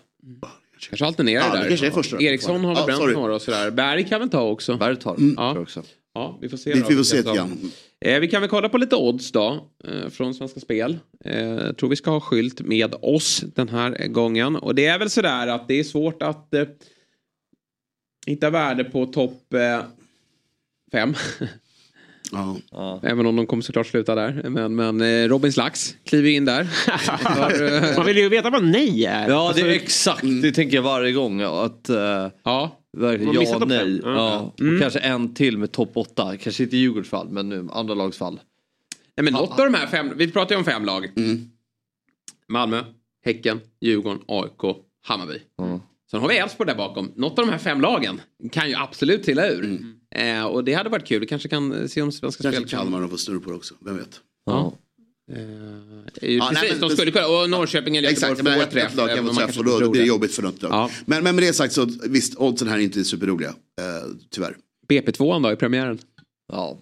Kanske 0.88 1.06
alternerar 1.06 1.40
Ja, 1.46 1.52
det 1.54 1.58
där. 1.62 1.68
kanske 1.68 1.86
är 1.86 1.90
första. 1.90 2.20
Eriksson 2.22 2.60
har 2.64 2.68
väl 2.74 2.76
Ja, 2.80 2.86
bränt 2.86 2.98
sorry. 3.00 3.14
några 3.14 3.34
och 3.34 3.42
sådär. 3.42 3.70
Berg 3.70 4.08
kan 4.08 4.20
väl 4.20 4.28
ta 4.30 4.42
också. 4.50 4.76
Berg 4.76 4.96
tar 4.96 5.14
Mm. 5.16 5.34
Ja. 5.36 5.54
jag 5.54 5.62
också. 5.62 5.82
Ja, 6.14 6.38
vi 6.40 6.48
får 6.48 6.56
se. 6.56 6.74
Vi- 6.74 6.80
då, 6.80 6.88
vi 6.88 6.96
får 6.96 7.02
se 7.02 7.16
lite 7.16 7.34
grann. 7.34 7.58
Eh, 8.04 8.20
vi 8.20 8.28
kan 8.28 8.40
väl 8.40 8.50
kolla 8.50 8.68
på 8.68 8.78
lite 8.78 8.96
odds 8.96 9.32
då. 9.32 9.68
Eh, 9.84 10.10
från 10.10 10.34
Svenska 10.34 10.60
Spel. 10.60 10.98
Eh, 11.24 11.40
jag 11.40 11.76
tror 11.76 11.88
vi 11.90 11.96
ska 11.96 12.10
ha 12.10 12.20
skylt 12.20 12.60
med 12.60 12.94
oss 13.02 13.44
den 13.54 13.68
här 13.68 14.06
gången. 14.08 14.56
Och 14.56 14.74
det 14.74 14.86
är 14.86 14.98
väl 14.98 15.10
sådär 15.10 15.46
att 15.46 15.68
det 15.68 15.74
är 15.80 15.84
svårt 15.84 16.22
att 16.22 16.54
eh, 16.54 16.64
hitta 18.26 18.50
värde 18.50 18.84
på 18.84 19.06
topp 19.06 19.54
fem. 20.92 21.14
Även 23.02 23.26
om 23.26 23.36
de 23.36 23.46
kommer 23.46 23.62
såklart 23.62 23.86
sluta 23.86 24.14
där. 24.14 24.42
Men, 24.48 24.74
men 24.74 25.28
Robin 25.28 25.52
Slax 25.52 25.96
kliver 26.04 26.30
in 26.30 26.44
där. 26.44 26.68
Man 27.96 28.06
vill 28.06 28.16
ju 28.16 28.28
veta 28.28 28.50
vad 28.50 28.64
nej 28.64 29.06
är. 29.06 29.28
Ja, 29.28 29.48
Alltså, 29.48 29.64
det 29.64 29.70
är 29.70 29.74
exakt. 29.74 30.22
Det 30.42 30.52
tänker 30.52 30.76
jag 30.76 30.82
varje 30.82 31.12
gång. 31.12 31.40
ja, 31.40 31.64
Att, 31.64 31.90
ja. 32.44 32.81
Verkligen, 32.96 33.34
ja 33.34 33.58
nej. 33.58 33.78
fem. 33.78 34.00
Ja. 34.04 34.54
Mm. 34.60 34.80
Kanske 34.80 34.98
en 34.98 35.34
till 35.34 35.58
med 35.58 35.72
topp 35.72 35.90
åtta. 35.94 36.36
Kanske 36.36 36.62
inte 36.62 36.76
Djurgårdens 36.76 37.08
fall, 37.08 37.28
men 37.28 37.48
nu, 37.48 37.68
andra 37.72 37.94
lags 37.94 38.18
fall. 38.18 38.40
Nej, 39.16 39.24
men 39.24 39.32
något 39.32 39.58
av 39.60 39.72
de 39.72 39.74
här 39.74 39.86
fem, 39.86 40.12
vi 40.16 40.32
pratar 40.32 40.54
ju 40.54 40.58
om 40.58 40.64
fem 40.64 40.84
lag. 40.84 41.10
Malmö, 42.48 42.84
Häcken, 43.24 43.60
Djurgården, 43.80 44.20
AIK, 44.26 44.76
Hammarby. 45.02 45.38
Sen 46.10 46.20
har 46.20 46.28
vi 46.28 46.36
Elfsborg 46.38 46.68
där 46.68 46.76
bakom. 46.76 47.12
Något 47.16 47.38
av 47.38 47.46
de 47.46 47.52
här 47.52 47.58
fem 47.58 47.80
lagen 47.80 48.20
kan 48.52 48.68
ju 48.68 48.74
absolut 48.74 49.22
trilla 49.22 49.48
ur. 49.48 49.80
Eh, 50.14 50.44
och 50.44 50.64
det 50.64 50.74
hade 50.74 50.90
varit 50.90 51.06
kul. 51.06 51.20
Vi 51.20 51.26
kanske 51.26 51.48
kan 51.48 51.88
se 51.88 52.02
om 52.02 52.12
Svenska 52.12 52.42
Kanske 52.42 52.60
Spel 52.60 52.70
kan... 52.70 52.78
Kalmar 52.78 53.00
de 53.00 53.10
får 53.10 53.16
snurr 53.16 53.38
på 53.38 53.50
det 53.50 53.56
också, 53.56 53.74
vem 53.80 53.96
vet. 53.96 54.20
Ja. 54.46 54.72
Eh, 55.32 55.38
Ja, 55.40 56.48
precis, 56.48 56.62
nej, 56.62 56.70
men- 56.70 56.80
de 56.80 56.90
skulle 56.90 57.10
kunna. 57.10 57.26
Och 57.26 57.50
Norrköping 57.50 57.96
eller 57.96 58.10
Göteborg 58.10 58.32
Exakt, 58.32 58.62
får 58.64 58.70
träff. 58.70 58.90
ett 58.90 58.96
lag 58.96 59.08
kan 59.16 59.26
få 59.26 59.34
träff 59.34 59.58
och 59.58 59.64
då 59.64 59.90
blir 59.90 60.00
det 60.02 60.06
jobbigt 60.08 60.34
för 60.34 60.42
något 60.42 60.62
lag. 60.62 60.72
Ja. 60.72 60.90
Men, 61.06 61.24
men 61.24 61.34
med 61.36 61.44
det 61.44 61.52
sagt 61.52 61.74
så 61.74 61.88
visst, 62.04 62.34
oddsen 62.36 62.68
här 62.68 62.78
är 62.78 62.80
inte 62.82 63.04
superroliga. 63.04 63.48
Eh, 63.48 64.08
tyvärr. 64.30 64.56
BP2 64.88 65.42
då 65.42 65.52
i 65.52 65.56
premiären. 65.56 65.98
Ja. 66.52 66.78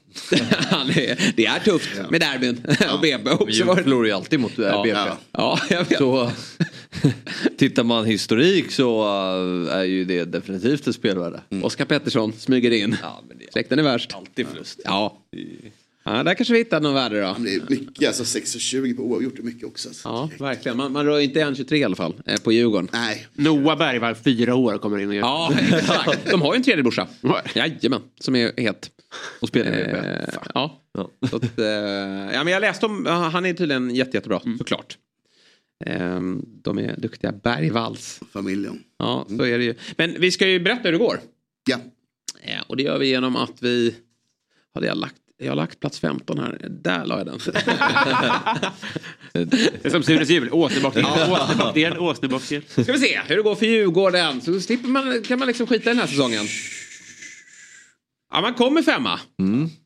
det, 0.95 1.11
är, 1.11 1.33
det 1.37 1.47
är 1.47 1.61
tufft 1.61 1.89
med 2.11 2.21
derbyn. 2.21 2.67
och 2.95 3.01
BP 3.01 3.31
också. 3.31 3.49
Djurgården 3.49 3.67
varit- 3.67 3.83
förlorar 3.85 4.07
ju 4.07 4.13
alltid 4.13 4.41
mot 4.41 4.59
eh, 4.59 4.65
Ja. 4.65 4.83
BP. 4.83 4.99
Ja. 4.99 5.19
Ja, 5.33 5.61
jag 5.71 5.85
vet. 5.85 5.99
Så 5.99 6.31
tittar 7.59 7.85
man 7.85 8.05
historik 8.05 8.71
så 8.71 9.03
eh, 9.69 9.75
är 9.77 9.85
ju 9.85 10.05
det 10.05 10.25
definitivt 10.25 10.87
ett 10.87 10.95
spelvärde. 10.95 11.41
Oskar 11.63 11.85
Pettersson 11.85 12.33
smyger 12.33 12.71
in. 12.71 12.97
Släkten 13.53 13.79
är 13.79 13.83
värst. 13.83 14.13
Alltid 14.15 14.47
förlust. 14.47 14.81
Ja. 14.85 15.19
Ja, 16.05 16.23
där 16.23 16.35
kanske 16.35 16.53
vi 16.53 16.59
hittar 16.59 16.81
något 16.81 16.95
värde 16.95 17.21
då. 17.21 17.37
Det 17.39 17.55
är 17.55 17.63
mycket, 17.69 18.09
alltså 18.09 18.39
6,20 18.39 18.97
på 18.97 19.03
oavgjort 19.03 19.39
är 19.39 19.43
mycket 19.43 19.65
också. 19.65 19.89
Alltså. 19.89 20.09
Ja, 20.09 20.31
verkligen. 20.39 20.77
Man, 20.77 20.93
man 20.93 21.07
rör 21.07 21.19
inte 21.19 21.41
1,23 21.41 21.75
i 21.75 21.85
alla 21.85 21.97
fall 21.97 22.15
eh, 22.27 22.41
på 22.41 22.53
Djurgården. 22.53 22.89
Nej. 22.93 23.27
Noah 23.35 23.79
Bergvall, 23.79 24.15
fyra 24.15 24.55
år, 24.55 24.79
kommer 24.79 24.99
in 24.99 25.09
och 25.09 25.15
gör. 25.15 25.23
Ja, 25.23 25.53
exakt. 25.73 26.31
De 26.31 26.43
har 26.43 26.55
ju 26.55 26.57
en 26.57 26.63
tredje 26.63 26.83
brorsa. 26.83 27.09
Jajamän, 27.55 28.03
som 28.21 28.37
är 28.37 28.61
het. 28.61 28.91
Och 29.41 29.49
spelar 29.49 29.71
med 29.71 30.29
eh, 30.29 30.35
Ja. 30.55 30.81
Så 31.31 31.37
att, 31.37 31.59
eh, 31.59 31.67
ja, 32.33 32.45
men 32.45 32.47
jag 32.47 32.61
läste 32.61 32.87
om, 32.87 33.05
ja, 33.07 33.13
han 33.13 33.47
är 33.47 33.53
tydligen 33.53 33.95
jätte, 33.95 34.17
jättebra, 34.17 34.41
såklart. 34.59 34.99
Eh, 35.87 36.21
de 36.63 36.79
är 36.79 36.97
duktiga. 36.99 37.33
Bergvalls. 37.33 38.21
Familjen. 38.33 38.83
Ja, 38.99 39.27
så 39.29 39.45
är 39.45 39.59
det 39.59 39.65
ju. 39.65 39.75
Men 39.97 40.21
vi 40.21 40.31
ska 40.31 40.49
ju 40.49 40.61
berätta 40.61 40.83
hur 40.83 40.93
det 40.93 40.99
går. 40.99 41.21
Ja. 41.71 41.79
Eh, 42.43 42.63
och 42.67 42.77
det 42.77 42.83
gör 42.83 42.99
vi 42.99 43.07
genom 43.07 43.37
att 43.37 43.63
vi... 43.63 43.95
Hade 44.75 44.87
jag 44.87 44.97
lagt... 44.99 45.20
Jag 45.43 45.51
har 45.51 45.57
lagt 45.57 45.81
plats 45.81 46.01
15 46.01 46.39
här. 46.39 46.67
Där 46.71 47.07
la 47.07 47.19
jag 47.19 47.27
den. 47.27 47.39
Det 49.33 49.85
är 49.85 49.91
som 49.91 50.03
Sures 50.03 50.29
jul. 50.31 50.49
Åsnebockdel, 50.53 51.05
åsnebockdel, 51.05 51.99
åsnebockdel. 51.99 52.63
Ska 52.69 52.93
vi 52.93 52.99
se 52.99 53.21
hur 53.27 53.37
det 53.37 53.43
går 53.43 53.55
för 53.55 53.67
Djurgården. 53.67 54.41
Så 54.41 54.61
slipper 54.61 54.89
man, 54.89 55.23
kan 55.23 55.39
man 55.39 55.49
liksom 55.49 55.67
skita 55.67 55.91
i 55.91 55.95
den 55.95 55.99
här 55.99 56.07
säsongen. 56.07 56.47
Ja, 58.33 58.41
man 58.41 58.55
kommer 58.55 58.83
femma. 58.83 59.21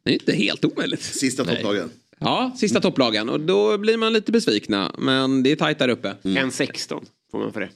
Det 0.05 0.11
är 0.11 0.15
inte 0.15 0.33
helt 0.33 0.65
omöjligt. 0.65 1.03
Sista 1.03 1.45
topplagen. 1.45 1.91
Ja, 2.19 2.53
sista 2.57 2.81
topplagen. 2.81 3.29
Och 3.29 3.41
då 3.41 3.79
blir 3.79 3.97
man 3.97 4.13
lite 4.13 4.33
besvikna. 4.33 4.95
Men 4.99 5.43
det 5.43 5.53
är 5.53 5.57
tajt 5.57 5.79
där 5.79 5.89
uppe. 5.89 6.15
En 6.23 6.51
16 6.51 7.05
får 7.31 7.39
man 7.39 7.53
för 7.53 7.61
det. 7.61 7.69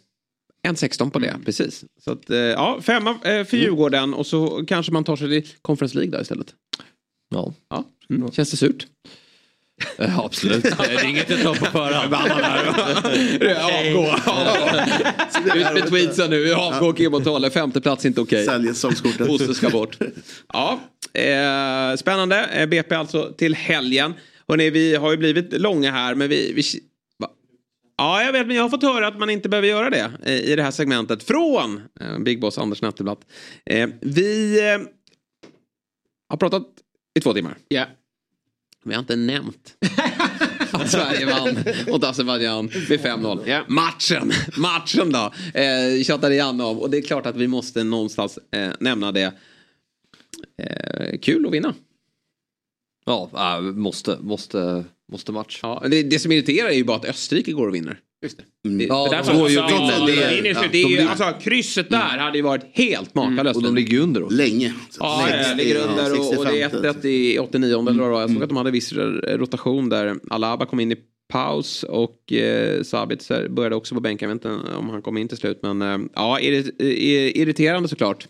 En 0.62 0.76
16 0.76 1.10
på 1.10 1.18
det, 1.18 1.36
precis. 1.44 1.84
Så 2.04 2.12
att, 2.12 2.30
eh, 2.30 2.38
ja, 2.38 2.80
femma 2.82 3.10
eh, 3.10 3.44
för 3.44 3.56
Djurgården 3.56 4.14
och 4.14 4.26
så 4.26 4.64
kanske 4.66 4.92
man 4.92 5.04
tar 5.04 5.16
sig 5.16 5.42
till 5.42 5.52
Conference 5.62 5.96
League 5.96 6.10
där 6.10 6.22
istället. 6.22 6.54
Ja. 7.28 7.52
ja. 7.68 7.84
Mm. 8.10 8.32
Känns 8.32 8.50
det 8.50 8.56
surt? 8.56 8.86
Ja, 9.98 10.24
absolut. 10.24 10.62
Det 10.78 10.84
är 10.84 11.04
inget 11.04 11.30
jag 11.30 11.42
tar 11.42 11.54
på 11.54 11.64
förhand. 11.64 12.14
Avgå. 13.64 14.14
Ut 15.58 15.74
med 15.74 15.88
tweetsen 15.88 16.30
nu. 16.30 16.54
Avgå 16.54 16.92
Kim 16.92 17.14
och 17.14 17.24
Tolle. 17.24 17.50
Femte 17.50 17.80
plats 17.80 18.06
inte 18.06 18.20
okej. 18.20 18.44
Säljer 18.44 18.72
säsongskortet. 18.72 19.26
Bosse 19.26 19.54
ska 19.54 19.70
bort. 19.70 19.98
Ja, 20.52 20.80
eh, 21.12 21.96
spännande. 21.96 22.44
Eh, 22.44 22.66
BP 22.66 22.94
alltså 22.94 23.32
till 23.32 23.54
helgen. 23.54 24.14
Hörrni, 24.48 24.70
vi 24.70 24.94
har 24.94 25.10
ju 25.10 25.16
blivit 25.16 25.60
långa 25.60 25.92
här 25.92 26.14
men 26.14 26.28
vi, 26.28 26.52
vi? 26.52 26.62
Ja, 27.96 28.22
jag 28.22 28.32
vet, 28.32 28.46
men 28.46 28.56
jag 28.56 28.62
har 28.62 28.68
fått 28.68 28.82
höra 28.82 29.08
att 29.08 29.18
man 29.18 29.30
inte 29.30 29.48
behöver 29.48 29.68
göra 29.68 29.90
det 29.90 30.12
eh, 30.24 30.50
i 30.50 30.56
det 30.56 30.62
här 30.62 30.70
segmentet 30.70 31.22
från 31.22 31.82
eh, 32.00 32.18
Big 32.18 32.40
Boss 32.40 32.58
Anders 32.58 32.82
Nettelblatt. 32.82 33.20
Eh, 33.66 33.88
vi 34.00 34.58
eh, 34.68 34.80
har 36.28 36.36
pratat 36.36 36.66
i 37.18 37.20
två 37.20 37.34
timmar. 37.34 37.58
Ja. 37.68 37.86
Vi 38.84 38.94
har 38.94 39.00
inte 39.00 39.16
nämnt 39.16 39.74
att 40.70 40.90
Sverige 40.90 41.26
vann 41.26 41.64
mot 41.88 42.04
Azerbajdzjan 42.04 42.64
med 42.64 43.00
5-0. 43.00 43.64
Matchen, 43.68 44.32
matchen 44.56 45.12
då, 45.12 45.32
eh, 45.60 46.02
tjatade 46.02 46.34
Janne 46.34 46.64
om. 46.64 46.78
Och 46.78 46.90
det 46.90 46.98
är 46.98 47.02
klart 47.02 47.26
att 47.26 47.36
vi 47.36 47.48
måste 47.48 47.84
någonstans 47.84 48.38
eh, 48.52 48.70
nämna 48.80 49.12
det. 49.12 49.34
Eh, 50.58 51.18
kul 51.18 51.46
att 51.46 51.52
vinna. 51.52 51.74
Ja, 53.06 53.30
äh, 53.34 53.60
måste, 53.60 54.18
måste, 54.20 54.84
måste 55.12 55.32
match. 55.32 55.60
Ja, 55.62 55.82
det, 55.90 56.02
det 56.02 56.18
som 56.18 56.32
irriterar 56.32 56.68
är 56.68 56.74
ju 56.74 56.84
bara 56.84 56.96
att 56.96 57.04
Österrike 57.04 57.52
går 57.52 57.68
och 57.68 57.74
vinner. 57.74 58.00
Just 58.22 58.38
det. 58.38 58.68
Det, 58.68 58.84
Ja, 58.84 59.08
det, 59.10 59.16
där 59.16 59.24
de 59.32 59.38
går 59.38 59.50
ju 59.50 59.58
och 59.58 59.70
ja, 59.70 60.00
vinner. 60.00 60.06
det, 60.06 60.12
Det 60.42 60.48
är- 60.48 60.54
ja, 60.54 60.60
det 60.72 60.78
är 60.82 60.84
de 60.84 60.94
ju, 60.94 61.00
alltså, 61.08 61.32
krysset 61.40 61.90
där 61.90 62.18
hade 62.18 62.38
ju 62.38 62.42
varit 62.42 62.64
helt 62.72 63.14
makalöst. 63.14 63.56
Och 63.56 63.62
de 63.62 63.74
ligger 63.74 63.92
ju 63.92 64.00
under 64.00 64.20
då. 64.20 64.28
Länge. 64.28 64.74
Ja, 65.00 65.26
Sex- 65.30 65.48
jag 65.48 65.56
ligger 65.56 65.76
under 65.88 66.20
och, 66.20 66.38
och 66.38 66.44
det 66.46 66.62
är 66.62 66.68
65. 66.68 66.94
1-1 67.02 67.06
i 67.06 67.38
89 67.38 67.88
eller 67.88 68.08
vad. 68.08 68.22
Jag 68.22 68.30
såg 68.32 68.42
att 68.42 68.48
de 68.48 68.56
hade 68.56 68.70
viss 68.70 68.92
rotation 69.28 69.88
där. 69.88 70.14
Alaba 70.30 70.66
kom 70.66 70.80
in 70.80 70.92
i 70.92 70.96
paus 71.32 71.82
och 71.82 72.32
eh, 72.32 72.82
Sabitzer 72.82 73.48
började 73.48 73.76
också 73.76 73.94
på 73.94 74.00
bänken. 74.00 74.28
Jag 74.28 74.36
vet 74.36 74.44
inte 74.44 74.74
om 74.76 74.88
han 74.90 75.02
kom 75.02 75.16
in 75.18 75.28
till 75.28 75.38
slut. 75.38 75.58
Men 75.62 75.82
eh, 75.82 75.98
ja, 76.14 76.38
irri- 76.40 76.82
irriterande 77.34 77.88
såklart. 77.88 78.28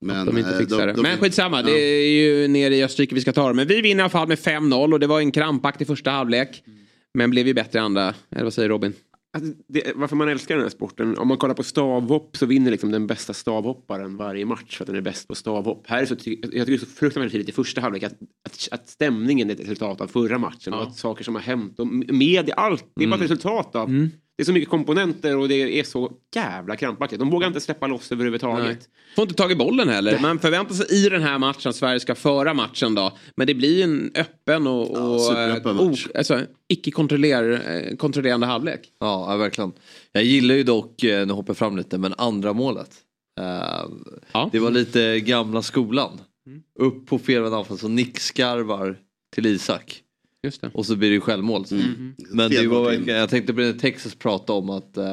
Men, 0.00 0.26
de 0.26 0.38
inte 0.38 0.50
eh, 0.50 0.58
fixar 0.58 0.78
de- 0.78 0.86
det. 0.86 0.92
de- 0.92 1.02
Men 1.02 1.18
skitsamma, 1.18 1.56
ja. 1.60 1.62
det 1.66 1.80
är 1.80 2.08
ju 2.08 2.48
nere 2.48 2.76
i 2.76 2.84
Österrike 2.84 3.14
vi 3.14 3.20
ska 3.20 3.32
ta 3.32 3.48
det. 3.48 3.54
Men 3.54 3.66
vi 3.68 3.80
vinner 3.80 4.00
i 4.00 4.02
alla 4.02 4.10
fall 4.10 4.28
med 4.28 4.38
5-0 4.38 4.92
och 4.92 5.00
det 5.00 5.06
var 5.06 5.20
en 5.20 5.32
krampaktig 5.32 5.86
första 5.86 6.10
halvlek. 6.10 6.62
Men 7.18 7.30
blev 7.30 7.46
ju 7.46 7.54
bättre 7.54 7.78
i 7.78 7.82
andra. 7.82 8.14
Eller 8.32 8.44
vad 8.44 8.54
säger 8.54 8.68
Robin? 8.68 8.92
Alltså, 9.34 9.52
det, 9.68 9.92
varför 9.96 10.16
man 10.16 10.28
älskar 10.28 10.54
den 10.54 10.64
här 10.64 10.70
sporten. 10.70 11.18
Om 11.18 11.28
man 11.28 11.36
kollar 11.36 11.54
på 11.54 11.62
stavhopp 11.62 12.36
så 12.36 12.46
vinner 12.46 12.70
liksom 12.70 12.90
den 12.90 13.06
bästa 13.06 13.34
stavhopparen 13.34 14.16
varje 14.16 14.46
match 14.46 14.76
för 14.76 14.84
att 14.84 14.86
den 14.86 14.96
är 14.96 15.00
bäst 15.00 15.28
på 15.28 15.34
stavhopp. 15.34 15.86
Här 15.86 16.02
är 16.02 16.06
så, 16.06 16.14
jag 16.14 16.20
tycker 16.22 16.66
det 16.66 16.74
är 16.74 16.78
så 16.78 16.86
fruktansvärt 16.86 17.32
tydligt 17.32 17.48
i 17.48 17.52
första 17.52 17.80
halvlek 17.80 18.02
att, 18.02 18.12
att, 18.44 18.68
att 18.70 18.88
stämningen 18.88 19.50
är 19.50 19.54
ett 19.54 19.60
resultat 19.60 20.00
av 20.00 20.06
förra 20.06 20.38
matchen 20.38 20.72
och 20.74 20.82
att 20.82 20.96
saker 20.96 21.24
som 21.24 21.34
har 21.34 21.42
hänt 21.42 21.78
och 21.78 21.86
media, 21.86 22.54
allt. 22.54 22.84
Det 22.96 23.04
är 23.04 23.08
bara 23.08 23.16
ett 23.16 23.30
resultat 23.30 23.76
av. 23.76 23.90
Det 24.36 24.42
är 24.42 24.44
så 24.44 24.52
mycket 24.52 24.68
komponenter 24.68 25.36
och 25.36 25.48
det 25.48 25.78
är 25.80 25.84
så 25.84 26.12
jävla 26.34 26.76
krampaktigt. 26.76 27.18
De 27.20 27.30
vågar 27.30 27.48
inte 27.48 27.60
släppa 27.60 27.86
loss 27.86 28.12
överhuvudtaget. 28.12 28.64
Nej. 28.66 28.76
Får 29.16 29.22
inte 29.22 29.34
tag 29.34 29.52
i 29.52 29.56
bollen 29.56 29.88
heller. 29.88 30.18
Man 30.18 30.38
förväntar 30.38 30.74
sig 30.74 30.86
i 31.06 31.08
den 31.08 31.22
här 31.22 31.38
matchen 31.38 31.68
att 31.70 31.76
Sverige 31.76 32.00
ska 32.00 32.14
föra 32.14 32.54
matchen 32.54 32.94
då. 32.94 33.12
Men 33.36 33.46
det 33.46 33.54
blir 33.54 33.84
en 33.84 34.10
öppen 34.14 34.66
och, 34.66 34.90
och 35.14 35.20
superöppen 35.20 35.78
eh, 35.78 35.84
match. 35.90 36.06
o- 36.06 36.10
alltså, 36.18 36.40
icke-kontrollerande 36.68 38.46
halvlek. 38.46 38.80
Ja, 39.00 39.32
ja, 39.32 39.36
verkligen. 39.36 39.72
Jag 40.12 40.24
gillar 40.24 40.54
ju 40.54 40.62
dock, 40.62 41.02
eh, 41.04 41.26
nu 41.26 41.32
hoppar 41.32 41.50
jag 41.50 41.56
fram 41.56 41.76
lite, 41.76 41.98
men 41.98 42.14
andra 42.18 42.52
målet. 42.52 42.90
Eh, 43.40 43.88
Det 44.52 44.58
var 44.58 44.70
lite 44.70 45.20
gamla 45.20 45.62
skolan. 45.62 46.20
Upp 46.78 47.06
på 47.06 47.18
felvänd 47.18 47.54
anfall 47.54 47.78
så 47.78 47.88
nickskarvar 47.88 48.96
till 49.34 49.46
Isak. 49.46 50.00
Just 50.44 50.60
det. 50.60 50.70
Och 50.74 50.86
så 50.86 50.96
blir 50.96 51.08
det 51.08 51.14
ju 51.14 51.20
självmål. 51.20 51.64
Mm. 51.70 52.14
Men 52.30 52.50
det 52.50 52.66
var, 52.66 52.92
jag 52.92 53.30
tänkte 53.30 53.54
på 53.54 53.60
det 53.60 53.74
Texas 53.74 54.14
prata 54.14 54.52
om 54.52 54.70
att 54.70 54.96
eh, 54.96 55.04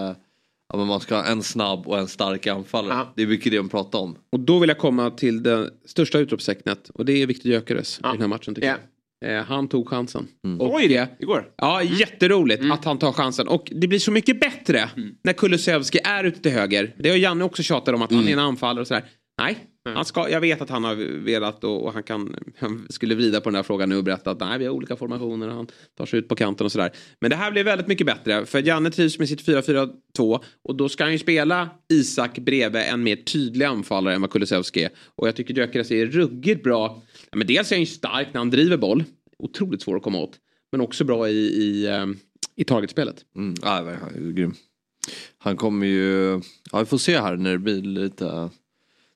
ja, 0.71 0.77
men 0.77 0.87
man 0.87 0.99
ska 0.99 1.15
ha 1.15 1.25
en 1.25 1.43
snabb 1.43 1.87
och 1.87 1.99
en 1.99 2.07
stark 2.07 2.47
anfallare. 2.47 3.07
Det 3.15 3.21
är 3.21 3.27
mycket 3.27 3.51
det 3.51 3.57
de 3.57 3.69
pratar 3.69 3.99
om. 3.99 4.15
Och 4.31 4.39
då 4.39 4.59
vill 4.59 4.69
jag 4.69 4.77
komma 4.77 5.09
till 5.11 5.43
det 5.43 5.69
största 5.85 6.19
utropstecknet. 6.19 6.89
Och 6.89 7.05
det 7.05 7.13
är 7.13 7.27
Viktor 7.27 7.51
Gyökeres 7.51 7.99
i 7.99 8.01
den 8.01 8.21
här 8.21 8.27
matchen 8.27 8.55
tycker 8.55 8.67
jag. 8.67 8.77
Eh, 9.25 9.43
han 9.43 9.67
tog 9.67 9.89
chansen. 9.89 10.27
Och, 10.59 10.75
Oj, 10.75 10.87
det 10.87 11.09
igår. 11.19 11.51
Ja, 11.57 11.83
jätteroligt 11.83 12.63
att 12.71 12.85
han 12.85 12.97
tar 12.97 13.11
chansen. 13.11 13.47
Och 13.47 13.71
det 13.75 13.87
blir 13.87 13.99
så 13.99 14.11
mycket 14.11 14.39
bättre 14.39 14.89
när 15.23 15.33
Kulusevski 15.33 15.99
är 16.03 16.23
ute 16.23 16.41
till 16.41 16.51
höger. 16.51 16.95
Det 16.97 17.09
har 17.09 17.17
Janne 17.17 17.43
också 17.43 17.63
tjatat 17.63 17.95
om 17.95 18.01
att 18.01 18.11
han 18.11 18.27
är 18.27 18.33
en 18.33 18.39
anfallare 18.39 18.81
och 18.81 18.87
sådär. 18.87 19.05
Nej, 19.41 19.57
Han 19.83 20.05
ska, 20.05 20.29
jag 20.29 20.41
vet 20.41 20.61
att 20.61 20.69
han 20.69 20.83
har 20.83 20.95
velat 21.23 21.63
och, 21.63 21.83
och 21.83 21.93
han, 21.93 22.03
kan, 22.03 22.35
han 22.57 22.87
skulle 22.89 23.15
vrida 23.15 23.41
på 23.41 23.49
den 23.49 23.55
här 23.55 23.63
frågan 23.63 23.89
nu 23.89 23.97
och 23.97 24.03
berätta 24.03 24.31
att 24.31 24.39
nej, 24.39 24.59
vi 24.59 24.65
har 24.65 24.73
olika 24.73 24.95
formationer 24.95 25.47
och 25.47 25.55
han 25.55 25.67
tar 25.97 26.05
sig 26.05 26.19
ut 26.19 26.27
på 26.27 26.35
kanten 26.35 26.65
och 26.65 26.71
sådär. 26.71 26.91
Men 27.19 27.29
det 27.29 27.35
här 27.35 27.51
blir 27.51 27.63
väldigt 27.63 27.87
mycket 27.87 28.07
bättre 28.07 28.45
för 28.45 28.67
Janne 28.67 28.91
trivs 28.91 29.19
med 29.19 29.29
sitt 29.29 29.47
4-4-2 29.47 30.39
och 30.63 30.75
då 30.75 30.89
ska 30.89 31.03
han 31.03 31.11
ju 31.11 31.19
spela 31.19 31.69
Isak 31.93 32.39
bredvid 32.39 32.81
en 32.81 33.03
mer 33.03 33.15
tydlig 33.15 33.65
anfallare 33.65 34.15
än 34.15 34.21
vad 34.21 34.31
Kulusevski 34.31 34.83
är. 34.83 34.89
Och 35.15 35.27
jag 35.27 35.35
tycker 35.35 35.53
Gyökeres 35.53 35.91
är 35.91 36.05
ruggigt 36.05 36.63
bra. 36.63 37.01
Ja, 37.31 37.37
men 37.37 37.47
dels 37.47 37.71
är 37.71 37.75
han 37.75 37.81
ju 37.81 37.85
stark 37.85 38.27
när 38.33 38.39
han 38.39 38.49
driver 38.49 38.77
boll, 38.77 39.03
otroligt 39.39 39.81
svår 39.81 39.97
att 39.97 40.03
komma 40.03 40.17
åt. 40.17 40.39
Men 40.71 40.81
också 40.81 41.03
bra 41.03 41.29
i, 41.29 41.37
i, 41.37 41.87
eh, 41.87 42.05
i 42.55 42.63
targetspelet. 42.63 43.25
Mm. 43.35 43.55
Ja, 43.61 43.69
han 43.69 44.27
är 44.27 44.31
grym. 44.31 44.53
Han 45.37 45.57
kommer 45.57 45.87
ju, 45.87 46.41
ja 46.71 46.79
vi 46.79 46.85
får 46.85 46.97
se 46.97 47.19
här 47.19 47.35
när 47.35 47.51
det 47.51 47.59
blir 47.59 47.81
lite 47.81 48.49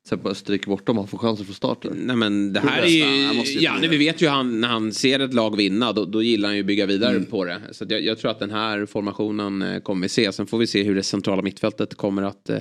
Sen 0.10 0.20
bara 0.24 0.34
stryker 0.34 0.68
bort 0.68 0.90
om 0.90 0.98
han 0.98 1.08
får 1.08 1.18
chansen 1.18 1.46
från 1.46 1.56
start. 1.56 1.86
Nej 1.94 2.16
men 2.16 2.54
det 2.54 2.60
här 2.60 2.82
är 2.82 2.88
ju, 2.88 3.60
ja, 3.62 3.78
nej, 3.80 3.90
vi 3.90 3.98
vet 3.98 4.22
ju 4.22 4.28
han, 4.28 4.62
när 4.62 4.68
han 4.68 4.92
ser 4.94 5.20
ett 5.20 5.34
lag 5.34 5.58
vinna 5.58 5.94
då, 5.94 6.06
då 6.06 6.24
gillar 6.24 6.50
han 6.50 6.56
ju 6.56 6.62
att 6.62 6.68
bygga 6.68 6.86
vidare 6.86 7.16
Mm. 7.16 7.26
på 7.26 7.46
det. 7.46 7.62
Så 7.72 7.84
att 7.84 7.92
jag, 7.92 8.02
jag 8.04 8.18
tror 8.20 8.32
att 8.32 8.40
den 8.40 8.52
här 8.52 8.86
formationen 8.86 9.62
eh, 9.62 9.80
kommer 9.82 10.02
vi 10.02 10.10
se. 10.10 10.32
Sen 10.32 10.48
får 10.48 10.58
vi 10.58 10.68
se 10.68 10.84
hur 10.84 10.96
det 10.96 11.04
centrala 11.04 11.42
mittfältet 11.42 11.96
kommer 11.96 12.22
att 12.22 12.50
eh, 12.50 12.58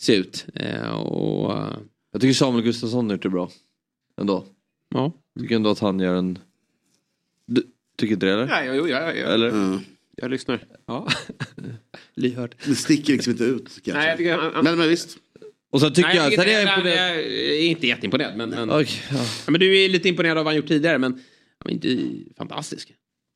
se 0.00 0.16
ut. 0.16 0.46
Eh, 0.54 0.90
och, 0.90 1.52
eh, 1.58 1.76
Jag 2.12 2.20
tycker 2.20 2.34
Samuel 2.34 2.64
Gustafsson 2.64 3.10
är 3.10 3.16
bra. 3.28 3.50
Ändå. 4.20 4.44
Ja. 4.94 5.12
Tycker 5.40 5.56
ändå 5.56 5.70
att 5.70 5.78
han 5.78 6.00
gör 6.00 6.14
en... 6.14 6.38
Du, 7.46 7.62
tycker 7.98 8.14
inte 8.14 8.26
det 8.26 8.32
eller? 8.32 8.46
Nej, 8.46 8.70
jo, 8.76 8.88
ja, 8.88 9.00
ja. 9.12 9.26
Eller? 9.26 9.78
Jag 10.16 10.30
lyssnar. 10.30 10.64
Ja. 10.86 11.08
Lyhörd. 12.14 12.54
Det 12.66 12.74
sticker 12.74 13.12
liksom 13.12 13.30
inte 13.30 13.44
ut 13.44 13.64
kanske. 13.84 13.92
Nej, 13.92 14.08
jag 14.08 14.18
tycker 14.18 14.36
han- 14.36 14.54
han- 14.54 14.64
Men, 14.64 14.78
men 14.78 14.88
visst. 14.88 15.18
Och 15.74 15.80
sen 15.80 15.92
tycker 15.92 16.08
Nej, 16.08 16.16
jag... 16.16 16.32
jag, 16.32 16.48
är 16.48 16.52
jag 16.52 16.62
jag, 16.62 16.76
imponerad. 16.76 17.08
jag 17.08 17.24
är 17.26 17.66
inte 17.66 17.86
jätteimponerad. 17.86 18.36
Men, 18.36 18.50
men, 18.50 18.70
Okej, 18.70 18.88
ja. 19.10 19.16
ja, 19.46 19.50
men 19.50 19.60
du 19.60 19.84
är 19.84 19.88
lite 19.88 20.08
imponerad 20.08 20.38
av 20.38 20.44
vad 20.44 20.52
han 20.52 20.56
gjort 20.56 20.68
tidigare. 20.68 20.98
Men 20.98 21.12
han 21.12 21.20
var 21.64 21.70
inte 21.70 21.98
fantastisk. 22.36 22.90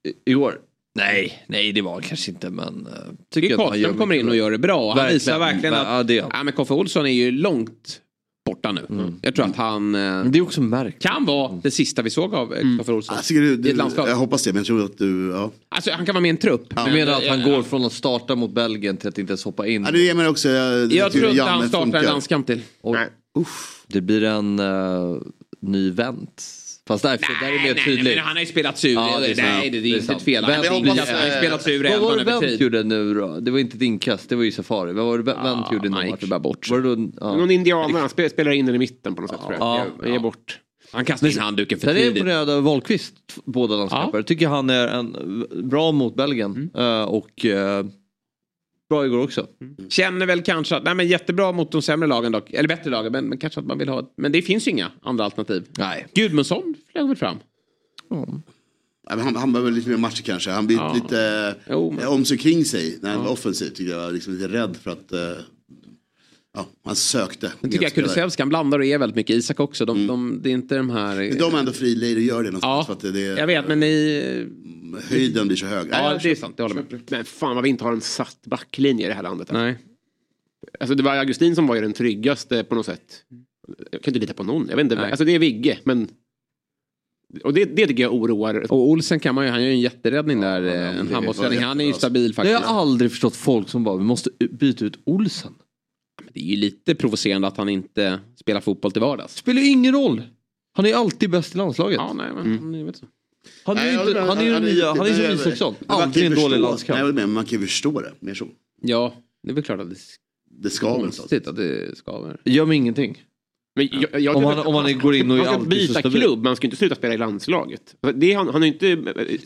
I- 0.09 0.31
Igår? 0.31 0.60
Nej, 0.94 1.44
nej 1.47 1.73
det 1.73 1.82
var 1.82 2.01
kanske 2.01 2.31
inte 2.31 2.51
men... 2.51 2.86
Uh, 2.86 3.15
Tycker 3.35 3.56
Karlström 3.56 3.98
kommer 3.98 4.15
in 4.15 4.28
och 4.28 4.36
gör 4.36 4.51
det 4.51 4.59
bra. 4.59 4.94
Han 4.94 5.09
visar 5.09 5.39
verkligen 5.39 5.74
att 5.74 5.86
Ja, 5.86 6.02
det 6.02 6.19
är 6.19 6.27
ja, 6.32 6.43
men 6.44 6.52
Koffe 6.52 6.74
Olsson 6.74 7.06
är 7.06 7.10
ju 7.10 7.31
långt 7.31 8.01
borta 8.49 8.73
nu. 8.73 9.12
Jag 9.23 9.35
tror 9.35 9.47
att 9.47 9.57
han 9.57 9.95
eh, 9.95 10.25
Det 10.25 10.39
är 10.39 10.43
också 10.43 10.61
märkt. 10.61 11.03
kan 11.03 11.25
vara 11.25 11.61
det 11.62 11.70
sista 11.70 12.03
vi 12.03 12.11
såg 12.11 12.35
av 12.35 12.55
eh, 12.55 12.62
Koffe 12.79 12.93
Olsson. 12.93 13.16
Tycker 13.23 13.41
du, 13.41 13.49
I 13.49 13.55
ett 13.55 13.62
du, 13.97 14.03
jag 14.03 14.16
hoppas 14.16 14.43
det, 14.43 14.53
men 14.53 14.61
jag 14.61 14.66
tror 14.66 14.85
att 14.85 14.99
du... 14.99 15.31
Ja. 15.31 15.51
Alltså 15.69 15.91
han 15.91 16.07
kan 16.07 16.15
vara 16.15 16.23
med 16.23 16.29
i 16.29 16.31
en 16.31 16.37
trupp. 16.37 16.75
Du 16.87 16.93
menar 16.93 17.12
att 17.12 17.27
han 17.29 17.43
går 17.43 17.62
från 17.62 17.85
att 17.85 17.93
starta 17.93 18.35
mot 18.35 18.51
Belgien 18.51 18.97
till 18.97 19.09
att 19.09 19.19
inte 19.19 19.31
ens 19.31 19.45
hoppa 19.45 19.66
in? 19.66 19.85
Ja, 19.85 19.91
det 19.91 19.99
ger 19.99 20.15
mig 20.15 20.29
också... 20.29 20.49
Jag, 20.49 20.93
Jag 20.93 21.12
tror 21.12 21.31
inte 21.31 21.43
han 21.43 21.69
startar 21.69 21.99
en 21.99 22.05
landskamp 22.05 22.47
till. 22.47 22.61
Och, 22.81 22.97
uff, 23.39 23.85
det 23.87 24.01
blir 24.01 24.25
en 24.25 24.61
uh, 24.61 25.23
ny 25.61 25.91
vänt. 25.91 26.45
Fast 26.89 27.02
där, 27.02 27.19
där 27.40 27.48
är 27.48 27.52
det 27.52 27.62
mer 27.62 27.74
nej, 27.74 27.85
tydligt. 27.85 28.16
men 28.16 28.24
han 28.24 28.36
har 28.36 28.40
ju 28.40 28.47
spelat 28.47 28.78
sur. 28.78 28.93
Ja, 28.94 29.19
det 29.20 29.27
är 29.31 29.36
nej, 29.36 29.70
det, 29.70 29.70
det 29.70 29.78
är 29.78 29.82
Det 29.82 29.89
är 29.89 29.94
inte 29.94 30.06
sant. 30.06 30.19
ett 30.19 30.24
fel. 30.24 30.44
Han 30.44 30.52
jag 30.55 30.70
har 30.70 30.78
hoppas, 30.78 31.09
han 31.10 31.19
har 31.19 31.27
ju 31.27 31.32
spelat 31.32 31.62
sur 31.62 31.86
i 31.86 31.90
Vad 31.90 32.01
var 32.01 32.16
det 32.16 32.20
över 32.20 32.40
Wendt 32.40 32.60
gjorde 32.60 32.82
nu 32.82 33.15
då? 33.15 33.40
Det 33.40 33.51
var 33.51 33.59
inte 33.59 33.77
ett 33.77 33.82
inkast, 33.82 34.28
det 34.28 34.36
var 34.36 34.44
ju 34.44 34.51
Safari. 34.52 34.93
Vad 34.93 35.06
var 35.06 35.19
det 35.19 35.24
Wendt 35.24 35.73
gjorde 35.73 35.86
i 35.86 35.90
någon 35.90 35.98
han 35.98 36.06
gick 36.10 36.24
bara 36.28 36.40
bort. 36.40 36.70
Var 36.70 36.81
det 36.81 36.97
då, 36.97 37.10
ja. 37.20 37.36
Någon 37.36 37.51
indianare, 37.51 38.01
han 38.01 38.09
spe- 38.09 38.28
spelar 38.28 38.51
in 38.52 38.66
den 38.66 38.74
i 38.74 38.78
mitten 38.78 39.15
på 39.15 39.20
något 39.23 39.31
sätt 39.31 39.40
tror 39.40 39.52
jag. 39.52 39.62
Ja. 39.62 39.85
Jag, 39.98 40.09
jag 40.09 40.16
är 40.16 40.20
bort. 40.20 40.59
Han 40.93 41.05
kastade 41.05 41.32
in 41.32 41.39
handduken 41.39 41.78
för 41.78 41.86
Sen 41.86 41.97
är 41.97 42.01
jag 42.01 42.05
tidigt. 42.09 42.16
imponerad 42.16 42.51
av 42.51 42.62
Wahlqvist, 42.62 43.15
båda 43.44 43.77
landskamper. 43.77 44.23
Tycker 44.23 44.48
han 44.48 44.70
är 44.70 44.89
en, 44.89 45.44
bra 45.69 45.93
mot 45.93 46.15
Belgien. 46.16 46.70
Mm. 46.74 47.01
eh, 47.01 47.02
och 47.02 47.44
eh, 47.44 47.86
bra 48.89 49.06
igår 49.06 49.19
också. 49.19 49.47
Känner 49.89 50.27
väl 50.27 50.43
kanske 50.43 50.77
att, 50.77 50.85
nej 50.85 50.94
men 50.94 51.09
jättebra 51.09 51.52
mot 51.52 51.73
de 51.73 51.82
sämre 51.82 52.09
lagen 52.09 52.32
dock. 52.32 52.51
Eller 52.52 52.69
bättre 52.69 52.90
lagen, 52.90 53.12
men, 53.12 53.28
men 53.28 53.39
kanske 53.39 53.60
att 53.60 53.66
man 53.66 53.78
vill 53.78 53.89
ha, 53.89 54.12
men 54.16 54.32
det 54.32 54.43
finns 54.43 54.66
ju 54.66 54.70
inga 54.70 54.90
andra 55.02 55.24
alternativ. 55.24 55.65
Nej. 55.78 56.06
Gudmundsson 56.15 56.74
flög 56.93 57.06
väl 57.06 57.16
fram. 57.16 57.36
Ja, 58.10 59.16
men 59.16 59.20
Han, 59.24 59.36
han 59.36 59.52
behöver 59.52 59.70
lite 59.70 59.89
mer 59.90 59.97
matcher 59.97 60.23
kanske. 60.23 60.51
Han 60.51 60.66
blir 60.66 60.77
Ja. 60.77 60.93
lite 60.94 61.55
Jo, 61.70 61.90
men- 61.90 62.05
eh, 62.05 62.12
om 62.12 62.24
sig 62.24 62.39
kring 62.39 62.65
sig 62.65 62.98
när 63.02 63.10
han 63.15 63.24
var 63.24 63.32
offensiv. 63.32 63.70
Tycker 63.70 63.93
jag. 63.93 64.12
Liksom 64.15 64.32
lite 64.35 64.48
rädd 64.48 64.77
för 64.77 64.90
att... 64.90 65.12
eh, 65.12 65.19
ja, 66.55 66.66
han 66.85 66.97
sökte. 66.97 67.53
Sen 67.61 67.70
tycker 67.70 67.85
jag 67.85 67.93
Kulusevski, 67.95 68.43
han 68.43 68.49
blandar 68.49 68.79
och 68.79 68.85
är 68.85 68.99
väldigt 68.99 69.16
mycket. 69.16 69.37
Isak 69.37 69.61
också. 69.61 69.85
De, 69.85 70.07
de, 70.07 70.41
det 70.43 70.49
är 70.51 70.53
inte 70.55 70.77
de 70.77 70.91
här... 70.91 71.16
Men 71.16 71.39
de 71.39 71.55
är 71.55 71.59
ändå 71.59 71.73
frilejer 71.73 72.16
och 72.16 72.23
gör 72.23 72.43
det 72.43 72.51
någonstans. 72.51 72.62
Ja, 72.62 72.85
för 72.85 72.93
att 72.93 73.01
det, 73.01 73.11
det, 73.12 73.41
Jag 73.41 73.47
vet, 73.47 73.69
men 73.69 73.81
ni... 73.81 74.47
Höjden 75.11 75.47
blir 75.47 75.57
så 75.57 75.66
hög. 75.66 75.89
Ja, 75.93 76.19
det 76.23 76.31
är 76.31 76.35
sant. 76.35 76.57
Det 76.57 76.62
håller 76.62 76.77
jag 76.77 76.93
med. 76.93 77.01
Men 77.11 77.25
fan 77.25 77.55
vad 77.55 77.65
vi 77.65 77.70
inte 77.70 77.85
har 77.85 77.93
en 77.93 78.01
satt 78.01 78.39
backlinje 78.47 79.05
i 79.05 79.09
det 79.09 79.15
här 79.15 79.23
landet. 79.23 79.49
Nej. 79.53 79.79
Alltså 80.81 80.95
det 80.95 81.03
var 81.03 81.16
Augustin 81.16 81.55
som 81.55 81.66
var 81.66 81.75
ju 81.75 81.81
den 81.81 81.93
tryggaste 81.93 82.65
på 82.65 82.75
något 82.75 82.87
sätt. 82.87 83.23
Jag 83.91 84.03
kan 84.03 84.11
inte 84.15 84.20
lita 84.20 84.35
på 84.35 84.43
någon. 84.43 84.66
Jag 84.69 84.77
vet 84.77 84.85
inte. 84.85 84.95
Nej. 84.95 85.11
Alltså 85.11 85.25
det 85.25 85.33
är 85.35 85.39
Vigge, 85.39 85.79
men... 85.85 86.09
Och 87.45 87.55
det, 87.55 87.65
det 87.65 87.87
tycker 87.87 88.03
jag 88.03 88.15
oroar. 88.15 88.73
Och 88.73 88.89
Olsen 88.89 89.20
kan 89.20 89.35
man 89.35 89.45
ju, 89.45 89.51
han 89.51 89.61
gör 89.62 89.69
ju 89.69 89.75
en 89.75 89.81
jätteräddning 89.81 90.41
där. 90.41 90.62
eh, 90.62 90.99
en 91.01 91.15
handbollsräddning. 91.15 91.61
Han 91.61 91.81
är 91.81 91.85
ju 91.85 91.93
stabil 91.93 92.27
Jag 92.27 92.35
faktiskt. 92.35 92.61
har 92.61 92.81
aldrig 92.81 93.11
förstått 93.11 93.37
folk 93.37 93.69
som 93.69 93.85
bara, 93.85 93.97
vi 93.97 94.05
måste 94.05 94.31
byta 94.51 94.85
ut 94.85 94.99
Olsen. 95.05 95.55
Det 96.32 96.40
är 96.40 96.45
ju 96.45 96.57
lite 96.57 96.95
provocerande 96.95 97.49
att 97.49 97.57
han 97.57 97.69
inte 97.69 98.20
spelar 98.36 98.61
fotboll 98.61 98.93
till 98.93 99.03
vardags. 99.03 99.36
Spelar 99.36 99.62
ju 99.62 99.69
ingen 99.69 99.95
roll. 99.95 100.23
Han 100.77 100.86
är 100.86 100.95
alltid 100.95 101.31
bäst 101.31 101.55
i 101.55 101.59
landslaget. 101.59 101.97
Ja, 101.97 102.12
nej, 102.12 102.27
men 102.35 102.59
han 102.59 102.74
är- 102.74 102.85
vet 102.85 102.97
så. 102.97 103.07
Han 103.65 103.77
är 103.78 103.93
ju 103.93 104.09
inte, 104.09 104.20
han 104.20 104.39
är 104.39 104.43
ju 104.45 104.61
nya, 104.61 104.86
han 104.89 105.01
är 105.07 105.15
som 105.15 105.35
Isaksson. 105.35 105.74
Man 105.89 106.03
Aldrig 106.03 106.27
en 106.27 106.32
dålig 106.35 106.45
förstå- 106.45 106.59
landskamp. 106.62 107.01
Nej, 107.03 107.12
men 107.12 107.32
man 107.32 107.45
kan 107.45 107.61
ju 107.61 107.66
förstå 107.66 108.01
det. 108.01 108.12
Mer 108.20 108.35
så. 108.35 108.49
Ja, 108.82 109.15
det 109.43 109.51
är 109.51 109.55
väl 109.55 109.65
klart 109.65 109.81
att 109.81 109.90
det 109.90 109.97
Det 110.62 110.70
ska 110.70 110.93
väl 110.93 111.03
konstigt 111.03 111.47
att 111.49 111.57
det 111.57 111.97
skaver. 111.99 112.40
Gör 112.45 112.66
mig 112.66 112.77
ingenting. 112.77 113.23
Men 113.77 113.89
jag, 113.93 114.20
jag, 114.20 114.36
Om 114.36 114.45
han- 114.45 114.59
om 114.66 114.74
han 114.74 114.99
går 114.99 115.15
in 115.15 115.31
och 115.31 115.39
är 115.39 115.45
han 115.45 115.61
ska 115.61 115.69
byta 115.69 116.03
klubb, 116.03 116.39
men 116.39 116.47
han 116.47 116.57
ska 116.57 116.66
inte 116.66 116.77
sluta 116.77 116.95
spela 116.95 117.15
i 117.15 117.19
landslaget. 117.19 117.95
Det, 118.15 118.32
han, 118.32 118.47
han 118.47 118.55
har 118.62 118.66
ju 118.66 118.73
inte... 118.73 118.97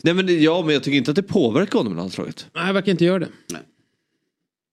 Nej 0.03 0.13
men 0.13 0.41
ja, 0.43 0.61
men 0.65 0.73
jag 0.73 0.83
tycker 0.83 0.97
inte 0.97 1.11
att 1.11 1.15
det 1.15 1.23
påverkar 1.23 1.77
honom 1.79 1.93
i 1.93 1.95
landslaget. 1.95 2.47
Nej, 2.55 2.67
jag 2.67 2.73
verkar 2.73 2.91
inte 2.91 3.05
göra 3.05 3.19
det. 3.19 3.29
Nej. 3.51 3.61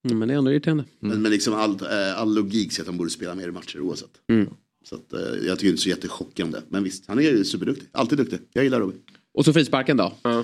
Mm, 0.05 0.19
men 0.19 0.27
det 0.27 0.33
är 0.33 0.37
ändå 0.37 0.51
irriterande. 0.51 0.83
Men, 0.99 1.21
men 1.21 1.31
liksom 1.31 1.53
all, 1.53 1.71
eh, 1.71 2.19
all 2.21 2.33
logik 2.35 2.71
säger 2.71 2.81
att 2.83 2.87
han 2.87 2.97
borde 2.97 3.09
spela 3.09 3.35
mer 3.35 3.51
matcher 3.51 3.79
oavsett. 3.79 4.09
Mm. 4.29 4.49
Så 4.89 4.95
att, 4.95 5.13
eh, 5.13 5.19
jag 5.47 5.59
tycker 5.59 5.69
inte 5.69 5.81
så 5.81 5.89
jättechockande. 5.89 6.57
Men 6.69 6.83
visst, 6.83 7.03
han 7.07 7.17
är 7.19 7.23
ju 7.23 7.43
superduktig. 7.45 7.87
Alltid 7.91 8.17
duktig. 8.17 8.39
Jag 8.53 8.63
gillar 8.63 8.79
Robin. 8.79 8.97
Och 9.33 9.45
så 9.45 9.53
frisparken 9.53 9.97
då? 9.97 10.13
Ja. 10.23 10.43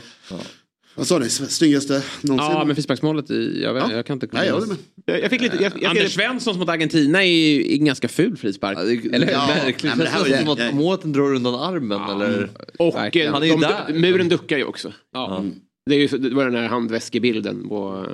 Vad 0.95 1.07
sa 1.07 1.19
ni? 1.19 1.29
Snyggaste 1.29 1.93
någonsin? 2.21 2.51
Ja, 2.51 2.63
men 2.65 2.75
frisparksmålet, 2.75 3.31
i, 3.31 3.61
jag, 3.63 3.73
vet, 3.73 3.83
Ja. 3.89 3.91
jag 3.95 4.05
kan 4.05 4.13
inte... 4.15 4.27
Nej, 4.31 4.47
jag 4.47 4.53
håller 4.53 4.67
med. 4.67 4.77
Jag, 5.05 5.21
jag 5.21 5.29
fick 5.29 5.41
lite... 5.41 5.63
Jag, 5.63 5.73
jag, 5.81 5.89
Anders 5.89 6.13
Svenssons 6.13 6.57
mot 6.57 6.69
Argentina 6.69 7.23
är 7.23 7.27
ju 7.27 7.73
en 7.73 7.85
ganska 7.85 8.07
ful 8.07 8.37
frispark. 8.37 8.77
Eller 8.77 9.25
hur? 9.25 9.33
Ja. 9.33 9.47
Verkligen. 9.47 9.97
Nej, 9.97 9.97
men 9.97 9.99
det 9.99 10.33
här 10.33 10.47
var 10.47 10.55
som 10.55 10.67
att 10.67 10.75
måten 10.75 11.11
drar 11.11 11.33
undan 11.35 11.55
armen 11.55 12.01
eller... 12.01 12.49
och 12.79 13.15
eh, 13.15 13.31
Han 13.31 13.43
är 13.43 13.47
ju 13.47 13.51
de, 13.51 13.61
där. 13.61 13.93
muren 13.93 14.29
duckar 14.29 14.57
ju 14.57 14.63
också. 14.63 14.93
Ja. 15.13 15.45
Det, 15.87 15.95
är 15.95 15.99
ju, 15.99 16.07
det 16.17 16.35
var 16.35 16.45
den 16.45 16.55
här 16.55 16.67
handväskebilden 16.67 17.69
på, 17.69 18.05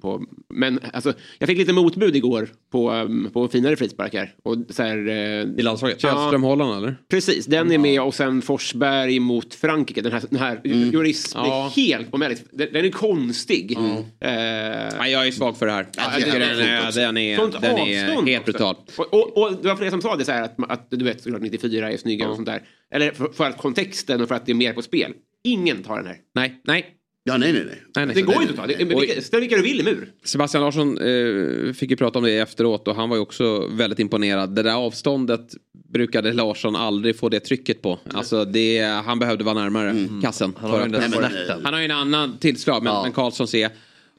på... 0.00 0.22
Men 0.48 0.80
alltså, 0.92 1.12
jag 1.38 1.48
fick 1.48 1.58
lite 1.58 1.72
motbud 1.72 2.16
igår 2.16 2.48
på, 2.72 2.90
um, 2.92 3.30
på 3.32 3.48
finare 3.48 3.76
frisparkar. 3.76 4.34
Och 4.42 4.56
så 4.70 4.82
här, 4.82 5.08
eh, 5.08 5.14
I 5.58 5.62
landslaget? 5.62 6.00
Källström 6.00 6.42
Holland 6.42 6.76
eller? 6.84 6.96
Precis, 7.10 7.46
den 7.46 7.72
är 7.72 7.78
med 7.78 8.02
och 8.02 8.14
sen 8.14 8.42
Forsberg 8.42 9.20
mot 9.20 9.54
Frankrike. 9.54 10.00
Den 10.00 10.12
här, 10.12 10.22
den 10.30 10.38
här 10.38 10.60
Juris, 10.64 11.32
Ja. 11.34 11.42
det 11.74 11.80
är 11.82 11.86
helt 11.86 12.14
omöjligt. 12.14 12.44
Den, 12.52 12.68
den 12.72 12.84
är 12.84 12.90
konstig. 12.90 13.72
Eh, 13.76 13.78
Nej, 14.20 15.12
jag 15.12 15.26
är 15.26 15.30
svag 15.30 15.56
för 15.56 15.66
det 15.66 15.72
här. 15.72 15.86
Jag 15.96 16.14
tycker 16.16 16.32
den 16.40 16.42
är, 16.42 16.56
den 16.92 17.16
är, 17.16 17.60
den 17.60 17.78
är 17.78 18.02
avstånd 18.08 18.28
helt 18.28 18.48
också. 18.48 18.52
brutal. 18.52 18.76
Och, 18.96 19.14
och, 19.14 19.42
och 19.42 19.62
det 19.62 19.68
var 19.68 19.76
flera 19.76 19.90
som 19.90 20.00
sa 20.02 20.16
det 20.16 20.24
så 20.24 20.32
här 20.32 20.42
att, 20.42 20.56
att 20.70 20.86
du 20.90 21.04
vet 21.04 21.22
såklart 21.22 21.42
94 21.42 21.90
är 21.92 21.96
snyggare 21.96 22.28
och 22.30 22.36
sånt 22.36 22.46
där. 22.46 22.62
Eller 22.94 23.10
för, 23.10 23.28
för 23.32 23.44
att 23.44 23.58
kontexten 23.58 24.20
och 24.20 24.28
för 24.28 24.34
att 24.34 24.46
det 24.46 24.52
är 24.52 24.56
mer 24.56 24.72
på 24.72 24.82
spel. 24.82 25.12
Ingen 25.44 25.82
tar 25.82 25.96
den 25.96 26.06
här. 26.06 26.16
Nej, 26.34 26.60
nej. 26.64 26.86
Ja, 27.24 27.36
nej, 27.36 27.52
nej, 27.52 27.64
nej. 27.66 27.82
nej, 27.96 28.06
nej. 28.06 28.14
Det 28.14 28.22
går 28.22 28.34
ju 28.34 28.48
inte 28.48 28.62
att 28.62 29.14
ta. 29.16 29.22
Ställ 29.22 29.40
vilka 29.40 29.56
du 29.56 29.62
vill 29.62 29.80
i 29.80 29.82
mur. 29.84 30.12
Sebastian 30.24 30.62
Larsson 30.64 30.98
eh, 30.98 31.72
fick 31.72 31.90
ju 31.90 31.96
prata 31.96 32.18
om 32.18 32.24
det 32.24 32.38
efteråt 32.38 32.88
och 32.88 32.96
han 32.96 33.08
var 33.08 33.16
ju 33.16 33.22
också 33.22 33.66
väldigt 33.66 33.98
imponerad. 33.98 34.54
Det 34.54 34.62
där 34.62 34.74
avståndet 34.74 35.54
brukade 35.92 36.32
Larsson 36.32 36.76
aldrig 36.76 37.16
få 37.18 37.28
det 37.28 37.40
trycket 37.40 37.82
på. 37.82 37.98
Alltså 38.14 38.44
det, 38.44 38.80
han 39.04 39.18
behövde 39.18 39.44
vara 39.44 39.54
närmare 39.54 40.08
kassen. 40.22 40.52
Han 40.58 40.70
har 40.70 40.78
för 40.80 40.88
ju 40.88 40.96
att- 40.96 41.62
han 41.64 41.72
har 41.74 41.80
ju 41.80 41.84
en 41.84 41.90
annan 41.90 42.38
tillslag 42.38 42.82
men, 42.82 42.92
Ja. 42.92 43.02
men 43.02 43.12
Karlsson 43.12 43.48
ser 43.48 43.70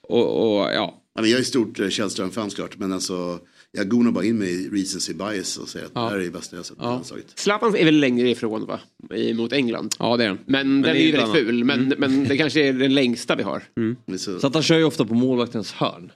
och, 0.01 0.57
och 0.57 0.73
ja. 0.73 0.99
Jag 1.15 1.30
är 1.30 1.43
stort 1.43 1.80
eh, 1.80 1.89
Källström-fan 1.89 2.49
såklart. 2.49 2.77
Men 2.77 2.93
alltså, 2.93 3.39
jag 3.77 3.89
gonar 3.89 4.11
bara 4.11 4.25
in 4.25 4.37
mig 4.37 4.65
i 4.65 4.69
recency 4.69 5.13
bias 5.13 5.57
och 5.57 5.69
säger 5.69 5.85
att 5.85 5.91
Ja. 5.95 6.01
det 6.01 6.07
här 6.09 6.15
är 6.15 6.23
det 6.23 6.31
bästa 6.31 6.55
jag 6.55 6.65
sett 6.65 6.77
i 6.77 6.79
Ja. 6.81 6.89
landslaget. 6.89 7.25
Zlatan 7.35 7.75
är 7.75 7.85
väl 7.85 7.99
längre 7.99 8.29
ifrån 8.29 8.65
va? 8.65 8.79
I, 9.15 9.33
mot 9.33 9.53
England. 9.53 9.95
Ja 9.99 10.17
det 10.17 10.23
är 10.23 10.27
han. 10.27 10.37
Men, 10.45 10.81
den 10.81 10.95
är 10.95 10.99
ju 10.99 11.11
väldigt 11.11 11.29
ett 11.35 11.35
ful. 11.45 11.63
Men, 11.63 11.93
men 11.97 12.23
det 12.23 12.37
kanske 12.37 12.67
är 12.67 12.73
den 12.73 12.93
längsta 12.93 13.35
vi 13.35 13.43
har. 13.43 13.63
Men 14.05 14.19
Så, 14.19 14.39
Så 14.39 14.47
att 14.47 14.53
han 14.53 14.63
kör 14.63 14.77
ju 14.77 14.83
ofta 14.83 15.05
på 15.05 15.13
målvaktens 15.13 15.71
hörn. 15.73 16.11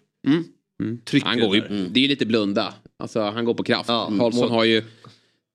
Trycker 1.05 1.27
Han 1.27 1.39
går 1.39 1.55
ju, 1.55 1.61
där. 1.61 1.87
det 1.91 1.99
är 1.99 2.01
ju 2.01 2.07
lite 2.07 2.25
blunda. 2.25 2.73
Alltså 2.99 3.21
han 3.21 3.45
går 3.45 3.53
på 3.53 3.63
kraft. 3.63 3.89
Ja. 3.89 4.11
Karlsson 4.19 4.49
har 4.51 4.63
ju 4.63 4.83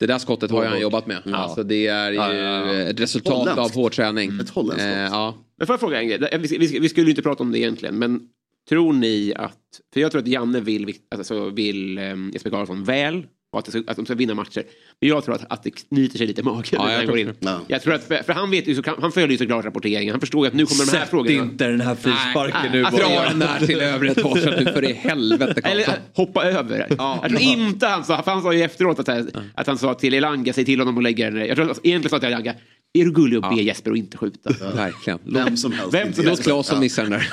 Det 0.00 0.06
där 0.06 0.18
skottet 0.18 0.50
har 0.50 0.64
han 0.64 0.80
jobbat 0.80 1.06
med. 1.06 1.22
Ja. 1.24 1.36
Alltså 1.36 1.62
det 1.62 1.86
är 1.86 2.10
ju 2.10 2.16
Ja, 2.16 2.34
ja, 2.34 2.66
ja. 2.66 2.72
ett 2.74 3.00
resultat 3.00 3.32
Holländskt. 3.34 3.58
av 3.58 3.74
hård 3.82 3.92
träning. 3.92 4.40
Ett 4.40 4.48
holländskt 4.50 4.84
Eh, 4.86 5.06
skott. 5.06 5.12
ja. 5.12 5.34
Men 5.58 5.66
får 5.66 5.72
jag 5.74 5.80
fråga 5.80 6.00
en 6.02 6.08
grej? 6.08 6.38
Vi, 6.40 6.58
vi, 6.58 6.78
vi 6.78 6.88
skulle 6.88 7.04
ju 7.06 7.10
inte 7.10 7.22
prata 7.22 7.42
om 7.42 7.52
det 7.52 7.58
egentligen. 7.58 7.98
Men 7.98 8.20
tror 8.68 8.92
ni 8.92 9.32
att... 9.36 9.58
För 9.94 10.00
jag 10.00 10.10
tror 10.12 10.20
att 10.22 10.28
Janne 10.28 10.60
vill, 10.60 10.94
alltså, 11.14 11.50
vill 11.50 11.98
um, 11.98 12.30
Jesper 12.32 12.50
Karlsson 12.50 12.84
väl. 12.84 13.26
och 13.52 13.58
att, 13.58 13.74
att 13.88 13.96
de 13.96 14.04
ska 14.06 14.14
vinna 14.14 14.34
matcher. 14.34 14.62
Men 15.00 15.08
jag 15.08 15.24
tror 15.24 15.34
att, 15.34 15.52
att 15.52 15.62
det 15.62 15.70
knyter 15.70 16.18
sig 16.18 16.26
lite 16.26 16.40
i 16.40 16.44
magen 16.44 16.64
Ja, 16.72 16.90
jag 16.90 16.96
han 16.96 17.06
tror 17.06 17.16
går 17.16 17.18
in. 17.18 17.34
Ja. 17.40 17.60
Jag 17.68 17.82
tror 17.82 17.94
att, 17.94 18.04
för 18.04 18.32
han, 18.32 18.50
vet 18.50 18.66
ju, 18.68 18.74
så, 18.74 18.82
han 19.00 19.12
följer 19.12 19.28
ju 19.30 19.38
såklart 19.38 19.64
rapporteringen. 19.64 20.12
Han 20.12 20.20
förstår 20.20 20.44
ju 20.46 20.48
att 20.48 20.54
nu 20.54 20.66
kommer 20.66 20.86
de 20.86 20.90
här 20.92 21.00
Sätt 21.00 21.10
frågorna. 21.10 21.42
inte 21.42 21.68
den 21.68 21.80
här 21.80 21.94
frisparken 21.94 22.60
Nej, 22.62 22.70
nu 22.72 22.84
att 22.84 22.92
bara. 22.92 23.08
dra 23.08 23.28
den 23.28 23.38
där 23.38 23.66
till 23.66 23.80
övre 23.80 24.10
etaget 24.10 24.64
nu 24.64 24.72
för 24.72 24.84
i 24.84 24.92
helvete 24.92 25.60
Eller 25.64 25.84
Karlsson. 25.84 25.94
att 26.10 26.16
hoppa 26.16 26.44
över. 26.44 26.86
Ja. 26.98 27.18
Jag 27.22 27.30
tror 27.30 27.42
inte 27.42 27.86
han 27.86 28.04
sa, 28.04 28.22
för 28.22 28.30
han 28.30 28.42
sa 28.42 28.52
ju 28.52 28.62
efteråt 28.62 28.98
att, 28.98 29.08
att 29.54 29.66
han 29.66 29.78
sa 29.78 29.94
till 29.94 30.14
Elanga, 30.14 30.52
säg 30.52 30.64
till 30.64 30.78
honom 30.78 30.96
att 30.98 31.02
lägga 31.02 31.30
den. 31.30 31.46
Jag 31.46 31.56
tror 31.56 31.70
att 31.70 31.80
egentligen 31.86 32.10
sa 32.10 32.18
till 32.18 32.28
Elanga, 32.28 32.54
är 32.92 33.04
du 33.04 33.12
gullig 33.12 33.44
och 33.44 33.50
be 33.56 33.62
Jesper 33.62 33.90
att 33.90 33.96
inte 33.96 34.16
skjuta? 34.16 34.50
Verkligen. 34.74 35.18
Vem 35.24 35.56
som 35.56 35.72
helst. 35.72 35.94
Vem 35.94 36.12
som 36.12 36.24
Låt. 36.24 36.42
Claesson 36.42 36.80
missa 36.80 37.02
den 37.02 37.10
där. 37.10 37.28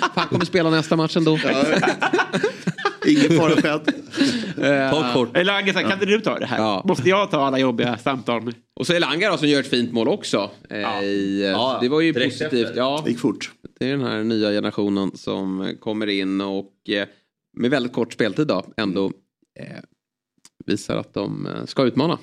Han 0.14 0.28
kommer 0.28 0.44
spela 0.44 0.70
nästa 0.70 0.96
match 0.96 1.16
ändå. 1.16 1.38
Ingen 3.06 3.38
fara 3.38 3.50
själv. 3.62 3.80
Ta 4.90 5.12
kort. 5.14 5.36
Elanga 5.36 5.72
sa, 5.72 5.80
kan 5.80 5.92
inte 5.92 6.06
du 6.06 6.20
ta 6.20 6.38
det 6.38 6.46
här? 6.46 6.58
Ja. 6.58 6.82
Måste 6.88 7.08
jag 7.08 7.30
ta 7.30 7.46
alla 7.46 7.58
jobbiga 7.58 7.98
samtal? 7.98 8.52
Och 8.80 8.86
så 8.86 8.92
Elanga 8.92 9.30
då 9.30 9.36
som 9.36 9.48
gör 9.48 9.60
ett 9.60 9.70
fint 9.70 9.92
mål 9.92 10.08
också. 10.08 10.50
Eh, 10.70 11.02
i, 11.04 11.42
eh, 11.42 11.48
Ja, 11.50 11.78
det 11.80 11.88
var 11.88 12.00
ju 12.00 12.12
direkt 12.12 12.38
positivt. 12.38 12.66
efter. 12.66 12.76
Ja, 12.80 13.02
Det 13.04 13.10
gick 13.10 13.20
fort. 13.20 13.52
det 13.78 13.86
är 13.86 13.90
den 13.96 14.06
här 14.06 14.22
nya 14.24 14.50
generationen 14.50 15.16
som 15.16 15.60
eh, 15.60 15.74
kommer 15.74 16.06
in 16.06 16.40
och 16.40 16.72
eh, 16.88 17.08
med 17.56 17.70
väldigt 17.70 17.92
kort 17.92 18.12
speltid 18.12 18.46
då 18.46 18.64
ändå 18.76 19.12
eh, 19.60 19.66
visar 20.66 20.96
att 20.96 21.14
de 21.14 21.46
eh, 21.46 21.64
ska 21.64 21.84
utmana. 21.84 22.18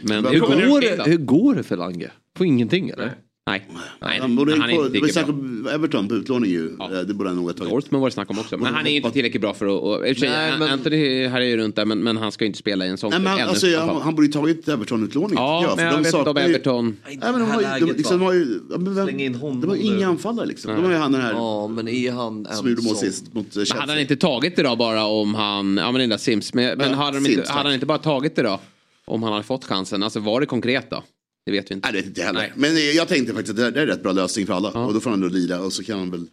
Men 0.00 0.26
Hur 0.26 0.40
går, 0.40 1.04
hur 1.08 1.16
går 1.16 1.54
det 1.54 1.62
för 1.62 1.76
Lange? 1.76 2.10
På 2.38 2.44
ingenting 2.44 2.90
eller? 2.90 3.12
Nej. 3.46 3.68
Nej, 4.00 4.18
Han 4.20 4.36
borde 4.36 4.52
han 4.56 4.70
är 4.70 4.74
det 4.74 4.78
var 4.78 4.88
bra. 5.00 5.08
säkert 5.08 5.34
Everton 5.74 6.08
på 6.08 6.14
utlåning 6.14 6.50
ju. 6.50 6.70
Eh, 6.80 6.88
Det 7.06 7.14
borde 7.14 7.28
han 7.30 7.36
nog 7.36 7.46
ha 7.46 7.52
tagit. 7.52 7.72
Dortmund 7.72 8.00
var 8.02 8.08
det 8.08 8.14
snack 8.14 8.30
om 8.30 8.38
också. 8.38 8.56
Men 8.58 8.74
han 8.74 8.86
är 8.86 8.90
inte 8.90 9.10
tillräckligt 9.10 9.42
bra 9.42 9.54
för 9.54 9.66
att... 9.66 9.72
Och, 9.82 9.92
och 9.94 10.00
Nej, 10.20 10.52
men- 10.58 10.62
Anthony 10.70 11.26
här 11.26 11.40
är 11.40 11.44
ju 11.44 11.56
runt 11.56 11.76
där 11.76 11.84
men, 11.84 11.98
men 11.98 12.16
han 12.16 12.32
ska 12.32 12.44
ju 12.44 12.46
inte 12.46 12.58
spela 12.58 12.86
i 12.86 12.88
en 12.88 12.98
sån 12.98 13.10
Nej, 13.10 13.20
men 13.20 13.32
han, 13.32 13.48
alltså, 13.48 13.66
i 13.66 13.76
alla 13.76 13.92
han, 13.92 14.02
han 14.02 14.14
borde 14.14 14.26
ju 14.26 14.32
tagit 14.32 14.68
Everton-utlåning. 14.68 15.34
Ja, 15.38 15.60
tycker 15.62 15.76
men 15.76 15.84
jag 15.84 15.94
för 15.94 15.98
vet 16.02 16.14
inte 16.14 16.30
om 16.30 16.36
Everton- 16.36 16.96
Nej, 17.06 17.18
men 17.22 17.32
de 17.40 17.50
har 17.50 17.60
ju, 17.78 17.86
de, 17.86 17.92
liksom, 17.92 18.18
de 18.18 18.24
har 18.24 18.32
ju, 18.32 18.60
ja, 18.70 18.78
men 18.78 18.94
vem, 18.94 19.06
Släng 19.06 19.20
in 19.20 19.34
honom 19.34 19.60
de 19.60 19.66
har 19.70 19.76
ju 19.76 19.82
nu. 19.90 19.96
inga 19.96 20.08
anfallare 20.08 20.46
liksom. 20.46 20.74
De 20.76 20.84
har 20.84 20.90
ju 20.90 20.96
han 20.96 21.12
den 21.12 21.20
här 21.20 21.32
Ja, 21.32 21.68
men 21.68 21.88
är 21.88 22.12
han 22.12 22.46
som 22.52 22.68
gjorde 22.68 22.82
mål 22.82 22.96
sist 22.96 23.34
mot 23.34 23.54
Chelsea. 23.54 23.80
hade 23.80 23.92
han 23.92 24.00
inte 24.00 24.16
tagit 24.16 24.56
det 24.56 24.62
då 24.62 24.76
bara 24.76 25.04
om 25.04 25.34
han... 25.34 25.76
Ja 25.76 25.92
men 25.92 26.00
den 26.00 26.10
där 26.10 26.16
Sims. 26.16 26.54
Men, 26.54 26.64
Ja, 26.64 26.74
de 26.76 26.94
hade 26.94 27.38
han 27.48 27.74
inte 27.74 27.86
bara 27.86 27.98
tagit 27.98 28.36
det 28.36 28.42
då? 28.42 28.60
Om 29.06 29.22
han 29.22 29.32
hade 29.32 29.44
fått 29.44 29.64
chansen. 29.64 30.02
Alltså 30.02 30.20
var 30.20 30.40
det 30.40 30.46
konkret 30.46 30.90
då? 30.90 31.04
Det 31.46 31.52
vet 31.52 31.70
vi 31.70 31.74
inte. 31.74 31.88
Nej, 31.88 31.92
det 31.92 31.98
vet 31.98 32.06
inte 32.06 32.22
heller. 32.22 32.52
Men 32.56 32.70
eh, 32.76 32.78
jag 32.82 33.08
tänkte 33.08 33.34
faktiskt 33.34 33.50
att 33.50 33.74
det, 33.74 33.80
är 33.80 33.82
en 33.82 33.88
rätt 33.88 34.02
bra 34.02 34.12
lösning 34.12 34.46
för 34.46 34.54
alla. 34.54 34.70
Och 34.70 34.94
då 34.94 35.00
får 35.00 35.10
han 35.10 35.20
då 35.20 35.28
lira 35.28 35.60
och 35.60 35.72
så 35.72 35.84
kan 35.84 35.98
han 35.98 36.10
väl 36.10 36.26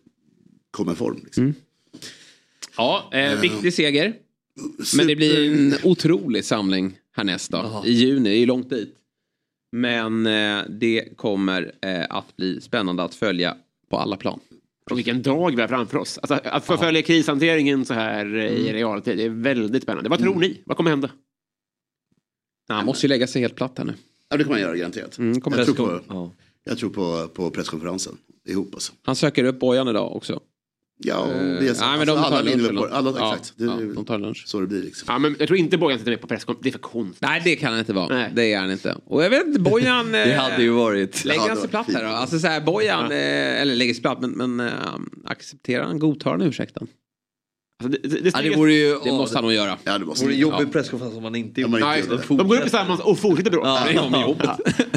komma 0.71 0.91
i 0.91 0.95
form. 0.95 1.21
Liksom. 1.23 1.53
Ja, 2.77 3.09
eh, 3.13 3.33
Eh, 3.33 3.39
viktig 3.39 3.73
seger. 3.73 4.13
Men 4.97 5.07
det 5.07 5.15
blir 5.15 5.53
en 5.53 5.73
otrolig 5.83 6.45
samling 6.45 6.97
härnäst 7.15 7.51
då. 7.51 7.83
I 7.85 7.91
juni, 7.91 8.29
det 8.29 8.35
är 8.35 8.39
ju 8.39 8.45
långt 8.45 8.69
dit. 8.69 8.95
Men 9.71 10.25
eh, 10.27 10.63
det 10.69 11.17
kommer 11.17 11.71
eh, 11.81 12.05
att 12.09 12.35
bli 12.37 12.61
spännande 12.61 13.03
att 13.03 13.15
följa 13.15 13.55
på 13.89 13.97
alla 13.97 14.17
plan. 14.17 14.39
Och 14.91 14.97
vilken 14.97 15.21
dag 15.21 15.55
vi 15.55 15.61
har 15.61 15.67
framför 15.67 15.97
oss. 15.97 16.17
Alltså, 16.17 16.39
att 16.43 16.65
få 16.65 16.77
följa 16.77 17.01
krishanteringen 17.01 17.85
så 17.85 17.93
här 17.93 18.35
eh, 18.35 18.45
i 18.45 18.73
realtid, 18.73 19.19
är 19.19 19.29
väldigt 19.29 19.83
spännande. 19.83 20.09
Vad 20.09 20.19
tror 20.19 20.35
ni? 20.35 20.61
Vad 20.65 20.77
kommer 20.77 20.89
hända? 20.89 21.09
Han 22.75 22.85
måste 22.85 23.05
ju 23.05 23.09
lägga 23.09 23.27
sig 23.27 23.41
helt 23.41 23.55
platt 23.55 23.77
här 23.77 23.85
nu. 23.85 23.93
Ja, 24.29 24.37
det 24.37 24.43
kommer 24.43 24.55
han 24.55 24.61
göra 24.61 24.75
garanterat. 24.75 25.17
Mm, 25.17 25.41
jag, 25.45 25.65
tror 25.65 25.75
på, 25.75 26.31
jag 26.63 26.77
tror 26.77 26.89
på, 26.89 27.27
på 27.27 27.49
presskonferensen 27.49 28.17
ihop 28.49 28.73
alltså. 28.73 28.93
Han 29.03 29.15
söker 29.15 29.43
upp 29.43 29.59
Bojan 29.59 29.87
idag 29.87 30.15
också. 30.15 30.39
Ja, 31.03 31.27
Eh, 31.27 31.59
det 31.59 31.67
är 31.67 31.73
så. 31.73 31.85
nej, 31.85 31.99
men 31.99 32.09
alltså, 32.09 32.15
de 32.15 32.23
tar 32.23 32.37
alla 32.37 32.71
något. 32.71 32.91
alla, 32.91 33.13
Ja, 33.19 33.33
exakt. 33.35 33.53
Det, 33.57 33.63
ja, 33.65 33.75
de 33.95 34.05
tar 34.05 34.19
lunch. 34.19 34.43
Så 34.47 34.59
det 34.59 34.67
blir 34.67 34.81
liksom. 34.83 35.05
Ja, 35.07 35.19
men 35.19 35.35
jag 35.39 35.47
tror 35.47 35.59
inte 35.59 35.77
Bojan 35.77 35.99
sitter 35.99 36.11
med 36.11 36.21
på 36.21 36.27
presskonferensen. 36.27 36.63
Det 36.63 36.69
är 36.69 36.71
för 36.71 36.79
konstigt. 36.79 37.21
Nej, 37.21 37.41
det 37.43 37.55
kan 37.55 37.71
han 37.71 37.79
inte 37.79 37.93
vara. 37.93 38.29
Det 38.33 38.53
är 38.53 38.59
han 38.59 38.71
inte. 38.71 38.97
Och 39.05 39.23
jag 39.23 39.29
vet 39.29 39.47
inte, 39.47 39.59
Bojan... 39.59 40.11
Det 40.11 40.33
hade 40.33 40.63
ju 40.63 40.69
varit... 40.69 41.25
Lägger 41.25 41.41
Ja, 41.41 41.47
han 41.47 41.57
sig 41.57 41.69
platt 41.69 41.87
här 41.93 42.03
då? 42.03 42.09
Alltså 42.09 42.39
så 42.39 42.47
här, 42.47 42.61
Bojan, 42.61 43.11
eh, 43.11 43.61
eller 43.61 43.75
lägger 43.75 43.93
sig 43.93 44.01
platt, 44.01 44.17
men, 44.21 44.31
men 44.31 44.59
eh, 44.67 44.73
accepterar 45.25 45.83
han, 45.83 45.99
godtar 45.99 46.31
han 46.31 46.41
ursäkten? 46.41 46.87
Alltså, 47.83 47.89
det, 47.89 48.07
det, 48.07 48.31
Ja, 48.33 48.41
det 48.41 48.55
vore 48.55 48.73
ju... 48.73 48.99
Det 49.03 49.11
måste 49.11 49.37
han 49.37 49.43
nog 49.43 49.53
göra. 49.53 49.77
Ja, 49.83 49.97
det 49.97 50.05
måste 50.05 50.25
vore 50.25 50.33
han. 50.33 50.41
jobbig 50.41 50.71
presskonferens 50.71 51.15
om 51.15 51.23
man 51.23 51.35
inte 51.35 51.61
gjorde 51.61 51.79
Nej, 51.79 52.03
de 52.27 52.37
går 52.47 52.55
upp 52.55 52.61
tillsammans 52.61 52.99
och 53.01 53.19
fortsätter 53.19 53.51
bråka. 53.51 53.67
Ja. 53.69 53.83
Det 53.87 53.93
är 53.93 54.15
om 54.15 54.21
jobbet. 54.21 54.49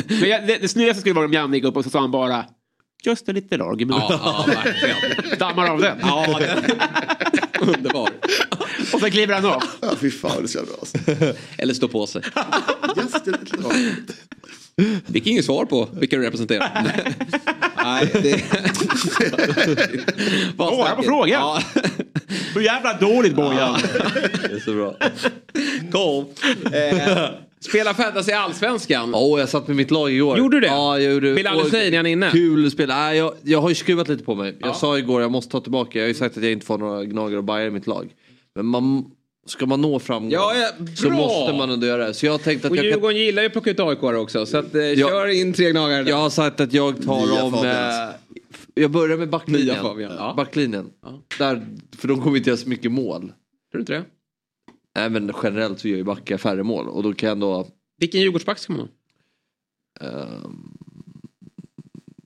Men 0.21 0.29
jag, 0.29 0.47
det, 0.47 0.59
det 0.61 0.69
snyggaste 0.69 1.01
skulle 1.01 1.15
vara 1.15 1.27
om 1.27 1.33
Janne 1.33 1.57
gick 1.57 1.65
upp 1.65 1.77
och 1.77 1.85
så 1.85 1.91
sa 1.91 2.01
han 2.01 2.11
bara 2.11 2.45
Just 3.07 3.29
a 3.29 3.33
little 3.33 3.65
argument. 3.65 4.05
Ja, 4.09 4.47
ja. 4.49 5.37
Dammar 5.39 5.67
av 5.69 5.81
den. 5.81 5.99
Ja, 6.03 6.41
Underbar. 7.61 8.11
Och 8.93 9.01
sen 9.01 9.11
kliver 9.11 9.35
han 9.35 9.45
av. 9.47 9.63
Ja, 9.81 9.95
fy 10.01 10.11
fan, 10.11 10.31
det 10.39 10.43
är 10.43 10.47
så 10.47 10.59
jävla 10.59 10.73
bra. 11.21 11.33
Eller 11.59 11.75
stå 11.75 11.89
på 11.89 12.07
sig. 12.07 12.23
Just 12.97 13.15
a 13.15 13.21
little 13.25 13.69
argument. 13.69 14.15
Fick 15.13 15.27
inget 15.27 15.45
svar 15.45 15.65
på 15.65 15.89
vilka 15.99 16.17
du 16.17 16.23
representerar. 16.23 16.71
Nej, 17.85 18.11
det... 18.23 18.45
Svara 20.57 20.97
på 20.97 21.03
frågan. 21.03 21.29
Ja. 21.41 21.63
Hur 22.55 22.61
jävla 22.61 22.99
dåligt 22.99 23.35
Bojan. 23.37 23.79
Det 24.49 24.55
är 24.55 24.61
så 24.65 24.73
bra. 24.75 24.95
Kom. 25.93 26.25
Eh, 26.73 27.25
spela 27.61 27.95
fantasy 27.95 28.31
i 28.31 28.35
allsvenskan. 28.35 29.15
Åh, 29.15 29.41
jag 29.41 29.49
satt 29.49 29.67
med 29.67 29.77
mitt 29.77 29.91
lag 29.91 30.11
igår. 30.13 30.39
Gjorde 30.39 30.57
du 30.57 30.61
det? 30.61 30.67
Ja, 30.67 30.99
jag 31.01 31.13
gjorde 31.15 31.53
och- 31.55 31.67
säga 31.69 31.91
när 31.91 31.97
han 31.97 32.07
är 32.07 32.11
inne. 32.11 32.31
Kul 32.31 32.71
spel. 32.71 32.89
Nej, 32.89 33.17
jag, 33.19 33.35
jag 33.43 33.61
har 33.61 33.69
ju 33.69 33.75
skruvat 33.75 34.09
lite 34.09 34.25
på 34.25 34.35
mig. 34.35 34.57
Jag 34.61 34.69
Ja. 34.71 34.75
sa 34.75 34.99
igår 34.99 35.23
jag 35.23 35.31
måste 35.31 35.53
ta 35.53 35.61
tillbaka. 35.61 35.99
Jag 35.99 36.05
har 36.05 36.09
ju 36.09 36.15
sagt 36.15 36.37
att 36.37 36.43
jag 36.43 36.53
inte 36.53 36.67
får 36.67 36.79
några 36.79 37.05
gnagare 37.05 37.39
och 37.39 37.45
bajare 37.45 37.69
i 37.69 37.71
mitt 37.71 37.87
lag. 37.87 38.09
Men 38.55 38.67
man, 38.67 39.05
ska 39.47 39.67
man 39.67 39.81
nå 39.81 39.99
framgång 39.99 40.31
Ja, 40.31 40.55
ja, 40.55 40.87
så 40.97 41.11
måste 41.11 41.53
man 41.53 41.71
ändå 41.71 41.87
göra 41.87 42.07
det. 42.07 42.15
Så 42.15 42.27
jag 42.27 42.33
har 42.33 42.39
tänkt 42.39 42.65
att 42.65 42.71
Och 42.71 42.77
jag 42.77 42.83
kan... 42.83 42.91
Djurgården 42.91 43.17
gillar 43.17 43.43
ju 43.43 43.47
att 43.47 43.53
plocka 43.53 43.71
ut 43.71 43.81
AIK 43.81 44.03
också. 44.03 44.47
Så 44.47 44.57
att, 44.59 44.75
eh, 44.75 44.81
kör 44.81 45.27
in 45.27 45.53
tre 45.53 45.71
gnagare. 45.71 46.09
Jag 46.09 46.17
har 46.17 46.31
sagt 46.31 46.61
att 46.61 46.73
jag 46.73 47.03
tar 47.03 47.27
Nya 47.27 47.45
om... 47.45 47.55
Eh, 47.55 48.15
jag 48.75 48.91
börjar 48.91 49.17
med 49.17 49.31
backlinjen. 49.31 49.77
Fabian, 49.83 50.13
ja. 50.19 50.35
Backlinjen. 50.37 50.91
Ja. 51.03 51.23
Där, 51.39 51.67
för 51.97 52.09
de 52.09 52.23
kommer 52.23 52.37
inte 52.37 52.51
göra 52.51 52.59
så 52.59 52.69
mycket 52.69 52.93
mål. 52.93 53.21
Tror 53.21 53.33
du 53.73 53.79
inte 53.79 53.93
det? 53.93 54.05
Nej 54.97 55.11
men 55.11 55.33
generellt 55.43 55.81
så 55.81 55.89
gör 55.89 55.97
ju 55.97 56.05
backar 56.05 56.37
färre 56.37 56.63
mål. 56.63 56.89
Och 56.89 57.03
då 57.03 57.13
kan 57.13 57.27
jag 57.27 57.35
ändå... 57.35 57.67
Vilken 57.99 58.21
Djurgårdsback 58.21 58.59
ska 58.59 58.73
man 58.73 58.81
ha? 58.81 58.89
ehm, 60.09 60.79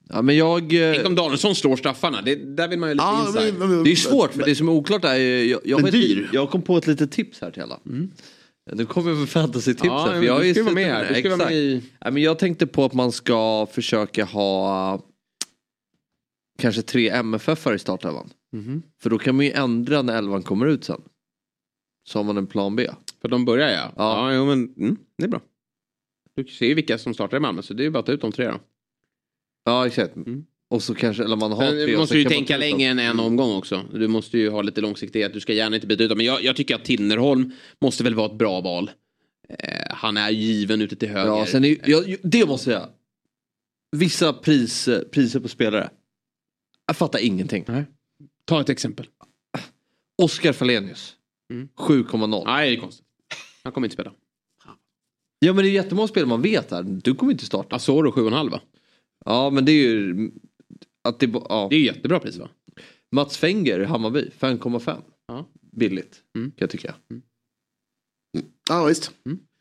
ja 0.09 0.22
men 0.22 0.36
jag... 0.36 0.62
eh, 0.74 0.94
Tänk 0.94 1.06
om 1.06 1.14
Danielsson 1.14 1.55
slår 1.55 1.76
straffarna. 1.76 2.22
Det, 2.22 2.35
där 2.35 2.68
vill 2.68 2.78
man 2.78 2.89
ju 2.89 2.94
lite 2.94 3.05
Ja, 3.05 3.26
insight. 3.26 3.59
men- 3.59 3.70
men- 3.70 3.85
Det 3.85 3.90
är 3.90 3.97
svårt 3.97 4.32
för 4.32 4.44
det 4.44 4.55
som 4.55 4.68
är 4.68 4.72
oklart 4.72 5.05
är 5.05 5.14
jag, 5.44 5.60
jag, 5.64 5.82
Men 5.82 5.90
dyr. 5.90 6.30
jag 6.32 6.51
kom 6.51 6.62
på 6.62 6.76
ett 6.76 6.86
litet 6.86 7.12
tips 7.12 7.40
här 7.40 7.51
till 7.51 7.62
alla. 7.62 7.80
Nu 8.72 8.86
kommer 8.86 9.12
vi 9.12 9.18
med 9.18 9.28
fantasy-tips 9.28 9.85
Ja, 9.85 9.98
här. 9.98 10.06
för 10.06 10.14
men 10.16 10.26
jag 10.26 10.40
du 10.40 10.47
ju 10.47 10.55
ska 10.55 10.62
vara 10.62 10.74
med 10.74 10.86
här. 10.86 11.14
Du 11.14 11.20
ska 11.20 11.36
vara 11.36 11.52
i- 11.52 11.82
Nej, 12.05 12.12
men 12.12 12.22
jag 12.22 12.39
tänkte 12.39 12.66
på 12.66 12.85
att 12.85 12.93
man 12.94 13.12
ska 13.12 13.66
försöka 13.72 14.24
ha 14.24 15.02
kanske 16.59 16.82
tre 16.82 17.09
MFF 17.10 17.66
i 17.66 17.78
startelvan. 17.78 18.30
Mhm. 18.52 18.82
För 19.02 19.10
då 19.10 19.18
kan 19.18 19.36
man 19.36 19.44
ju 19.44 19.52
ändra 19.52 20.02
när 20.02 20.18
elvan 20.18 20.43
kommer 20.43 20.66
ut 20.66 20.85
sen. 20.85 21.01
Så 22.09 22.18
har 22.18 22.24
man 22.24 22.36
en 22.36 22.47
plan 22.47 22.76
B. 22.76 22.90
För 23.20 23.28
de 23.28 23.44
börjar 23.44 23.68
ja. 23.70 23.93
Ja. 23.97 24.30
Ja, 24.32 24.36
jo, 24.36 24.47
men 24.47 24.74
mm, 24.76 24.97
det 25.18 25.24
är 25.24 25.28
bra. 25.28 25.40
Du 26.36 26.44
ser 26.44 26.66
ju 26.66 26.74
vilka 26.74 26.98
som 26.98 27.14
startar 27.14 27.36
i 27.36 27.40
Malmö 27.40 27.62
så 27.62 27.74
det 27.74 27.82
är 27.82 27.85
ju 27.85 27.90
bara 27.90 27.98
att 27.98 28.06
ta 28.06 28.12
ut 28.12 28.20
de 28.20 28.32
tre 28.32 28.47
då. 28.48 28.59
Ja 29.69 29.86
exakt. 29.86 30.16
Mm. 30.16 30.45
Och 30.70 30.82
så 30.82 30.95
kanske, 30.95 31.24
eller 31.24 31.36
man 31.36 31.53
har 31.53 31.59
Men 31.59 31.70
tre. 31.70 31.86
Du 31.86 31.97
måste 31.97 32.19
ju 32.19 32.24
tänka 32.24 32.57
länge 32.57 32.90
än 32.90 32.99
en 32.99 33.20
omgång 33.20 33.57
också. 33.57 33.85
Du 33.93 34.09
måste 34.09 34.39
ju 34.39 34.51
ha 34.51 34.62
lite 34.62 34.81
långsiktighet. 34.81 35.32
Du 35.32 35.40
ska 35.40 35.53
gärna 35.53 35.77
inte 35.77 35.86
byta 35.86 36.05
ut. 36.05 36.16
Men 36.16 36.27
jag, 36.27 36.45
jag 36.45 36.57
tycker 36.57 36.74
att 36.74 36.85
Tinnerholm 36.85 37.53
måste 37.81 38.05
väl 38.05 38.15
vara 38.15 38.27
ett 38.27 38.39
bra 38.39 38.61
val. 38.61 38.90
Eh, 39.49 39.59
han 39.90 40.16
är 40.16 40.31
given 40.31 40.81
ute 40.81 40.97
till 40.97 41.09
höger. 41.09 41.27
Ja, 41.27 41.47
sen 41.47 41.65
är, 41.65 41.77
jag, 41.85 42.16
det 42.23 42.47
måste 42.47 42.70
jag. 42.70 42.89
Vissa 43.97 44.32
pris, 44.32 44.89
priser 45.12 45.40
på 45.40 45.49
spelare. 45.49 45.90
Jag 46.86 46.97
fattar 46.97 47.19
ingenting. 47.19 47.65
Nej. 47.69 47.85
Ta 48.45 48.61
ett 48.61 48.69
exempel. 48.69 49.07
Oscar 50.23 50.53
Falenius. 50.53 51.15
Mm. 51.53 51.69
7,0. 51.78 52.43
Nej, 52.47 52.70
det 52.70 52.77
är 52.77 52.81
konstigt. 52.81 53.07
Han 53.65 53.73
kommer 53.73 53.86
inte 53.86 53.95
spela. 53.95 54.12
Ja 55.39 55.53
men 55.53 55.65
det 55.65 55.70
är 55.70 55.73
jättemånga 55.73 56.09
spelare 56.09 56.28
man 56.28 56.43
vet 56.43 56.70
här. 56.70 56.82
Du 56.82 57.15
kommer 57.15 57.32
inte 57.32 57.47
starta. 57.47 57.77
Asoro 57.77 58.11
7,5 58.11 58.51
va? 58.51 58.61
Ja 59.28 59.50
men 59.50 59.64
det 59.64 59.72
är 59.72 59.88
ju... 59.90 60.30
Att 61.09 61.20
det, 61.20 61.30
ja. 61.48 61.66
Det 61.70 61.76
är 61.76 61.78
ju 61.80 61.84
jättebra 61.86 62.20
pris 62.20 62.36
va? 62.36 62.48
Mats 63.12 63.36
Fenger, 63.38 63.80
Hammarby, 63.80 64.30
5,5. 64.40 65.02
Ja. 65.28 65.48
Billigt, 65.76 66.16
Mm. 66.36 66.50
kan 66.50 66.56
jag 66.59 66.70
tycka. 66.70 66.94
Ja, 68.68 68.84
visst. 68.84 69.10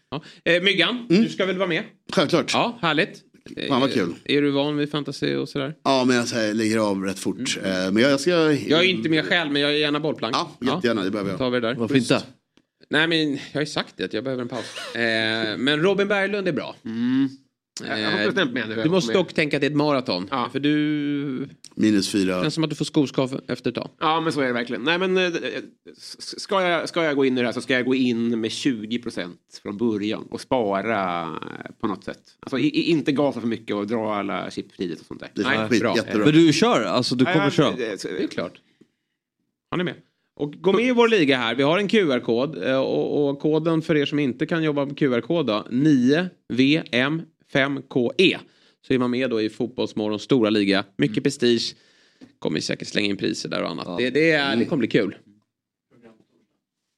Ja. 0.09 0.23
Eh, 0.45 0.63
Myggan, 0.63 1.05
du 1.09 1.29
ska 1.29 1.45
väl 1.45 1.57
vara 1.57 1.69
med? 1.69 1.83
Självklart. 2.13 2.53
Ja, 2.53 2.77
Ja, 2.81 2.87
härligt. 2.87 3.23
Eh, 3.57 3.67
Fan, 3.67 3.81
vad 3.81 3.93
kul. 3.93 4.13
Är 4.25 4.41
du 4.41 4.51
van 4.51 4.77
vid 4.77 4.91
fantasy 4.91 5.35
och 5.35 5.49
sådär? 5.49 5.75
men 6.05 6.15
jag 6.15 6.23
här, 6.25 6.53
lägger 6.53 6.77
av 6.77 7.03
rätt 7.03 7.19
fort. 7.19 7.57
Eh, 7.63 7.63
Men 7.91 7.97
jag, 7.97 8.11
jag 8.11 8.19
ska... 8.19 8.31
Jag 8.53 8.79
är 8.79 8.83
inte 8.83 9.09
med 9.09 9.25
själv 9.25 9.51
men 9.51 9.61
jag 9.61 9.71
är 9.71 9.75
gärna 9.75 9.99
bollplank. 9.99 10.35
Ja, 10.35 10.51
jättegärna. 10.75 11.03
Det 11.03 11.11
behöver 11.11 11.31
Då 11.31 11.37
tar 11.37 11.45
jag. 11.45 11.51
vi 11.51 11.59
det 11.59 11.67
där. 11.67 11.75
Varför 11.75 11.95
inte? 11.95 12.23
Nej 12.89 13.07
men 13.07 13.31
jag 13.33 13.39
har 13.53 13.61
ju 13.61 13.65
sagt 13.67 13.93
det 13.97 14.03
att 14.03 14.13
jag 14.13 14.23
behöver 14.23 14.41
en 14.41 14.47
paus. 14.49 14.95
Eh, 14.95 15.57
men 15.57 15.81
Robin 15.81 16.07
Berglund 16.07 16.47
är 16.47 16.51
bra. 16.53 16.75
Eh, 16.85 16.91
Eh, 17.81 18.83
du 18.83 18.89
måste 18.89 19.13
dock 19.13 19.33
tänka 19.33 19.57
att 19.57 19.61
det 19.61 19.67
är 19.67 19.71
ett 19.71 19.77
maraton. 19.77 20.27
Ja. 20.31 20.49
För 20.51 20.59
du... 20.59 21.49
Minus 21.75 22.11
fyra. 22.11 22.41
Det 22.41 22.51
som 22.51 22.63
att 22.63 22.69
du 22.69 22.75
får 22.75 22.85
skoskav 22.85 23.41
efter 23.47 23.69
ett 23.69 23.75
tag. 23.75 23.89
Ja, 23.99 24.21
men 24.21 24.33
så 24.33 24.41
är 24.41 24.47
det 24.47 24.53
verkligen. 24.53 24.83
Nej, 24.83 24.97
men, 24.97 25.17
eh, 25.17 25.31
ska, 26.17 26.61
jag, 26.61 26.89
ska 26.89 27.03
jag 27.03 27.15
gå 27.15 27.25
in 27.25 27.37
i 27.37 27.41
det 27.41 27.47
här 27.47 27.53
så 27.53 27.61
ska 27.61 27.73
jag 27.73 27.85
gå 27.85 27.95
in 27.95 28.41
med 28.41 28.51
20 28.51 28.99
procent 28.99 29.59
från 29.63 29.77
början 29.77 30.27
och 30.29 30.41
spara 30.41 31.21
eh, 31.21 31.71
på 31.79 31.87
något 31.87 32.03
sätt. 32.03 32.21
Alltså, 32.39 32.59
i, 32.59 32.67
inte 32.67 33.11
gasa 33.11 33.41
för 33.41 33.47
mycket 33.47 33.75
och 33.75 33.87
dra 33.87 34.15
alla 34.15 34.51
chip 34.51 34.77
tidigt 34.77 34.99
och 34.99 35.05
sånt 35.05 35.19
där. 35.19 35.29
Det 35.33 35.43
Nej, 35.43 35.69
skit, 35.69 35.81
bra. 35.81 35.95
Jättebra. 35.95 36.25
Men 36.25 36.33
du 36.33 36.53
kör? 36.53 36.83
Alltså, 36.83 37.15
du 37.15 37.25
kommer 37.25 37.43
ja, 37.43 37.51
köra? 37.51 37.75
Det, 37.75 38.03
det 38.03 38.23
är 38.23 38.27
klart. 38.27 38.61
Har 39.71 39.77
ni 39.77 39.83
med. 39.83 39.95
Och 40.35 40.53
gå 40.53 40.73
med 40.73 40.85
i 40.85 40.91
vår 40.91 41.07
liga 41.07 41.37
här. 41.37 41.55
Vi 41.55 41.63
har 41.63 41.77
en 41.77 41.87
QR-kod 41.87 42.55
och, 42.55 43.29
och 43.29 43.39
koden 43.39 43.81
för 43.81 43.97
er 43.97 44.05
som 44.05 44.19
inte 44.19 44.45
kan 44.45 44.63
jobba 44.63 44.85
med 44.85 44.97
QR-kod 44.97 45.45
då. 45.45 45.65
9 45.69 46.29
VM 46.53 47.21
5KE. 47.53 48.37
Så 48.87 48.93
är 48.93 48.97
man 48.97 49.11
med 49.11 49.29
då 49.29 49.41
i 49.41 49.49
Fotbollsmorgons 49.49 50.21
stora 50.21 50.49
liga. 50.49 50.85
Mycket 50.97 51.17
mm. 51.17 51.23
prestige. 51.23 51.75
Kommer 52.39 52.59
säkert 52.59 52.87
slänga 52.87 53.07
in 53.07 53.17
priser 53.17 53.49
där 53.49 53.63
och 53.63 53.69
annat. 53.69 53.85
Ja. 53.87 53.97
Det, 53.97 54.09
det, 54.09 54.31
är, 54.31 54.55
det 54.55 54.65
kommer 54.65 54.79
bli 54.79 54.87
kul. 54.87 55.15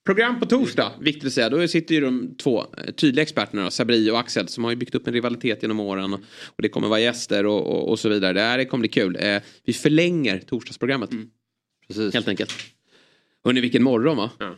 Program 0.06 0.40
på 0.40 0.46
torsdag, 0.46 0.92
viktigt 1.00 1.26
att 1.26 1.34
säga. 1.34 1.50
Då 1.50 1.68
sitter 1.68 1.96
ju 1.96 2.02
de 2.02 2.36
två 2.36 2.66
eh, 2.78 2.94
tydliga 2.94 3.24
experterna, 3.24 3.64
då, 3.64 3.72
Sabri 3.72 4.12
och 4.12 4.20
Axel, 4.20 4.48
som 4.48 4.64
har 4.64 4.72
ju 4.72 4.78
byggt 4.78 4.96
upp 4.96 5.08
en 5.08 5.14
rivalitet 5.14 5.62
genom 5.62 5.80
åren. 5.80 6.14
Och 6.14 6.62
det 6.62 6.70
kommer 6.70 6.88
vara 6.88 7.00
gäster 7.00 7.46
och, 7.46 7.68
och, 7.68 7.90
och 7.90 8.00
så 8.00 8.10
vidare. 8.10 8.34
Det 8.34 8.42
här 8.42 8.64
kommer 8.64 8.80
bli 8.80 8.90
kul. 8.90 9.18
Eh, 9.20 9.42
vi 9.64 9.74
förlänger 9.74 10.40
torsdagsprogrammet. 10.40 11.12
Mm. 11.12 11.30
Precis. 11.88 12.14
Helt 12.14 12.28
enkelt. 12.28 12.54
Hörni, 13.44 13.62
vilken 13.62 13.84
morgon 13.84 14.18
va? 14.18 14.32
Ja. 14.40 14.56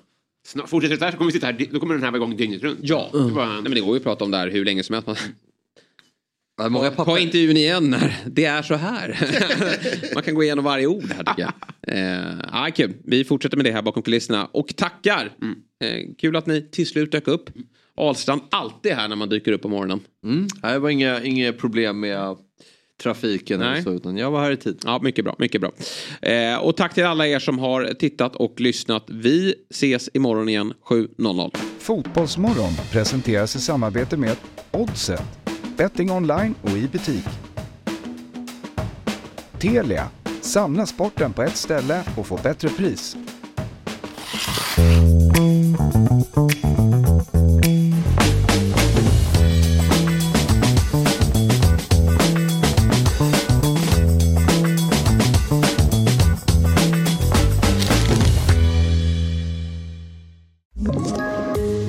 Fortsätter 0.67 0.95
det 0.95 0.99
så 0.99 1.05
här 1.05 1.11
så 1.11 1.17
kommer 1.17 1.31
vi 1.31 1.33
sitta 1.33 1.45
här, 1.45 1.67
då 1.71 1.79
kommer 1.79 1.93
den 1.93 2.03
här 2.03 2.11
vara 2.11 2.17
igång 2.17 2.37
dygnet 2.37 2.63
runt. 2.63 2.79
Ja, 2.81 3.11
mm. 3.13 3.33
Nej, 3.33 3.61
men 3.63 3.71
det 3.71 3.81
går 3.81 3.89
ju 3.89 3.97
att 3.97 4.03
prata 4.03 4.25
om 4.25 4.31
det 4.31 4.37
här 4.37 4.49
hur 4.49 4.65
länge 4.65 4.83
som 4.83 4.93
helst. 4.93 5.07
Mm. 5.07 5.35
Många 6.69 6.89
Ha- 6.89 7.03
Ha 7.03 7.19
intervjun 7.19 7.57
igen 7.57 7.89
när 7.89 8.17
det 8.25 8.45
är 8.45 8.61
så 8.61 8.75
här. 8.75 9.19
Man 10.13 10.23
kan 10.23 10.35
gå 10.35 10.43
igenom 10.43 10.65
varje 10.65 10.87
ord 10.87 11.03
här 11.17 11.23
tycker 11.23 11.41
jag. 11.41 11.53
Eh, 11.87 12.71
kul. 12.75 12.93
Vi 13.05 13.23
fortsätter 13.23 13.57
med 13.57 13.65
det 13.65 13.71
här 13.71 13.81
bakom 13.81 14.03
kulisserna 14.03 14.45
och 14.45 14.75
tackar. 14.75 15.25
Eh, 15.83 16.15
kul 16.17 16.35
att 16.35 16.45
ni 16.45 16.69
till 16.71 16.87
slut 16.87 17.11
dök 17.11 17.27
upp. 17.27 17.49
Ahlstrand 17.97 18.41
alltid 18.51 18.91
här 18.91 19.07
när 19.07 19.15
man 19.15 19.29
dyker 19.29 19.51
upp 19.51 19.61
på 19.61 19.67
morgonen. 19.69 19.99
Mm. 20.25 20.47
Det 20.61 20.79
var 20.79 20.89
inga, 20.89 21.23
inga 21.23 21.53
problem 21.53 21.99
med 21.99 22.35
trafiken 23.03 23.61
eller 23.61 23.71
Nej. 23.71 23.83
så, 23.83 23.93
utan 23.93 24.17
jag 24.17 24.31
var 24.31 24.43
här 24.43 24.51
i 24.51 24.57
tid. 24.57 24.81
Ja, 24.85 24.99
mycket 25.03 25.25
bra. 25.25 25.35
Mycket 25.39 25.61
bra. 25.61 25.71
Eh, 26.21 26.57
och 26.57 26.77
tack 26.77 26.93
till 26.93 27.03
alla 27.05 27.27
er 27.27 27.39
som 27.39 27.59
har 27.59 27.93
tittat 27.99 28.35
och 28.35 28.61
lyssnat. 28.61 29.05
Vi 29.09 29.55
ses 29.69 30.09
imorgon 30.13 30.49
igen 30.49 30.73
7.00. 30.89 31.55
Fotbollsmorgon 31.79 32.71
presenteras 32.91 33.55
i 33.55 33.59
samarbete 33.59 34.17
med 34.17 34.35
Oddset, 34.71 35.21
betting 35.81 36.11
online 36.11 36.55
och 36.61 36.69
i 36.69 36.87
butik. 36.87 37.25
Telia, 39.59 40.09
samla 40.41 40.85
sporten 40.85 41.33
på 41.33 41.43
ett 41.43 41.55
ställe 41.55 42.03
och 42.17 42.27
få 42.27 42.39
bättre 42.43 42.69
pris. 42.69 43.17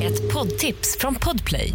Ett 0.02 0.32
poddtips 0.32 0.96
från 0.98 1.14
Podplay. 1.14 1.74